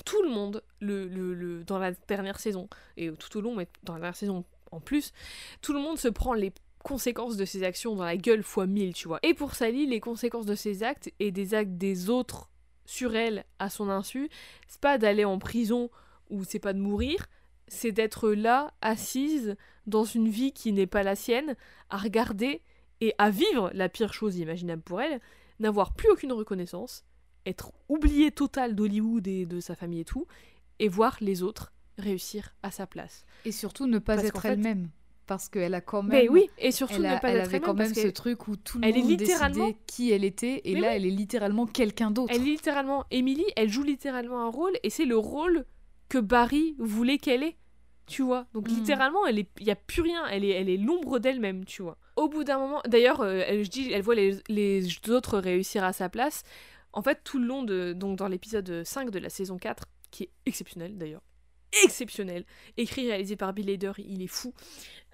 tout 0.04 0.22
le 0.22 0.28
monde, 0.30 0.62
le, 0.80 1.06
le, 1.08 1.34
le- 1.34 1.64
dans 1.64 1.78
la 1.78 1.92
dernière 1.92 2.38
saison, 2.38 2.68
et 2.96 3.10
tout 3.12 3.36
au 3.36 3.40
long, 3.40 3.54
mais 3.56 3.68
dans 3.82 3.94
la 3.94 3.98
dernière 4.00 4.16
saison 4.16 4.44
en 4.70 4.80
plus, 4.80 5.12
tout 5.60 5.72
le 5.72 5.80
monde 5.80 5.98
se 5.98 6.08
prend 6.08 6.32
les 6.32 6.52
conséquences 6.84 7.36
de 7.36 7.44
ses 7.44 7.62
actions 7.64 7.94
dans 7.94 8.04
la 8.04 8.16
gueule 8.16 8.42
fois 8.42 8.66
mille, 8.66 8.94
tu 8.94 9.06
vois. 9.08 9.18
Et 9.22 9.34
pour 9.34 9.54
Sally, 9.54 9.86
les 9.86 10.00
conséquences 10.00 10.46
de 10.46 10.54
ses 10.54 10.82
actes 10.82 11.10
et 11.20 11.30
des 11.30 11.54
actes 11.54 11.76
des 11.76 12.08
autres 12.08 12.48
sur 12.84 13.14
elle 13.16 13.44
à 13.58 13.70
son 13.70 13.88
insu, 13.88 14.28
c'est 14.68 14.80
pas 14.80 14.98
d'aller 14.98 15.24
en 15.24 15.38
prison 15.38 15.90
ou 16.30 16.44
c'est 16.44 16.58
pas 16.58 16.72
de 16.72 16.78
mourir, 16.78 17.26
c'est 17.68 17.92
d'être 17.92 18.30
là, 18.30 18.72
assise, 18.80 19.56
dans 19.86 20.04
une 20.04 20.28
vie 20.28 20.52
qui 20.52 20.72
n'est 20.72 20.86
pas 20.86 21.02
la 21.02 21.16
sienne, 21.16 21.56
à 21.90 21.96
regarder 21.96 22.62
et 23.00 23.14
à 23.18 23.30
vivre 23.30 23.70
la 23.74 23.88
pire 23.88 24.12
chose 24.12 24.36
imaginable 24.36 24.82
pour 24.82 25.00
elle, 25.00 25.20
n'avoir 25.58 25.94
plus 25.94 26.10
aucune 26.10 26.32
reconnaissance, 26.32 27.04
être 27.46 27.72
oubliée 27.88 28.30
totale 28.30 28.74
d'Hollywood 28.74 29.26
et 29.26 29.46
de 29.46 29.60
sa 29.60 29.74
famille 29.74 30.00
et 30.00 30.04
tout, 30.04 30.26
et 30.78 30.88
voir 30.88 31.16
les 31.20 31.42
autres 31.42 31.72
réussir 31.98 32.54
à 32.62 32.70
sa 32.70 32.86
place. 32.86 33.24
Et 33.44 33.52
surtout 33.52 33.86
ne 33.86 33.98
pas 33.98 34.16
Parce 34.16 34.28
être 34.28 34.46
elle-même. 34.46 34.90
Parce 35.26 35.48
qu'elle 35.48 35.74
a 35.74 35.80
quand 35.80 36.02
même... 36.02 36.10
Mais 36.22 36.28
oui, 36.28 36.48
et 36.58 36.72
surtout 36.72 36.94
Elle, 36.96 37.06
a- 37.06 37.14
ne 37.14 37.20
pas 37.20 37.30
elle 37.30 37.36
être 37.38 37.44
avait 37.46 37.60
quand 37.60 37.74
même 37.74 37.94
ce 37.94 38.08
truc 38.08 38.48
où 38.48 38.56
tout 38.56 38.78
le 38.78 38.84
elle 38.86 38.96
est 38.96 39.00
monde 39.00 39.10
littéralement- 39.10 39.64
décidait 39.66 39.78
qui 39.86 40.10
elle 40.10 40.24
était, 40.24 40.60
et 40.64 40.74
Mais 40.74 40.80
là 40.80 40.96
elle 40.96 41.06
est 41.06 41.10
littéralement 41.10 41.66
quelqu'un 41.66 42.10
d'autre. 42.10 42.32
Elle 42.34 42.42
est 42.42 42.46
littéralement, 42.50 43.04
Emily, 43.10 43.44
elle 43.56 43.68
joue 43.70 43.84
littéralement 43.84 44.40
un 44.44 44.50
rôle 44.50 44.72
et 44.82 44.90
c'est 44.90 45.04
le 45.04 45.16
rôle 45.16 45.64
que 46.08 46.18
Barry 46.18 46.74
voulait 46.78 47.18
qu'elle 47.18 47.42
ait. 47.44 47.56
Tu 48.06 48.22
vois, 48.22 48.46
donc 48.52 48.68
Mm. 48.68 48.74
littéralement, 48.74 49.26
elle 49.26 49.38
est, 49.38 49.48
il 49.60 49.66
y 49.66 49.70
a 49.70 49.76
plus 49.76 50.02
rien. 50.02 50.26
Elle 50.26 50.44
est, 50.44 50.50
elle 50.50 50.68
est 50.68 50.76
l'ombre 50.76 51.20
d'elle-même, 51.20 51.64
tu 51.64 51.82
vois. 51.82 51.96
Au 52.16 52.28
bout 52.28 52.42
d'un 52.42 52.58
moment, 52.58 52.82
d'ailleurs, 52.86 53.20
euh, 53.20 53.42
elle, 53.46 53.64
je 53.64 53.70
dis, 53.70 53.90
elle 53.92 54.02
voit 54.02 54.16
les, 54.16 54.36
les 54.48 54.84
autres 55.08 55.38
réussir 55.38 55.84
à 55.84 55.92
sa 55.92 56.08
place. 56.08 56.42
En 56.92 57.00
fait, 57.00 57.20
tout 57.24 57.38
le 57.38 57.46
long 57.46 57.62
de, 57.62 57.92
donc 57.92 58.18
dans 58.18 58.26
l'épisode 58.28 58.82
5 58.84 59.10
de 59.10 59.18
la 59.20 59.30
saison 59.30 59.56
4, 59.56 59.84
qui 60.10 60.24
est 60.24 60.30
exceptionnel 60.46 60.98
d'ailleurs, 60.98 61.22
exceptionnel, 61.84 62.44
écrit 62.76 63.06
réalisé 63.08 63.36
par 63.36 63.52
Bill 63.52 63.70
Hader, 63.70 63.92
il 63.98 64.22
est 64.22 64.28
fou. 64.28 64.54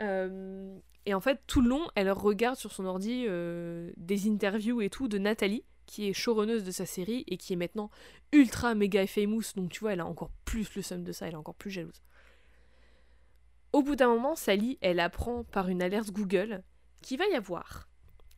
Euh, 0.00 0.78
et 1.06 1.14
en 1.14 1.20
fait, 1.20 1.40
tout 1.46 1.60
le 1.60 1.68
long, 1.68 1.88
elle 1.94 2.10
regarde 2.10 2.56
sur 2.56 2.72
son 2.72 2.84
ordi 2.84 3.24
euh, 3.26 3.90
des 3.96 4.28
interviews 4.28 4.80
et 4.80 4.90
tout 4.90 5.08
de 5.08 5.18
Nathalie, 5.18 5.64
qui 5.86 6.08
est 6.08 6.12
showrunneuse 6.12 6.64
de 6.64 6.70
sa 6.70 6.84
série 6.86 7.24
et 7.28 7.36
qui 7.38 7.54
est 7.54 7.56
maintenant 7.56 7.90
ultra 8.32 8.74
méga 8.74 9.06
famous. 9.06 9.54
Donc 9.56 9.70
tu 9.70 9.80
vois, 9.80 9.94
elle 9.94 10.00
a 10.00 10.06
encore 10.06 10.30
plus 10.44 10.74
le 10.74 10.82
somme 10.82 11.04
de 11.04 11.12
ça, 11.12 11.26
elle 11.26 11.32
est 11.32 11.36
encore 11.36 11.54
plus 11.54 11.70
jalouse. 11.70 12.02
Au 13.72 13.82
bout 13.82 13.96
d'un 13.96 14.08
moment, 14.08 14.34
Sally, 14.34 14.78
elle 14.80 15.00
apprend 15.00 15.44
par 15.44 15.68
une 15.68 15.82
alerte 15.82 16.10
Google 16.10 16.62
qu'il 17.02 17.18
va 17.18 17.26
y 17.28 17.34
avoir 17.34 17.88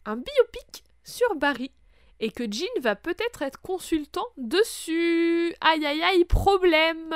un 0.05 0.16
biopic 0.16 0.84
sur 1.05 1.34
Barry 1.36 1.72
et 2.20 2.30
que 2.30 2.44
Jean 2.51 2.80
va 2.82 2.97
peut-être 2.97 3.42
être 3.42 3.60
consultant 3.60 4.26
dessus. 4.36 5.55
Aïe 5.60 5.84
aïe 5.86 6.02
aïe, 6.02 6.24
problème 6.24 7.14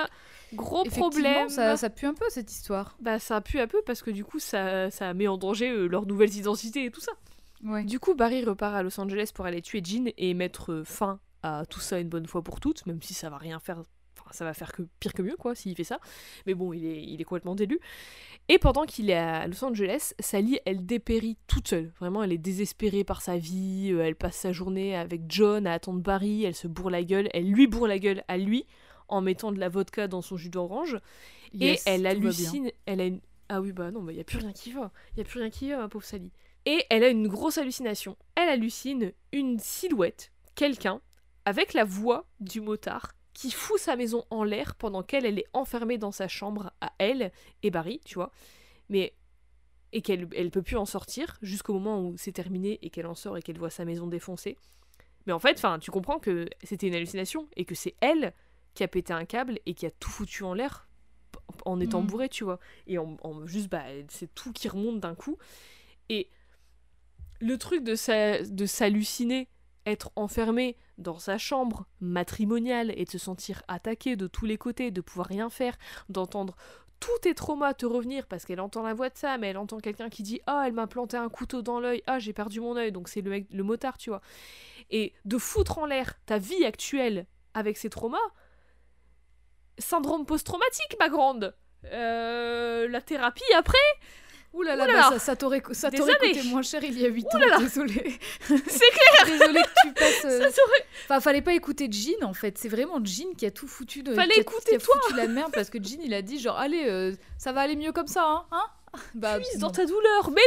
Gros 0.55 0.85
problème 0.85 1.48
ça, 1.48 1.76
ça 1.76 1.90
pue 1.90 2.06
un 2.06 2.14
peu 2.14 2.24
cette 2.28 2.51
histoire. 2.51 2.97
Bah 3.01 3.18
ça 3.18 3.40
pue 3.40 3.60
un 3.60 3.66
peu 3.66 3.82
parce 3.86 4.02
que 4.02 4.10
du 4.10 4.24
coup 4.24 4.39
ça, 4.39 4.90
ça 4.90 5.12
met 5.14 5.28
en 5.28 5.39
danger 5.39 5.70
euh, 5.70 5.86
leurs 5.86 6.06
nouvelles 6.06 6.35
identités 6.35 6.85
et 6.85 6.90
tout 6.90 7.01
ça. 7.01 7.12
Ouais. 7.64 7.85
Du 7.85 7.98
coup 7.98 8.14
Barry 8.14 8.44
repart 8.44 8.74
à 8.74 8.82
Los 8.82 8.98
Angeles 9.01 9.31
pour 9.35 9.47
aller 9.47 9.62
tuer 9.62 9.81
Jean 9.82 10.10
et 10.16 10.35
mettre 10.35 10.72
euh, 10.72 10.85
fin 10.85 11.18
à 11.43 11.64
tout 11.68 11.81
ça 11.81 11.98
une 11.98 12.09
bonne 12.09 12.26
fois 12.26 12.43
pour 12.43 12.60
toutes, 12.60 12.86
même 12.86 13.02
si 13.02 13.12
ça 13.14 13.28
va 13.31 13.36
rien 13.36 13.59
faire, 13.59 13.78
enfin 14.18 14.31
ça 14.32 14.44
va 14.47 14.55
faire 14.55 14.72
que 14.72 14.82
pire 14.98 15.12
que 15.12 15.20
mieux, 15.20 15.36
quoi, 15.36 15.55
s'il 15.55 15.74
fait 15.76 15.85
ça. 15.85 15.98
Mais 16.47 16.55
bon, 16.55 16.72
il 16.72 16.86
est, 16.86 17.02
il 17.02 17.20
est 17.20 17.24
complètement 17.24 17.55
délu. 17.55 17.78
Et 18.48 18.59
pendant 18.59 18.85
qu'il 18.85 19.10
est 19.10 19.14
à 19.14 19.47
Los 19.47 19.62
Angeles, 19.62 20.14
Sally, 20.20 20.59
elle 20.64 20.86
dépérit 20.86 21.36
toute 21.47 21.68
seule. 21.68 21.93
Vraiment, 22.01 22.22
elle 22.22 22.32
est 22.32 22.39
désespérée 22.39 23.05
par 23.05 23.20
sa 23.20 23.36
vie. 23.36 23.90
euh, 23.93 24.02
Elle 24.05 24.16
passe 24.16 24.36
sa 24.36 24.52
journée 24.52 24.97
avec 24.97 25.22
John 25.28 25.66
à 25.66 25.74
attendre 25.74 26.01
Barry. 26.01 26.44
Elle 26.44 26.55
se 26.55 26.66
bourre 26.66 26.90
la 26.90 27.02
gueule. 27.05 27.28
Elle 27.35 27.51
lui 27.51 27.66
bourre 27.66 27.89
la 27.89 27.98
gueule 27.98 28.22
à 28.28 28.36
lui 28.39 28.66
en 29.09 29.20
mettant 29.20 29.52
de 29.52 29.59
la 29.59 29.68
vodka 29.68 30.09
dans 30.09 30.22
son 30.22 30.36
jus 30.36 30.51
d'orange. 30.51 30.98
Yes, 31.52 31.86
et 31.86 31.90
elle 31.90 32.06
hallucine. 32.06 32.70
Elle 32.86 33.01
a 33.01 33.06
une... 33.06 33.20
Ah 33.48 33.60
oui, 33.60 33.72
bah 33.72 33.90
non, 33.90 34.09
il 34.09 34.14
n'y 34.14 34.20
a 34.20 34.24
plus 34.24 34.39
rien 34.39 34.52
qui 34.52 34.72
va. 34.72 34.90
Il 35.12 35.16
n'y 35.16 35.22
a 35.22 35.24
plus 35.24 35.40
rien 35.40 35.51
qui 35.51 35.70
va, 35.70 35.78
ma 35.78 35.89
pauvre 35.89 36.05
Sally. 36.05 36.31
Et 36.66 36.85
elle 36.89 37.05
a 37.05 37.09
une 37.09 37.28
grosse 37.28 37.59
hallucination. 37.59 38.16
Elle 38.35 38.48
hallucine 38.48 39.12
une 39.32 39.59
silhouette, 39.59 40.32
quelqu'un, 40.55 41.01
avec 41.44 41.74
la 41.74 41.85
voix 41.85 42.26
du 42.40 42.60
motard 42.60 43.12
qui 43.35 43.51
fout 43.51 43.78
sa 43.78 43.97
maison 43.97 44.24
en 44.31 44.44
l'air 44.44 44.76
pendant 44.76 45.02
qu'elle 45.02 45.26
elle 45.26 45.39
est 45.39 45.47
enfermée 45.52 45.98
dans 45.98 46.12
sa 46.12 46.28
chambre 46.28 46.72
à 46.81 46.93
elle 46.98 47.32
et 47.62 47.70
Barry, 47.70 48.01
tu 48.05 48.14
vois. 48.14 48.31
Mais 48.89 49.12
et 49.93 50.02
qu'elle 50.02 50.28
elle 50.35 50.51
peut 50.51 50.62
plus 50.62 50.76
en 50.76 50.86
sortir 50.86 51.36
jusqu'au 51.43 51.74
moment 51.74 52.01
où 52.01 52.16
c'est 52.16 52.32
terminé 52.32 52.78
et 52.82 52.90
qu'elle 52.90 53.06
en 53.06 53.14
sort 53.14 53.36
et 53.36 53.43
qu'elle 53.43 53.59
voit 53.59 53.70
sa 53.70 53.85
maison 53.85 54.06
défoncée. 54.06 54.56
Mais 55.26 55.32
en 55.32 55.39
fait, 55.39 55.56
enfin, 55.56 55.78
tu 55.78 55.90
comprends 55.90 56.18
que 56.18 56.48
c'était 56.62 56.89
une 56.89 56.94
hallucination 56.94 57.48
et 57.56 57.64
que 57.64 57.74
c'est 57.74 57.94
elle 58.01 58.32
qui 58.75 58.83
a 58.85 58.89
pété 58.89 59.13
un 59.13 59.25
câble 59.25 59.59
et 59.67 59.75
qui 59.75 59.87
a 59.87 59.91
tout 59.91 60.11
foutu 60.11 60.43
en 60.45 60.55
l'air 60.55 60.89
en 61.65 61.81
étant 61.81 62.01
Mhm. 62.01 62.07
bourrée, 62.07 62.29
tu 62.29 62.45
vois. 62.45 62.59
Et 62.87 62.99
en, 62.99 63.17
en- 63.23 63.47
juste, 63.47 63.69
bah, 63.69 63.85
c'est 64.09 64.35
tout 64.35 64.53
qui 64.53 64.69
remonte 64.69 65.01
d'un 65.01 65.15
coup. 65.15 65.37
Et 66.09 66.31
le 67.41 67.59
truc 67.59 67.85
de 67.85 67.95
sa- 67.95 68.43
de 68.43 68.67
s'halluciner, 68.67 69.49
être 69.87 70.11
enfermé 70.17 70.77
dans 70.97 71.19
sa 71.19 71.37
chambre 71.37 71.87
matrimoniale 72.01 72.93
et 72.97 73.05
de 73.05 73.11
se 73.11 73.19
sentir 73.19 73.63
attaqué 73.69 74.17
de 74.17 74.27
tous 74.27 74.47
les 74.47 74.57
côtés, 74.57 74.91
de 74.91 75.01
pouvoir 75.03 75.27
rien 75.27 75.51
faire, 75.51 75.77
d'entendre 76.09 76.57
tous 77.01 77.19
tes 77.21 77.35
traumas 77.35 77.75
te 77.75 77.85
revenir 77.85 78.27
parce 78.27 78.47
qu'elle 78.47 78.61
entend 78.61 78.83
la 78.83 78.95
voix 78.95 79.11
de 79.11 79.19
Sam, 79.19 79.45
elle 79.45 79.59
entend 79.59 79.79
quelqu'un 79.79 80.09
qui 80.09 80.23
dit 80.23 80.41
Ah, 80.47 80.65
elle 80.67 80.73
m'a 80.73 80.87
planté 80.87 81.19
un 81.19 81.29
couteau 81.29 81.61
dans 81.61 81.81
l'œil, 81.81 82.03
ah, 82.07 82.19
j'ai 82.19 82.33
perdu 82.33 82.61
mon 82.61 82.77
œil, 82.77 82.93
donc 82.93 83.09
c'est 83.09 83.21
le, 83.21 83.31
mec, 83.31 83.47
le 83.53 83.63
motard, 83.63 83.99
tu 83.99 84.09
vois. 84.09 84.23
Et 84.91 85.13
de 85.27 85.37
foutre 85.37 85.79
en 85.79 85.87
l'air 85.87 86.15
ta 86.25 86.39
vie 86.39 86.65
actuelle 86.65 87.27
avec 87.53 87.77
ces 87.77 87.91
traumas, 87.91 88.17
syndrome 89.79 90.27
post-traumatique, 90.27 90.97
ma 90.99 91.09
grande. 91.09 91.55
Euh, 91.93 92.89
la 92.89 93.01
thérapie 93.01 93.43
après, 93.57 93.79
Ouh 94.55 94.63
là 94.63 94.77
là, 94.77 94.85
Ouh 94.85 94.87
là 94.87 94.93
bah, 94.95 95.01
là. 95.01 95.11
ça, 95.11 95.19
ça 95.19 95.37
t'aurait 95.37 95.61
coûté 95.61 96.43
moins 96.45 96.63
cher 96.63 96.83
il 96.85 96.99
y 96.99 97.05
a 97.05 97.09
8 97.09 97.25
Ouh 97.27 97.37
ans, 97.37 97.41
là 97.41 97.59
désolé. 97.59 98.19
c'est 98.47 98.57
clair, 98.57 99.27
Désolé 99.27 99.61
que 99.63 99.89
tu 99.89 99.93
passes. 99.95 100.25
euh, 100.27 100.49
Enfin, 101.05 101.21
fallait 101.21 101.43
pas 101.43 101.55
écouter 101.55 101.89
Jean 101.91 102.23
en 102.23 102.35
fait. 102.35 102.57
C'est 102.57 102.69
vraiment 102.69 103.05
Jean 103.05 103.35
qui 103.37 103.47
a 103.47 103.51
tout 103.51 103.67
foutu 103.67 104.03
de. 104.05 104.15
Fallait 104.15 104.33
qui 104.35 104.39
a- 104.39 104.43
écouter 104.43 104.71
qui 104.71 104.75
a 104.77 104.79
foutu 104.79 105.15
la 105.17 105.27
merde 105.27 105.51
parce 105.53 105.71
que 105.71 105.79
Jean 105.83 106.01
il 106.05 106.15
a 106.15 106.23
dit 106.23 106.39
genre 106.39 106.57
allez 106.57 106.85
euh, 106.89 107.13
ça 107.37 107.53
va 107.53 107.63
aller 107.63 107.75
mieux 107.77 107.91
comme 107.93 108.07
ça 108.07 108.25
hein, 108.25 108.47
hein 108.53 108.65
Bah 109.15 109.39
non. 109.39 109.45
dans 109.59 109.71
ta 109.71 109.87
douleur, 109.87 110.31
mais 110.31 110.41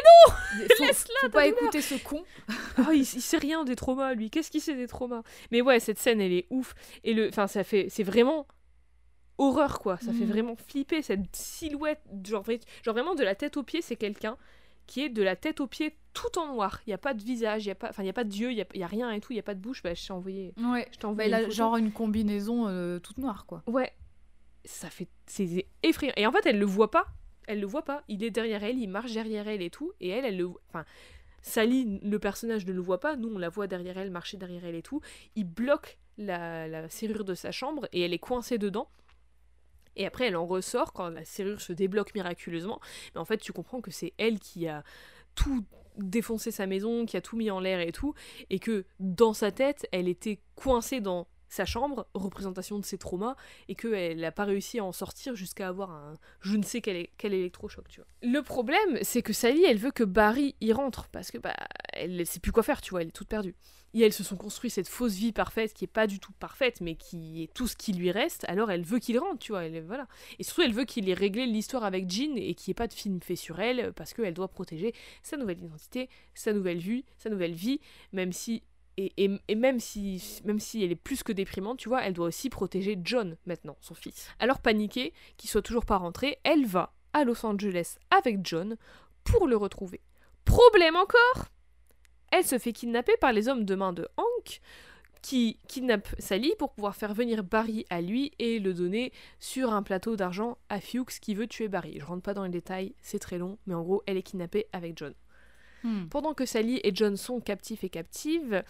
faut, 0.78 0.84
laisse-la, 0.86 1.20
faut 1.24 1.30
pas 1.30 1.44
douleur. 1.46 1.62
écouter 1.64 1.82
ce 1.82 1.96
con. 1.96 2.24
Ah, 2.78 2.94
il, 2.94 3.02
il 3.02 3.06
sait 3.22 3.38
rien 3.38 3.66
des 3.66 3.76
traumas, 3.76 4.14
lui. 4.14 4.30
Qu'est-ce 4.30 4.50
qu'il 4.52 4.62
sait 4.62 4.74
des 4.76 4.88
traumas? 4.88 5.22
Mais 5.52 5.62
ouais, 5.62 5.82
cette 5.82 6.00
scène, 6.00 6.22
elle 6.22 6.32
est 6.32 6.48
ouf. 6.50 6.74
Et 7.04 7.14
le, 7.14 7.28
enfin, 7.28 7.48
ça 7.48 7.66
fait, 7.66 7.88
c'est 7.90 8.04
vraiment 8.04 8.48
horreur, 9.38 9.80
quoi. 9.80 9.98
Ça 9.98 10.12
fait 10.14 10.26
Mhm. 10.26 10.32
vraiment 10.32 10.56
flipper 10.56 11.02
cette 11.02 11.36
silhouette, 11.36 12.02
genre, 12.26 12.44
vrai- 12.44 12.60
genre 12.84 12.94
vraiment 12.94 13.16
de 13.16 13.24
la 13.24 13.36
tête 13.36 13.58
aux 13.58 13.64
pieds, 13.64 13.82
c'est 13.82 13.96
quelqu'un 13.96 14.38
qui 14.88 15.04
est 15.04 15.10
de 15.10 15.22
la 15.22 15.36
tête 15.36 15.60
aux 15.60 15.68
pieds 15.68 15.98
tout 16.14 16.40
en 16.40 16.48
noir. 16.54 16.80
Il 16.88 16.92
y 16.92 16.94
a 16.94 16.98
pas 16.98 17.14
de 17.14 17.22
visage, 17.22 17.66
il 17.66 17.68
y 17.68 17.72
a 17.72 17.76
pas, 17.76 17.90
enfin, 17.90 18.04
y 18.04 18.10
a 18.10 18.14
pas 18.14 18.24
d'yeux, 18.24 18.52
il 18.52 18.58
y 18.58 18.62
a, 18.62 18.66
il 18.74 18.80
y 18.80 18.84
a 18.84 18.88
rien 18.88 19.12
et 19.12 19.20
tout, 19.20 19.34
il 19.34 19.36
y 19.36 19.40
a 19.40 19.44
pas 19.44 19.54
de 19.54 19.60
bouche. 19.60 19.84
Bah, 19.84 19.94
je 19.94 20.06
t'ai 20.08 20.14
envoyé, 20.14 20.54
Ouais. 20.58 20.88
je 20.92 20.98
Bah, 21.00 21.08
envoyé 21.10 21.34
a 21.34 21.40
photo. 21.40 21.52
genre 21.52 21.78
une 21.78 21.92
combinaison 21.92 22.68
euh, 22.68 22.98
toute 23.00 23.18
noire 23.18 23.46
quoi. 23.46 23.64
Ouais, 23.68 23.92
ça 24.66 24.90
fait, 24.90 25.08
c'est 25.26 25.66
effrayant. 25.84 26.14
Et 26.18 26.26
en 26.26 26.32
fait, 26.32 26.46
elle 26.46 26.58
le 26.60 26.66
voit 26.66 26.90
pas. 26.92 27.06
Elle 27.48 27.60
le 27.60 27.68
voit 27.68 27.84
pas. 27.84 28.04
Il 28.08 28.24
est 28.24 28.32
derrière 28.32 28.64
elle, 28.64 28.78
il 28.78 28.88
marche 28.90 29.12
derrière 29.14 29.48
elle 29.48 29.62
et 29.62 29.70
tout. 29.70 29.92
Et 30.02 30.10
elle, 30.10 30.26
elle 30.26 30.38
le, 30.38 30.50
enfin, 30.70 30.84
Sally, 31.42 32.00
le 32.04 32.20
personnage 32.20 32.66
ne 32.66 32.74
le 32.74 32.82
voit 32.82 33.00
pas. 33.00 33.16
Nous, 33.16 33.30
on 33.34 33.38
la 33.38 33.48
voit 33.50 33.68
derrière 33.68 33.98
elle, 33.98 34.12
marcher 34.12 34.36
derrière 34.38 34.66
elle 34.66 34.76
et 34.76 34.82
tout. 34.82 35.02
Il 35.36 35.46
bloque 35.46 35.98
la, 36.18 36.68
la 36.68 36.90
serrure 36.90 37.24
de 37.24 37.36
sa 37.36 37.52
chambre 37.52 37.88
et 37.94 38.02
elle 38.02 38.14
est 38.14 38.20
coincée 38.20 38.58
dedans. 38.58 38.90
Et 39.98 40.06
après, 40.06 40.28
elle 40.28 40.38
en 40.38 40.46
ressort 40.46 40.94
quand 40.94 41.10
la 41.10 41.26
serrure 41.26 41.60
se 41.60 41.74
débloque 41.74 42.16
miraculeusement. 42.16 42.80
Mais 43.14 43.20
en 43.20 43.26
fait, 43.26 43.40
tu 43.40 43.52
comprends 43.52 43.82
que 43.82 43.92
c'est 43.92 44.14
elle 44.18 44.40
qui 44.40 44.68
a 44.68 44.84
tout 45.36 45.66
défoncé 45.98 46.52
sa 46.52 46.68
maison, 46.68 47.06
qui 47.06 47.18
a 47.18 47.22
tout 47.22 47.36
mis 47.36 47.52
en 47.52 47.60
l'air 47.60 47.80
et 47.80 47.92
tout, 47.92 48.14
et 48.50 48.60
que 48.60 48.86
dans 49.00 49.34
sa 49.34 49.52
tête, 49.52 49.88
elle 49.92 50.08
était 50.08 50.40
coincée 50.56 51.02
dans 51.02 51.28
sa 51.50 51.66
chambre, 51.66 52.08
représentation 52.14 52.78
de 52.78 52.86
ses 52.86 52.98
traumas, 52.98 53.36
et 53.68 53.76
qu'elle 53.76 54.20
n'a 54.20 54.32
pas 54.32 54.46
réussi 54.46 54.80
à 54.80 54.84
en 54.84 54.92
sortir 54.92 55.36
jusqu'à 55.36 55.68
avoir 55.70 55.92
un 55.92 56.14
je 56.42 56.58
ne 56.58 56.64
sais 56.64 56.82
quel, 56.82 57.08
quel 57.18 57.34
électrochoc, 57.34 57.88
tu 57.88 58.02
vois. 58.02 58.08
Le 58.22 58.42
problème, 58.42 59.00
c'est 59.02 59.22
que 59.22 59.34
Sally, 59.34 59.64
elle 59.64 59.78
veut 59.78 59.92
que 59.92 60.04
Barry 60.04 60.56
y 60.62 60.74
rentre, 60.74 61.08
parce 61.08 61.32
que 61.32 61.38
bah, 61.38 61.56
elle 61.94 62.26
sait 62.28 62.40
plus 62.40 62.52
quoi 62.52 62.64
faire, 62.64 62.82
tu 62.82 62.92
vois, 62.92 63.02
elle 63.02 63.08
est 63.10 63.12
toute 63.12 63.30
perdue. 63.30 63.56
Et 63.98 64.02
elles 64.06 64.14
se 64.14 64.24
sont 64.24 64.38
construit 64.38 64.70
cette 64.70 64.88
fausse 64.88 65.14
vie 65.14 65.32
parfaite 65.32 65.74
qui 65.74 65.86
est 65.86 65.88
pas 65.88 66.06
du 66.06 66.20
tout 66.20 66.32
parfaite, 66.40 66.82
mais 66.82 66.96
qui 66.96 67.44
est 67.44 67.54
tout 67.54 67.68
ce 67.68 67.76
qui 67.76 67.94
lui 67.94 68.12
reste, 68.12 68.46
alors 68.48 68.70
elle 68.70 68.84
veut 68.84 69.00
qu'il 69.00 69.18
rentre, 69.18 69.40
tu 69.40 69.54
vois, 69.54 69.68
voilà. 69.82 70.08
Et 70.38 70.44
surtout, 70.44 70.62
elle 70.62 70.74
veut 70.74 70.86
qu'il 70.86 71.10
ait 71.10 71.16
réglé 71.16 71.48
l'histoire 71.48 71.84
avec 71.84 72.08
Jean 72.10 72.36
et 72.38 72.54
qu'il 72.54 72.70
n'y 72.70 72.74
ait 72.74 72.76
pas 72.76 72.88
de 72.88 72.94
film 72.94 73.20
fait 73.22 73.36
sur 73.36 73.60
elle, 73.60 73.94
parce 73.94 74.14
qu'elle 74.14 74.36
doit 74.36 74.50
protéger 74.50 74.94
sa 75.24 75.36
nouvelle 75.36 75.58
identité, 75.58 76.10
sa 76.36 76.54
nouvelle 76.54 76.78
vie, 76.78 77.06
sa 77.18 77.32
nouvelle 77.32 77.54
vie, 77.56 77.80
même 78.14 78.32
si 78.34 78.62
et- 79.00 79.14
et 79.48 79.56
même 79.56 79.80
si 79.80 80.42
même 80.44 80.60
si 80.60 80.84
elle 80.84 80.92
est 80.92 80.96
plus 80.96 81.24
que 81.24 81.32
déprimante, 81.32 81.78
tu 81.80 81.90
vois, 81.90 82.04
elle 82.04 82.14
doit 82.14 82.28
aussi 82.28 82.50
protéger 82.50 83.00
John 83.04 83.38
maintenant, 83.46 83.78
son 83.82 83.94
fils. 83.96 84.28
Alors 84.40 84.60
paniquée, 84.60 85.14
qu'il 85.38 85.50
soit 85.50 85.62
toujours 85.62 85.86
pas 85.86 85.98
rentré, 85.98 86.38
elle 86.44 86.66
va 86.66 86.94
à 87.14 87.24
Los 87.24 87.46
Angeles 87.46 87.98
avec 88.12 88.40
John 88.44 88.76
pour 89.24 89.48
le 89.48 89.56
retrouver. 89.56 90.02
Problème 90.46 90.96
encore, 90.96 91.46
elle 92.32 92.46
se 92.46 92.58
fait 92.58 92.74
kidnapper 92.74 93.14
par 93.20 93.34
les 93.34 93.48
hommes 93.48 93.66
de 93.66 93.76
main 93.76 93.94
de 93.94 94.08
Hank 94.18 94.62
qui 95.22 95.60
kidnappent 95.68 96.16
Sally 96.20 96.54
pour 96.58 96.72
pouvoir 96.72 96.96
faire 96.96 97.14
venir 97.14 97.44
Barry 97.44 97.86
à 97.90 98.02
lui 98.02 98.32
et 98.40 98.60
le 98.60 98.74
donner 98.74 99.12
sur 99.40 99.74
un 99.74 99.84
plateau 99.84 100.16
d'argent 100.16 100.58
à 100.70 100.80
Fuchs 100.80 101.20
qui 101.20 101.36
veut 101.36 101.48
tuer 101.48 101.68
Barry. 101.68 101.98
Je 102.00 102.06
rentre 102.06 102.22
pas 102.22 102.34
dans 102.34 102.44
les 102.44 102.50
détails, 102.50 102.94
c'est 103.02 103.20
très 103.20 103.38
long, 103.38 103.58
mais 103.66 103.74
en 103.74 103.82
gros, 103.82 104.04
elle 104.06 104.18
est 104.18 104.24
kidnappée 104.24 104.68
avec 104.72 104.98
John. 104.98 105.14
Hmm. 105.84 106.08
Pendant 106.08 106.34
que 106.34 106.46
Sally 106.46 106.80
et 106.84 106.92
John 106.94 107.18
sont 107.18 107.40
captifs 107.40 107.84
et 107.84 107.90
captives, 107.90 108.64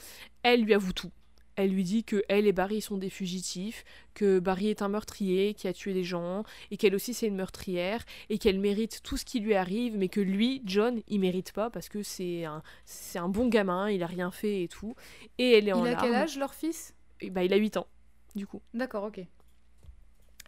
elle 0.44 0.64
lui 0.64 0.74
avoue 0.74 0.94
tout. 0.94 1.12
Elle 1.58 1.72
lui 1.72 1.84
dit 1.84 2.04
que 2.04 2.24
elle 2.30 2.46
et 2.46 2.54
Barry 2.54 2.82
sont 2.82 2.98
des 2.98 3.10
fugitifs, 3.10 3.84
que 4.14 4.38
Barry 4.38 4.70
est 4.70 4.84
un 4.84 4.90
meurtrier 4.90 5.56
qui 5.56 5.68
a 5.68 5.74
tué 5.74 5.94
des 5.94 6.04
gens, 6.04 6.44
et 6.70 6.78
qu'elle 6.78 6.94
aussi 6.94 7.16
c'est 7.16 7.26
une 7.28 7.36
meurtrière, 7.36 8.06
et 8.30 8.38
qu'elle 8.38 8.60
mérite 8.60 9.02
tout 9.04 9.18
ce 9.18 9.26
qui 9.26 9.40
lui 9.40 9.56
arrive, 9.56 9.98
mais 9.98 10.08
que 10.08 10.22
lui, 10.22 10.62
John, 10.66 11.02
il 11.08 11.20
mérite 11.20 11.52
pas 11.54 11.72
parce 11.72 11.90
que 11.90 12.04
c'est 12.04 12.46
un, 12.46 12.62
c'est 12.86 13.18
un 13.18 13.28
bon 13.28 13.48
gamin, 13.48 13.90
il 13.90 14.04
a 14.04 14.08
rien 14.08 14.30
fait 14.30 14.64
et 14.64 14.68
tout. 14.68 14.96
Et 15.40 15.54
elle 15.54 15.68
est 15.68 15.74
en 15.74 15.84
Il 15.84 15.92
a 15.92 15.96
quel 15.96 16.12
larmes. 16.12 16.24
âge 16.24 16.38
leur 16.38 16.54
fils? 16.54 16.94
Et 17.22 17.32
bah, 17.32 17.44
il 17.44 17.52
a 17.52 17.58
8 17.58 17.78
ans, 17.78 17.88
du 18.36 18.46
coup. 18.46 18.62
D'accord, 18.76 19.06
ok. 19.06 19.20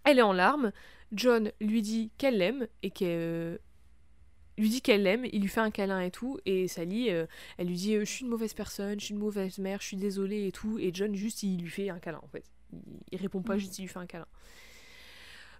Elle 0.03 0.19
est 0.19 0.23
en 0.23 0.34
larmes. 0.34 0.72
John 1.11 1.52
lui 1.60 1.81
dit 1.81 2.11
qu'elle 2.19 2.38
l'aime 2.38 2.68
et 2.84 2.91
qu'elle 2.91 3.60
lui 4.61 4.69
dit 4.69 4.81
qu'elle 4.81 5.03
l'aime. 5.03 5.26
Il 5.31 5.41
lui 5.41 5.48
fait 5.49 5.60
un 5.61 5.72
câlin 5.72 6.02
et 6.02 6.11
tout. 6.11 6.40
Et 6.45 6.68
Sally, 6.68 7.10
euh, 7.11 7.26
elle 7.57 7.68
lui 7.68 7.76
dit 7.76 7.95
euh, 7.95 7.99
Je 8.06 8.11
suis 8.11 8.23
une 8.23 8.30
mauvaise 8.30 8.53
personne, 8.53 8.99
je 8.99 9.06
suis 9.06 9.14
une 9.14 9.19
mauvaise 9.19 9.57
mère, 9.57 9.81
je 9.81 9.88
suis 9.88 9.98
désolée 9.98 10.48
et 10.48 10.52
tout. 10.52 10.77
Et 10.80 10.91
John, 10.94 11.15
juste, 11.15 11.44
il 11.44 11.61
lui 11.61 11.69
fait 11.69 11.90
un 11.90 11.99
câlin 11.99 12.19
en 12.23 12.27
fait. 12.27 12.44
Il, 12.73 12.80
il 13.11 13.18
répond 13.19 13.41
pas, 13.41 13.53
Mhm. 13.53 13.60
juste 13.60 13.80
il 13.80 13.84
lui 13.84 13.88
fait 13.90 13.99
un 13.99 14.06
câlin. 14.06 14.27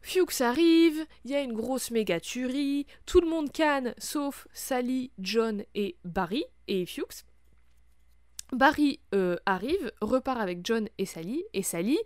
Fuchs 0.02 0.40
arrive, 0.42 1.06
il 1.26 1.32
y 1.32 1.36
a 1.36 1.42
une 1.42 1.52
grosse 1.54 1.92
méga 1.92 2.22
tuerie, 2.22 2.86
tout 3.06 3.20
le 3.20 3.28
monde 3.28 3.52
canne 3.52 3.94
sauf 3.98 4.48
Sally, 4.54 5.12
John 5.20 5.64
et 5.76 5.98
Barry 6.06 6.46
et 6.70 6.86
Fuchs. 6.86 7.26
Barry 8.54 9.00
euh, 9.14 9.36
arrive, 9.46 9.92
repart 10.02 10.40
avec 10.40 10.66
John 10.66 10.88
et 10.98 11.06
Sally, 11.06 11.44
et 11.54 11.64
Sally, 11.64 12.00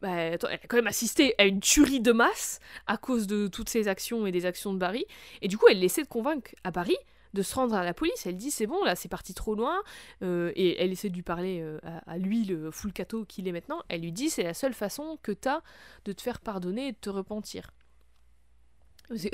bah, 0.00 0.10
elle 0.12 0.38
a 0.42 0.58
quand 0.58 0.76
même 0.76 0.86
assisté 0.86 1.34
à 1.38 1.44
une 1.44 1.60
tuerie 1.60 2.00
de 2.00 2.12
masse 2.12 2.60
à 2.86 2.96
cause 2.96 3.26
de 3.26 3.48
toutes 3.48 3.68
ces 3.68 3.88
actions 3.88 4.26
et 4.26 4.32
des 4.32 4.46
actions 4.46 4.72
de 4.72 4.78
Barry, 4.78 5.04
et 5.42 5.48
du 5.48 5.58
coup 5.58 5.66
elle 5.70 5.82
essaie 5.84 6.02
de 6.02 6.08
convaincre 6.08 6.50
à 6.64 6.70
Barry 6.70 6.96
de 7.32 7.42
se 7.42 7.54
rendre 7.54 7.74
à 7.74 7.84
la 7.84 7.94
police, 7.94 8.26
elle 8.26 8.36
dit 8.36 8.50
c'est 8.50 8.66
bon 8.66 8.82
là 8.82 8.96
c'est 8.96 9.08
parti 9.08 9.34
trop 9.34 9.54
loin, 9.54 9.82
euh, 10.22 10.52
et 10.56 10.82
elle 10.82 10.90
essaie 10.90 11.10
de 11.10 11.14
lui 11.14 11.22
parler 11.22 11.60
euh, 11.60 11.78
à, 12.06 12.18
lui, 12.18 12.44
le 12.44 12.70
full 12.70 12.92
cato 12.92 13.24
qu'il 13.24 13.46
est 13.46 13.52
maintenant, 13.52 13.82
elle 13.88 14.00
lui 14.00 14.12
dit 14.12 14.30
c'est 14.30 14.42
la 14.42 14.54
seule 14.54 14.74
façon 14.74 15.18
que 15.22 15.32
t'as 15.32 15.60
de 16.04 16.12
te 16.12 16.22
faire 16.22 16.40
pardonner 16.40 16.88
et 16.88 16.92
de 16.92 16.98
te 16.98 17.10
repentir. 17.10 17.70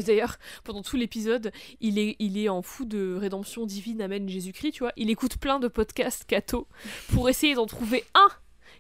D'ailleurs, 0.07 0.39
pendant 0.65 0.83
tout 0.83 0.97
l'épisode, 0.97 1.53
il 1.81 1.99
est, 1.99 2.17
il 2.19 2.39
est 2.39 2.49
en 2.49 2.63
fou 2.63 2.87
de 2.87 3.15
rédemption 3.15 3.67
divine, 3.67 4.01
amène 4.01 4.27
Jésus-Christ, 4.27 4.73
tu 4.73 4.83
vois. 4.83 4.93
Il 4.97 5.11
écoute 5.11 5.37
plein 5.37 5.59
de 5.59 5.69
podcasts 5.69 6.25
catho 6.25 6.67
pour 7.13 7.29
essayer 7.29 7.55
d'en 7.55 7.67
trouver 7.67 8.05
un 8.15 8.29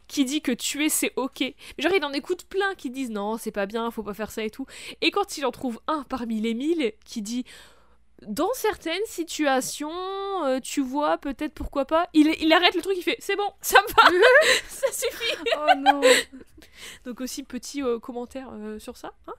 qui 0.08 0.24
dit 0.24 0.40
que 0.42 0.52
tuer 0.52 0.88
c'est 0.88 1.12
ok. 1.16 1.40
Mais 1.40 1.54
genre, 1.78 1.92
il 1.94 2.04
en 2.04 2.12
écoute 2.12 2.44
plein 2.44 2.74
qui 2.76 2.90
disent 2.90 3.10
non, 3.10 3.36
c'est 3.38 3.50
pas 3.52 3.66
bien, 3.66 3.90
faut 3.90 4.02
pas 4.02 4.14
faire 4.14 4.30
ça 4.30 4.42
et 4.44 4.50
tout. 4.50 4.66
Et 5.00 5.10
quand 5.10 5.36
il 5.38 5.44
en 5.46 5.50
trouve 5.50 5.80
un 5.86 6.04
parmi 6.08 6.40
les 6.40 6.54
mille 6.54 6.92
qui 7.04 7.22
dit 7.22 7.44
dans 8.26 8.48
certaines 8.54 9.04
situations, 9.06 9.90
euh, 10.44 10.58
tu 10.60 10.80
vois, 10.80 11.18
peut-être 11.18 11.52
pourquoi 11.54 11.84
pas. 11.84 12.08
Il, 12.14 12.34
il 12.40 12.52
arrête 12.52 12.74
le 12.74 12.80
truc, 12.82 12.94
il 12.96 13.02
fait 13.02 13.16
c'est 13.18 13.36
bon, 13.36 13.48
ça 13.60 13.78
me 13.82 13.88
va, 13.88 14.26
ça 14.68 14.86
suffit. 14.92 15.36
Oh 15.56 15.66
non 15.78 16.00
Donc 17.04 17.20
aussi 17.20 17.42
petit 17.42 17.82
euh, 17.82 17.98
commentaire 17.98 18.48
euh, 18.54 18.78
sur 18.78 18.96
ça. 18.96 19.12
hein. 19.26 19.34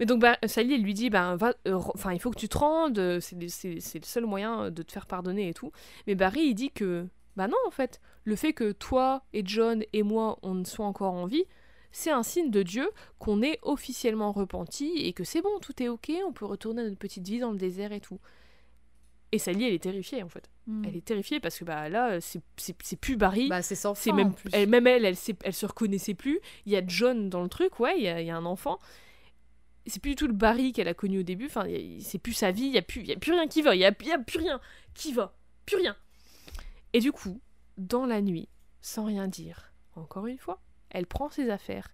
Mais 0.00 0.06
donc 0.06 0.20
bah, 0.20 0.36
Sally, 0.46 0.74
elle 0.74 0.82
lui 0.82 0.94
dit, 0.94 1.08
ben 1.08 1.36
va, 1.36 1.54
enfin 1.94 2.12
il 2.12 2.18
faut 2.20 2.30
que 2.32 2.38
tu 2.38 2.48
te 2.48 2.58
rendes, 2.58 3.20
c'est 3.20 3.38
le- 3.38 3.48
c'est 3.48 3.78
c'est 3.80 4.00
le 4.00 4.04
seul 4.04 4.26
moyen 4.26 4.70
de 4.72 4.82
te 4.82 4.90
faire 4.90 5.06
pardonner 5.06 5.48
et 5.48 5.54
tout. 5.54 5.70
Mais 6.08 6.16
Barry, 6.16 6.40
il 6.46 6.54
dit 6.54 6.70
que, 6.72 7.06
bah 7.36 7.46
non 7.46 7.56
en 7.66 7.70
fait, 7.70 8.00
le 8.24 8.36
fait 8.36 8.52
que 8.52 8.72
toi 8.72 9.22
et 9.32 9.42
John 9.44 9.84
et 9.92 10.02
moi 10.02 10.38
on 10.42 10.64
soit 10.64 10.86
encore 10.86 11.12
en 11.12 11.26
vie, 11.26 11.44
c'est 11.92 12.10
un 12.10 12.22
signe 12.22 12.50
de 12.50 12.62
Dieu 12.62 12.90
qu'on 13.18 13.40
est 13.42 13.58
officiellement 13.62 14.32
repenti 14.32 14.92
et 14.96 15.12
que 15.12 15.22
c'est 15.24 15.42
bon, 15.42 15.58
tout 15.60 15.80
est 15.82 15.88
ok, 15.88 16.10
on 16.26 16.32
peut 16.32 16.44
retourner 16.44 16.82
à 16.82 16.84
notre 16.84 16.98
petite 16.98 17.26
vie 17.26 17.38
dans 17.38 17.52
le 17.52 17.58
désert 17.58 17.92
et 17.92 18.00
tout. 18.00 18.18
Et 19.30 19.38
Sally, 19.38 19.64
elle 19.64 19.74
est 19.74 19.82
terrifiée 19.82 20.22
en 20.22 20.28
fait. 20.28 20.48
Hmm. 20.66 20.84
Elle 20.84 20.96
est 20.96 21.04
terrifiée 21.04 21.40
parce 21.40 21.58
que 21.58 21.64
bah 21.64 21.88
là, 21.88 22.20
c'est- 22.20 22.40
plus 23.00 23.16
Barry. 23.16 23.48
Bah, 23.48 23.62
c'est 23.62 23.74
sans 23.74 23.94
fin, 23.94 24.12
même 24.12 24.28
en 24.28 24.30
plus. 24.30 24.50
elle, 24.52 24.68
même 24.68 24.86
elle, 24.86 25.04
elle, 25.04 25.16
se 25.16 25.66
reconnaissait 25.66 26.14
plus. 26.14 26.40
Il 26.66 26.72
y 26.72 26.76
a 26.76 26.82
John 26.86 27.30
dans 27.30 27.42
le 27.42 27.48
truc, 27.48 27.80
ouais, 27.80 27.94
il 27.98 28.04
y 28.04 28.08
a, 28.08 28.20
il 28.20 28.26
y 28.26 28.30
a 28.30 28.36
un 28.36 28.44
enfant. 28.44 28.78
C'est 29.86 30.00
plus 30.00 30.10
du 30.10 30.16
tout 30.16 30.26
le 30.26 30.32
Barry 30.32 30.72
qu'elle 30.72 30.88
a 30.88 30.94
connu 30.94 31.18
au 31.18 31.22
début. 31.24 31.46
Enfin, 31.46 31.66
c'est 32.00 32.18
plus 32.18 32.32
sa 32.32 32.52
vie. 32.52 32.66
Il 32.66 32.72
y 32.72 32.78
a 32.78 32.82
plus, 32.82 33.00
il 33.02 33.08
y 33.08 33.12
a 33.12 33.16
plus 33.16 33.32
rien 33.32 33.46
qui 33.48 33.60
va. 33.60 33.74
Il 33.74 33.80
y 33.80 33.84
a, 33.84 33.92
il 34.00 34.06
y 34.06 34.12
a 34.12 34.18
plus 34.18 34.38
rien 34.38 34.60
qui 34.94 35.12
va. 35.12 35.36
Plus 35.66 35.76
rien. 35.76 35.96
Et 36.92 37.00
du 37.00 37.12
coup, 37.12 37.40
dans 37.78 38.06
la 38.06 38.20
nuit, 38.20 38.48
sans 38.80 39.04
rien 39.04 39.28
dire, 39.28 39.72
encore 39.94 40.26
une 40.26 40.38
fois, 40.38 40.60
elle 40.90 41.06
prend 41.06 41.28
ses 41.30 41.50
affaires 41.50 41.88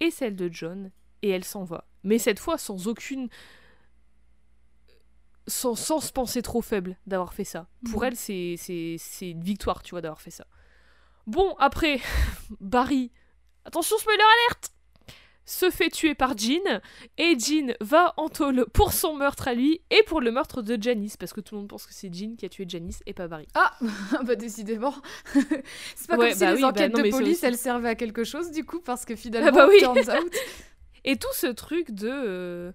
et 0.00 0.10
celles 0.10 0.36
de 0.36 0.48
John 0.52 0.90
et 1.22 1.30
elle 1.30 1.44
s'en 1.44 1.64
va. 1.64 1.86
Mais 2.04 2.18
cette 2.18 2.38
fois, 2.40 2.58
sans 2.58 2.88
aucune 2.88 3.28
sans, 5.48 5.74
sans 5.74 6.00
se 6.00 6.12
penser 6.12 6.40
trop 6.42 6.62
faible 6.62 6.96
d'avoir 7.06 7.34
fait 7.34 7.44
ça. 7.44 7.66
Pour 7.90 8.00
Mhm. 8.02 8.06
elle, 8.08 8.16
c'est 8.16 8.54
c'est- 8.58 8.96
c'est 8.98 9.30
une 9.30 9.42
victoire, 9.42 9.82
tu 9.82 9.90
vois, 9.90 10.00
d'avoir 10.00 10.20
fait 10.20 10.30
ça. 10.30 10.46
Bon, 11.26 11.54
après, 11.58 12.00
Barry, 12.60 13.10
attention, 13.64 13.96
spoiler 13.98 14.22
alerte 14.22 14.71
se 15.44 15.70
fait 15.70 15.90
tuer 15.90 16.14
par 16.14 16.36
Jean, 16.36 16.80
et 17.18 17.38
Jean 17.38 17.74
va 17.80 18.14
en 18.16 18.28
tôle 18.28 18.66
pour 18.72 18.92
son 18.92 19.14
meurtre 19.14 19.48
à 19.48 19.54
lui, 19.54 19.80
et 19.90 20.02
pour 20.04 20.20
le 20.20 20.30
meurtre 20.30 20.62
de 20.62 20.80
Janice, 20.80 21.16
parce 21.16 21.32
que 21.32 21.40
tout 21.40 21.54
le 21.54 21.60
monde 21.62 21.68
pense 21.68 21.86
que 21.86 21.92
c'est 21.94 22.12
Jean 22.12 22.36
qui 22.36 22.46
a 22.46 22.48
tué 22.48 22.64
Janice, 22.68 23.02
et 23.06 23.12
pas 23.14 23.28
Barry. 23.28 23.48
Ah 23.54 23.72
bah 24.24 24.36
décidément. 24.36 24.94
c'est 25.96 26.08
pas 26.08 26.16
Ouais, 26.16 26.28
comme 26.30 26.38
si 26.38 26.40
bah 26.40 26.54
les 26.54 26.60
bah 26.60 26.68
enquêtes 26.68 26.92
non, 26.92 27.02
de 27.02 27.10
police 27.10 27.42
elles 27.42 27.56
servaient 27.56 27.88
à 27.90 27.94
quelque 27.94 28.24
chose 28.24 28.50
du 28.52 28.64
coup 28.64 28.80
parce 28.80 29.04
que 29.04 29.16
finalement 29.16 29.50
bah 29.50 29.66
oui. 29.68 29.78
turns 29.80 30.08
out. 30.10 30.34
Et 31.04 31.16
tout 31.16 31.32
ce 31.32 31.48
truc 31.48 31.90
de... 31.90 32.08
euh, 32.08 32.72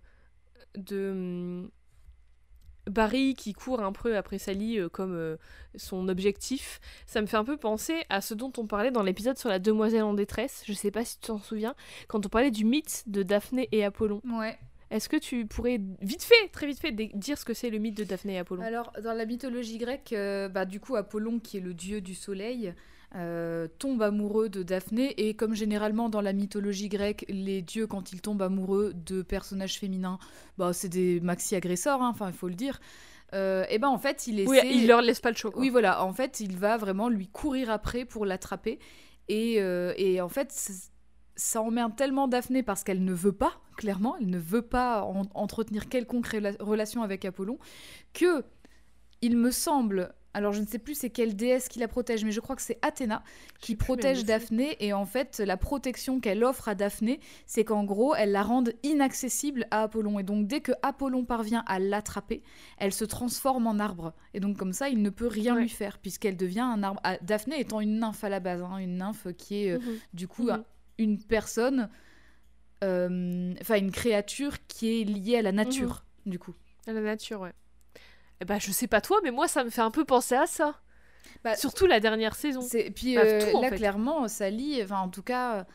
de... 0.76 1.69
Barry 2.88 3.35
qui 3.35 3.53
court 3.53 3.81
un 3.81 3.91
peu 3.91 4.18
après 4.18 4.38
Sally 4.38 4.80
euh, 4.80 4.89
comme 4.89 5.14
euh, 5.14 5.38
son 5.76 6.07
objectif, 6.09 6.80
ça 7.05 7.22
me 7.22 7.27
fait 7.27 7.38
un 7.38 7.43
peu 7.43 7.57
penser 7.57 8.03
à 8.09 8.22
ce 8.22 8.34
dont 8.34 8.51
on 8.57 8.68
parlait 8.68 8.91
dans 8.91 9.03
l'épisode 9.03 9.38
sur 9.38 9.49
la 9.49 9.59
demoiselle 9.59 10.03
en 10.03 10.14
détresse, 10.14 10.64
je 10.65 10.73
sais 10.73 10.91
pas 10.91 11.05
si 11.05 11.19
tu 11.19 11.27
t'en 11.27 11.39
souviens, 11.39 11.76
quand 12.07 12.26
on 12.26 12.30
parlait 12.30 12.51
du 12.51 12.65
mythe 12.65 13.03
de 13.07 13.23
Daphné 13.23 13.69
et 13.72 13.84
Apollon. 13.84 14.22
Ouais. 14.26 14.57
Est-ce 14.89 15.09
que 15.09 15.18
tu 15.18 15.45
pourrais 15.45 15.81
vite 16.01 16.23
fait, 16.23 16.47
très 16.51 16.65
vite 16.65 16.80
fait, 16.80 16.91
dire 16.91 17.38
ce 17.38 17.43
que 17.43 17.53
c'est 17.53 17.69
le 17.69 17.77
mythe 17.77 17.97
de 17.97 18.05
Daphné 18.05 18.35
et 18.35 18.38
Apollon? 18.38 18.64
Alors 18.64 18.93
dans 19.03 19.14
la 19.14 19.26
mythologie 19.26 19.77
grecque, 19.77 20.14
euh, 20.14 20.47
bah 20.47 20.65
du 20.65 20.80
coup 20.80 20.95
Apollon 20.95 21.39
qui 21.39 21.57
est 21.57 21.61
le 21.61 21.73
dieu 21.73 21.99
du 21.99 22.15
soleil 22.15 22.73
euh, 23.15 23.67
tombe 23.79 24.01
amoureux 24.01 24.49
de 24.49 24.63
Daphné 24.63 25.13
et 25.27 25.34
comme 25.34 25.53
généralement 25.55 26.09
dans 26.09 26.21
la 26.21 26.34
mythologie 26.34 26.89
grecque, 26.89 27.25
les 27.29 27.61
dieux 27.61 27.88
quand 27.88 28.11
ils 28.11 28.21
tombent 28.21 28.41
amoureux 28.41 28.93
de 28.93 29.21
personnages 29.21 29.79
féminins, 29.79 30.19
bah 30.57 30.73
c'est 30.73 30.89
des 30.89 31.19
maxi 31.21 31.55
agresseurs, 31.55 32.01
hein, 32.01 32.09
enfin 32.09 32.27
il 32.27 32.34
faut 32.34 32.49
le 32.49 32.55
dire. 32.55 32.79
Euh, 33.34 33.65
et 33.69 33.77
ben 33.79 33.88
en 33.89 33.97
fait 33.97 34.27
il 34.27 34.39
essaie. 34.39 34.49
Oui, 34.49 34.59
il 34.71 34.88
leur 34.88 35.01
laisse 35.01 35.19
pas 35.21 35.31
le 35.31 35.35
choix. 35.38 35.51
quoi. 35.51 35.61
Oui, 35.61 35.69
voilà. 35.69 36.03
En 36.03 36.13
fait, 36.13 36.39
il 36.39 36.57
va 36.57 36.77
vraiment 36.77 37.09
lui 37.09 37.27
courir 37.27 37.69
après 37.69 38.05
pour 38.05 38.25
l'attraper. 38.25 38.79
Et, 39.29 39.55
euh, 39.61 39.93
et 39.97 40.21
en 40.21 40.29
fait, 40.29 40.53
ça 41.35 41.61
emmerde 41.61 41.95
tellement 41.97 42.27
Daphné 42.29 42.63
parce 42.63 42.84
qu'elle 42.85 43.03
ne 43.03 43.11
veut 43.13 43.34
pas, 43.34 43.51
clairement, 43.75 44.15
elle 44.19 44.29
ne 44.29 44.38
veut 44.39 44.61
pas 44.61 45.03
en- 45.03 45.25
entretenir 45.34 45.89
quelconque 45.89 46.27
rela- 46.27 46.55
relation 46.61 47.03
avec 47.03 47.25
Apollon, 47.25 47.57
que 48.13 48.43
il 49.21 49.35
me 49.38 49.51
semble. 49.51 50.13
Alors, 50.38 50.53
je 50.53 50.61
ne 50.61 50.68
sais 50.68 50.77
plus 50.77 50.93
c'est 50.93 51.09
quelle 51.09 51.35
déesse 51.35 51.68
qui 51.68 51.80
la 51.80 51.88
protège, 51.88 52.23
mais 52.23 52.31
je 52.31 52.39
crois 52.39 52.55
que 52.55 52.61
c'est 52.61 52.77
Athéna 52.84 53.23
qui 53.59 53.76
protège. 53.76 54.23
Daphné. 54.23 54.77
Et 54.80 54.93
en 54.93 55.05
fait, 55.05 55.39
la 55.39 55.57
protection 55.57 56.19
qu'elle 56.19 56.43
offre 56.43 56.69
à 56.69 56.76
Daphné, 56.76 57.19
c'est 57.47 57.64
qu'en 57.64 57.84
gros, 57.84 58.14
elle 58.14 58.31
la 58.31 58.43
rende 58.43 58.73
inaccessible 58.84 59.65
à 59.72 59.81
Apollon. 59.81 60.19
Et 60.19 60.23
donc, 60.23 60.45
dès 60.45 60.61
que 60.61 60.73
Apollon 60.84 61.26
parvient 61.26 61.64
à 61.65 61.80
l'attraper, 61.80 62.43
elle 62.77 62.93
se 62.93 63.03
transforme 63.03 63.65
en 63.65 63.80
arbre. 63.80 64.14
Et 64.35 64.39
donc 64.39 64.57
comme 64.57 64.73
ça, 64.73 64.89
il 64.89 65.01
ne 65.01 65.09
peut 65.09 65.26
rien 65.27 65.55
Ouais. 65.55 65.61
lui 65.64 65.69
faire, 65.69 65.97
puisqu'elle 65.97 66.38
devient 66.38 66.59
un 66.59 66.84
arbre. 66.84 66.99
Ah, 67.03 67.18
Daphné 67.23 67.59
étant 67.59 67.81
une 67.81 67.97
nymphe 67.99 68.23
à 68.23 68.30
la 68.30 68.39
base, 68.39 68.61
hein, 68.61 68.77
une 68.77 68.97
nymphe 68.97 69.27
qui 69.39 69.64
est 69.65 69.72
euh, 69.72 69.80
Mhm. 69.80 69.97
du 70.14 70.27
coup 70.27 70.43
Mhm. 70.43 70.49
un- 70.51 70.65
une 70.99 71.18
personne, 71.18 71.89
euh, 72.84 73.53
enfin 73.61 73.76
une 73.77 73.91
créature 73.91 74.53
qui 74.68 75.01
est 75.01 75.03
liée 75.03 75.38
à 75.38 75.41
la 75.41 75.51
nature, 75.51 76.03
du 76.26 76.38
coup. 76.38 76.53
À 76.85 76.93
la 76.93 77.01
nature, 77.01 77.41
ouais. 77.41 77.53
Eh 78.41 78.45
ben, 78.45 78.59
je 78.59 78.72
sais 78.72 78.88
pas 78.88 79.01
toi, 79.01 79.19
mais 79.23 79.31
moi, 79.31 79.47
ça 79.47 79.64
me 79.64 79.69
fait 79.69 79.81
un 79.81 79.91
peu 79.91 80.05
penser 80.05 80.35
à 80.35 80.45
ça. 80.45 80.80
Bah, 81.43 81.55
Surtout 81.55 81.85
la 81.88 81.99
dernière 81.99 82.35
saison. 82.35 82.61
C'est- 82.61 82.91
Puis 82.91 83.15
Bah, 83.15 83.22
euh, 83.26 83.51
tout, 83.51 83.61
là, 83.61 83.69
fait. 83.69 83.77
clairement, 83.77 84.27
Sally, 84.27 84.81
enfin 84.84 84.99
en 84.99 85.09
tout 85.09 85.23
cas, 85.23 85.65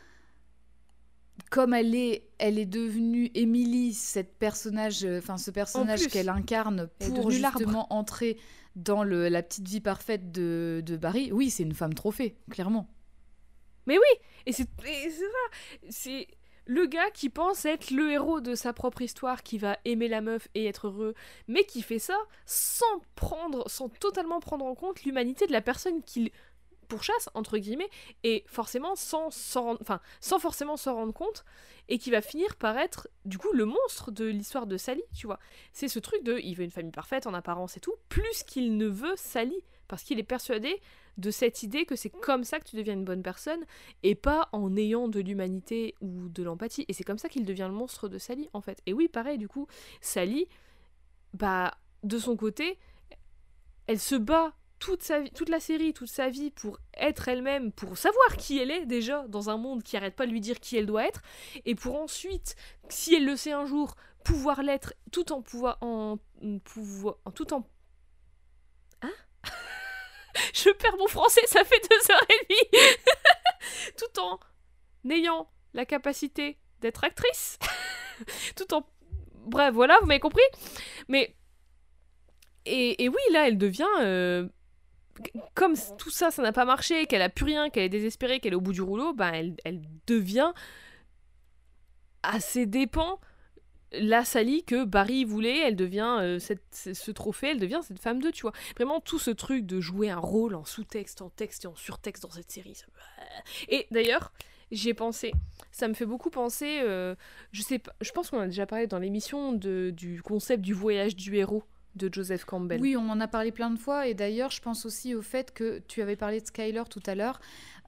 comme 1.51 1.75
elle 1.75 1.95
est, 1.95 2.29
elle 2.39 2.59
est 2.59 2.67
devenue 2.67 3.31
Emily, 3.35 3.93
cette 3.95 4.39
personnage, 4.39 5.05
euh, 5.05 5.19
enfin 5.19 5.39
ce 5.39 5.51
personnage 5.51 6.07
qu'elle 6.09 6.29
incarne 6.29 6.89
pour 7.15 7.31
justement 7.31 7.93
entrer 7.93 8.39
dans 8.77 9.05
le, 9.05 9.29
la 9.29 9.43
petite 9.43 9.69
vie 9.69 9.81
parfaite 9.81 10.33
de, 10.33 10.83
de 10.85 10.97
Barry. 10.97 11.31
Oui, 11.33 11.51
c'est 11.51 11.63
une 11.63 11.75
femme 11.75 11.95
trophée, 11.95 12.37
clairement. 12.51 12.89
Et 14.47 14.53
c'est 14.53 14.63
et 14.85 15.11
c'est 15.11 15.19
ça. 15.21 15.89
C'est 15.91 16.27
le 16.73 16.87
gars 16.87 17.11
qui 17.11 17.29
pense 17.29 17.67
être 17.67 17.91
le 17.91 18.11
héros 18.11 18.41
de 18.41 18.55
sa 18.55 18.73
propre 18.73 19.03
histoire, 19.03 19.43
qui 19.43 19.59
va 19.59 19.79
aimer 19.85 20.09
la 20.09 20.23
meuf 20.23 20.49
et 20.55 20.65
être 20.65 20.87
heureux, 20.89 21.15
mais 21.47 21.65
qui 21.65 21.83
fait 21.83 21.99
ça 21.99 22.17
sans 22.47 23.03
prendre, 23.15 23.69
sans 23.69 23.91
totalement 23.91 24.41
prendre 24.41 24.65
en 24.65 24.75
compte 24.75 25.05
l'humanité 25.05 25.47
de 25.47 25.53
la 25.53 25.61
personne 25.61 26.03
qu'il 26.03 26.31
pourchasse 26.89 27.29
entre 27.35 27.59
guillemets, 27.59 27.91
et 28.25 28.45
forcément 28.47 28.97
sans, 28.97 29.31
s'en 29.31 29.77
sans 30.21 30.39
forcément 30.39 30.79
s'en 30.79 30.95
rendre 30.95 31.13
compte, 31.13 31.45
et 31.89 31.99
qui 31.99 32.11
va 32.11 32.23
finir 32.23 32.57
par 32.57 32.79
être 32.79 33.07
du 33.27 33.37
coup 33.37 33.53
le 33.53 33.67
monstre 33.67 34.11
de 34.11 34.25
l'histoire 34.25 34.67
de 34.67 34.79
Sally, 34.79 35.03
tu 35.15 35.27
vois. 35.27 35.39
C'est 35.75 35.89
ce 35.89 35.99
truc 35.99 36.23
de 36.25 36.39
il 36.39 36.55
veut 36.55 36.65
une 36.65 36.71
famille 36.71 36.91
parfaite 36.91 37.27
en 37.27 37.35
apparence 37.35 37.77
et 37.77 37.81
tout, 37.81 37.95
plus 38.09 38.45
qu'il 38.45 38.79
ne 38.79 38.87
veut 38.87 39.17
Sally, 39.17 39.63
parce 39.89 40.05
qu'il 40.05 40.19
est 40.19 40.25
persuadé 40.25 40.81
de 41.19 41.31
cette 41.31 41.63
idée 41.63 41.85
que 41.85 41.97
c'est 41.97 42.11
comme 42.11 42.45
ça 42.45 42.59
que 42.59 42.65
tu 42.65 42.77
deviens 42.77 42.95
une 42.95 43.05
bonne 43.05 43.23
personne 43.23 43.65
et 44.03 44.15
pas 44.15 44.49
en 44.53 44.77
ayant 44.77 45.09
de 45.09 45.21
l'humanité 45.21 45.95
ou 46.01 46.29
de 46.29 46.43
l'empathie. 46.43 46.85
Et 46.89 46.93
c'est 46.93 47.05
comme 47.05 47.19
ça 47.19 47.29
qu'il 47.29 47.45
devient 47.45 47.69
le 47.69 47.77
monstre 47.77 48.09
de 48.09 48.19
Sally, 48.19 48.49
en 48.53 48.61
fait. 48.61 48.81
Et 48.87 48.93
oui, 48.93 49.09
pareil, 49.09 49.39
du 49.39 49.49
coup, 49.49 49.67
Sally, 50.01 50.47
bah, 51.35 51.75
de 52.03 52.19
son 52.19 52.37
côté, 52.37 52.79
elle 53.87 54.01
se 54.01 54.15
bat 54.15 54.55
toute, 54.79 55.03
sa 55.05 55.23
toute 55.29 55.49
la 55.49 55.61
série, 55.61 55.93
toute 55.93 56.09
sa 56.09 56.29
vie 56.29 56.51
pour 56.51 56.79
être 56.97 57.29
elle-même, 57.29 57.71
pour 57.71 57.97
savoir 57.97 58.37
qui 58.37 58.59
elle 58.59 58.73
est 58.73 58.85
déjà 58.85 59.29
dans 59.29 59.49
un 59.49 59.57
monde 59.57 59.85
qui 59.85 59.97
arrête 59.97 60.17
pas 60.17 60.27
de 60.27 60.33
lui 60.33 60.41
dire 60.41 60.59
qui 60.59 60.77
elle 60.77 60.87
doit 60.87 61.07
être, 61.07 61.23
et 61.65 61.77
pour 61.77 62.01
ensuite, 62.01 62.57
si 62.89 63.15
elle 63.15 63.25
le 63.25 63.37
sait 63.37 63.53
un 63.53 63.65
jour, 63.65 63.95
pouvoir 64.25 64.63
l'être 64.63 64.95
tout 65.13 65.33
en 65.33 65.41
pouvoir 65.41 65.79
en 65.83 66.19
tout 67.35 67.55
en 67.55 67.65
Je 70.55 70.71
perds 70.71 70.97
mon 70.99 71.09
français, 71.09 71.43
ça 71.47 71.65
fait 71.65 71.81
deux 71.91 72.13
heures 72.13 72.27
et 72.29 72.47
demie. 72.47 72.85
Tout 73.97 74.21
en 74.21 74.39
n'ayant 75.05 75.51
la 75.75 75.87
capacité 75.87 76.59
d'être 76.81 77.05
actrice, 77.05 77.59
tout 78.57 78.75
en... 78.75 78.87
Bref, 79.47 79.73
voilà, 79.73 79.99
vous 80.01 80.07
m'avez 80.07 80.21
compris. 80.21 80.43
Mais... 81.09 81.35
Et, 82.65 83.09
oui, 83.09 83.21
là, 83.33 83.49
elle 83.49 83.59
devient... 83.59 83.85
euh, 84.01 84.49
Comme 85.55 85.75
tout 85.99 86.11
ça, 86.11 86.31
ça 86.31 86.43
n'a 86.43 86.53
pas 86.53 86.65
marché, 86.65 87.07
qu'elle 87.07 87.23
a 87.23 87.29
plus 87.29 87.45
rien, 87.45 87.71
qu'elle 87.71 87.85
est 87.85 87.89
désespérée, 87.89 88.39
qu'elle 88.41 88.53
est 88.53 88.57
au 88.57 88.61
bout 88.61 88.73
du 88.73 88.83
rouleau, 88.83 89.13
ben 89.13 89.33
elle 89.65 89.83
devient 90.07 90.53
à 92.23 92.39
ses 92.41 92.67
dépens 92.67 93.21
la 93.95 94.25
Sally 94.25 94.65
que 94.65 94.85
Barry 94.85 95.25
voulait, 95.25 95.59
elle 95.59 95.77
devient 95.77 96.17
euh, 96.21 96.39
cette- 96.39 96.91
ce 96.95 97.11
trophée, 97.11 97.49
elle 97.49 97.61
devient 97.61 97.81
cette 97.83 97.99
femme 97.99 98.21
2, 98.21 98.33
tu 98.33 98.43
vois. 98.43 98.53
Vraiment, 98.77 99.01
tout 99.01 99.19
ce 99.19 99.31
truc 99.31 99.67
de 99.67 99.81
jouer 99.81 100.11
un 100.11 100.19
rôle 100.19 100.55
en 100.55 100.65
sous-texte, 100.65 101.23
en 101.23 101.31
texte 101.31 101.65
et 101.65 101.69
en 101.69 101.77
surtexte 101.77 102.23
dans 102.23 102.31
cette 102.31 102.51
série. 102.51 102.75
ça 102.75 102.87
Et 103.69 103.87
d'ailleurs, 103.91 104.33
j'y 104.71 104.89
ai 104.91 104.95
pensé. 104.95 105.33
Ça 105.71 105.89
me 105.89 105.95
fait 105.95 106.07
beaucoup 106.07 106.31
penser, 106.31 106.81
euh, 106.83 107.15
je 107.53 107.63
sais 107.63 107.79
pas, 107.79 107.95
je 108.01 108.11
pense 108.13 108.31
qu'on 108.31 108.41
a 108.41 108.47
déjà 108.47 108.67
parlé 108.67 108.87
dans 108.87 108.99
l'émission 108.99 109.53
de- 109.53 109.93
du 109.95 110.23
concept 110.23 110.63
du 110.63 110.73
voyage 110.75 111.17
du 111.17 111.37
héros 111.37 111.65
de 111.97 112.13
Joseph 112.13 112.45
Campbell. 112.45 112.81
Oui, 112.81 112.97
on 112.97 113.09
en 113.09 113.21
a 113.21 113.29
parlé 113.29 113.53
plein 113.53 113.71
de 113.71 113.79
fois. 113.79 114.07
Et 114.07 114.15
d'ailleurs, 114.15 114.51
je 114.51 114.61
pense 114.61 114.87
aussi 114.87 115.15
au 115.15 115.23
fait 115.23 115.53
que 115.53 115.81
tu 115.89 116.03
avais 116.03 116.17
parlé 116.17 116.41
de 116.41 116.47
Skyler 116.47 116.83
tout 116.89 117.03
à 117.07 117.15
l'heure. 117.15 117.41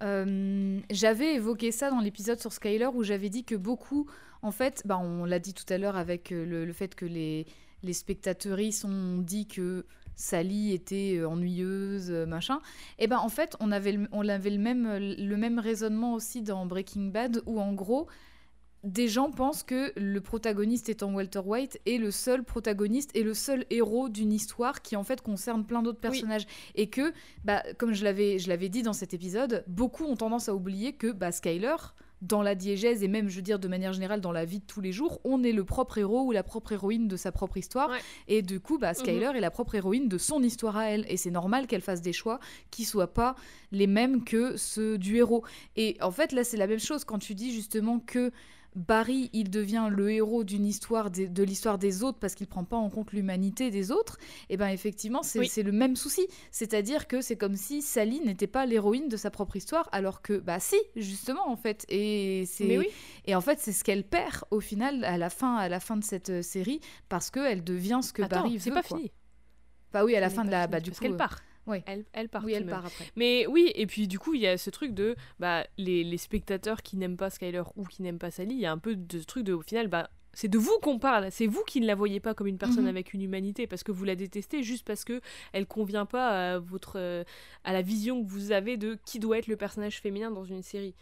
Euh, 0.03 0.81
j'avais 0.91 1.35
évoqué 1.35 1.73
ça 1.73 1.91
dans 1.91 2.01
l'épisode 2.01 2.41
sur 2.41 2.53
Skyler 2.53 2.89
où 2.93 3.03
j'avais 3.03 3.31
dit 3.31 3.45
que 3.45 3.55
beaucoup, 3.55 4.07
en 4.43 4.51
fait, 4.51 4.83
bah, 4.85 4.99
on 4.99 5.25
l'a 5.25 5.39
dit 5.39 5.55
tout 5.55 5.71
à 5.73 5.79
l'heure 5.79 5.97
avec 5.97 6.33
euh, 6.33 6.45
le, 6.45 6.73
fait 6.73 6.95
que 6.95 7.07
les, 7.07 7.47
les 7.83 7.93
spectateuristes 7.93 8.85
ont 8.85 9.19
dit 9.19 9.47
que 9.47 9.87
Sally 10.17 10.73
était 10.73 11.17
euh, 11.19 11.29
ennuyeuse, 11.29 12.11
machin. 12.11 12.61
Et 12.99 13.07
ben 13.07 13.19
en 13.19 13.29
fait, 13.29 13.57
on 13.61 13.73
avait, 13.73 13.99
on 14.13 14.23
le, 14.23 14.59
même, 14.59 14.99
le 14.99 15.37
même 15.37 15.59
raisonnement 15.59 16.15
aussi 16.15 16.43
dans 16.43 16.67
Breaking 16.67 17.07
Bad, 17.07 17.43
où 17.47 17.61
en 17.61 17.73
gros, 17.73 18.09
des 18.85 19.09
gens 19.09 19.31
pensent 19.31 19.63
que 19.63 19.93
le 19.99 20.21
protagoniste 20.21 20.89
étant 20.89 21.13
Walter 21.13 21.41
White 21.45 21.81
est 21.87 21.97
le 21.97 22.11
seul 22.11 22.45
protagoniste 22.45 23.11
et 23.15 23.23
le 23.23 23.35
seul 23.35 23.65
héros 23.71 24.09
d'une 24.09 24.33
histoire 24.33 24.83
qui 24.83 24.95
en 24.95 25.05
fait 25.05 25.23
concerne 25.23 25.65
plein 25.65 25.83
d'autres 25.83 26.01
personnages. 26.01 26.47
Et 26.75 26.89
que 26.89 27.13
bah 27.45 27.63
comme 27.79 27.95
je 27.95 28.05
l'avais 28.05 28.39
je 28.39 28.49
l'avais 28.49 28.69
dit 28.69 28.83
dans 28.83 28.93
cet 28.93 29.15
épisode 29.15 29.65
beaucoup 29.67 30.05
ont 30.05 30.17
tendance 30.17 30.49
à 30.49 30.55
oublier 30.55 30.93
que 30.93 31.11
bah 31.13 31.33
Skyler 31.33 31.77
dans 32.21 32.43
la 32.43 32.55
diégèse 32.55 33.03
et 33.03 33.09
même 33.09 33.29
je 33.29 33.37
veux 33.37 33.43
dire 33.43 33.59
de 33.59 33.69
manière 33.69 33.93
générale 33.93 34.21
dans 34.21 34.33
la 34.33 34.45
vie 34.45 34.61
de 34.61 34.65
tous 34.65 34.81
les 34.81 34.93
jours 34.93 35.21
on 35.25 35.43
est 35.43 35.53
le 35.53 35.65
propre 35.65 35.99
héros 35.99 36.23
ou 36.23 36.33
la 36.33 36.43
propre 36.43 36.73
héroïne 36.73 37.09
de 37.09 37.17
sa 37.17 37.33
propre 37.33 37.57
histoire. 37.57 37.91
Ouais. 37.91 37.99
et 38.29 38.43
du 38.43 38.61
coup 38.61 38.79
bah 38.79 38.93
Skyler 38.95 39.33
est 39.35 39.41
la 39.41 39.51
propre 39.51 39.75
héroïne 39.75 40.09
de 40.09 40.19
son 40.19 40.43
histoire 40.43 40.77
à 40.77 40.91
elle. 40.91 41.07
Et 41.09 41.17
c'est 41.17 41.31
normal 41.31 41.67
qu'elle 41.67 41.83
fasse 41.83 42.03
des 42.03 42.13
choix 42.13 42.39
qui 42.71 42.85
soient 42.85 43.13
pas 43.13 43.35
les 43.73 43.87
mêmes 43.87 44.25
que 44.25 44.57
ceux 44.57 44.99
du 44.99 45.17
héros. 45.17 45.45
Et 45.77 45.97
en 46.03 46.11
fait 46.11 46.33
là 46.33 46.45
c'est 46.45 46.59
la 46.59 46.67
même 46.67 46.81
chose 46.81 47.05
quand 47.05 47.19
tu 47.19 47.35
dis 47.35 47.53
justement 47.53 47.99
que 47.99 48.31
Barry, 48.75 49.31
il 49.33 49.51
devient 49.51 49.89
le 49.91 50.11
héros 50.11 50.43
d'une 50.43 50.67
histoire 50.67 51.11
de, 51.11 51.27
de 51.27 51.43
l'histoire 51.45 51.79
des 51.79 52.03
autres 52.03 52.19
parce 52.19 52.35
qu'il 52.35 52.49
prend 52.49 52.65
pas 52.65 52.77
en 52.77 52.91
compte 52.91 53.13
l'humanité 53.13 53.71
des 53.71 53.91
autres. 53.93 54.19
Et 54.49 54.57
ben 54.57 54.69
effectivement, 54.69 55.23
c'est 55.23 55.39
Oui. 55.39 55.49
c'est 55.49 55.63
le 55.63 55.71
même 55.73 55.95
souci. 55.95 56.27
C'est-à-dire 56.51 57.07
que 57.07 57.21
c'est 57.21 57.37
comme 57.37 57.55
si 57.57 57.83
Sally 57.83 58.21
n'était 58.21 58.49
pas 58.49 58.67
l'héroïne 58.67 59.09
de 59.09 59.17
sa 59.17 59.31
propre 59.31 59.57
histoire, 59.57 59.89
alors 59.93 60.23
que 60.23 60.35
bah 60.39 60.59
si, 60.59 60.77
justement 60.97 61.49
en 61.49 61.57
fait. 61.57 61.85
Et 61.89 62.45
c'est 62.47 62.79
oui. 62.79 62.89
et 63.27 63.35
en 63.37 63.41
fait 63.41 63.61
c'est 63.61 63.73
ce 63.73 63.85
qu'elle 63.85 64.03
perd 64.05 64.43
au 64.51 64.61
final 64.61 65.05
à 65.05 65.19
la 65.19 65.31
fin 65.31 65.57
à 65.57 65.69
la 65.69 65.79
fin 65.81 65.97
de 65.97 66.05
cette 66.05 66.31
euh, 66.31 66.43
série 66.43 66.81
parce 67.09 67.31
que 67.31 67.41
elle 67.41 67.63
devient 67.63 68.01
ce 68.03 68.13
que 68.13 68.23
Attends, 68.23 68.43
Barry 68.43 68.59
c'est 68.59 68.71
veut. 68.71 68.75
pas 68.75 68.83
quoi. 68.83 68.99
fini. 68.99 69.13
Bah 69.93 70.05
oui, 70.05 70.17
à 70.17 70.21
la 70.21 70.31
fin 70.31 70.45
de 70.45 70.51
pas 70.51 70.57
la 70.63 70.67
bah 70.67 70.81
du 70.81 70.91
parce 70.91 70.99
coup. 70.99 71.05
qu'elle 71.05 71.15
euh, 71.15 71.17
part. 71.17 71.39
Ouais. 71.67 71.83
Elle, 71.87 72.05
elle 72.13 72.29
part. 72.29 72.45
Oui, 72.45 72.53
elle 72.53 72.67
part 72.67 72.87
après. 72.87 73.07
Mais 73.17 73.47
oui, 73.47 73.71
et 73.75 73.87
puis 73.87 74.07
du 74.09 74.19
coup, 74.19 74.35
il 74.35 74.41
y 74.41 74.47
a 74.47 74.59
ce 74.59 74.71
truc 74.71 74.93
de 74.95 75.17
bah, 75.39 75.67
les, 75.79 76.05
les 76.05 76.19
spectateurs 76.19 76.83
qui 76.83 76.97
n'aiment 76.97 77.17
pas 77.17 77.31
Skyler 77.31 77.63
ou 77.77 77.85
qui 77.85 78.03
n'aiment 78.03 78.19
pas 78.19 78.31
Sally. 78.31 78.55
Il 78.55 78.61
y 78.61 78.67
a 78.67 78.73
un 78.73 78.79
peu 78.79 78.97
de 78.97 79.19
ce 79.21 79.25
truc 79.25 79.45
de, 79.45 79.53
au 79.53 79.63
final, 79.63 79.89
bah, 79.89 80.11
c'est 80.37 80.49
de 80.49 80.59
vous 80.59 80.77
qu'on 80.83 80.99
parle. 80.99 81.31
C'est 81.31 81.47
vous 81.47 81.63
qui 81.65 81.81
ne 81.81 81.87
la 81.87 81.95
voyez 81.95 82.19
pas 82.19 82.35
comme 82.35 82.49
une 82.49 82.59
personne 82.59 82.83
Mhm. 82.85 82.89
avec 82.91 83.15
une 83.15 83.23
humanité 83.23 83.67
parce 83.69 83.85
que 83.85 83.93
vous 83.93 84.05
la 84.05 84.17
détestez 84.17 84.65
juste 84.65 84.85
parce 84.85 85.05
que 85.05 85.21
elle 85.53 85.65
convient 85.67 86.07
pas 86.07 86.55
à 86.55 86.59
votre 86.59 86.95
euh, 86.99 87.23
à 87.63 87.73
la 87.73 87.83
vision 87.83 88.23
que 88.25 88.29
vous 88.29 88.51
avez 88.51 88.77
de 88.77 88.99
qui 89.07 89.21
doit 89.21 89.39
être 89.39 89.47
le 89.47 89.57
personnage 89.57 90.01
féminin 90.01 90.33
dans 90.33 90.45
une 90.45 90.63
série. 90.63 90.95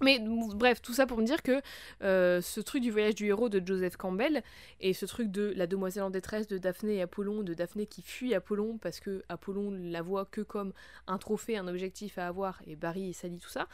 Mais 0.00 0.18
bref, 0.54 0.80
tout 0.80 0.94
ça 0.94 1.06
pour 1.06 1.18
me 1.18 1.24
dire 1.24 1.42
que 1.42 1.60
euh, 2.02 2.40
ce 2.40 2.60
truc 2.60 2.82
du 2.82 2.90
voyage 2.90 3.14
du 3.14 3.26
héros 3.26 3.48
de 3.50 3.64
Joseph 3.64 3.96
Campbell 3.96 4.42
et 4.80 4.94
ce 4.94 5.04
truc 5.04 5.30
de 5.30 5.52
la 5.56 5.66
demoiselle 5.66 6.04
en 6.04 6.10
détresse 6.10 6.46
de 6.46 6.56
Daphné 6.56 6.96
et 6.96 7.02
Apollon, 7.02 7.42
de 7.42 7.52
Daphné 7.52 7.86
qui 7.86 8.00
fuit 8.00 8.34
Apollon 8.34 8.78
parce 8.78 8.98
que 9.00 9.22
Apollon 9.28 9.70
la 9.70 10.00
voit 10.00 10.24
que 10.24 10.40
comme 10.40 10.72
un 11.06 11.18
trophée, 11.18 11.58
un 11.58 11.68
objectif 11.68 12.16
à 12.16 12.26
avoir, 12.26 12.62
et 12.66 12.76
Barry 12.76 13.10
et 13.10 13.12
Sally, 13.12 13.38
tout 13.38 13.50
ça. 13.50 13.68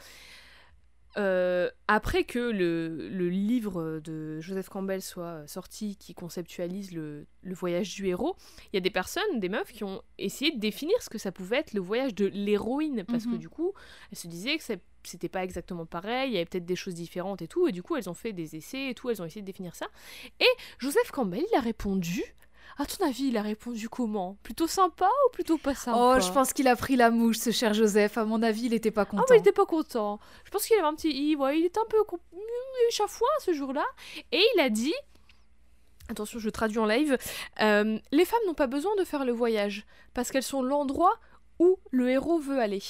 Euh, 1.17 1.69
après 1.87 2.23
que 2.25 2.37
le, 2.37 3.09
le 3.09 3.29
livre 3.29 3.99
de 4.03 4.39
Joseph 4.39 4.69
Campbell 4.69 5.01
soit 5.01 5.47
sorti, 5.47 5.95
qui 5.95 6.13
conceptualise 6.13 6.91
le, 6.91 7.25
le 7.41 7.53
voyage 7.55 7.95
du 7.95 8.07
héros, 8.07 8.35
il 8.71 8.75
y 8.75 8.77
a 8.77 8.81
des 8.81 8.91
personnes, 8.91 9.39
des 9.39 9.49
meufs, 9.49 9.71
qui 9.71 9.83
ont 9.83 10.01
essayé 10.19 10.51
de 10.51 10.59
définir 10.59 10.93
ce 11.01 11.09
que 11.09 11.17
ça 11.17 11.31
pouvait 11.31 11.57
être 11.57 11.73
le 11.73 11.81
voyage 11.81 12.13
de 12.13 12.25
l'héroïne, 12.27 13.03
parce 13.05 13.25
que 13.25 13.31
Mhm. 13.31 13.37
du 13.39 13.49
coup, 13.49 13.73
elles 14.11 14.17
se 14.17 14.27
disaient 14.27 14.57
que 14.57 14.63
c'était 15.03 15.29
pas 15.29 15.43
exactement 15.43 15.85
pareil, 15.85 16.29
il 16.29 16.33
y 16.33 16.37
avait 16.37 16.45
peut-être 16.45 16.65
des 16.65 16.75
choses 16.75 16.93
différentes 16.93 17.41
et 17.41 17.47
tout, 17.47 17.67
et 17.67 17.71
du 17.71 17.81
coup, 17.81 17.95
elles 17.95 18.09
ont 18.09 18.13
fait 18.13 18.33
des 18.33 18.55
essais 18.55 18.89
et 18.89 18.93
tout, 18.93 19.09
elles 19.09 19.21
ont 19.21 19.25
essayé 19.25 19.41
de 19.41 19.47
définir 19.47 19.75
ça. 19.75 19.87
Et 20.39 20.45
Joseph 20.77 21.11
Campbell, 21.11 21.43
il 21.51 21.57
a 21.57 21.61
répondu. 21.61 22.21
À 22.77 22.85
ton 22.85 23.05
avis, 23.05 23.27
il 23.29 23.37
a 23.37 23.41
répondu 23.41 23.89
comment? 23.89 24.37
Plutôt 24.43 24.67
sympa 24.67 25.07
ou 25.27 25.31
plutôt 25.31 25.57
pas 25.57 25.73
sympa? 25.73 25.97
Oh, 25.99 26.19
je 26.19 26.31
pense 26.31 26.53
qu'il 26.53 26.67
a 26.67 26.75
pris 26.75 26.95
la 26.95 27.09
mouche, 27.09 27.37
ce 27.37 27.51
cher 27.51 27.73
Joseph. 27.73 28.17
À 28.17 28.25
mon 28.25 28.43
avis, 28.43 28.65
il 28.65 28.73
était 28.73 28.91
pas 28.91 29.01
Ah, 29.01 29.05
content. 29.05 29.23
mais 29.29 29.37
il 29.37 29.39
était 29.39 29.51
pas 29.51 29.65
content. 29.65 30.19
Je 30.45 30.51
pense 30.51 30.65
qu'il 30.65 30.77
avait 30.77 30.87
un 30.87 30.93
petit 30.93 31.11
i, 31.11 31.35
ouais, 31.35 31.59
il 31.59 31.65
était 31.65 31.79
un 31.79 31.85
peu 31.89 31.97
échafouin 32.89 33.27
ce 33.43 33.53
jour-là. 33.53 33.85
Et 34.31 34.41
il 34.55 34.59
a 34.61 34.69
dit. 34.69 34.93
Attention, 36.09 36.39
je 36.39 36.49
traduis 36.49 36.77
en 36.79 36.85
live. 36.85 37.17
euh, 37.61 37.99
les 38.11 38.25
femmes 38.25 38.39
n'ont 38.45 38.53
pas 38.53 38.67
besoin 38.67 38.95
de 38.95 39.03
faire 39.03 39.25
le 39.25 39.31
voyage 39.33 39.85
parce 40.13 40.31
qu'elles 40.31 40.43
sont 40.43 40.61
l'endroit 40.61 41.13
où 41.59 41.79
le 41.91 42.09
héros 42.09 42.39
veut 42.39 42.59
aller. 42.59 42.83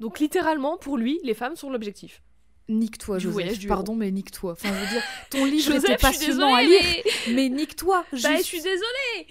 Donc 0.00 0.18
littéralement, 0.20 0.76
pour 0.78 0.96
lui, 0.96 1.18
les 1.24 1.34
femmes 1.34 1.56
sont 1.56 1.70
l'objectif. 1.70 2.22
Nique-toi, 2.68 3.18
Joseph. 3.18 3.32
voyage 3.32 3.68
Pardon, 3.68 3.94
mais 3.94 4.10
nique-toi. 4.10 4.52
Enfin, 4.52 4.68
je 4.68 4.74
veux 4.84 4.90
dire, 4.90 5.02
ton 5.30 5.44
livre 5.52 5.72
Joseph, 5.72 5.84
était 5.84 5.96
passionnant 5.96 6.54
à 6.54 6.62
désolée, 6.62 6.80
lire, 6.80 7.02
mais- 7.28 7.32
mais 7.34 7.48
nique-toi. 7.48 8.04
Bah, 8.22 8.36
je 8.38 8.42
suis 8.42 8.60
désolée. 8.60 9.26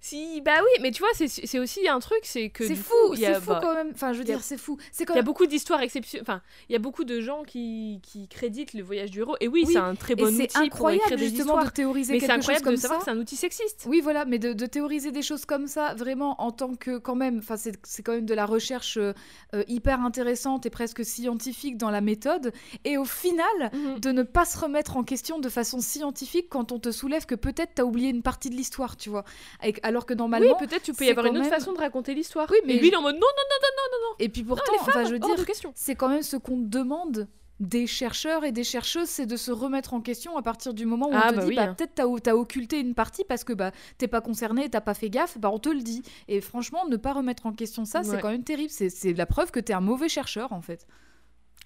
Si, 0.00 0.40
bah 0.42 0.52
oui, 0.60 0.82
mais 0.82 0.90
tu 0.90 1.00
vois, 1.00 1.08
c'est- 1.14 1.58
aussi 1.58 1.88
un 1.88 1.98
truc, 2.00 2.20
c'est 2.22 2.50
que 2.50 2.66
C'est 2.66 2.74
fou, 2.76 2.94
c'est 3.16 3.34
fou 3.40 3.50
bah, 3.50 3.60
quand 3.62 3.74
même. 3.74 3.90
Enfin, 3.94 4.12
je 4.12 4.18
veux 4.18 4.24
dire, 4.24 4.42
c'est 4.42 4.56
fou. 4.58 4.76
Il 5.00 5.14
y 5.14 5.18
a 5.18 5.22
beaucoup 5.22 5.46
d'histoires 5.46 5.80
exceptionnelles. 5.80 6.22
Enfin, 6.28 6.42
il 6.68 6.72
y 6.72 6.76
a 6.76 6.78
beaucoup 6.78 7.04
de 7.04 7.20
gens 7.20 7.42
qui, 7.44 8.00
qui 8.02 8.28
créditent 8.28 8.74
le 8.74 8.82
voyage 8.82 9.10
du 9.10 9.20
héros. 9.20 9.36
Et 9.40 9.48
oui, 9.48 9.64
Oui, 9.66 9.72
c'est 9.72 9.78
un 9.78 9.94
très 9.94 10.14
bon 10.14 10.28
Et 10.28 10.32
c'est 10.32 10.42
outil 10.44 10.52
pour 10.54 10.62
incroyable 10.62 11.02
écrire 11.04 11.18
des 11.18 11.24
justement 11.28 11.44
histoires. 11.54 11.64
de 11.64 11.70
théoriser 11.70 12.12
Mais 12.12 12.20
c'est 12.20 12.26
quelque 12.26 12.32
chose 12.36 12.40
incroyable 12.40 12.64
comme 12.64 12.74
de 12.74 12.80
savoir 12.80 13.00
ça. 13.00 13.04
que 13.06 13.10
c'est 13.10 13.16
un 13.16 13.20
outil 13.20 13.36
sexiste. 13.36 13.84
Oui, 13.88 14.00
voilà, 14.00 14.24
mais 14.24 14.38
de, 14.38 14.52
de 14.52 14.66
théoriser 14.66 15.12
des 15.12 15.22
choses 15.22 15.44
comme 15.44 15.66
ça, 15.66 15.94
vraiment 15.94 16.40
en 16.40 16.52
tant 16.52 16.74
que, 16.74 16.98
quand 16.98 17.14
même, 17.16 17.38
enfin, 17.38 17.56
c'est 17.56 18.02
quand 18.02 18.12
même 18.12 18.26
de 18.26 18.34
la 18.34 18.46
recherche 18.46 18.96
euh, 18.98 19.12
euh, 19.54 19.64
hyper 19.68 20.00
intéressante 20.00 20.66
et 20.66 20.70
presque 20.70 21.04
scientifique 21.04 21.76
dans 21.78 21.90
la 21.90 22.00
méthode. 22.00 22.52
Et 22.84 22.98
au 22.98 23.04
final, 23.04 23.46
Mhm. 23.72 24.00
de 24.00 24.12
ne 24.12 24.22
pas 24.22 24.44
se 24.44 24.58
remettre 24.58 24.96
en 24.96 25.04
question 25.04 25.38
de 25.38 25.48
façon 25.48 25.80
scientifique 25.80 26.48
quand 26.48 26.72
on 26.72 26.78
te 26.78 26.90
soulève 26.90 27.26
que 27.26 27.34
peut-être 27.34 27.72
t'as 27.74 27.82
oublié 27.84 28.10
une 28.10 28.22
partie 28.22 28.50
de 28.50 28.54
l'histoire, 28.54 28.96
tu 28.96 29.10
vois. 29.10 29.24
Avec- 29.60 29.80
alors 29.86 30.04
que 30.06 30.12
Oui, 30.14 30.18
normalement. 30.18 30.54
peut-être 30.56 30.82
tu 30.82 30.92
peux 30.92 31.04
y 31.04 31.06
c'est 31.06 31.10
avoir 31.12 31.26
une 31.26 31.36
autre 31.38 31.42
même- 31.48 31.50
façon 31.58 31.72
de 31.72 31.78
raconter 31.78 32.14
l'histoire. 32.14 32.48
Oui, 32.50 32.58
mais 32.66 32.74
Et 32.74 32.80
lui, 32.80 32.88
il 32.88 32.92
est 32.92 32.96
en 32.96 33.02
mode 33.02 33.14
non, 33.14 33.20
non, 33.20 34.14
Et 34.18 34.28
puis 34.28 34.42
non, 34.42 34.48
pourtant, 34.48 34.72
les 34.72 34.78
femmes, 34.78 34.88
enfin, 34.88 35.04
je 35.04 35.12
veux 35.12 35.18
dire, 35.18 35.36
c'est 35.74 35.94
quand 35.94 36.08
même 36.08 36.22
ce 36.22 36.36
qu'on 36.36 36.58
demande 36.58 37.28
des 37.58 37.86
chercheurs 37.86 38.44
et 38.44 38.52
des 38.52 38.64
chercheuses, 38.64 39.08
c'est 39.08 39.24
de 39.24 39.36
se 39.36 39.50
remettre 39.50 39.94
en 39.94 40.02
question 40.02 40.36
à 40.36 40.42
partir 40.42 40.74
du 40.74 40.84
moment 40.84 41.08
où 41.08 41.12
Ah, 41.14 41.28
on 41.28 41.30
te 41.30 41.34
bah 41.36 41.42
dit, 41.42 41.48
oui, 41.48 41.56
bah, 41.56 41.62
hein. 41.62 41.74
peut-être 41.74 41.94
t'as, 42.22 42.34
occulté 42.34 42.80
une 42.80 42.94
partie 42.94 43.24
parce 43.24 43.44
que 43.44 43.54
bah, 43.54 43.72
t'es 43.96 44.08
pas 44.08 44.20
concerné, 44.20 44.68
t'as 44.68 44.82
pas 44.82 44.92
fait 44.92 45.08
gaffe, 45.08 45.38
bah, 45.38 45.50
on 45.50 45.58
te 45.58 45.70
le 45.70 45.80
dit. 45.80 46.02
Et 46.28 46.42
franchement, 46.42 46.86
ne 46.86 46.96
pas 46.98 47.14
remettre 47.14 47.46
en 47.46 47.52
question 47.52 47.86
ça, 47.86 48.02
c'est 48.02 48.10
Ouais. 48.10 48.20
quand 48.20 48.30
même 48.30 48.44
terrible. 48.44 48.70
C'est, 48.70 48.90
c'est 48.90 49.14
la 49.14 49.24
preuve 49.24 49.50
que 49.52 49.60
t'es 49.60 49.72
un 49.72 49.80
mauvais 49.80 50.10
chercheur, 50.10 50.52
en 50.52 50.60
fait. 50.60 50.86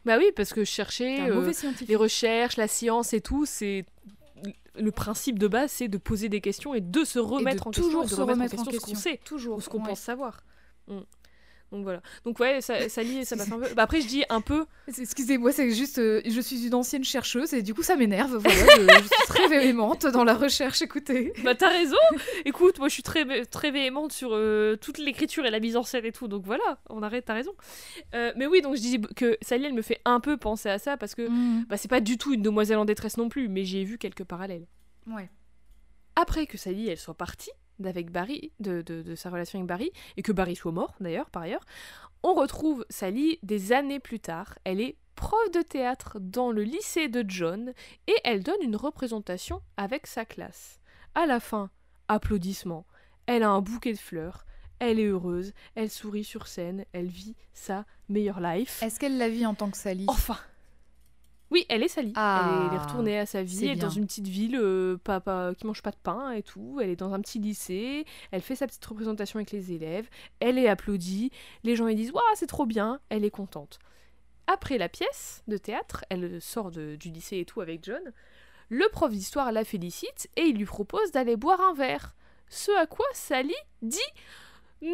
Bah 0.04 0.16
oui, 0.16 0.26
parce 0.36 0.52
que 0.52 0.64
chercher 0.64 1.22
euh, 1.28 1.50
les 1.88 1.96
recherches, 1.96 2.56
la 2.56 2.68
science 2.68 3.12
et 3.12 3.20
tout, 3.20 3.44
c'est 3.44 3.84
le 4.78 4.92
principe 4.92 5.38
de 5.38 5.48
base, 5.48 5.70
c'est 5.70 5.88
de 5.88 5.98
poser 5.98 6.28
des 6.28 6.40
questions 6.40 6.74
et 6.74 6.80
de 6.80 7.04
se 7.04 7.18
Et 7.18 7.22
remettre 7.22 7.64
de 7.64 7.68
en 7.68 7.72
toujours 7.72 8.02
question, 8.02 8.24
de 8.24 8.28
se 8.28 8.32
remettre 8.32 8.54
en 8.54 8.64
ce 8.64 8.64
qu'on 8.64 8.70
question. 8.70 8.98
sait 8.98 9.20
Toujours. 9.24 9.56
ou 9.58 9.60
ce 9.60 9.68
qu'on 9.68 9.78
ouais. 9.82 9.88
pense 9.88 10.00
savoir. 10.00 10.42
Mm. 10.88 10.98
Donc 11.72 11.84
voilà. 11.84 12.02
Donc 12.24 12.40
ouais, 12.40 12.60
ça, 12.60 12.88
ça 12.88 13.02
lie, 13.02 13.24
ça 13.24 13.36
m'a 13.36 13.44
fait 13.44 13.52
un 13.52 13.58
peu. 13.60 13.74
Bah 13.74 13.84
après, 13.84 14.00
je 14.00 14.08
dis 14.08 14.24
un 14.28 14.40
peu. 14.40 14.66
Excusez-moi, 14.88 15.52
c'est 15.52 15.70
juste, 15.70 15.98
euh, 15.98 16.20
je 16.26 16.40
suis 16.40 16.66
une 16.66 16.74
ancienne 16.74 17.04
chercheuse 17.04 17.54
et 17.54 17.62
du 17.62 17.74
coup 17.74 17.82
ça 17.84 17.94
m'énerve. 17.94 18.36
Voilà, 18.38 18.58
je, 18.76 19.02
je 19.02 19.06
suis 19.06 19.26
très 19.28 19.46
véhémente 19.48 20.04
dans 20.06 20.24
la 20.24 20.34
recherche. 20.34 20.82
Écoutez. 20.82 21.32
Bah 21.44 21.54
t'as 21.54 21.68
raison. 21.68 21.96
Écoute, 22.44 22.78
moi 22.80 22.88
je 22.88 22.94
suis 22.94 23.02
très 23.04 23.44
très 23.46 23.70
véhémente 23.70 24.12
sur 24.12 24.30
euh, 24.32 24.74
toute 24.76 24.98
l'écriture 24.98 25.46
et 25.46 25.50
la 25.50 25.60
mise 25.60 25.76
en 25.76 25.84
scène 25.84 26.04
et 26.06 26.12
tout. 26.12 26.26
Donc 26.26 26.44
voilà, 26.44 26.80
on 26.88 27.02
arrête. 27.04 27.24
T'as 27.26 27.34
raison. 27.34 27.52
Euh, 28.14 28.32
mais 28.36 28.46
oui, 28.46 28.62
donc 28.62 28.74
je 28.74 28.80
dis 28.80 29.00
que 29.14 29.38
Sally, 29.40 29.66
elle 29.66 29.74
me 29.74 29.82
fait 29.82 30.00
un 30.04 30.18
peu 30.18 30.36
penser 30.36 30.68
à 30.70 30.78
ça 30.78 30.96
parce 30.96 31.14
que 31.14 31.28
Mm. 31.28 31.66
bah 31.68 31.76
c'est 31.76 31.86
pas 31.88 32.00
du 32.00 32.18
tout 32.18 32.32
une 32.34 32.42
demoiselle 32.42 32.78
en 32.78 32.84
détresse 32.84 33.16
non 33.16 33.28
plus, 33.28 33.48
mais 33.48 33.64
j'ai 33.64 33.84
vu 33.84 33.96
quelques 33.98 34.24
parallèles. 34.24 34.66
Ouais. 35.06 35.30
après 36.16 36.46
que 36.46 36.58
Sally 36.58 36.88
elle 36.88 36.98
soit 36.98 37.14
partie 37.14 37.50
d'avec 37.80 38.10
Barry, 38.10 38.52
de, 38.60 38.82
de- 38.82 39.02
de 39.02 39.14
sa 39.14 39.30
relation 39.30 39.58
avec 39.58 39.68
Barry, 39.68 39.90
et 40.16 40.22
que 40.22 40.32
Barry 40.32 40.56
soit 40.56 40.72
mort 40.72 40.94
d'ailleurs 41.00 41.30
par 41.30 41.42
ailleurs, 41.42 41.64
on 42.22 42.34
retrouve 42.34 42.84
Sally 42.90 43.38
des 43.42 43.72
années 43.72 44.00
plus 44.00 44.20
tard. 44.20 44.58
Elle 44.64 44.80
est 44.80 44.96
prof 45.14 45.50
de 45.52 45.62
théâtre 45.62 46.18
dans 46.20 46.50
le 46.50 46.62
lycée 46.62 47.08
de 47.08 47.24
John 47.28 47.72
et 48.06 48.14
elle 48.24 48.42
donne 48.42 48.62
une 48.62 48.76
représentation 48.76 49.62
avec 49.76 50.06
sa 50.06 50.24
classe. 50.24 50.80
À 51.14 51.26
la 51.26 51.40
fin, 51.40 51.70
applaudissements. 52.08 52.86
Elle 53.26 53.42
a 53.42 53.50
un 53.50 53.60
bouquet 53.60 53.92
de 53.92 53.98
fleurs. 53.98 54.44
Elle 54.78 54.98
est 54.98 55.06
heureuse, 55.06 55.52
elle 55.74 55.90
sourit 55.90 56.24
sur 56.24 56.46
scène, 56.46 56.86
elle 56.92 57.08
vit 57.08 57.36
sa 57.52 57.84
meilleure 58.08 58.40
life. 58.40 58.82
Est-ce 58.82 58.98
qu'elle 58.98 59.18
la 59.18 59.28
vit 59.28 59.44
en 59.44 59.54
tant 59.54 59.70
que 59.70 59.76
Sally? 59.76 60.06
Enfin 60.08 60.38
Oui, 61.50 61.66
elle 61.68 61.82
est 61.82 61.88
Sally. 61.88 62.12
Ah, 62.14 62.68
elle 62.70 62.76
est 62.76 62.80
retournée 62.82 63.18
à 63.18 63.26
sa 63.26 63.42
vie. 63.42 63.64
Elle 63.64 63.72
est 63.72 63.76
dans 63.76 63.88
une 63.90 64.06
petite 64.06 64.28
ville 64.28 64.56
euh, 64.56 64.96
pas, 65.02 65.18
pas- 65.20 65.52
qui 65.54 65.66
mange 65.66 65.82
pas 65.82 65.90
de 65.90 65.96
pain 66.02 66.30
et 66.30 66.42
tout. 66.42 66.78
Elle 66.80 66.90
est 66.90 66.96
dans 66.96 67.12
un 67.12 67.20
petit 67.20 67.40
lycée. 67.40 68.04
Elle 68.30 68.40
fait 68.40 68.54
sa 68.54 68.66
petite 68.68 68.84
représentation 68.86 69.38
avec 69.38 69.50
les 69.50 69.72
élèves. 69.72 70.08
Elle 70.38 70.58
est 70.58 70.68
applaudie. 70.68 71.32
Les 71.64 71.74
gens 71.74 71.86
lui 71.86 71.96
disent 71.96 72.12
Waouh, 72.12 72.22
c'est 72.34 72.46
trop 72.46 72.66
bien. 72.66 73.00
Elle 73.08 73.24
est 73.24 73.30
contente. 73.30 73.80
Après 74.46 74.78
la 74.78 74.88
pièce 74.88 75.42
de 75.48 75.56
théâtre, 75.56 76.04
elle 76.08 76.40
sort 76.40 76.70
de- 76.70 76.94
du 76.96 77.10
lycée 77.10 77.38
et 77.38 77.44
tout 77.44 77.60
avec 77.60 77.84
John. 77.84 78.12
Le 78.68 78.88
prof 78.92 79.10
d'histoire 79.10 79.50
la 79.50 79.64
félicite 79.64 80.28
et 80.36 80.42
il 80.42 80.56
lui 80.56 80.64
propose 80.64 81.10
d'aller 81.10 81.34
boire 81.36 81.60
un 81.60 81.74
verre. 81.74 82.14
Ce 82.48 82.70
à 82.78 82.86
quoi 82.86 83.06
Sally 83.12 83.54
dit 83.82 83.98
non. 84.82 84.88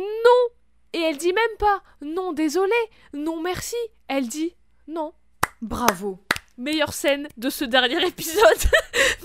Et 0.95 1.01
elle 1.01 1.19
dit 1.19 1.33
même 1.35 1.57
pas 1.59 1.83
non, 2.01 2.33
désolé, 2.33 2.73
non, 3.13 3.43
merci. 3.43 3.77
Elle 4.09 4.29
dit 4.29 4.55
non. 4.89 5.13
Bravo. 5.61 6.19
Meilleure 6.59 6.93
scène 6.95 7.29
de 7.37 7.51
ce 7.51 7.65
dernier 7.65 8.03
épisode. 8.07 8.43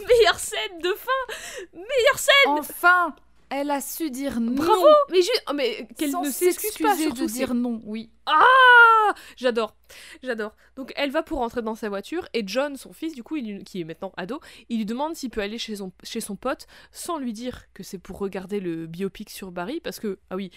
Meilleure 0.07 0.39
scène 0.39 0.79
de 0.81 0.93
fin. 0.93 1.35
Meilleure 1.73 2.19
scène. 2.19 2.33
Enfin, 2.59 3.15
elle 3.49 3.71
a 3.71 3.81
su 3.81 4.09
dire 4.11 4.39
non. 4.39 4.53
Bravo. 4.53 4.85
Mais, 5.09 5.21
ju- 5.21 5.29
oh, 5.49 5.53
mais 5.53 5.87
qu'elle 5.97 6.11
ne 6.11 6.29
s'excuse 6.29 6.77
pas 6.77 6.95
surtout. 6.95 7.21
de 7.21 7.27
dire 7.27 7.53
non, 7.53 7.81
oui. 7.85 8.09
Ah 8.25 9.13
J'adore, 9.35 9.75
j'adore. 10.23 10.55
Donc 10.77 10.93
elle 10.95 11.11
va 11.11 11.21
pour 11.21 11.39
rentrer 11.39 11.61
dans 11.61 11.75
sa 11.75 11.89
voiture 11.89 12.27
et 12.33 12.43
John, 12.45 12.77
son 12.77 12.93
fils, 12.93 13.13
du 13.13 13.23
coup, 13.23 13.35
il 13.35 13.63
qui 13.65 13.81
est 13.81 13.83
maintenant 13.83 14.13
ado, 14.15 14.39
il 14.69 14.77
lui 14.77 14.85
demande 14.85 15.15
s'il 15.17 15.29
peut 15.29 15.41
aller 15.41 15.57
chez 15.57 15.75
son, 15.75 15.91
chez 16.03 16.21
son 16.21 16.37
pote 16.37 16.65
sans 16.93 17.17
lui 17.17 17.33
dire 17.33 17.65
que 17.73 17.83
c'est 17.83 17.97
pour 17.97 18.19
regarder 18.19 18.61
le 18.61 18.87
biopic 18.87 19.29
sur 19.29 19.51
Barry, 19.51 19.81
parce 19.81 19.99
que, 19.99 20.17
ah 20.29 20.37
oui, 20.37 20.49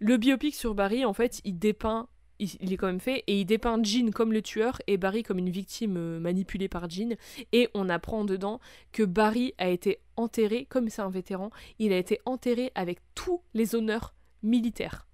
le 0.00 0.16
biopic 0.16 0.54
sur 0.54 0.74
Barry, 0.74 1.04
en 1.04 1.12
fait, 1.12 1.40
il 1.44 1.58
dépeint, 1.58 2.08
il, 2.38 2.50
il 2.60 2.72
est 2.72 2.76
quand 2.76 2.86
même 2.86 3.00
fait, 3.00 3.24
et 3.26 3.40
il 3.40 3.44
dépeint 3.44 3.82
Jean 3.82 4.10
comme 4.10 4.32
le 4.32 4.42
tueur 4.42 4.80
et 4.86 4.96
Barry 4.96 5.22
comme 5.22 5.38
une 5.38 5.50
victime 5.50 5.96
euh, 5.96 6.20
manipulée 6.20 6.68
par 6.68 6.88
Jean, 6.88 7.16
et 7.52 7.68
on 7.74 7.88
apprend 7.88 8.24
dedans 8.24 8.60
que 8.92 9.02
Barry 9.02 9.54
a 9.58 9.68
été 9.68 9.98
enterré, 10.16 10.66
comme 10.68 10.88
c'est 10.88 11.02
un 11.02 11.10
vétéran, 11.10 11.50
il 11.78 11.92
a 11.92 11.96
été 11.98 12.20
enterré 12.24 12.72
avec 12.74 12.98
tous 13.14 13.42
les 13.54 13.74
honneurs 13.74 14.14
militaires. 14.42 15.06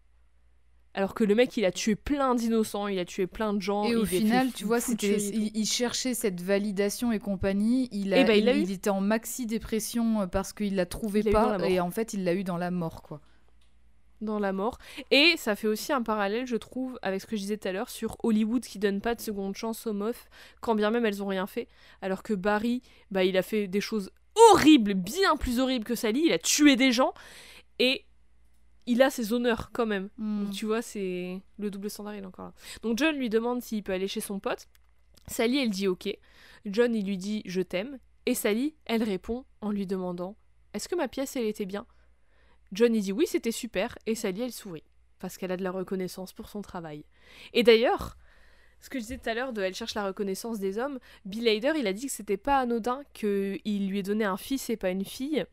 Alors 0.97 1.15
que 1.15 1.25
le 1.25 1.35
mec, 1.35 1.57
il 1.57 1.65
a 1.65 1.73
tué 1.73 1.97
plein 1.97 2.37
d'innocents, 2.37 2.87
il 2.87 3.01
a 3.01 3.05
tué 3.05 3.27
plein 3.27 3.53
de 3.53 3.61
gens. 3.61 3.85
Et 3.85 3.97
au 3.97 4.05
a 4.05 4.07
final, 4.07 4.53
tu 4.53 4.65
vois, 4.65 4.81
c'était, 4.81 5.17
il, 5.21 5.51
il 5.57 5.67
cherchait 5.67 6.15
cette 6.15 6.41
validation 6.41 7.11
et 7.11 7.19
compagnie. 7.19 7.89
Il, 7.91 8.15
a, 8.15 8.21
Eh 8.21 8.25
ben, 8.25 8.39
il 8.39 8.45
l'a 8.45 8.57
eu. 8.57 8.63
était 8.71 8.91
en 8.91 9.01
maxi 9.01 9.47
dépression 9.47 10.21
euh, 10.21 10.27
parce 10.29 10.53
qu'il 10.53 10.77
la 10.77 10.87
trouvait 10.87 11.25
pas. 11.25 11.59
Et 11.69 11.81
en 11.81 11.91
fait, 11.91 12.15
il 12.15 12.23
l'a 12.23 12.35
eu 12.35 12.45
dans 12.45 12.59
la 12.59 12.71
mort, 12.71 13.03
quoi. 13.03 13.21
Dans 14.25 14.39
la 14.39 14.53
mort. 14.53 14.79
Et 15.11 15.35
ça 15.37 15.57
fait 15.57 15.69
aussi 15.69 15.93
un 15.93 16.03
parallèle, 16.03 16.47
je 16.47 16.57
trouve, 16.57 16.99
avec 17.03 17.21
ce 17.21 17.27
que 17.27 17.37
je 17.37 17.43
disais 17.43 17.57
tout 17.57 17.69
à 17.69 17.73
l'heure 17.73 17.91
sur 17.91 18.17
Hollywood 18.23 18.65
qui 18.65 18.79
donne 18.79 19.01
pas 19.01 19.15
de 19.15 19.21
seconde 19.21 19.57
chance 19.57 19.87
aux 19.87 19.93
meufs, 19.93 20.29
quand 20.61 20.75
bien 20.75 20.91
même 20.91 21.07
elles 21.07 21.23
ont 21.23 21.27
rien 21.27 21.47
fait. 21.47 21.69
Alors 22.03 22.23
que 22.23 22.35
Barry, 22.35 22.83
bah, 23.11 23.25
il 23.25 23.37
a 23.37 23.43
fait 23.43 23.67
des 23.67 23.81
choses 23.81 24.11
horribles, 24.51 24.95
bien 24.95 25.37
plus 25.37 25.61
horribles 25.61 25.85
que 25.85 25.95
Sally. 25.95 26.25
Il 26.27 26.33
a 26.33 26.39
tué 26.39 26.77
des 26.77 26.93
gens 26.93 27.13
et 27.79 28.05
il 28.87 29.03
a 29.03 29.11
ses 29.11 29.33
honneurs 29.33 29.71
quand 29.73 29.87
même. 29.87 30.09
Hmm. 30.19 30.45
Donc, 30.45 30.53
tu 30.53 30.67
vois, 30.67 30.83
c'est 30.83 31.41
le 31.59 31.71
double 31.71 31.91
standard, 31.91 32.15
il 32.15 32.23
est 32.23 32.27
encore 32.27 32.47
là. 32.47 32.55
Donc 32.83 32.99
John 32.99 33.17
lui 33.17 33.31
demande 33.31 33.63
s'il 33.63 33.83
peut 33.83 33.93
aller 33.93 34.09
chez 34.09 34.21
son 34.21 34.41
pote. 34.41 34.67
Sally, 35.27 35.59
elle 35.59 35.71
dit 35.71 35.89
ok. 35.89 36.09
John, 36.67 36.95
il 36.95 37.07
lui 37.07 37.17
dit 37.17 37.43
je 37.47 37.61
t'aime. 37.61 37.99
Et 38.27 38.35
Sally, 38.35 38.75
elle 38.87 39.03
répond 39.03 39.45
en 39.61 39.71
lui 39.71 39.87
demandant 39.87 40.37
est-ce 40.75 40.89
que 40.89 40.97
ma 40.97 41.07
pièce, 41.09 41.37
elle 41.37 41.45
était 41.45 41.67
bien? 41.67 41.87
John, 42.73 42.93
dit 42.93 43.13
oui, 43.13 43.27
c'était 43.27 43.53
super. 43.53 43.99
Et 44.07 44.15
Sally, 44.15 44.43
elle 44.43 44.53
sourit. 44.53 44.85
Parce 45.19 45.39
qu'elle 45.39 45.53
a 45.53 45.57
de 45.57 45.63
la 45.63 45.71
reconnaissance 45.71 46.33
pour 46.33 46.49
son 46.49 46.61
travail. 46.61 47.05
Et 47.53 47.63
d'ailleurs, 47.63 48.17
ce 48.81 48.91
que 48.91 48.99
je 48.99 49.05
disais 49.05 49.19
tout 49.19 49.31
à 49.31 49.35
l'heure 49.35 49.53
de 49.53 49.63
elle 49.63 49.75
cherche 49.75 49.95
la 49.95 50.07
reconnaissance 50.07 50.59
des 50.59 50.79
hommes, 50.79 50.99
Bill 51.25 51.49
Hader, 51.49 51.73
il 51.79 51.87
a 51.87 51.93
dit 51.93 52.07
que 52.07 52.13
c'était 52.13 52.37
pas 52.37 52.59
anodin 52.59 53.03
qu'il 53.15 53.61
lui 53.65 53.99
ait 53.99 54.03
donné 54.03 54.25
un 54.25 54.37
fils 54.37 54.69
et 54.69 54.77
pas 54.77 54.91
une 54.91 55.05
fille. 55.05 55.47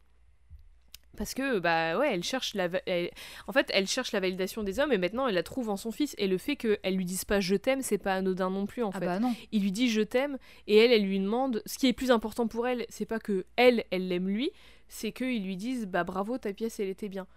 Parce 1.18 1.34
que, 1.34 1.60
bah 1.60 1.98
ouais, 2.00 2.14
elle 2.14 2.24
cherche 2.24 2.54
la. 2.56 2.70
elle- 2.86 3.12
En 3.48 3.52
fait, 3.52 3.70
elle 3.74 3.86
cherche 3.88 4.12
la 4.14 4.20
validation 4.22 4.64
des 4.64 4.80
hommes 4.80 4.94
et 4.94 4.98
maintenant 4.98 5.28
elle 5.28 5.36
la 5.36 5.44
trouve 5.44 5.70
en 5.70 5.76
son 5.78 5.92
fils. 5.92 6.16
Et 6.18 6.28
le 6.28 6.38
fait 6.38 6.56
qu'elle 6.56 6.96
lui 6.96 7.06
dise 7.06 7.26
pas 7.26 7.40
je 7.42 7.56
t'aime, 7.56 7.82
c'est 7.82 7.98
pas 7.98 8.16
anodin 8.16 8.50
non 8.50 8.66
plus 8.66 8.82
en 8.84 8.92
Ah 8.94 9.00
fait. 9.00 9.06
bah 9.06 9.20
non. 9.20 9.34
Il 9.52 9.62
lui 9.62 9.72
dit 9.74 9.90
je 9.90 10.02
t'aime 10.02 10.38
et 10.68 10.78
elle, 10.78 10.92
elle 10.92 11.04
lui 11.06 11.20
demande. 11.20 11.62
Ce 11.66 11.78
qui 11.78 11.88
est 11.88 11.94
plus 11.94 12.12
important 12.12 12.48
pour 12.48 12.66
elle, 12.68 12.86
c'est 12.90 13.06
pas 13.06 13.20
que 13.20 13.46
elle, 13.58 13.84
elle 13.92 14.08
l'aime 14.08 14.30
lui, 14.30 14.52
c'est 14.88 15.12
qu'ils 15.12 15.44
lui 15.44 15.58
disent 15.58 15.86
bah 15.86 16.04
bravo, 16.06 16.38
ta 16.38 16.54
pièce, 16.54 16.80
elle 16.80 16.90
était 16.90 17.10
bien. 17.10 17.28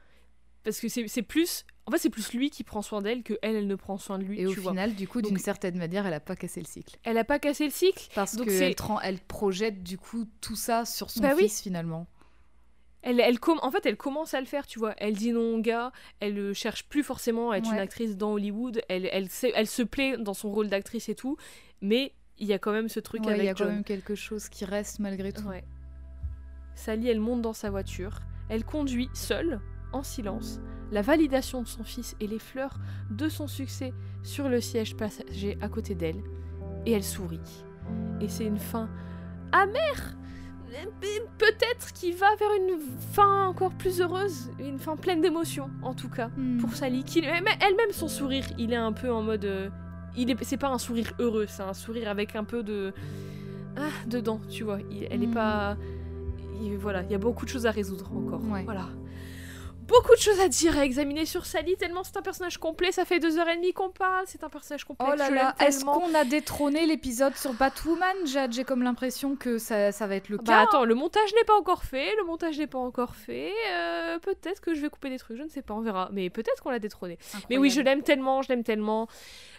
Parce 0.63 0.81
que 0.81 0.89
c'est 0.89 1.23
plus. 1.23 1.65
En 1.87 1.91
fait, 1.91 1.99
c'est 1.99 2.09
plus 2.11 2.33
lui 2.33 2.49
qui 2.49 2.65
prend 2.65 2.81
soin 2.81 3.03
d'elle 3.03 3.23
que 3.23 3.35
elle, 3.43 3.57
elle 3.57 3.67
ne 3.67 3.75
prend 3.75 3.99
soin 3.99 4.19
de 4.19 4.25
lui. 4.25 4.41
Et 4.41 4.47
au 4.47 4.53
vois. 4.53 4.71
final, 4.73 4.95
du 4.95 5.07
coup, 5.07 5.21
d'une 5.21 5.37
certaine 5.37 5.77
manière, 5.77 6.07
elle 6.07 6.15
a 6.15 6.21
pas 6.21 6.37
cassé 6.37 6.61
le 6.61 6.67
cycle. 6.67 6.97
Elle 7.03 7.19
a 7.19 7.25
pas 7.25 7.39
cassé 7.39 7.65
le 7.67 7.71
cycle. 7.71 8.09
Parce 8.15 8.35
qu'elle 8.37 8.75
elle 9.03 9.19
projette, 9.21 9.83
du 9.83 9.99
coup, 9.99 10.25
tout 10.41 10.57
ça 10.57 10.87
sur 10.87 11.11
son 11.11 11.21
Bah 11.21 11.33
oui. 11.37 11.43
fils, 11.43 11.61
finalement. 11.61 12.07
Elle, 13.07 13.21
elle 13.21 13.39
com- 13.39 13.59
en 13.63 13.71
fait, 13.71 13.85
elle 13.85 13.99
commence 13.99 14.33
à 14.33 14.41
le 14.41 14.47
faire, 14.47 14.67
tu 14.67 14.79
vois. 14.79 14.95
Elle 14.97 15.13
dit 15.15 15.31
non 15.33 15.59
gars, 15.59 15.93
elle 16.21 16.39
euh, 16.39 16.55
cherche 16.55 16.89
plus 16.89 17.03
forcément 17.03 17.51
à 17.51 17.59
être 17.59 17.71
une 17.71 17.79
actrice 17.79 18.17
dans 18.17 18.33
Hollywood, 18.33 18.81
elle, 18.89 19.07
elle, 19.13 19.29
sait- 19.29 19.53
elle 19.55 19.67
se 19.67 19.83
plaît 19.83 20.17
dans 20.17 20.33
son 20.35 20.51
rôle 20.51 20.69
d'actrice 20.69 21.09
et 21.11 21.15
tout, 21.15 21.37
mais 21.83 22.15
il 22.39 22.47
y 22.47 22.55
a 22.55 22.59
quand 22.59 22.73
même 22.73 22.89
ce 22.89 23.01
truc 23.01 23.23
Ouais, 23.27 23.33
avec 23.35 23.43
il 23.43 23.47
y 23.47 23.49
a 23.51 23.55
John. 23.55 23.67
quand 23.69 23.73
même 23.75 23.85
quelque 23.85 24.15
chose 24.15 24.49
qui 24.49 24.65
reste 24.65 25.01
malgré 25.01 25.33
tout. 25.33 25.45
Ouais. 25.47 25.65
Sally, 26.75 27.09
elle 27.09 27.21
monte 27.21 27.43
dans 27.43 27.53
sa 27.53 27.71
voiture, 27.71 28.21
elle 28.49 28.65
conduit 28.65 29.09
seule, 29.15 29.61
en 29.93 30.03
silence, 30.03 30.59
la 30.91 31.03
validation 31.03 31.63
de 31.63 31.69
son 31.69 31.85
fils 31.85 32.17
et 32.21 32.27
les 32.27 32.39
fleurs 32.39 32.79
de 33.11 33.29
son 33.29 33.47
succès 33.47 33.93
sur 34.23 34.49
le 34.49 34.61
siège 34.61 34.97
passager 34.97 35.57
à 35.61 35.69
côté 35.69 35.95
d'elle, 35.95 36.23
et 36.87 36.93
elle 36.93 37.05
sourit. 37.05 37.65
Et 38.21 38.29
c'est 38.29 38.47
une 38.47 38.59
fin 38.59 38.89
amère, 39.53 40.17
peut-être 41.39 41.93
qui 41.93 42.13
va 42.13 42.27
vers 42.39 42.49
une 42.59 42.79
fin 43.13 43.47
encore 43.49 43.73
plus 43.73 44.01
heureuse, 44.01 44.51
une 44.59 44.79
fin 44.79 44.97
pleine 44.97 45.21
d'émotions, 45.21 45.71
en 45.83 45.95
tout 45.95 46.09
cas, 46.09 46.29
Hmm. 46.37 46.59
pour 46.59 46.75
Sally, 46.75 47.05
qui 47.05 47.21
elle-même 47.21 47.93
son 47.93 48.09
sourire, 48.09 48.45
il 48.59 48.73
est 48.73 48.77
un 48.77 48.93
peu 48.93 49.11
en 49.13 49.23
mode... 49.23 49.45
euh, 49.45 49.69
il 50.17 50.31
est, 50.31 50.37
c'est 50.45 50.57
pas 50.57 50.69
un 50.69 50.79
sourire 50.79 51.13
heureux, 51.19 51.47
c'est 51.49 51.63
un 51.63 51.75
sourire 51.75 52.09
avec 52.09 52.37
un 52.37 52.45
peu 52.45 52.63
de... 52.63 52.93
Ah, 53.77 53.89
dedans, 54.07 54.41
tu 54.49 54.63
vois. 54.63 54.79
Il- 54.91 55.09
elle 55.11 55.23
est 55.25 55.27
Hmm. 55.29 55.35
pas... 55.35 55.77
il- 56.63 56.77
voilà, 56.77 57.03
il 57.03 57.11
y 57.11 57.15
a 57.15 57.19
beaucoup 57.19 57.45
de 57.45 57.51
choses 57.51 57.67
à 57.67 57.71
résoudre 57.73 58.11
encore. 58.17 58.41
Ouais. 58.49 58.63
Voilà. 58.65 58.89
Beaucoup 59.87 60.15
de 60.15 60.21
choses 60.21 60.41
à 60.41 60.49
dire, 60.49 60.79
à 60.79 60.85
examiner 60.85 61.27
sur 61.27 61.45
Sally, 61.45 61.77
tellement 61.77 62.03
c'est 62.05 62.17
un 62.17 62.23
personnage 62.23 62.57
complet, 62.59 62.91
ça 62.91 63.05
fait 63.05 63.21
deux 63.21 63.39
heures 63.39 63.49
et 63.49 63.57
demie 63.57 63.73
qu'on 63.75 63.91
parle, 63.91 64.25
c'est 64.27 64.43
un 64.43 64.49
personnage 64.49 64.85
complet. 64.85 65.07
Oh 65.13 65.15
là 65.15 65.29
là, 65.31 65.55
est-ce 65.61 65.85
qu'on 65.85 66.15
a 66.15 66.25
détrôné 66.25 66.87
l'épisode 66.87 67.37
sur 67.37 67.53
Batwoman 67.53 68.17
Jade, 68.27 68.53
j'ai 68.53 68.65
comme 68.65 68.83
l'impression 68.83 69.37
que 69.37 69.59
ça, 69.59 69.93
ça 69.93 70.07
va 70.07 70.17
être 70.17 70.31
le 70.31 70.39
Bah 70.39 70.45
cas. 70.45 70.63
attends, 70.63 70.85
le 70.85 70.95
montage 70.95 71.33
n'est 71.35 71.45
pas 71.45 71.55
encore 71.59 71.85
fait, 71.85 72.15
le 72.17 72.25
montage 72.25 72.59
n'est 72.59 72.67
pas 72.67 72.79
encore 72.79 73.15
fait, 73.15 73.53
euh, 73.73 74.19
peut-être 74.21 74.61
que 74.63 74.75
je 74.75 74.81
vais 74.81 74.89
couper 74.89 75.11
des 75.11 75.19
trucs, 75.19 75.37
je 75.37 75.43
ne 75.43 75.49
sais 75.49 75.63
pas, 75.63 75.75
on 75.75 75.81
verra, 75.83 76.09
mais 76.13 76.31
peut-être 76.31 76.63
qu'on 76.63 76.71
l'a 76.71 76.79
détrôné. 76.79 77.19
Mais 77.51 77.59
oui, 77.59 77.69
je 77.71 77.81
l'aime 77.83 78.03
tellement, 78.03 78.41
je 78.43 78.49
l'aime 78.49 78.65
tellement. 78.65 79.07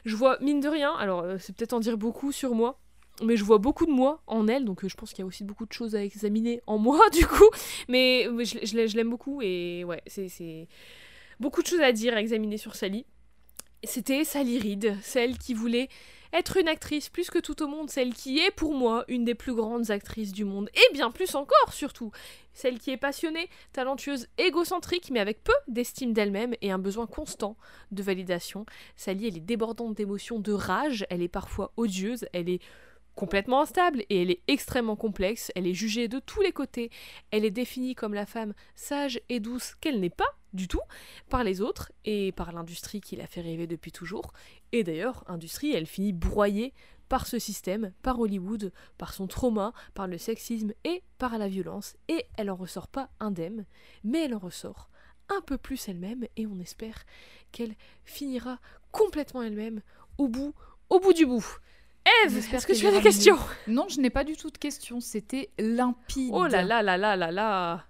Je 0.06 0.16
vois, 0.16 0.38
mine 0.42 0.60
de 0.60 0.70
rien, 0.70 0.94
alors 0.96 1.22
euh, 1.22 1.38
c'est 1.40 1.56
peut-être 1.56 1.74
en 1.74 1.80
dire 1.80 1.98
beaucoup 1.98 2.32
sur 2.32 2.56
moi, 2.56 2.80
mais 3.24 3.38
je 3.38 3.44
vois 3.44 3.58
beaucoup 3.58 3.86
de 3.86 3.92
moi 3.92 4.22
en 4.28 4.48
elle, 4.48 4.66
donc 4.66 4.84
euh, 4.84 4.90
je 4.90 4.96
pense 4.96 5.12
qu'il 5.12 5.20
y 5.20 5.24
a 5.24 5.26
aussi 5.26 5.44
beaucoup 5.44 5.66
de 5.66 5.74
choses 5.74 5.96
à 5.96 6.04
examiner 6.04 6.62
en 6.68 6.78
moi, 6.78 7.00
du 7.14 7.26
coup. 7.26 7.50
Mais 7.88 8.28
euh, 8.28 8.44
je, 8.44 8.60
je 8.64 8.88
je 8.88 8.96
l'aime 8.96 9.10
beaucoup, 9.10 9.42
et 9.42 9.84
ouais, 9.84 10.02
c'est 10.08 10.68
beaucoup 11.40 11.62
de 11.62 11.68
choses 11.68 11.82
à 11.82 11.92
dire, 11.92 12.14
à 12.16 12.22
examiner 12.22 12.58
sur 12.58 12.76
Sally. 12.76 13.06
C'était 13.84 14.24
Sally 14.24 14.58
Reed, 14.58 14.98
celle 15.02 15.38
qui 15.38 15.54
voulait 15.54 15.90
être 16.34 16.58
une 16.58 16.68
actrice 16.68 17.10
plus 17.10 17.30
que 17.30 17.40
tout 17.40 17.62
au 17.64 17.68
monde, 17.68 17.90
celle 17.90 18.14
qui 18.14 18.40
est 18.40 18.52
pour 18.52 18.74
moi 18.74 19.06
une 19.08 19.24
des 19.24 19.36
plus 19.36 19.54
grandes 19.54 19.92
actrices 19.92 20.34
du 20.34 20.44
monde, 20.44 20.70
et 20.74 20.94
bien 20.94 21.12
plus 21.12 21.36
encore 21.36 21.72
surtout. 21.72 22.12
Celle 22.54 22.80
qui 22.80 22.92
est 22.92 22.98
passionnée, 22.98 23.50
talentueuse, 23.74 24.28
égocentrique, 24.38 25.12
mais 25.12 25.20
avec 25.20 25.44
peu 25.44 25.54
d'estime 25.68 26.14
d'elle-même 26.14 26.56
et 26.62 26.72
un 26.72 26.80
besoin 26.80 27.06
constant 27.06 27.58
de 27.92 28.02
validation. 28.02 28.66
Sally, 28.96 29.28
elle 29.28 29.38
est 29.38 29.42
débordante 29.42 29.96
d'émotions, 29.96 30.40
de 30.40 30.54
rage, 30.54 31.06
elle 31.10 31.22
est 31.22 31.28
parfois 31.28 31.72
odieuse, 31.78 32.26
elle 32.34 32.50
est 32.50 32.62
complètement 33.16 33.62
instable 33.62 34.04
et 34.10 34.22
elle 34.22 34.32
est 34.32 34.42
extrêmement 34.48 34.96
complexe, 34.96 35.52
elle 35.56 35.68
est 35.68 35.74
jugée 35.74 36.08
de 36.08 36.20
tous 36.20 36.42
les 36.42 36.52
côtés, 36.52 36.92
elle 37.32 37.46
est 37.46 37.52
définie 37.52 37.96
comme 37.96 38.14
la 38.14 38.26
femme 38.26 38.54
sage 38.76 39.20
et 39.30 39.40
douce 39.40 39.76
qu'elle 39.82 40.00
n'est 40.00 40.10
pas 40.10 40.38
du 40.54 40.68
tout 40.68 40.82
par 41.30 41.44
les 41.44 41.62
autres 41.62 41.92
et 42.06 42.32
par 42.32 42.52
l'industrie 42.52 43.02
qui 43.02 43.16
l'a 43.16 43.28
fait 43.28 43.42
rêver 43.42 43.68
depuis 43.68 43.92
toujours. 43.92 44.34
Et 44.72 44.84
d'ailleurs, 44.84 45.24
industrie, 45.28 45.74
elle 45.74 45.86
finit 45.86 46.14
broyée 46.14 46.74
par 47.10 47.28
ce 47.28 47.40
système, 47.40 47.92
par 48.02 48.20
Hollywood, 48.20 48.72
par 48.98 49.14
son 49.14 49.28
trauma, 49.28 49.74
par 49.94 50.08
le 50.08 50.18
sexisme 50.18 50.74
et 50.84 51.04
par 51.18 51.38
la 51.38 51.48
violence. 51.48 51.96
Et 52.08 52.26
elle 52.36 52.50
en 52.50 52.56
ressort 52.56 52.88
pas 52.88 53.10
indemne, 53.20 53.66
mais 54.04 54.26
elle 54.26 54.36
en 54.36 54.40
ressort 54.40 54.90
un 55.30 55.42
peu 55.42 55.58
plus 55.58 55.88
elle-même 55.88 56.26
et 56.36 56.48
on 56.48 56.60
espère 56.60 57.04
qu'elle 57.52 57.76
finira 58.04 58.60
complètement 58.92 59.42
elle-même 59.42 59.82
au 60.18 60.28
bout, 60.28 60.54
au 60.90 61.00
bout 61.00 61.14
du 61.14 61.26
bout. 61.26 61.46
Eve, 62.24 62.38
est-ce 62.54 62.68
que 62.68 62.74
tu 62.74 62.86
as 62.88 62.92
des 62.92 63.02
questions 63.02 63.38
Non, 63.68 63.88
je 63.90 64.00
n'ai 64.00 64.10
pas 64.10 64.24
du 64.24 64.38
tout 64.38 64.50
de 64.50 64.58
questions, 64.58 65.00
c'était 65.00 65.50
limpide. 65.58 66.32
Oh 66.34 66.46
là 66.46 66.62
là 66.64 66.84
là 66.84 66.98
là 66.98 67.16
là 67.16 67.32
là 67.32 67.86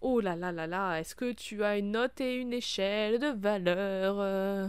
Oh 0.00 0.20
là 0.20 0.36
là 0.36 0.52
là 0.52 0.66
là 0.66 1.00
Est-ce 1.00 1.14
que 1.14 1.32
tu 1.32 1.62
as 1.64 1.76
une 1.76 1.90
note 1.92 2.20
et 2.20 2.36
une 2.36 2.52
échelle 2.52 3.18
de 3.18 3.28
valeur 3.28 4.16
euh 4.20 4.68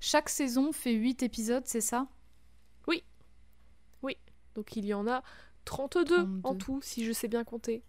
Chaque 0.00 0.28
saison 0.28 0.72
fait 0.72 0.92
8 0.92 1.22
épisodes, 1.22 1.64
c'est 1.66 1.80
ça? 1.80 2.06
Donc 4.56 4.74
il 4.74 4.86
y 4.86 4.94
en 4.94 5.06
a 5.06 5.22
32, 5.66 6.20
en 6.20 6.40
32. 6.40 6.58
tout, 6.58 6.80
si 6.82 7.04
je 7.04 7.12
sais 7.12 7.28
bien 7.28 7.44
compter. 7.44 7.84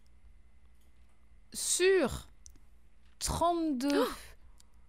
Sur 1.53 2.27
32 3.19 4.05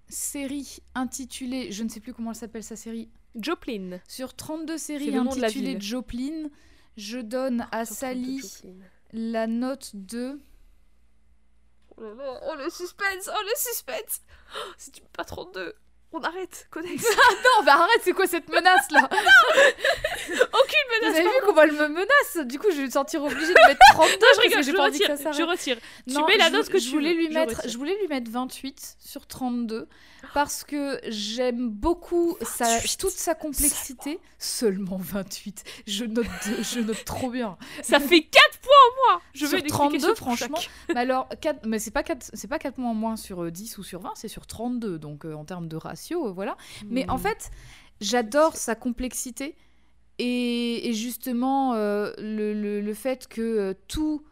séries 0.08 0.78
intitulées, 0.94 1.70
je 1.70 1.84
ne 1.84 1.89
sais 1.89 2.00
plus 2.00 2.12
comment 2.12 2.31
elle 2.31 2.36
s'appelle 2.36 2.65
sa 2.65 2.76
série, 2.76 3.08
Joplin. 3.41 4.00
sur 4.08 4.34
32 4.34 4.78
séries 4.78 5.10
C'est 5.12 5.17
intitulées. 5.17 5.81
Joplin, 5.81 6.49
je 6.97 7.18
donne 7.18 7.67
à 7.73 7.84
Sur 7.84 7.97
32 7.97 8.41
Sally 8.41 8.41
la 9.12 9.47
note 9.47 9.91
de 9.94 10.39
Oh 11.97 12.02
là 12.02 12.15
là, 12.15 12.41
oh 12.47 12.55
le 12.57 12.70
suspense, 12.70 13.28
oh 13.33 13.42
le 13.42 13.52
suspense 13.57 14.23
Oh, 14.55 14.73
tu 14.92 15.02
mets 15.02 15.08
pas 15.12 15.25
32 15.25 15.75
On 16.12 16.20
arrête, 16.20 16.66
Codex. 16.70 17.02
non, 17.04 17.64
bah 17.64 17.74
arrête, 17.74 18.00
c'est 18.02 18.12
quoi 18.12 18.26
cette 18.26 18.48
menace 18.48 18.90
là? 18.90 19.08
Aucune 20.30 21.02
menace. 21.02 21.12
Vous 21.12 21.16
avez 21.16 21.22
vu 21.24 21.58
elle 21.62 21.72
me 21.72 21.88
menace? 21.88 22.46
Du 22.46 22.58
coup, 22.58 22.68
je 22.70 22.76
vais 22.76 22.86
me 22.86 22.90
sentir 22.90 23.22
obligée 23.22 23.52
de 23.52 23.66
mettre 23.68 23.80
32 23.92 24.12
Non, 24.12 24.26
je 24.36 24.40
rigole, 24.40 24.64
je 24.64 24.72
pas 24.72 24.88
envie 24.88 24.98
que 24.98 25.12
retire. 25.12 25.18
ça. 25.22 25.32
Je 25.32 25.42
retire. 25.42 25.76
Non, 26.06 26.20
tu 26.24 26.32
mets 26.32 26.38
la 26.38 26.50
dose 26.50 26.68
que 26.68 26.78
je 26.78 26.84
tu 26.84 26.90
voulais 26.92 27.12
lui 27.14 27.28
Je 27.28 27.34
mettre 27.34 27.56
retire. 27.56 27.70
je 27.70 27.78
voulais 27.78 27.96
lui 28.00 28.08
mettre 28.08 28.30
28 28.30 28.96
sur 28.98 29.26
32 29.26 29.88
parce 30.34 30.64
que 30.64 31.00
j'aime 31.08 31.68
beaucoup 31.70 32.36
sa, 32.42 32.64
28. 32.64 32.96
toute 32.98 33.10
sa 33.12 33.34
complexité 33.34 34.18
seulement 34.38 34.98
28 35.00 35.62
je 35.86 36.04
note 36.04 36.26
je 36.60 36.80
note 36.80 37.04
trop 37.04 37.30
bien 37.30 37.56
Ça 37.82 38.00
fait 38.00 38.22
4 38.22 38.58
points 38.58 38.72
en 38.72 39.12
moins. 39.12 39.20
Je 39.32 39.46
Sur 39.46 39.58
veux 39.58 39.62
une 39.62 39.68
32, 39.68 39.94
explication 39.96 40.24
pour 40.26 40.36
franchement. 40.36 40.58
mais 40.88 41.00
alors 41.00 41.28
4 41.40 41.66
mais 41.66 41.78
c'est 41.78 41.92
pas 41.92 42.02
4 42.02 42.30
c'est 42.34 42.48
pas 42.48 42.58
4 42.58 42.74
points 42.74 42.90
en 42.90 42.94
moins 42.94 43.16
sur 43.16 43.44
euh, 43.44 43.50
10 43.50 43.78
ou 43.78 43.84
sur 43.84 44.00
20 44.00 44.12
c'est 44.16 44.28
sur 44.28 44.46
32 44.46 44.98
donc 44.98 45.24
euh, 45.24 45.34
en 45.34 45.44
termes 45.44 45.68
de 45.68 45.76
ratio 45.98 46.28
euh, 46.28 46.32
voilà 46.32 46.56
mais 46.88 47.04
en 47.10 47.16
Hmm. 47.16 47.26
fait 47.26 47.50
j'adore 48.00 48.54
sa 48.56 48.74
complexité 48.74 49.56
et, 50.18 50.88
et 50.88 50.92
justement 50.94 51.74
euh, 51.74 52.12
le, 52.18 52.52
le- 52.54 52.80
le 52.80 52.94
fait 52.94 53.26
que 53.28 53.40
euh, 53.42 53.74
tout 53.88 54.22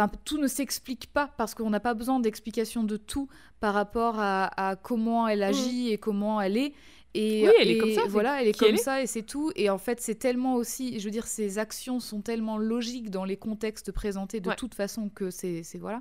Enfin, 0.00 0.12
tout 0.24 0.38
ne 0.38 0.46
s'explique 0.46 1.12
pas 1.12 1.26
parce 1.36 1.56
qu'on 1.56 1.70
n'a 1.70 1.80
pas 1.80 1.92
besoin 1.92 2.20
d'explication 2.20 2.84
de 2.84 2.96
tout 2.96 3.26
par 3.58 3.74
rapport 3.74 4.20
à, 4.20 4.44
à 4.68 4.76
comment 4.76 5.26
elle 5.26 5.42
agit 5.42 5.90
et 5.90 5.98
comment 5.98 6.40
elle 6.40 6.56
est. 6.56 6.72
Et, 7.14 7.42
Hmm. 7.42 7.48
Oui, 7.48 7.54
elle 7.60 7.70
est 7.72 7.78
comme 7.78 7.92
ça, 7.92 8.02
Voilà, 8.08 8.40
elle 8.40 8.46
est 8.46 8.56
comme 8.56 8.68
elle 8.68 8.74
est. 8.76 8.78
ça 8.78 9.02
et 9.02 9.08
c'est 9.08 9.24
tout. 9.24 9.50
Et 9.56 9.70
en 9.70 9.78
fait, 9.78 10.00
c'est 10.00 10.14
tellement 10.14 10.54
aussi, 10.54 11.00
je 11.00 11.04
veux 11.04 11.10
dire, 11.10 11.26
ses 11.26 11.58
actions 11.58 11.98
sont 11.98 12.20
tellement 12.20 12.58
logiques 12.58 13.10
dans 13.10 13.24
les 13.24 13.36
contextes 13.36 13.90
présentés 13.90 14.38
de 14.38 14.50
Ouais. 14.50 14.54
toute 14.54 14.76
façon 14.76 15.08
que 15.08 15.30
c'est, 15.30 15.64
voilà. 15.80 16.00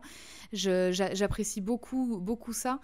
J'apprécie 0.53 1.61
beaucoup, 1.61 2.19
beaucoup 2.21 2.53
ça. 2.53 2.79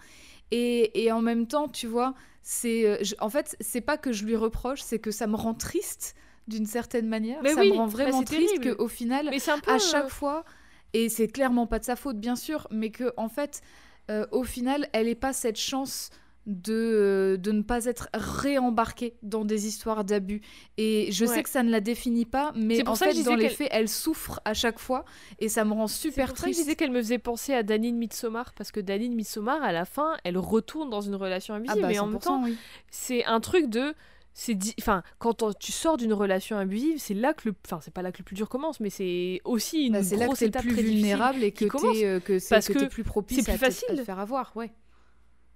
Et, 0.50 1.04
et 1.04 1.12
en 1.12 1.20
même 1.20 1.46
temps, 1.46 1.68
tu 1.68 1.86
vois, 1.86 2.14
c'est, 2.42 2.86
euh, 2.86 3.02
en 3.20 3.30
fait, 3.30 3.56
c'est 3.60 3.80
pas 3.80 3.96
que 3.96 4.12
je 4.12 4.24
lui 4.24 4.36
reproche, 4.36 4.82
c'est 4.82 4.98
que 4.98 5.10
ça 5.10 5.26
me 5.26 5.36
rend 5.36 5.54
triste 5.54 6.14
d'une 6.46 6.66
certaine 6.66 7.08
manière. 7.08 7.40
Mais 7.42 7.54
ça 7.54 7.60
oui, 7.60 7.70
me 7.70 7.76
rend 7.76 7.86
vraiment 7.86 8.20
c'est 8.20 8.36
triste 8.36 8.76
qu'au 8.76 8.88
final, 8.88 9.28
Mais 9.30 9.38
peu. 9.38 9.70
à 9.70 9.76
euh, 9.76 9.78
chaque 9.78 10.10
fois, 10.10 10.44
et 10.92 11.08
c'est 11.08 11.28
clairement 11.28 11.66
pas 11.66 11.78
de 11.78 11.84
sa 11.84 11.96
faute, 11.96 12.18
bien 12.18 12.36
sûr, 12.36 12.68
mais 12.70 12.90
que 12.90 13.12
en 13.16 13.28
fait, 13.28 13.62
euh, 14.10 14.26
au 14.30 14.44
final, 14.44 14.88
elle 14.92 15.06
n'ait 15.06 15.14
pas 15.14 15.32
cette 15.32 15.58
chance 15.58 16.10
de, 16.46 17.38
de 17.40 17.52
ne 17.52 17.62
pas 17.62 17.86
être 17.86 18.08
réembarquée 18.14 19.14
dans 19.22 19.44
des 19.44 19.66
histoires 19.66 20.04
d'abus. 20.04 20.40
Et 20.76 21.10
je 21.10 21.24
Ouais. 21.24 21.34
sais 21.36 21.42
que 21.42 21.48
ça 21.48 21.62
ne 21.62 21.70
la 21.70 21.80
définit 21.80 22.26
pas, 22.26 22.52
mais 22.54 22.80
pour 22.82 22.92
en 22.92 22.94
ça 22.96 23.06
fait, 23.06 23.22
dans 23.22 23.34
les 23.34 23.48
faits, 23.48 23.68
elle 23.70 23.88
souffre 23.88 24.40
à 24.44 24.52
chaque 24.54 24.78
fois, 24.78 25.04
et 25.38 25.48
ça 25.48 25.64
me 25.64 25.72
rend 25.72 25.86
super 25.86 26.28
pour 26.28 26.36
ça 26.38 26.42
que 26.44 26.48
je 26.50 26.52
triste. 26.52 26.60
disais 26.66 26.76
qu'elle 26.76 26.90
me 26.90 27.00
faisait 27.00 27.18
penser 27.18 27.54
à 27.54 27.62
Danine 27.62 27.96
Midsommar 27.96 28.52
parce 28.54 28.72
que 28.72 28.80
Danine 28.80 29.14
Midsommar 29.14 29.62
à 29.62 29.72
la 29.72 29.84
fin 29.84 30.16
elle 30.24 30.36
retourne 30.38 30.90
dans 30.90 31.00
une 31.00 31.14
relation 31.14 31.54
Ah 31.54 31.56
abusive 31.58 31.80
bah, 31.82 31.88
mais 31.88 31.98
en 31.98 32.06
même 32.06 32.16
100%, 32.18 32.20
temps 32.20 32.42
oui. 32.44 32.56
c'est 32.90 33.24
un 33.24 33.40
truc 33.40 33.68
de 33.70 33.94
c'est 34.32 34.58
enfin 34.80 35.02
quand 35.18 35.56
tu 35.58 35.70
sors 35.72 35.96
d'une 35.96 36.12
relation 36.12 36.58
abusive 36.58 36.98
c'est 36.98 37.14
là 37.14 37.34
que 37.34 37.48
le 37.48 37.54
enfin 37.64 37.78
c'est 37.82 37.94
pas 37.94 38.02
là 38.02 38.10
que 38.12 38.18
le 38.18 38.24
plus 38.24 38.34
dur 38.34 38.48
commence 38.48 38.80
mais 38.80 38.90
c'est 38.90 39.40
aussi 39.44 39.86
une 39.86 39.92
Bah, 39.94 40.02
c'est 40.02 40.16
là 40.16 40.22
que 40.22 40.26
grosse 40.26 40.42
étape 40.42 40.62
plus 40.62 40.74
vulnérable 40.74 41.42
et 41.44 41.52
que 41.52 41.64
euh, 42.04 42.20
que 42.20 42.38
c'est 42.38 42.54
Parce 42.54 42.66
que 42.66 42.72
que 42.72 42.78
t'es 42.80 42.88
plus 42.88 43.04
propice 43.04 43.38
c'est 43.38 43.44
plus 43.44 43.52
à, 43.52 43.58
te- 43.58 43.64
à 43.64 43.70
facile. 43.70 43.96
te 43.96 44.04
faire 44.04 44.18
avoir, 44.18 44.52
ouais. 44.56 44.72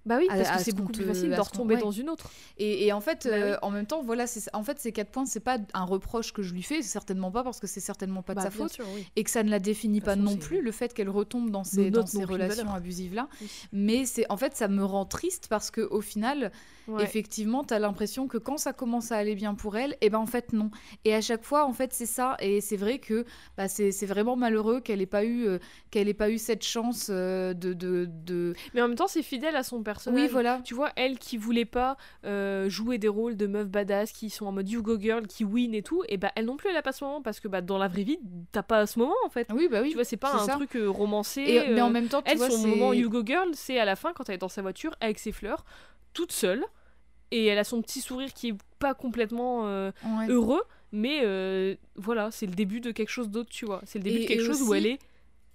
Bah 0.05 0.17
oui 0.17 0.25
parce 0.27 0.47
à 0.47 0.53
que 0.53 0.59
ce 0.59 0.65
c'est 0.65 0.71
beaucoup 0.75 0.91
plus 0.91 1.03
facile 1.05 1.29
de 1.29 1.39
retomber 1.39 1.75
ouais. 1.75 1.81
dans 1.81 1.91
une 1.91 2.09
autre 2.09 2.29
Et, 2.57 2.85
et 2.87 2.93
en 2.93 3.01
fait, 3.01 3.27
Bah 3.29 3.35
euh, 3.35 3.51
oui. 3.51 3.57
en 3.61 3.69
même 3.71 3.85
temps, 3.85 4.01
voilà, 4.01 4.25
en 4.53 4.63
fait 4.63 4.79
ces 4.79 4.91
quatre 4.91 5.09
points, 5.11 5.25
c'est 5.25 5.39
pas 5.39 5.57
un 5.73 5.83
reproche 5.83 6.31
que 6.33 6.41
je 6.41 6.53
lui 6.53 6.63
fais, 6.63 6.81
certainement 6.81 7.31
pas 7.31 7.43
parce 7.43 7.59
que 7.59 7.67
c'est 7.67 7.79
certainement 7.79 8.21
pas 8.23 8.33
de 8.33 8.37
Bah, 8.39 8.43
sa 8.45 8.51
faute 8.51 8.71
sûr, 8.73 8.85
oui. 8.95 9.05
et 9.15 9.23
que 9.23 9.29
ça 9.29 9.43
ne 9.43 9.49
la 9.49 9.59
définit 9.59 9.99
pas 10.01 10.15
façon, 10.15 10.21
non 10.23 10.37
plus 10.37 10.61
le 10.61 10.71
fait 10.71 10.93
qu'elle 10.93 11.09
retombe 11.09 11.49
dans 11.51 11.63
ces, 11.63 11.91
dans 11.91 12.05
ces 12.05 12.23
relations 12.23 12.63
valeur. 12.63 12.75
abusives 12.75 13.13
là. 13.13 13.27
Oui. 13.41 13.49
Mais 13.71 14.05
c'est 14.05 14.25
en 14.31 14.37
fait, 14.37 14.55
ça 14.55 14.67
me 14.67 14.83
rend 14.83 15.05
triste 15.05 15.47
parce 15.49 15.69
que 15.71 15.81
au 15.81 16.01
final, 16.01 16.51
Ouais. 16.87 17.03
effectivement, 17.03 17.63
tu 17.63 17.71
as 17.75 17.77
l'impression 17.77 18.27
que 18.27 18.39
quand 18.39 18.57
ça 18.57 18.73
commence 18.73 19.11
à 19.11 19.17
aller 19.17 19.35
bien 19.35 19.53
pour 19.53 19.77
elle, 19.77 19.95
et 20.01 20.09
ben 20.09 20.17
en 20.17 20.25
fait 20.25 20.53
non. 20.53 20.71
Et 21.05 21.13
à 21.13 21.21
chaque 21.21 21.43
fois, 21.43 21.65
en 21.67 21.73
fait, 21.73 21.93
c'est 21.93 22.07
ça. 22.07 22.35
Et 22.39 22.61
c'est 22.61 22.77
vrai 22.77 22.97
que 22.97 23.25
bah, 23.57 23.67
c'est 23.67 23.91
c'est 23.91 24.07
vraiment 24.07 24.35
malheureux 24.35 24.79
qu'elle 24.81 24.99
ait 24.99 25.05
pas 25.05 25.23
eu 25.23 25.45
euh, 25.45 25.59
qu'elle 25.91 26.07
ait 26.09 26.15
pas 26.15 26.31
eu 26.31 26.39
cette 26.39 26.63
chance 26.63 27.07
euh, 27.11 27.53
de, 27.53 27.73
de, 27.73 28.07
de- 28.09 28.55
mais 28.73 28.81
en 28.81 28.87
même 28.87 28.97
temps 28.97 29.07
c'est 29.07 29.21
fidèle 29.21 29.55
à 29.55 29.61
son 29.61 29.83
personnage 29.83 29.98
Oui, 30.07 30.27
voilà. 30.27 30.61
tu 30.63 30.73
vois 30.73 30.91
elle 30.95 31.17
qui 31.19 31.37
voulait 31.37 31.65
pas 31.65 31.97
euh, 32.25 32.69
jouer 32.69 32.97
des 32.97 33.07
rôles 33.07 33.35
de 33.37 33.47
meufs 33.47 33.67
badass 33.67 34.11
qui 34.11 34.29
sont 34.29 34.45
en 34.45 34.51
mode 34.51 34.69
you 34.69 34.81
go 34.81 34.99
girl 34.99 35.27
qui 35.27 35.43
win 35.45 35.73
et 35.75 35.81
tout 35.83 36.03
et 36.09 36.17
bah 36.17 36.31
elle 36.35 36.45
non 36.45 36.57
plus 36.57 36.69
elle 36.69 36.77
a 36.77 36.81
pas 36.81 36.91
ce 36.91 37.03
moment 37.03 37.21
parce 37.21 37.39
que 37.39 37.47
bah 37.47 37.61
dans 37.61 37.77
la 37.77 37.87
vraie 37.87 38.03
vie 38.03 38.19
t'as 38.51 38.63
pas 38.63 38.85
ce 38.85 38.99
moment 38.99 39.15
en 39.25 39.29
fait 39.29 39.47
Oui, 39.53 39.67
bah 39.69 39.81
oui. 39.81 39.89
tu 39.89 39.95
vois 39.95 40.03
c'est 40.03 40.17
pas 40.17 40.33
un 40.35 40.45
ça. 40.45 40.53
truc 40.53 40.75
euh, 40.75 40.87
romancé 40.89 41.41
Et, 41.41 41.67
mais 41.73 41.81
en 41.81 41.87
euh, 41.89 41.91
même 41.91 42.07
temps, 42.07 42.21
tu 42.21 42.31
Elle, 42.31 42.37
vois, 42.37 42.49
son 42.49 42.67
moment 42.67 42.93
Hugo 42.93 43.23
Girl, 43.25 43.49
c'est 43.53 43.79
à 43.79 43.85
la 43.85 43.95
fin 43.95 44.13
quand 44.13 44.29
elle 44.29 44.35
est 44.35 44.39
dans 44.39 44.49
sa 44.49 44.61
voiture 44.61 44.95
avec 45.01 45.19
ses 45.19 45.31
fleurs, 45.31 45.65
toute 46.13 46.31
seule, 46.31 46.63
et 47.31 47.45
elle 47.45 47.57
a 47.59 47.63
son 47.63 47.81
petit 47.81 48.01
sourire 48.01 48.33
qui 48.33 48.49
est 48.49 48.55
pas 48.79 48.93
complètement 48.93 49.67
euh, 49.67 49.91
Ouais. 50.03 50.27
heureux, 50.29 50.63
mais 50.91 51.19
euh, 51.23 51.75
voilà, 51.95 52.31
c'est 52.31 52.47
le 52.47 52.53
début 52.55 52.81
de 52.81 52.91
quelque 52.91 53.09
chose 53.09 53.29
d'autre, 53.29 53.49
tu 53.51 53.65
vois. 53.65 53.81
C'est 53.85 53.99
le 53.99 54.03
début 54.03 54.17
Et- 54.17 54.21
de 54.23 54.27
quelque 54.27 54.43
chose 54.43 54.61
où 54.63 54.73
elle 54.73 54.87
est 54.87 54.99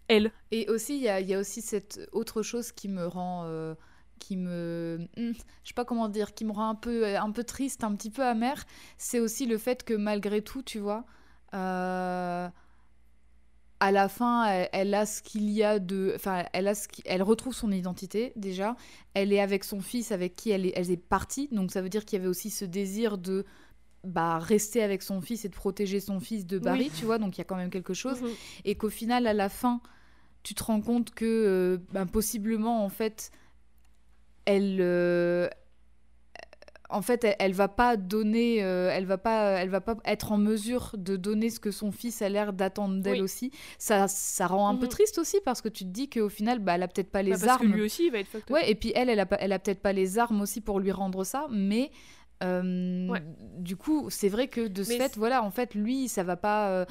elle. 0.06 0.30
Et 0.52 0.68
aussi, 0.68 0.96
il 0.96 1.02
y 1.02 1.08
a, 1.08 1.18
il 1.20 1.28
y 1.28 1.34
a 1.34 1.40
aussi 1.40 1.62
cette 1.62 2.08
autre 2.12 2.42
chose 2.42 2.70
qui 2.72 2.88
me 2.88 3.06
rend. 3.06 3.44
euh, 3.46 3.74
qui 4.18 4.36
me. 4.36 4.98
hmm, 5.16 5.32
je 5.62 5.68
sais 5.68 5.74
pas 5.74 5.84
comment 5.84 6.08
dire, 6.08 6.34
qui 6.34 6.44
me 6.44 6.52
rend 6.52 6.68
un 6.70 6.74
peu, 6.74 7.16
un 7.16 7.30
peu 7.30 7.44
triste, 7.44 7.84
un 7.84 7.94
petit 7.94 8.10
peu 8.10 8.22
amère. 8.24 8.64
C'est 8.98 9.20
aussi 9.20 9.46
le 9.46 9.58
fait 9.58 9.84
que 9.84 9.94
malgré 9.94 10.42
tout, 10.42 10.62
tu 10.62 10.78
vois. 10.78 11.04
euh, 11.54 12.48
à 13.80 13.92
la 13.92 14.08
fin, 14.08 14.46
elle, 14.46 14.68
elle 14.72 14.94
a 14.94 15.04
ce 15.04 15.20
qu'il 15.22 15.50
y 15.50 15.62
a 15.62 15.78
de. 15.78 16.12
Enfin, 16.14 16.44
elle, 16.52 16.68
a 16.68 16.74
ce 16.74 16.88
elle 17.04 17.22
retrouve 17.22 17.54
son 17.54 17.70
identité 17.72 18.32
déjà. 18.36 18.76
Elle 19.14 19.32
est 19.32 19.40
avec 19.40 19.64
son 19.64 19.80
fils, 19.80 20.12
avec 20.12 20.36
qui 20.36 20.50
elle 20.50 20.66
est, 20.66 20.72
elle 20.76 20.90
est 20.90 20.96
partie. 20.96 21.48
Donc 21.52 21.70
ça 21.70 21.82
veut 21.82 21.88
dire 21.90 22.04
qu'il 22.04 22.18
y 22.18 22.20
avait 22.20 22.28
aussi 22.28 22.50
ce 22.50 22.64
désir 22.64 23.18
de 23.18 23.44
bah, 24.04 24.38
rester 24.38 24.82
avec 24.82 25.02
son 25.02 25.20
fils 25.20 25.44
et 25.44 25.48
de 25.48 25.54
protéger 25.54 26.00
son 26.00 26.20
fils 26.20 26.46
de 26.46 26.58
Barry, 26.58 26.90
tu 26.90 27.04
vois. 27.04 27.18
Donc 27.18 27.36
il 27.36 27.38
y 27.38 27.42
a 27.42 27.44
quand 27.44 27.56
même 27.56 27.70
quelque 27.70 27.94
chose 27.94 28.22
Mhm. 28.22 28.28
et 28.64 28.74
qu'au 28.76 28.90
final, 28.90 29.26
à 29.26 29.34
la 29.34 29.48
fin, 29.50 29.80
tu 30.42 30.54
te 30.54 30.62
rends 30.64 30.80
compte 30.82 31.12
que 31.12 31.24
euh, 31.26 31.78
ben, 31.92 32.06
possiblement, 32.06 32.84
en 32.84 32.88
fait, 32.90 33.32
elle, 34.46 34.78
euh, 34.80 35.48
en 36.90 37.02
fait, 37.02 37.24
elle, 37.24 37.34
elle 37.40 37.52
va 37.54 37.66
pas 37.68 37.96
donner, 37.96 38.62
euh, 38.62 38.90
elle 38.92 39.06
va 39.06 39.18
pas, 39.18 39.52
elle 39.60 39.70
va 39.70 39.80
pas 39.80 39.96
être 40.04 40.32
en 40.32 40.36
mesure 40.38 40.94
de 40.96 41.16
donner 41.16 41.50
ce 41.50 41.58
que 41.58 41.70
son 41.70 41.90
fils 41.90 42.20
a 42.22 42.28
l'air 42.28 42.52
d'attendre 42.52 43.00
d'elle 43.02 43.14
Oui. 43.14 43.20
aussi. 43.22 43.50
Ça, 43.78 44.06
ça 44.06 44.46
rend 44.46 44.68
un 44.68 44.76
peu 44.76 44.84
Mhm. 44.86 44.90
triste 44.90 45.18
aussi 45.18 45.38
parce 45.44 45.60
que 45.62 45.68
tu 45.68 45.84
te 45.84 45.90
dis 45.90 46.08
qu'au 46.10 46.28
final, 46.28 46.58
bah, 46.58 46.74
elle 46.74 46.82
a 46.82 46.88
peut-être 46.88 47.10
pas 47.10 47.22
les 47.22 47.32
Bah, 47.32 47.38
parce 47.40 47.58
que 47.58 47.64
armes. 47.64 47.74
lui 47.74 47.82
aussi, 47.82 48.06
il 48.06 48.12
va 48.12 48.18
être 48.18 48.28
fucked 48.28 48.44
up. 48.44 48.50
Ouais, 48.50 48.70
et 48.70 48.74
puis 48.74 48.92
elle, 48.94 49.08
elle 49.08 49.18
a, 49.18 49.26
pas- 49.26 49.38
elle 49.40 49.52
a 49.52 49.58
peut-être 49.58 49.80
pas 49.80 49.92
les 49.92 50.18
armes 50.18 50.40
aussi 50.42 50.60
pour 50.60 50.78
lui 50.78 50.92
rendre 50.92 51.24
ça, 51.24 51.46
mais 51.50 51.90
euh, 52.42 53.08
Ouais. 53.08 53.22
du 53.58 53.76
coup, 53.76 54.08
c'est 54.10 54.28
vrai 54.28 54.48
que 54.48 54.68
de 54.68 54.82
ce 54.82 54.90
Mais 54.90 54.98
fait, 54.98 55.16
voilà, 55.16 55.42
en 55.42 55.50
fait, 55.50 55.74
lui, 55.74 56.08
ça 56.08 56.22
va 56.22 56.36
pas. 56.36 56.68
euh, 56.70 56.84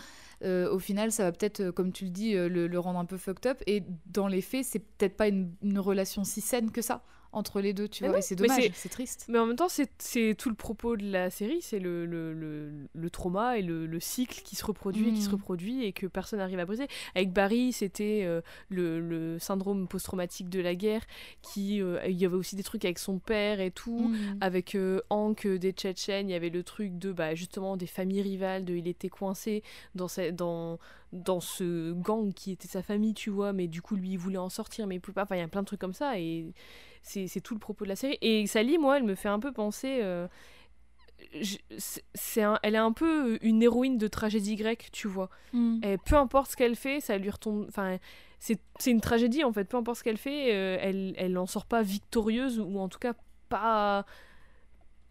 euh, 0.44 0.70
au 0.74 0.80
final, 0.80 1.12
ça 1.12 1.24
va 1.24 1.32
peut-être, 1.32 1.70
comme 1.70 1.92
tu 1.94 2.06
le 2.06 2.10
dis, 2.10 2.34
le, 2.34 2.68
le 2.68 2.80
rendre 2.80 2.98
un 3.00 3.06
peu 3.06 3.18
fucked 3.18 3.46
up. 3.46 3.62
Et 3.68 3.84
dans 4.08 4.28
les 4.28 4.42
faits, 4.42 4.66
c'est 4.66 4.80
peut-être 4.80 5.16
pas 5.16 5.28
une, 5.28 5.54
une 5.62 5.80
relation 5.80 6.24
si 6.26 6.42
saine 6.42 6.72
que 6.72 6.82
ça 6.82 7.04
entre 7.34 7.60
les 7.62 7.74
deux, 7.74 7.88
tu 7.88 8.04
Mais 8.04 8.10
vois. 8.10 8.18
non, 8.18 8.20
et 8.20 8.22
c'est 8.22 8.36
dommage, 8.36 8.70
c'est- 8.74 8.90
triste. 8.90 9.26
Mais 9.28 9.40
en 9.40 9.46
même 9.46 9.56
temps, 9.56 9.70
c'est- 9.70 10.36
tout 10.38 10.50
le 10.50 10.56
propos 10.56 10.96
de 10.96 11.04
la 11.12 11.30
série, 11.30 11.62
c'est 11.62 11.80
le, 11.80 12.06
le, 12.06 12.34
le, 12.34 12.72
le 12.94 13.10
trauma 13.10 13.58
et 13.58 13.62
le, 13.62 13.86
le 13.86 14.00
cycle 14.00 14.42
qui 14.44 14.56
se 14.56 14.66
reproduit 14.66 15.10
et 15.10 15.14
qui 15.14 15.22
se 15.22 15.28
Mhm. 15.30 15.34
reproduit 15.36 15.84
et 15.86 15.94
que 15.94 16.06
personne 16.08 16.40
n'arrive 16.40 16.60
à 16.60 16.66
briser. 16.66 16.88
Avec 17.16 17.32
Barry, 17.34 17.74
c'était 17.74 18.22
euh, 18.24 18.42
le, 18.70 19.00
le 19.00 19.40
syndrome 19.40 19.88
post-traumatique 19.88 20.50
de 20.50 20.60
la 20.62 20.76
guerre, 20.76 21.02
qui 21.42 21.82
euh, 21.82 22.00
il 22.08 22.16
y 22.18 22.26
avait 22.26 22.36
aussi 22.36 22.56
des 22.56 22.64
trucs 22.64 22.86
avec 22.86 23.00
son 23.00 23.20
père 23.20 23.60
et 23.60 23.72
tout. 23.72 24.10
Mhm. 24.10 24.38
Avec 24.42 24.76
euh, 24.76 25.02
Hank 25.10 25.46
euh, 25.46 25.58
des 25.58 25.72
Tchétchènes, 25.72 26.30
il 26.30 26.34
y 26.34 26.36
avait 26.36 26.50
le 26.50 26.64
truc 26.64 26.98
de 27.00 27.12
bah, 27.12 27.36
justement 27.36 27.78
des 27.78 27.88
familles 27.88 28.22
rivales, 28.22 28.64
de 28.66 28.76
il 28.76 28.88
était 28.88 29.10
coincé 29.10 29.64
dans, 29.96 30.08
sa- 30.08 30.32
dans, 30.32 30.78
dans 31.12 31.40
ce 31.40 31.92
gang 31.94 32.34
qui 32.34 32.52
était 32.52 32.68
sa 32.68 32.82
famille, 32.84 33.14
tu 33.14 33.30
vois, 33.30 33.54
mais 33.54 33.68
du 33.68 33.82
coup 33.82 33.96
lui 33.96 34.12
il 34.12 34.18
voulait 34.18 34.38
en 34.38 34.50
sortir, 34.50 34.88
mais 34.88 34.96
il 34.96 35.00
pouvait 35.00 35.16
pas. 35.16 35.24
Enfin, 35.24 35.36
il 35.36 35.40
y 35.40 35.42
a 35.42 35.48
plein 35.48 35.62
de 35.62 35.68
trucs 35.68 35.80
comme 35.82 35.94
ça 35.94 36.20
et 36.20 36.54
c'est 37.04 37.28
c'est 37.28 37.42
tout 37.42 37.54
le 37.54 37.60
propos 37.60 37.84
de 37.84 37.90
la 37.90 37.96
série. 37.96 38.18
Et 38.22 38.48
Sally, 38.48 38.80
moi, 38.80 38.98
elle 38.98 39.04
me 39.04 39.14
fait 39.16 39.30
un 39.30 39.40
peu 39.40 39.52
penser. 39.52 40.00
euh, 40.02 40.28
c'est- 41.78 42.44
elle 42.64 42.76
est 42.76 42.80
un 42.80 42.92
peu 42.92 43.38
une 43.42 43.62
héroïne 43.64 43.98
de 43.98 44.08
tragédie 44.08 44.56
grecque, 44.56 44.90
tu 44.92 45.08
vois. 45.08 45.30
Mhm. 45.54 45.82
Et 45.84 45.98
peu 45.98 46.16
importe 46.16 46.52
ce 46.52 46.56
qu'elle 46.56 46.76
fait, 46.76 47.00
ça 47.00 47.18
lui 47.18 47.30
retombe. 47.30 47.66
Enfin, 47.70 47.98
c'est 48.40 48.60
c'est 48.80 48.92
une 48.92 49.02
tragédie 49.02 49.44
en 49.44 49.54
fait. 49.54 49.66
Peu 49.66 49.78
importe 49.78 50.00
ce 50.00 50.04
qu'elle 50.04 50.18
fait, 50.18 50.54
euh, 50.54 50.78
elle, 50.82 51.14
elle 51.18 51.38
en 51.38 51.46
sort 51.46 51.66
pas 51.66 51.82
victorieuse 51.82 52.60
ou 52.60 52.80
en 52.80 52.90
tout 52.90 53.00
cas 53.00 53.14
pas 53.50 54.06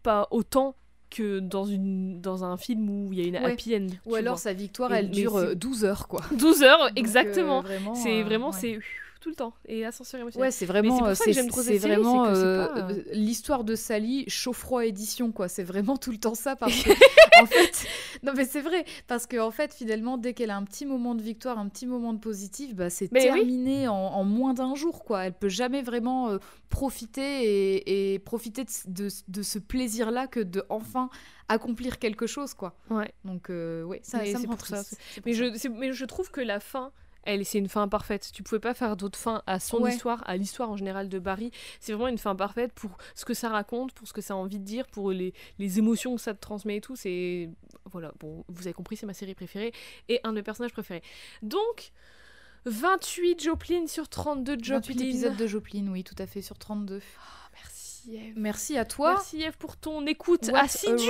pas 0.03 0.27
autant 0.31 0.75
que 1.09 1.39
dans 1.39 1.65
une 1.65 2.21
dans 2.21 2.43
un 2.43 2.57
film 2.57 2.89
où 2.89 3.13
il 3.13 3.19
y 3.19 3.23
a 3.23 3.27
une 3.27 3.35
Ouais. 3.43 3.53
happy 3.53 3.75
end. 3.75 3.87
Ou 4.05 4.15
alors 4.15 4.33
vois. 4.35 4.41
sa 4.41 4.53
victoire, 4.53 4.93
Et- 4.93 4.97
elle 4.99 5.09
dure 5.11 5.31
c'est- 5.39 5.45
euh, 5.45 5.55
12 5.55 5.85
heures, 5.85 6.07
quoi. 6.07 6.21
12 6.37 6.61
heures 6.63 6.89
Donc, 6.89 6.97
exactement. 6.99 7.61
vraiment, 7.61 7.95
c'est 7.95 8.21
euh, 8.21 8.23
vraiment 8.23 8.51
c'est 8.51 8.79
tout 9.23 9.29
le 9.29 9.35
temps. 9.35 9.53
Et 9.67 9.85
ascenseur 9.85 10.19
émotionnel. 10.21 10.47
Ouais, 10.47 10.51
c'est 10.51 10.65
vraiment, 10.65 11.05
euh, 11.05 11.15
c'est 11.15 11.31
série, 11.33 11.77
vraiment 11.77 12.25
euh, 12.25 12.33
euh, 12.35 12.67
euh, 12.89 13.03
l'histoire 13.13 13.63
de 13.63 13.73
Sally 13.75 14.25
chaud-froid 14.27 14.85
édition 14.85 15.31
quoi. 15.31 15.47
C'est 15.47 15.63
vraiment 15.63 15.95
tout 15.97 16.11
le 16.11 16.17
temps 16.17 16.35
ça 16.35 16.55
parce 16.57 16.83
que 16.83 16.89
en 17.41 17.45
fait, 17.45 17.87
non 18.21 18.33
mais 18.35 18.45
c'est 18.45 18.61
vrai 18.61 18.83
parce 19.07 19.25
que 19.25 19.37
en 19.39 19.49
fait 19.51 19.73
finalement 19.73 20.17
dès 20.17 20.33
qu'elle 20.33 20.51
a 20.51 20.57
un 20.57 20.63
petit 20.63 20.85
moment 20.85 21.15
de 21.15 21.21
victoire, 21.21 21.57
un 21.57 21.69
petit 21.69 21.87
moment 21.87 22.13
de 22.13 22.19
positif, 22.19 22.75
bah 22.75 22.89
c'est 22.89 23.09
oui. 23.13 23.21
terminé 23.23 23.87
en, 23.87 23.93
en 23.95 24.23
moins 24.25 24.53
d'un 24.53 24.75
jour 24.75 25.03
quoi. 25.05 25.23
Elle 25.25 25.33
peut 25.33 25.49
jamais 25.49 25.81
vraiment 25.81 26.29
euh, 26.29 26.37
profiter 26.69 27.21
et, 27.45 28.13
et 28.13 28.19
profiter 28.19 28.65
de, 28.65 28.69
de- 28.87 29.09
de 29.29 29.41
ce 29.41 29.57
plaisir 29.59 30.11
là 30.11 30.27
que 30.27 30.41
de 30.41 30.63
enfin 30.69 31.09
accomplir 31.47 31.99
quelque 31.99 32.27
chose 32.27 32.53
quoi. 32.53 32.75
Ouais. 32.89 33.13
Donc 33.25 33.49
euh, 33.49 33.83
ouais, 33.83 34.01
ça, 34.03 34.19
ça 34.19 34.23
me 34.25 34.37
c'est 34.41 34.47
rend 34.47 34.55
pour 34.55 34.67
ça, 34.67 34.81
Mais 35.25 35.33
je, 35.33 35.45
mais 35.69 35.93
je 35.93 36.05
trouve 36.05 36.29
que 36.31 36.41
la 36.41 36.59
fin, 36.59 36.91
elle, 37.25 37.45
c'est 37.45 37.57
une 37.57 37.69
fin 37.69 37.87
parfaite. 37.87 38.29
Tu 38.33 38.43
pouvais 38.43 38.59
pas 38.59 38.73
faire 38.73 38.95
d'autre 38.97 39.17
fin 39.17 39.41
à 39.47 39.59
son 39.59 39.81
Ouais. 39.81 39.91
histoire, 39.93 40.23
à 40.25 40.37
l'histoire 40.37 40.69
en 40.69 40.77
général 40.77 41.09
de 41.09 41.19
Barry. 41.19 41.51
C'est 41.79 41.93
vraiment 41.93 42.07
une 42.09 42.17
fin 42.17 42.35
parfaite 42.35 42.73
pour 42.73 42.97
ce 43.15 43.25
que 43.25 43.33
ça 43.33 43.49
raconte, 43.49 43.93
pour 43.93 44.07
ce 44.07 44.13
que 44.13 44.21
ça 44.21 44.33
a 44.33 44.37
envie 44.37 44.59
de 44.59 44.65
dire, 44.65 44.87
pour 44.87 45.11
les, 45.11 45.33
les 45.59 45.79
émotions 45.79 46.15
que 46.15 46.21
ça 46.21 46.33
te 46.33 46.39
transmet 46.39 46.77
et 46.77 46.81
tout. 46.81 46.95
C'est. 46.95 47.49
Voilà, 47.91 48.11
bon, 48.19 48.43
vous 48.47 48.67
avez 48.67 48.73
compris, 48.73 48.95
c'est 48.97 49.05
ma 49.05 49.13
série 49.13 49.35
préférée 49.35 49.73
et 50.09 50.19
un 50.23 50.29
de 50.29 50.35
mes 50.35 50.43
personnages 50.43 50.71
préférés. 50.73 51.03
Donc, 51.41 51.91
28 52.65 53.43
Joplin 53.43 53.87
sur 53.87 54.07
32 54.07 54.53
Joplin. 54.63 54.75
28 54.77 55.01
épisodes 55.01 55.35
de 55.35 55.47
Joplin, 55.47 55.87
oui, 55.89 56.03
tout 56.03 56.15
à 56.17 56.25
fait 56.25 56.41
sur 56.41 56.57
32. 56.57 57.01
Ah, 57.19 57.49
merci 57.53 58.15
Eve. 58.15 58.33
Merci 58.37 58.77
à 58.77 58.85
toi. 58.85 59.13
Merci 59.15 59.41
Eve 59.41 59.57
pour 59.57 59.75
ton 59.77 60.05
écoute 60.07 60.49
assidue. 60.53 61.09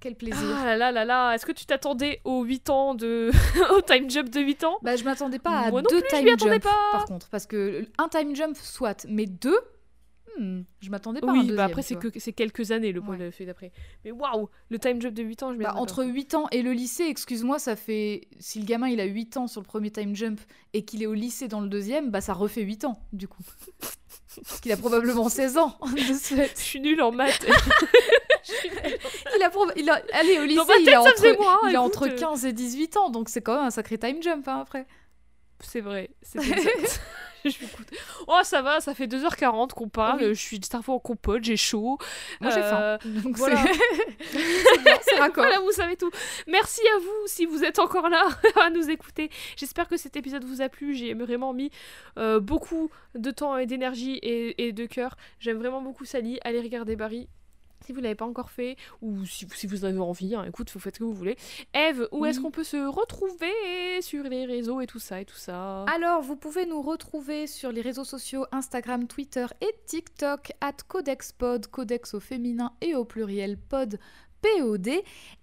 Quel 0.00 0.14
plaisir. 0.16 0.38
Ah 0.56 0.64
là 0.64 0.76
là 0.76 0.92
là 0.92 1.04
là, 1.04 1.34
est-ce 1.34 1.44
que 1.44 1.52
tu 1.52 1.66
t'attendais 1.66 2.20
aux 2.24 2.42
8 2.42 2.70
ans 2.70 2.94
de. 2.94 3.30
au 3.76 3.80
time 3.82 4.08
jump 4.10 4.30
de 4.30 4.40
8 4.40 4.64
ans? 4.64 4.78
Bah, 4.82 4.96
je 4.96 5.04
m'attendais 5.04 5.38
pas 5.38 5.58
à 5.58 5.70
Moi 5.70 5.82
non 5.82 5.88
deux 5.90 6.00
plus, 6.00 6.08
time 6.08 6.28
jumps, 6.38 6.58
pas. 6.62 6.70
par 6.92 7.04
contre, 7.04 7.28
parce 7.28 7.46
que 7.46 7.84
un 7.98 8.08
time 8.08 8.34
jump 8.34 8.56
soit, 8.56 9.04
mais 9.10 9.26
deux, 9.26 9.58
hmm, 10.38 10.62
je 10.80 10.90
m'attendais 10.90 11.20
pas 11.20 11.26
à 11.26 11.30
un 11.30 11.32
Oui, 11.34 11.38
deuxième. 11.40 11.56
bah 11.58 11.64
après 11.64 11.82
c'est 11.82 11.96
que 11.96 12.08
c'est 12.18 12.32
quelques 12.32 12.70
années 12.70 12.92
le 12.92 13.02
point 13.02 13.18
Ouais. 13.18 13.26
de 13.26 13.30
celui 13.30 13.44
d'après. 13.44 13.72
Mais 14.06 14.10
waouh, 14.10 14.48
le 14.70 14.78
time 14.78 15.02
jump 15.02 15.12
de 15.12 15.22
8 15.22 15.42
ans, 15.42 15.52
je 15.52 15.58
Bah, 15.58 15.74
entre 15.76 16.02
8 16.02 16.34
ans 16.34 16.46
et 16.50 16.62
le 16.62 16.72
lycée, 16.72 17.04
excuse-moi, 17.04 17.58
ça 17.58 17.76
fait 17.76 18.28
si 18.38 18.58
le 18.58 18.64
gamin 18.64 18.88
il 18.88 19.00
a 19.00 19.04
8 19.04 19.36
ans 19.36 19.46
sur 19.48 19.60
le 19.60 19.66
premier 19.66 19.90
time 19.90 20.16
jump 20.16 20.40
et 20.72 20.82
qu'il 20.86 21.02
est 21.02 21.06
au 21.06 21.14
lycée 21.14 21.46
dans 21.46 21.60
le 21.60 21.68
deuxième, 21.68 22.10
bah 22.10 22.22
ça 22.22 22.32
refait 22.32 22.62
8 22.62 22.86
ans 22.86 22.98
du 23.12 23.28
coup. 23.28 23.42
Parce 24.46 24.60
qu'il 24.60 24.70
a 24.72 24.76
probablement 24.76 25.28
16 25.28 25.58
ans 25.58 25.76
de 25.92 26.14
ce. 26.14 26.34
Je 26.56 26.60
suis 26.60 26.80
nulle 26.80 27.02
en 27.02 27.10
maths. 27.12 27.44
Il 29.36 29.42
a, 29.42 29.48
proba- 29.48 29.72
il 29.76 29.88
a 29.90 30.00
allez 30.12 30.38
au 30.38 30.44
lycée, 30.44 30.60
ma 30.66 30.76
il 30.78 30.84
tête, 30.84 30.94
a 30.94 31.00
entre, 31.02 31.36
moi, 31.38 31.60
il 31.68 31.76
a 31.76 31.82
entre 31.82 32.08
euh. 32.08 32.16
15 32.16 32.44
et 32.46 32.52
18 32.52 32.96
ans, 32.96 33.10
donc 33.10 33.28
c'est 33.28 33.40
quand 33.42 33.54
même 33.56 33.64
un 33.66 33.70
sacré 33.70 33.98
time 33.98 34.22
jump 34.22 34.46
hein, 34.48 34.60
après. 34.62 34.86
c'est 35.60 35.80
vrai, 35.80 36.10
c'est. 36.22 36.38
je 37.44 37.50
suis 37.50 37.66
écoute. 37.66 37.88
Oh, 38.26 38.38
ça 38.42 38.62
va, 38.62 38.80
ça 38.80 38.94
fait 38.94 39.06
2h40 39.06 39.70
qu'on 39.70 39.88
parle. 39.88 40.20
Oui. 40.20 40.28
Je 40.34 40.40
suis 40.40 40.56
starfou 40.62 40.92
en 40.92 40.98
compote, 40.98 41.42
j'ai 41.44 41.56
chaud. 41.56 41.98
Moi 42.40 42.50
j'ai 42.50 42.60
Euh, 42.62 42.98
faim. 42.98 43.08
Donc 43.22 43.36
voilà. 43.36 43.62
c'est 45.02 45.14
raccord. 45.18 45.44
Voilà, 45.44 45.60
vous 45.60 45.72
savez 45.72 45.96
tout. 45.96 46.10
Merci 46.46 46.80
à 46.94 46.98
vous 46.98 47.26
si 47.26 47.46
vous 47.46 47.64
êtes 47.64 47.78
encore 47.78 48.08
là 48.08 48.28
à 48.60 48.70
nous 48.70 48.90
écouter. 48.90 49.30
J'espère 49.56 49.88
que 49.88 49.96
cet 49.96 50.16
épisode 50.16 50.44
vous 50.44 50.60
a 50.62 50.68
plu. 50.68 50.94
J'ai 50.94 51.14
vraiment 51.14 51.52
mis 51.52 51.70
euh, 52.18 52.40
beaucoup 52.40 52.90
de 53.14 53.30
temps 53.30 53.56
et 53.56 53.66
d'énergie 53.66 54.14
et, 54.22 54.66
et 54.66 54.72
de 54.72 54.86
cœur. 54.86 55.16
J'aime 55.38 55.58
vraiment 55.58 55.82
beaucoup 55.82 56.04
Sally. 56.04 56.38
Allez 56.42 56.60
regarder 56.60 56.96
Barry. 56.96 57.28
Si 57.84 57.92
vous 57.92 58.00
l'avez 58.00 58.14
pas 58.14 58.26
encore 58.26 58.50
fait, 58.50 58.76
ou 59.00 59.24
si, 59.24 59.46
si 59.54 59.66
vous 59.66 59.84
en 59.84 59.88
avez 59.88 59.98
envie, 59.98 60.34
hein, 60.34 60.44
écoute, 60.46 60.70
vous 60.72 60.80
faites 60.80 60.96
ce 60.96 61.00
que 61.00 61.04
vous 61.04 61.14
voulez. 61.14 61.36
Eve, 61.74 62.08
où 62.12 62.26
est-ce 62.26 62.40
qu'on 62.40 62.50
peut 62.50 62.64
se 62.64 62.76
retrouver 62.88 64.02
sur 64.02 64.24
les 64.24 64.44
réseaux 64.44 64.80
et 64.80 64.86
tout 64.86 64.98
ça 64.98 65.20
et 65.20 65.24
tout 65.24 65.36
ça? 65.36 65.84
Alors, 65.84 66.22
vous 66.22 66.36
pouvez 66.36 66.66
nous 66.66 66.82
retrouver 66.82 67.46
sur 67.46 67.72
les 67.72 67.80
réseaux 67.80 68.04
sociaux 68.04 68.44
Instagram, 68.52 69.06
Twitter 69.06 69.46
et 69.60 69.74
TikTok, 69.86 70.52
at 70.60 70.76
CodexPod, 70.88 71.66
Codex 71.68 72.14
au 72.14 72.20
féminin 72.20 72.72
et 72.80 72.94
au 72.94 73.04
pluriel 73.04 73.56
pod. 73.56 73.98
POD 74.42 74.88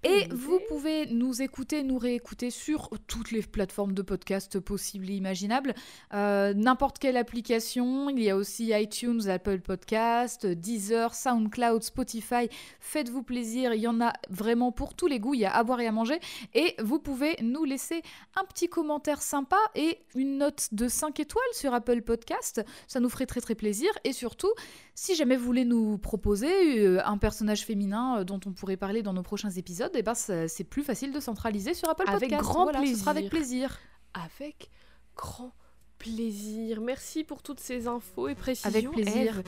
et 0.04 0.28
vous 0.32 0.60
pouvez 0.68 1.08
nous 1.08 1.42
écouter, 1.42 1.84
nous 1.84 1.98
réécouter 1.98 2.50
sur 2.50 2.90
toutes 3.08 3.32
les 3.32 3.42
plateformes 3.42 3.94
de 3.94 4.02
podcast 4.02 4.60
possibles 4.60 5.10
et 5.10 5.14
imaginables. 5.14 5.74
Euh, 6.14 6.54
N'importe 6.54 7.00
quelle 7.00 7.18
application, 7.18 8.10
il 8.10 8.22
y 8.22 8.30
a 8.30 8.36
aussi 8.36 8.72
iTunes, 8.74 9.28
Apple 9.28 9.60
Podcast, 9.60 10.46
Deezer, 10.46 11.14
SoundCloud, 11.14 11.84
Spotify. 11.84 12.50
Faites-vous 12.80 13.24
plaisir, 13.24 13.74
il 13.74 13.82
y 13.82 13.88
en 13.88 14.02
a 14.02 14.14
vraiment 14.30 14.72
pour 14.72 14.94
tous 14.94 15.08
les 15.08 15.20
goûts, 15.20 15.34
il 15.34 15.42
y 15.42 15.46
a 15.46 15.56
à 15.56 15.64
boire 15.64 15.80
et 15.82 15.88
à 15.88 15.92
manger. 15.92 16.20
Et 16.54 16.76
vous 16.82 17.00
pouvez 17.00 17.36
nous 17.42 17.64
laisser 17.64 18.02
un 18.36 18.46
petit 18.46 18.70
commentaire 18.70 19.22
sympa 19.22 19.58
et 19.76 20.00
une 20.16 20.38
note 20.38 20.70
de 20.72 20.88
5 20.88 21.20
étoiles 21.20 21.44
sur 21.54 21.74
Apple 21.74 22.02
Podcast. 22.02 22.64
Ça 22.88 23.00
nous 23.00 23.10
ferait 23.10 23.26
très 23.26 23.42
très 23.42 23.56
plaisir. 23.56 23.90
Et 24.04 24.14
surtout, 24.14 24.52
si 24.96 25.16
jamais 25.16 25.36
vous 25.36 25.46
voulez 25.46 25.66
nous 25.66 25.98
proposer 25.98 26.80
euh, 26.80 27.06
un 27.06 27.18
personnage 27.18 27.66
féminin 27.66 28.20
euh, 28.20 28.24
dont 28.24 28.40
on 28.46 28.52
pourrait 28.52 28.78
parler 28.78 28.87
dans 29.04 29.14
nos 29.14 29.24
prochains 29.24 29.50
épisodes, 29.52 29.92
eh 29.96 30.02
ben, 30.04 30.14
c'est 30.16 30.64
plus 30.64 30.84
facile 30.84 31.12
de 31.12 31.20
centraliser 31.20 31.74
sur 31.74 31.90
Apple 31.90 32.04
Avec 32.08 32.32
grand 32.32 32.64
Voilà, 32.64 32.86
ce 32.86 32.96
sera 32.96 33.12
avec 33.12 33.30
plaisir. 33.30 33.70
plaisir. 33.70 33.80
Avec 34.26 34.70
grand 35.16 35.54
plaisir. 36.00 36.82
Merci 36.82 37.24
pour 37.24 37.42
toutes 37.44 37.60
ces 37.60 37.88
infos 37.88 38.28
et 38.28 38.36
précisions. 38.36 38.70
Avec 38.70 38.90
plaisir. 38.92 39.40
Eve. 39.40 39.44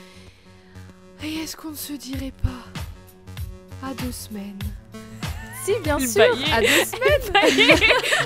Et 1.24 1.36
est-ce 1.44 1.56
qu'on 1.58 1.72
ne 1.72 1.76
se 1.76 1.94
dirait 1.94 2.34
pas 2.44 3.88
à 3.88 3.94
deux 3.94 4.12
semaines? 4.12 4.60
Si, 5.66 5.74
bien 5.84 6.00
sûr, 6.00 6.24
à 6.54 6.62
deux 6.62 6.86
semaines. 6.86 7.36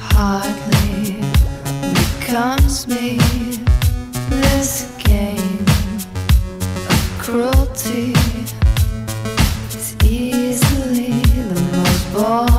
hardly 0.00 1.14
becomes 1.94 2.88
me. 2.88 3.18
This 4.28 4.92
game 4.98 5.64
of 6.90 7.18
cruelty 7.20 8.12
is 9.70 9.94
easily 10.02 11.12
the 11.52 11.60
most. 12.12 12.51